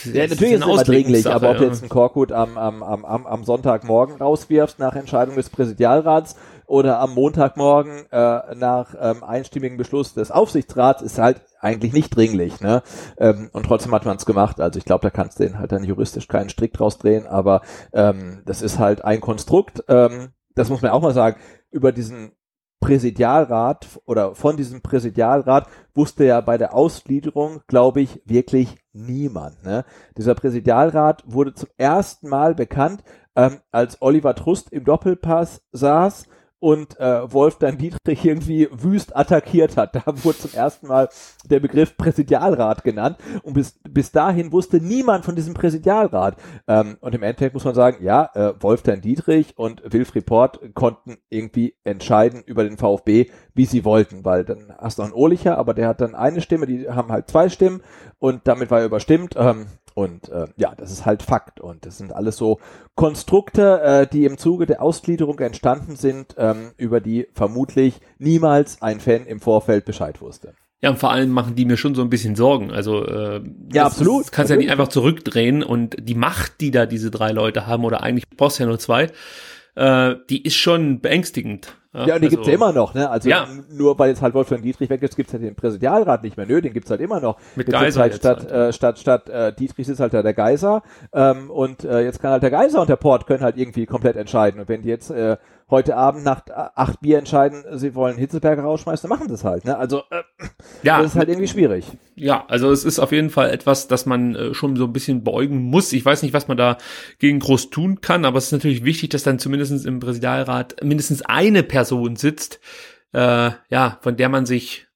Ja, 0.06 0.28
natürlich 0.28 0.53
ist 0.53 0.61
es 0.61 0.65
immer 0.65 0.84
dringlich, 0.84 1.28
aber 1.28 1.52
ob 1.52 1.57
du 1.57 1.65
jetzt 1.65 1.84
einen 1.84 1.90
Korkut 1.90 2.32
am, 2.32 2.57
am, 2.57 2.82
am, 2.82 3.26
am 3.28 3.44
Sonntagmorgen 3.44 4.15
rauswirfst 4.18 4.80
nach 4.80 4.95
Entscheidung 4.95 5.36
des 5.36 5.52
Präsidialrats 5.52 6.36
oder 6.65 6.99
am 6.99 7.14
Montagmorgen 7.14 8.06
äh, 8.11 8.56
nach 8.56 8.95
ähm, 8.99 9.23
einstimmigem 9.23 9.77
Beschluss 9.77 10.14
des 10.14 10.31
Aufsichtsrats 10.31 11.02
ist 11.02 11.18
halt 11.18 11.41
eigentlich 11.60 11.94
nicht 11.94 12.15
dringlich. 12.15 12.61
Ne? 12.61 12.84
Ähm, 13.18 13.49
und 13.53 13.65
trotzdem 13.65 13.94
hat 13.94 14.06
man 14.06 14.18
es 14.18 14.26
gemacht. 14.26 14.60
Also 14.60 14.77
ich 14.77 14.85
glaube, 14.85 15.03
da 15.03 15.10
kannst 15.10 15.40
du 15.40 15.44
den 15.44 15.60
halt 15.60 15.72
dann 15.72 15.84
juristisch 15.84 16.27
keinen 16.27 16.49
Strick 16.49 16.73
draus 16.73 16.98
drehen, 16.98 17.27
aber 17.27 17.61
ähm, 17.94 18.41
das 18.45 18.61
ist 18.61 18.80
halt 18.80 19.03
ein 19.03 19.22
Konstrukt. 19.22 19.84
Ähm, 19.88 20.30
das 20.56 20.69
muss 20.69 20.81
man 20.81 20.91
auch 20.91 21.02
mal 21.02 21.14
sagen. 21.14 21.40
Über 21.72 21.91
diesen 21.91 22.34
Präsidialrat 22.84 23.88
oder 24.06 24.35
von 24.35 24.57
diesem 24.57 24.81
Präsidialrat 24.81 25.68
wusste 25.94 26.26
ja 26.26 26.41
bei 26.41 26.57
der 26.57 26.73
Ausgliederung, 26.73 27.61
glaube 27.68 28.02
ich, 28.02 28.22
wirklich 28.26 28.77
niemand. 28.91 29.64
Ne? 29.64 29.85
Dieser 30.18 30.35
Präsidialrat 30.35 31.23
wurde 31.26 31.53
zum 31.53 31.69
ersten 31.77 32.27
Mal 32.27 32.56
bekannt, 32.56 33.03
ähm, 33.38 33.60
als 33.72 34.02
Oliver 34.02 34.35
Trust 34.35 34.72
im 34.73 34.84
Doppelpass 34.84 35.64
saß 35.72 36.26
und 36.64 36.98
äh, 36.98 37.30
Wolf 37.34 37.57
dann 37.57 37.77
Dietrich 37.77 38.23
irgendwie 38.23 38.69
wüst 38.72 39.18
attackiert 39.18 39.76
hat. 39.76 39.95
Da 39.95 40.03
wurde 40.23 40.38
zum 40.38 40.53
ersten 40.53 40.88
Mal 40.88 41.10
der 41.44 41.60
Begriff 41.60 41.98
Präsidialrat 41.98 42.85
genannt 42.85 43.18
und 43.44 43.53
bis, 43.53 43.77
bis 43.84 44.14
dahin 44.14 44.53
wusste 44.53 44.77
niemand 44.77 45.26
von 45.26 45.35
diesem 45.35 45.53
Präsidialrat. 45.53 46.38
Ähm, 46.69 46.95
und 47.02 47.14
im 47.15 47.22
Endeffekt 47.22 47.53
muss 47.53 47.65
man 47.65 47.76
sagen, 47.76 48.02
ja, 48.02 48.30
äh, 48.34 48.53
Wolfgang 48.61 49.02
Dietrich 49.02 49.57
und 49.57 49.81
Wilfried 49.91 50.26
Port 50.26 50.73
konnten 50.73 51.18
irgendwie 51.30 51.76
entscheiden 51.84 52.41
über 52.45 52.64
den 52.64 52.77
VfB, 52.77 53.30
wie 53.53 53.65
sie 53.65 53.84
wollten, 53.84 54.23
weil 54.23 54.45
dann 54.45 54.73
hast 54.77 54.99
du 54.99 55.03
einen 55.03 55.11
Ohlicher, 55.11 55.57
aber 55.57 55.73
der 55.73 55.90
hat 55.90 55.99
dann 55.99 56.15
eine 56.15 56.40
Stimme, 56.40 56.65
die 56.65 56.88
haben 56.88 57.11
halt 57.11 57.30
zwei 57.30 57.49
Stimmen 57.49 57.81
und 58.19 58.48
damit 58.48 58.72
war 58.72 58.80
er 58.80 58.85
überstimmt. 58.85 59.35
Ähm, 59.38 59.65
und 59.94 60.30
äh, 60.30 60.48
ja, 60.57 60.74
das 60.76 60.91
ist 60.91 61.06
halt 61.06 61.24
Fakt. 61.24 61.60
Und 61.60 61.86
das 61.86 61.98
sind 61.98 62.14
alles 62.14 62.38
so 62.38 62.60
Konstrukte, 62.95 63.82
äh, 63.82 64.07
die 64.07 64.26
im 64.26 64.38
Zuge 64.38 64.65
der 64.65 64.82
Ausgliederung 64.82 65.40
entstanden 65.40 65.95
sind, 65.95 66.36
ähm, 66.38 66.72
über 66.78 66.99
die 67.02 67.28
vermutlich 67.34 68.02
niemals 68.18 68.82
ein 68.82 68.99
Fan 68.99 69.26
im 69.26 69.40
Vorfeld 69.40 69.86
Bescheid 69.86 70.22
wusste. 70.22 70.53
Ja, 70.82 70.90
und 70.90 70.99
vor 70.99 71.11
allem 71.11 71.30
machen 71.30 71.56
die 71.56 71.64
mir 71.64 71.78
schon 71.78 71.95
so 71.95 72.02
ein 72.02 72.10
bisschen 72.10 72.36
Sorgen. 72.36 72.70
Also 72.70 73.06
äh, 73.06 73.41
ja, 73.72 73.86
absolut. 73.86 74.26
Das 74.26 74.32
kannst 74.34 74.49
ja 74.49 74.57
nicht 74.57 74.70
einfach 74.70 74.90
zurückdrehen 74.90 75.64
und 75.64 75.95
die 75.99 76.15
Macht, 76.15 76.60
die 76.60 76.72
da 76.72 76.86
diese 76.86 77.10
drei 77.10 77.32
Leute 77.32 77.68
haben, 77.68 77.86
oder 77.86 78.03
eigentlich 78.03 78.30
brauchst 78.30 78.60
du 78.60 78.64
ja 78.64 78.68
nur 78.68 78.80
zwei, 78.80 79.10
äh, 79.76 80.15
die 80.30 80.44
ist 80.44 80.56
schon 80.56 80.99
beängstigend. 80.99 81.78
Ja, 81.94 82.07
ja 82.07 82.15
und 82.15 82.22
die 82.22 82.26
also, 82.26 82.38
gibt's 82.38 82.48
ja 82.48 82.53
immer 82.53 82.72
noch, 82.72 82.94
ne? 82.94 83.10
Also 83.10 83.30
ja. 83.30 83.48
nur 83.72 83.98
weil 83.99 84.10
jetzt 84.10 84.22
halt 84.22 84.34
Wolfgang 84.34 84.64
Dietrich 84.64 84.90
weg 84.90 85.02
ist, 85.03 85.15
gibt's 85.15 85.32
halt 85.34 85.44
den 85.44 85.56
Präsidialrat 85.56 86.24
nicht 86.24 86.38
mehr. 86.38 86.45
Nö, 86.48 86.61
den 86.61 86.74
gibt's 86.74 86.90
halt 86.90 87.02
immer 87.02 87.20
noch. 87.20 87.38
Mit 87.56 87.68
jetzt 87.68 87.80
Geiser 87.80 88.02
halt 88.02 88.15
statt, 88.15 88.52
halt. 88.52 88.52
Äh, 88.52 88.74
statt 88.74 88.99
statt 88.99 89.30
äh, 89.30 89.53
Dietrich 89.53 89.88
ist 89.88 89.99
halt 89.99 90.14
da 90.14 90.24
der 90.24 90.34
Geiser 90.34 90.82
ähm, 91.14 91.52
und 91.52 91.84
äh, 91.84 92.02
jetzt 92.02 92.20
kann 92.20 92.32
halt 92.32 92.44
der 92.44 92.52
Geiser 92.52 92.82
und 92.82 92.90
der 92.90 92.95
Port 92.95 93.28
können 93.28 93.44
halt 93.44 93.57
irgendwie 93.57 93.86
komplett 93.86 94.15
entscheiden. 94.15 94.60
Und 94.60 94.70
wenn 94.70 94.82
die 94.82 94.90
jetzt 94.90 95.11
äh, 95.11 95.38
heute 95.70 95.95
Abend 95.95 96.24
nach 96.24 96.41
acht 96.76 97.02
Bier 97.02 97.18
entscheiden, 97.18 97.64
sie 97.74 97.95
wollen 97.95 98.18
Hitzelberger 98.18 98.64
rausschmeißen, 98.64 99.10
dann 99.10 99.18
machen 99.18 99.28
sie 99.28 99.34
es 99.34 99.44
halt. 99.44 99.65
Ne? 99.65 99.78
Also 99.78 100.03
äh, 100.11 100.22
ja, 100.84 101.02
das 101.02 101.14
ist 101.14 101.18
halt 101.18 101.30
irgendwie 101.30 101.48
schwierig. 101.48 101.86
Ja, 102.15 102.45
also 102.48 102.72
es 102.72 102.86
ist 102.86 102.99
auf 102.99 103.11
jeden 103.11 103.30
Fall 103.30 103.49
etwas, 103.49 103.88
das 103.88 104.06
man 104.06 104.36
äh, 104.36 104.53
schon 104.53 104.76
so 104.76 104.86
ein 104.86 104.94
bisschen 104.94 105.24
beugen 105.24 105.64
muss. 105.64 105.91
Ich 105.94 106.06
weiß 106.06 106.22
nicht, 106.22 106.34
was 106.34 106.48
man 106.48 106.57
da 106.57 106.78
gegen 107.18 107.40
groß 107.40 107.70
tun 107.70 108.02
kann, 108.02 108.26
aber 108.26 108.38
es 108.38 108.45
ist 108.45 108.52
natürlich 108.52 108.84
wichtig, 108.84 109.10
dass 109.10 109.24
dann 109.24 109.40
zumindest 109.40 109.86
im 109.86 109.99
Präsidialrat 109.99 110.84
mindestens 110.84 111.24
eine 111.24 111.64
Person 111.64 111.82
sitzt, 111.84 112.60
äh, 113.14 113.51
ja, 113.69 113.97
von 114.01 114.15
der 114.18 114.30
man 114.30 114.45
sich 114.45 114.88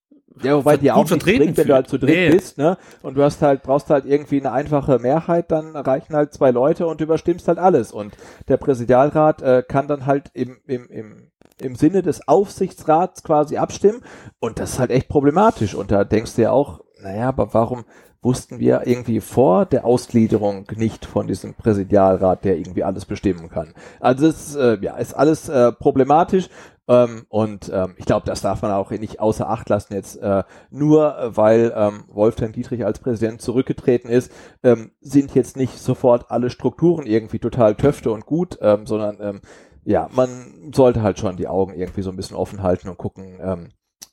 ja, 0.43 0.55
wobei 0.55 0.77
die 0.77 0.91
auch 0.91 1.09
nicht 1.09 1.23
bringt, 1.23 1.57
wenn 1.57 1.67
du 1.67 1.73
halt 1.73 1.89
zu 1.89 1.97
dritt 1.97 2.09
nee. 2.09 2.29
bist, 2.29 2.57
ne? 2.57 2.77
Und 3.01 3.15
du 3.17 3.23
hast 3.23 3.41
halt, 3.41 3.63
brauchst 3.63 3.89
halt 3.89 4.05
irgendwie 4.05 4.39
eine 4.39 4.51
einfache 4.51 4.99
Mehrheit, 4.99 5.51
dann 5.51 5.75
reichen 5.75 6.15
halt 6.15 6.33
zwei 6.33 6.51
Leute 6.51 6.87
und 6.87 6.99
du 6.99 7.05
überstimmst 7.05 7.47
halt 7.47 7.57
alles. 7.57 7.91
Und 7.91 8.15
der 8.47 8.57
Präsidialrat 8.57 9.41
äh, 9.41 9.63
kann 9.67 9.87
dann 9.87 10.05
halt 10.05 10.29
im, 10.33 10.57
im, 10.67 10.87
im, 10.89 11.31
im 11.59 11.75
Sinne 11.75 12.01
des 12.01 12.27
Aufsichtsrats 12.27 13.23
quasi 13.23 13.57
abstimmen. 13.57 14.03
Und 14.39 14.59
das 14.59 14.73
ist 14.73 14.79
halt 14.79 14.91
echt 14.91 15.07
problematisch. 15.07 15.73
Und 15.73 15.91
da 15.91 16.03
denkst 16.03 16.35
du 16.35 16.43
ja 16.43 16.51
auch, 16.51 16.81
naja, 17.01 17.29
aber 17.29 17.53
warum 17.53 17.85
wussten 18.21 18.59
wir 18.59 18.85
irgendwie 18.85 19.21
vor 19.21 19.65
der 19.65 19.85
Ausgliederung 19.85 20.65
nicht 20.75 21.05
von 21.05 21.27
diesem 21.27 21.53
Präsidialrat, 21.53 22.43
der 22.43 22.57
irgendwie 22.57 22.83
alles 22.83 23.05
bestimmen 23.05 23.49
kann. 23.49 23.73
Also 23.99 24.27
es 24.27 24.55
äh, 24.55 24.77
ja, 24.81 24.97
ist 24.97 25.13
alles 25.13 25.49
äh, 25.49 25.71
problematisch 25.71 26.49
ähm, 26.87 27.25
und 27.29 27.69
ähm, 27.73 27.95
ich 27.97 28.05
glaube, 28.05 28.25
das 28.25 28.41
darf 28.41 28.61
man 28.61 28.71
auch 28.71 28.91
nicht 28.91 29.19
außer 29.19 29.49
Acht 29.49 29.67
lassen 29.69 29.93
jetzt, 29.93 30.15
äh, 30.17 30.43
nur 30.69 31.17
äh, 31.17 31.35
weil 31.35 31.73
ähm, 31.75 32.05
Wolfgang 32.07 32.53
Dietrich 32.53 32.85
als 32.85 32.99
Präsident 32.99 33.41
zurückgetreten 33.41 34.09
ist, 34.09 34.31
ähm, 34.63 34.91
sind 35.01 35.35
jetzt 35.35 35.57
nicht 35.57 35.77
sofort 35.79 36.31
alle 36.31 36.49
Strukturen 36.49 37.05
irgendwie 37.05 37.39
total 37.39 37.75
töfte 37.75 38.11
und 38.11 38.25
gut, 38.25 38.57
ähm, 38.61 38.85
sondern 38.85 39.17
ähm, 39.19 39.41
ja, 39.83 40.09
man 40.13 40.71
sollte 40.73 41.01
halt 41.01 41.19
schon 41.19 41.37
die 41.37 41.47
Augen 41.47 41.73
irgendwie 41.73 42.01
so 42.01 42.09
ein 42.09 42.15
bisschen 42.17 42.37
offen 42.37 42.63
halten 42.63 42.89
und 42.89 42.97
gucken, 42.97 43.39
ähm, 43.41 43.69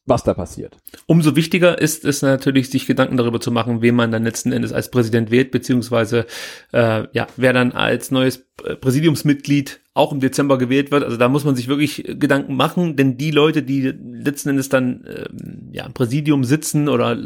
was 0.07 0.23
da 0.23 0.35
passiert. 0.35 0.77
Umso 1.07 1.35
wichtiger 1.35 1.79
ist 1.81 2.05
es 2.05 2.21
natürlich, 2.21 2.69
sich 2.71 2.87
Gedanken 2.87 3.17
darüber 3.17 3.41
zu 3.41 3.51
machen, 3.51 3.81
wen 3.81 3.95
man 3.95 4.11
dann 4.11 4.25
letzten 4.25 4.53
Endes 4.53 4.73
als 4.73 4.91
Präsident 4.91 5.31
wählt, 5.31 5.51
beziehungsweise 5.51 6.27
äh, 6.73 7.07
ja, 7.13 7.27
wer 7.37 7.53
dann 7.53 7.73
als 7.73 8.11
neues 8.11 8.45
Präsidiumsmitglied 8.81 9.81
auch 9.95 10.13
im 10.13 10.21
Dezember 10.21 10.59
gewählt 10.59 10.91
wird. 10.91 11.05
Also 11.05 11.17
da 11.17 11.29
muss 11.29 11.45
man 11.45 11.57
sich 11.57 11.69
wirklich 11.69 12.05
Gedanken 12.07 12.57
machen, 12.57 12.97
denn 12.97 13.17
die 13.17 13.31
Leute, 13.31 13.63
die 13.63 13.81
letzten 13.83 14.51
Endes 14.51 14.69
dann 14.69 15.05
äh, 15.05 15.27
ja 15.73 15.87
im 15.87 15.93
Präsidium 15.95 16.45
sitzen 16.45 16.89
oder 16.89 17.17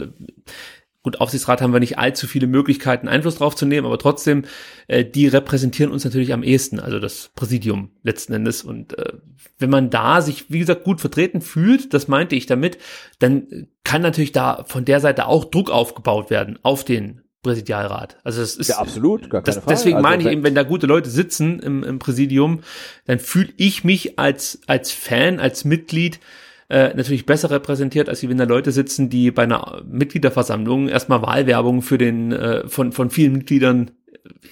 Gut, 1.09 1.23
Aufsichtsrat 1.23 1.63
haben 1.63 1.73
wir 1.73 1.81
nicht 1.81 1.97
allzu 1.99 2.27
viele 2.27 2.47
Möglichkeiten, 2.47 3.09
Einfluss 3.09 3.37
drauf 3.37 3.57
zu 3.57 3.65
nehmen, 3.65 3.87
aber 3.87 3.97
trotzdem, 3.97 4.45
äh, 4.89 5.07
die 5.07 5.27
repräsentieren 5.27 5.91
uns 5.91 6.05
natürlich 6.05 6.35
am 6.35 6.43
ehesten, 6.43 6.81
also 6.81 6.99
das 6.99 7.31
Präsidium 7.35 7.93
letzten 8.03 8.35
Endes. 8.35 8.63
Und 8.63 8.99
äh, 8.99 9.15
wenn 9.59 9.71
man 9.71 9.89
da 9.89 10.21
sich, 10.21 10.51
wie 10.51 10.59
gesagt, 10.59 10.85
gut 10.85 11.01
vertreten 11.01 11.41
fühlt, 11.41 11.95
das 11.95 12.09
meinte 12.09 12.37
ich 12.37 12.45
damit, 12.45 12.77
dann 13.21 13.69
kann 13.85 14.03
natürlich 14.03 14.33
da 14.33 14.65
von 14.69 14.85
der 14.85 15.01
Seite 15.01 15.29
auch 15.29 15.47
Druck 15.47 15.71
aufgebaut 15.71 16.29
werden 16.29 16.59
auf 16.63 16.85
den 16.85 17.23
Präsidialrat. 17.43 18.19
Also 18.23 18.43
es 18.43 18.55
ist 18.57 18.69
Ja, 18.69 18.77
absolut, 18.77 19.31
gar 19.31 19.41
keine 19.41 19.45
das, 19.47 19.55
Frage. 19.65 19.69
deswegen 19.71 19.97
Also 19.97 20.03
meine 20.03 20.21
ich 20.21 20.27
wenn- 20.27 20.33
eben, 20.35 20.43
wenn 20.45 20.55
da 20.55 20.63
gute 20.63 20.87
Leute 20.87 21.09
sitzen 21.09 21.59
im, 21.61 21.85
im 21.85 21.99
Präsidium, 21.99 22.61
dann 23.07 23.19
fühle 23.19 23.49
ich 23.57 23.83
mich 23.83 24.19
als 24.19 24.61
als 24.67 24.93
Fan, 24.93 25.41
als 25.41 25.65
Mitglied 25.65 26.21
äh, 26.69 26.95
natürlich 26.95 27.27
besser 27.27 27.51
repräsentiert, 27.51 28.09
als 28.09 28.27
wenn 28.29 28.39
da 28.39 28.45
Leute 28.45 28.73
sitzen, 28.73 29.11
die 29.11 29.31
bei 29.31 29.45
einer 29.45 29.83
Mitgliederversammlung 29.87 30.89
erstmal 30.89 31.23
Wahlwerbung 31.23 31.83
für 31.83 31.99
den 31.99 32.33
äh, 32.33 32.69
von 32.69 32.93
von 32.93 33.11
vielen 33.11 33.33
Mitgliedern 33.33 33.91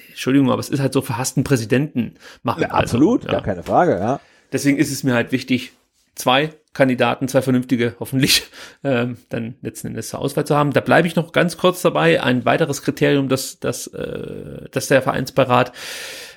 Entschuldigung, 0.08 0.50
aber 0.50 0.60
es 0.60 0.68
ist 0.68 0.80
halt 0.80 0.92
so 0.92 1.02
verhassten 1.02 1.44
Präsidenten 1.44 2.14
machen. 2.42 2.62
Ja, 2.62 2.68
absolut, 2.68 3.22
Also, 3.22 3.32
gar 3.32 3.42
keine 3.42 3.62
Frage, 3.62 3.98
ja. 3.98 4.20
Deswegen 4.52 4.78
ist 4.78 4.90
es 4.90 5.04
mir 5.04 5.14
halt 5.14 5.32
wichtig, 5.32 5.72
zwei 6.14 6.52
Kandidaten, 6.72 7.28
zwei 7.28 7.42
vernünftige, 7.42 7.94
hoffentlich, 8.00 8.44
ähm, 8.84 9.16
dann 9.28 9.54
letzten 9.62 9.88
Endes 9.88 10.08
zur 10.08 10.20
Auswahl 10.20 10.46
zu 10.46 10.56
haben. 10.56 10.72
Da 10.72 10.80
bleibe 10.80 11.08
ich 11.08 11.16
noch 11.16 11.32
ganz 11.32 11.56
kurz 11.56 11.82
dabei. 11.82 12.22
Ein 12.22 12.44
weiteres 12.44 12.82
Kriterium, 12.82 13.28
das, 13.28 13.60
das, 13.60 13.86
äh, 13.88 14.68
das 14.70 14.88
der 14.88 15.02
Vereinsbeirat 15.02 15.72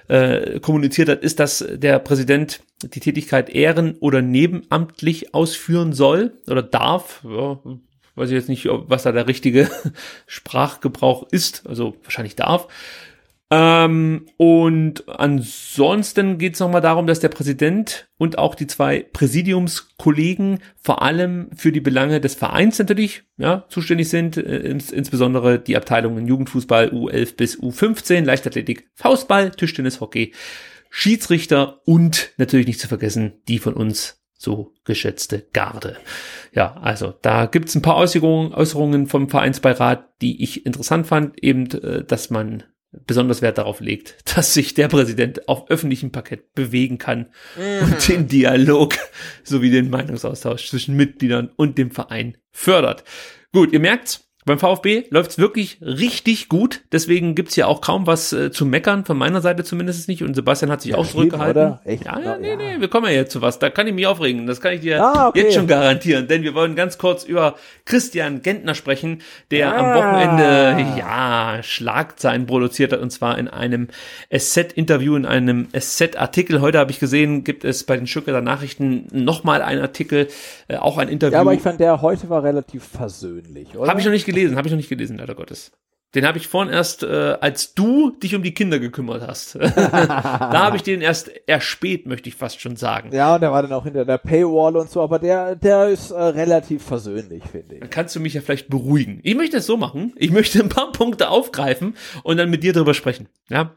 äh, 0.10 0.60
kommuniziert 0.60 1.07
hat, 1.07 1.22
ist, 1.22 1.40
dass 1.40 1.65
der 1.69 1.99
Präsident 1.99 2.61
die 2.84 2.99
Tätigkeit 2.99 3.49
ehren- 3.49 3.95
oder 3.99 4.22
nebenamtlich 4.22 5.34
ausführen 5.34 5.94
soll 5.94 6.34
oder 6.48 6.64
darf. 6.64 7.22
Ja, 7.23 7.60
weiß 8.15 8.30
ich 8.30 8.36
jetzt 8.36 8.49
nicht, 8.49 8.68
was 8.68 9.03
da 9.03 9.11
der 9.11 9.27
richtige 9.27 9.69
Sprachgebrauch 10.27 11.27
ist. 11.31 11.65
Also 11.68 11.95
wahrscheinlich 12.03 12.36
darf. 12.36 12.68
Ähm, 13.51 14.27
und 14.38 15.09
ansonsten 15.09 16.38
geht 16.38 16.53
es 16.53 16.59
nochmal 16.59 16.81
darum, 16.81 17.07
dass 17.07 17.19
der 17.19 17.30
Präsident 17.30 18.07
und 18.17 18.38
auch 18.38 18.53
die 18.53 18.67
zwei 18.67 19.01
Präsidiumskollegen 19.01 20.59
vor 20.80 21.01
allem 21.01 21.49
für 21.55 21.71
die 21.71 21.81
Belange 21.81 22.21
des 22.21 22.35
Vereins 22.35 22.77
natürlich 22.77 23.23
ja, 23.38 23.65
zuständig 23.69 24.09
sind, 24.09 24.38
äh, 24.38 24.57
ins, 24.59 24.91
insbesondere 24.91 25.57
die 25.57 25.77
Abteilungen 25.77 26.27
Jugendfußball 26.27 26.89
U11 26.89 27.35
bis 27.38 27.59
U15, 27.59 28.23
Leichtathletik, 28.23 28.88
Faustball, 28.93 29.49
Tischtennis, 29.49 29.99
Hockey, 29.99 30.34
Schiedsrichter 30.91 31.81
und 31.85 32.34
natürlich 32.38 32.67
nicht 32.67 32.80
zu 32.80 32.88
vergessen 32.88 33.34
die 33.47 33.59
von 33.59 33.73
uns 33.73 34.19
so 34.38 34.73
geschätzte 34.85 35.47
Garde. 35.53 35.97
Ja, 36.53 36.77
also 36.77 37.13
da 37.21 37.47
gibt's 37.47 37.76
ein 37.76 37.81
paar 37.81 37.97
Äußerungen, 37.97 38.53
Äußerungen 38.53 39.07
vom 39.07 39.27
Vereinsbeirat, 39.27 40.21
die 40.21 40.41
ich 40.43 40.65
interessant 40.65 41.07
fand, 41.07 41.43
eben, 41.43 41.69
äh, 41.71 42.05
dass 42.05 42.30
man 42.30 42.63
besonders 42.91 43.41
Wert 43.41 43.57
darauf 43.57 43.80
legt, 43.80 44.18
dass 44.36 44.53
sich 44.53 44.74
der 44.74 44.88
Präsident 44.88 45.48
auf 45.48 45.70
öffentlichem 45.70 46.11
Parkett 46.11 46.53
bewegen 46.53 46.98
kann 46.98 47.28
und 47.56 48.07
den 48.07 48.28
Dialog 48.28 48.95
sowie 49.44 49.72
den 49.72 49.90
Meinungsaustausch 49.90 50.70
zwischen 50.70 50.95
Mitgliedern 50.95 51.52
und 51.56 51.78
dem 51.78 51.91
Verein 51.91 52.38
fördert. 52.52 53.03
Gut, 53.52 53.74
ihr 53.74 53.80
merkt's, 53.80 54.28
beim 54.49 54.59
VfB 54.59 55.05
läuft's 55.11 55.38
wirklich 55.38 55.77
richtig 55.81 56.49
gut. 56.49 56.81
Deswegen 56.91 57.35
gibt's 57.35 57.55
hier 57.55 57.67
auch 57.67 57.80
kaum 57.81 58.05
was 58.07 58.34
äh, 58.34 58.51
zu 58.51 58.65
meckern, 58.65 59.05
von 59.05 59.17
meiner 59.17 59.39
Seite 59.41 59.63
zumindest 59.63 60.09
nicht. 60.09 60.23
Und 60.23 60.34
Sebastian 60.35 60.71
hat 60.71 60.81
sich 60.81 60.95
auch 60.95 61.05
schlimm, 61.05 61.30
zurückgehalten. 61.30 61.80
Echt? 61.85 62.05
Ja, 62.05 62.19
ja, 62.19 62.26
Ja. 62.26 62.38
nee, 62.38 62.55
nee, 62.55 62.80
wir 62.80 62.88
kommen 62.89 63.05
ja 63.07 63.13
jetzt 63.13 63.31
zu 63.31 63.41
was. 63.41 63.59
Da 63.59 63.69
kann 63.69 63.88
ich 63.88 63.93
mich 63.93 64.07
aufregen. 64.07 64.45
Das 64.47 64.59
kann 64.59 64.73
ich 64.73 64.81
dir 64.81 65.01
Ah, 65.03 65.27
okay. 65.30 65.43
jetzt 65.43 65.53
schon 65.55 65.67
garantieren. 65.67 66.27
Denn 66.27 66.43
wir 66.43 66.53
wollen 66.55 66.76
ganz 66.76 66.97
kurz 66.97 67.23
über 67.23 67.55
Christian 67.85 68.41
Gentner 68.41 68.76
sprechen, 68.76 69.21
der 69.51 69.76
am 69.77 69.85
Ah. 69.85 69.95
Wochenende, 69.95 70.97
ja, 70.99 71.59
Schlagzeilen 71.61 72.45
produziert 72.45 72.91
hat. 72.91 72.99
Und 72.99 73.11
zwar 73.11 73.38
in 73.38 73.47
einem 73.47 73.88
SZ-Interview, 74.35 75.15
in 75.15 75.26
einem 75.26 75.67
SZ-Artikel. 75.77 76.61
Heute 76.61 76.80
habe 76.80 76.91
ich 76.91 76.99
gesehen, 76.99 77.43
gibt 77.43 77.63
es 77.65 77.84
bei 77.84 77.97
den 77.97 78.07
Stuttgarter 78.07 78.41
Nachrichten 78.41 79.07
nochmal 79.11 79.61
einen 79.61 79.81
Artikel, 79.81 80.27
äh, 80.67 80.77
auch 80.77 80.97
ein 80.97 81.07
Interview. 81.09 81.34
Ja, 81.35 81.41
aber 81.41 81.53
ich 81.53 81.61
fand, 81.61 81.80
der 81.80 82.01
heute 82.01 82.30
war 82.30 82.43
relativ 82.43 82.84
versöhnlich, 82.84 83.76
oder? 83.77 83.89
Habe 83.89 83.99
ich 83.99 84.05
noch 84.05 84.11
nicht 84.13 84.26
gelesen, 84.26 84.39
habe 84.48 84.68
ich 84.68 84.72
noch 84.72 84.78
nicht 84.78 84.90
gelesen, 84.90 85.18
leider 85.18 85.36
Gottes. 85.36 85.72
Den 86.16 86.26
habe 86.26 86.40
ich 86.40 86.48
vorhin 86.48 86.74
erst, 86.74 87.03
äh, 87.03 87.38
als 87.40 87.76
du 87.76 88.10
dich 88.10 88.34
um 88.34 88.41
die 88.41 88.53
Kinder 88.56 88.80
gekümmert 88.80 89.22
hast. 89.28 89.56
da 89.76 90.52
habe 90.52 90.76
ich 90.76 90.82
den 90.82 91.02
erst 91.02 91.30
erspäht, 91.48 92.07
möchte 92.07 92.30
ich 92.30 92.36
fast 92.36 92.61
schon 92.61 92.78
sagen. 92.78 93.14
Ja, 93.14 93.36
und 93.36 93.41
der 93.41 93.52
war 93.52 93.61
dann 93.61 93.74
auch 93.74 93.84
hinter 93.84 94.06
der 94.06 94.18
Paywall 94.18 94.76
und 94.76 94.90
so, 94.90 95.02
aber 95.03 95.20
der, 95.20 95.56
der 95.56 95.90
ist 95.90 96.10
äh, 96.10 96.20
relativ 96.20 96.84
versöhnlich, 96.84 97.44
finde 97.44 97.76
ich. 97.76 97.82
Dann 97.82 97.91
kannst 97.91 98.16
du 98.16 98.20
mich 98.20 98.34
ja 98.34 98.41
vielleicht 98.41 98.70
beruhigen. 98.70 99.20
Ich 99.22 99.36
möchte 99.36 99.57
es 99.57 99.68
so 99.68 99.78
machen. 99.78 100.14
Ich 100.16 100.32
möchte 100.32 100.60
ein 100.60 100.70
paar 100.70 100.91
Punkte 100.94 101.30
aufgreifen 101.30 101.95
und 102.24 102.38
dann 102.38 102.49
mit 102.49 102.64
dir 102.64 102.74
drüber 102.74 102.95
sprechen. 102.95 103.30
Ja. 103.49 103.76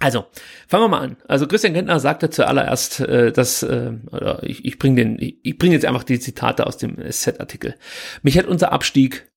Also, 0.00 0.26
fangen 0.68 0.84
wir 0.84 0.88
mal 0.88 1.00
an. 1.00 1.16
Also 1.28 1.46
Christian 1.46 1.72
Gentner 1.72 1.98
sagte 1.98 2.28
zuallererst, 2.28 3.00
äh, 3.00 3.32
dass, 3.32 3.62
äh, 3.62 3.92
oder 4.12 4.42
ich, 4.42 4.66
ich 4.66 4.78
bringe 4.78 4.96
den, 4.96 5.18
ich, 5.18 5.38
ich 5.42 5.56
bringe 5.56 5.72
jetzt 5.72 5.86
einfach 5.86 6.04
die 6.04 6.20
Zitate 6.20 6.66
aus 6.66 6.76
dem 6.76 6.98
Set-Artikel. 7.10 7.76
Mich 8.22 8.36
hat 8.36 8.46
unser 8.46 8.72
Abstieg 8.72 9.30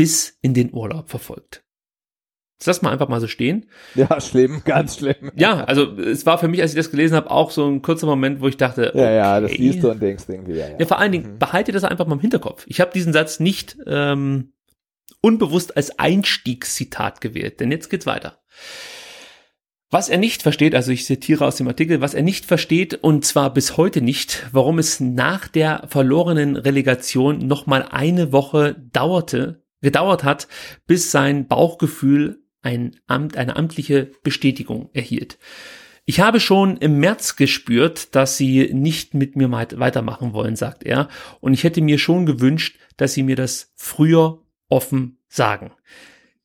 bis 0.00 0.38
in 0.40 0.54
den 0.54 0.72
Urlaub 0.72 1.10
verfolgt. 1.10 1.62
Lass 2.64 2.80
mal 2.80 2.90
einfach 2.90 3.10
mal 3.10 3.20
so 3.20 3.26
stehen. 3.26 3.66
Ja, 3.94 4.18
schlimm, 4.18 4.62
ganz 4.64 4.96
schlimm. 4.96 5.30
Ja, 5.34 5.64
also 5.64 5.92
es 5.98 6.24
war 6.24 6.38
für 6.38 6.48
mich, 6.48 6.62
als 6.62 6.70
ich 6.70 6.78
das 6.78 6.90
gelesen 6.90 7.16
habe, 7.16 7.30
auch 7.30 7.50
so 7.50 7.66
ein 7.66 7.82
kurzer 7.82 8.06
Moment, 8.06 8.40
wo 8.40 8.48
ich 8.48 8.56
dachte, 8.56 8.92
Ja, 8.94 9.10
ja, 9.10 9.40
das 9.42 9.50
okay. 9.50 9.60
liest 9.60 9.84
du 9.84 9.90
und 9.90 10.00
denkst 10.00 10.24
irgendwie, 10.28 10.54
ja, 10.54 10.68
ja. 10.70 10.78
Ja, 10.78 10.86
vor 10.86 10.98
allen 10.98 11.12
Dingen, 11.12 11.38
behalte 11.38 11.72
das 11.72 11.84
einfach 11.84 12.06
mal 12.06 12.14
im 12.14 12.20
Hinterkopf. 12.20 12.64
Ich 12.66 12.80
habe 12.80 12.92
diesen 12.94 13.12
Satz 13.12 13.40
nicht 13.40 13.76
ähm, 13.86 14.54
unbewusst 15.20 15.76
als 15.76 15.98
Einstiegszitat 15.98 17.20
gewählt, 17.20 17.60
denn 17.60 17.70
jetzt 17.70 17.90
geht's 17.90 18.06
weiter. 18.06 18.40
Was 19.90 20.08
er 20.08 20.16
nicht 20.16 20.42
versteht, 20.42 20.74
also 20.74 20.92
ich 20.92 21.04
zitiere 21.04 21.44
aus 21.44 21.56
dem 21.56 21.68
Artikel, 21.68 22.00
was 22.00 22.14
er 22.14 22.22
nicht 22.22 22.46
versteht, 22.46 22.94
und 22.94 23.26
zwar 23.26 23.52
bis 23.52 23.76
heute 23.76 24.00
nicht, 24.00 24.46
warum 24.50 24.78
es 24.78 24.98
nach 24.98 25.46
der 25.46 25.82
verlorenen 25.88 26.56
Relegation 26.56 27.46
nochmal 27.46 27.86
eine 27.90 28.32
Woche 28.32 28.76
dauerte, 28.92 29.62
gedauert 29.80 30.24
hat, 30.24 30.48
bis 30.86 31.10
sein 31.10 31.46
Bauchgefühl 31.46 32.42
ein 32.62 32.96
Amt, 33.06 33.36
eine 33.36 33.56
amtliche 33.56 34.10
Bestätigung 34.22 34.90
erhielt. 34.92 35.38
Ich 36.04 36.20
habe 36.20 36.40
schon 36.40 36.76
im 36.78 36.98
März 36.98 37.36
gespürt, 37.36 38.14
dass 38.14 38.36
sie 38.36 38.72
nicht 38.74 39.14
mit 39.14 39.36
mir 39.36 39.50
weit- 39.52 39.78
weitermachen 39.78 40.32
wollen, 40.32 40.56
sagt 40.56 40.82
er, 40.82 41.08
und 41.40 41.52
ich 41.52 41.64
hätte 41.64 41.82
mir 41.82 41.98
schon 41.98 42.26
gewünscht, 42.26 42.78
dass 42.96 43.14
sie 43.14 43.22
mir 43.22 43.36
das 43.36 43.72
früher 43.76 44.42
offen 44.68 45.18
sagen. 45.28 45.72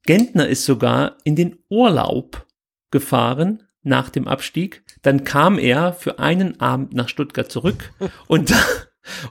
Gentner 0.04 0.48
ist 0.48 0.66
sogar 0.66 1.18
in 1.24 1.36
den 1.36 1.58
Urlaub 1.70 2.46
gefahren 2.92 3.64
nach 3.82 4.10
dem 4.10 4.28
Abstieg. 4.28 4.84
Dann 5.02 5.24
kam 5.24 5.58
er 5.58 5.94
für 5.94 6.20
einen 6.20 6.60
Abend 6.60 6.94
nach 6.94 7.10
Stuttgart 7.10 7.52
zurück 7.52 7.92
und 8.28 8.54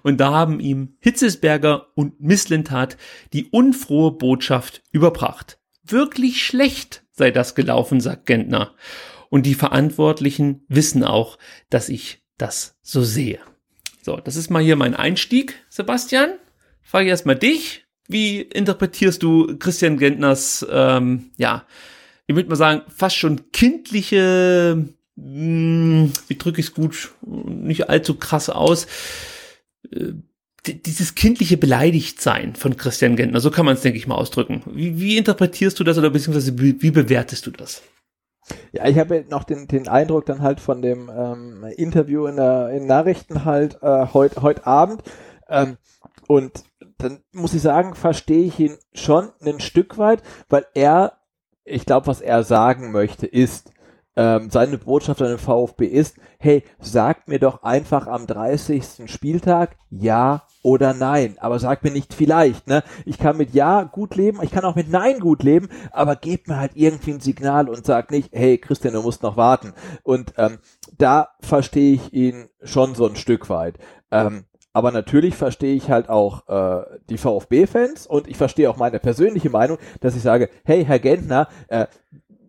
und 0.03 0.19
da 0.19 0.33
haben 0.33 0.61
ihm 0.61 0.97
Hitzesberger 1.01 1.89
und 1.95 2.21
Misslintat 2.21 2.97
die 3.33 3.47
unfrohe 3.47 4.13
Botschaft 4.13 4.83
überbracht. 4.93 5.59
Wirklich 5.85 6.45
schlecht 6.45 7.05
sei 7.15 7.31
das 7.31 7.55
gelaufen, 7.55 8.01
sagt 8.01 8.27
Gentner. 8.27 8.75
Und 9.31 9.47
die 9.47 9.55
Verantwortlichen 9.55 10.65
wissen 10.69 11.03
auch, 11.03 11.39
dass 11.71 11.89
ich 11.89 12.23
das 12.39 12.77
so 12.83 13.03
sehe. 13.03 13.41
So, 14.03 14.17
das 14.17 14.37
ist 14.37 14.51
mal 14.51 14.63
hier 14.63 14.77
mein 14.77 14.95
Einstieg, 14.95 15.65
Sebastian. 15.69 16.35
Frage 16.83 17.07
ich 17.07 17.11
erstmal 17.11 17.37
dich. 17.37 17.87
Wie 18.07 18.43
interpretierst 18.43 19.23
du 19.23 19.57
Christian 19.59 19.97
Gentners, 19.97 20.67
ähm, 20.71 21.31
ja, 21.39 21.65
ich 22.27 22.37
würde 22.37 22.51
mal 22.51 22.57
sagen, 22.57 22.83
fast 22.95 23.17
schon 23.17 23.51
kindliche, 23.51 24.89
mh, 25.17 26.11
wie 26.29 26.37
drücke 26.37 26.61
ich 26.61 26.67
es 26.67 26.75
gut, 26.75 27.13
nicht 27.23 27.89
allzu 27.89 28.17
krass 28.17 28.51
aus, 28.51 28.87
dieses 30.67 31.15
kindliche 31.15 31.57
Beleidigtsein 31.57 32.55
von 32.55 32.77
Christian 32.77 33.17
Gentner, 33.17 33.41
so 33.41 33.51
kann 33.51 33.67
man 33.67 33.75
es, 33.75 33.83
denke 33.83 33.99
ich 33.99 34.07
mal, 34.07 34.15
ausdrücken. 34.15 34.63
Wie, 34.67 34.99
wie 34.99 35.17
interpretierst 35.17 35.79
du 35.79 35.85
das 35.85 35.99
oder 35.99 36.11
beziehungsweise 36.11 36.59
wie, 36.59 36.81
wie 36.81 36.91
bewertest 36.91 37.47
du 37.47 37.51
das? 37.51 37.83
Ja, 38.73 38.87
ich 38.87 38.99
habe 38.99 39.25
noch 39.29 39.45
den, 39.45 39.69
den 39.69 39.89
Eindruck 39.89 40.27
dann 40.27 40.43
halt 40.43 40.61
von 40.61 40.83
dem 40.83 41.11
ähm, 41.15 41.65
Interview 41.77 42.27
in 42.27 42.37
der 42.37 42.71
in 42.71 42.87
Nachrichten 42.87 43.45
halt 43.45 43.79
äh, 43.83 44.07
heute 44.13 44.43
heut 44.43 44.67
Abend. 44.67 45.03
Ähm, 45.49 45.77
und 46.29 46.65
dann 46.99 47.21
muss 47.33 47.55
ich 47.55 47.63
sagen, 47.63 47.95
verstehe 47.95 48.45
ich 48.45 48.59
ihn 48.59 48.77
schon 48.93 49.31
ein 49.41 49.61
Stück 49.61 49.99
weit, 49.99 50.23
weil 50.49 50.67
er, 50.75 51.19
ich 51.65 51.87
glaube, 51.87 52.07
was 52.07 52.21
er 52.21 52.43
sagen 52.43 52.93
möchte, 52.93 53.27
ist, 53.27 53.73
ähm, 54.17 54.51
seine 54.51 54.79
Botschaft 54.79 55.21
an 55.23 55.29
den 55.29 55.39
VfB 55.39 55.87
ist, 55.87 56.17
hey, 56.39 56.63
sagt 56.79 57.29
mir 57.29 57.39
doch 57.39 57.63
einfach 57.63 58.07
am 58.07 58.27
30. 58.27 59.11
Spieltag 59.11 59.77
ja 59.91 60.45
oder 60.63 60.95
nein. 60.95 61.37
Aber 61.41 61.59
sagt 61.59 61.85
mir 61.85 61.91
nicht 61.91 62.15
vielleicht, 62.15 62.67
ne? 62.69 62.83
Ich 63.05 63.19
kann 63.19 63.37
mit 63.37 63.55
ja 63.55 63.83
gut 63.83 64.15
leben, 64.15 64.41
ich 64.43 64.51
kann 64.51 64.65
auch 64.65 64.77
mit 64.77 64.91
nein 64.91 65.19
gut 65.21 65.43
leben, 65.43 65.69
aber 65.91 66.17
gebt 66.17 66.49
mir 66.49 66.59
halt 66.59 66.73
irgendwie 66.75 67.13
ein 67.13 67.21
Signal 67.21 67.69
und 67.69 67.85
sagt 67.85 68.11
nicht, 68.11 68.31
hey 68.33 68.59
Christian, 68.59 68.95
du 68.95 69.03
musst 69.03 69.23
noch 69.23 69.37
warten. 69.37 69.73
Und 70.03 70.35
ähm, 70.37 70.59
da 70.97 71.31
verstehe 71.41 71.95
ich 71.95 72.13
ihn 72.13 72.49
schon 72.63 72.95
so 72.95 73.07
ein 73.07 73.17
Stück 73.17 73.49
weit. 73.51 73.79
Ähm, 74.11 74.45
aber 74.75 74.91
natürlich 74.91 75.37
verstehe 75.37 75.77
ich 75.77 75.89
halt 75.89 76.09
auch 76.09 76.49
äh, 76.49 76.85
die 77.09 77.17
VfB-Fans 77.17 78.09
und 78.09 78.27
ich 78.27 78.37
verstehe 78.37 78.69
auch 78.69 78.77
meine 78.77 78.99
persönliche 78.99 79.49
Meinung, 79.49 79.79
dass 80.01 80.17
ich 80.17 80.23
sage, 80.23 80.51
hey, 80.65 80.85
Herr 80.85 80.99
Gentner, 80.99 81.47
äh, 81.69 81.87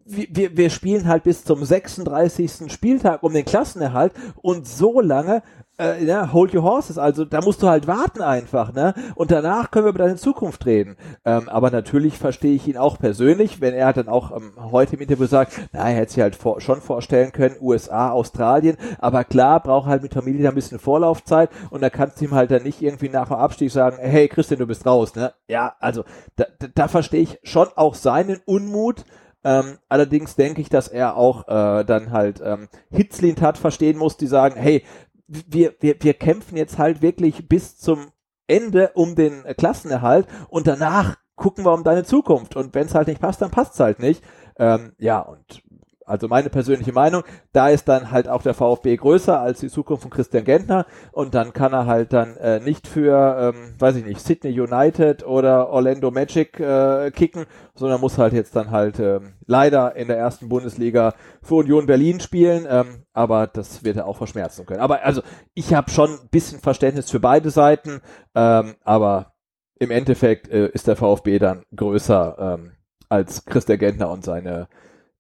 wir, 0.06 0.56
wir 0.56 0.70
spielen 0.70 1.08
halt 1.08 1.24
bis 1.24 1.44
zum 1.44 1.66
36. 1.66 2.72
Spieltag 2.72 3.24
um 3.24 3.34
den 3.34 3.46
Klassenerhalt 3.46 4.14
und 4.42 4.68
so 4.68 5.02
lange 5.02 5.42
äh, 5.78 6.06
ja, 6.06 6.32
hold 6.32 6.54
your 6.54 6.64
horses, 6.64 6.98
also 6.98 7.26
da 7.26 7.42
musst 7.42 7.62
du 7.62 7.68
halt 7.68 7.88
warten 7.88 8.22
einfach, 8.22 8.74
ne? 8.74 8.94
Und 9.16 9.32
danach 9.32 9.72
können 9.72 9.86
wir 9.86 9.90
über 9.90 10.04
deine 10.04 10.16
Zukunft 10.16 10.66
reden. 10.66 10.96
Ähm, 11.26 11.50
aber 11.50 11.70
natürlich 11.70 12.18
verstehe 12.18 12.56
ich 12.56 12.68
ihn 12.68 12.78
auch 12.78 12.98
persönlich, 12.98 13.60
wenn 13.62 13.74
er 13.74 13.92
dann 13.92 14.08
auch 14.08 14.36
ähm, 14.36 14.54
heute 14.58 14.96
im 14.96 15.02
Interview 15.02 15.26
sagt, 15.26 15.60
na, 15.74 15.90
er 15.90 15.96
hätte 15.96 16.14
sich 16.14 16.22
halt 16.22 16.36
vor, 16.36 16.62
schon 16.62 16.82
vorstellen 16.82 17.32
können, 17.32 17.58
USA, 17.60 18.12
Australien, 18.12 18.78
aber 19.00 19.24
klar, 19.24 19.62
braucht 19.62 19.88
halt 19.88 20.02
mit 20.02 20.14
Familie 20.14 20.44
da 20.44 20.50
ein 20.50 20.56
bisschen 20.56 20.80
Vorlaufzeit 20.80 21.50
und 21.72 21.82
da 21.82 21.90
kannst 21.90 22.22
du 22.22 22.26
ihm 22.26 22.32
halt 22.32 22.52
dann 22.52 22.64
nicht 22.64 22.82
irgendwie 22.82 23.10
nach 23.10 23.28
dem 23.28 23.38
Abstieg 23.38 23.72
sagen, 23.72 23.98
hey 24.00 24.28
Christian, 24.30 24.60
du 24.60 24.68
bist 24.68 24.86
raus, 24.86 25.16
ne? 25.16 25.34
Ja, 25.48 25.76
also 25.80 26.04
da, 26.38 26.46
da, 26.60 26.68
da 26.74 26.88
verstehe 26.88 27.22
ich 27.22 27.40
schon 27.44 27.68
auch 27.76 27.96
seinen 27.96 28.40
Unmut, 28.46 29.04
ähm, 29.46 29.78
allerdings 29.88 30.36
denke 30.36 30.60
ich, 30.60 30.70
dass 30.70 30.88
er 30.88 31.16
auch 31.16 31.48
äh, 31.48 31.86
dann 31.86 32.12
halt 32.12 32.42
ähm, 32.44 32.68
Hitzlint 32.90 33.42
hat 33.42 33.60
verstehen 33.60 33.98
muss, 33.98 34.18
die 34.18 34.26
sagen, 34.26 34.60
hey, 34.60 34.84
wir, 35.28 35.76
wir, 35.80 35.96
wir 36.00 36.16
kämpfen 36.16 36.58
jetzt 36.58 36.80
halt 36.80 37.04
wirklich 37.04 37.48
bis 37.48 37.78
zum 37.78 38.08
Ende 38.48 38.92
um 38.96 39.16
den 39.16 39.44
Klassenerhalt 39.56 40.28
und 40.50 40.66
danach 40.66 41.18
gucken 41.36 41.64
wir 41.64 41.74
um 41.74 41.84
deine 41.84 42.04
Zukunft. 42.04 42.56
Und 42.56 42.74
wenn 42.74 42.88
es 42.88 42.96
halt 42.96 43.08
nicht 43.08 43.22
passt, 43.22 43.42
dann 43.42 43.52
passt 43.52 43.76
es 43.76 43.80
halt 43.80 44.00
nicht. 44.00 44.24
Ähm, 44.58 44.94
ja, 44.98 45.20
und 45.20 45.62
also 46.06 46.28
meine 46.28 46.50
persönliche 46.50 46.94
Meinung, 46.94 47.24
da 47.52 47.70
ist 47.70 47.88
dann 47.88 48.12
halt 48.12 48.28
auch 48.28 48.44
der 48.44 48.54
VfB 48.54 48.96
größer 48.96 49.40
als 49.40 49.60
die 49.60 49.70
Zukunft 49.70 50.04
von 50.04 50.12
Christian 50.12 50.44
Gentner 50.44 50.86
und 51.12 51.34
dann 51.34 51.54
kann 51.54 51.74
er 51.74 51.86
halt 51.88 52.14
dann 52.14 52.38
äh, 52.38 52.60
nicht 52.60 52.88
für, 52.88 53.54
ähm, 53.56 53.74
weiß 53.80 53.96
ich 53.96 54.06
nicht, 54.06 54.22
Sydney 54.22 54.60
United 54.60 55.26
oder 55.26 55.70
Orlando 55.70 56.12
Magic 56.12 56.60
äh, 56.60 57.12
kicken, 57.12 57.46
sondern 57.74 58.02
muss 58.02 58.18
halt 58.18 58.34
jetzt 58.34 58.56
dann 58.56 58.72
halt 58.72 59.00
ähm, 59.00 59.34
leider 59.48 59.96
in 59.96 60.08
der 60.08 60.18
ersten 60.18 60.48
Bundesliga 60.48 61.14
für 61.42 61.56
Union 61.56 61.88
Berlin 61.88 62.20
spielen, 62.20 62.68
ähm, 62.70 63.06
aber 63.14 63.48
das 63.48 63.84
wird 63.84 63.98
er 63.98 64.06
auch 64.06 64.18
verschmerzen 64.18 64.66
können. 64.66 64.82
Aber 64.82 65.04
also 65.04 65.22
ich 65.54 65.74
habe 65.74 65.90
schon 65.90 66.12
ein 66.12 66.30
bisschen 66.30 66.60
Verständnis 66.60 67.10
für 67.10 67.20
beide 67.20 67.50
Seiten, 67.50 68.02
ähm, 68.36 68.76
aber 68.84 69.34
im 69.80 69.92
Endeffekt 69.92 70.50
äh, 70.50 70.68
ist 70.68 70.88
der 70.88 70.96
VfB 70.96 71.40
dann 71.40 71.64
größer 71.76 72.38
ähm, 72.40 72.72
als 73.10 73.46
Christian 73.46 73.80
Gentner 73.80 74.10
und 74.10 74.24
seine 74.24 74.68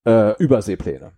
äh, 0.05 0.35
Überseepläne. 0.37 1.11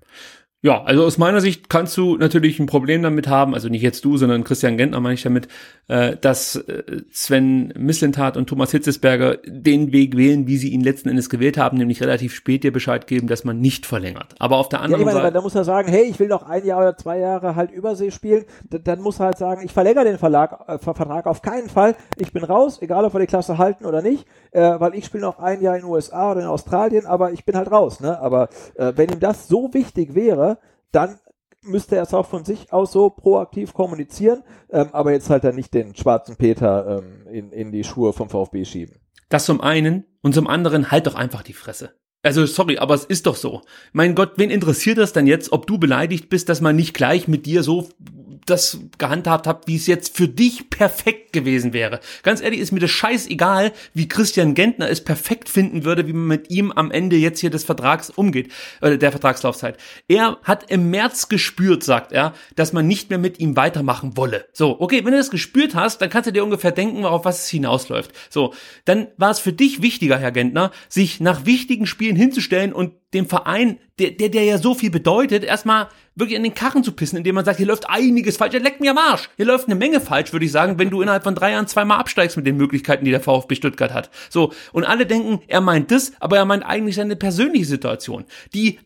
Ja, 0.68 0.84
also 0.84 1.06
aus 1.06 1.18
meiner 1.18 1.40
Sicht 1.40 1.70
kannst 1.70 1.96
du 1.96 2.18
natürlich 2.18 2.60
ein 2.60 2.66
Problem 2.66 3.02
damit 3.02 3.30
haben, 3.30 3.54
also 3.54 3.70
nicht 3.70 3.84
jetzt 3.84 4.04
du, 4.04 4.18
sondern 4.18 4.44
Christian 4.44 4.76
Gentner 4.76 5.00
meine 5.00 5.14
ich 5.14 5.24
damit, 5.24 5.48
äh, 5.88 6.18
dass 6.18 6.58
äh, 6.58 6.84
Sven 7.10 7.74
Mislintat 7.78 8.36
und 8.36 8.50
Thomas 8.50 8.72
Hitzesberger 8.72 9.38
den 9.46 9.94
Weg 9.94 10.18
wählen, 10.18 10.46
wie 10.46 10.58
sie 10.58 10.74
ihn 10.74 10.82
letzten 10.82 11.08
Endes 11.08 11.30
gewählt 11.30 11.58
haben, 11.58 11.78
nämlich 11.78 12.02
relativ 12.02 12.36
spät 12.36 12.66
dir 12.66 12.74
Bescheid 12.74 13.08
geben, 13.08 13.28
dass 13.28 13.46
man 13.46 13.62
nicht 13.62 13.86
verlängert. 13.86 14.36
Aber 14.40 14.58
auf 14.58 14.68
der 14.68 14.82
anderen 14.82 15.04
ja, 15.04 15.06
meine, 15.06 15.22
Seite. 15.22 15.34
Da 15.36 15.42
muss 15.42 15.56
er 15.56 15.64
sagen, 15.64 15.88
hey, 15.88 16.04
ich 16.04 16.20
will 16.20 16.28
noch 16.28 16.44
ein 16.44 16.66
Jahr 16.66 16.80
oder 16.80 16.98
zwei 16.98 17.20
Jahre 17.20 17.56
halt 17.56 17.72
Übersee 17.72 18.12
spielen. 18.12 18.44
D 18.70 18.80
dann 18.84 19.00
muss 19.00 19.22
er 19.22 19.28
halt 19.28 19.38
sagen, 19.38 19.62
ich 19.64 19.72
verlängere 19.72 20.04
den 20.04 20.18
Verlag, 20.18 20.66
äh, 20.68 20.80
Vertrag 20.80 21.28
auf 21.28 21.42
keinen 21.42 21.70
Fall. 21.70 21.96
Ich 22.18 22.34
bin 22.34 22.44
raus, 22.44 22.82
egal 22.82 23.06
ob 23.06 23.14
wir 23.16 23.22
die 23.22 23.28
Klasse 23.28 23.58
halten 23.58 23.86
oder 23.86 24.02
nicht, 24.02 24.26
äh, 24.52 24.60
weil 24.60 24.96
ich 24.96 25.06
spiele 25.06 25.24
noch 25.24 25.40
ein 25.40 25.62
Jahr 25.62 25.78
in 25.78 25.84
den 25.84 25.90
USA 25.90 26.32
oder 26.32 26.42
in 26.42 26.48
Australien, 26.48 27.06
aber 27.06 27.32
ich 27.32 27.46
bin 27.46 27.56
halt 27.56 27.72
raus. 27.72 28.02
Ne? 28.02 28.20
Aber 28.20 28.50
äh, 28.76 28.92
wenn 28.98 29.10
ihm 29.10 29.22
das 29.22 29.48
so 29.48 29.74
wichtig 29.74 30.14
wäre, 30.14 30.57
dann 30.92 31.20
müsste 31.62 31.96
er 31.98 32.04
es 32.04 32.14
auch 32.14 32.28
von 32.28 32.46
sich 32.46 32.72
aus 32.72 32.92
so 32.92 33.10
proaktiv 33.10 33.74
kommunizieren, 33.74 34.44
ähm, 34.70 34.90
aber 34.92 35.12
jetzt 35.12 35.30
halt 35.30 35.44
dann 35.44 35.56
nicht 35.56 35.74
den 35.74 35.96
schwarzen 35.96 36.38
Peter 36.38 37.00
ähm, 37.00 37.28
in, 37.28 37.52
in 37.52 37.72
die 37.72 37.84
Schuhe 37.84 38.14
vom 38.14 38.30
VfB 38.30 38.66
schieben. 38.66 38.96
Das 39.30 39.46
zum 39.46 39.60
einen 39.62 40.06
und 40.22 40.34
zum 40.34 40.48
anderen 40.48 40.92
halt 40.92 41.08
doch 41.08 41.16
einfach 41.16 41.44
die 41.44 41.54
Fresse. 41.54 41.94
Also 42.24 42.46
sorry, 42.46 42.78
aber 42.78 42.94
es 42.94 43.06
ist 43.06 43.26
doch 43.26 43.36
so. 43.36 43.62
Mein 43.94 44.16
Gott, 44.16 44.34
wen 44.38 44.50
interessiert 44.50 44.98
das 44.98 45.14
denn 45.14 45.28
jetzt, 45.28 45.52
ob 45.52 45.68
du 45.68 45.78
beleidigt 45.78 46.30
bist, 46.30 46.50
dass 46.50 46.62
man 46.62 46.76
nicht 46.76 46.94
gleich 46.94 47.28
mit 47.28 47.46
dir 47.46 47.64
so 47.64 47.90
das 48.50 48.80
gehandhabt 48.98 49.48
habt, 49.48 49.68
wie 49.68 49.76
es 49.76 49.88
jetzt 49.88 50.16
für 50.16 50.28
dich 50.28 50.70
perfekt 50.70 51.34
gewesen 51.34 51.74
wäre. 51.74 52.00
Ganz 52.24 52.42
ehrlich, 52.42 52.60
ist 52.60 52.72
mir 52.72 52.80
das 52.80 52.92
scheißegal, 52.92 53.74
wie 53.94 54.08
Christian 54.08 54.54
Gentner 54.56 54.90
es 54.90 55.04
perfekt 55.04 55.50
finden 55.50 55.84
würde, 55.84 56.08
wie 56.08 56.14
man 56.14 56.28
mit 56.28 56.50
ihm 56.50 56.72
am 56.72 56.92
Ende 56.92 57.16
jetzt 57.16 57.40
hier 57.40 57.50
des 57.50 57.64
Vertrags 57.64 58.10
umgeht, 58.10 58.52
äh, 58.82 58.98
der 58.98 59.12
Vertragslaufzeit. 59.12 59.78
Er 60.08 60.38
hat 60.44 60.72
im 60.72 60.90
März 60.90 61.30
gespürt, 61.30 61.84
sagt 61.84 62.12
er, 62.12 62.34
dass 62.56 62.74
man 62.74 62.88
nicht 62.88 63.10
mehr 63.10 63.20
mit 63.20 63.40
ihm 63.40 63.56
weitermachen 63.56 64.18
wolle. 64.18 64.46
So, 64.54 64.80
okay, 64.80 65.04
wenn 65.06 65.12
du 65.12 65.18
das 65.18 65.30
gespürt 65.32 65.76
hast, 65.76 66.02
dann 66.02 66.10
kannst 66.10 66.28
du 66.28 66.34
dir 66.34 66.44
ungefähr 66.44 66.72
denken, 66.72 67.06
auf 67.06 67.26
was 67.26 67.44
es 67.44 67.50
hinausläuft. 67.50 68.12
So, 68.30 68.54
dann 68.86 69.08
war 69.18 69.32
es 69.32 69.40
für 69.40 69.54
dich 69.54 69.82
wichtiger, 69.82 70.18
Herr 70.18 70.32
Gentner, 70.32 70.72
sich 70.90 71.20
nach 71.20 71.46
wichtigen 71.46 71.86
Spielen 71.86 72.16
hinzustellen 72.16 72.74
und 72.74 72.94
dem 73.14 73.28
Verein, 73.28 73.80
der, 74.00 74.12
der, 74.12 74.30
der 74.30 74.44
ja 74.44 74.58
so 74.58 74.74
viel 74.74 74.90
bedeutet, 74.90 75.44
erstmal 75.44 75.88
wirklich 76.16 76.38
in 76.38 76.44
den 76.44 76.54
Karren 76.54 76.84
zu 76.84 76.92
pissen, 76.92 77.18
indem 77.18 77.36
man 77.36 77.46
sagt, 77.46 77.58
hier 77.58 77.68
läuft 77.68 77.90
einiges 77.90 78.38
falsch. 78.38 78.54
Ja, 78.54 78.60
leckt 78.60 78.82
mir 78.82 78.92
am 78.92 78.98
Arsch. 78.98 79.30
Hier 79.38 79.46
läuft 79.46 79.68
eine 79.68 79.76
Menge 79.76 80.02
falsch, 80.02 80.34
würde 80.34 80.46
ich 80.46 80.52
sagen, 80.52 80.78
wenn 80.78 80.90
du 80.90 81.02
innerhalb 81.02 81.24
von 81.24 81.36
drei 81.36 81.52
Jahren 81.52 81.68
zweimal 81.68 82.00
absteigst 82.00 82.36
mit 82.36 82.46
den 82.46 82.58
Möglichkeiten, 82.58 83.06
die 83.06 83.12
der 83.12 83.22
VfB 83.22 83.56
Stuttgart 83.56 83.94
hat. 83.94 84.10
So. 84.30 84.52
Und 84.74 84.84
alle 84.84 85.06
denken, 85.06 85.42
er 85.48 85.62
meint 85.62 85.92
das, 85.92 86.12
aber 86.20 86.38
er 86.38 86.46
meint 86.46 86.66
eigentlich 86.66 86.96
seine 86.96 87.16
persönliche 87.16 87.66
Situation, 87.66 88.26
die 88.54 88.80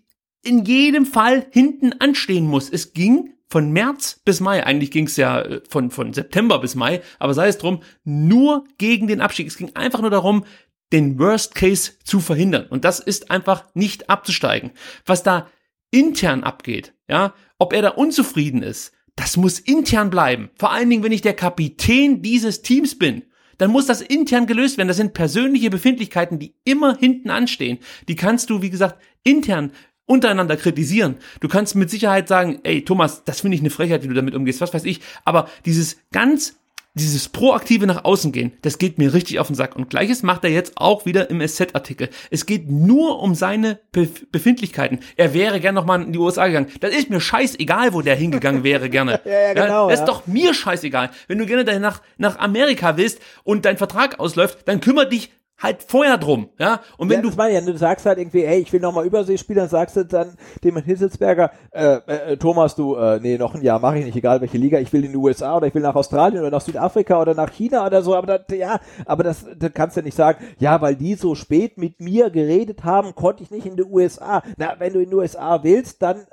in 0.44 0.66
jedem 0.66 1.06
Fall 1.06 1.48
hinten 1.52 1.94
anstehen 2.00 2.46
muss. 2.46 2.70
Es 2.70 2.94
ging 2.94 3.34
von 3.48 3.72
März 3.72 4.22
bis 4.24 4.40
Mai, 4.40 4.66
eigentlich 4.66 4.92
ging 4.92 5.08
es 5.08 5.18
ja 5.18 5.42
äh, 5.42 5.62
von, 5.68 5.92
von 5.92 6.14
September 6.14 6.60
bis 6.60 6.76
Mai, 6.76 7.02
aber 7.20 7.34
sei 7.34 7.50
es 7.50 7.58
drum, 7.58 7.82
nur 8.06 8.64
gegen 8.78 9.08
den 9.08 9.20
Abstieg. 9.20 9.48
Es 9.48 9.58
ging 9.58 9.76
einfach 9.76 10.00
nur 10.00 10.10
darum, 10.10 10.46
den 10.92 11.20
Worst 11.20 11.56
Case 11.56 11.94
zu 12.04 12.20
verhindern. 12.20 12.68
Und 12.70 12.86
das 12.86 13.00
ist 13.00 13.32
einfach 13.32 13.66
nicht 13.74 14.10
abzusteigen. 14.10 14.72
Was 15.06 15.24
da 15.24 15.48
intern 15.92 16.44
abgeht, 16.44 16.94
ja, 17.08 17.34
ob 17.60 17.74
er 17.74 17.82
da 17.82 17.90
unzufrieden 17.90 18.64
ist, 18.64 18.94
das 19.16 19.38
muss 19.38 19.60
intern 19.60 20.10
bleiben. 20.10 20.50
Vor 20.58 20.72
allen 20.72 20.90
Dingen, 20.90 21.04
wenn 21.04 21.12
ich 21.12 21.22
der 21.22 21.36
Kapitän 21.36 22.22
dieses 22.22 22.62
Teams 22.62 22.98
bin, 22.98 23.24
dann 23.58 23.72
muss 23.72 23.86
das 23.86 24.02
intern 24.02 24.48
gelöst 24.48 24.78
werden. 24.78 24.88
Das 24.88 24.98
sind 24.98 25.14
persönliche 25.14 25.70
Befindlichkeiten, 25.70 26.40
die 26.40 26.56
immer 26.64 26.98
hinten 26.98 27.30
anstehen. 27.30 27.78
Die 28.08 28.16
kannst 28.16 28.50
du, 28.50 28.62
wie 28.62 28.72
gesagt, 28.72 29.00
intern 29.24 29.72
untereinander 30.06 30.58
kritisieren. 30.58 31.18
Du 31.40 31.48
kannst 31.48 31.76
mit 31.76 31.90
Sicherheit 31.90 32.28
sagen, 32.28 32.60
ey 32.64 32.84
Thomas, 32.84 33.24
das 33.24 33.42
finde 33.42 33.56
ich 33.56 33.62
eine 33.62 33.70
Frechheit, 33.70 34.04
wie 34.04 34.08
du 34.08 34.14
damit 34.14 34.36
umgehst, 34.36 34.62
was 34.62 34.74
weiß 34.74 34.86
ich. 34.86 35.00
Aber 35.26 35.48
dieses 35.66 35.98
ganz 36.12 36.60
dieses 36.94 37.30
proaktive 37.30 37.88
nach 37.88 38.04
außen 38.04 38.32
gehen, 38.32 38.52
das 38.64 38.78
geht 38.78 38.98
mir 38.98 39.14
richtig 39.14 39.40
auf 39.40 39.48
den 39.48 39.56
Sack. 39.56 39.76
Und 39.76 39.90
gleiches 39.90 40.24
macht 40.24 40.44
er 40.44 40.50
jetzt 40.50 40.74
auch 40.76 41.06
wieder 41.06 41.30
im 41.30 41.46
SZ-Artikel. 41.46 42.10
Es 42.30 42.46
geht 42.46 42.70
nur 42.70 43.22
um 43.22 43.34
seine 43.34 43.80
Bef 43.92 44.26
Befindlichkeiten. 44.32 45.00
Er 45.16 45.34
wäre 45.34 45.60
gerne 45.60 45.80
nochmal 45.80 46.02
in 46.02 46.12
die 46.12 46.20
USA 46.20 46.48
gegangen. 46.48 46.68
Das 46.82 46.94
ist 46.94 47.10
mir 47.10 47.22
scheißegal, 47.22 47.94
wo 47.94 48.02
der 48.02 48.16
hingegangen 48.16 48.64
wäre 48.64 48.90
gerne. 48.90 49.22
ja, 49.26 49.32
ja, 49.32 49.54
genau, 49.54 49.90
das 49.90 50.00
ja. 50.00 50.06
ist 50.06 50.10
doch 50.10 50.28
mir 50.28 50.54
scheißegal. 50.54 51.12
Wenn 51.28 51.38
du 51.38 51.46
gerne 51.46 51.80
nach, 51.80 52.02
nach 52.18 52.40
Amerika 52.40 52.98
willst 52.98 53.20
und 53.44 53.66
dein 53.66 53.78
Vertrag 53.78 54.20
ausläuft, 54.20 54.68
dann 54.68 54.82
kümmere 54.82 55.08
dich 55.08 55.32
halt 55.62 55.84
vorher 55.84 56.18
drum, 56.18 56.50
ja. 56.58 56.82
Und 56.98 57.10
wenn 57.10 57.24
ja, 57.24 57.30
du 57.30 57.36
meine 57.36 57.60
ich, 57.60 57.66
du 57.66 57.78
sagst 57.78 58.06
halt 58.06 58.18
irgendwie, 58.18 58.46
hey, 58.46 58.60
ich 58.60 58.72
will 58.74 58.80
nochmal 58.80 59.06
Übersee 59.06 59.38
spielen, 59.38 59.60
dann 59.60 59.70
sagst 59.70 59.96
du 59.96 60.06
dann 60.06 60.36
dem 60.64 60.78
Hitzelsberger, 60.78 61.52
äh, 61.72 61.96
äh, 62.08 62.38
Thomas, 62.38 62.76
du, 62.76 62.96
äh, 62.96 63.20
nee, 63.20 63.38
noch 63.38 63.56
ein 63.56 63.62
Jahr 63.62 63.80
mache 63.80 64.00
ich 64.00 64.06
nicht, 64.06 64.16
egal 64.16 64.42
welche 64.42 64.58
Liga, 64.58 64.80
ich 64.80 64.92
will 64.92 65.06
in 65.06 65.12
die 65.12 65.18
USA 65.18 65.58
oder 65.58 65.68
ich 65.68 65.76
will 65.76 65.82
nach 65.82 65.96
Australien 65.96 66.42
oder 66.42 66.52
nach 66.52 66.62
Südafrika 66.62 67.22
oder 67.22 67.34
nach 67.34 67.52
China 67.52 67.86
oder 67.86 68.02
so, 68.02 68.16
aber 68.16 68.38
das, 68.40 68.58
ja, 68.58 68.80
aber 69.06 69.24
das, 69.24 69.46
das 69.58 69.72
kannst 69.74 69.98
du 69.98 70.02
nicht 70.02 70.16
sagen, 70.16 70.44
ja, 70.60 70.82
weil 70.82 70.96
die 70.96 71.16
so 71.16 71.36
spät 71.36 71.78
mit 71.78 72.00
mir 72.00 72.30
geredet 72.30 72.84
haben, 72.84 73.16
konnte 73.16 73.44
ich 73.44 73.52
nicht 73.52 73.66
in 73.66 73.76
die 73.76 73.84
USA. 73.84 74.42
Na, 74.58 74.76
wenn 74.80 74.94
du 74.94 75.00
in 75.00 75.10
die 75.10 75.16
USA 75.16 75.64
willst, 75.64 76.02
dann 76.02 76.26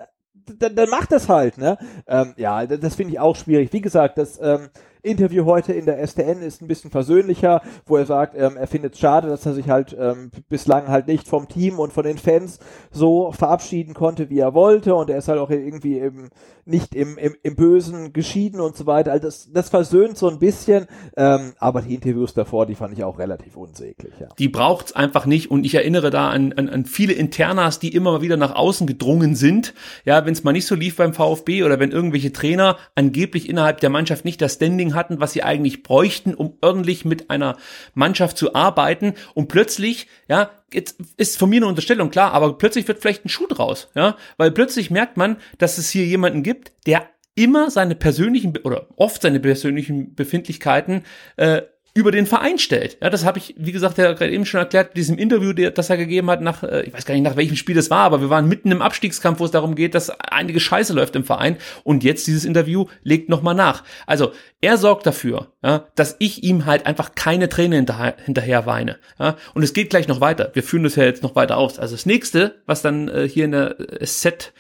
dann, 0.59 0.75
dann 0.75 0.89
mach 0.89 1.07
das 1.07 1.29
halt, 1.29 1.59
ne? 1.59 1.79
Ähm, 2.07 2.35
ja, 2.37 2.67
das, 2.67 2.81
das 2.81 2.95
finde 2.95 3.13
ich 3.13 3.21
auch 3.21 3.37
schwierig. 3.37 3.73
Wie 3.73 3.81
gesagt, 3.81 4.19
das 4.19 4.41
ähm, 4.41 4.69
Interview 5.09 5.45
heute 5.45 5.73
in 5.73 5.87
der 5.87 6.07
STN 6.07 6.43
ist 6.43 6.63
ein 6.63 6.69
bisschen 6.69 6.91
versöhnlicher, 6.91 7.63
wo 7.87 7.97
er 7.97 8.07
sagt, 8.07 8.37
ähm, 8.37 8.57
er 8.57 8.67
findet 8.67 8.95
es 8.95 9.01
schade, 9.01 9.29
dass 9.29 9.47
er 9.47 9.55
sich 9.55 9.69
halt 9.69 9.97
ähm, 9.99 10.31
bislang 10.49 10.89
halt 10.89 11.07
nicht 11.07 11.27
vom 11.27 11.49
Team 11.49 11.79
und 11.79 11.93
von 11.93 12.05
den 12.05 12.19
Fans 12.19 12.61
so 12.91 13.33
verabschieden 13.33 13.95
konnte, 13.95 14.31
wie 14.31 14.39
er 14.39 14.55
wollte 14.55 14.95
und 14.95 15.11
er 15.11 15.19
ist 15.19 15.29
halt 15.29 15.39
auch 15.39 15.51
irgendwie 15.51 15.99
eben 15.99 16.31
nicht 16.69 16.95
im, 16.95 17.17
im, 17.17 17.35
im 17.43 17.57
Bösen 17.57 18.13
geschieden 18.13 18.61
und 18.61 18.77
so 18.77 18.87
weiter. 18.87 19.13
Also 19.13 19.27
das, 19.27 19.51
das 19.53 19.71
versöhnt 19.71 20.19
so 20.19 20.29
ein 20.29 20.39
bisschen, 20.39 20.87
ähm, 21.17 21.55
aber 21.59 21.81
die 21.81 21.95
Interviews 21.95 22.35
davor, 22.35 22.67
die 22.67 22.75
fand 22.75 22.93
ich 22.93 23.05
auch 23.05 23.19
relativ 23.19 23.57
unsäglich. 23.57 24.13
Ja. 24.21 24.29
Die 24.39 24.49
braucht's 24.49 24.93
einfach 24.95 25.25
nicht 25.25 25.51
und 25.51 25.65
ich 25.65 25.75
erinnere 25.75 26.11
da 26.11 26.29
an, 26.29 26.53
an, 26.53 26.69
an 26.69 26.85
viele 26.85 27.15
Internas, 27.15 27.79
die 27.79 27.95
immer 27.95 28.13
mal 28.13 28.23
wieder 28.23 28.37
nach 28.37 28.55
außen 28.55 28.87
gedrungen 28.87 29.35
sind. 29.35 29.75
Ja, 30.05 30.27
wenn 30.27 30.33
es 30.35 30.45
mal 30.45 30.53
nicht 30.53 30.67
so 30.67 30.75
lief 30.75 30.97
beim 30.97 31.15
VfB 31.15 31.65
oder 31.65 31.81
wenn 31.81 31.91
irgendwelche 31.91 32.33
Trainer 32.33 32.77
angeblich 32.95 33.49
innerhalb 33.49 33.81
der 33.81 33.91
Mannschaft 33.91 34.25
nicht 34.25 34.41
das 34.43 34.55
Standing 34.55 34.95
hatten, 34.99 35.21
was 35.21 35.33
sie 35.33 35.43
eigentlich 35.43 35.83
bräuchten, 35.83 36.35
um 36.35 36.59
ordentlich 36.61 37.07
mit 37.07 37.31
einer 37.31 37.57
Mannschaft 37.95 38.37
zu 38.37 38.55
arbeiten. 38.55 39.15
Und 39.33 39.49
plötzlich, 39.49 40.09
ja, 40.29 40.51
jetzt 40.73 40.99
ist 41.17 41.39
von 41.39 41.49
mir 41.49 41.57
eine 41.57 41.67
Unterstellung, 41.67 42.11
klar, 42.11 42.33
aber 42.33 42.59
plötzlich 42.59 42.87
wird 42.89 43.01
vielleicht 43.01 43.25
ein 43.25 43.31
Schuh 43.31 43.47
draus, 43.47 43.89
ja, 43.95 44.17
weil 44.37 44.51
plötzlich 44.51 44.91
merkt 44.91 45.17
man, 45.17 45.39
dass 45.57 45.79
es 45.79 45.89
hier 45.89 46.05
jemanden 46.05 46.43
gibt, 46.43 46.73
der 46.87 47.09
immer 47.35 47.71
seine 47.71 47.95
persönlichen 47.95 48.57
oder 48.65 48.89
oft 48.97 49.23
seine 49.23 49.41
persönlichen 49.41 50.15
Befindlichkeiten 50.15 51.05
äh, 51.37 51.63
über 51.95 52.13
den 52.13 52.27
Verein 52.27 52.59
stellt. 52.59 52.99
Ja, 53.03 53.11
das 53.11 53.25
habe 53.25 53.39
ich, 53.39 53.55
wie 53.59 53.73
gesagt, 53.73 53.99
ja 53.99 54.13
gerade 54.13 54.31
eben 54.31 54.47
schon 54.47 54.61
erklärt, 54.61 54.97
diesem 54.97 55.19
Interview, 55.19 55.53
das 55.53 55.91
er 55.91 55.97
gegeben 55.97 56.31
hat, 56.31 56.41
nach, 56.41 56.63
äh, 56.63 56.83
ich 56.83 56.93
weiß 56.93 57.05
gar 57.05 57.15
nicht, 57.15 57.25
nach 57.25 57.37
welchem 57.37 57.57
Spiel 57.57 57.75
das 57.75 57.91
war, 57.91 58.01
aber 58.01 58.21
wir 58.21 58.31
waren 58.31 58.49
mitten 58.49 58.71
im 58.71 58.83
Abstiegskampf, 58.83 59.41
wo 59.41 59.45
es 59.45 59.51
darum 59.51 59.75
geht, 59.75 59.95
dass 59.95 60.11
einige 60.11 60.61
Scheiße 60.61 60.93
läuft 60.93 61.17
im 61.17 61.25
Verein. 61.25 61.57
Und 61.85 62.05
jetzt 62.05 62.27
dieses 62.27 62.45
Interview 62.45 62.87
legt 63.03 63.29
nochmal 63.29 63.55
nach. 63.55 63.85
Also 64.07 64.33
er 64.61 64.77
sorgt 64.77 65.07
dafür, 65.07 65.53
ja, 65.63 65.87
dass 65.95 66.17
ich 66.19 66.43
ihm 66.45 66.67
halt 66.67 66.87
einfach 66.87 67.15
keine 67.15 67.49
Träne 67.49 67.77
hinterher, 67.77 68.17
hinterher 68.25 68.67
weine. 68.67 68.99
Ja. 69.19 69.37
Und 69.55 69.63
es 69.63 69.73
geht 69.73 69.91
gleich 69.91 70.09
noch 70.09 70.21
weiter. 70.21 70.51
Wir 70.55 70.63
führen 70.63 70.85
das 70.85 70.97
ja 70.97 71.05
jetzt 71.05 71.23
noch 71.23 71.37
weiter 71.37 71.57
aus. 71.57 71.79
Also 71.79 71.95
das 71.95 72.07
nächste, 72.07 72.57
was 72.67 72.83
dann 72.83 73.09
äh, 73.09 73.29
hier 73.29 73.45
in 73.45 73.53
der 73.53 73.79
äh, 73.79 74.07
Set 74.07 74.53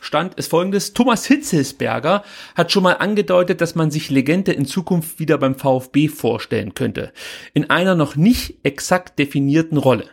stand, 0.00 0.34
ist 0.34 0.50
folgendes. 0.50 0.92
Thomas 0.92 1.26
Hitzelsberger 1.26 2.24
hat 2.54 2.72
schon 2.72 2.82
mal 2.82 2.94
angedeutet, 2.94 3.60
dass 3.60 3.74
man 3.74 3.90
sich 3.90 4.10
Legende 4.10 4.52
in 4.52 4.66
Zukunft 4.66 5.18
wieder 5.18 5.38
beim 5.38 5.54
VfB 5.54 6.08
vorstellen 6.08 6.74
könnte. 6.74 7.12
In 7.54 7.70
einer 7.70 7.94
noch 7.94 8.16
nicht 8.16 8.58
exakt 8.62 9.18
definierten 9.18 9.78
Rolle. 9.78 10.10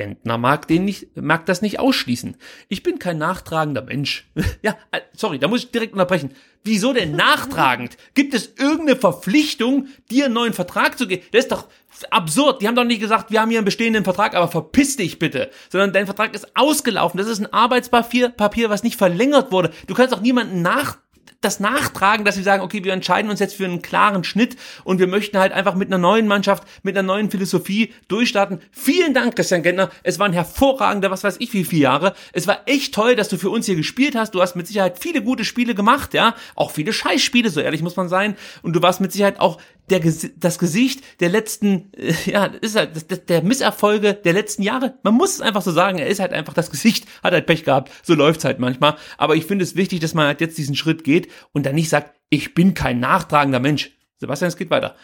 Gentner 0.00 0.38
mag 0.38 0.66
den 0.66 0.86
nicht, 0.86 1.14
mag 1.14 1.44
das 1.44 1.60
nicht 1.60 1.78
ausschließen. 1.78 2.38
Ich 2.68 2.82
bin 2.82 2.98
kein 2.98 3.18
nachtragender 3.18 3.82
Mensch. 3.82 4.30
ja, 4.62 4.78
äh, 4.92 5.00
sorry, 5.14 5.38
da 5.38 5.46
muss 5.46 5.64
ich 5.64 5.72
direkt 5.72 5.92
unterbrechen. 5.92 6.30
Wieso 6.64 6.94
denn 6.94 7.16
nachtragend? 7.16 7.98
Gibt 8.14 8.32
es 8.32 8.54
irgendeine 8.56 8.96
Verpflichtung, 8.96 9.88
dir 10.10 10.24
einen 10.26 10.34
neuen 10.34 10.52
Vertrag 10.54 10.96
zu 10.96 11.06
geben? 11.06 11.22
Das 11.32 11.44
ist 11.44 11.52
doch 11.52 11.68
absurd. 12.10 12.62
Die 12.62 12.68
haben 12.68 12.76
doch 12.76 12.84
nicht 12.84 13.00
gesagt, 13.00 13.30
wir 13.30 13.40
haben 13.40 13.50
hier 13.50 13.58
einen 13.58 13.64
bestehenden 13.64 14.04
Vertrag, 14.04 14.34
aber 14.34 14.48
verpiss 14.48 14.96
dich 14.96 15.18
bitte. 15.18 15.50
Sondern 15.68 15.92
dein 15.92 16.06
Vertrag 16.06 16.34
ist 16.34 16.56
ausgelaufen. 16.56 17.18
Das 17.18 17.26
ist 17.26 17.40
ein 17.40 17.52
Arbeitspapier, 17.52 18.30
Papier, 18.30 18.70
was 18.70 18.82
nicht 18.82 18.96
verlängert 18.96 19.52
wurde. 19.52 19.70
Du 19.86 19.94
kannst 19.94 20.12
doch 20.12 20.20
niemanden 20.20 20.62
nach 20.62 20.98
das 21.40 21.58
nachtragen, 21.58 22.24
dass 22.24 22.34
sie 22.34 22.42
sagen, 22.42 22.62
okay, 22.62 22.84
wir 22.84 22.92
entscheiden 22.92 23.30
uns 23.30 23.40
jetzt 23.40 23.56
für 23.56 23.64
einen 23.64 23.80
klaren 23.80 24.24
Schnitt 24.24 24.56
und 24.84 24.98
wir 24.98 25.06
möchten 25.06 25.38
halt 25.38 25.52
einfach 25.52 25.74
mit 25.74 25.88
einer 25.88 25.98
neuen 25.98 26.26
Mannschaft, 26.26 26.64
mit 26.82 26.96
einer 26.96 27.06
neuen 27.06 27.30
Philosophie 27.30 27.94
durchstarten. 28.08 28.60
Vielen 28.70 29.14
Dank, 29.14 29.36
Christian 29.36 29.62
Gentner. 29.62 29.90
Es 30.02 30.18
waren 30.18 30.34
hervorragende, 30.34 31.10
was 31.10 31.24
weiß 31.24 31.36
ich, 31.38 31.52
wie 31.54 31.64
vier 31.64 31.80
Jahre. 31.80 32.14
Es 32.32 32.46
war 32.46 32.60
echt 32.66 32.94
toll, 32.94 33.16
dass 33.16 33.28
du 33.28 33.38
für 33.38 33.50
uns 33.50 33.66
hier 33.66 33.76
gespielt 33.76 34.14
hast. 34.16 34.34
Du 34.34 34.42
hast 34.42 34.54
mit 34.54 34.66
Sicherheit 34.66 34.98
viele 34.98 35.22
gute 35.22 35.44
Spiele 35.46 35.74
gemacht, 35.74 36.12
ja. 36.12 36.34
Auch 36.56 36.72
viele 36.72 36.92
Scheißspiele, 36.92 37.48
so 37.48 37.60
ehrlich 37.60 37.82
muss 37.82 37.96
man 37.96 38.10
sein. 38.10 38.36
Und 38.62 38.74
du 38.74 38.82
warst 38.82 39.00
mit 39.00 39.12
Sicherheit 39.12 39.40
auch 39.40 39.58
der, 39.90 40.00
das 40.36 40.58
Gesicht 40.58 41.02
der 41.20 41.28
letzten, 41.28 41.92
äh, 41.94 42.14
ja, 42.26 42.46
ist 42.46 42.76
halt 42.76 43.28
der 43.28 43.42
Misserfolge 43.42 44.14
der 44.14 44.32
letzten 44.32 44.62
Jahre. 44.62 44.94
Man 45.02 45.14
muss 45.14 45.34
es 45.34 45.40
einfach 45.40 45.62
so 45.62 45.72
sagen, 45.72 45.98
er 45.98 46.06
ist 46.06 46.20
halt 46.20 46.32
einfach 46.32 46.54
das 46.54 46.70
Gesicht, 46.70 47.06
hat 47.22 47.32
halt 47.32 47.46
Pech 47.46 47.64
gehabt. 47.64 47.90
So 48.02 48.14
läuft's 48.14 48.44
halt 48.44 48.58
manchmal. 48.58 48.96
Aber 49.18 49.36
ich 49.36 49.44
finde 49.44 49.64
es 49.64 49.76
wichtig, 49.76 50.00
dass 50.00 50.14
man 50.14 50.26
halt 50.26 50.40
jetzt 50.40 50.58
diesen 50.58 50.76
Schritt 50.76 51.04
geht 51.04 51.28
und 51.52 51.66
dann 51.66 51.74
nicht 51.74 51.88
sagt, 51.88 52.14
ich 52.30 52.54
bin 52.54 52.74
kein 52.74 53.00
nachtragender 53.00 53.60
Mensch. 53.60 53.90
Sebastian, 54.18 54.48
es 54.48 54.56
geht 54.56 54.70
weiter. 54.70 54.94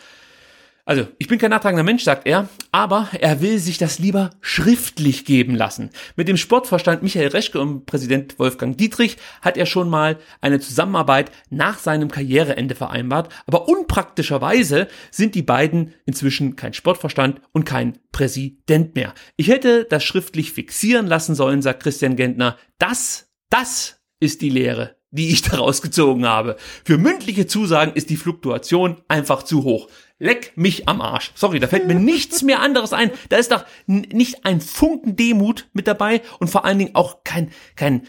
Also, 0.88 1.08
ich 1.18 1.26
bin 1.26 1.40
kein 1.40 1.50
nachtragender 1.50 1.82
Mensch, 1.82 2.04
sagt 2.04 2.28
er, 2.28 2.48
aber 2.70 3.08
er 3.18 3.40
will 3.40 3.58
sich 3.58 3.76
das 3.76 3.98
lieber 3.98 4.30
schriftlich 4.40 5.24
geben 5.24 5.56
lassen. 5.56 5.90
Mit 6.14 6.28
dem 6.28 6.36
Sportvorstand 6.36 7.02
Michael 7.02 7.26
Reschke 7.26 7.60
und 7.60 7.86
Präsident 7.86 8.38
Wolfgang 8.38 8.78
Dietrich 8.78 9.16
hat 9.42 9.56
er 9.56 9.66
schon 9.66 9.90
mal 9.90 10.16
eine 10.40 10.60
Zusammenarbeit 10.60 11.32
nach 11.50 11.80
seinem 11.80 12.08
Karriereende 12.08 12.76
vereinbart, 12.76 13.34
aber 13.48 13.68
unpraktischerweise 13.68 14.86
sind 15.10 15.34
die 15.34 15.42
beiden 15.42 15.92
inzwischen 16.04 16.54
kein 16.54 16.72
Sportvorstand 16.72 17.40
und 17.50 17.64
kein 17.64 17.98
Präsident 18.12 18.94
mehr. 18.94 19.12
Ich 19.36 19.48
hätte 19.48 19.88
das 19.90 20.04
schriftlich 20.04 20.52
fixieren 20.52 21.08
lassen 21.08 21.34
sollen, 21.34 21.62
sagt 21.62 21.82
Christian 21.82 22.14
Gentner. 22.14 22.58
Das, 22.78 23.28
das 23.50 23.98
ist 24.20 24.40
die 24.40 24.50
Lehre 24.50 24.94
die 25.10 25.30
ich 25.30 25.42
daraus 25.50 25.82
gezogen 25.82 26.26
habe. 26.26 26.56
Für 26.84 26.98
mündliche 26.98 27.46
Zusagen 27.46 27.94
ist 27.94 28.10
die 28.10 28.16
Fluktuation 28.16 28.96
einfach 29.08 29.42
zu 29.42 29.64
hoch. 29.64 29.88
Leck 30.18 30.52
mich 30.56 30.88
am 30.88 31.00
Arsch. 31.00 31.32
Sorry, 31.34 31.60
da 31.60 31.68
fällt 31.68 31.86
mir 31.86 31.94
nichts 31.94 32.42
mehr 32.42 32.60
anderes 32.60 32.92
ein. 32.92 33.10
Da 33.28 33.36
ist 33.36 33.52
doch 33.52 33.64
nicht 33.86 34.46
ein 34.46 34.60
Funken 34.60 35.16
Demut 35.16 35.68
mit 35.74 35.86
dabei 35.86 36.22
und 36.38 36.48
vor 36.48 36.64
allen 36.64 36.78
Dingen 36.78 36.94
auch 36.94 37.22
kein, 37.22 37.50
kein, 37.74 38.06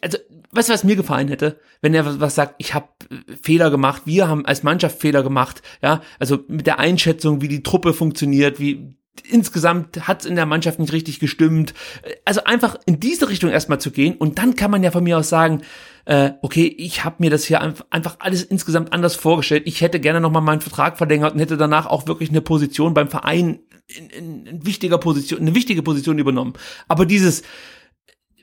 also, 0.00 0.18
weißt 0.52 0.68
du, 0.68 0.72
was 0.72 0.84
mir 0.84 0.96
gefallen 0.96 1.28
hätte? 1.28 1.60
Wenn 1.82 1.94
er 1.94 2.20
was 2.20 2.34
sagt, 2.34 2.54
ich 2.58 2.72
habe 2.72 2.88
Fehler 3.42 3.70
gemacht, 3.70 4.02
wir 4.06 4.28
haben 4.28 4.46
als 4.46 4.62
Mannschaft 4.62 4.98
Fehler 4.98 5.22
gemacht, 5.22 5.62
ja, 5.82 6.00
also 6.18 6.38
mit 6.48 6.66
der 6.66 6.78
Einschätzung, 6.78 7.42
wie 7.42 7.48
die 7.48 7.62
Truppe 7.62 7.92
funktioniert, 7.92 8.58
wie 8.58 8.96
insgesamt 9.28 10.08
hat's 10.08 10.24
in 10.24 10.36
der 10.36 10.46
Mannschaft 10.46 10.78
nicht 10.78 10.92
richtig 10.92 11.20
gestimmt. 11.20 11.74
Also 12.24 12.44
einfach 12.44 12.76
in 12.86 13.00
diese 13.00 13.28
Richtung 13.28 13.50
erstmal 13.50 13.80
zu 13.80 13.90
gehen 13.90 14.14
und 14.16 14.38
dann 14.38 14.56
kann 14.56 14.70
man 14.70 14.82
ja 14.82 14.90
von 14.90 15.04
mir 15.04 15.18
aus 15.18 15.28
sagen, 15.28 15.62
äh, 16.06 16.32
okay, 16.40 16.66
ich 16.66 17.04
habe 17.04 17.16
mir 17.18 17.30
das 17.30 17.44
hier 17.44 17.60
einfach 17.60 18.16
alles 18.20 18.44
insgesamt 18.44 18.92
anders 18.92 19.16
vorgestellt. 19.16 19.64
Ich 19.66 19.80
hätte 19.80 20.00
gerne 20.00 20.20
nochmal 20.20 20.42
meinen 20.42 20.60
Vertrag 20.60 20.96
verlängert 20.96 21.34
und 21.34 21.40
hätte 21.40 21.56
danach 21.56 21.86
auch 21.86 22.06
wirklich 22.06 22.30
eine 22.30 22.40
Position 22.40 22.94
beim 22.94 23.08
Verein 23.08 23.58
in, 23.88 24.10
in, 24.10 24.46
in 24.46 24.66
wichtiger 24.66 24.98
Position, 24.98 25.40
eine 25.40 25.54
wichtige 25.54 25.82
Position 25.82 26.18
übernommen. 26.18 26.54
Aber 26.86 27.06
dieses 27.06 27.42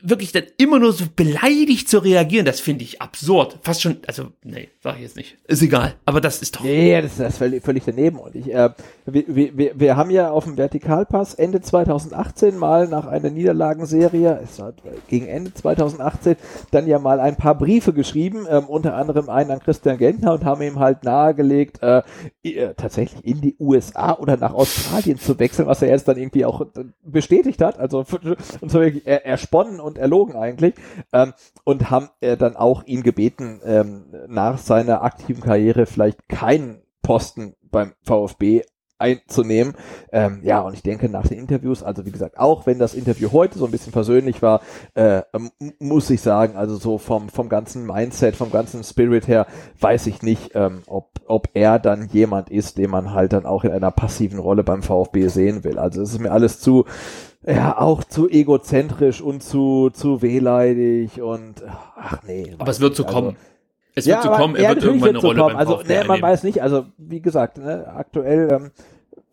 wirklich 0.04 0.34
dann 0.34 0.44
immer 0.58 0.80
nur 0.80 0.92
so 0.92 1.06
beleidigt 1.16 1.90
zu 1.90 2.00
reagieren, 2.00 2.46
das 2.46 2.60
finde 2.60 2.84
ich 2.84 3.02
absurd. 3.02 3.60
Fast 3.62 3.82
schon, 3.82 4.00
also, 4.06 4.34
nee, 4.44 4.70
sag 4.82 4.98
ich 4.98 5.04
jetzt 5.04 5.16
nicht. 5.16 5.38
Ist 5.48 5.62
egal. 5.62 5.96
Aber 6.06 6.20
das 6.20 6.42
ist 6.42 6.58
doch. 6.58 6.64
Nee, 6.64 7.02
das, 7.02 7.16
das 7.16 7.34
ist 7.34 7.38
völlig, 7.38 7.64
völlig 7.64 7.84
daneben. 7.86 8.20
Und 8.20 8.36
ich, 8.36 8.54
äh, 8.54 8.72
wir, 9.06 9.58
wir, 9.58 9.80
wir 9.80 9.96
haben 9.96 10.10
ja 10.10 10.32
auf 10.32 10.44
dem 10.44 10.58
Vertikalpass 10.58 11.34
Ende 11.34 11.62
2018 11.62 12.58
mal 12.58 12.88
nach 12.88 13.08
einer 13.08 13.30
Niederlagenserie, 13.30 14.42
es 14.44 14.60
war 14.60 14.74
gegen 15.08 15.28
Ende 15.28 15.54
2018, 15.54 16.36
dann 16.72 16.86
ja 16.88 17.00
mal 17.00 17.20
ein 17.20 17.38
paar 17.38 17.58
Briefe 17.58 17.94
geschrieben, 17.94 18.46
ähm, 18.50 18.66
unter 18.66 18.96
anderem 18.96 19.30
einen 19.30 19.52
an 19.52 19.60
Christian 19.60 19.98
Gentner 19.98 20.34
und 20.34 20.44
haben 20.44 20.62
ihm 20.62 20.80
halt 20.80 21.04
nahegelegt, 21.04 21.82
äh, 21.82 22.02
äh, 22.44 22.74
tatsächlich 22.76 23.26
in 23.26 23.40
die 23.40 23.56
USA 23.58 24.18
oder 24.18 24.36
nach 24.36 24.54
Australien 24.54 25.18
zu 25.18 25.40
wechseln, 25.40 25.68
was 25.68 25.82
er 25.82 25.90
jetzt 25.90 26.08
dann 26.10 26.18
irgendwie 26.18 26.46
auch 26.46 26.66
bestätigt 27.04 27.62
hat. 27.62 27.80
Also 27.80 28.06
und 28.62 28.70
so 28.72 28.82
ersponnen 28.82 29.80
und 29.80 29.94
und 29.94 30.00
erlogen 30.00 30.36
eigentlich 30.36 30.74
ähm, 31.12 31.34
und 31.64 31.92
haben 31.92 32.10
äh, 32.20 32.36
dann 32.36 32.56
auch 32.56 32.84
ihn 32.86 33.04
gebeten, 33.04 33.62
ähm, 33.64 34.06
nach 34.28 34.58
seiner 34.58 35.04
aktiven 35.04 35.44
Karriere 35.44 35.86
vielleicht 35.86 36.28
keinen 36.28 36.82
Posten 37.04 37.56
beim 37.62 37.94
VfB 38.02 38.64
einzunehmen. 38.98 39.74
Ähm, 40.12 40.40
ja, 40.44 40.62
und 40.62 40.74
ich 40.74 40.84
denke 40.84 41.10
nach 41.10 41.28
den 41.28 41.40
Interviews, 41.40 41.84
also 41.84 42.06
wie 42.06 42.12
gesagt, 42.12 42.38
auch 42.38 42.66
wenn 42.66 42.80
das 42.80 42.94
Interview 42.94 43.32
heute 43.32 43.60
so 43.60 43.66
ein 43.66 43.72
bisschen 43.72 43.92
persönlich 43.92 44.42
war, 44.42 44.62
äh, 44.94 45.22
muss 45.80 46.10
ich 46.10 46.22
sagen, 46.22 46.56
also 46.56 46.76
so 46.76 46.98
vom, 46.98 47.30
vom 47.30 47.50
ganzen 47.50 47.86
Mindset, 47.86 48.36
vom 48.36 48.52
ganzen 48.52 48.84
Spirit 48.84 49.28
her, 49.28 49.46
weiß 49.80 50.08
ich 50.08 50.22
nicht, 50.22 50.52
ähm, 50.56 50.84
ob, 50.88 51.10
ob 51.28 51.50
er 51.54 51.80
dann 51.80 52.10
jemand 52.12 52.50
ist, 52.50 52.78
den 52.78 52.90
man 52.90 53.14
halt 53.14 53.34
dann 53.34 53.46
auch 53.46 53.64
in 53.64 53.72
einer 53.72 53.92
passiven 53.92 54.40
Rolle 54.40 54.64
beim 54.64 54.84
VfB 54.84 55.28
sehen 55.28 55.64
will. 55.64 55.80
Also 55.80 56.02
es 56.02 56.12
ist 56.12 56.20
mir 56.20 56.32
alles 56.32 56.60
zu, 56.60 56.86
ja, 57.46 57.78
auch 57.78 58.04
zu 58.04 58.30
egozentrisch 58.30 59.22
und 59.22 59.44
zu, 59.44 59.90
zu 59.92 60.22
wehleidig 60.22 61.22
und 61.22 61.64
ach 61.96 62.24
nee. 62.26 62.56
Aber 62.58 62.72
es 62.72 62.80
wird 62.80 62.96
zu 62.96 63.04
so 63.04 63.08
kommen. 63.08 63.36
Es 63.96 64.06
wird 64.08 64.18
ja, 64.18 64.24
so 64.24 64.30
kommen, 64.32 64.56
er 64.56 64.70
wird 64.70 64.84
irgendwann 64.84 65.10
eine 65.10 65.20
Rolle 65.20 65.42
kommen. 65.42 65.56
Also, 65.56 65.82
ne, 65.82 66.04
man 66.08 66.22
weiß 66.22 66.44
nicht, 66.44 66.62
also 66.62 66.86
wie 66.98 67.22
gesagt, 67.22 67.58
ne, 67.58 67.88
aktuell 67.96 68.52
ähm, 68.52 68.72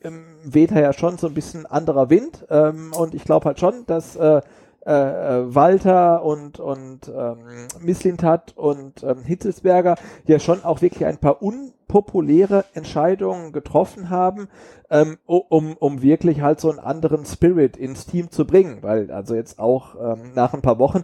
ähm, 0.03 0.25
weht 0.45 0.73
er 0.73 0.83
ja 0.83 0.93
schon 0.93 1.19
so 1.19 1.27
ein 1.27 1.35
bisschen 1.35 1.67
anderer 1.67 2.11
Wind 2.11 2.47
ähm, 2.51 2.93
und 2.97 3.15
ich 3.15 3.25
glaube 3.25 3.47
halt 3.47 3.61
schon, 3.61 3.87
dass 3.87 4.17
äh, 4.17 4.41
äh, 4.87 4.93
äh, 4.93 5.55
Walter 5.55 6.25
und, 6.25 6.59
und 6.59 7.01
ähm, 7.15 7.69
Misslintat 7.81 8.57
und 8.57 9.03
ähm, 9.03 9.25
Hitzelsberger 9.25 9.97
ja 10.27 10.39
schon 10.39 10.65
auch 10.65 10.81
wirklich 10.81 11.05
ein 11.05 11.19
paar 11.19 11.43
unpopuläre 11.43 12.65
Entscheidungen 12.73 13.53
getroffen 13.53 14.09
haben, 14.09 14.49
ähm, 14.89 15.19
um, 15.27 15.77
um 15.77 16.01
wirklich 16.01 16.41
halt 16.41 16.61
so 16.61 16.71
einen 16.71 16.79
anderen 16.79 17.27
Spirit 17.27 17.77
ins 17.77 18.07
Team 18.07 18.31
zu 18.31 18.47
bringen. 18.47 18.79
Weil 18.81 19.11
also 19.11 19.35
jetzt 19.35 19.59
auch 19.59 19.97
ähm, 19.97 20.33
nach 20.35 20.55
ein 20.55 20.63
paar 20.63 20.79
Wochen 20.79 21.03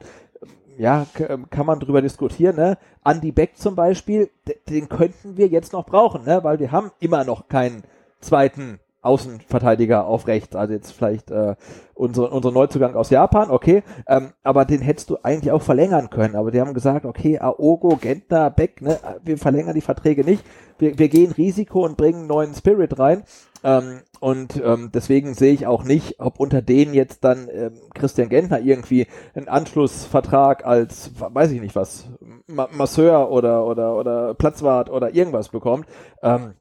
ja, 0.78 1.06
ähm, 1.28 1.46
kann 1.50 1.66
man 1.66 1.80
drüber 1.80 2.02
diskutieren, 2.02 2.56
ne? 2.56 2.78
Andy 3.04 3.32
Beck 3.32 3.56
zum 3.56 3.74
Beispiel, 3.74 4.30
den 4.68 4.88
könnten 4.88 5.36
wir 5.36 5.48
jetzt 5.48 5.72
noch 5.72 5.86
brauchen, 5.86 6.24
ne? 6.24 6.42
Weil 6.42 6.58
wir 6.58 6.72
haben 6.72 6.90
immer 7.00 7.24
noch 7.24 7.48
keinen 7.48 7.82
zweiten 8.20 8.80
Außenverteidiger 9.06 10.06
auf 10.06 10.26
rechts. 10.26 10.56
Also 10.56 10.74
jetzt 10.74 10.90
vielleicht 10.92 11.30
äh, 11.30 11.54
unser, 11.94 12.32
unser 12.32 12.50
Neuzugang 12.50 12.96
aus 12.96 13.10
Japan, 13.10 13.50
okay. 13.50 13.82
Ähm, 14.08 14.32
aber 14.42 14.64
den 14.64 14.80
hättest 14.82 15.10
du 15.10 15.18
eigentlich 15.22 15.52
auch 15.52 15.62
verlängern 15.62 16.10
können. 16.10 16.34
Aber 16.34 16.50
die 16.50 16.60
haben 16.60 16.74
gesagt, 16.74 17.06
okay, 17.06 17.38
Aogo, 17.38 17.96
Gentner, 17.96 18.50
Beck, 18.50 18.82
ne, 18.82 18.98
wir 19.22 19.38
verlängern 19.38 19.74
die 19.74 19.80
Verträge 19.80 20.24
nicht. 20.24 20.44
Wir, 20.78 20.98
wir 20.98 21.08
gehen 21.08 21.32
Risiko 21.32 21.84
und 21.84 21.96
bringen 21.96 22.26
neuen 22.26 22.52
Spirit 22.54 22.98
rein. 22.98 23.22
Ähm, 23.66 24.02
und 24.20 24.62
ähm, 24.64 24.90
deswegen 24.94 25.34
sehe 25.34 25.52
ich 25.52 25.66
auch 25.66 25.82
nicht, 25.82 26.20
ob 26.20 26.38
unter 26.38 26.62
denen 26.62 26.94
jetzt 26.94 27.24
dann 27.24 27.48
ähm, 27.52 27.80
Christian 27.94 28.28
Gentner 28.28 28.60
irgendwie 28.60 29.08
einen 29.34 29.48
Anschlussvertrag 29.48 30.64
als, 30.64 31.10
weiß 31.18 31.50
ich 31.50 31.60
nicht 31.60 31.74
was, 31.74 32.08
Masseur 32.46 33.30
oder, 33.30 33.66
oder, 33.66 33.96
oder 33.96 34.34
Platzwart 34.34 34.88
oder 34.88 35.14
irgendwas 35.14 35.48
bekommt. 35.48 35.86
Ähm, 36.22 36.54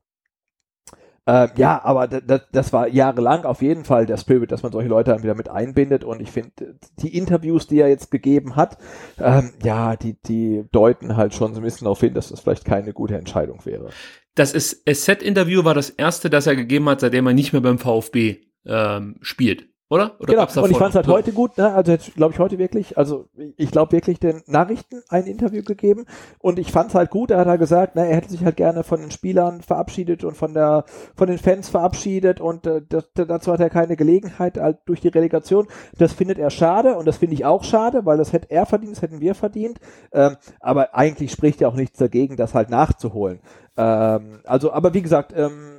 Äh, 1.28 1.48
ja, 1.56 1.84
aber 1.84 2.08
das 2.08 2.72
war 2.72 2.88
jahrelang 2.88 3.46
auf 3.46 3.64
jeden 3.64 3.84
Fall 3.84 4.06
der 4.06 4.18
Spirit, 4.18 4.52
dass 4.52 4.62
man 4.62 4.72
solche 4.72 4.90
Leute 4.90 5.12
dann 5.12 5.24
wieder 5.24 5.34
mit 5.34 5.50
einbindet 5.50 6.04
und 6.04 6.22
ich 6.22 6.32
finde, 6.32 6.78
die 7.00 7.18
Interviews, 7.18 7.66
die 7.66 7.80
er 7.80 7.90
jetzt 7.90 8.12
gegeben 8.12 8.56
hat, 8.56 8.78
ähm, 9.20 9.52
ja, 9.64 9.96
die, 9.96 10.22
die 10.22 10.66
deuten 10.72 11.18
halt 11.18 11.34
schon 11.34 11.54
so 11.56 11.62
ein 11.62 11.64
bisschen 11.64 11.86
darauf 11.86 12.00
hin, 12.00 12.14
dass 12.14 12.30
das 12.30 12.42
vielleicht 12.42 12.66
keine 12.66 12.94
gute 12.94 13.18
Entscheidung 13.18 13.66
wäre. 13.66 13.96
Das 14.36 14.54
ist 14.54 14.88
Asset-Interview 14.88 15.64
war 15.64 15.74
das 15.74 15.90
erste, 15.90 16.30
das 16.30 16.46
er 16.46 16.56
gegeben 16.56 16.90
hat, 16.90 17.00
seitdem 17.00 17.26
er 17.28 17.34
nicht 17.34 17.54
mehr 17.54 17.62
beim 17.62 17.80
VfB 17.80 18.42
ähm, 18.66 19.16
spielt. 19.22 19.70
Oder? 19.96 20.12
Oder 20.20 20.34
genau, 20.34 20.62
und 20.62 20.72
ich 20.72 20.78
fand 20.78 20.90
es 20.90 20.96
halt 20.96 21.08
heute 21.08 21.32
gut, 21.32 21.58
ne? 21.58 21.74
also 21.74 21.94
jetzt 21.94 22.16
glaube 22.16 22.34
ich 22.34 22.40
heute 22.40 22.58
wirklich, 22.58 22.98
also 22.98 23.30
ich 23.56 23.72
glaube 23.72 23.94
wirklich 23.94 24.20
den 24.20 24.44
Nachrichten 24.46 25.02
ein 25.08 25.26
Interview 25.26 25.64
gegeben 25.64 26.06
und 26.40 26.60
ich 26.60 26.70
fand 26.70 26.90
es 26.90 26.96
halt 26.96 27.10
gut, 27.10 27.32
er 27.32 27.38
hat 27.38 27.48
halt 27.48 27.62
gesagt, 27.62 27.96
ne, 27.96 28.06
er 28.06 28.18
hätte 28.18 28.30
sich 28.30 28.44
halt 28.44 28.58
gerne 28.58 28.84
von 28.84 29.00
den 29.00 29.10
Spielern 29.10 29.62
verabschiedet 29.62 30.26
und 30.26 30.36
von 30.36 30.54
der 30.54 30.84
von 31.16 31.30
den 31.30 31.38
Fans 31.38 31.70
verabschiedet 31.70 32.42
und 32.42 32.68
äh, 32.68 32.82
das, 32.90 33.06
dazu 33.14 33.54
hat 33.54 33.62
er 33.62 33.70
keine 33.70 33.96
Gelegenheit 33.96 34.58
halt 34.58 34.80
durch 34.86 35.00
die 35.00 35.08
Relegation. 35.08 35.68
Das 35.98 36.12
findet 36.12 36.40
er 36.40 36.50
schade 36.50 36.98
und 36.98 37.08
das 37.08 37.16
finde 37.16 37.36
ich 37.36 37.46
auch 37.46 37.64
schade, 37.64 38.06
weil 38.06 38.18
das 38.18 38.34
hätte 38.34 38.52
er 38.52 38.66
verdient, 38.66 38.98
das 38.98 39.02
hätten 39.02 39.22
wir 39.22 39.34
verdient, 39.34 39.80
ähm, 40.12 40.36
aber 40.60 40.94
eigentlich 40.94 41.32
spricht 41.32 41.62
ja 41.62 41.70
auch 41.70 41.76
nichts 41.76 41.98
dagegen, 41.98 42.36
das 42.36 42.54
halt 42.54 42.70
nachzuholen. 42.70 43.40
Ähm, 43.78 44.40
also, 44.44 44.74
aber 44.74 44.94
wie 44.94 45.02
gesagt, 45.02 45.34
ähm, 45.38 45.75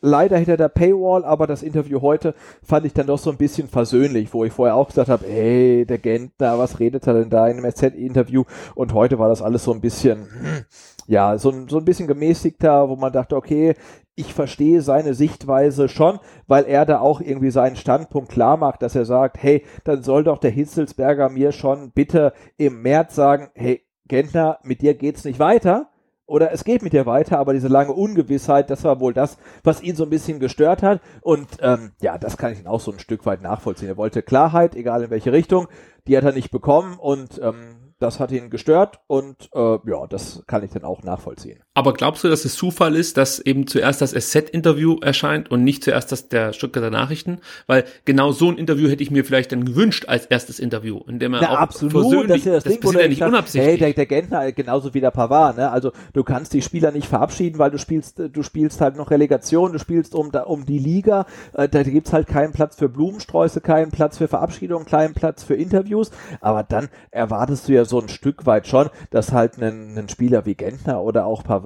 leider 0.00 0.36
hinter 0.36 0.56
der 0.56 0.68
Paywall, 0.68 1.24
aber 1.24 1.46
das 1.46 1.62
Interview 1.62 2.00
heute 2.00 2.34
fand 2.62 2.86
ich 2.86 2.92
dann 2.92 3.06
doch 3.06 3.18
so 3.18 3.30
ein 3.30 3.36
bisschen 3.36 3.68
versöhnlich, 3.68 4.32
wo 4.32 4.44
ich 4.44 4.52
vorher 4.52 4.76
auch 4.76 4.88
gesagt 4.88 5.08
habe, 5.08 5.26
hey, 5.26 5.84
der 5.86 5.98
Gentner, 5.98 6.58
was 6.58 6.78
redet 6.78 7.06
er 7.06 7.14
denn 7.14 7.30
da 7.30 7.48
in 7.48 7.58
einem 7.58 7.70
SZ-Interview? 7.70 8.44
Und 8.74 8.94
heute 8.94 9.18
war 9.18 9.28
das 9.28 9.42
alles 9.42 9.64
so 9.64 9.72
ein 9.72 9.80
bisschen, 9.80 10.28
hm, 10.30 10.64
ja, 11.06 11.36
so, 11.38 11.52
so 11.68 11.78
ein 11.78 11.84
bisschen 11.84 12.06
gemäßigter, 12.06 12.88
wo 12.88 12.96
man 12.96 13.12
dachte, 13.12 13.36
okay, 13.36 13.74
ich 14.14 14.34
verstehe 14.34 14.82
seine 14.82 15.14
Sichtweise 15.14 15.88
schon, 15.88 16.18
weil 16.46 16.64
er 16.64 16.84
da 16.84 17.00
auch 17.00 17.20
irgendwie 17.20 17.50
seinen 17.50 17.76
Standpunkt 17.76 18.30
klar 18.30 18.56
macht, 18.56 18.82
dass 18.82 18.94
er 18.94 19.06
sagt, 19.06 19.42
hey, 19.42 19.64
dann 19.84 20.02
soll 20.02 20.24
doch 20.24 20.38
der 20.38 20.50
Hitzelsberger 20.50 21.30
mir 21.30 21.52
schon 21.52 21.92
bitte 21.92 22.32
im 22.56 22.82
März 22.82 23.14
sagen, 23.14 23.48
hey, 23.54 23.82
Gentner, 24.06 24.58
mit 24.62 24.82
dir 24.82 24.94
geht's 24.94 25.24
nicht 25.24 25.38
weiter 25.38 25.91
oder 26.26 26.52
es 26.52 26.64
geht 26.64 26.82
mit 26.82 26.92
dir 26.92 27.06
weiter, 27.06 27.38
aber 27.38 27.52
diese 27.52 27.68
lange 27.68 27.92
Ungewissheit, 27.92 28.70
das 28.70 28.84
war 28.84 29.00
wohl 29.00 29.12
das, 29.12 29.38
was 29.64 29.82
ihn 29.82 29.96
so 29.96 30.04
ein 30.04 30.10
bisschen 30.10 30.40
gestört 30.40 30.82
hat. 30.82 31.00
Und 31.20 31.48
ähm, 31.60 31.92
ja, 32.00 32.18
das 32.18 32.36
kann 32.36 32.52
ich 32.52 32.60
ihn 32.60 32.66
auch 32.66 32.80
so 32.80 32.92
ein 32.92 32.98
Stück 32.98 33.26
weit 33.26 33.42
nachvollziehen. 33.42 33.88
Er 33.88 33.96
wollte 33.96 34.22
Klarheit, 34.22 34.74
egal 34.74 35.02
in 35.02 35.10
welche 35.10 35.32
Richtung, 35.32 35.68
die 36.06 36.16
hat 36.16 36.24
er 36.24 36.32
nicht 36.32 36.50
bekommen 36.50 36.98
und 36.98 37.40
ähm, 37.42 37.94
das 37.98 38.18
hat 38.18 38.32
ihn 38.32 38.50
gestört 38.50 39.00
und 39.06 39.48
äh, 39.54 39.78
ja, 39.84 40.06
das 40.08 40.42
kann 40.46 40.64
ich 40.64 40.72
dann 40.72 40.84
auch 40.84 41.02
nachvollziehen. 41.02 41.62
Aber 41.74 41.94
glaubst 41.94 42.22
du, 42.22 42.28
dass 42.28 42.44
es 42.44 42.54
Zufall 42.54 42.94
ist, 42.94 43.16
dass 43.16 43.38
eben 43.38 43.66
zuerst 43.66 44.02
das 44.02 44.10
SZ-Interview 44.10 44.98
erscheint 45.00 45.50
und 45.50 45.64
nicht 45.64 45.82
zuerst 45.82 46.12
das 46.12 46.28
der 46.28 46.52
Stuttgarter 46.52 46.90
Nachrichten? 46.90 47.38
Weil 47.66 47.84
genau 48.04 48.30
so 48.30 48.50
ein 48.50 48.58
Interview 48.58 48.90
hätte 48.90 49.02
ich 49.02 49.10
mir 49.10 49.24
vielleicht 49.24 49.52
dann 49.52 49.64
gewünscht 49.64 50.04
als 50.06 50.26
erstes 50.26 50.58
Interview, 50.58 51.00
in 51.08 51.18
dem 51.18 51.32
er 51.32 51.40
Na, 51.40 51.52
auch 51.52 51.56
absolut, 51.56 52.28
das 52.28 52.38
ist 52.38 52.44
ja 52.44 52.52
das, 52.52 52.64
das 52.64 52.78
Ding, 52.78 52.92
ja 52.92 53.08
nicht 53.08 53.22
unabsichtlich. 53.22 53.66
Hey, 53.66 53.78
der, 53.78 53.92
der 53.94 54.04
Gentner 54.04 54.52
genauso 54.52 54.92
wie 54.92 55.00
der 55.00 55.12
Pavard, 55.12 55.56
ne? 55.56 55.70
Also 55.70 55.92
du 56.12 56.22
kannst 56.24 56.52
die 56.52 56.60
Spieler 56.60 56.90
nicht 56.90 57.06
verabschieden, 57.06 57.58
weil 57.58 57.70
du 57.70 57.78
spielst, 57.78 58.18
du 58.18 58.42
spielst 58.42 58.82
halt 58.82 58.96
noch 58.96 59.10
Relegation, 59.10 59.72
du 59.72 59.78
spielst 59.78 60.14
um, 60.14 60.30
um 60.30 60.66
die 60.66 60.78
Liga, 60.78 61.24
äh, 61.54 61.70
da 61.70 61.82
gibt's 61.84 62.12
halt 62.12 62.26
keinen 62.26 62.52
Platz 62.52 62.76
für 62.76 62.90
Blumensträuße, 62.90 63.62
keinen 63.62 63.90
Platz 63.90 64.18
für 64.18 64.28
Verabschiedungen, 64.28 64.84
keinen 64.84 65.14
Platz 65.14 65.42
für 65.42 65.54
Interviews, 65.54 66.10
aber 66.42 66.64
dann 66.64 66.90
erwartest 67.10 67.68
du 67.68 67.72
ja 67.72 67.86
so 67.86 67.98
ein 67.98 68.10
Stück 68.10 68.44
weit 68.44 68.66
schon, 68.66 68.90
dass 69.08 69.32
halt 69.32 69.56
ein, 69.56 69.96
ein 69.96 70.10
Spieler 70.10 70.44
wie 70.44 70.54
Gentner 70.54 71.00
oder 71.00 71.24
auch 71.24 71.42
Pavard 71.42 71.61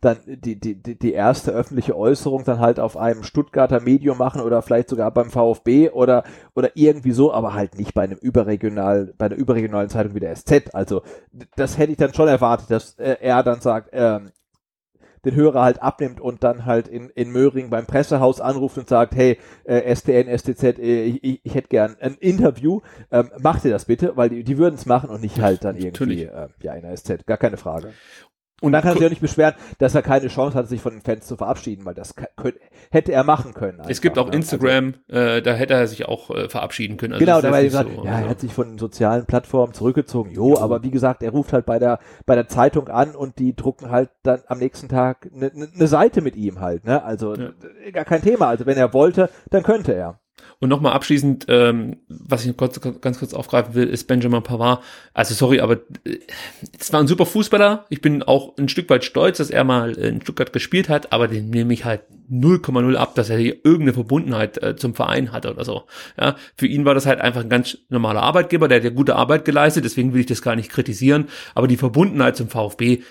dann 0.00 0.18
die, 0.26 0.58
die, 0.58 0.74
die 0.76 1.12
erste 1.12 1.52
öffentliche 1.52 1.96
Äußerung 1.96 2.44
dann 2.44 2.60
halt 2.60 2.80
auf 2.80 2.96
einem 2.96 3.22
Stuttgarter 3.22 3.80
Medium 3.80 4.18
machen 4.18 4.40
oder 4.40 4.62
vielleicht 4.62 4.88
sogar 4.88 5.10
beim 5.10 5.30
VfB 5.30 5.90
oder, 5.90 6.24
oder 6.54 6.70
irgendwie 6.74 7.12
so, 7.12 7.32
aber 7.32 7.54
halt 7.54 7.78
nicht 7.78 7.94
bei 7.94 8.02
einem 8.02 8.18
überregional, 8.18 9.14
bei 9.18 9.26
einer 9.26 9.36
überregionalen 9.36 9.88
Zeitung 9.88 10.14
wie 10.14 10.20
der 10.20 10.34
SZ. 10.34 10.74
Also 10.74 11.02
das 11.56 11.78
hätte 11.78 11.92
ich 11.92 11.98
dann 11.98 12.14
schon 12.14 12.28
erwartet, 12.28 12.70
dass 12.70 12.94
äh, 12.98 13.16
er 13.20 13.42
dann 13.42 13.60
sagt, 13.60 13.90
ähm, 13.92 14.30
den 15.24 15.34
Hörer 15.34 15.62
halt 15.62 15.82
abnimmt 15.82 16.20
und 16.20 16.42
dann 16.44 16.66
halt 16.66 16.88
in, 16.88 17.10
in 17.10 17.30
Möhring 17.30 17.70
beim 17.70 17.86
Pressehaus 17.86 18.40
anruft 18.40 18.78
und 18.78 18.88
sagt, 18.88 19.14
hey, 19.14 19.38
äh, 19.64 19.94
STN, 19.94 20.26
STZ, 20.36 20.78
äh, 20.78 21.04
ich, 21.04 21.40
ich 21.44 21.54
hätte 21.54 21.68
gern 21.68 21.96
ein 22.00 22.14
Interview, 22.14 22.80
ähm, 23.10 23.30
macht 23.38 23.64
ihr 23.64 23.70
das 23.70 23.84
bitte, 23.84 24.16
weil 24.16 24.30
die, 24.30 24.44
die 24.44 24.58
würden 24.58 24.76
es 24.76 24.86
machen 24.86 25.10
und 25.10 25.20
nicht 25.20 25.40
halt 25.40 25.64
dann 25.64 25.76
irgendwie 25.76 26.24
äh, 26.24 26.48
ja, 26.62 26.74
in 26.74 26.82
der 26.82 26.96
SZ, 26.96 27.26
gar 27.26 27.36
keine 27.36 27.56
Frage. 27.56 27.92
Und 28.60 28.72
dann 28.72 28.82
kann 28.82 28.92
er 28.92 28.96
sich 28.96 29.06
auch 29.06 29.10
nicht 29.10 29.22
beschweren, 29.22 29.54
dass 29.78 29.94
er 29.94 30.02
keine 30.02 30.28
Chance 30.28 30.56
hat, 30.56 30.68
sich 30.68 30.80
von 30.80 30.92
den 30.92 31.00
Fans 31.00 31.26
zu 31.26 31.36
verabschieden, 31.36 31.84
weil 31.84 31.94
das 31.94 32.14
könnte, 32.14 32.60
hätte 32.90 33.12
er 33.12 33.24
machen 33.24 33.54
können. 33.54 33.78
Einfach, 33.78 33.90
es 33.90 34.00
gibt 34.00 34.18
auch 34.18 34.28
ne? 34.28 34.36
Instagram, 34.36 34.94
also, 35.08 35.20
äh, 35.20 35.42
da 35.42 35.52
hätte 35.52 35.74
er 35.74 35.86
sich 35.86 36.06
auch 36.06 36.30
äh, 36.30 36.48
verabschieden 36.48 36.96
können. 36.96 37.14
Also 37.14 37.24
genau, 37.24 37.40
da 37.40 37.50
war 37.50 37.62
gesagt, 37.62 37.90
so, 37.94 38.04
ja, 38.04 38.20
er 38.20 38.28
hat 38.28 38.40
sich 38.40 38.52
von 38.52 38.68
den 38.68 38.78
sozialen 38.78 39.26
Plattformen 39.26 39.72
zurückgezogen. 39.72 40.32
Jo, 40.32 40.58
aber 40.58 40.82
wie 40.82 40.90
gesagt, 40.90 41.22
er 41.22 41.30
ruft 41.30 41.52
halt 41.52 41.66
bei 41.66 41.78
der 41.78 41.98
bei 42.26 42.34
der 42.34 42.48
Zeitung 42.48 42.88
an 42.88 43.14
und 43.14 43.38
die 43.38 43.56
drucken 43.56 43.90
halt 43.90 44.10
dann 44.22 44.42
am 44.46 44.58
nächsten 44.58 44.88
Tag 44.88 45.28
eine 45.34 45.50
ne, 45.54 45.68
ne 45.72 45.86
Seite 45.86 46.20
mit 46.20 46.36
ihm 46.36 46.60
halt. 46.60 46.84
Ne? 46.84 47.02
Also 47.02 47.34
ja. 47.34 47.50
gar 47.92 48.04
kein 48.04 48.22
Thema. 48.22 48.48
Also 48.48 48.66
wenn 48.66 48.76
er 48.76 48.92
wollte, 48.92 49.30
dann 49.50 49.62
könnte 49.62 49.92
er. 49.94 50.19
Und 50.58 50.68
nochmal 50.68 50.92
abschließend, 50.92 51.46
ähm, 51.48 51.96
was 52.08 52.44
ich 52.44 52.56
kurz, 52.56 52.80
ganz 53.00 53.18
kurz 53.18 53.34
aufgreifen 53.34 53.74
will, 53.74 53.88
ist 53.88 54.06
Benjamin 54.06 54.42
Pavard. 54.42 54.82
Also 55.14 55.34
sorry, 55.34 55.60
aber 55.60 55.74
äh, 56.04 56.18
es 56.78 56.92
war 56.92 57.00
ein 57.00 57.06
super 57.06 57.26
Fußballer. 57.26 57.86
Ich 57.88 58.00
bin 58.00 58.22
auch 58.22 58.56
ein 58.58 58.68
Stück 58.68 58.90
weit 58.90 59.04
stolz, 59.04 59.38
dass 59.38 59.50
er 59.50 59.64
mal 59.64 59.92
in 59.92 60.20
Stuttgart 60.20 60.52
gespielt 60.52 60.88
hat, 60.88 61.12
aber 61.12 61.28
den 61.28 61.50
nehme 61.50 61.72
ich 61.72 61.84
halt 61.84 62.02
0,0 62.30 62.94
ab, 62.94 63.14
dass 63.14 63.28
er 63.30 63.38
hier 63.38 63.56
irgendeine 63.64 63.94
Verbundenheit 63.94 64.62
äh, 64.62 64.76
zum 64.76 64.94
Verein 64.94 65.32
hatte 65.32 65.50
oder 65.50 65.64
so. 65.64 65.84
Ja, 66.18 66.36
für 66.56 66.66
ihn 66.66 66.84
war 66.84 66.94
das 66.94 67.06
halt 67.06 67.20
einfach 67.20 67.40
ein 67.40 67.48
ganz 67.48 67.78
normaler 67.88 68.22
Arbeitgeber, 68.22 68.68
der 68.68 68.76
hat 68.78 68.84
ja 68.84 68.90
gute 68.90 69.16
Arbeit 69.16 69.44
geleistet, 69.44 69.84
deswegen 69.84 70.14
will 70.14 70.20
ich 70.20 70.26
das 70.26 70.42
gar 70.42 70.56
nicht 70.56 70.70
kritisieren. 70.70 71.28
Aber 71.54 71.66
die 71.66 71.76
Verbundenheit 71.76 72.36
zum 72.36 72.48
VfB, 72.48 73.02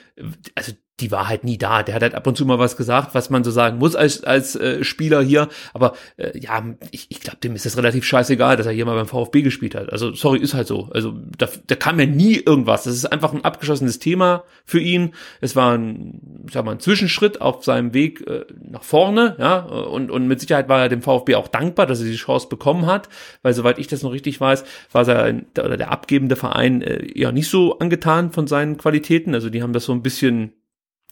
also 0.56 0.72
die 1.00 1.12
war 1.12 1.28
halt 1.28 1.44
nie 1.44 1.58
da. 1.58 1.84
Der 1.84 1.96
hat 1.96 2.02
halt 2.02 2.16
ab 2.16 2.28
und 2.28 2.36
zu 2.36 2.46
mal 2.46 2.60
was 2.60 2.78
gesagt, 2.78 3.16
was 3.16 3.30
man 3.30 3.44
so 3.44 3.52
sagen 3.52 3.78
muss 3.78 3.96
als, 3.96 4.24
als 4.24 4.56
äh, 4.56 4.84
Spieler 4.84 5.22
hier. 5.22 5.48
Aber 5.74 5.94
äh, 6.18 6.38
ja, 6.38 6.64
ich, 6.92 7.08
ich 7.10 7.22
glaube, 7.22 7.38
dem 7.38 7.56
ist 7.56 7.66
es 7.66 7.78
relativ 7.78 8.06
scheißegal, 8.06 8.58
dass 8.58 8.66
er 8.66 8.72
hier 8.72 8.86
mal 8.86 8.96
beim 8.96 9.08
VfB 9.08 9.42
gespielt 9.42 9.76
hat. 9.76 9.92
Also, 9.92 10.14
sorry, 10.14 10.40
ist 10.40 10.54
halt 10.54 10.68
so. 10.68 10.90
Also, 10.94 11.14
da, 11.38 11.48
da 11.68 11.76
kam 11.76 12.00
ja 12.00 12.06
nie 12.06 12.36
irgendwas. 12.36 12.84
Das 12.84 12.96
ist 12.96 13.06
einfach 13.06 13.34
ein 13.34 13.44
abgeschlossenes 13.44 14.00
Thema 14.00 14.44
für 14.66 14.80
ihn. 14.80 15.14
Es 15.42 15.56
war 15.56 15.78
ein, 15.78 16.44
ich 16.48 16.54
sag 16.54 16.66
mal, 16.66 16.74
ein 16.74 16.80
Zwischenschritt 16.80 17.42
auf 17.42 17.64
seinem 17.64 17.94
Weg 17.94 18.26
äh, 18.28 18.46
nach 18.62 18.84
vorne, 18.84 19.36
ja. 19.40 19.60
Und, 19.60 20.12
und 20.12 20.28
mit 20.28 20.40
Sicherheit 20.40 20.70
war 20.70 20.82
er 20.82 20.90
dem 20.90 21.02
VfB 21.02 21.36
auch 21.36 21.48
dankbar, 21.48 21.86
dass 21.86 22.00
er 22.00 22.06
die 22.06 22.16
Chance 22.16 22.48
bekommen 22.50 22.86
hat, 22.86 23.10
weil 23.42 23.54
soweit 23.54 23.80
ich 23.80 23.88
das 23.88 24.04
noch 24.04 24.12
richtig 24.12 24.40
weiß, 24.40 24.64
war 24.92 25.08
er 25.08 25.34
oder 25.58 25.78
der 25.78 25.92
abgebende 25.92 26.36
Verein 26.36 26.82
äh, 26.82 27.08
ja 27.14 27.32
nicht 27.32 27.50
so 27.50 27.80
angetan 27.80 28.32
von 28.32 28.48
seinen 28.48 28.78
Qualitäten. 28.78 29.34
Also 29.34 29.50
die 29.50 29.62
haben 29.62 29.74
das 29.74 29.86
so 29.86 29.94
ein 29.94 30.02
bisschen 30.02 30.54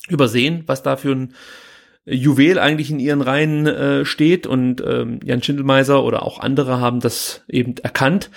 übersehen, 0.08 0.64
was 0.66 0.84
da 0.84 0.96
für 0.96 1.12
ein 1.12 1.34
Juwel 2.06 2.58
eigentlich 2.58 2.90
in 2.90 3.00
ihren 3.00 3.22
Reihen 3.22 3.68
äh, 3.68 4.06
steht 4.06 4.48
und 4.48 4.82
ähm, 4.82 5.20
Jan 5.24 5.44
Schindelmeiser 5.44 6.04
oder 6.04 6.24
auch 6.24 6.40
andere 6.40 6.80
haben 6.80 7.02
das 7.02 7.44
eben 7.50 7.76
erkannt. 7.84 8.30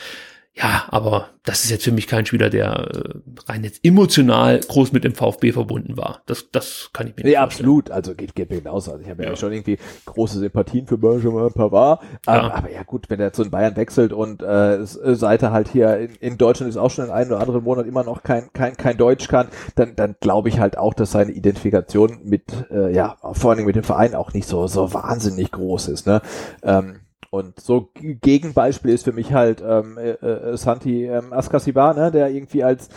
Ja, 0.55 0.85
aber 0.89 1.29
das 1.45 1.65
ist 1.65 1.71
jetzt 1.71 1.85
für 1.85 1.93
mich 1.93 2.07
kein 2.07 2.27
Spieler, 2.27 2.51
der 2.51 2.91
äh, 2.93 3.15
rein 3.47 3.63
jetzt 3.63 3.81
emotional 3.85 4.59
groß 4.61 4.93
mit 4.93 5.05
dem 5.05 5.15
VfB 5.15 5.53
verbunden 5.53 5.97
war. 5.97 6.23
Das, 6.27 6.51
das 6.51 6.91
kann 6.93 7.07
ich 7.07 7.17
mir 7.17 7.23
nicht 7.23 7.33
nee, 7.33 7.37
vorstellen. 7.37 7.69
absolut. 7.69 7.91
Also 7.91 8.15
geht, 8.15 8.35
geht 8.35 8.51
mir 8.51 8.59
genauso. 8.61 8.91
Also 8.93 9.03
ich 9.03 9.09
habe 9.09 9.23
ja. 9.23 9.31
ja. 9.31 9.37
schon 9.37 9.53
irgendwie 9.53 9.79
große 10.07 10.41
Sympathien 10.41 10.87
für 10.87 10.99
Benjamin 10.99 11.53
Pavard. 11.53 12.03
Ja. 12.03 12.33
Aber, 12.33 12.55
aber 12.57 12.71
ja 12.71 12.83
gut, 12.83 13.09
wenn 13.09 13.21
er 13.21 13.33
zu 13.33 13.45
den 13.45 13.51
Bayern 13.51 13.77
wechselt 13.77 14.13
und 14.13 14.43
äh, 14.43 14.85
Seite 14.85 15.53
halt 15.53 15.69
hier 15.69 15.97
in, 15.99 16.15
in 16.17 16.37
Deutschland 16.37 16.69
ist 16.69 16.77
auch 16.77 16.91
schon 16.91 17.07
in 17.07 17.11
einem 17.11 17.31
oder 17.31 17.41
anderen 17.41 17.63
Monat 17.63 17.87
immer 17.87 18.03
noch 18.03 18.23
kein, 18.25 18.53
kein, 18.53 18.77
kein 18.77 18.97
Deutsch 18.97 19.29
kann, 19.29 19.49
dann, 19.77 19.95
dann 19.95 20.17
glaube 20.21 20.49
ich 20.49 20.59
halt 20.59 20.77
auch, 20.77 20.95
dass 20.95 21.13
seine 21.13 21.31
Identifikation 21.31 22.21
mit, 22.25 22.43
äh, 22.71 22.93
ja, 22.93 23.17
vor 23.33 23.51
allen 23.51 23.59
Dingen 23.59 23.69
mit 23.69 23.77
dem 23.77 23.85
Verein 23.85 24.15
auch 24.15 24.35
nicht 24.35 24.49
so, 24.49 24.67
so 24.67 24.93
wahnsinnig 24.93 25.53
groß 25.53 25.89
ist. 25.89 26.07
Ne? 26.07 26.21
Ähm, 26.63 27.00
und 27.31 27.61
so 27.61 27.91
Gegenbeispiel 27.95 28.93
ist 28.93 29.05
für 29.05 29.13
mich 29.13 29.33
halt 29.33 29.63
ähm, 29.67 29.97
äh, 29.99 30.11
äh, 30.11 30.57
Santi 30.57 31.07
ähm, 31.07 31.33
Askasiba, 31.33 31.95
ne, 31.95 32.11
der 32.11 32.31
irgendwie 32.31 32.65
als 32.65 32.89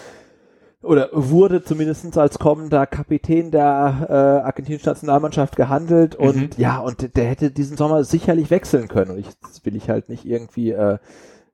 oder 0.82 1.10
wurde 1.14 1.64
zumindest 1.64 2.18
als 2.18 2.40
kommender 2.40 2.86
Kapitän 2.86 3.52
der 3.52 4.08
äh, 4.10 4.14
argentinischen 4.46 4.90
Nationalmannschaft 4.90 5.56
gehandelt 5.56 6.16
und 6.16 6.36
mhm. 6.36 6.62
ja, 6.62 6.80
und 6.80 7.16
der 7.16 7.26
hätte 7.26 7.52
diesen 7.52 7.78
Sommer 7.78 8.04
sicherlich 8.04 8.50
wechseln 8.50 8.90
können. 8.90 9.12
Und 9.12 9.20
ich, 9.20 9.28
das 9.42 9.66
will 9.66 9.78
ich 9.78 9.90
halt 9.90 10.10
nicht 10.10 10.26
irgendwie 10.26 10.72
äh, 10.72 10.98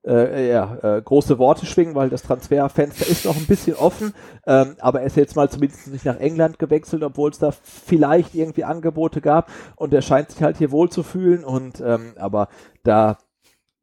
äh, 0.06 0.50
ja, 0.50 0.78
äh, 0.82 1.02
große 1.02 1.38
Worte 1.38 1.66
schwingen, 1.66 1.94
weil 1.94 2.08
das 2.08 2.22
Transferfenster 2.22 3.06
ist 3.06 3.24
noch 3.24 3.36
ein 3.36 3.46
bisschen 3.46 3.76
offen, 3.76 4.14
ähm, 4.46 4.76
aber 4.80 5.00
er 5.00 5.06
ist 5.06 5.16
jetzt 5.16 5.36
mal 5.36 5.50
zumindest 5.50 5.88
nicht 5.88 6.04
nach 6.04 6.18
England 6.18 6.58
gewechselt, 6.58 7.02
obwohl 7.02 7.30
es 7.30 7.38
da 7.38 7.50
vielleicht 7.50 8.34
irgendwie 8.34 8.64
Angebote 8.64 9.20
gab 9.20 9.50
und 9.76 9.92
er 9.92 10.02
scheint 10.02 10.30
sich 10.30 10.42
halt 10.42 10.58
hier 10.58 10.70
wohl 10.70 10.88
zu 10.90 11.02
fühlen 11.02 11.44
und 11.44 11.80
ähm, 11.80 12.14
aber 12.16 12.48
da 12.82 13.18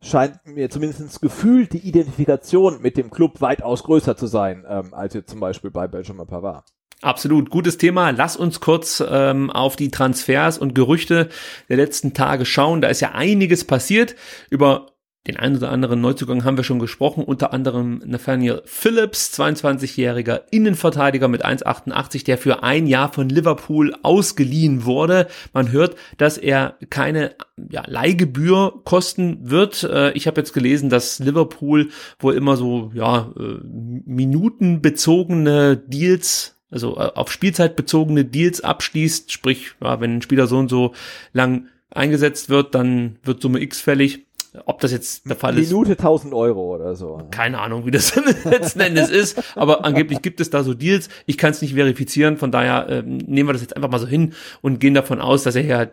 scheint 0.02 0.40
mir 0.46 0.70
zumindest 0.70 1.22
gefühlt 1.22 1.74
die 1.74 1.88
Identifikation 1.88 2.82
mit 2.82 2.98
dem 2.98 3.10
Club 3.10 3.42
weitaus 3.42 3.84
größer 3.84 4.16
zu 4.16 4.28
sein, 4.28 4.66
ähm, 4.68 4.94
als 4.94 5.14
jetzt 5.14 5.30
zum 5.30 5.40
Beispiel 5.40 5.72
bei 5.72 5.88
Benjamin 5.88 6.28
Pavard. 6.28 6.66
Absolut, 7.02 7.52
gutes 7.52 7.78
Thema. 7.78 8.10
Lass 8.10 8.36
uns 8.36 8.60
kurz 8.60 9.04
ähm, 9.08 9.52
auf 9.52 9.76
die 9.76 9.92
Transfers 9.92 10.58
und 10.58 10.74
Gerüchte 10.74 11.30
der 11.70 11.78
letzten 11.78 12.16
Tage 12.16 12.44
schauen. 12.44 12.82
Da 12.82 12.88
ist 12.88 13.02
ja 13.02 13.12
einiges 13.12 13.66
passiert. 13.66 14.16
Über 14.50 14.97
den 15.26 15.38
einen 15.38 15.58
oder 15.58 15.72
anderen 15.72 16.00
Neuzugang 16.00 16.46
haben 16.46 16.56
wir 16.56 16.64
schon 16.64 16.80
gesprochen, 16.80 17.24
unter 17.24 17.52
anderem 17.52 18.02
Nathaniel 18.06 18.62
Phillips, 18.66 19.38
22-jähriger 19.38 20.44
Innenverteidiger 20.52 21.28
mit 21.28 21.46
1,88, 21.46 22.24
der 22.24 22.38
für 22.38 22.64
ein 22.64 22.88
Jahr 22.88 23.12
von 23.12 23.28
Liverpool 23.28 23.94
ausgeliehen 24.04 24.86
wurde. 24.86 25.28
Man 25.54 25.72
hört, 25.72 25.98
dass 26.18 26.38
er 26.38 26.76
keine 26.90 27.36
ja, 27.70 27.84
Leihgebühr 27.86 28.82
kosten 28.86 29.50
wird. 29.50 29.84
Äh, 29.84 30.12
ich 30.12 30.28
habe 30.28 30.40
jetzt 30.40 30.54
gelesen, 30.54 30.90
dass 30.90 31.20
Liverpool 31.20 31.90
wohl 32.20 32.36
immer 32.36 32.56
so 32.56 32.92
ja, 32.94 33.34
äh, 33.38 33.58
minutenbezogene 33.64 35.78
Deals 35.78 36.54
also 36.70 36.98
äh, 36.98 37.12
auf 37.16 37.32
Spielzeit 37.32 37.76
bezogene 37.76 38.26
Deals 38.26 38.62
abschließt, 38.62 39.32
sprich, 39.32 39.72
ja, 39.82 40.02
wenn 40.02 40.18
ein 40.18 40.22
Spieler 40.22 40.48
so 40.48 40.58
und 40.58 40.70
so 40.70 40.94
lang 41.34 41.68
eingesetzt 41.90 42.50
wird, 42.50 42.76
dann 42.76 43.18
wird 43.24 43.42
Summe 43.42 43.62
X 43.62 43.80
fällig. 43.80 44.27
Ob 44.66 44.80
das 44.82 44.92
jetzt 44.92 45.30
der 45.30 45.36
Fall 45.36 45.54
Minute 45.54 45.68
ist. 45.68 45.74
Minute 45.74 45.92
1000 45.92 46.34
Euro 46.34 46.76
oder 46.76 46.96
so. 46.96 47.28
Keine 47.32 47.60
Ahnung, 47.60 47.86
wie 47.86 47.92
das 47.92 48.16
letzten 48.46 48.80
Endes 48.80 49.10
ist, 49.10 49.42
aber 49.56 49.86
angeblich 49.86 50.22
gibt 50.22 50.40
es 50.40 50.50
da 50.50 50.64
so 50.64 50.74
Deals. 50.74 51.10
Ich 51.26 51.38
kann 51.38 51.52
es 51.52 51.62
nicht 51.62 51.76
verifizieren, 51.76 52.38
von 52.38 52.52
daher 52.52 52.90
äh, 52.90 53.02
nehmen 53.04 53.50
wir 53.50 53.54
das 53.54 53.62
jetzt 53.62 53.76
einfach 53.76 53.90
mal 53.90 54.00
so 54.00 54.08
hin 54.08 54.34
und 54.62 54.80
gehen 54.80 54.94
davon 54.94 55.22
aus, 55.22 55.44
dass 55.44 55.56
er 55.56 55.66
ja 55.66 55.88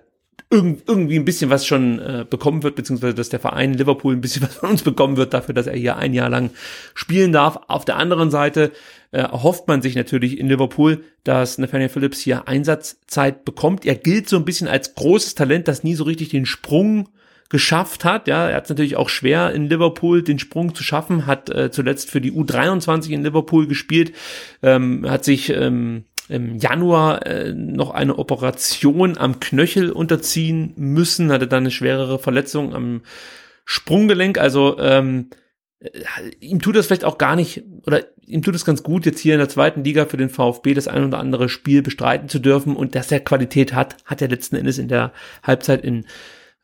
irgendwie 0.51 1.17
ein 1.17 1.25
bisschen 1.25 1.51
was 1.51 1.67
schon 1.67 1.99
äh, 1.99 2.25
bekommen 2.28 2.62
wird, 2.62 2.76
beziehungsweise 2.76 3.15
dass 3.15 3.28
der 3.28 3.41
Verein 3.41 3.75
Liverpool 3.75 4.15
ein 4.15 4.20
bisschen 4.20 4.43
was 4.47 4.55
von 4.55 4.70
uns 4.70 4.83
bekommen 4.83 5.17
wird 5.17 5.34
dafür, 5.34 5.55
dass 5.55 5.67
er 5.67 5.76
hier 5.76 5.97
ein 5.97 6.15
Jahr 6.15 6.28
lang 6.28 6.51
spielen 6.94 7.33
darf. 7.33 7.59
Auf 7.68 7.84
der 7.84 7.97
anderen 7.97 8.31
Seite 8.31 8.73
äh, 9.10 9.18
erhofft 9.18 9.67
man 9.68 9.83
sich 9.83 9.97
natürlich 9.97 10.39
in 10.39 10.49
Liverpool, 10.49 11.05
dass 11.25 11.59
Nathaniel 11.59 11.89
Phillips 11.89 12.20
hier 12.20 12.47
Einsatzzeit 12.47 13.44
bekommt. 13.44 13.84
Er 13.84 13.97
gilt 13.97 14.28
so 14.28 14.36
ein 14.36 14.44
bisschen 14.44 14.68
als 14.68 14.94
großes 14.94 15.34
Talent, 15.34 15.68
das 15.68 15.83
nie 15.83 15.94
so 15.94 16.05
richtig 16.05 16.28
den 16.28 16.47
Sprung 16.47 17.09
geschafft 17.55 18.05
hat. 18.05 18.26
Ja, 18.26 18.49
er 18.49 18.57
hat 18.57 18.65
es 18.65 18.70
natürlich 18.70 18.97
auch 18.97 19.08
schwer 19.08 19.52
in 19.52 19.68
Liverpool 19.68 20.24
den 20.24 20.41
Sprung 20.41 20.74
zu 20.74 20.83
schaffen, 20.83 21.24
hat 21.24 21.50
äh, 21.50 21.70
zuletzt 21.70 22.10
für 22.10 22.20
die 22.20 22.33
U23 22.33 23.10
in 23.10 23.23
Liverpool 23.23 23.68
gespielt, 23.68 24.12
ähm, 24.60 25.08
hat 25.08 25.24
sich 25.24 25.50
ähm, 25.50 26.02
im 26.28 26.58
Januar 26.58 27.24
äh, 27.28 27.52
noch 27.55 27.92
eine 27.92 28.18
Operation 28.18 29.16
am 29.16 29.39
Knöchel 29.39 29.92
unterziehen 29.92 30.73
müssen, 30.74 31.31
hatte 31.31 31.47
dann 31.47 31.62
eine 31.62 31.70
schwerere 31.70 32.18
Verletzung 32.18 32.74
am 32.74 33.02
Sprunggelenk. 33.65 34.36
Also 34.36 34.76
ähm, 34.81 35.31
äh, 35.78 35.91
ihm 36.41 36.60
tut 36.60 36.74
das 36.74 36.86
vielleicht 36.86 37.05
auch 37.05 37.18
gar 37.18 37.36
nicht, 37.36 37.62
oder 37.86 38.05
ihm 38.26 38.42
tut 38.42 38.57
es 38.57 38.65
ganz 38.65 38.83
gut, 38.83 39.07
jetzt 39.07 39.20
hier 39.20 39.34
in 39.34 39.39
der 39.39 39.49
zweiten 39.49 39.84
Liga 39.84 40.07
für 40.07 40.16
den 40.16 40.28
VfB 40.28 40.74
das 40.74 40.89
ein 40.89 41.05
oder 41.05 41.18
andere 41.18 41.49
Spiel 41.49 41.83
bestreiten 41.83 42.28
zu 42.28 42.41
dürfen 42.41 42.74
und 42.74 42.97
dass 42.97 43.12
er 43.12 43.20
Qualität 43.20 43.74
hat, 43.74 43.97
hat 44.07 44.20
er 44.20 44.26
letzten 44.28 44.57
Endes 44.57 44.78
in 44.78 44.89
der 44.89 45.12
Halbzeit 45.44 45.84
in 45.84 46.05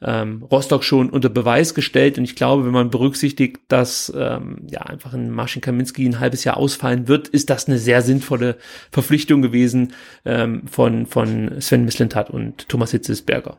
ähm, 0.02 0.42
Rostock 0.42 0.84
schon 0.84 1.10
unter 1.10 1.28
Beweis 1.28 1.74
gestellt. 1.74 2.18
Und 2.18 2.24
ich 2.24 2.36
glaube, 2.36 2.64
wenn 2.64 2.72
man 2.72 2.90
berücksichtigt, 2.90 3.60
dass 3.68 4.12
ähm, 4.16 4.66
ja 4.70 4.82
einfach 4.82 5.12
ein 5.12 5.30
Marcin 5.30 5.60
Kaminski 5.60 6.06
ein 6.06 6.20
halbes 6.20 6.44
Jahr 6.44 6.56
ausfallen 6.56 7.08
wird, 7.08 7.28
ist 7.28 7.50
das 7.50 7.68
eine 7.68 7.78
sehr 7.78 8.02
sinnvolle 8.02 8.56
Verpflichtung 8.90 9.42
gewesen 9.42 9.92
ähm, 10.24 10.66
von, 10.66 11.06
von 11.06 11.60
Sven 11.60 11.84
Mislintat 11.84 12.30
und 12.30 12.68
Thomas 12.68 12.92
Hitzesberger. 12.92 13.58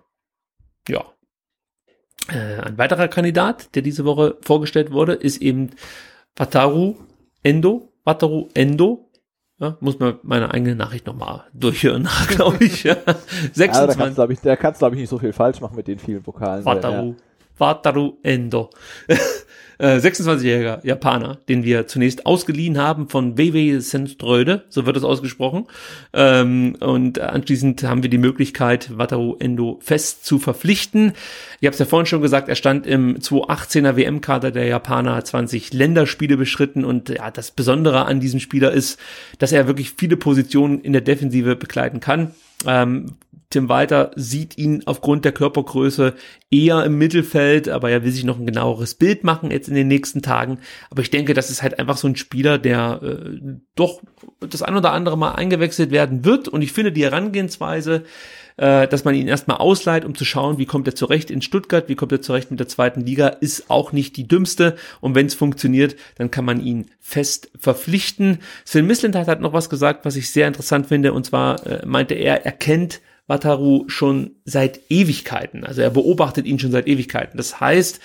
Ja. 0.88 1.06
Äh, 2.30 2.62
ein 2.62 2.78
weiterer 2.78 3.08
Kandidat, 3.08 3.76
der 3.76 3.82
diese 3.82 4.06
Woche 4.06 4.38
vorgestellt 4.42 4.92
wurde, 4.92 5.14
ist 5.14 5.42
eben 5.42 5.72
Wataru 6.36 6.96
Endo. 7.44 7.90
Wataru 8.04 8.50
Endo, 8.56 9.11
ja, 9.62 9.78
muss 9.80 10.00
man 10.00 10.18
meine 10.24 10.52
eigene 10.52 10.76
Nachricht 10.76 11.06
nochmal 11.06 11.44
durchhören, 11.54 12.10
glaube 12.30 12.66
ich. 12.66 12.84
Ja. 12.84 12.98
26. 13.54 13.58
Ja, 13.76 13.88
da 13.88 13.94
kannst, 13.94 14.16
glaube 14.16 14.34
ich, 14.34 14.40
da 14.40 14.56
kannst, 14.56 14.80
glaube 14.80 14.96
ich, 14.96 15.02
nicht 15.02 15.10
so 15.10 15.20
viel 15.20 15.34
falsch 15.34 15.62
machen 15.62 15.76
mit 15.76 15.88
den 15.88 16.00
vielen 16.00 16.26
Vokalen. 16.26 16.66
Wataru, 16.66 17.10
ja. 17.10 17.16
Wataru 17.60 18.18
Endo. 18.24 18.72
26-jähriger 19.86 20.84
äh, 20.84 20.88
Japaner, 20.88 21.40
den 21.50 21.64
wir 21.64 21.88
zunächst 21.88 22.26
ausgeliehen 22.26 22.78
haben 22.78 23.10
von 23.10 23.38
WW 23.38 23.80
Senströde, 23.80 24.64
so 24.70 24.86
wird 24.86 24.98
es 24.98 25.04
ausgesprochen. 25.04 25.66
Ähm, 26.14 26.76
und 26.80 27.20
anschließend 27.20 27.84
haben 27.84 28.04
wir 28.04 28.10
die 28.10 28.18
Möglichkeit, 28.18 28.98
Wataru 28.98 29.38
Endo 29.40 29.80
fest 29.82 30.26
zu 30.26 30.40
verpflichten. 30.40 31.14
Ich 31.60 31.68
habe 31.68 31.74
es 31.74 31.80
ja 31.80 31.86
vorhin 31.86 32.06
schon 32.06 32.22
gesagt, 32.22 32.50
er 32.50 32.56
stand 32.56 32.86
im 32.86 33.18
2018er 33.18 33.96
WM-Kader 33.96 34.52
der 34.52 34.66
Japaner, 34.66 35.24
20 35.24 35.74
Länderspiele 35.74 36.38
beschritten 36.38 36.86
und 36.86 37.10
ja, 37.10 37.32
das 37.32 37.52
Besondere 37.52 38.06
an 38.06 38.20
diesem 38.20 38.40
Spieler 38.40 38.72
ist, 38.72 39.00
dass 39.40 39.52
er 39.52 39.68
wirklich 39.68 39.94
viele 39.98 40.18
Positionen 40.18 40.82
in 40.82 40.94
der 40.94 41.02
Defensive 41.02 41.56
begleiten 41.56 42.00
kann. 42.00 42.32
Ähm, 42.66 43.16
Tim 43.52 43.70
Walter 43.70 44.12
sieht 44.16 44.58
ihn 44.58 44.84
aufgrund 44.86 45.26
der 45.26 45.32
Körpergröße 45.32 46.16
eher 46.50 46.84
im 46.84 46.98
Mittelfeld, 46.98 47.70
aber 47.70 47.92
er 47.92 48.04
will 48.04 48.12
sich 48.12 48.24
noch 48.24 48.40
ein 48.40 48.46
genaueres 48.46 48.96
Bild 48.96 49.24
machen 49.24 49.52
jetzt 49.52 49.70
in 49.70 49.76
den 49.76 49.88
nächsten 49.88 50.22
Tagen. 50.22 50.60
Aber 50.90 51.02
ich 51.02 51.12
denke, 51.12 51.34
das 51.34 51.50
ist 51.50 51.62
halt 51.62 51.78
einfach 51.80 51.98
so 51.98 52.08
ein 52.08 52.16
Spieler, 52.16 52.58
der 52.58 53.02
äh, 53.04 53.40
doch 53.76 54.02
das 54.40 54.64
ein 54.64 54.76
oder 54.76 54.92
andere 54.92 55.18
Mal 55.18 55.34
eingewechselt 55.34 55.92
werden 55.92 56.26
wird. 56.26 56.48
Und 56.48 56.62
ich 56.62 56.74
finde 56.74 56.92
die 56.92 57.04
Herangehensweise, 57.04 58.04
äh, 58.58 58.88
dass 58.88 59.04
man 59.06 59.16
ihn 59.16 59.28
erstmal 59.28 59.58
ausleiht, 59.58 60.06
um 60.06 60.16
zu 60.16 60.26
schauen, 60.26 60.58
wie 60.58 60.66
kommt 60.66 60.88
er 60.88 60.96
zurecht 60.96 61.32
in 61.32 61.42
Stuttgart, 61.42 61.90
wie 61.90 61.96
kommt 61.96 62.12
er 62.12 62.22
zurecht 62.22 62.52
mit 62.52 62.60
der 62.60 62.68
zweiten 62.68 63.02
Liga, 63.02 63.28
ist 63.28 63.70
auch 63.70 63.92
nicht 63.92 64.18
die 64.18 64.28
dümmste. 64.28 64.76
Und 65.00 65.16
wenn 65.16 65.26
es 65.26 65.34
funktioniert, 65.34 65.96
dann 66.16 66.32
kann 66.32 66.46
man 66.46 66.62
ihn 66.62 66.88
fest 67.00 67.52
verpflichten. 67.58 68.40
Sven 68.66 68.88
Misland 68.88 69.16
hat 69.16 69.42
noch 69.42 69.54
was 69.54 69.70
gesagt, 69.70 70.06
was 70.06 70.16
ich 70.16 70.30
sehr 70.32 70.48
interessant 70.48 70.88
finde. 70.88 71.14
Und 71.14 71.26
zwar 71.26 71.66
äh, 71.66 71.86
meinte 71.86 72.14
er, 72.14 72.46
er 72.46 72.52
kennt 72.52 73.02
Wataru 73.32 73.86
schon 73.88 74.36
seit 74.44 74.82
Ewigkeiten. 74.90 75.64
Also 75.64 75.82
er 75.82 75.90
beobachtet 75.90 76.46
ihn 76.46 76.60
schon 76.60 76.72
seit 76.72 76.88
Ewigkeiten. 76.88 77.38
Das 77.38 77.62
heißt, 77.62 78.02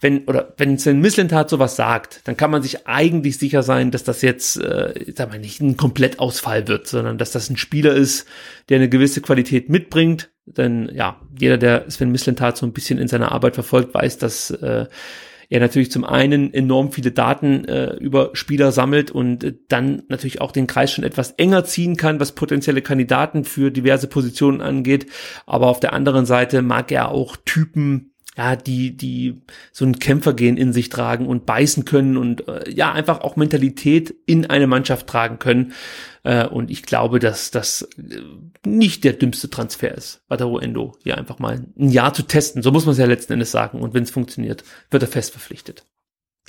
wenn 0.00 0.24
oder 0.24 0.52
wenn 0.56 0.78
Sven 0.78 1.00
Mislintat 1.00 1.48
sowas 1.48 1.76
sagt, 1.76 2.22
dann 2.24 2.36
kann 2.36 2.50
man 2.50 2.62
sich 2.62 2.88
eigentlich 2.88 3.38
sicher 3.38 3.62
sein, 3.62 3.92
dass 3.92 4.02
das 4.02 4.20
jetzt, 4.22 4.56
äh, 4.56 5.12
sag 5.14 5.30
mal, 5.30 5.38
nicht 5.38 5.60
ein 5.60 5.76
Komplettausfall 5.76 6.66
wird, 6.66 6.88
sondern 6.88 7.18
dass 7.18 7.30
das 7.30 7.50
ein 7.50 7.56
Spieler 7.56 7.94
ist, 7.94 8.26
der 8.68 8.78
eine 8.78 8.88
gewisse 8.88 9.20
Qualität 9.20 9.68
mitbringt. 9.68 10.30
Denn 10.44 10.90
ja, 10.92 11.20
jeder, 11.38 11.56
der 11.56 11.88
Sven 11.88 12.10
Mislintat 12.10 12.56
so 12.56 12.66
ein 12.66 12.72
bisschen 12.72 12.98
in 12.98 13.06
seiner 13.06 13.30
Arbeit 13.30 13.54
verfolgt, 13.54 13.94
weiß, 13.94 14.18
dass 14.18 14.50
äh, 14.50 14.86
er 15.50 15.60
natürlich 15.60 15.90
zum 15.90 16.04
einen 16.04 16.52
enorm 16.52 16.92
viele 16.92 17.10
Daten 17.10 17.64
äh, 17.64 17.94
über 17.96 18.30
Spieler 18.34 18.70
sammelt 18.70 19.10
und 19.10 19.44
äh, 19.44 19.54
dann 19.68 20.02
natürlich 20.08 20.40
auch 20.40 20.52
den 20.52 20.66
Kreis 20.66 20.92
schon 20.92 21.04
etwas 21.04 21.32
enger 21.32 21.64
ziehen 21.64 21.96
kann, 21.96 22.20
was 22.20 22.32
potenzielle 22.32 22.82
Kandidaten 22.82 23.44
für 23.44 23.70
diverse 23.70 24.08
Positionen 24.08 24.60
angeht. 24.60 25.06
Aber 25.46 25.68
auf 25.68 25.80
der 25.80 25.94
anderen 25.94 26.26
Seite 26.26 26.60
mag 26.62 26.92
er 26.92 27.10
auch 27.10 27.36
Typen 27.36 28.12
ja, 28.38 28.54
die, 28.54 28.96
die 28.96 29.42
so 29.72 29.84
ein 29.84 29.98
Kämpfergehen 29.98 30.56
in 30.56 30.72
sich 30.72 30.90
tragen 30.90 31.26
und 31.26 31.44
beißen 31.44 31.84
können 31.84 32.16
und 32.16 32.46
äh, 32.46 32.70
ja, 32.70 32.92
einfach 32.92 33.22
auch 33.22 33.34
Mentalität 33.34 34.14
in 34.26 34.46
eine 34.46 34.68
Mannschaft 34.68 35.08
tragen 35.08 35.40
können. 35.40 35.72
Äh, 36.28 36.46
und 36.46 36.70
ich 36.70 36.82
glaube, 36.82 37.20
dass 37.20 37.50
das 37.50 37.88
äh, 37.96 38.20
nicht 38.66 39.02
der 39.04 39.14
dümmste 39.14 39.48
Transfer 39.48 39.96
ist, 39.96 40.20
Wataru 40.28 40.58
Endo 40.58 40.92
hier 41.02 41.16
einfach 41.16 41.38
mal 41.38 41.64
ein 41.78 41.88
Jahr 41.88 42.12
zu 42.12 42.22
testen. 42.22 42.62
So 42.62 42.70
muss 42.70 42.84
man 42.84 42.92
es 42.92 42.98
ja 42.98 43.06
letzten 43.06 43.32
Endes 43.32 43.50
sagen. 43.50 43.80
Und 43.80 43.94
wenn 43.94 44.02
es 44.02 44.10
funktioniert, 44.10 44.62
wird 44.90 45.02
er 45.02 45.08
fest 45.08 45.30
verpflichtet. 45.30 45.86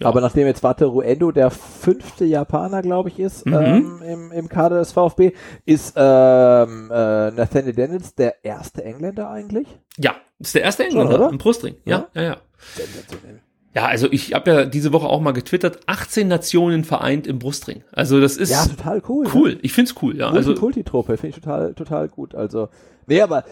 Ja. 0.01 0.07
Aber 0.07 0.19
nachdem 0.19 0.47
jetzt 0.47 0.63
Wataru 0.63 0.99
Endo 0.99 1.31
der 1.31 1.49
fünfte 1.49 2.25
Japaner, 2.25 2.81
glaube 2.81 3.07
ich, 3.07 3.19
ist 3.19 3.45
mhm. 3.45 3.53
ähm, 3.53 4.01
im, 4.05 4.31
im 4.33 4.49
Kader 4.49 4.79
des 4.79 4.91
VfB, 4.91 5.31
ist 5.63 5.93
ähm, 5.95 6.91
äh, 6.91 7.31
Nathaniel 7.31 7.73
Daniels 7.73 8.15
der 8.15 8.43
erste 8.43 8.83
Engländer 8.83 9.29
eigentlich? 9.29 9.67
Ja, 9.97 10.15
ist 10.39 10.55
der 10.55 10.63
erste 10.63 10.83
Engländer 10.83 11.13
Schon, 11.13 11.21
oder? 11.21 11.29
im 11.29 11.37
Brustring. 11.37 11.75
Ja, 11.85 12.09
ja, 12.13 12.21
ja. 12.21 12.27
ja. 12.27 12.37
Sensationell. 12.75 13.39
Ja, 13.75 13.85
also 13.85 14.07
ich 14.11 14.33
habe 14.33 14.49
ja 14.49 14.65
diese 14.65 14.93
Woche 14.93 15.07
auch 15.07 15.21
mal 15.21 15.31
getwittert, 15.31 15.79
18 15.85 16.27
Nationen 16.27 16.83
vereint 16.83 17.27
im 17.27 17.37
Brustring. 17.37 17.83
Also 17.91 18.19
das 18.19 18.35
ist 18.35 18.49
ja 18.49 18.65
total 18.65 19.01
cool. 19.07 19.27
Cool, 19.31 19.53
ne? 19.53 19.59
ich 19.61 19.73
find's 19.73 19.93
cool, 20.01 20.17
ja. 20.17 20.29
also 20.29 20.55
Kulti-Truppe 20.55 21.17
finde 21.17 21.37
ich 21.37 21.43
total 21.43 21.75
total 21.75 22.07
gut. 22.07 22.33
Also 22.33 22.69
nee, 23.05 23.21
aber 23.21 23.43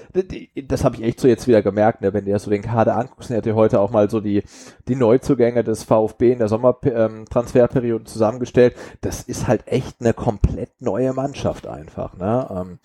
das, 0.56 0.84
habe 0.84 0.96
ich 0.96 1.04
echt 1.04 1.20
so 1.20 1.28
jetzt 1.28 1.48
wieder 1.48 1.62
gemerkt, 1.62 2.02
ne, 2.02 2.14
wenn 2.14 2.26
du 2.26 2.32
ja 2.32 2.40
so 2.40 2.50
den 2.50 2.64
Kader 2.64 2.98
anguckst, 2.98 3.30
der 3.30 3.38
hat 3.38 3.46
ja 3.46 3.54
heute 3.54 3.80
auch 3.80 3.92
mal 3.92 4.10
so 4.10 4.20
die 4.20 4.42
die 4.88 4.96
Neuzugänge 4.96 5.64
des 5.64 5.84
VfB 5.84 6.32
in 6.32 6.40
der 6.40 6.48
Sommertransferperiode 6.48 8.02
ähm, 8.02 8.08
zusammengestellt. 8.08 8.76
Das 9.02 9.22
ist 9.22 9.48
halt 9.48 9.68
echt 9.68 9.98
eine 10.00 10.14
komplett 10.14 10.82
neue 10.82 11.14
Mannschaft 11.14 11.68
einfach, 11.68 12.18
ne? 12.18 12.80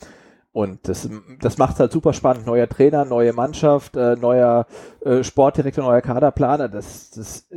Und 0.52 0.86
das, 0.86 1.08
das 1.40 1.56
macht 1.56 1.78
halt 1.78 1.92
super 1.92 2.12
spannend. 2.12 2.46
Neuer 2.46 2.68
Trainer, 2.68 3.06
neue 3.06 3.32
Mannschaft, 3.32 3.96
äh, 3.96 4.16
neuer 4.16 4.66
äh, 5.00 5.24
Sportdirektor, 5.24 5.82
neuer 5.82 6.02
Kaderplaner. 6.02 6.68
Das, 6.68 7.10
das 7.10 7.48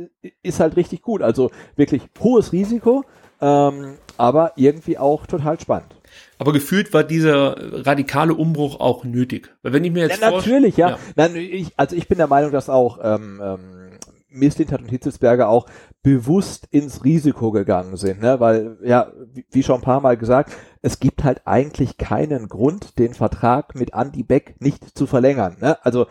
ist 0.42 0.60
halt 0.60 0.76
richtig 0.76 1.02
gut. 1.02 1.20
Also 1.20 1.50
wirklich 1.76 2.02
hohes 2.18 2.52
Risiko, 2.52 3.04
ähm, 3.42 3.98
aber 4.16 4.52
irgendwie 4.56 4.96
auch 4.96 5.26
total 5.26 5.60
spannend. 5.60 5.94
Aber 6.38 6.52
gefühlt 6.52 6.94
war 6.94 7.04
dieser 7.04 7.56
radikale 7.86 8.32
Umbruch 8.32 8.80
auch 8.80 9.04
nötig. 9.04 9.54
Weil 9.62 9.74
wenn 9.74 9.84
ich 9.84 9.92
mir 9.92 10.08
jetzt 10.08 10.20
ja, 10.20 10.30
natürlich, 10.30 10.78
ja. 10.78 10.90
ja. 10.90 10.98
Nein, 11.16 11.36
ich, 11.36 11.72
also 11.76 11.96
ich 11.96 12.08
bin 12.08 12.16
der 12.16 12.28
Meinung, 12.28 12.50
dass 12.50 12.70
auch 12.70 12.98
ähm, 13.02 13.40
ähm, 13.42 13.98
Mislintat 14.30 14.80
und 14.80 14.88
Hitzelsberger 14.88 15.48
auch 15.48 15.66
bewusst 16.06 16.68
ins 16.70 17.02
Risiko 17.02 17.50
gegangen 17.50 17.96
sind, 17.96 18.22
ne? 18.22 18.38
weil, 18.38 18.78
ja, 18.84 19.10
wie, 19.50 19.64
schon 19.64 19.80
ein 19.80 19.82
paar 19.82 20.00
Mal 20.00 20.16
gesagt, 20.16 20.52
es 20.80 21.00
gibt 21.00 21.24
halt 21.24 21.42
eigentlich 21.46 21.98
keinen 21.98 22.46
Grund, 22.46 23.00
den 23.00 23.12
Vertrag 23.12 23.74
mit 23.74 23.92
Andy 23.92 24.22
Beck 24.22 24.54
nicht 24.60 24.96
zu 24.96 25.08
verlängern. 25.08 25.56
Ne? 25.60 25.84
Also 25.84 26.06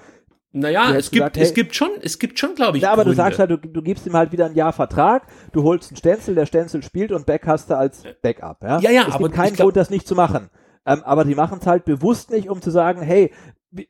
naja, 0.51 0.93
es 0.93 1.11
gibt, 1.11 1.21
gesagt, 1.21 1.37
hey, 1.37 1.43
es 1.45 1.53
gibt 1.53 1.75
schon, 1.75 1.91
es 2.01 2.19
gibt 2.19 2.37
schon, 2.39 2.55
glaube 2.55 2.75
ich. 2.75 2.83
Ja, 2.83 2.91
aber 2.91 3.03
Gründe. 3.03 3.15
du 3.15 3.23
sagst 3.23 3.39
halt, 3.39 3.51
du, 3.51 3.57
du 3.57 3.81
gibst 3.81 4.05
ihm 4.05 4.17
halt 4.17 4.33
wieder 4.33 4.47
ein 4.47 4.55
Jahr 4.55 4.73
Vertrag, 4.73 5.27
du 5.53 5.63
holst 5.63 5.91
einen 5.91 5.97
Stenzel, 5.97 6.35
der 6.35 6.45
Stenzel 6.45 6.83
spielt 6.83 7.13
und 7.13 7.25
Beck 7.25 7.47
hast 7.47 7.69
du 7.69 7.77
als 7.77 8.03
Backup. 8.21 8.63
Ja, 8.63 8.79
ja, 8.81 8.91
ja 8.91 9.01
es 9.07 9.13
aber 9.13 9.29
gibt 9.29 9.35
keinen 9.35 9.55
Grund, 9.55 9.77
das 9.77 9.89
nicht 9.89 10.09
zu 10.09 10.15
machen. 10.15 10.49
Ähm, 10.85 11.03
aber 11.03 11.23
die 11.23 11.35
machen 11.35 11.59
es 11.61 11.67
halt 11.67 11.85
bewusst 11.85 12.31
nicht, 12.31 12.49
um 12.49 12.61
zu 12.61 12.69
sagen, 12.69 13.01
hey, 13.01 13.31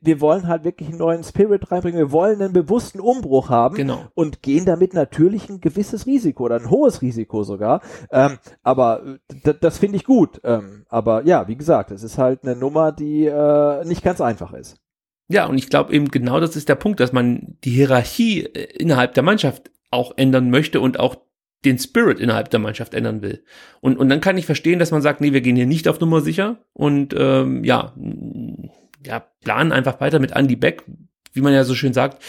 wir 0.00 0.20
wollen 0.20 0.48
halt 0.48 0.64
wirklich 0.64 0.88
einen 0.88 0.98
neuen 0.98 1.22
Spirit 1.22 1.70
reinbringen, 1.70 1.98
wir 1.98 2.12
wollen 2.12 2.40
einen 2.40 2.52
bewussten 2.52 3.00
Umbruch 3.00 3.50
haben 3.50 3.76
genau. 3.76 4.06
und 4.14 4.42
gehen 4.42 4.64
damit 4.64 4.94
natürlich 4.94 5.48
ein 5.48 5.60
gewisses 5.60 6.06
Risiko 6.06 6.44
oder 6.44 6.56
ein 6.56 6.70
hohes 6.70 7.02
Risiko 7.02 7.42
sogar. 7.42 7.80
Ähm, 8.10 8.38
aber 8.62 9.18
das 9.60 9.78
finde 9.78 9.96
ich 9.96 10.04
gut. 10.04 10.40
Ähm, 10.44 10.84
aber 10.88 11.24
ja, 11.24 11.48
wie 11.48 11.56
gesagt, 11.56 11.90
es 11.90 12.02
ist 12.02 12.18
halt 12.18 12.42
eine 12.42 12.56
Nummer, 12.56 12.92
die 12.92 13.26
äh, 13.26 13.84
nicht 13.84 14.02
ganz 14.02 14.20
einfach 14.20 14.52
ist. 14.52 14.76
Ja, 15.28 15.46
und 15.46 15.58
ich 15.58 15.68
glaube 15.68 15.92
eben 15.92 16.08
genau 16.08 16.40
das 16.40 16.56
ist 16.56 16.68
der 16.68 16.76
Punkt, 16.76 17.00
dass 17.00 17.12
man 17.12 17.56
die 17.64 17.70
Hierarchie 17.70 18.44
äh, 18.44 18.76
innerhalb 18.78 19.14
der 19.14 19.22
Mannschaft 19.22 19.70
auch 19.90 20.12
ändern 20.16 20.50
möchte 20.50 20.80
und 20.80 20.98
auch 21.00 21.16
den 21.64 21.78
Spirit 21.78 22.20
innerhalb 22.20 22.50
der 22.50 22.60
Mannschaft 22.60 22.94
ändern 22.94 23.22
will. 23.22 23.42
Und, 23.80 23.98
und 23.98 24.08
dann 24.08 24.20
kann 24.20 24.38
ich 24.38 24.46
verstehen, 24.46 24.78
dass 24.78 24.92
man 24.92 25.02
sagt, 25.02 25.20
nee, 25.20 25.32
wir 25.32 25.40
gehen 25.40 25.56
hier 25.56 25.66
nicht 25.66 25.88
auf 25.88 26.00
Nummer 26.00 26.20
sicher 26.20 26.58
und 26.72 27.14
ähm, 27.18 27.64
ja, 27.64 27.92
ja, 29.06 29.20
planen 29.42 29.72
einfach 29.72 30.00
weiter 30.00 30.18
mit 30.18 30.32
Andy 30.32 30.56
Beck, 30.56 30.84
wie 31.32 31.42
man 31.42 31.52
ja 31.52 31.64
so 31.64 31.74
schön 31.74 31.92
sagt, 31.92 32.22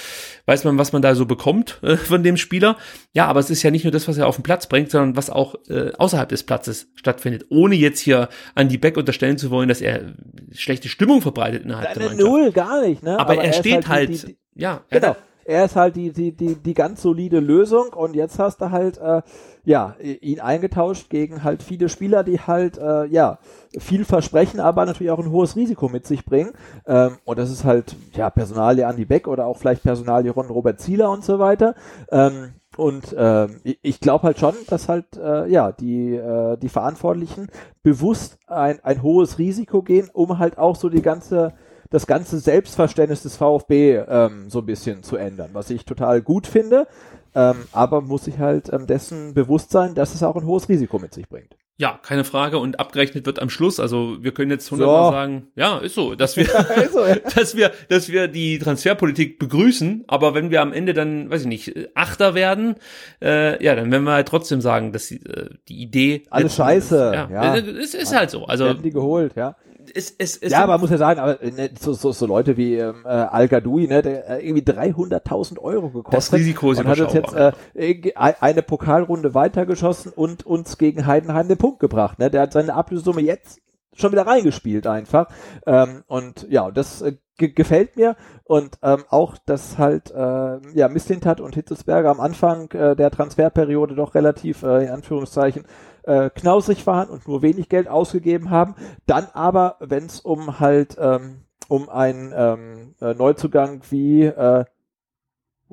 weiß 0.45 0.65
man, 0.65 0.77
was 0.77 0.91
man 0.91 1.01
da 1.01 1.15
so 1.15 1.25
bekommt 1.25 1.79
äh, 1.81 1.97
von 1.97 2.23
dem 2.23 2.37
Spieler. 2.37 2.77
Ja, 3.13 3.25
aber 3.27 3.39
es 3.39 3.49
ist 3.49 3.63
ja 3.63 3.71
nicht 3.71 3.85
nur 3.85 3.91
das, 3.91 4.07
was 4.07 4.17
er 4.17 4.27
auf 4.27 4.35
den 4.35 4.43
Platz 4.43 4.67
bringt, 4.67 4.91
sondern 4.91 5.15
was 5.15 5.29
auch 5.29 5.55
äh, 5.69 5.91
außerhalb 5.97 6.27
des 6.29 6.43
Platzes 6.43 6.87
stattfindet. 6.93 7.45
Ohne 7.49 7.75
jetzt 7.75 7.99
hier 7.99 8.29
an 8.53 8.69
die 8.69 8.77
Beck 8.77 8.97
unterstellen 8.97 9.37
zu 9.37 9.49
wollen, 9.49 9.69
dass 9.69 9.81
er 9.81 10.13
schlechte 10.53 10.89
Stimmung 10.89 11.21
verbreitet 11.21 11.63
innerhalb 11.63 11.93
Deine 11.93 11.99
der 11.99 12.07
Mannschaft. 12.09 12.29
Null, 12.29 12.51
gar 12.51 12.81
nicht, 12.81 13.03
ne? 13.03 13.19
Aber, 13.19 13.33
aber 13.33 13.35
er, 13.41 13.45
er 13.45 13.53
steht 13.53 13.87
halt, 13.87 14.09
die, 14.09 14.25
die, 14.27 14.37
ja. 14.55 14.83
Genau. 14.89 15.07
Er 15.07 15.15
ist 15.47 15.75
halt 15.75 15.95
die, 15.95 16.11
die, 16.11 16.31
die, 16.31 16.55
die 16.55 16.73
ganz 16.73 17.01
solide 17.01 17.39
Lösung 17.39 17.93
und 17.93 18.15
jetzt 18.15 18.37
hast 18.39 18.61
du 18.61 18.71
halt, 18.71 18.97
äh, 18.97 19.21
ja, 19.63 19.95
ihn 19.99 20.39
eingetauscht 20.39 21.09
gegen 21.09 21.43
halt 21.43 21.63
viele 21.63 21.89
Spieler, 21.89 22.23
die 22.23 22.39
halt, 22.39 22.77
äh, 22.77 23.05
ja, 23.05 23.39
viel 23.77 24.05
versprechen, 24.05 24.59
aber 24.59 24.85
natürlich 24.85 25.11
auch 25.11 25.19
ein 25.19 25.31
hohes 25.31 25.55
Risiko 25.55 25.89
mit 25.89 26.05
sich 26.05 26.25
bringen. 26.25 26.51
Ähm, 26.85 27.17
und 27.25 27.37
das 27.37 27.51
ist 27.51 27.63
halt, 27.63 27.95
ja, 28.13 28.29
Personalie 28.29 28.85
Andy 28.85 29.05
Beck 29.05 29.27
oder 29.27 29.45
auch 29.45 29.57
vielleicht 29.57 29.83
Personalie 29.83 30.31
Ron 30.31 30.47
Robert 30.47 30.79
Zieler 30.79 31.09
und 31.11 31.23
so 31.23 31.39
weiter. 31.39 31.75
Ähm, 32.11 32.53
und 32.77 33.11
äh, 33.13 33.47
ich 33.81 33.99
glaube 33.99 34.23
halt 34.23 34.39
schon, 34.39 34.53
dass 34.67 34.87
halt 34.87 35.17
äh, 35.17 35.49
ja 35.49 35.71
die 35.71 36.15
äh, 36.15 36.57
die 36.57 36.69
Verantwortlichen 36.69 37.47
bewusst 37.81 38.37
ein, 38.45 38.79
ein 38.83 39.01
hohes 39.01 39.39
Risiko 39.39 39.81
gehen, 39.81 40.09
um 40.13 40.37
halt 40.37 40.59
auch 40.59 40.75
so 40.75 40.87
die 40.87 41.01
ganze 41.01 41.53
das 41.89 42.07
ganze 42.07 42.39
Selbstverständnis 42.39 43.23
des 43.23 43.37
VfB 43.37 43.97
ähm, 44.07 44.49
so 44.49 44.59
ein 44.59 44.65
bisschen 44.65 45.03
zu 45.03 45.17
ändern, 45.17 45.49
was 45.53 45.69
ich 45.69 45.85
total 45.85 46.21
gut 46.21 46.47
finde. 46.47 46.87
Ähm, 47.35 47.55
aber 47.71 48.01
muss 48.01 48.25
sich 48.25 48.39
halt 48.39 48.73
ähm, 48.73 48.87
dessen 48.87 49.33
bewusst 49.33 49.69
sein, 49.69 49.93
dass 49.93 50.15
es 50.15 50.23
auch 50.23 50.35
ein 50.35 50.45
hohes 50.45 50.69
Risiko 50.69 50.97
mit 50.97 51.13
sich 51.13 51.29
bringt. 51.29 51.55
Ja, 51.79 51.99
keine 52.01 52.23
Frage. 52.23 52.57
Und 52.57 52.79
abgerechnet 52.79 53.27
wird 53.27 53.39
am 53.39 53.51
Schluss. 53.51 53.79
Also 53.79 54.17
wir 54.21 54.33
können 54.33 54.49
jetzt 54.49 54.71
hundertmal 54.71 55.03
so. 55.03 55.11
sagen, 55.11 55.47
ja, 55.55 55.77
ist 55.77 55.93
so, 55.93 56.15
dass 56.15 56.35
wir, 56.35 56.45
so, 56.91 57.05
ja. 57.05 57.15
dass 57.35 57.55
wir, 57.55 57.71
dass 57.89 58.09
wir 58.09 58.27
die 58.27 58.57
Transferpolitik 58.57 59.37
begrüßen. 59.37 60.05
Aber 60.07 60.33
wenn 60.33 60.49
wir 60.49 60.63
am 60.63 60.73
Ende 60.73 60.93
dann, 60.93 61.29
weiß 61.29 61.41
ich 61.41 61.47
nicht, 61.47 61.89
Achter 61.93 62.33
werden, 62.33 62.75
äh, 63.21 63.63
ja, 63.63 63.75
dann 63.75 63.91
werden 63.91 64.05
wir 64.05 64.13
halt 64.13 64.27
trotzdem 64.27 64.59
sagen, 64.59 64.91
dass 64.91 65.09
die, 65.09 65.23
äh, 65.23 65.49
die 65.67 65.83
Idee 65.83 66.23
alles 66.31 66.55
scheiße. 66.55 67.11
ja, 67.13 67.29
ja. 67.29 67.55
Es 67.55 67.93
ist 67.93 68.15
halt 68.15 68.31
so. 68.31 68.45
Also 68.45 68.65
werden 68.65 68.81
die 68.81 68.91
geholt, 68.91 69.35
ja 69.35 69.55
es, 69.93 70.13
es, 70.17 70.37
es 70.37 70.51
ja, 70.51 70.63
aber 70.63 70.73
man 70.73 70.81
muss 70.81 70.89
ja 70.89 70.97
sagen, 70.97 71.19
aber 71.19 71.37
ne, 71.41 71.69
so, 71.79 71.93
so, 71.93 72.11
so 72.11 72.25
Leute 72.25 72.57
wie 72.57 72.75
ähm, 72.75 73.03
äh, 73.05 73.07
Al 73.07 73.47
Gadoui, 73.47 73.87
ne, 73.87 74.01
der 74.01 74.29
äh, 74.29 74.47
irgendwie 74.47 74.63
300.000 74.63 75.59
Euro 75.59 75.89
gekostet. 75.89 76.13
Das 76.13 76.33
Risiko 76.33 76.71
ist 76.71 76.79
und 76.79 76.87
hat 76.87 76.99
uns 76.99 77.13
jetzt 77.13 77.33
äh, 77.33 78.13
eine 78.15 78.61
Pokalrunde 78.61 79.33
weitergeschossen 79.33 80.11
und 80.15 80.45
uns 80.45 80.77
gegen 80.77 81.05
Heidenheim 81.05 81.47
den 81.47 81.57
Punkt 81.57 81.79
gebracht. 81.79 82.19
Ne? 82.19 82.29
Der 82.29 82.41
hat 82.41 82.53
seine 82.53 82.73
Ablösesumme 82.73 83.21
jetzt 83.21 83.61
schon 83.97 84.11
wieder 84.11 84.27
reingespielt 84.27 84.87
einfach. 84.87 85.29
Ähm, 85.65 86.03
und 86.07 86.47
ja, 86.49 86.71
das 86.71 87.01
äh, 87.01 87.13
gefällt 87.37 87.97
mir 87.97 88.15
und 88.43 88.79
ähm, 88.81 89.03
auch, 89.09 89.37
dass 89.45 89.77
halt 89.77 90.11
äh, 90.11 90.57
ja 90.73 90.87
Misslintat 90.89 91.39
und 91.39 91.55
Hitzelsberger 91.55 92.09
am 92.09 92.19
Anfang 92.19 92.71
äh, 92.71 92.95
der 92.95 93.11
Transferperiode 93.11 93.95
doch 93.95 94.15
relativ 94.15 94.63
äh, 94.63 94.85
in 94.85 94.89
Anführungszeichen 94.89 95.65
äh, 96.07 96.29
knausrig 96.29 96.87
waren 96.87 97.09
und 97.09 97.27
nur 97.27 97.41
wenig 97.41 97.69
Geld 97.69 97.87
ausgegeben 97.87 98.49
haben. 98.49 98.75
Dann 99.05 99.27
aber, 99.33 99.75
wenn 99.79 100.05
es 100.05 100.19
um 100.21 100.59
halt 100.59 100.97
ähm, 100.99 101.41
um 101.67 101.89
einen 101.89 102.33
ähm, 102.35 102.95
äh, 103.01 103.13
Neuzugang 103.13 103.81
wie 103.89 104.23
äh, 104.23 104.65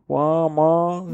Wama 0.08 1.06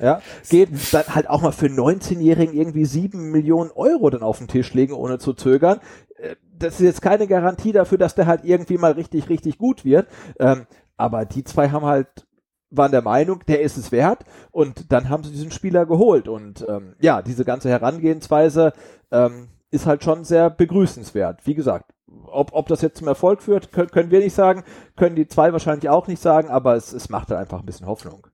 ja, 0.00 0.20
geht, 0.48 0.70
dann 0.92 1.14
halt 1.14 1.28
auch 1.28 1.42
mal 1.42 1.52
für 1.52 1.66
19-Jährigen 1.66 2.54
irgendwie 2.54 2.84
7 2.84 3.30
Millionen 3.30 3.70
Euro 3.70 4.10
dann 4.10 4.22
auf 4.22 4.38
den 4.38 4.48
Tisch 4.48 4.74
legen, 4.74 4.94
ohne 4.94 5.18
zu 5.18 5.34
zögern. 5.34 5.80
Äh, 6.16 6.36
das 6.58 6.74
ist 6.74 6.80
jetzt 6.80 7.02
keine 7.02 7.26
Garantie 7.26 7.72
dafür, 7.72 7.98
dass 7.98 8.14
der 8.14 8.26
halt 8.26 8.44
irgendwie 8.44 8.78
mal 8.78 8.92
richtig, 8.92 9.28
richtig 9.28 9.58
gut 9.58 9.84
wird. 9.84 10.08
Ähm, 10.38 10.66
aber 10.96 11.24
die 11.26 11.44
zwei 11.44 11.70
haben 11.70 11.84
halt 11.84 12.26
waren 12.76 12.92
der 12.92 13.02
Meinung, 13.02 13.40
der 13.46 13.60
ist 13.60 13.76
es 13.76 13.92
wert 13.92 14.24
und 14.50 14.92
dann 14.92 15.08
haben 15.08 15.24
sie 15.24 15.32
diesen 15.32 15.50
Spieler 15.50 15.86
geholt 15.86 16.28
und 16.28 16.64
ähm, 16.68 16.94
ja, 17.00 17.22
diese 17.22 17.44
ganze 17.44 17.68
Herangehensweise 17.68 18.72
ähm, 19.10 19.48
ist 19.70 19.86
halt 19.86 20.04
schon 20.04 20.24
sehr 20.24 20.50
begrüßenswert. 20.50 21.46
Wie 21.46 21.54
gesagt, 21.54 21.92
ob, 22.26 22.52
ob 22.52 22.68
das 22.68 22.82
jetzt 22.82 22.98
zum 22.98 23.08
Erfolg 23.08 23.42
führt, 23.42 23.72
können, 23.72 23.90
können 23.90 24.10
wir 24.10 24.20
nicht 24.20 24.34
sagen, 24.34 24.64
können 24.96 25.16
die 25.16 25.26
zwei 25.26 25.52
wahrscheinlich 25.52 25.88
auch 25.88 26.06
nicht 26.06 26.22
sagen, 26.22 26.48
aber 26.48 26.76
es, 26.76 26.92
es 26.92 27.08
macht 27.08 27.28
halt 27.28 27.40
einfach 27.40 27.60
ein 27.60 27.66
bisschen 27.66 27.86
Hoffnung. 27.86 28.26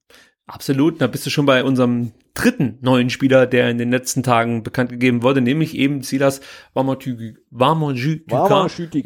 Absolut, 0.47 1.01
da 1.01 1.07
bist 1.07 1.25
du 1.27 1.31
schon 1.31 1.47
bei 1.47 1.63
unserem 1.63 2.11
dritten 2.35 2.79
neuen 2.81 3.09
Spieler, 3.09 3.47
der 3.47 3.71
in 3.71 3.79
den 3.79 3.93
letzten 3.93 4.25
Tagen 4.25 4.65
bekannt 4.65 4.91
gegeben 4.91 5.23
wurde, 5.23 5.41
nämlich 5.41 5.77
eben 5.77 6.03
Silas 6.03 6.41
Wamajütika. 6.75 8.49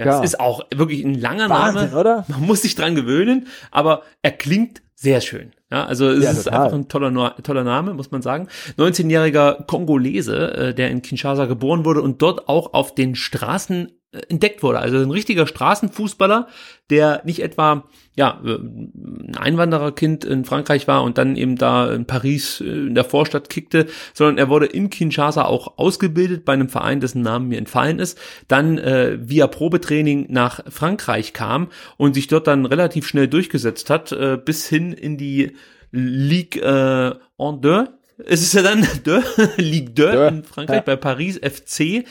Das 0.05 0.25
ist 0.25 0.41
auch 0.41 0.63
wirklich 0.75 1.05
ein 1.05 1.15
langer 1.15 1.51
Wahnsinn, 1.51 1.91
Name. 1.91 2.01
oder? 2.01 2.25
Man 2.29 2.41
muss 2.47 2.63
sich 2.63 2.75
dran 2.77 2.95
gewöhnen, 2.95 3.47
aber 3.71 4.05
er 4.23 4.31
klingt 4.31 4.84
sehr 5.05 5.21
schön. 5.21 5.53
Ja, 5.71 5.85
also 5.85 6.09
es 6.09 6.25
ja, 6.25 6.31
ist 6.31 6.45
total. 6.45 6.65
einfach 6.65 6.79
ein 6.79 6.89
toller, 6.89 7.37
toller 7.43 7.63
Name, 7.63 7.95
muss 7.95 8.11
man 8.11 8.23
sagen. 8.23 8.49
19-jähriger 8.79 9.67
Kongolese, 9.67 10.55
äh, 10.55 10.75
der 10.75 10.91
in 10.91 11.03
Kinshasa 11.03 11.45
geboren 11.45 11.85
wurde 11.85 12.01
und 12.01 12.23
dort 12.23 12.49
auch 12.49 12.73
auf 12.73 12.95
den 12.95 13.15
Straßen 13.15 13.93
entdeckt 14.29 14.63
wurde. 14.63 14.79
Also 14.79 14.99
ein 14.99 15.11
richtiger 15.11 15.47
Straßenfußballer, 15.47 16.49
der 16.91 17.23
nicht 17.25 17.43
etwa 17.43 17.85
ja 18.17 18.41
ein 18.45 19.37
Einwandererkind 19.37 20.25
in 20.25 20.45
Frankreich 20.45 20.87
war 20.87 21.03
und 21.03 21.19
dann 21.19 21.37
eben 21.37 21.57
da 21.57 21.93
in 21.93 22.07
Paris 22.07 22.61
äh, 22.61 22.65
in 22.65 22.95
der 22.95 23.05
Vorstadt 23.05 23.51
kickte, 23.51 23.87
sondern 24.13 24.39
er 24.39 24.49
wurde 24.49 24.67
in 24.67 24.91
Kinshasa 24.91 25.45
auch 25.45 25.79
ausgebildet 25.79 26.45
bei 26.45 26.53
einem 26.53 26.69
Verein, 26.69 27.01
dessen 27.01 27.23
Namen 27.23 27.49
mir 27.49 27.59
entfallen 27.59 27.99
ist, 27.99 28.19
dann 28.49 28.79
äh, 28.79 29.19
via 29.21 29.47
Probetraining 29.47 30.27
nach 30.29 30.61
Frankreich 30.69 31.33
kam 31.33 31.69
und 31.97 32.15
sich 32.15 32.29
dort 32.29 32.47
dann 32.47 32.67
relativ 32.67 33.07
schnell 33.07 33.29
durchgesetzt 33.29 33.91
hat, 33.91 34.13
äh, 34.13 34.39
bis 34.43 34.69
hin 34.69 34.93
in 34.93 35.17
die 35.17 35.57
Ligue 35.91 36.61
äh, 36.63 37.43
en 37.43 37.61
deux. 37.61 37.89
Es 38.19 38.43
ist 38.43 38.55
ja 38.55 38.63
dann 38.63 38.87
deux, 39.05 39.25
Ligue 39.57 39.93
2 39.95 40.29
in 40.29 40.45
Frankreich 40.45 40.77
ja. 40.77 40.83
bei 40.83 40.97
Paris 40.97 41.39
FC 41.39 42.05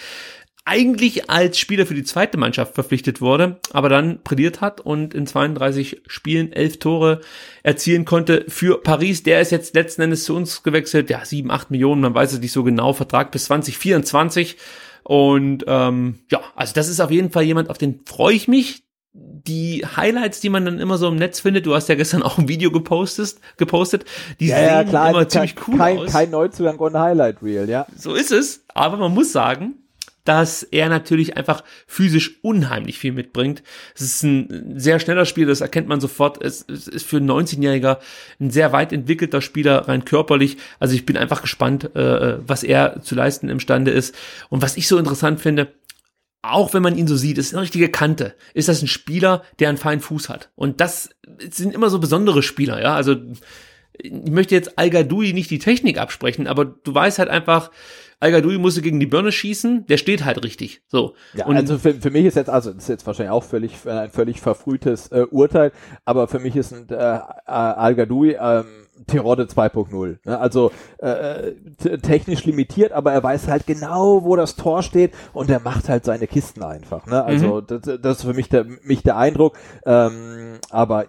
eigentlich 0.66 1.30
als 1.30 1.60
Spieler 1.60 1.86
für 1.86 1.94
die 1.94 2.06
zweite 2.06 2.38
Mannschaft 2.38 2.76
verpflichtet 2.76 3.20
wurde, 3.20 3.58
aber 3.74 3.90
dann 3.90 4.24
prädiert 4.24 4.62
hat 4.62 4.80
und 4.80 5.14
in 5.14 5.28
32 5.28 6.04
Spielen 6.08 6.54
elf 6.54 6.80
Tore 6.80 7.20
erzielen 7.64 8.06
konnte 8.06 8.46
für 8.48 8.82
Paris. 8.82 9.24
Der 9.24 9.42
ist 9.42 9.52
jetzt 9.52 9.76
letzten 9.76 10.04
Endes 10.04 10.24
zu 10.24 10.36
uns 10.36 10.64
gewechselt, 10.64 11.10
ja, 11.10 11.26
sieben, 11.26 11.52
acht 11.52 11.70
Millionen, 11.70 12.02
man 12.02 12.16
weiß 12.16 12.34
es 12.34 12.40
nicht 12.40 12.54
so 12.54 12.64
genau, 12.64 12.94
Vertrag 12.94 13.32
bis 13.32 13.46
2024. 13.46 14.58
Und 15.04 15.66
ähm, 15.68 16.20
ja, 16.32 16.40
also 16.56 16.74
das 16.74 16.88
ist 16.88 17.02
auf 17.02 17.12
jeden 17.12 17.32
Fall 17.32 17.44
jemand, 17.44 17.70
auf 17.70 17.78
den 17.78 18.00
freue 18.06 18.34
ich 18.34 18.48
mich. 18.48 18.84
Die 19.16 19.86
Highlights, 19.86 20.40
die 20.40 20.50
man 20.50 20.66
dann 20.66 20.80
immer 20.80 20.98
so 20.98 21.10
im 21.10 21.18
Netz 21.18 21.42
findet, 21.42 21.66
du 21.66 21.76
hast 21.76 21.90
ja 21.90 21.96
gestern 21.96 22.24
auch 22.24 22.38
ein 22.38 22.48
Video 22.48 22.72
gepostet, 22.72 23.36
gepostet, 23.58 24.06
die 24.40 24.48
ja, 24.48 24.56
sehen 24.56 24.66
ja, 24.68 24.84
klar, 24.86 25.10
immer 25.10 25.28
ziemlich 25.28 25.56
cool 25.68 25.78
kein, 25.78 25.98
aus. 25.98 26.12
Kein 26.12 26.32
Neuzugang 26.32 26.78
und 26.78 26.98
Highlight 26.98 27.44
Reel, 27.44 27.70
ja. 27.70 27.86
So 27.98 28.16
ist 28.16 28.32
es, 28.32 28.64
aber 28.74 28.96
man 28.96 29.14
muss 29.14 29.34
sagen, 29.34 29.83
dass 30.24 30.64
er 30.64 30.90
natürlich 30.90 31.36
einfach 31.38 31.64
physisch 31.86 32.40
unheimlich 32.42 32.98
viel 32.98 33.12
mitbringt. 33.12 33.64
Es 33.96 34.02
ist 34.02 34.24
ein 34.24 34.80
sehr 34.80 35.00
schneller 35.00 35.26
Spieler, 35.26 35.48
das 35.48 35.62
erkennt 35.62 35.88
man 35.88 36.00
sofort. 36.00 36.42
Es, 36.42 36.62
ist 36.62 37.06
für 37.06 37.18
einen 37.18 37.30
19-Jähriger 37.30 38.00
ein 38.40 38.50
sehr 38.50 38.72
weit 38.72 38.94
entwickelter 38.94 39.42
Spieler, 39.42 39.88
rein 39.88 40.06
körperlich. 40.06 40.58
Also 40.80 40.96
ich 40.96 41.06
bin 41.06 41.18
einfach 41.18 41.42
gespannt, 41.42 41.96
äh, 41.96 42.38
was 42.48 42.64
er 42.64 43.02
zu 43.02 43.16
leisten 43.16 43.50
imstande 43.50 43.92
ist. 43.92 44.16
Und 44.50 44.62
was 44.62 44.78
ich 44.78 44.88
so 44.88 44.98
interessant 44.98 45.42
finde, 45.42 45.74
auch 46.42 46.74
wenn 46.74 46.84
man 46.84 46.98
ihn 46.98 47.08
so 47.08 47.16
sieht, 47.16 47.38
ist 47.38 47.54
eine 47.54 47.64
richtige 47.64 47.90
Kante. 47.90 48.36
Ist 48.54 48.68
das 48.68 48.82
ein 48.82 48.88
Spieler, 48.88 49.44
der 49.60 49.70
einen 49.70 49.78
feinen 49.78 50.02
Fuß 50.02 50.30
hat? 50.30 50.50
Und 50.56 50.82
das 50.82 51.10
sind 51.50 51.74
immer 51.74 51.90
so 51.90 52.00
besondere 52.00 52.44
Spieler, 52.44 52.82
ja. 52.82 52.96
Also 52.96 53.16
ich 53.98 54.12
möchte 54.12 54.56
jetzt 54.56 54.78
Al 54.78 54.90
Gadoui 54.90 55.34
nicht 55.34 55.52
die 55.52 55.60
Technik 55.60 55.98
absprechen, 55.98 56.48
aber 56.48 56.66
du 56.66 56.94
weißt 56.94 57.20
halt 57.20 57.30
einfach, 57.30 57.72
Al 58.24 58.32
Gadoui 58.32 58.58
musste 58.58 58.82
gegen 58.82 59.02
die 59.02 59.06
Birne 59.06 59.34
schießen, 59.34 59.86
der 59.88 59.98
steht 59.98 60.24
halt 60.24 60.42
richtig. 60.46 60.82
So. 60.88 61.14
Ja, 61.34 61.46
und 61.46 61.58
also 61.58 61.78
für, 61.78 61.94
für 61.94 62.10
mich 62.10 62.24
ist 62.24 62.36
jetzt, 62.36 62.50
also 62.50 62.72
das 62.72 62.84
ist 62.84 62.90
jetzt 62.90 63.06
wahrscheinlich 63.06 63.32
auch 63.32 63.44
völlig 63.44 63.86
ein 63.86 64.10
völlig 64.12 64.40
verfrühtes 64.40 65.10
äh, 65.12 65.26
Urteil, 65.30 65.74
aber 66.06 66.30
für 66.30 66.40
mich 66.40 66.56
ist 66.56 66.74
ein 66.74 66.88
äh, 66.90 67.20
Al 67.46 67.96
Gadoui 67.96 68.38
ähm, 68.40 68.66
Tirode 69.08 69.44
2.0. 69.44 70.20
Ne? 70.24 70.40
Also 70.40 70.72
äh, 71.00 71.52
technisch 72.02 72.46
limitiert, 72.46 72.94
aber 72.94 73.12
er 73.12 73.22
weiß 73.22 73.50
halt 73.50 73.68
genau, 73.68 74.24
wo 74.24 74.38
das 74.38 74.56
Tor 74.56 74.84
steht 74.84 75.14
und 75.34 75.50
er 75.50 75.60
macht 75.60 75.90
halt 75.90 76.06
seine 76.06 76.28
Kisten 76.28 76.64
einfach. 76.64 77.06
Ne? 77.06 77.22
Also 77.26 77.60
mhm. 77.60 77.68
das, 77.68 77.82
das 78.02 78.18
ist 78.20 78.24
für 78.24 78.34
mich 78.34 78.48
der, 78.48 78.66
mich 78.84 79.04
der 79.04 79.18
Eindruck. 79.18 79.58
Ähm, 79.86 80.60
aber 80.70 81.08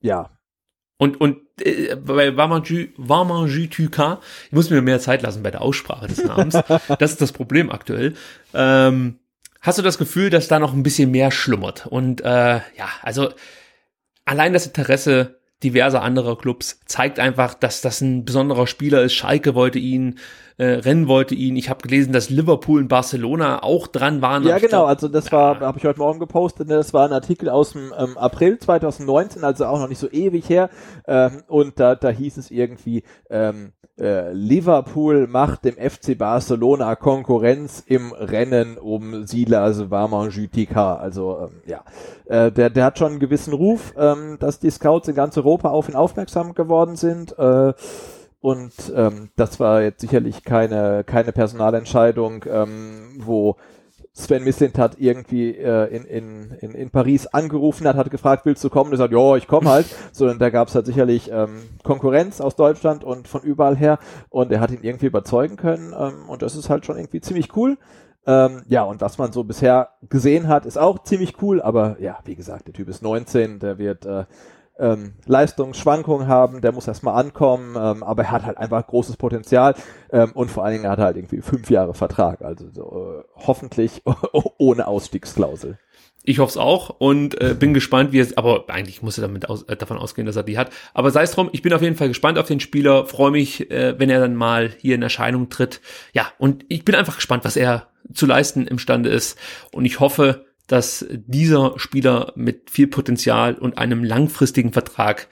ja. 0.00 0.28
Und, 0.98 1.18
und 1.18 1.38
äh, 1.38 1.40
bei 2.04 2.36
Wamanju 2.36 3.66
Tuka, 3.66 4.20
ich 4.46 4.52
muss 4.52 4.70
mir 4.70 4.82
mehr 4.82 5.00
Zeit 5.00 5.22
lassen 5.22 5.42
bei 5.42 5.50
der 5.50 5.62
Aussprache 5.62 6.06
des 6.06 6.24
Namens. 6.24 6.54
das 6.98 7.12
ist 7.12 7.20
das 7.20 7.32
Problem 7.32 7.70
aktuell. 7.70 8.14
Ähm, 8.54 9.18
hast 9.60 9.78
du 9.78 9.82
das 9.82 9.98
Gefühl, 9.98 10.30
dass 10.30 10.48
da 10.48 10.58
noch 10.58 10.72
ein 10.72 10.82
bisschen 10.82 11.10
mehr 11.10 11.30
schlummert? 11.30 11.86
Und 11.86 12.22
äh, 12.22 12.26
ja, 12.56 12.88
also 13.02 13.30
allein 14.24 14.52
das 14.52 14.66
Interesse 14.66 15.39
diverser 15.62 16.02
anderer 16.02 16.36
Clubs 16.36 16.80
zeigt 16.86 17.18
einfach, 17.18 17.54
dass 17.54 17.80
das 17.80 18.00
ein 18.00 18.24
besonderer 18.24 18.66
Spieler 18.66 19.02
ist. 19.02 19.12
Schalke 19.12 19.54
wollte 19.54 19.78
ihn, 19.78 20.18
äh, 20.56 20.64
Rennen 20.64 21.08
wollte 21.08 21.34
ihn. 21.34 21.56
Ich 21.56 21.68
habe 21.68 21.82
gelesen, 21.82 22.12
dass 22.12 22.30
Liverpool 22.30 22.80
und 22.80 22.88
Barcelona 22.88 23.62
auch 23.62 23.86
dran 23.86 24.22
waren. 24.22 24.44
Ja, 24.44 24.58
genau. 24.58 24.84
Also 24.84 25.08
das 25.08 25.30
war, 25.32 25.60
habe 25.60 25.78
ich 25.78 25.84
heute 25.84 25.98
Morgen 25.98 26.18
gepostet. 26.18 26.68
Ne? 26.68 26.74
Das 26.74 26.94
war 26.94 27.06
ein 27.06 27.12
Artikel 27.12 27.48
aus 27.48 27.72
dem 27.72 27.92
ähm, 27.96 28.16
April 28.16 28.58
2019, 28.58 29.44
also 29.44 29.66
auch 29.66 29.78
noch 29.78 29.88
nicht 29.88 29.98
so 29.98 30.10
ewig 30.10 30.48
her. 30.48 30.70
Ähm, 31.06 31.42
und 31.46 31.78
da, 31.78 31.94
da 31.94 32.08
hieß 32.10 32.38
es 32.38 32.50
irgendwie, 32.50 33.02
ähm, 33.28 33.72
äh, 34.00 34.32
Liverpool 34.32 35.26
macht 35.26 35.64
dem 35.64 35.74
FC 35.74 36.16
Barcelona 36.16 36.96
Konkurrenz 36.96 37.82
im 37.86 38.12
Rennen 38.12 38.78
um 38.78 39.26
Silas 39.26 39.90
Warmanjutika. 39.90 40.96
Also 40.96 41.48
ähm, 41.48 41.62
ja, 41.66 41.84
äh, 42.26 42.50
der, 42.50 42.70
der 42.70 42.84
hat 42.84 42.98
schon 42.98 43.12
einen 43.12 43.20
gewissen 43.20 43.52
Ruf, 43.52 43.94
ähm, 43.98 44.38
dass 44.40 44.58
die 44.58 44.70
Scouts 44.70 45.08
in 45.08 45.14
ganz 45.14 45.36
Europa 45.36 45.68
auf 45.70 45.88
ihn 45.88 45.94
aufmerksam 45.96 46.54
geworden 46.54 46.96
sind. 46.96 47.38
Äh, 47.38 47.74
und 48.40 48.72
ähm, 48.96 49.28
das 49.36 49.60
war 49.60 49.82
jetzt 49.82 50.00
sicherlich 50.00 50.44
keine, 50.44 51.04
keine 51.04 51.32
Personalentscheidung, 51.32 52.44
ähm, 52.48 53.18
wo 53.18 53.56
Sven 54.20 54.44
Mislintat 54.44 54.96
irgendwie 54.98 55.56
äh, 55.56 55.86
in, 55.94 56.04
in, 56.04 56.50
in, 56.60 56.70
in 56.72 56.90
Paris 56.90 57.26
angerufen 57.26 57.86
hat, 57.86 57.96
hat 57.96 58.10
gefragt, 58.10 58.46
willst 58.46 58.62
du 58.62 58.70
kommen? 58.70 58.86
Und 58.86 58.94
er 58.94 58.98
sagt, 58.98 59.12
ja, 59.12 59.36
ich 59.36 59.46
komme 59.46 59.70
halt. 59.70 59.86
Sondern 60.12 60.38
da 60.38 60.50
gab 60.50 60.68
es 60.68 60.74
halt 60.74 60.86
sicherlich 60.86 61.30
ähm, 61.32 61.62
Konkurrenz 61.82 62.40
aus 62.40 62.56
Deutschland 62.56 63.04
und 63.04 63.28
von 63.28 63.42
überall 63.42 63.76
her. 63.76 63.98
Und 64.28 64.52
er 64.52 64.60
hat 64.60 64.70
ihn 64.70 64.82
irgendwie 64.82 65.06
überzeugen 65.06 65.56
können. 65.56 65.94
Ähm, 65.98 66.28
und 66.28 66.42
das 66.42 66.54
ist 66.54 66.70
halt 66.70 66.86
schon 66.86 66.96
irgendwie 66.96 67.20
ziemlich 67.20 67.56
cool. 67.56 67.78
Ähm, 68.26 68.62
ja, 68.68 68.82
und 68.82 69.00
was 69.00 69.18
man 69.18 69.32
so 69.32 69.44
bisher 69.44 69.90
gesehen 70.08 70.48
hat, 70.48 70.66
ist 70.66 70.78
auch 70.78 71.02
ziemlich 71.02 71.42
cool. 71.42 71.62
Aber 71.62 71.96
ja, 72.00 72.18
wie 72.24 72.36
gesagt, 72.36 72.66
der 72.66 72.74
Typ 72.74 72.88
ist 72.88 73.02
19, 73.02 73.58
der 73.58 73.78
wird 73.78 74.06
äh, 74.06 74.24
ähm, 74.80 75.12
Leistungsschwankungen 75.26 76.26
haben, 76.26 76.60
der 76.60 76.72
muss 76.72 76.88
erstmal 76.88 77.14
ankommen, 77.14 77.76
ähm, 77.76 78.02
aber 78.02 78.24
er 78.24 78.30
hat 78.30 78.46
halt 78.46 78.56
einfach 78.58 78.86
großes 78.86 79.16
Potenzial 79.16 79.74
ähm, 80.10 80.32
und 80.32 80.50
vor 80.50 80.64
allen 80.64 80.74
Dingen 80.74 80.90
hat 80.90 80.98
er 80.98 81.04
halt 81.06 81.16
irgendwie 81.16 81.42
fünf 81.42 81.70
Jahre 81.70 81.94
Vertrag, 81.94 82.42
also 82.42 82.66
so, 82.72 82.82
äh, 82.82 83.24
hoffentlich 83.46 84.02
ohne 84.58 84.86
Ausstiegsklausel. 84.86 85.78
Ich 86.22 86.38
hoffe 86.38 86.50
es 86.50 86.56
auch 86.58 86.90
und 86.98 87.40
äh, 87.40 87.54
bin 87.58 87.72
gespannt, 87.72 88.12
wie 88.12 88.18
es, 88.18 88.36
aber 88.36 88.64
eigentlich 88.68 89.02
muss 89.02 89.16
er 89.16 89.22
damit 89.22 89.48
aus, 89.48 89.62
äh, 89.64 89.76
davon 89.76 89.96
ausgehen, 89.96 90.26
dass 90.26 90.36
er 90.36 90.42
die 90.42 90.58
hat. 90.58 90.70
Aber 90.92 91.10
sei 91.10 91.22
es 91.22 91.30
drum, 91.30 91.48
ich 91.52 91.62
bin 91.62 91.72
auf 91.72 91.80
jeden 91.80 91.96
Fall 91.96 92.08
gespannt 92.08 92.38
auf 92.38 92.46
den 92.46 92.60
Spieler, 92.60 93.06
freue 93.06 93.30
mich, 93.30 93.70
äh, 93.70 93.98
wenn 93.98 94.10
er 94.10 94.20
dann 94.20 94.36
mal 94.36 94.70
hier 94.78 94.96
in 94.96 95.02
Erscheinung 95.02 95.48
tritt. 95.48 95.80
Ja, 96.12 96.30
und 96.38 96.64
ich 96.68 96.84
bin 96.84 96.94
einfach 96.94 97.16
gespannt, 97.16 97.44
was 97.44 97.56
er 97.56 97.88
zu 98.12 98.26
leisten 98.26 98.66
imstande 98.66 99.08
ist. 99.08 99.38
Und 99.72 99.86
ich 99.86 99.98
hoffe, 100.00 100.44
dass 100.70 101.04
dieser 101.10 101.74
Spieler 101.78 102.32
mit 102.36 102.70
viel 102.70 102.86
Potenzial 102.86 103.54
und 103.54 103.76
einem 103.76 104.04
langfristigen 104.04 104.72
Vertrag 104.72 105.26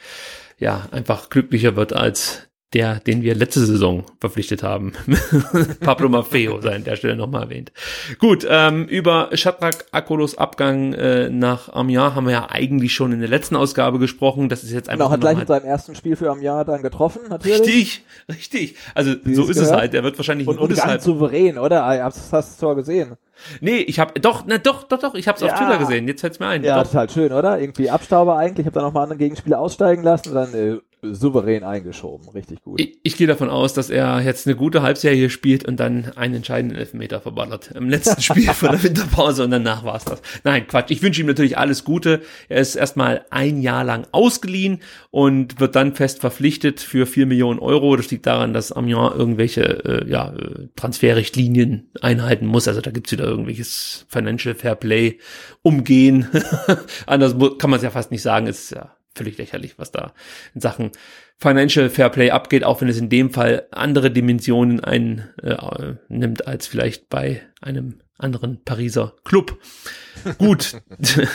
ja 0.58 0.89
einfach 0.91 1.31
glücklicher 1.31 1.76
wird 1.76 1.92
als 1.92 2.48
der, 2.74 3.00
den 3.00 3.22
wir 3.22 3.34
letzte 3.34 3.64
Saison 3.64 4.05
verpflichtet 4.20 4.62
haben. 4.62 4.92
Pablo 5.80 6.10
Maffeo 6.10 6.60
sei 6.60 6.74
an 6.74 6.84
der 6.84 6.97
Stelle 6.97 7.16
nochmal 7.16 7.44
erwähnt. 7.44 7.72
Gut, 8.18 8.47
ähm, 8.48 8.84
über 8.86 9.30
Shadrach 9.32 9.78
Akolos 9.90 10.36
Abgang 10.36 10.92
äh, 10.92 11.30
nach 11.30 11.72
Amiens 11.72 12.14
haben 12.14 12.26
wir 12.26 12.32
ja 12.32 12.50
eigentlich 12.50 12.92
schon 12.92 13.12
in 13.12 13.20
der 13.20 13.28
letzten 13.28 13.56
Ausgabe 13.56 13.98
gesprochen. 13.98 14.50
Das 14.50 14.64
ist 14.64 14.72
jetzt 14.72 14.90
einfach. 14.90 15.06
Genau, 15.06 15.12
hat 15.12 15.20
gleich 15.20 15.40
in 15.40 15.47
seinem 15.47 15.64
ersten 15.64 15.94
Spiel 15.94 16.16
für 16.16 16.30
Amiens 16.30 16.66
dann 16.66 16.82
getroffen, 16.82 17.22
natürlich. 17.30 17.60
Richtig, 17.60 18.05
richtig. 18.28 18.76
Also 18.94 19.14
Wie 19.24 19.34
so 19.34 19.44
ist 19.44 19.55
gehört? 19.55 19.72
es 19.72 19.72
halt. 19.72 19.94
Er 19.94 20.05
wird 20.05 20.18
wahrscheinlich 20.18 20.47
und, 20.47 20.58
und 20.58 20.68
ganz 20.68 20.84
halt 20.84 21.02
souverän, 21.02 21.56
oder? 21.56 21.86
Hast 21.86 22.32
du 22.32 22.36
das 22.36 22.58
Tor 22.58 22.76
gesehen? 22.76 23.16
Nee, 23.60 23.78
ich 23.78 23.98
habe 23.98 24.20
doch, 24.20 24.44
na 24.47 24.58
doch, 24.58 24.82
doch, 24.82 24.98
doch, 24.98 25.14
ich 25.14 25.28
habe 25.28 25.36
es 25.36 25.42
ja. 25.42 25.52
auf 25.52 25.58
Twitter 25.58 25.78
gesehen. 25.78 26.06
Jetzt 26.08 26.20
fällt's 26.20 26.38
mir 26.38 26.48
ein. 26.48 26.64
Ja, 26.64 26.74
doch. 26.74 26.82
das 26.82 26.90
ist 26.90 26.97
halt 26.97 27.12
schön, 27.12 27.32
oder? 27.32 27.58
Irgendwie 27.58 27.88
Abstauber 27.88 28.36
eigentlich. 28.36 28.60
Ich 28.60 28.66
habe 28.66 28.74
dann 28.74 28.84
noch 28.84 28.92
mal 28.92 29.05
andere 29.05 29.18
Gegenspieler 29.18 29.58
aussteigen 29.58 30.02
lassen 30.02 30.30
und 30.30 30.34
dann 30.34 30.55
äh, 30.55 30.78
souverän 31.02 31.62
eingeschoben. 31.62 32.28
Richtig 32.31 32.62
gut. 32.62 32.81
Ich, 32.81 32.99
ich 33.02 33.17
gehe 33.17 33.27
davon 33.27 33.51
aus, 33.51 33.73
dass 33.73 33.91
er 33.91 34.20
jetzt 34.20 34.47
eine 34.47 34.57
gute 34.57 34.83
Halbserie 34.83 35.31
spielt 35.31 35.65
und 35.67 35.78
dann 35.78 36.12
einen 36.17 36.35
entscheidenden 36.35 36.77
Elfmeter 36.77 37.20
verballert. 37.20 37.70
Im 37.75 37.89
letzten 37.89 38.20
Spiel 38.23 38.49
von 38.49 38.70
der 38.70 38.83
Winterpause 38.83 39.44
und 39.44 39.51
danach 39.51 39.85
war's 39.85 40.05
das. 40.05 40.20
Nein, 40.44 40.67
Quatsch. 40.67 40.91
Ich 40.91 41.02
wünsche 41.02 41.20
ihm 41.20 41.27
natürlich 41.27 41.57
alles 41.57 41.85
Gute. 41.85 42.23
Er 42.49 42.60
ist 42.60 42.75
erstmal 42.75 43.25
ein 43.31 43.60
Jahr 43.62 43.85
lang 43.85 44.07
ausgeliehen 44.12 44.81
und 45.10 45.60
wird 45.60 45.77
dann 45.77 45.94
fest 45.94 46.20
verpflichtet 46.20 46.81
für 46.81 47.07
vier 47.07 47.27
Millionen 47.27 47.60
Euro. 47.60 47.97
Das 47.97 48.10
liegt 48.10 48.27
daran, 48.27 48.52
dass 48.52 48.73
Amiens 48.73 49.15
irgendwelche 49.15 49.62
äh, 49.62 50.10
ja, 50.10 50.35
Transferrichtlinien 50.77 51.91
einhalten 52.01 52.47
muss. 52.47 52.67
Also 52.67 52.81
da 52.81 52.91
gibt's 52.91 53.12
wieder 53.12 53.25
irgendwelches 53.25 54.07
Financial 54.09 54.55
Fair 54.55 54.75
Play 54.75 55.18
umgehen. 55.62 56.27
Anders 57.07 57.36
kann 57.59 57.70
man 57.70 57.78
es 57.78 57.85
ja 57.85 57.91
fast 57.91 58.10
nicht 58.10 58.23
sagen. 58.23 58.47
Es 58.47 58.65
ist 58.65 58.70
ja 58.70 58.98
völlig 59.18 59.36
lächerlich, 59.36 59.78
was 59.78 59.92
da 59.92 60.14
in 60.55 60.60
Sachen 60.60 60.92
Financial 61.36 61.90
Fair 61.90 62.08
Play 62.08 62.30
abgeht, 62.30 62.64
auch 62.64 62.80
wenn 62.80 62.88
es 62.88 62.98
in 62.98 63.08
dem 63.08 63.30
Fall 63.30 63.66
andere 63.70 64.10
Dimensionen 64.10 64.80
einnimmt 64.80 66.40
äh, 66.40 66.44
als 66.44 66.66
vielleicht 66.66 67.08
bei 67.08 67.42
einem 67.60 68.00
anderen 68.16 68.64
Pariser 68.64 69.14
Club. 69.24 69.58
Gut, 70.38 70.80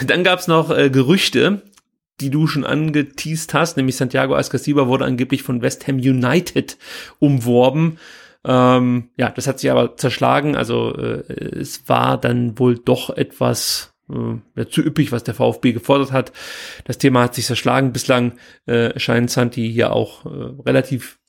dann 0.06 0.24
gab's 0.24 0.48
noch 0.48 0.76
äh, 0.76 0.90
Gerüchte, 0.90 1.62
die 2.20 2.30
du 2.30 2.48
schon 2.48 2.66
angeteased 2.66 3.54
hast, 3.54 3.78
nämlich 3.78 3.96
Santiago 3.96 4.36
Ascasiba 4.36 4.88
wurde 4.88 5.06
angeblich 5.06 5.44
von 5.44 5.62
West 5.62 5.88
Ham 5.88 5.98
United 5.98 6.78
umworben. 7.20 7.98
Ähm, 8.46 9.10
ja, 9.18 9.30
das 9.30 9.48
hat 9.48 9.60
sich 9.60 9.72
aber 9.72 9.96
zerschlagen. 9.96 10.56
Also 10.56 10.94
äh, 10.96 11.24
es 11.60 11.88
war 11.88 12.20
dann 12.20 12.60
wohl 12.60 12.78
doch 12.78 13.10
etwas 13.10 13.93
äh, 14.10 14.66
zu 14.66 14.82
üppig, 14.82 15.12
was 15.12 15.24
der 15.24 15.34
VfB 15.34 15.74
gefordert 15.74 16.12
hat. 16.12 16.32
Das 16.86 16.98
Thema 16.98 17.24
hat 17.24 17.36
sich 17.36 17.46
zerschlagen. 17.46 17.94
Bislang 17.94 18.34
äh, 18.66 18.98
scheint 19.00 19.30
Santi 19.30 19.72
hier 19.72 19.94
auch 19.94 20.26
äh, 20.26 20.30
relativ 20.66 21.20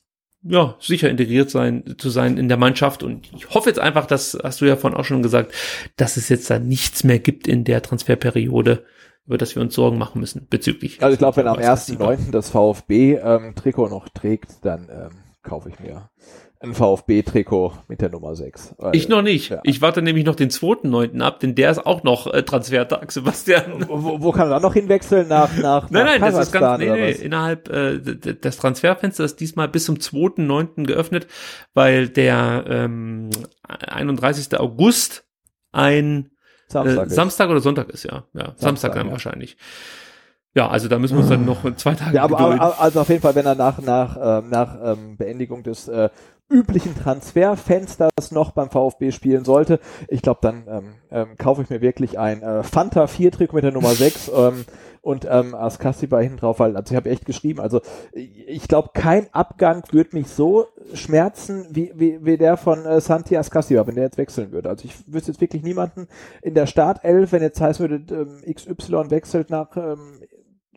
ja, 0.47 0.75
sicher 0.79 1.09
integriert 1.09 1.49
sein, 1.49 1.95
zu 1.97 2.09
sein 2.09 2.37
in 2.37 2.47
der 2.47 2.57
Mannschaft. 2.57 3.01
Und 3.01 3.31
ich 3.35 3.49
hoffe 3.49 3.69
jetzt 3.69 3.79
einfach, 3.79 4.05
das 4.05 4.37
hast 4.43 4.61
du 4.61 4.65
ja 4.65 4.75
vorhin 4.75 4.99
auch 4.99 5.05
schon 5.05 5.23
gesagt, 5.23 5.53
dass 5.97 6.17
es 6.17 6.29
jetzt 6.29 6.49
da 6.49 6.59
nichts 6.59 7.03
mehr 7.03 7.19
gibt 7.19 7.47
in 7.47 7.63
der 7.63 7.81
Transferperiode, 7.81 8.85
über 9.25 9.39
das 9.39 9.55
wir 9.55 9.63
uns 9.63 9.73
Sorgen 9.73 9.97
machen 9.97 10.21
müssen 10.21 10.45
bezüglich. 10.47 11.01
Also 11.01 11.13
ich 11.13 11.19
glaube, 11.19 11.37
wenn 11.37 11.47
am 11.47 11.57
1.9. 11.57 12.29
das 12.31 12.51
VfB-Trikot 12.51 13.85
ähm, 13.85 13.89
noch 13.89 14.07
trägt, 14.09 14.63
dann 14.63 14.87
ähm, 14.91 15.17
kaufe 15.41 15.69
ich 15.69 15.79
mir 15.79 16.09
ein 16.59 16.73
VfB-Trikot 16.73 17.73
mit 17.87 18.01
der 18.01 18.09
Nummer 18.09 18.35
6. 18.35 18.75
Weil, 18.77 18.95
ich 18.95 19.09
noch 19.09 19.21
nicht. 19.21 19.49
Ja. 19.49 19.59
Ich 19.63 19.81
warte 19.81 20.01
nämlich 20.01 20.25
noch 20.25 20.35
den 20.35 20.49
2.9. 20.49 21.21
ab, 21.21 21.39
denn 21.39 21.55
der 21.55 21.71
ist 21.71 21.85
auch 21.85 22.03
noch 22.03 22.33
äh, 22.33 22.43
Transfertag, 22.43 23.11
Sebastian. 23.11 23.85
Wo, 23.87 24.21
wo 24.21 24.31
kann 24.31 24.47
er 24.47 24.55
dann 24.55 24.61
noch 24.61 24.73
hinwechseln? 24.73 25.27
Nach, 25.27 25.55
nach, 25.61 25.89
nein, 25.89 26.05
nein, 26.05 26.21
das 26.21 26.47
ist 26.47 26.51
ganz, 26.51 26.79
nee, 26.79 26.89
nee, 26.89 27.11
innerhalb 27.11 27.69
äh, 27.69 27.99
das 27.99 28.57
Transferfenster 28.57 29.23
ist 29.23 29.39
diesmal 29.39 29.67
bis 29.67 29.85
zum 29.85 29.95
2.9. 29.95 30.85
geöffnet, 30.85 31.27
weil 31.73 32.09
der 32.09 32.65
ähm, 32.67 33.29
31. 33.67 34.59
August 34.59 35.25
ein 35.71 36.31
Samstag, 36.67 37.07
äh, 37.07 37.09
Samstag 37.09 37.49
oder 37.49 37.59
Sonntag 37.59 37.89
ist, 37.89 38.03
ja. 38.03 38.23
ja 38.33 38.45
Samstag, 38.45 38.61
Samstag 38.61 38.93
dann 38.93 39.07
ja. 39.07 39.11
wahrscheinlich. 39.11 39.57
Ja, 40.55 40.69
also 40.69 40.87
da 40.87 40.97
müssen 40.97 41.15
wir 41.15 41.19
uns 41.19 41.29
dann 41.29 41.43
noch 41.43 41.63
zwei 41.75 41.95
Tage 41.95 42.15
Ja, 42.15 42.23
aber, 42.23 42.39
aber 42.39 42.79
also 42.79 43.01
auf 43.01 43.09
jeden 43.09 43.21
Fall, 43.21 43.35
wenn 43.35 43.45
er 43.45 43.55
nach 43.55 43.81
nach 43.81 44.17
ähm, 44.21 44.49
nach 44.49 44.77
ähm, 44.81 45.17
Beendigung 45.17 45.63
des 45.63 45.89
äh, 45.89 46.09
üblichen 46.49 46.95
Transferfensters 46.95 48.31
noch 48.31 48.51
beim 48.51 48.69
VfB 48.69 49.11
spielen 49.11 49.45
sollte, 49.45 49.79
ich 50.07 50.21
glaube, 50.21 50.39
dann 50.41 50.63
ähm, 50.67 50.93
ähm, 51.11 51.37
kaufe 51.37 51.61
ich 51.61 51.69
mir 51.69 51.81
wirklich 51.81 52.19
ein 52.19 52.41
äh, 52.41 52.63
Fanta 52.63 53.07
4 53.07 53.31
Trikot 53.31 53.55
mit 53.55 53.63
der 53.63 53.71
Nummer 53.71 53.89
6 53.95 54.31
ähm, 54.35 54.65
und 55.01 55.27
ähm, 55.29 55.53
Askasiba 55.53 56.19
hinten 56.19 56.37
drauf, 56.37 56.59
weil 56.59 56.75
also 56.75 56.91
ich 56.91 56.95
habe 56.95 57.11
echt 57.11 57.25
geschrieben, 57.25 57.59
also 57.59 57.81
ich 58.13 58.67
glaube, 58.67 58.89
kein 58.93 59.31
Abgang 59.33 59.83
würde 59.91 60.15
mich 60.15 60.27
so 60.29 60.65
schmerzen 60.95 61.67
wie, 61.69 61.91
wie, 61.95 62.25
wie 62.25 62.37
der 62.37 62.57
von 62.57 62.85
äh, 62.85 62.99
Santi 62.99 63.37
Askasiba, 63.37 63.85
wenn 63.85 63.95
der 63.95 64.05
jetzt 64.05 64.17
wechseln 64.17 64.51
würde. 64.51 64.69
Also 64.69 64.85
ich 64.85 64.95
wüsste 65.05 65.31
jetzt 65.31 65.41
wirklich 65.41 65.61
niemanden 65.61 66.07
in 66.41 66.55
der 66.55 66.65
Startelf, 66.65 67.31
wenn 67.31 67.43
jetzt 67.43 67.61
heißt 67.61 67.79
würde, 67.79 68.01
ähm, 68.09 68.41
XY 68.51 69.11
wechselt 69.11 69.51
nach 69.51 69.77
ähm, 69.77 70.21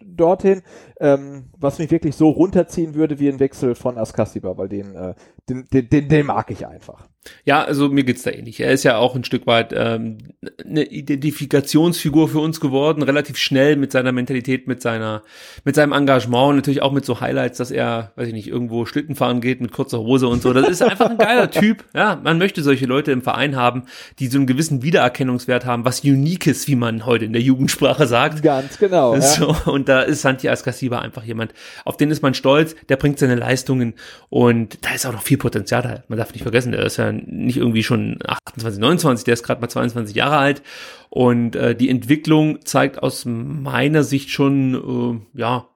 dorthin. 0.04 0.62
Ähm, 1.00 1.50
was 1.56 1.78
mich 1.78 1.90
wirklich 1.90 2.16
so 2.16 2.28
runterziehen 2.28 2.94
würde 2.94 3.18
wie 3.18 3.28
ein 3.28 3.40
Wechsel 3.40 3.74
von 3.74 3.98
Askasiba, 3.98 4.56
weil 4.56 4.68
den, 4.68 4.94
äh, 4.94 5.14
den, 5.48 5.64
den, 5.72 5.88
den, 5.88 6.08
den 6.08 6.26
mag 6.26 6.50
ich 6.50 6.66
einfach. 6.66 7.08
Ja, 7.44 7.62
also 7.62 7.88
mir 7.88 8.04
geht's 8.04 8.22
da 8.22 8.30
ähnlich. 8.30 8.60
Er 8.60 8.72
ist 8.72 8.84
ja 8.84 8.96
auch 8.96 9.14
ein 9.14 9.24
Stück 9.24 9.46
weit 9.46 9.72
ähm, 9.74 10.18
eine 10.64 10.84
Identifikationsfigur 10.84 12.28
für 12.28 12.40
uns 12.40 12.60
geworden, 12.60 13.02
relativ 13.02 13.38
schnell 13.38 13.76
mit 13.76 13.92
seiner 13.92 14.12
Mentalität, 14.12 14.66
mit 14.66 14.82
seiner, 14.82 15.22
mit 15.64 15.74
seinem 15.74 15.92
Engagement 15.92 16.50
und 16.50 16.56
natürlich 16.56 16.82
auch 16.82 16.92
mit 16.92 17.04
so 17.04 17.20
Highlights, 17.20 17.58
dass 17.58 17.70
er, 17.70 18.12
weiß 18.16 18.28
ich 18.28 18.34
nicht, 18.34 18.48
irgendwo 18.48 18.86
Schlitten 18.86 19.16
fahren 19.16 19.40
geht 19.40 19.60
mit 19.60 19.72
kurzer 19.72 19.98
Hose 19.98 20.28
und 20.28 20.42
so. 20.42 20.52
Das 20.52 20.68
ist 20.68 20.82
einfach 20.82 21.10
ein 21.10 21.18
geiler 21.18 21.50
Typ. 21.50 21.84
Ja, 21.94 22.20
man 22.22 22.38
möchte 22.38 22.62
solche 22.62 22.86
Leute 22.86 23.12
im 23.12 23.22
Verein 23.22 23.56
haben, 23.56 23.84
die 24.18 24.28
so 24.28 24.38
einen 24.38 24.46
gewissen 24.46 24.82
Wiedererkennungswert 24.82 25.64
haben, 25.64 25.84
was 25.84 26.04
Uniques, 26.04 26.68
wie 26.68 26.76
man 26.76 27.06
heute 27.06 27.24
in 27.24 27.32
der 27.32 27.42
Jugendsprache 27.42 28.06
sagt. 28.06 28.42
Ganz 28.42 28.78
genau. 28.78 29.18
So, 29.20 29.52
ja. 29.52 29.72
Und 29.72 29.88
da 29.88 30.02
ist 30.02 30.22
Santi 30.22 30.48
Ascasiba 30.48 31.00
einfach 31.00 31.24
jemand, 31.24 31.52
auf 31.84 31.96
den 31.96 32.10
ist 32.10 32.22
man 32.22 32.34
stolz, 32.34 32.74
der 32.88 32.96
bringt 32.96 33.18
seine 33.18 33.34
Leistungen 33.34 33.94
und 34.28 34.84
da 34.84 34.94
ist 34.94 35.06
auch 35.06 35.12
noch 35.12 35.22
viel 35.22 35.38
Potenzial 35.38 35.82
da. 35.82 36.04
Man 36.08 36.18
darf 36.18 36.32
nicht 36.32 36.42
vergessen, 36.42 36.72
der 36.72 36.84
ist 36.84 36.96
ja 36.96 37.07
nicht 37.12 37.56
irgendwie 37.56 37.82
schon 37.82 38.18
28, 38.26 38.80
29, 38.80 39.24
der 39.24 39.34
ist 39.34 39.42
gerade 39.42 39.60
mal 39.60 39.68
22 39.68 40.14
Jahre 40.14 40.36
alt. 40.36 40.62
Und 41.10 41.56
äh, 41.56 41.74
die 41.74 41.88
Entwicklung 41.88 42.64
zeigt 42.64 43.02
aus 43.02 43.24
meiner 43.24 44.02
Sicht 44.02 44.30
schon 44.30 45.22
äh, 45.34 45.38
ja 45.38 45.68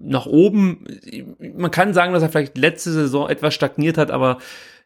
nach 0.00 0.26
oben. 0.26 0.84
Man 1.56 1.70
kann 1.70 1.94
sagen, 1.94 2.12
dass 2.12 2.22
er 2.22 2.30
vielleicht 2.30 2.58
letzte 2.58 2.92
Saison 2.92 3.28
etwas 3.28 3.54
stagniert 3.54 3.98
hat, 3.98 4.10
aber 4.10 4.38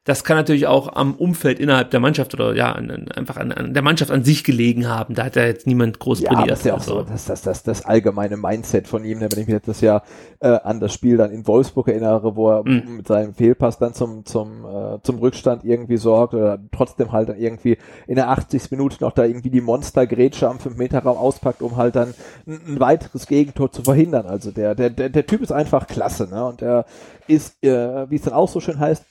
das 0.05 0.23
kann 0.23 0.37
natürlich 0.37 0.67
auch 0.67 0.95
am 0.95 1.15
Umfeld 1.15 1.59
innerhalb 1.59 1.91
der 1.91 1.99
Mannschaft 1.99 2.35
oder 2.35 2.55
ja, 2.55 2.73
an, 2.73 2.91
an, 2.91 3.09
einfach 3.09 3.39
an, 3.39 3.53
an 3.53 3.73
der 3.73 3.83
Mannschaft 3.83 4.11
an 4.11 4.23
sich 4.23 4.45
gelegen 4.45 4.87
haben. 4.87 5.15
Da 5.15 5.25
hat 5.25 5.37
ja 5.37 5.45
jetzt 5.45 5.67
niemand 5.67 5.99
groß 5.99 6.21
ja, 6.21 6.29
brilliert. 6.29 6.51
Das 6.51 6.59
ist 6.59 6.67
ja 6.67 6.75
auch 6.75 6.83
so, 6.83 7.03
das, 7.03 7.25
das, 7.25 7.41
das, 7.41 7.63
das 7.63 7.87
allgemeine 7.87 8.37
Mindset 8.37 8.87
von 8.87 9.03
ihm, 9.03 9.21
wenn 9.21 9.31
ich 9.31 9.47
mich 9.47 9.49
letztes 9.49 9.81
Jahr 9.81 10.03
äh, 10.41 10.49
an 10.49 10.79
das 10.79 10.93
Spiel 10.93 11.17
dann 11.17 11.31
in 11.31 11.47
Wolfsburg 11.47 11.89
erinnere, 11.89 12.37
wo 12.37 12.51
er 12.51 12.69
mhm. 12.69 12.97
mit 12.99 13.09
seinem 13.09 13.33
Fehlpass 13.33 13.79
dann 13.79 13.95
zum, 13.95 14.27
zum, 14.27 14.67
äh, 14.67 14.99
zum 15.03 15.19
Rückstand 15.21 15.65
irgendwie 15.65 15.97
sorgt 15.97 16.35
oder 16.35 16.59
trotzdem 16.71 17.11
halt 17.11 17.31
dann 17.31 17.39
irgendwie 17.39 17.79
in 18.07 18.17
der 18.17 18.29
80. 18.29 18.71
Minute 18.73 18.99
noch 19.01 19.13
da 19.13 19.25
irgendwie 19.25 19.49
die 19.49 19.63
Monster-Grätsche 19.63 20.51
am 20.51 20.59
5-Meter-Raum 20.59 21.17
auspackt, 21.17 21.63
um 21.63 21.77
halt 21.77 21.97
dann 21.97 22.13
ein, 22.47 22.61
ein, 22.67 22.81
weiteres 22.81 23.27
Gegentor 23.27 23.73
zu 23.73 23.83
verhindern. 23.83 24.27
Also 24.27 24.51
der, 24.51 24.75
der, 24.75 24.91
der, 24.91 25.09
der 25.09 25.27
Typ 25.27 25.41
ist 25.41 25.53
einfach 25.53 25.87
klasse, 25.87 26.29
ne? 26.29 26.45
Und 26.45 26.61
der 26.61 26.85
ist, 27.27 27.65
äh, 27.65 28.11
wie 28.11 28.17
es 28.17 28.23
dann 28.23 28.35
auch 28.35 28.49
so 28.49 28.61
schön 28.61 28.79
heißt, 28.79 29.07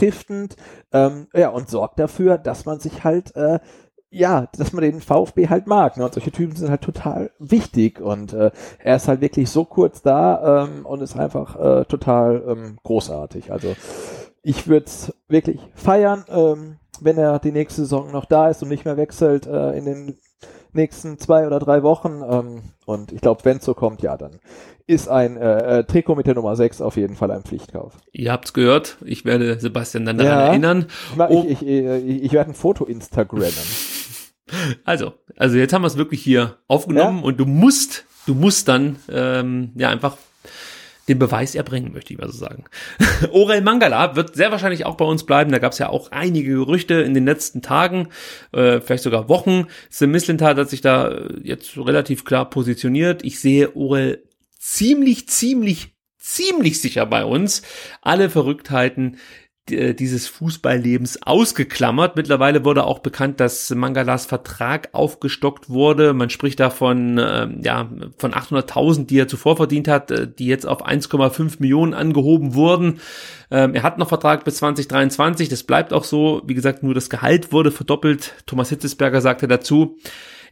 identitätsstiftend, 0.00 0.56
ähm, 0.92 1.26
ja, 1.34 1.50
und 1.50 1.68
sorgt 1.68 1.98
dafür, 1.98 2.38
dass 2.38 2.64
man 2.64 2.80
sich 2.80 3.04
halt, 3.04 3.34
äh, 3.36 3.60
ja, 4.10 4.48
dass 4.56 4.72
man 4.72 4.82
den 4.82 5.00
VfB 5.00 5.48
halt 5.48 5.66
mag. 5.66 5.96
Ne? 5.96 6.04
Und 6.04 6.14
solche 6.14 6.32
Typen 6.32 6.56
sind 6.56 6.70
halt 6.70 6.82
total 6.82 7.30
wichtig. 7.38 8.00
Und 8.00 8.32
äh, 8.32 8.50
er 8.80 8.96
ist 8.96 9.06
halt 9.06 9.20
wirklich 9.20 9.48
so 9.50 9.64
kurz 9.64 10.02
da 10.02 10.64
ähm, 10.64 10.84
und 10.84 11.00
ist 11.00 11.16
einfach 11.16 11.56
äh, 11.56 11.84
total 11.84 12.42
ähm, 12.46 12.78
großartig. 12.82 13.52
Also 13.52 13.76
ich 14.42 14.66
würde 14.66 14.86
es 14.86 15.14
wirklich 15.28 15.60
feiern, 15.74 16.24
ähm, 16.28 16.78
wenn 17.00 17.18
er 17.18 17.38
die 17.38 17.52
nächste 17.52 17.82
Saison 17.82 18.10
noch 18.10 18.24
da 18.24 18.48
ist 18.48 18.62
und 18.62 18.68
nicht 18.68 18.84
mehr 18.84 18.96
wechselt 18.96 19.46
äh, 19.46 19.72
in 19.72 19.84
den 19.84 20.18
nächsten 20.72 21.18
zwei 21.18 21.46
oder 21.46 21.58
drei 21.58 21.82
Wochen. 21.82 22.22
Ähm, 22.28 22.62
und 22.86 23.12
ich 23.12 23.20
glaube, 23.20 23.44
wenn 23.44 23.58
es 23.58 23.64
so 23.64 23.74
kommt, 23.74 24.02
ja, 24.02 24.16
dann 24.16 24.40
ist 24.86 25.08
ein 25.08 25.36
äh, 25.36 25.78
äh 25.78 25.84
Trikot 25.84 26.16
mit 26.16 26.26
der 26.26 26.34
Nummer 26.34 26.56
6 26.56 26.80
auf 26.80 26.96
jeden 26.96 27.14
Fall 27.14 27.30
ein 27.30 27.42
Pflichtkauf. 27.42 27.94
Ihr 28.12 28.32
habt's 28.32 28.52
gehört. 28.52 28.96
Ich 29.04 29.24
werde 29.24 29.58
Sebastian 29.58 30.04
dann 30.04 30.18
daran 30.18 30.32
ja, 30.32 30.46
erinnern. 30.46 30.86
Oh. 31.18 31.44
Ich, 31.46 31.62
ich, 31.62 31.62
ich, 31.62 32.22
ich 32.24 32.32
werde 32.32 32.50
ein 32.50 32.54
Foto 32.54 32.84
Instagrammen. 32.84 33.52
Also, 34.84 35.12
also 35.36 35.56
jetzt 35.56 35.72
haben 35.72 35.82
wir 35.82 35.86
es 35.86 35.96
wirklich 35.96 36.24
hier 36.24 36.56
aufgenommen 36.66 37.18
ja? 37.18 37.24
und 37.24 37.38
du 37.38 37.46
musst, 37.46 38.04
du 38.26 38.34
musst 38.34 38.66
dann 38.66 38.96
ähm, 39.08 39.70
ja 39.76 39.90
einfach 39.90 40.16
den 41.10 41.18
Beweis 41.18 41.54
erbringen, 41.54 41.92
möchte 41.92 42.14
ich 42.14 42.18
mal 42.18 42.30
so 42.30 42.38
sagen. 42.38 42.64
Orel 43.32 43.60
Mangala 43.60 44.16
wird 44.16 44.36
sehr 44.36 44.52
wahrscheinlich 44.52 44.86
auch 44.86 44.94
bei 44.94 45.04
uns 45.04 45.24
bleiben. 45.24 45.50
Da 45.50 45.58
gab 45.58 45.72
es 45.72 45.78
ja 45.78 45.88
auch 45.88 46.12
einige 46.12 46.52
Gerüchte 46.52 46.94
in 46.94 47.12
den 47.12 47.26
letzten 47.26 47.60
Tagen, 47.60 48.08
äh, 48.52 48.80
vielleicht 48.80 49.02
sogar 49.02 49.28
Wochen. 49.28 49.66
Sim 49.90 50.14
hat 50.14 50.70
sich 50.70 50.80
da 50.80 51.08
äh, 51.08 51.40
jetzt 51.42 51.76
relativ 51.76 52.24
klar 52.24 52.48
positioniert. 52.48 53.24
Ich 53.24 53.40
sehe 53.40 53.76
Orel 53.76 54.24
ziemlich, 54.56 55.28
ziemlich, 55.28 55.94
ziemlich 56.16 56.80
sicher 56.80 57.06
bei 57.06 57.24
uns. 57.24 57.62
Alle 58.02 58.30
Verrücktheiten 58.30 59.16
äh, 59.72 59.94
dieses 59.94 60.28
Fußballlebens 60.28 61.22
ausgeklammert. 61.22 62.16
Mittlerweile 62.16 62.64
wurde 62.64 62.84
auch 62.84 63.00
bekannt, 63.00 63.40
dass 63.40 63.70
Mangalas 63.70 64.26
Vertrag 64.26 64.88
aufgestockt 64.92 65.70
wurde. 65.70 66.12
Man 66.12 66.30
spricht 66.30 66.60
davon, 66.60 67.18
äh, 67.18 67.48
ja, 67.62 67.88
von 68.18 68.32
800.000, 68.32 69.06
die 69.06 69.18
er 69.18 69.28
zuvor 69.28 69.56
verdient 69.56 69.88
hat, 69.88 70.10
äh, 70.10 70.28
die 70.28 70.46
jetzt 70.46 70.66
auf 70.66 70.86
1,5 70.86 71.56
Millionen 71.58 71.94
angehoben 71.94 72.54
wurden. 72.54 73.00
Ähm, 73.50 73.74
er 73.74 73.82
hat 73.82 73.98
noch 73.98 74.08
Vertrag 74.08 74.44
bis 74.44 74.56
2023. 74.56 75.48
Das 75.48 75.62
bleibt 75.62 75.92
auch 75.92 76.04
so. 76.04 76.42
Wie 76.46 76.54
gesagt, 76.54 76.82
nur 76.82 76.94
das 76.94 77.10
Gehalt 77.10 77.52
wurde 77.52 77.70
verdoppelt. 77.70 78.34
Thomas 78.46 78.68
Hitzesberger 78.68 79.20
sagte 79.20 79.48
dazu, 79.48 79.96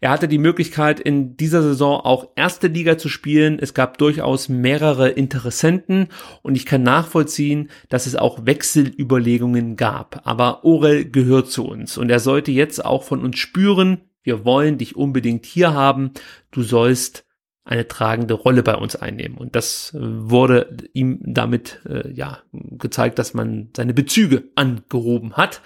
er 0.00 0.10
hatte 0.10 0.28
die 0.28 0.38
Möglichkeit, 0.38 1.00
in 1.00 1.36
dieser 1.36 1.62
Saison 1.62 2.00
auch 2.00 2.28
erste 2.36 2.68
Liga 2.68 2.98
zu 2.98 3.08
spielen. 3.08 3.58
Es 3.58 3.74
gab 3.74 3.98
durchaus 3.98 4.48
mehrere 4.48 5.08
Interessenten 5.08 6.08
und 6.42 6.56
ich 6.56 6.66
kann 6.66 6.82
nachvollziehen, 6.82 7.70
dass 7.88 8.06
es 8.06 8.16
auch 8.16 8.46
Wechselüberlegungen 8.46 9.76
gab. 9.76 10.22
Aber 10.24 10.64
Orel 10.64 11.10
gehört 11.10 11.50
zu 11.50 11.66
uns 11.66 11.98
und 11.98 12.10
er 12.10 12.20
sollte 12.20 12.52
jetzt 12.52 12.84
auch 12.84 13.02
von 13.02 13.22
uns 13.24 13.38
spüren, 13.38 14.02
wir 14.22 14.44
wollen 14.44 14.78
dich 14.78 14.94
unbedingt 14.94 15.46
hier 15.46 15.72
haben. 15.72 16.12
Du 16.50 16.62
sollst 16.62 17.24
eine 17.68 17.86
tragende 17.86 18.32
Rolle 18.32 18.62
bei 18.62 18.74
uns 18.74 18.96
einnehmen. 18.96 19.36
Und 19.36 19.54
das 19.54 19.92
äh, 19.94 19.98
wurde 20.00 20.78
ihm 20.94 21.20
damit 21.22 21.80
äh, 21.86 22.10
ja 22.10 22.38
gezeigt, 22.52 23.18
dass 23.18 23.34
man 23.34 23.68
seine 23.76 23.92
Bezüge 23.92 24.44
angehoben 24.54 25.34
hat. 25.34 25.60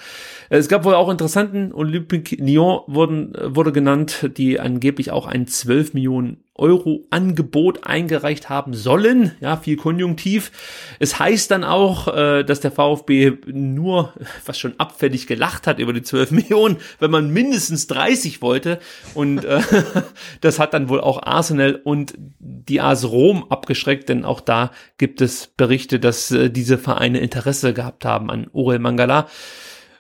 Es 0.51 0.69
gab 0.69 0.85
wohl 0.85 0.95
auch 0.95 1.09
interessanten 1.09 1.73
Olympique 1.73 2.37
Lyon 2.37 2.81
wurden, 2.89 3.35
äh, 3.37 3.55
wurde 3.55 3.71
genannt, 3.71 4.31
die 4.37 4.59
angeblich 4.59 5.13
auch 5.13 5.27
ein 5.27 5.47
12 5.47 5.95
Millionen 5.95 6.43
Euro 6.55 7.07
Angebot 7.09 7.87
eingereicht 7.87 8.51
haben 8.51 8.75
sollen. 8.75 9.33
Ja, 9.41 9.57
viel 9.57 9.77
Konjunktiv. 9.77 10.53
Es 10.99 11.19
heißt 11.19 11.51
dann 11.51 11.65
auch, 11.65 12.09
äh, 12.15 12.45
dass 12.45 12.61
der 12.61 12.71
VfB 12.71 13.39
nur 13.47 14.13
was 14.45 14.59
schon 14.59 14.75
abfällig 14.79 15.27
gelacht 15.27 15.67
hat 15.67 15.79
über 15.79 15.95
die 15.95 16.03
12 16.03 16.31
Millionen, 16.33 16.77
wenn 16.99 17.11
man 17.11 17.31
mindestens 17.31 17.87
30 17.87 18.43
wollte. 18.43 18.81
Und 19.15 19.45
äh, 19.45 19.61
das 20.43 20.59
hat 20.59 20.75
dann 20.75 20.91
wohl 20.91 21.01
auch 21.01 21.23
Arsenal 21.23 21.81
und 21.83 22.15
die 22.39 22.81
AS 22.81 23.11
Rom 23.11 23.47
abgeschreckt, 23.49 24.11
denn 24.11 24.25
auch 24.25 24.41
da 24.41 24.73
gibt 24.99 25.23
es 25.23 25.47
Berichte, 25.47 25.99
dass 26.01 26.31
äh, 26.31 26.51
diese 26.51 26.77
Vereine 26.77 27.21
Interesse 27.21 27.73
gehabt 27.73 28.05
haben 28.05 28.31
an 28.31 28.49
Orel 28.53 28.79
Mangala. 28.79 29.27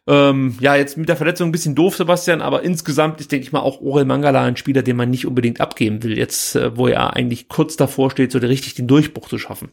Ähm, 0.08 0.56
ja, 0.60 0.74
jetzt 0.74 0.96
mit 0.96 1.08
der 1.08 1.16
Verletzung 1.16 1.48
ein 1.48 1.52
bisschen 1.52 1.76
doof, 1.76 1.96
Sebastian, 1.96 2.40
aber 2.40 2.62
insgesamt 2.62 3.20
ist, 3.20 3.30
denke 3.30 3.44
ich 3.44 3.52
mal, 3.52 3.60
auch 3.60 3.80
Orel 3.80 4.04
Mangala 4.04 4.42
ein 4.42 4.56
Spieler, 4.56 4.82
den 4.82 4.96
man 4.96 5.10
nicht 5.10 5.26
unbedingt 5.26 5.60
abgeben 5.60 6.02
will, 6.02 6.18
jetzt, 6.18 6.56
äh, 6.56 6.76
wo 6.76 6.88
er 6.88 7.14
eigentlich 7.14 7.48
kurz 7.48 7.76
davor 7.76 8.10
steht, 8.10 8.32
so 8.32 8.38
richtig 8.38 8.74
den 8.74 8.88
Durchbruch 8.88 9.28
zu 9.28 9.38
schaffen. 9.38 9.70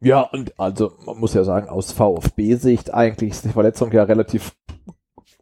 Ja, 0.00 0.20
und 0.20 0.58
also 0.60 0.92
man 1.04 1.18
muss 1.18 1.34
ja 1.34 1.44
sagen, 1.44 1.68
aus 1.68 1.92
VfB-Sicht 1.92 2.92
eigentlich 2.94 3.30
ist 3.30 3.44
die 3.44 3.50
Verletzung 3.50 3.90
ja 3.90 4.04
relativ 4.04 4.52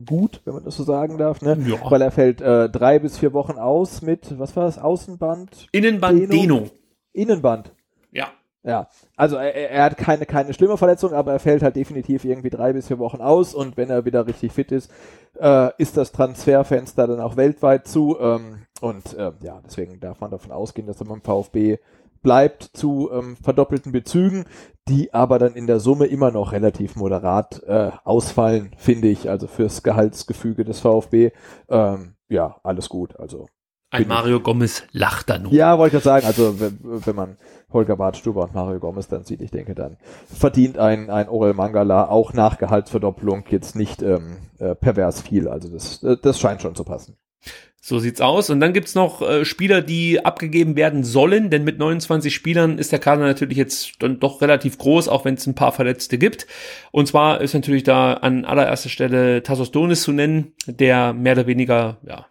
gut, 0.04 0.40
wenn 0.44 0.54
man 0.54 0.64
das 0.64 0.76
so 0.76 0.84
sagen 0.84 1.18
darf, 1.18 1.42
ne? 1.42 1.58
Ja. 1.66 1.90
Weil 1.90 2.02
er 2.02 2.10
fällt 2.10 2.40
äh, 2.40 2.68
drei 2.68 2.98
bis 2.98 3.18
vier 3.18 3.32
Wochen 3.32 3.58
aus 3.58 4.02
mit, 4.02 4.38
was 4.38 4.56
war 4.56 4.64
das, 4.64 4.78
Außenband? 4.78 5.68
Innenband 5.72 6.20
Deno. 6.20 6.32
Deno. 6.32 6.70
Innenband. 7.12 7.72
Ja. 8.64 8.88
Also 9.16 9.36
er, 9.36 9.70
er, 9.70 9.84
hat 9.84 9.96
keine, 9.96 10.24
keine 10.24 10.54
schlimme 10.54 10.76
Verletzung, 10.76 11.12
aber 11.12 11.32
er 11.32 11.40
fällt 11.40 11.62
halt 11.62 11.74
definitiv 11.74 12.24
irgendwie 12.24 12.50
drei 12.50 12.72
bis 12.72 12.86
vier 12.86 12.98
Wochen 12.98 13.20
aus 13.20 13.54
und 13.54 13.76
wenn 13.76 13.90
er 13.90 14.04
wieder 14.04 14.26
richtig 14.26 14.52
fit 14.52 14.70
ist, 14.70 14.90
äh, 15.40 15.70
ist 15.78 15.96
das 15.96 16.12
Transferfenster 16.12 17.08
dann 17.08 17.20
auch 17.20 17.36
weltweit 17.36 17.88
zu 17.88 18.16
ähm, 18.20 18.66
und 18.80 19.14
äh, 19.14 19.32
ja, 19.42 19.60
deswegen 19.64 19.98
darf 19.98 20.20
man 20.20 20.30
davon 20.30 20.52
ausgehen, 20.52 20.86
dass 20.86 21.00
er 21.00 21.06
beim 21.06 21.22
VfB 21.22 21.78
bleibt 22.22 22.70
zu 22.74 23.10
ähm, 23.12 23.36
verdoppelten 23.42 23.90
Bezügen, 23.90 24.44
die 24.88 25.12
aber 25.12 25.40
dann 25.40 25.54
in 25.54 25.66
der 25.66 25.80
Summe 25.80 26.06
immer 26.06 26.30
noch 26.30 26.52
relativ 26.52 26.94
moderat 26.94 27.62
äh, 27.64 27.90
ausfallen, 28.04 28.70
finde 28.76 29.08
ich, 29.08 29.28
also 29.28 29.48
fürs 29.48 29.82
Gehaltsgefüge 29.82 30.64
des 30.64 30.80
VfB. 30.80 31.32
Ähm, 31.68 32.14
ja, 32.28 32.56
alles 32.62 32.88
gut, 32.88 33.18
also 33.18 33.46
ein 33.92 34.08
Mario 34.08 34.40
Gomez 34.40 34.84
lacht 34.92 35.30
da 35.30 35.38
nur. 35.38 35.52
Ja, 35.52 35.78
wollte 35.78 35.98
ich 35.98 36.02
sagen, 36.02 36.26
also 36.26 36.58
wenn, 36.58 36.78
wenn 36.82 37.14
man 37.14 37.36
Holger 37.72 37.96
Bartstuber 37.96 38.44
und 38.44 38.54
Mario 38.54 38.80
Gomez 38.80 39.08
dann 39.08 39.24
sieht, 39.24 39.40
ich 39.40 39.50
denke, 39.50 39.74
dann 39.74 39.96
verdient 40.26 40.78
ein, 40.78 41.10
ein 41.10 41.28
Orel 41.28 41.54
Mangala 41.54 42.08
auch 42.08 42.32
nach 42.32 42.58
Gehaltsverdopplung 42.58 43.44
jetzt 43.50 43.76
nicht 43.76 44.02
ähm, 44.02 44.38
äh, 44.58 44.74
pervers 44.74 45.20
viel. 45.20 45.48
Also 45.48 45.68
das, 45.68 46.02
äh, 46.02 46.16
das 46.20 46.40
scheint 46.40 46.62
schon 46.62 46.74
zu 46.74 46.84
passen. 46.84 47.16
So 47.84 47.98
sieht's 47.98 48.20
aus. 48.20 48.48
Und 48.48 48.60
dann 48.60 48.72
gibt's 48.72 48.94
noch 48.94 49.22
äh, 49.22 49.44
Spieler, 49.44 49.82
die 49.82 50.24
abgegeben 50.24 50.76
werden 50.76 51.02
sollen, 51.02 51.50
denn 51.50 51.64
mit 51.64 51.78
29 51.78 52.32
Spielern 52.32 52.78
ist 52.78 52.92
der 52.92 53.00
Kader 53.00 53.22
natürlich 53.22 53.58
jetzt 53.58 53.94
dann 53.98 54.20
doch 54.20 54.40
relativ 54.40 54.78
groß, 54.78 55.08
auch 55.08 55.24
wenn 55.24 55.34
es 55.34 55.46
ein 55.48 55.56
paar 55.56 55.72
Verletzte 55.72 56.16
gibt. 56.16 56.46
Und 56.92 57.08
zwar 57.08 57.40
ist 57.40 57.54
natürlich 57.54 57.82
da 57.82 58.14
an 58.14 58.44
allererster 58.44 58.88
Stelle 58.88 59.42
Tassos 59.42 59.72
Donis 59.72 60.02
zu 60.02 60.12
nennen, 60.12 60.52
der 60.66 61.12
mehr 61.12 61.32
oder 61.32 61.48
weniger 61.48 61.98
ja, 62.06 62.26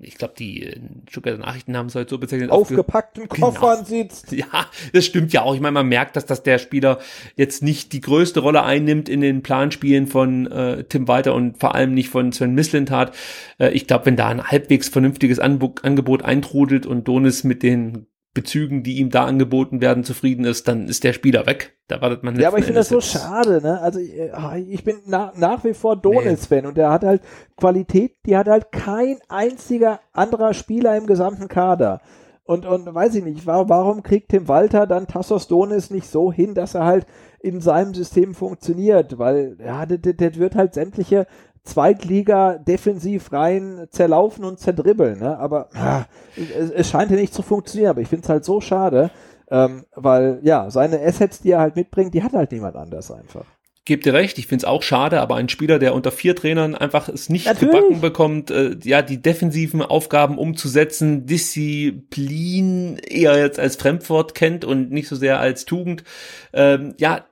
ich 0.00 0.16
glaube, 0.16 0.34
die 0.38 0.64
äh, 0.64 0.80
Stuttgarter 1.08 1.38
Nachrichten 1.38 1.76
haben 1.76 1.86
es 1.86 1.94
heute 1.94 2.10
so 2.10 2.18
bezeichnet. 2.18 2.50
Aufgepackten 2.50 3.28
Koffern 3.28 3.84
genau. 3.84 3.84
sitzt. 3.84 4.32
Ja, 4.40 4.66
das 4.92 5.04
stimmt 5.04 5.32
ja 5.32 5.42
auch. 5.42 5.54
Ich 5.54 5.60
meine, 5.60 5.72
man 5.72 5.88
merkt, 5.88 6.16
dass, 6.16 6.24
dass 6.24 6.42
der 6.42 6.58
Spieler 6.58 6.98
jetzt 7.36 7.62
nicht 7.62 7.92
die 7.92 8.00
größte 8.00 8.40
Rolle 8.40 8.62
einnimmt 8.62 9.08
in 9.08 9.20
den 9.20 9.42
Planspielen 9.42 10.06
von 10.06 10.50
äh, 10.50 10.84
Tim 10.84 11.08
Walter 11.08 11.34
und 11.34 11.58
vor 11.58 11.74
allem 11.74 11.94
nicht 11.94 12.08
von 12.08 12.32
Sven 12.32 12.54
Mislintat. 12.54 13.14
Äh, 13.58 13.70
ich 13.70 13.86
glaube, 13.86 14.06
wenn 14.06 14.16
da 14.16 14.28
ein 14.28 14.44
halbwegs 14.44 14.88
vernünftiges 14.88 15.38
Angebot 15.38 16.24
eintrudelt 16.24 16.86
und 16.86 17.06
Donis 17.08 17.44
mit 17.44 17.62
den 17.62 18.06
Bezügen, 18.32 18.84
die 18.84 18.98
ihm 18.98 19.10
da 19.10 19.24
angeboten 19.24 19.80
werden, 19.80 20.04
zufrieden 20.04 20.44
ist, 20.44 20.68
dann 20.68 20.86
ist 20.86 21.02
der 21.02 21.12
Spieler 21.12 21.46
weg. 21.46 21.76
Da 21.88 22.00
wartet 22.00 22.22
man 22.22 22.38
Ja, 22.38 22.48
aber 22.48 22.58
ich 22.58 22.64
finde 22.64 22.80
das 22.80 22.88
so 22.88 23.00
schade, 23.00 23.60
ne? 23.60 23.80
Also 23.80 23.98
ich, 23.98 24.16
äh, 24.16 24.60
ich 24.68 24.84
bin 24.84 24.98
na, 25.06 25.32
nach 25.36 25.64
wie 25.64 25.74
vor 25.74 25.96
Donis-Fan 25.96 26.60
nee. 26.60 26.68
und 26.68 26.76
der 26.76 26.90
hat 26.90 27.02
halt 27.02 27.22
Qualität, 27.56 28.14
die 28.26 28.36
hat 28.36 28.46
halt 28.46 28.70
kein 28.70 29.18
einziger 29.28 29.98
anderer 30.12 30.54
Spieler 30.54 30.96
im 30.96 31.06
gesamten 31.06 31.48
Kader. 31.48 32.00
Und, 32.44 32.66
und 32.66 32.92
weiß 32.92 33.14
ich 33.14 33.24
nicht, 33.24 33.46
warum 33.46 34.02
kriegt 34.02 34.30
Tim 34.30 34.48
Walter 34.48 34.86
dann 34.86 35.06
Tassos 35.06 35.46
Donis 35.46 35.90
nicht 35.90 36.08
so 36.08 36.32
hin, 36.32 36.54
dass 36.54 36.74
er 36.74 36.84
halt 36.84 37.06
in 37.40 37.60
seinem 37.60 37.94
System 37.94 38.34
funktioniert? 38.34 39.18
Weil, 39.18 39.56
ja, 39.64 39.86
der, 39.86 39.98
der 39.98 40.34
wird 40.36 40.56
halt 40.56 40.74
sämtliche 40.74 41.26
Zweitliga 41.62 42.58
defensiv 42.58 43.32
rein 43.32 43.86
zerlaufen 43.90 44.44
und 44.44 44.58
zerdribbeln. 44.58 45.18
Ne? 45.18 45.38
Aber 45.38 45.68
ah, 45.74 46.04
es, 46.36 46.70
es, 46.70 46.90
scheint 46.90 47.10
ja 47.10 47.16
nicht 47.16 47.34
zu 47.34 47.42
funktionieren. 47.42 47.90
Aber 47.90 48.00
ich 48.00 48.08
finde 48.08 48.24
es 48.24 48.28
halt 48.28 48.44
so 48.44 48.60
schade, 48.60 49.10
ähm, 49.50 49.84
weil 49.94 50.40
ja, 50.42 50.70
seine 50.70 51.00
Assets, 51.00 51.40
die 51.40 51.50
er 51.50 51.60
halt 51.60 51.76
mitbringt, 51.76 52.14
die 52.14 52.22
hat 52.22 52.32
halt 52.32 52.52
niemand 52.52 52.76
anders 52.76 53.10
einfach. 53.10 53.44
Gebt 53.86 54.04
dir 54.04 54.12
recht, 54.12 54.38
ich 54.38 54.46
finde 54.46 54.64
es 54.64 54.68
auch 54.68 54.82
schade, 54.82 55.20
aber 55.20 55.36
ein 55.36 55.48
Spieler, 55.48 55.78
der 55.78 55.94
unter 55.94 56.12
vier 56.12 56.36
Trainern 56.36 56.74
einfach 56.74 57.08
es 57.08 57.30
nicht 57.30 57.46
Natürlich. 57.46 57.74
gebacken 57.74 58.00
bekommt, 58.00 58.50
äh, 58.50 58.76
ja, 58.84 59.00
die 59.00 59.20
defensiven 59.20 59.82
Aufgaben 59.82 60.38
umzusetzen, 60.38 61.24
Disziplin 61.24 62.98
eher 62.98 63.38
jetzt 63.38 63.58
als 63.58 63.76
Fremdwort 63.76 64.34
kennt 64.34 64.64
und 64.66 64.90
nicht 64.92 65.08
so 65.08 65.16
sehr 65.16 65.40
als 65.40 65.64
Tugend. 65.64 66.04
Ähm, 66.52 66.94
ja, 66.98 67.24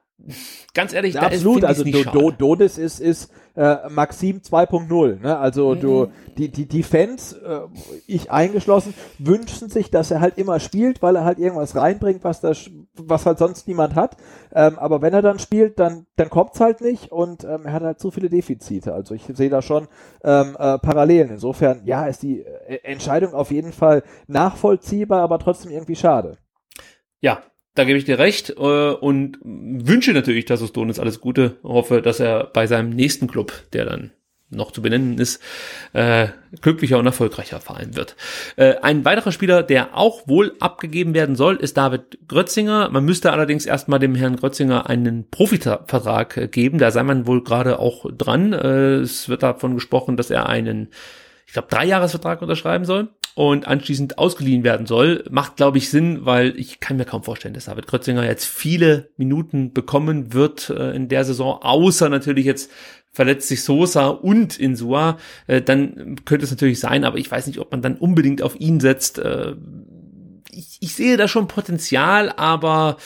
ganz 0.75 0.93
ehrlich, 0.93 1.15
ja, 1.15 1.23
da 1.23 1.27
absolut. 1.29 1.59
Ist, 1.59 1.65
also 1.65 1.85
Do, 1.85 2.03
Do, 2.05 2.31
Dodis 2.31 2.79
ist, 2.79 3.01
ist 3.01 3.31
äh, 3.57 3.89
Maxim 3.89 4.39
2.0. 4.39 5.21
Ne? 5.21 5.39
Also 5.39 5.75
mhm. 5.75 5.81
du, 5.81 6.07
die, 6.37 6.49
die, 6.49 6.67
die 6.67 6.83
Fans, 6.83 7.33
äh, 7.33 7.61
ich 8.07 8.31
eingeschlossen, 8.31 8.95
wünschen 9.19 9.69
sich, 9.69 9.91
dass 9.91 10.11
er 10.11 10.21
halt 10.21 10.39
immer 10.39 10.61
spielt, 10.61 11.03
weil 11.03 11.17
er 11.17 11.25
halt 11.25 11.39
irgendwas 11.39 11.75
reinbringt, 11.75 12.25
was 12.25 12.41
das, 12.41 12.71
was 12.95 13.27
halt 13.27 13.39
sonst 13.39 13.67
niemand 13.67 13.95
hat. 13.95 14.17
Ähm, 14.53 14.79
aber 14.79 15.03
wenn 15.03 15.15
er 15.15 15.23
dann 15.23 15.39
spielt, 15.39 15.79
dann, 15.79 16.07
dann 16.17 16.31
kommt's 16.31 16.61
halt 16.61 16.81
nicht 16.81 17.11
und 17.11 17.45
ähm, 17.45 17.65
er 17.65 17.73
hat 17.73 17.83
halt 17.83 17.99
zu 17.99 18.11
viele 18.11 18.31
Defizite. 18.31 18.93
Also 18.95 19.15
ich 19.15 19.25
sehe 19.33 19.51
da 19.51 19.63
schon 19.63 19.89
ähm, 20.23 20.57
äh, 20.59 20.79
Parallelen. 20.79 21.31
Insofern, 21.31 21.83
ja, 21.85 22.07
ist 22.07 22.23
die 22.23 22.43
äh, 22.43 22.81
Entscheidung 22.83 23.35
auf 23.35 23.51
jeden 23.51 23.73
Fall 23.73 24.03
nachvollziehbar, 24.27 25.23
aber 25.23 25.39
trotzdem 25.39 25.73
irgendwie 25.73 25.97
schade. 25.97 26.39
Ja, 27.21 27.43
da 27.75 27.85
gebe 27.85 27.99
ich 27.99 28.05
dir 28.05 28.19
recht 28.19 28.51
äh, 28.51 28.53
und 28.53 29.39
wünsche 29.43 30.13
natürlich, 30.13 30.45
dass 30.47 30.61
es 30.61 30.73
Donis 30.73 30.99
alles 30.99 31.21
Gute. 31.21 31.57
Hoffe, 31.63 32.03
dass 32.03 32.21
er 32.21 32.45
bei 32.45 32.67
seinem 32.67 32.91
nächsten 32.91 33.29
Club, 33.29 33.53
der 33.73 33.85
dann 33.85 34.13
noch 34.51 34.73
zu 34.73 34.81
benennen 34.81 35.19
ist, 35.19 35.43
äh, 35.93 36.29
glücklicher 36.63 36.99
und 36.99 37.07
erfolgreicher 37.07 37.61
Verein 37.61 37.97
wird. 37.97 38.17
Äh, 38.57 38.77
ein 38.81 39.05
weiterer 39.05 39.33
Spieler, 39.33 39.63
der 39.63 39.97
auch 39.97 40.27
wohl 40.27 40.55
abgegeben 40.59 41.15
werden 41.15 41.37
soll, 41.37 41.57
ist 41.57 41.77
David 41.77 42.19
Grötzinger. 42.29 42.89
Man 42.91 43.05
müsste 43.05 43.33
allerdings 43.33 43.67
erstmal 43.67 43.99
dem 43.99 44.15
Herrn 44.15 44.37
Grötzinger 44.37 44.89
einen 44.89 45.29
Profivertrag 45.31 46.37
äh, 46.37 46.49
geben. 46.49 46.79
Da 46.79 46.91
sei 46.91 47.03
man 47.03 47.27
wohl 47.27 47.45
gerade 47.45 47.79
auch 47.79 48.07
dran. 48.11 48.53
Äh, 48.55 48.97
es 48.97 49.29
wird 49.29 49.43
davon 49.43 49.75
gesprochen, 49.75 50.17
dass 50.17 50.31
er 50.31 50.49
einen, 50.49 50.89
ich 51.49 51.55
glaube, 51.55 51.69
Dreijahresvertrag 51.69 52.43
unterschreiben 52.43 52.85
soll 52.85 53.09
und 53.35 53.67
anschließend 53.67 54.19
ausgeliehen 54.19 54.65
werden 54.65 54.85
soll, 54.85 55.25
macht, 55.31 55.57
glaube 55.57 55.79
ich, 55.79 55.89
Sinn, 55.89 56.27
weil 56.27 56.55
ich 56.59 56.79
kann 56.79 56.99
mir 56.99 57.07
kaum 57.07 57.23
vorstellen, 57.23 57.55
dass 57.55 57.65
David 57.65 57.87
Krötzinger 57.87 58.23
jetzt 58.27 58.45
viele 58.45 59.09
Minuten 59.17 59.73
bekommen 59.73 60.35
wird 60.35 60.69
äh, 60.69 60.91
in 60.91 61.09
der 61.09 61.25
Saison, 61.25 61.59
außer 61.63 62.11
natürlich 62.11 62.45
jetzt 62.45 62.71
verletzt 63.13 63.49
sich 63.49 63.65
Sosa 63.65 64.09
und 64.09 64.59
Insua, 64.59 65.17
äh, 65.47 65.63
dann 65.63 66.17
könnte 66.27 66.45
es 66.45 66.51
natürlich 66.51 66.81
sein, 66.81 67.05
aber 67.05 67.17
ich 67.17 67.31
weiß 67.31 67.47
nicht, 67.47 67.61
ob 67.61 67.73
man 67.73 67.81
dann 67.81 67.97
unbedingt 67.97 68.43
auf 68.43 68.61
ihn 68.61 68.79
setzt. 68.79 69.19
Äh, 69.19 69.55
ich, 70.53 70.77
ich 70.81 70.95
sehe 70.95 71.17
da 71.17 71.29
schon 71.29 71.49
Potenzial, 71.49 72.31
aber 72.37 72.99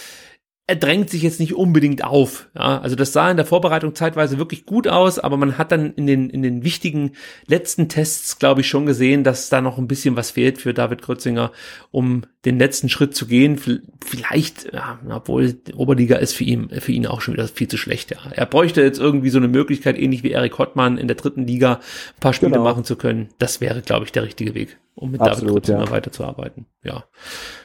er 0.67 0.77
drängt 0.77 1.11
sich 1.11 1.23
jetzt 1.23 1.41
nicht 1.41 1.55
unbedingt 1.55 2.05
auf. 2.05 2.49
Ja, 2.55 2.81
also 2.81 2.95
das 2.95 3.13
sah 3.13 3.31
in 3.31 3.37
der 3.37 3.47
Vorbereitung 3.47 3.95
zeitweise 3.95 4.39
wirklich 4.39 4.65
gut 4.65 4.87
aus, 4.87 5.19
aber 5.19 5.37
man 5.37 5.59
hat 5.59 5.73
dann 5.73 5.93
in 5.95 6.07
den, 6.07 6.31
in 6.31 6.43
den 6.43 6.63
wichtigen 6.63 7.13
letzten 7.47 7.89
Tests, 7.89 8.39
glaube 8.39 8.61
ich, 8.61 8.69
schon 8.69 8.87
gesehen, 8.87 9.25
dass 9.25 9.49
da 9.49 9.61
noch 9.61 9.79
ein 9.79 9.89
bisschen 9.89 10.17
was 10.17 10.31
fehlt 10.31 10.59
für 10.59 10.73
David 10.73 11.03
Krötzinger, 11.03 11.51
um 11.91 12.23
den 12.45 12.59
letzten 12.59 12.89
Schritt 12.89 13.15
zu 13.15 13.27
gehen. 13.27 13.57
Vielleicht, 14.05 14.73
ja, 14.73 14.99
obwohl 15.11 15.55
Oberliga 15.77 16.17
ist 16.17 16.35
für 16.35 16.45
ihn, 16.45 16.69
für 16.71 16.93
ihn 16.93 17.07
auch 17.07 17.21
schon 17.21 17.35
wieder 17.35 17.47
viel 17.47 17.69
zu 17.69 17.77
schlecht. 17.77 18.11
Ja. 18.11 18.19
Er 18.33 18.47
bräuchte 18.47 18.83
jetzt 18.83 18.99
irgendwie 18.99 19.31
so 19.31 19.39
eine 19.39 19.49
Möglichkeit, 19.49 19.99
ähnlich 19.99 20.23
wie 20.23 20.33
Erik 20.33 20.59
Hottmann 20.59 20.99
in 20.99 21.07
der 21.07 21.17
dritten 21.17 21.47
Liga, 21.47 21.75
ein 21.75 22.21
paar 22.21 22.33
Spiele 22.33 22.53
genau. 22.53 22.65
machen 22.65 22.85
zu 22.85 22.97
können. 22.97 23.29
Das 23.39 23.61
wäre, 23.61 23.83
glaube 23.83 24.05
ich, 24.05 24.13
der 24.13 24.25
richtige 24.25 24.55
Weg 24.55 24.79
um 24.95 25.13
mit 25.13 25.21
Absolut, 25.21 25.41
David 25.41 25.53
Krötzinger 25.55 25.85
ja. 25.85 25.91
weiterzuarbeiten. 25.91 26.67
Ja. 26.83 27.05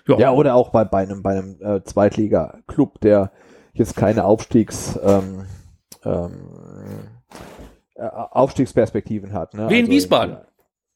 ja. 0.07 0.19
Ja, 0.19 0.31
oder 0.31 0.55
auch 0.55 0.69
bei, 0.69 0.85
bei 0.85 1.03
einem, 1.03 1.23
bei 1.23 1.37
einem 1.37 1.57
äh, 1.61 1.83
Zweitliga-Club, 1.83 3.01
der 3.01 3.31
jetzt 3.73 3.95
keine 3.95 4.25
Aufstiegs, 4.25 4.97
ähm, 5.03 5.45
ähm, 6.05 6.31
äh, 7.95 8.07
Aufstiegsperspektiven 8.07 9.33
hat. 9.33 9.53
Ne? 9.53 9.69
Wie 9.69 9.79
in 9.79 9.85
also, 9.85 9.91
Wiesbaden. 9.91 10.35
Ja, 10.35 10.45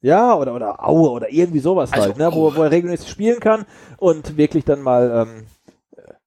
oder, 0.02 0.56
oder 0.56 0.88
Aue 0.88 1.12
oder 1.12 1.32
irgendwie 1.32 1.60
sowas 1.60 1.94
also, 1.94 2.08
halt, 2.08 2.18
ne? 2.18 2.30
wo, 2.34 2.56
wo 2.56 2.64
er 2.64 2.72
regelmäßig 2.72 3.10
spielen 3.10 3.40
kann 3.40 3.66
und 3.98 4.38
wirklich 4.38 4.66
dann 4.66 4.82
mal, 4.82 5.28
ähm, 5.28 5.46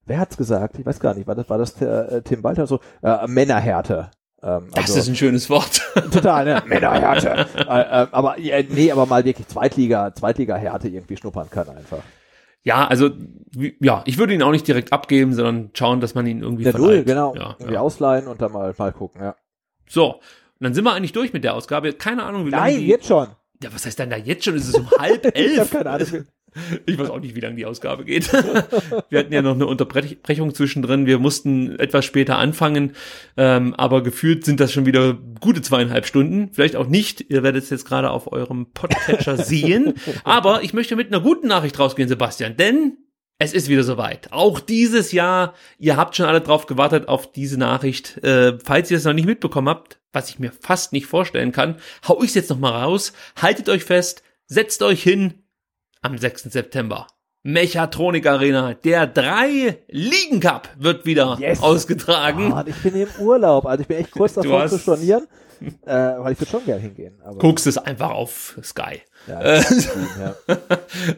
wer 0.05 0.19
hat's 0.19 0.37
gesagt? 0.37 0.79
Ich 0.79 0.85
weiß 0.85 0.99
gar 0.99 1.13
nicht, 1.13 1.27
war 1.27 1.35
das, 1.35 1.49
war 1.49 1.57
das 1.57 1.81
äh, 1.81 2.21
Tim 2.21 2.43
Walter 2.43 2.67
so? 2.67 2.79
Äh, 3.01 3.27
Männerhärte. 3.27 4.11
Ähm, 4.41 4.69
das 4.73 4.85
also, 4.85 4.99
ist 4.99 5.07
ein 5.09 5.15
schönes 5.15 5.49
Wort. 5.49 5.81
Total, 6.11 6.45
ne? 6.45 6.63
Männerhärte. 6.67 7.47
äh, 7.57 7.61
äh, 7.61 8.07
aber 8.11 8.37
äh, 8.37 8.65
nee, 8.69 8.91
aber 8.91 9.05
mal 9.05 9.25
wirklich 9.25 9.47
Zweitliga, 9.47 10.13
Zweitliga-Härte 10.13 10.87
irgendwie 10.87 11.17
schnuppern 11.17 11.49
kann 11.49 11.67
einfach. 11.69 12.03
Ja, 12.63 12.87
also 12.87 13.11
ja, 13.79 14.01
ich 14.05 14.17
würde 14.17 14.33
ihn 14.33 14.41
auch 14.41 14.51
nicht 14.51 14.67
direkt 14.67 14.91
abgeben, 14.91 15.33
sondern 15.33 15.69
schauen, 15.73 15.99
dass 15.99 16.15
man 16.15 16.25
ihn 16.25 16.41
irgendwie 16.41 16.63
Der 16.63 16.75
Null, 16.77 17.03
genau. 17.03 17.35
Ja, 17.35 17.55
irgendwie 17.59 17.75
ja. 17.75 17.79
ausleihen 17.79 18.27
und 18.27 18.41
dann 18.41 18.51
mal, 18.51 18.73
mal 18.77 18.91
gucken, 18.91 19.21
ja. 19.21 19.35
So, 19.87 20.13
und 20.13 20.21
dann 20.61 20.73
sind 20.73 20.83
wir 20.83 20.93
eigentlich 20.93 21.11
durch 21.11 21.31
mit 21.31 21.43
der 21.43 21.53
Ausgabe. 21.53 21.93
Keine 21.93 22.23
Ahnung, 22.23 22.45
wie 22.45 22.49
lange. 22.49 22.71
Nein, 22.71 22.81
jetzt 22.81 23.05
schon. 23.05 23.27
Ja, 23.63 23.73
was 23.73 23.85
heißt 23.85 23.99
denn 23.99 24.09
da 24.09 24.17
jetzt 24.17 24.43
schon? 24.43 24.55
Ist 24.55 24.67
es 24.67 24.75
um 24.75 24.89
halb 24.91 25.25
elf? 25.37 25.63
ich 25.63 25.71
keine 25.71 25.89
Ahnung. 25.89 26.25
Ich 26.85 26.97
weiß 26.97 27.09
auch 27.09 27.19
nicht, 27.19 27.35
wie 27.35 27.41
lange 27.41 27.55
die 27.55 27.65
Ausgabe 27.65 28.05
geht. 28.05 28.31
Wir 29.09 29.19
hatten 29.19 29.33
ja 29.33 29.41
noch 29.41 29.55
eine 29.55 29.67
Unterbrechung 29.67 30.53
zwischendrin. 30.53 31.05
Wir 31.05 31.19
mussten 31.19 31.77
etwas 31.79 32.05
später 32.05 32.37
anfangen, 32.37 32.93
ähm, 33.35 33.73
aber 33.73 34.03
gefühlt 34.03 34.45
sind 34.45 34.61
das 34.61 34.71
schon 34.71 34.85
wieder 34.85 35.17
gute 35.41 35.61
zweieinhalb 35.61 36.05
Stunden. 36.05 36.49
Vielleicht 36.53 36.77
auch 36.77 36.87
nicht. 36.87 37.25
Ihr 37.29 37.43
werdet 37.43 37.63
es 37.63 37.69
jetzt 37.69 37.85
gerade 37.85 38.09
auf 38.09 38.31
eurem 38.31 38.71
Podcatcher 38.71 39.37
sehen. 39.43 39.95
Aber 40.23 40.63
ich 40.63 40.73
möchte 40.73 40.95
mit 40.95 41.07
einer 41.07 41.21
guten 41.21 41.47
Nachricht 41.47 41.77
rausgehen, 41.77 42.07
Sebastian, 42.07 42.55
denn 42.55 42.97
es 43.37 43.51
ist 43.53 43.67
wieder 43.67 43.83
soweit. 43.83 44.31
Auch 44.31 44.61
dieses 44.61 45.11
Jahr, 45.11 45.55
ihr 45.77 45.97
habt 45.97 46.15
schon 46.15 46.25
alle 46.25 46.39
drauf 46.39 46.67
gewartet 46.67 47.09
auf 47.09 47.33
diese 47.33 47.59
Nachricht. 47.59 48.23
Äh, 48.23 48.57
falls 48.63 48.89
ihr 48.89 48.97
es 48.97 49.03
noch 49.03 49.13
nicht 49.13 49.25
mitbekommen 49.25 49.67
habt, 49.67 49.99
was 50.15 50.29
ich 50.29 50.39
mir 50.39 50.51
fast 50.51 50.93
nicht 50.93 51.05
vorstellen 51.05 51.51
kann, 51.51 51.75
hau 52.07 52.23
ich 52.23 52.29
es 52.29 52.35
jetzt 52.35 52.49
noch 52.49 52.57
mal 52.57 52.83
raus. 52.83 53.13
Haltet 53.39 53.69
euch 53.69 53.83
fest, 53.83 54.23
setzt 54.47 54.81
euch 54.81 55.03
hin, 55.03 55.43
am 56.01 56.17
6. 56.17 56.43
September. 56.43 57.07
Mechatronik 57.43 58.25
Arena, 58.25 58.73
der 58.73 59.05
drei 59.05 59.77
Ligen 59.87 60.39
Cup 60.39 60.69
wird 60.79 61.05
wieder 61.05 61.37
yes. 61.39 61.61
ausgetragen. 61.61 62.51
Oh, 62.51 62.63
ich 62.65 62.75
bin 62.77 62.95
im 62.95 63.09
Urlaub, 63.19 63.67
also 63.67 63.81
ich 63.81 63.87
bin 63.87 63.97
echt 63.97 64.09
kurz 64.09 64.33
davor 64.35 64.67
zu 64.67 64.79
stornieren, 64.79 65.27
äh, 65.85 65.93
weil 65.93 66.33
ich 66.33 66.39
würde 66.39 66.49
schon 66.49 66.65
gern 66.65 66.79
hingehen. 66.79 67.21
Aber 67.23 67.37
Guckst 67.37 67.67
es 67.67 67.77
einfach 67.77 68.09
auf 68.09 68.57
Sky. 68.63 69.01
Ja, 69.27 69.41
äh, 69.41 69.61
ja. 70.19 70.57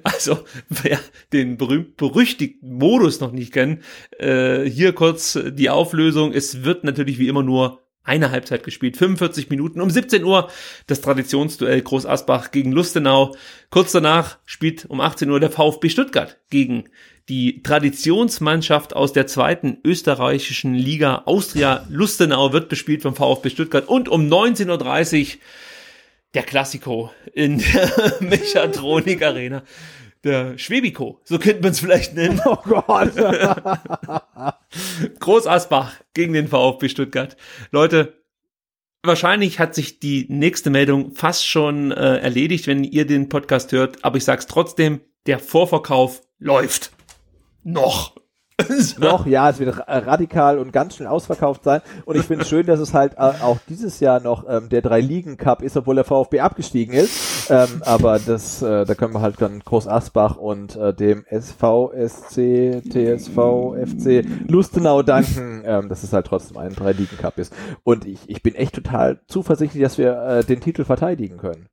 Also, 0.03 0.39
wer 0.67 0.99
den 1.31 1.55
berühmt-berüchtigten 1.55 2.73
Modus 2.73 3.21
noch 3.21 3.31
nicht 3.31 3.53
kennt, 3.53 3.81
äh, 4.19 4.65
hier 4.65 4.91
kurz 4.91 5.39
die 5.51 5.69
Auflösung. 5.69 6.33
Es 6.33 6.65
wird 6.65 6.83
natürlich 6.83 7.19
wie 7.19 7.29
immer 7.29 7.43
nur 7.43 7.86
eine 8.07 8.31
Halbzeit 8.31 8.63
gespielt, 8.63 8.97
45 8.97 9.49
Minuten. 9.49 9.81
Um 9.81 9.89
17 9.89 10.23
Uhr 10.23 10.49
das 10.87 11.01
Traditionsduell 11.01 11.81
Groß 11.81 12.05
Asbach 12.05 12.51
gegen 12.51 12.71
Lustenau. 12.71 13.35
Kurz 13.69 13.91
danach 13.91 14.37
spielt 14.45 14.85
um 14.85 15.01
18 15.01 15.29
Uhr 15.29 15.39
der 15.39 15.51
VfB 15.51 15.89
Stuttgart 15.89 16.39
gegen 16.49 16.85
die 17.29 17.61
Traditionsmannschaft 17.61 18.95
aus 18.95 19.11
der 19.11 19.27
zweiten 19.27 19.79
österreichischen 19.83 20.73
Liga 20.73 21.23
Austria 21.25 21.85
Lustenau 21.89 22.53
wird 22.53 22.69
bespielt 22.69 23.01
vom 23.01 23.15
VfB 23.15 23.49
Stuttgart 23.49 23.87
und 23.87 24.07
um 24.07 24.27
19.30 24.27 25.35
Uhr 25.35 25.41
der 26.33 26.43
Klassiko 26.43 27.11
in 27.33 27.59
der 27.59 28.15
Mechatronik 28.21 29.21
Arena. 29.23 29.63
Der 30.23 30.57
Schwebiko, 30.57 31.21
so 31.23 31.39
könnte 31.39 31.61
man 31.61 31.71
es 31.71 31.79
vielleicht 31.79 32.15
nennen. 32.15 32.41
Oh 32.45 32.57
Gott. 32.63 33.15
Groß 35.19 35.47
Asbach 35.47 35.95
gegen 36.13 36.33
den 36.33 36.47
VfB 36.47 36.89
Stuttgart. 36.89 37.37
Leute, 37.71 38.23
wahrscheinlich 39.03 39.59
hat 39.59 39.75
sich 39.75 39.99
die 39.99 40.25
nächste 40.29 40.69
Meldung 40.69 41.13
fast 41.13 41.45
schon 41.45 41.91
äh, 41.91 42.17
erledigt, 42.17 42.67
wenn 42.67 42.83
ihr 42.83 43.05
den 43.05 43.29
Podcast 43.29 43.71
hört, 43.71 44.03
aber 44.03 44.17
ich 44.17 44.25
sag's 44.25 44.47
trotzdem, 44.47 45.01
der 45.25 45.39
Vorverkauf 45.39 46.21
läuft. 46.39 46.91
Noch. 47.63 48.15
noch, 48.97 49.27
ja, 49.27 49.49
es 49.49 49.59
wird 49.59 49.77
radikal 49.87 50.57
und 50.57 50.73
ganz 50.73 50.95
schnell 50.95 51.07
ausverkauft 51.07 51.63
sein. 51.63 51.81
Und 52.05 52.17
ich 52.17 52.23
finde 52.23 52.43
es 52.43 52.49
schön, 52.49 52.65
dass 52.65 52.79
es 52.79 52.93
halt 52.93 53.13
äh, 53.13 53.33
auch 53.41 53.59
dieses 53.69 53.99
Jahr 53.99 54.19
noch 54.19 54.45
ähm, 54.49 54.69
der 54.69 54.81
Drei-Ligen-Cup 54.81 55.61
ist, 55.61 55.77
obwohl 55.77 55.95
der 55.95 56.03
VfB 56.03 56.39
abgestiegen 56.39 56.93
ist. 56.93 57.49
Ähm, 57.51 57.81
aber 57.85 58.19
das, 58.19 58.61
äh, 58.61 58.85
da 58.85 58.95
können 58.95 59.13
wir 59.13 59.21
halt 59.21 59.39
dann 59.39 59.59
Groß 59.59 59.87
Asbach 59.87 60.37
und 60.37 60.75
äh, 60.75 60.93
dem 60.93 61.25
SV, 61.25 61.91
SC, 62.07 62.81
TSV, 62.81 63.75
FC 63.85 64.25
Lustenau 64.47 65.03
danken, 65.03 65.63
ähm, 65.65 65.87
dass 65.87 66.03
es 66.03 66.11
halt 66.11 66.25
trotzdem 66.25 66.57
ein 66.57 66.73
Drei-Ligen-Cup 66.73 67.37
ist. 67.37 67.53
Und 67.83 68.05
ich, 68.05 68.19
ich 68.27 68.41
bin 68.41 68.55
echt 68.55 68.73
total 68.73 69.21
zuversichtlich, 69.27 69.83
dass 69.83 69.97
wir 69.97 70.17
äh, 70.23 70.43
den 70.43 70.61
Titel 70.61 70.83
verteidigen 70.83 71.37
können. 71.37 71.69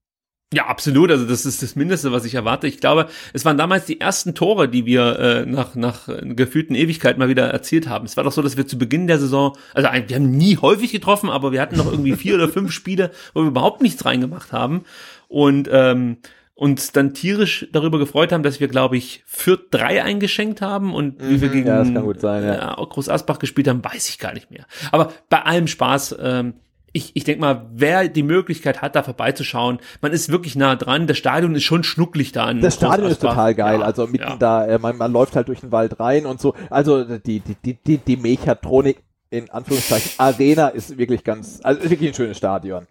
Ja, 0.53 0.67
absolut. 0.67 1.11
Also 1.11 1.25
das 1.27 1.47
ist 1.47 1.63
das 1.63 1.75
Mindeste, 1.75 2.13
was 2.13 2.25
ich 2.25 2.35
erwarte. 2.35 2.69
Ich 2.69 2.79
glaube, 2.79 3.09
es 3.33 3.45
waren 3.45 3.59
damals 3.59 3.87
die 3.87 4.01
ersten 4.01 4.35
Tore, 4.35 4.69
die 4.69 4.87
wir 4.87 5.19
äh, 5.19 5.47
nach 5.47 5.75
nach 5.75 6.09
gefühlten 6.23 6.77
Ewigkeit 6.77 7.19
mal 7.19 7.29
wieder 7.29 7.49
erzielt 7.49 7.89
haben. 7.89 8.05
Es 8.05 8.17
war 8.17 8.25
doch 8.25 8.33
so, 8.33 8.43
dass 8.43 8.57
wir 8.57 8.67
zu 8.67 8.79
Beginn 8.79 9.07
der 9.07 9.19
Saison, 9.19 9.57
also 9.73 9.89
wir 9.89 10.17
haben 10.17 10.31
nie 10.31 10.57
häufig 10.59 10.93
getroffen, 10.93 11.29
aber 11.29 11.51
wir 11.51 11.61
hatten 11.61 11.77
noch 11.77 11.91
irgendwie 11.91 12.13
vier 12.17 12.37
oder 12.37 12.49
fünf 12.49 12.71
Spiele, 12.71 13.11
wo 13.33 13.43
wir 13.43 13.49
überhaupt 13.49 13.83
nichts 13.83 14.05
reingemacht 14.05 14.53
haben 14.53 14.85
und 15.29 15.69
ähm, 15.73 16.19
uns 16.55 16.93
dann 16.93 17.15
tierisch 17.15 17.67
darüber 17.73 17.99
gefreut 17.99 18.31
haben, 18.31 18.45
dass 18.45 18.61
wir, 18.61 18.69
glaube 18.69 18.97
ich, 18.97 19.25
Fürth 19.27 19.67
drei 19.73 20.05
eingeschenkt 20.05 20.61
haben 20.61 20.95
und 20.95 21.21
mhm, 21.21 21.31
wie 21.31 21.41
wir 21.41 21.49
gegen 21.49 21.67
ja, 21.67 21.79
das 21.79 21.93
kann 21.93 22.05
gut 22.05 22.21
sein, 22.21 22.45
ja. 22.45 22.81
äh, 22.81 22.87
Groß 22.87 23.09
Asbach 23.09 23.41
gespielt 23.41 23.67
haben, 23.67 23.85
weiß 23.85 24.09
ich 24.09 24.21
gar 24.21 24.33
nicht 24.33 24.53
mehr. 24.53 24.65
Aber 24.93 25.13
bei 25.29 25.43
allem 25.43 25.67
Spaß, 25.67 26.17
ähm, 26.21 26.55
ich, 26.95 27.11
ich 27.15 27.25
denke 27.25 27.41
mal, 27.41 27.67
wer 27.73 28.09
die 28.09 28.23
Möglichkeit 28.23 28.81
hat, 28.81 28.95
da 28.95 29.03
vorbeizuschauen, 29.03 29.81
man 30.01 30.13
ist 30.13 30.31
wirklich 30.31 30.55
nah 30.55 30.77
dran. 30.77 31.09
Das 31.09 31.19
Stadion 31.19 31.55
ist 31.57 31.65
schon 31.65 31.83
schnucklig 31.83 32.31
da. 32.31 32.45
An 32.45 32.61
das 32.61 32.77
Stadion 32.77 33.11
ist 33.11 33.21
total 33.21 33.55
geil. 33.55 33.81
Ja, 33.81 33.85
also 33.85 34.07
mitten 34.07 34.29
ja. 34.29 34.37
da, 34.37 34.65
äh, 34.65 34.79
man, 34.79 34.97
man 34.97 35.13
läuft 35.13 35.35
halt 35.35 35.49
durch 35.49 35.61
den 35.61 35.73
Wald 35.73 35.99
rein 35.99 36.25
und 36.25 36.41
so. 36.41 36.55
Also 36.71 37.19
die, 37.19 37.41
die, 37.41 37.57
die, 37.65 37.75
die, 37.75 37.99
die 37.99 38.17
Mechatronik 38.17 39.03
in 39.29 39.51
Anführungszeichen 39.51 40.13
Arena 40.19 40.69
ist 40.69 40.97
wirklich 40.97 41.25
ganz, 41.25 41.59
also 41.65 41.83
wirklich 41.91 42.11
ein 42.11 42.15
schönes 42.15 42.39
Stadion. 42.39 42.87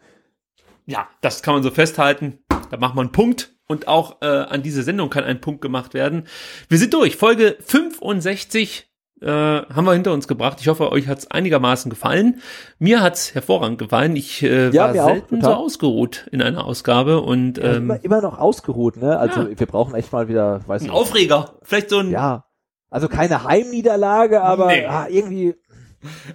Ja, 0.85 1.07
das 1.21 1.41
kann 1.41 1.53
man 1.53 1.63
so 1.63 1.71
festhalten. 1.71 2.39
Da 2.69 2.75
macht 2.77 2.95
man 2.95 3.05
einen 3.05 3.13
Punkt. 3.13 3.53
Und 3.67 3.87
auch 3.87 4.21
äh, 4.21 4.25
an 4.25 4.61
diese 4.61 4.83
Sendung 4.83 5.09
kann 5.09 5.23
ein 5.23 5.39
Punkt 5.39 5.61
gemacht 5.61 5.93
werden. 5.93 6.27
Wir 6.67 6.77
sind 6.77 6.93
durch. 6.93 7.15
Folge 7.15 7.55
65 7.61 8.92
äh, 9.23 9.65
haben 9.73 9.85
wir 9.85 9.93
hinter 9.93 10.13
uns 10.13 10.27
gebracht. 10.27 10.57
Ich 10.59 10.67
hoffe, 10.67 10.91
euch 10.91 11.07
hat 11.07 11.19
es 11.19 11.31
einigermaßen 11.31 11.89
gefallen. 11.89 12.41
Mir 12.79 13.01
hat 13.01 13.15
es 13.15 13.33
hervorragend 13.33 13.77
gefallen. 13.77 14.15
Ich 14.15 14.43
äh, 14.43 14.69
ja, 14.69 14.93
war 14.93 15.05
selten 15.05 15.41
so 15.41 15.53
ausgeruht 15.53 16.27
in 16.31 16.41
einer 16.41 16.65
Ausgabe 16.65 17.21
und 17.21 17.57
ähm, 17.57 17.63
ja, 17.63 17.75
immer, 17.77 18.03
immer, 18.03 18.21
noch 18.21 18.37
ausgeruht, 18.37 18.97
ne? 18.97 19.17
Also 19.17 19.41
ja. 19.41 19.59
wir 19.59 19.67
brauchen 19.67 19.95
echt 19.95 20.11
mal 20.11 20.27
wieder, 20.27 20.61
weiß 20.67 20.83
ein 20.83 20.89
Aufreger, 20.89 21.53
vielleicht 21.63 21.89
so 21.89 21.99
ein 21.99 22.11
ja, 22.11 22.45
also 22.89 23.07
keine 23.07 23.43
Heimniederlage, 23.43 24.41
aber 24.41 24.67
nee. 24.67 24.85
ah, 24.85 25.07
irgendwie. 25.09 25.55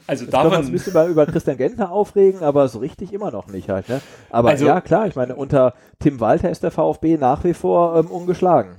Also 0.06 0.24
man 0.32 0.46
uns 0.46 0.66
ein 0.66 0.72
bisschen 0.72 0.94
mal 0.94 1.10
über 1.10 1.26
Christian 1.26 1.58
Gentner 1.58 1.92
aufregen, 1.92 2.42
aber 2.42 2.68
so 2.68 2.78
richtig 2.78 3.12
immer 3.12 3.30
noch 3.30 3.48
nicht 3.48 3.68
halt. 3.68 3.88
Ne? 3.90 4.00
Aber 4.30 4.48
also, 4.48 4.64
ja 4.64 4.80
klar, 4.80 5.06
ich 5.06 5.14
meine 5.14 5.36
unter 5.36 5.74
Tim 6.00 6.20
Walter 6.20 6.48
ist 6.48 6.62
der 6.62 6.70
VfB 6.70 7.18
nach 7.18 7.44
wie 7.44 7.52
vor 7.52 7.96
ähm, 7.96 8.06
ungeschlagen 8.06 8.78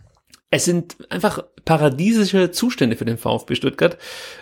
es 0.51 0.65
sind 0.65 0.97
einfach 1.11 1.43
paradiesische 1.65 2.51
Zustände 2.51 2.95
für 2.95 3.05
den 3.05 3.17
VfB 3.17 3.55
Stuttgart. 3.55 3.97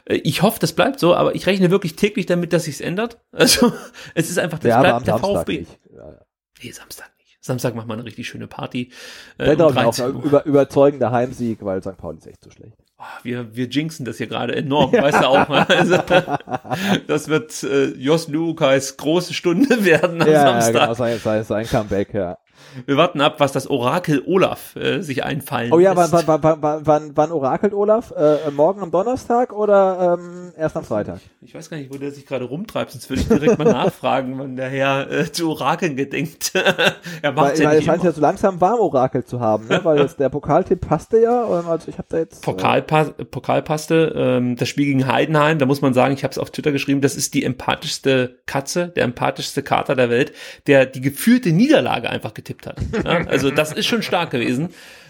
Äh, 0.05 0.15
ich 0.15 0.41
hoffe, 0.41 0.59
das 0.59 0.73
bleibt 0.73 0.99
so, 0.99 1.15
aber 1.15 1.35
ich 1.35 1.47
rechne 1.47 1.71
wirklich 1.71 1.95
täglich 1.95 2.25
damit, 2.25 2.53
dass 2.53 2.63
sich's 2.63 2.81
ändert. 2.81 3.19
Also 3.31 3.71
es 4.15 4.29
ist 4.29 4.39
einfach, 4.39 4.59
das 4.59 4.69
ja, 4.69 4.79
bleibt 4.79 5.07
der 5.07 5.17
Samstag 5.17 5.37
VfB. 5.39 5.59
Nicht. 5.59 5.79
Ja, 5.93 6.11
ja. 6.11 6.21
Nee, 6.63 6.71
Samstag 6.71 7.09
nicht. 7.19 7.37
Samstag 7.39 7.75
macht 7.75 7.87
man 7.87 7.99
eine 7.99 8.07
richtig 8.07 8.27
schöne 8.27 8.47
Party. 8.47 8.91
Äh, 9.37 9.55
um 9.55 9.77
auch 9.77 9.99
über, 9.99 10.45
überzeugender 10.45 11.11
Heimsieg, 11.11 11.59
weil 11.63 11.81
St. 11.81 11.97
Pauli 11.97 12.17
ist 12.17 12.27
echt 12.27 12.43
zu 12.43 12.49
schlecht. 12.49 12.77
Oh, 12.99 13.03
wir, 13.21 13.55
wir 13.55 13.67
jinxen 13.67 14.05
das 14.05 14.17
hier 14.17 14.25
gerade 14.25 14.55
enorm, 14.55 14.91
weißt 14.91 15.21
du 15.21 15.27
auch. 15.27 15.47
Ne? 15.49 15.69
Also, 15.69 15.97
das 17.07 17.27
wird 17.27 17.61
äh, 17.63 17.89
Jos 17.95 18.27
Lukais 18.27 18.97
große 18.97 19.35
Stunde 19.35 19.85
werden 19.85 20.21
am 20.21 20.27
ja, 20.27 20.41
Samstag. 20.41 20.73
Ja, 20.73 20.81
genau, 20.81 20.93
sein, 20.95 21.19
sein, 21.19 21.43
sein 21.43 21.67
Comeback, 21.67 22.13
ja. 22.13 22.37
Wir 22.85 22.97
warten 22.97 23.21
ab, 23.21 23.39
was 23.39 23.51
das 23.51 23.69
Orakel 23.69 24.23
Olaf 24.25 24.75
äh, 24.75 25.01
sich 25.01 25.23
einfallen 25.23 25.71
Oh 25.71 25.79
ja, 25.79 25.95
wann, 25.95 26.11
wann, 26.11 26.27
wann, 26.27 26.61
wann, 26.61 26.85
wann, 26.85 27.11
wann 27.15 27.31
orakelt 27.31 27.73
Olaf? 27.73 28.11
Äh, 28.11 28.51
morgen 28.51 28.81
am 28.81 28.91
Donnerstag 28.91 29.53
oder 29.53 30.17
ähm, 30.19 30.51
erst 30.57 30.77
am 30.77 30.83
Freitag? 30.83 31.19
Ich 31.41 31.55
weiß 31.55 31.69
gar 31.69 31.77
nicht, 31.77 31.91
wo 31.93 31.97
der 31.97 32.11
sich 32.11 32.25
gerade 32.25 32.45
rumtreibt, 32.45 32.91
sonst 32.91 33.09
würde 33.09 33.21
ich 33.21 33.27
direkt 33.27 33.57
mal 33.57 33.65
nachfragen, 33.71 34.37
wann 34.37 34.55
der 34.55 34.69
Herr 34.69 35.09
äh, 35.09 35.31
zu 35.31 35.49
Orakeln 35.49 35.95
gedenkt. 35.95 36.53
er 37.21 37.31
macht 37.31 37.53
weil, 37.53 37.59
ja 37.59 37.69
weil 37.69 37.77
es 37.79 37.85
scheint 37.85 38.03
ja 38.03 38.11
so 38.11 38.21
langsam 38.21 38.61
warm 38.61 38.79
Orakel 38.79 39.25
zu 39.25 39.39
haben, 39.39 39.67
ne? 39.67 39.79
weil 39.83 39.99
jetzt 39.99 40.19
der 40.19 40.29
Pokaltipp 40.29 40.81
passte 40.81 41.21
ja. 41.21 41.45
Also 41.45 41.89
ich 41.89 41.97
habe 41.97 42.07
da 42.09 42.17
jetzt. 42.17 42.43
Pokalpa 42.43 43.01
äh, 43.17 43.25
Pokal 43.25 43.61
passte. 43.61 44.13
Ähm, 44.15 44.55
das 44.55 44.69
Spiel 44.69 44.85
gegen 44.85 45.07
Heidenheim, 45.07 45.59
da 45.59 45.65
muss 45.65 45.81
man 45.81 45.93
sagen, 45.93 46.13
ich 46.13 46.23
habe 46.23 46.31
es 46.31 46.37
auf 46.37 46.51
Twitter 46.51 46.71
geschrieben, 46.71 47.01
das 47.01 47.15
ist 47.15 47.33
die 47.33 47.43
empathischste 47.43 48.39
Katze, 48.45 48.89
der 48.89 49.05
empathischste 49.05 49.63
Kater 49.63 49.95
der 49.95 50.09
Welt, 50.09 50.33
der 50.67 50.85
die 50.85 51.01
geführte 51.01 51.51
Niederlage 51.51 52.09
einfach 52.09 52.33
getippt 52.33 52.66
hat. 52.67 52.79
Ja? 53.03 53.25
Also 53.27 53.51
das 53.51 53.73
ist 53.73 53.85
schon 53.85 54.03
stark 54.03 54.31
gewesen. 54.31 54.69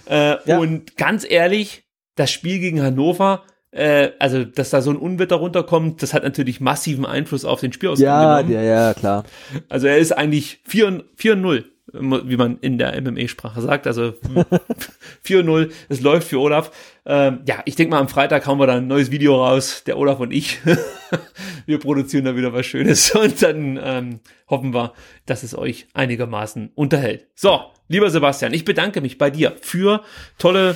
Äh, 0.10 0.38
ja. 0.45 0.58
Und 0.58 0.98
ganz 0.98 1.26
ehrlich, 1.30 1.84
das 2.16 2.32
Spiel 2.32 2.60
gegen 2.60 2.82
Hannover, 2.82 3.44
äh, 3.72 4.11
also 4.19 4.44
dass 4.45 4.69
da 4.69 4.82
so 4.82 4.90
ein 4.92 4.98
Unwetter 4.98 5.36
runterkommt, 5.36 6.02
das 6.02 6.14
hat 6.14 6.24
natürlich 6.24 6.61
massiven 6.61 7.06
Einfluss 7.06 7.45
auf 7.45 7.60
den 7.60 7.74
Spielausgang 7.74 8.08
ja, 8.08 8.42
genommen. 8.42 8.53
Ja, 8.53 8.61
ja, 8.61 8.94
klar. 8.94 9.24
Also 9.69 9.88
er 9.88 9.98
ist 9.98 10.14
eigentlich 10.14 10.61
4-0 10.69 11.66
wie 11.94 12.38
man 12.38 12.58
in 12.60 12.78
der 12.78 13.00
MMA-Sprache 13.02 13.62
sagt. 13.62 13.88
Also 13.88 14.14
4-0, 15.26 15.72
es 15.90 16.02
läuft 16.02 16.28
für 16.28 16.40
Olaf. 16.40 16.72
Ähm, 17.06 17.40
ja, 17.48 17.62
ich 17.66 17.76
denke 17.76 17.92
mal, 17.92 18.00
am 18.00 18.10
Freitag 18.10 18.46
hauen 18.46 18.60
wir 18.60 18.68
da 18.68 18.76
ein 18.76 18.88
neues 18.88 19.12
Video 19.12 19.44
raus, 19.44 19.84
der 19.86 19.98
Olaf 19.98 20.20
und 20.20 20.32
ich. 20.32 20.60
wir 21.66 21.80
produzieren 21.80 22.26
da 22.26 22.36
wieder 22.36 22.54
was 22.54 22.66
Schönes 22.66 23.12
und 23.16 23.42
dann 23.42 23.80
ähm, 23.82 24.20
hoffen 24.50 24.74
wir, 24.74 24.94
dass 25.26 25.44
es 25.44 25.58
euch 25.58 25.88
einigermaßen 25.94 26.72
unterhält. 26.76 27.28
So, 27.36 27.62
lieber 27.88 28.10
Sebastian, 28.10 28.54
ich 28.54 28.66
bedanke 28.66 29.02
mich 29.02 29.18
bei 29.18 29.30
dir 29.30 29.56
für 29.62 30.04
tolle 30.38 30.76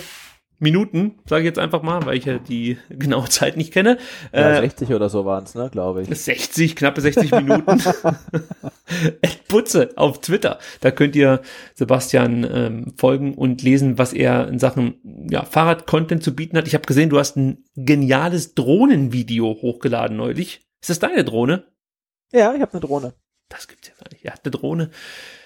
Minuten, 0.62 1.20
sage 1.26 1.42
ich 1.42 1.48
jetzt 1.48 1.60
einfach 1.60 1.82
mal, 1.82 2.06
weil 2.06 2.18
ich 2.18 2.26
ja 2.26 2.38
die 2.38 2.78
genaue 2.90 3.28
Zeit 3.30 3.58
nicht 3.58 3.74
kenne. 3.74 3.98
Ja, 4.32 4.58
äh, 4.58 4.62
60 4.62 4.94
oder 4.94 5.10
so 5.10 5.26
waren 5.26 5.44
es, 5.44 5.56
ne, 5.56 5.70
glaube 5.72 6.04
ich. 6.04 6.10
60, 6.10 6.76
knappe 6.76 7.02
60 7.02 7.32
Minuten. 7.42 7.82
Ed 9.22 9.48
Putze 9.48 9.90
auf 9.96 10.22
Twitter. 10.22 10.60
Da 10.82 10.92
könnt 10.92 11.16
ihr 11.16 11.42
Sebastian 11.74 12.48
ähm, 12.50 12.94
folgen 12.96 13.34
und 13.34 13.64
lesen, 13.64 13.98
was 13.98 14.14
er 14.14 14.48
in 14.48 14.60
Sachen 14.60 15.28
ja, 15.30 15.44
Fahrrad-Content 15.44 16.24
zu 16.24 16.36
bieten 16.36 16.58
hat. 16.58 16.68
Ich 16.68 16.76
habe 16.76 16.86
gesehen, 16.86 17.10
du 17.10 17.18
hast 17.18 17.38
ein 17.38 17.66
geniales 17.76 18.54
Drohnenvideo 18.54 19.58
hochgeladen 19.62 20.16
neulich. 20.16 20.62
Ist 20.80 20.92
das 20.92 21.00
deine 21.00 21.24
Drohne? 21.24 21.66
Ja, 22.32 22.54
ich 22.54 22.62
habe 22.62 22.72
eine 22.74 22.82
Drohne. 22.82 23.14
Das 23.50 23.68
gibt's 23.68 23.88
ja 23.88 23.96
gar 23.96 24.12
nicht. 24.12 24.24
Er 24.24 24.34
hat 24.34 24.42
eine 24.44 24.52
Drohne. 24.52 24.92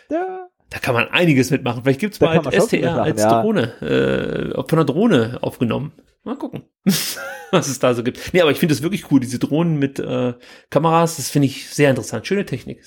Ja. 0.09 0.49
Da 0.69 0.79
kann 0.79 0.95
man 0.95 1.07
einiges 1.09 1.51
mitmachen. 1.51 1.83
Vielleicht 1.83 1.99
gibt's 1.99 2.19
da 2.19 2.39
bald 2.39 2.63
STR 2.63 3.01
als 3.01 3.21
ja. 3.21 3.41
Drohne, 3.41 3.81
äh, 3.81 4.67
von 4.67 4.77
der 4.77 4.85
Drohne 4.85 5.37
aufgenommen. 5.41 5.93
Mal 6.23 6.37
gucken, 6.37 6.63
was 7.51 7.67
es 7.67 7.79
da 7.79 7.93
so 7.93 8.03
gibt. 8.03 8.33
Nee, 8.33 8.41
aber 8.41 8.51
ich 8.51 8.57
finde 8.57 8.73
das 8.73 8.81
wirklich 8.81 9.11
cool, 9.11 9.19
diese 9.19 9.37
Drohnen 9.37 9.77
mit 9.77 9.99
äh, 9.99 10.33
Kameras, 10.71 11.17
das 11.17 11.29
finde 11.29 11.47
ich 11.47 11.69
sehr 11.69 11.91
interessant. 11.91 12.25
Schöne 12.25 12.45
Technik, 12.45 12.83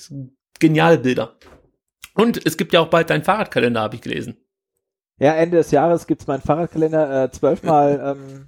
geniale 0.59 0.97
Bilder. 0.97 1.37
Und 2.15 2.45
es 2.45 2.57
gibt 2.57 2.73
ja 2.73 2.81
auch 2.81 2.89
bald 2.89 3.09
deinen 3.09 3.23
Fahrradkalender, 3.23 3.79
habe 3.79 3.95
ich 3.95 4.01
gelesen. 4.01 4.37
Ja, 5.19 5.35
Ende 5.35 5.57
des 5.57 5.71
Jahres 5.71 6.05
gibt's 6.07 6.27
meinen 6.27 6.41
Fahrradkalender 6.41 7.23
äh, 7.23 7.31
zwölfmal 7.31 8.17
ähm, 8.17 8.47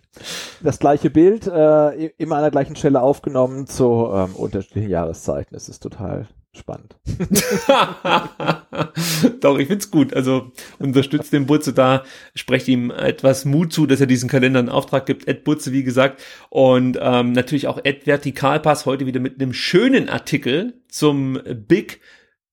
das 0.61 0.79
gleiche 0.79 1.09
Bild, 1.09 1.47
äh, 1.47 2.07
immer 2.17 2.35
an 2.37 2.43
der 2.43 2.51
gleichen 2.51 2.75
Stelle 2.75 3.01
aufgenommen 3.01 3.67
zu 3.67 4.09
ähm, 4.13 4.35
unterschiedlichen 4.35 4.89
Jahreszeiten. 4.89 5.55
Es 5.55 5.69
ist 5.69 5.81
total 5.81 6.27
spannend. 6.53 6.95
Doch, 9.41 9.57
ich 9.57 9.67
find's 9.67 9.89
gut. 9.89 10.13
Also 10.13 10.51
unterstützt 10.79 11.33
den 11.33 11.45
Butze 11.45 11.73
da, 11.73 12.03
sprecht 12.35 12.67
ihm 12.67 12.91
etwas 12.91 13.45
Mut 13.45 13.71
zu, 13.71 13.85
dass 13.85 14.01
er 14.01 14.07
diesen 14.07 14.29
Kalender 14.29 14.59
in 14.59 14.69
Auftrag 14.69 15.05
gibt. 15.05 15.27
Ed 15.27 15.43
Butze, 15.43 15.71
wie 15.71 15.83
gesagt. 15.83 16.21
Und 16.49 16.97
ähm, 17.01 17.31
natürlich 17.31 17.67
auch 17.67 17.79
Ed 17.83 18.05
Vertikalpass 18.05 18.85
heute 18.85 19.05
wieder 19.05 19.19
mit 19.19 19.41
einem 19.41 19.53
schönen 19.53 20.09
Artikel 20.09 20.81
zum 20.89 21.39
Big 21.67 22.01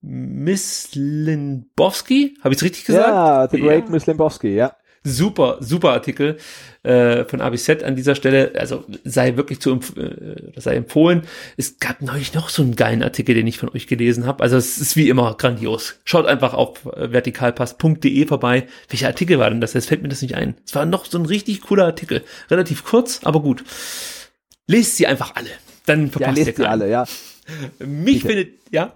Miss 0.01 0.91
Limbowski. 0.95 2.37
Habe 2.43 2.55
ich's 2.55 2.63
richtig 2.63 2.85
gesagt? 2.85 3.09
Ja, 3.09 3.49
The 3.51 3.61
Great 3.61 3.87
ja. 3.87 3.91
Miss 3.91 4.07
Limbowski, 4.07 4.55
ja. 4.55 4.77
Super, 5.09 5.57
super 5.61 5.91
Artikel 5.93 6.37
äh, 6.83 7.25
von 7.25 7.41
ABZ 7.41 7.83
an 7.83 7.97
dieser 7.97 8.15
Stelle. 8.15 8.53
Also 8.57 8.85
sei 9.05 9.37
wirklich 9.37 9.61
zu 9.61 9.81
äh, 9.97 10.61
sei 10.61 10.77
empfohlen. 10.77 11.23
Es 11.57 11.79
gab 11.79 12.03
neulich 12.03 12.35
noch 12.35 12.49
so 12.49 12.63
einen 12.63 12.77
geilen 12.77 13.03
Artikel, 13.03 13.35
den 13.35 13.47
ich 13.47 13.59
von 13.59 13.69
euch 13.71 13.87
gelesen 13.87 14.27
habe. 14.27 14.43
Also 14.43 14.57
es 14.57 14.79
ist 14.79 14.97
wie 14.97 15.09
immer 15.09 15.35
grandios. 15.37 15.97
Schaut 16.05 16.27
einfach 16.27 16.55
auf 16.55 16.87
äh, 16.87 17.13
vertikalpass.de 17.13 18.27
vorbei. 18.27 18.67
Welcher 18.89 19.09
Artikel 19.09 19.39
war 19.39 19.51
denn 19.51 19.61
das? 19.61 19.73
Jetzt 19.73 19.89
fällt 19.89 20.03
mir 20.03 20.09
das 20.09 20.23
nicht 20.23 20.35
ein. 20.35 20.55
Es 20.67 20.75
war 20.75 20.85
noch 20.87 21.05
so 21.05 21.19
ein 21.19 21.27
richtig 21.27 21.63
cooler 21.63 21.85
Artikel. 21.87 22.23
Relativ 22.51 22.85
kurz, 22.85 23.21
aber 23.25 23.41
gut. 23.41 23.65
Lest 24.67 24.97
sie 24.97 25.07
einfach 25.07 25.35
alle. 25.35 25.51
Dann 25.87 26.11
verpasst 26.11 26.39
ja, 26.39 26.45
lest 26.45 26.59
ihr 26.59 26.71
alle, 26.71 26.91
ja. 26.91 27.07
Mich 27.79 28.23
Bitte. 28.23 28.29
findet, 28.29 28.59
ja. 28.71 28.93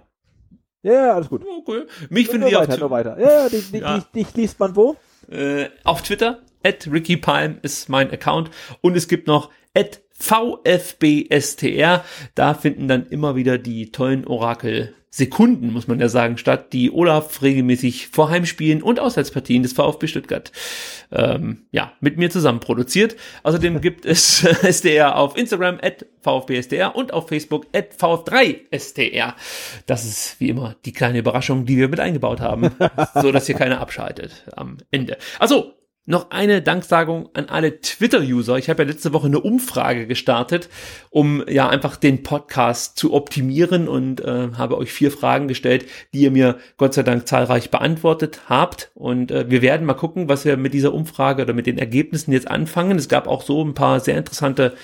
Ja, 0.83 1.15
alles 1.15 1.29
gut. 1.29 1.43
Okay. 1.59 1.83
Mich 2.09 2.25
Nur 2.27 2.33
findet 2.33 2.51
ihr 2.51 2.59
auf, 2.59 2.67
weiter, 2.67 2.91
weiter. 2.91 3.19
Ja, 3.19 3.43
ja, 3.43 3.49
dich, 3.49 3.71
dich, 3.71 3.81
Ja. 3.81 3.97
dich, 3.97 4.05
dich 4.25 4.35
liest 4.35 4.59
man 4.59 4.75
wo? 4.75 4.95
Äh, 5.29 5.69
auf 5.83 6.01
Twitter. 6.01 6.41
At 6.63 6.87
Ricky 6.91 7.17
Palm 7.17 7.57
ist 7.61 7.89
mein 7.89 8.11
Account. 8.11 8.49
Und 8.81 8.95
es 8.95 9.07
gibt 9.07 9.27
noch 9.27 9.49
at 9.75 10.01
VFBSTR. 10.13 12.05
Da 12.35 12.53
finden 12.53 12.87
dann 12.87 13.07
immer 13.07 13.35
wieder 13.35 13.57
die 13.57 13.91
tollen 13.91 14.25
Orakel 14.25 14.93
Sekunden, 15.15 15.71
muss 15.71 15.87
man 15.87 15.99
ja 15.99 16.09
sagen, 16.09 16.39
statt, 16.39 16.73
die 16.73 16.91
Olaf 16.91 17.43
regelmäßig 17.43 18.07
vor 18.07 18.31
Heimspielen 18.31 18.81
und 18.81 18.99
Auswärtspartien 18.99 19.61
des 19.61 19.73
VfB 19.73 20.07
Stuttgart 20.07 20.51
ähm, 21.11 21.67
ja, 21.69 21.93
mit 21.99 22.17
mir 22.17 22.31
zusammen 22.31 22.59
produziert. 22.59 23.15
Außerdem 23.43 23.79
gibt 23.81 24.07
es 24.07 24.43
SDR 24.63 25.15
auf 25.17 25.37
Instagram 25.37 25.77
at 25.83 26.07
VfBSDR 26.23 26.95
und 26.95 27.13
auf 27.13 27.27
Facebook 27.27 27.67
at 27.75 27.93
VF3SDR. 27.93 29.35
Das 29.85 30.03
ist 30.03 30.39
wie 30.39 30.49
immer 30.49 30.77
die 30.83 30.93
kleine 30.93 31.19
Überraschung, 31.19 31.67
die 31.67 31.77
wir 31.77 31.89
mit 31.89 31.99
eingebaut 31.99 32.41
haben, 32.41 32.71
so 33.13 33.31
dass 33.31 33.45
hier 33.45 33.55
keiner 33.55 33.81
abschaltet 33.81 34.45
am 34.55 34.77
Ende. 34.89 35.17
Also, 35.37 35.75
noch 36.05 36.31
eine 36.31 36.61
Danksagung 36.61 37.29
an 37.33 37.45
alle 37.45 37.79
Twitter-User. 37.79 38.57
Ich 38.57 38.69
habe 38.69 38.83
ja 38.83 38.89
letzte 38.89 39.13
Woche 39.13 39.27
eine 39.27 39.39
Umfrage 39.39 40.05
gestartet, 40.05 40.67
um 41.09 41.43
ja 41.47 41.69
einfach 41.69 41.95
den 41.95 42.23
Podcast 42.23 42.97
zu 42.97 43.13
optimieren 43.13 43.87
und 43.87 44.19
äh, 44.19 44.49
habe 44.57 44.77
euch 44.77 44.91
vier 44.91 45.11
Fragen 45.11 45.47
gestellt, 45.47 45.85
die 46.13 46.21
ihr 46.21 46.31
mir 46.31 46.57
Gott 46.77 46.93
sei 46.93 47.03
Dank 47.03 47.27
zahlreich 47.27 47.71
beantwortet 47.71 48.41
habt. 48.49 48.91
Und 48.95 49.31
äh, 49.31 49.49
wir 49.49 49.61
werden 49.61 49.85
mal 49.85 49.93
gucken, 49.93 50.27
was 50.27 50.43
wir 50.43 50.57
mit 50.57 50.73
dieser 50.73 50.93
Umfrage 50.93 51.43
oder 51.43 51.53
mit 51.53 51.67
den 51.67 51.77
Ergebnissen 51.77 52.33
jetzt 52.33 52.49
anfangen. 52.49 52.97
Es 52.97 53.07
gab 53.07 53.27
auch 53.27 53.41
so 53.41 53.63
ein 53.63 53.73
paar 53.73 54.01
sehr 54.01 54.17
interessante 54.17 54.75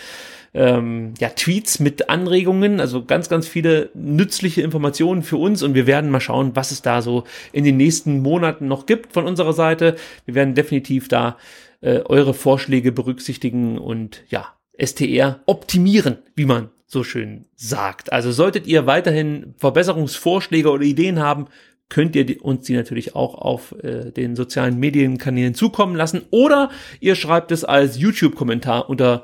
ähm, 0.54 1.14
ja, 1.20 1.30
Tweets 1.30 1.80
mit 1.80 2.10
Anregungen, 2.10 2.80
also 2.80 3.06
ganz, 3.06 3.30
ganz 3.30 3.48
viele 3.48 3.90
nützliche 3.94 4.62
Informationen 4.62 5.24
für 5.24 5.38
uns 5.38 5.62
und 5.64 5.74
wir 5.74 5.88
werden 5.88 6.10
mal 6.10 6.20
schauen, 6.20 6.56
was 6.56 6.72
es 6.72 6.82
da 6.82 7.02
so 7.02 7.24
in 7.52 7.64
den 7.64 7.78
nächsten 7.78 8.22
Monaten 8.22 8.68
noch 8.68 8.86
gibt 8.86 9.14
von 9.14 9.26
unserer 9.26 9.54
Seite. 9.54 9.96
Wir 10.26 10.36
werden 10.36 10.56
definitiv 10.56 11.08
da 11.08 11.38
äh, 11.82 12.00
eure 12.06 12.34
Vorschläge 12.34 12.92
berücksichtigen 12.92 13.78
und 13.78 14.24
ja, 14.30 14.48
STR 14.78 15.40
optimieren, 15.46 16.18
wie 16.36 16.46
man 16.46 16.70
so 16.88 17.04
schön 17.04 17.46
sagt. 17.56 18.12
Also 18.12 18.32
solltet 18.32 18.66
ihr 18.66 18.88
weiterhin 18.88 19.54
Verbesserungsvorschläge 19.58 20.72
oder 20.72 20.84
Ideen 20.84 21.20
haben, 21.20 21.48
könnt 21.90 22.16
ihr 22.16 22.44
uns 22.44 22.66
die 22.66 22.76
natürlich 22.76 23.16
auch 23.16 23.36
auf 23.36 23.76
äh, 23.84 24.12
den 24.12 24.36
sozialen 24.36 24.80
Medienkanälen 24.80 25.54
zukommen 25.54 25.96
lassen 25.96 26.22
oder 26.32 26.70
ihr 27.00 27.16
schreibt 27.16 27.52
es 27.52 27.64
als 27.64 28.00
YouTube-Kommentar 28.00 28.90
unter 28.90 29.24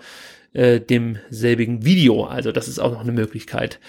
äh, 0.55 0.79
dem 0.79 1.17
selbigen 1.29 1.85
Video. 1.85 2.23
Also 2.23 2.51
das 2.51 2.67
ist 2.67 2.79
auch 2.79 2.91
noch 2.91 3.01
eine 3.01 3.11
Möglichkeit, 3.11 3.79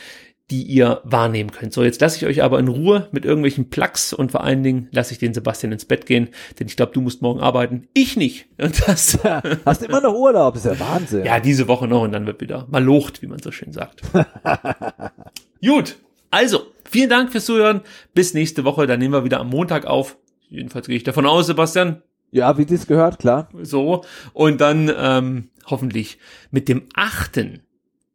die 0.50 0.62
ihr 0.62 1.00
wahrnehmen 1.04 1.50
könnt. 1.50 1.72
So, 1.72 1.82
jetzt 1.82 2.00
lasse 2.00 2.16
ich 2.16 2.26
euch 2.26 2.42
aber 2.42 2.58
in 2.58 2.68
Ruhe 2.68 3.08
mit 3.10 3.24
irgendwelchen 3.24 3.68
Plugs 3.68 4.12
und 4.12 4.30
vor 4.30 4.44
allen 4.44 4.62
Dingen 4.62 4.88
lasse 4.92 5.12
ich 5.12 5.18
den 5.18 5.34
Sebastian 5.34 5.72
ins 5.72 5.84
Bett 5.84 6.06
gehen, 6.06 6.28
denn 6.58 6.66
ich 6.68 6.76
glaube, 6.76 6.92
du 6.92 7.00
musst 7.00 7.22
morgen 7.22 7.40
arbeiten. 7.40 7.88
Ich 7.94 8.16
nicht. 8.16 8.46
Und 8.58 8.86
das, 8.86 9.18
Hast 9.64 9.82
immer 9.82 10.00
noch 10.00 10.14
Urlaub, 10.14 10.54
das 10.54 10.64
ist 10.64 10.78
ja 10.78 10.86
Wahnsinn. 10.86 11.24
ja, 11.24 11.40
diese 11.40 11.68
Woche 11.68 11.88
noch 11.88 12.02
und 12.02 12.12
dann 12.12 12.26
wird 12.26 12.40
wieder 12.40 12.66
mal 12.70 12.82
locht, 12.82 13.22
wie 13.22 13.26
man 13.26 13.40
so 13.40 13.50
schön 13.50 13.72
sagt. 13.72 14.02
Gut, 15.64 15.96
also, 16.30 16.66
vielen 16.84 17.10
Dank 17.10 17.32
fürs 17.32 17.46
Zuhören. 17.46 17.80
Bis 18.14 18.34
nächste 18.34 18.64
Woche, 18.64 18.86
dann 18.86 18.98
nehmen 18.98 19.14
wir 19.14 19.24
wieder 19.24 19.40
am 19.40 19.50
Montag 19.50 19.86
auf. 19.86 20.16
Jedenfalls 20.48 20.86
gehe 20.86 20.96
ich 20.96 21.04
davon 21.04 21.26
aus, 21.26 21.46
Sebastian. 21.46 22.02
Ja, 22.30 22.58
wie 22.58 22.66
dies 22.66 22.86
gehört, 22.86 23.18
klar. 23.18 23.48
So. 23.62 24.04
Und 24.32 24.60
dann 24.60 24.92
ähm, 24.96 25.48
hoffentlich 25.66 26.18
mit 26.50 26.68
dem 26.68 26.88
achten 26.94 27.62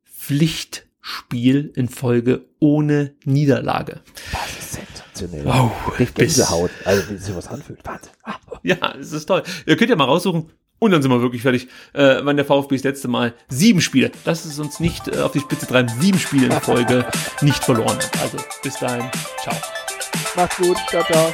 Pflichtspiel 0.05 1.71
in 1.75 1.89
Folge 1.89 2.45
ohne 2.59 3.15
Niederlage. 3.25 4.01
Das 4.31 4.49
ist 4.59 4.73
sensationell. 4.73 5.45
Wow, 5.45 5.71
bis- 5.97 6.13
Gänsehaut. 6.13 6.71
Also, 6.85 7.09
wie 7.09 7.17
sich 7.17 7.27
sowas 7.27 7.47
anfühlt. 7.47 7.80
Wahnsinn. 7.85 8.11
Ah. 8.23 8.35
Ja, 8.63 8.93
es 8.99 9.11
ist 9.11 9.25
toll. 9.25 9.43
Ihr 9.65 9.75
könnt 9.77 9.89
ja 9.89 9.95
mal 9.95 10.05
raussuchen. 10.05 10.49
Und 10.80 10.89
dann 10.89 11.03
sind 11.03 11.11
wir 11.11 11.21
wirklich 11.21 11.43
fertig, 11.43 11.67
äh, 11.93 12.21
wann 12.23 12.38
der 12.38 12.45
VfB 12.45 12.75
das 12.75 12.83
letzte 12.83 13.07
Mal 13.07 13.35
sieben 13.49 13.81
Spiele, 13.81 14.09
das 14.23 14.47
ist 14.47 14.57
uns 14.57 14.80
nicht 14.80 15.07
äh, 15.09 15.19
auf 15.19 15.31
die 15.31 15.39
Spitze 15.39 15.67
treiben, 15.67 15.89
sieben 15.99 16.17
Spiele 16.17 16.47
in 16.47 16.51
Folge 16.53 17.05
nicht 17.41 17.63
verloren. 17.63 17.99
Also 18.19 18.38
bis 18.63 18.80
dahin, 18.80 19.07
ciao. 19.43 19.55
Macht's 20.35 20.57
gut. 20.57 20.77
Ciao, 20.89 21.03
ciao. 21.03 21.31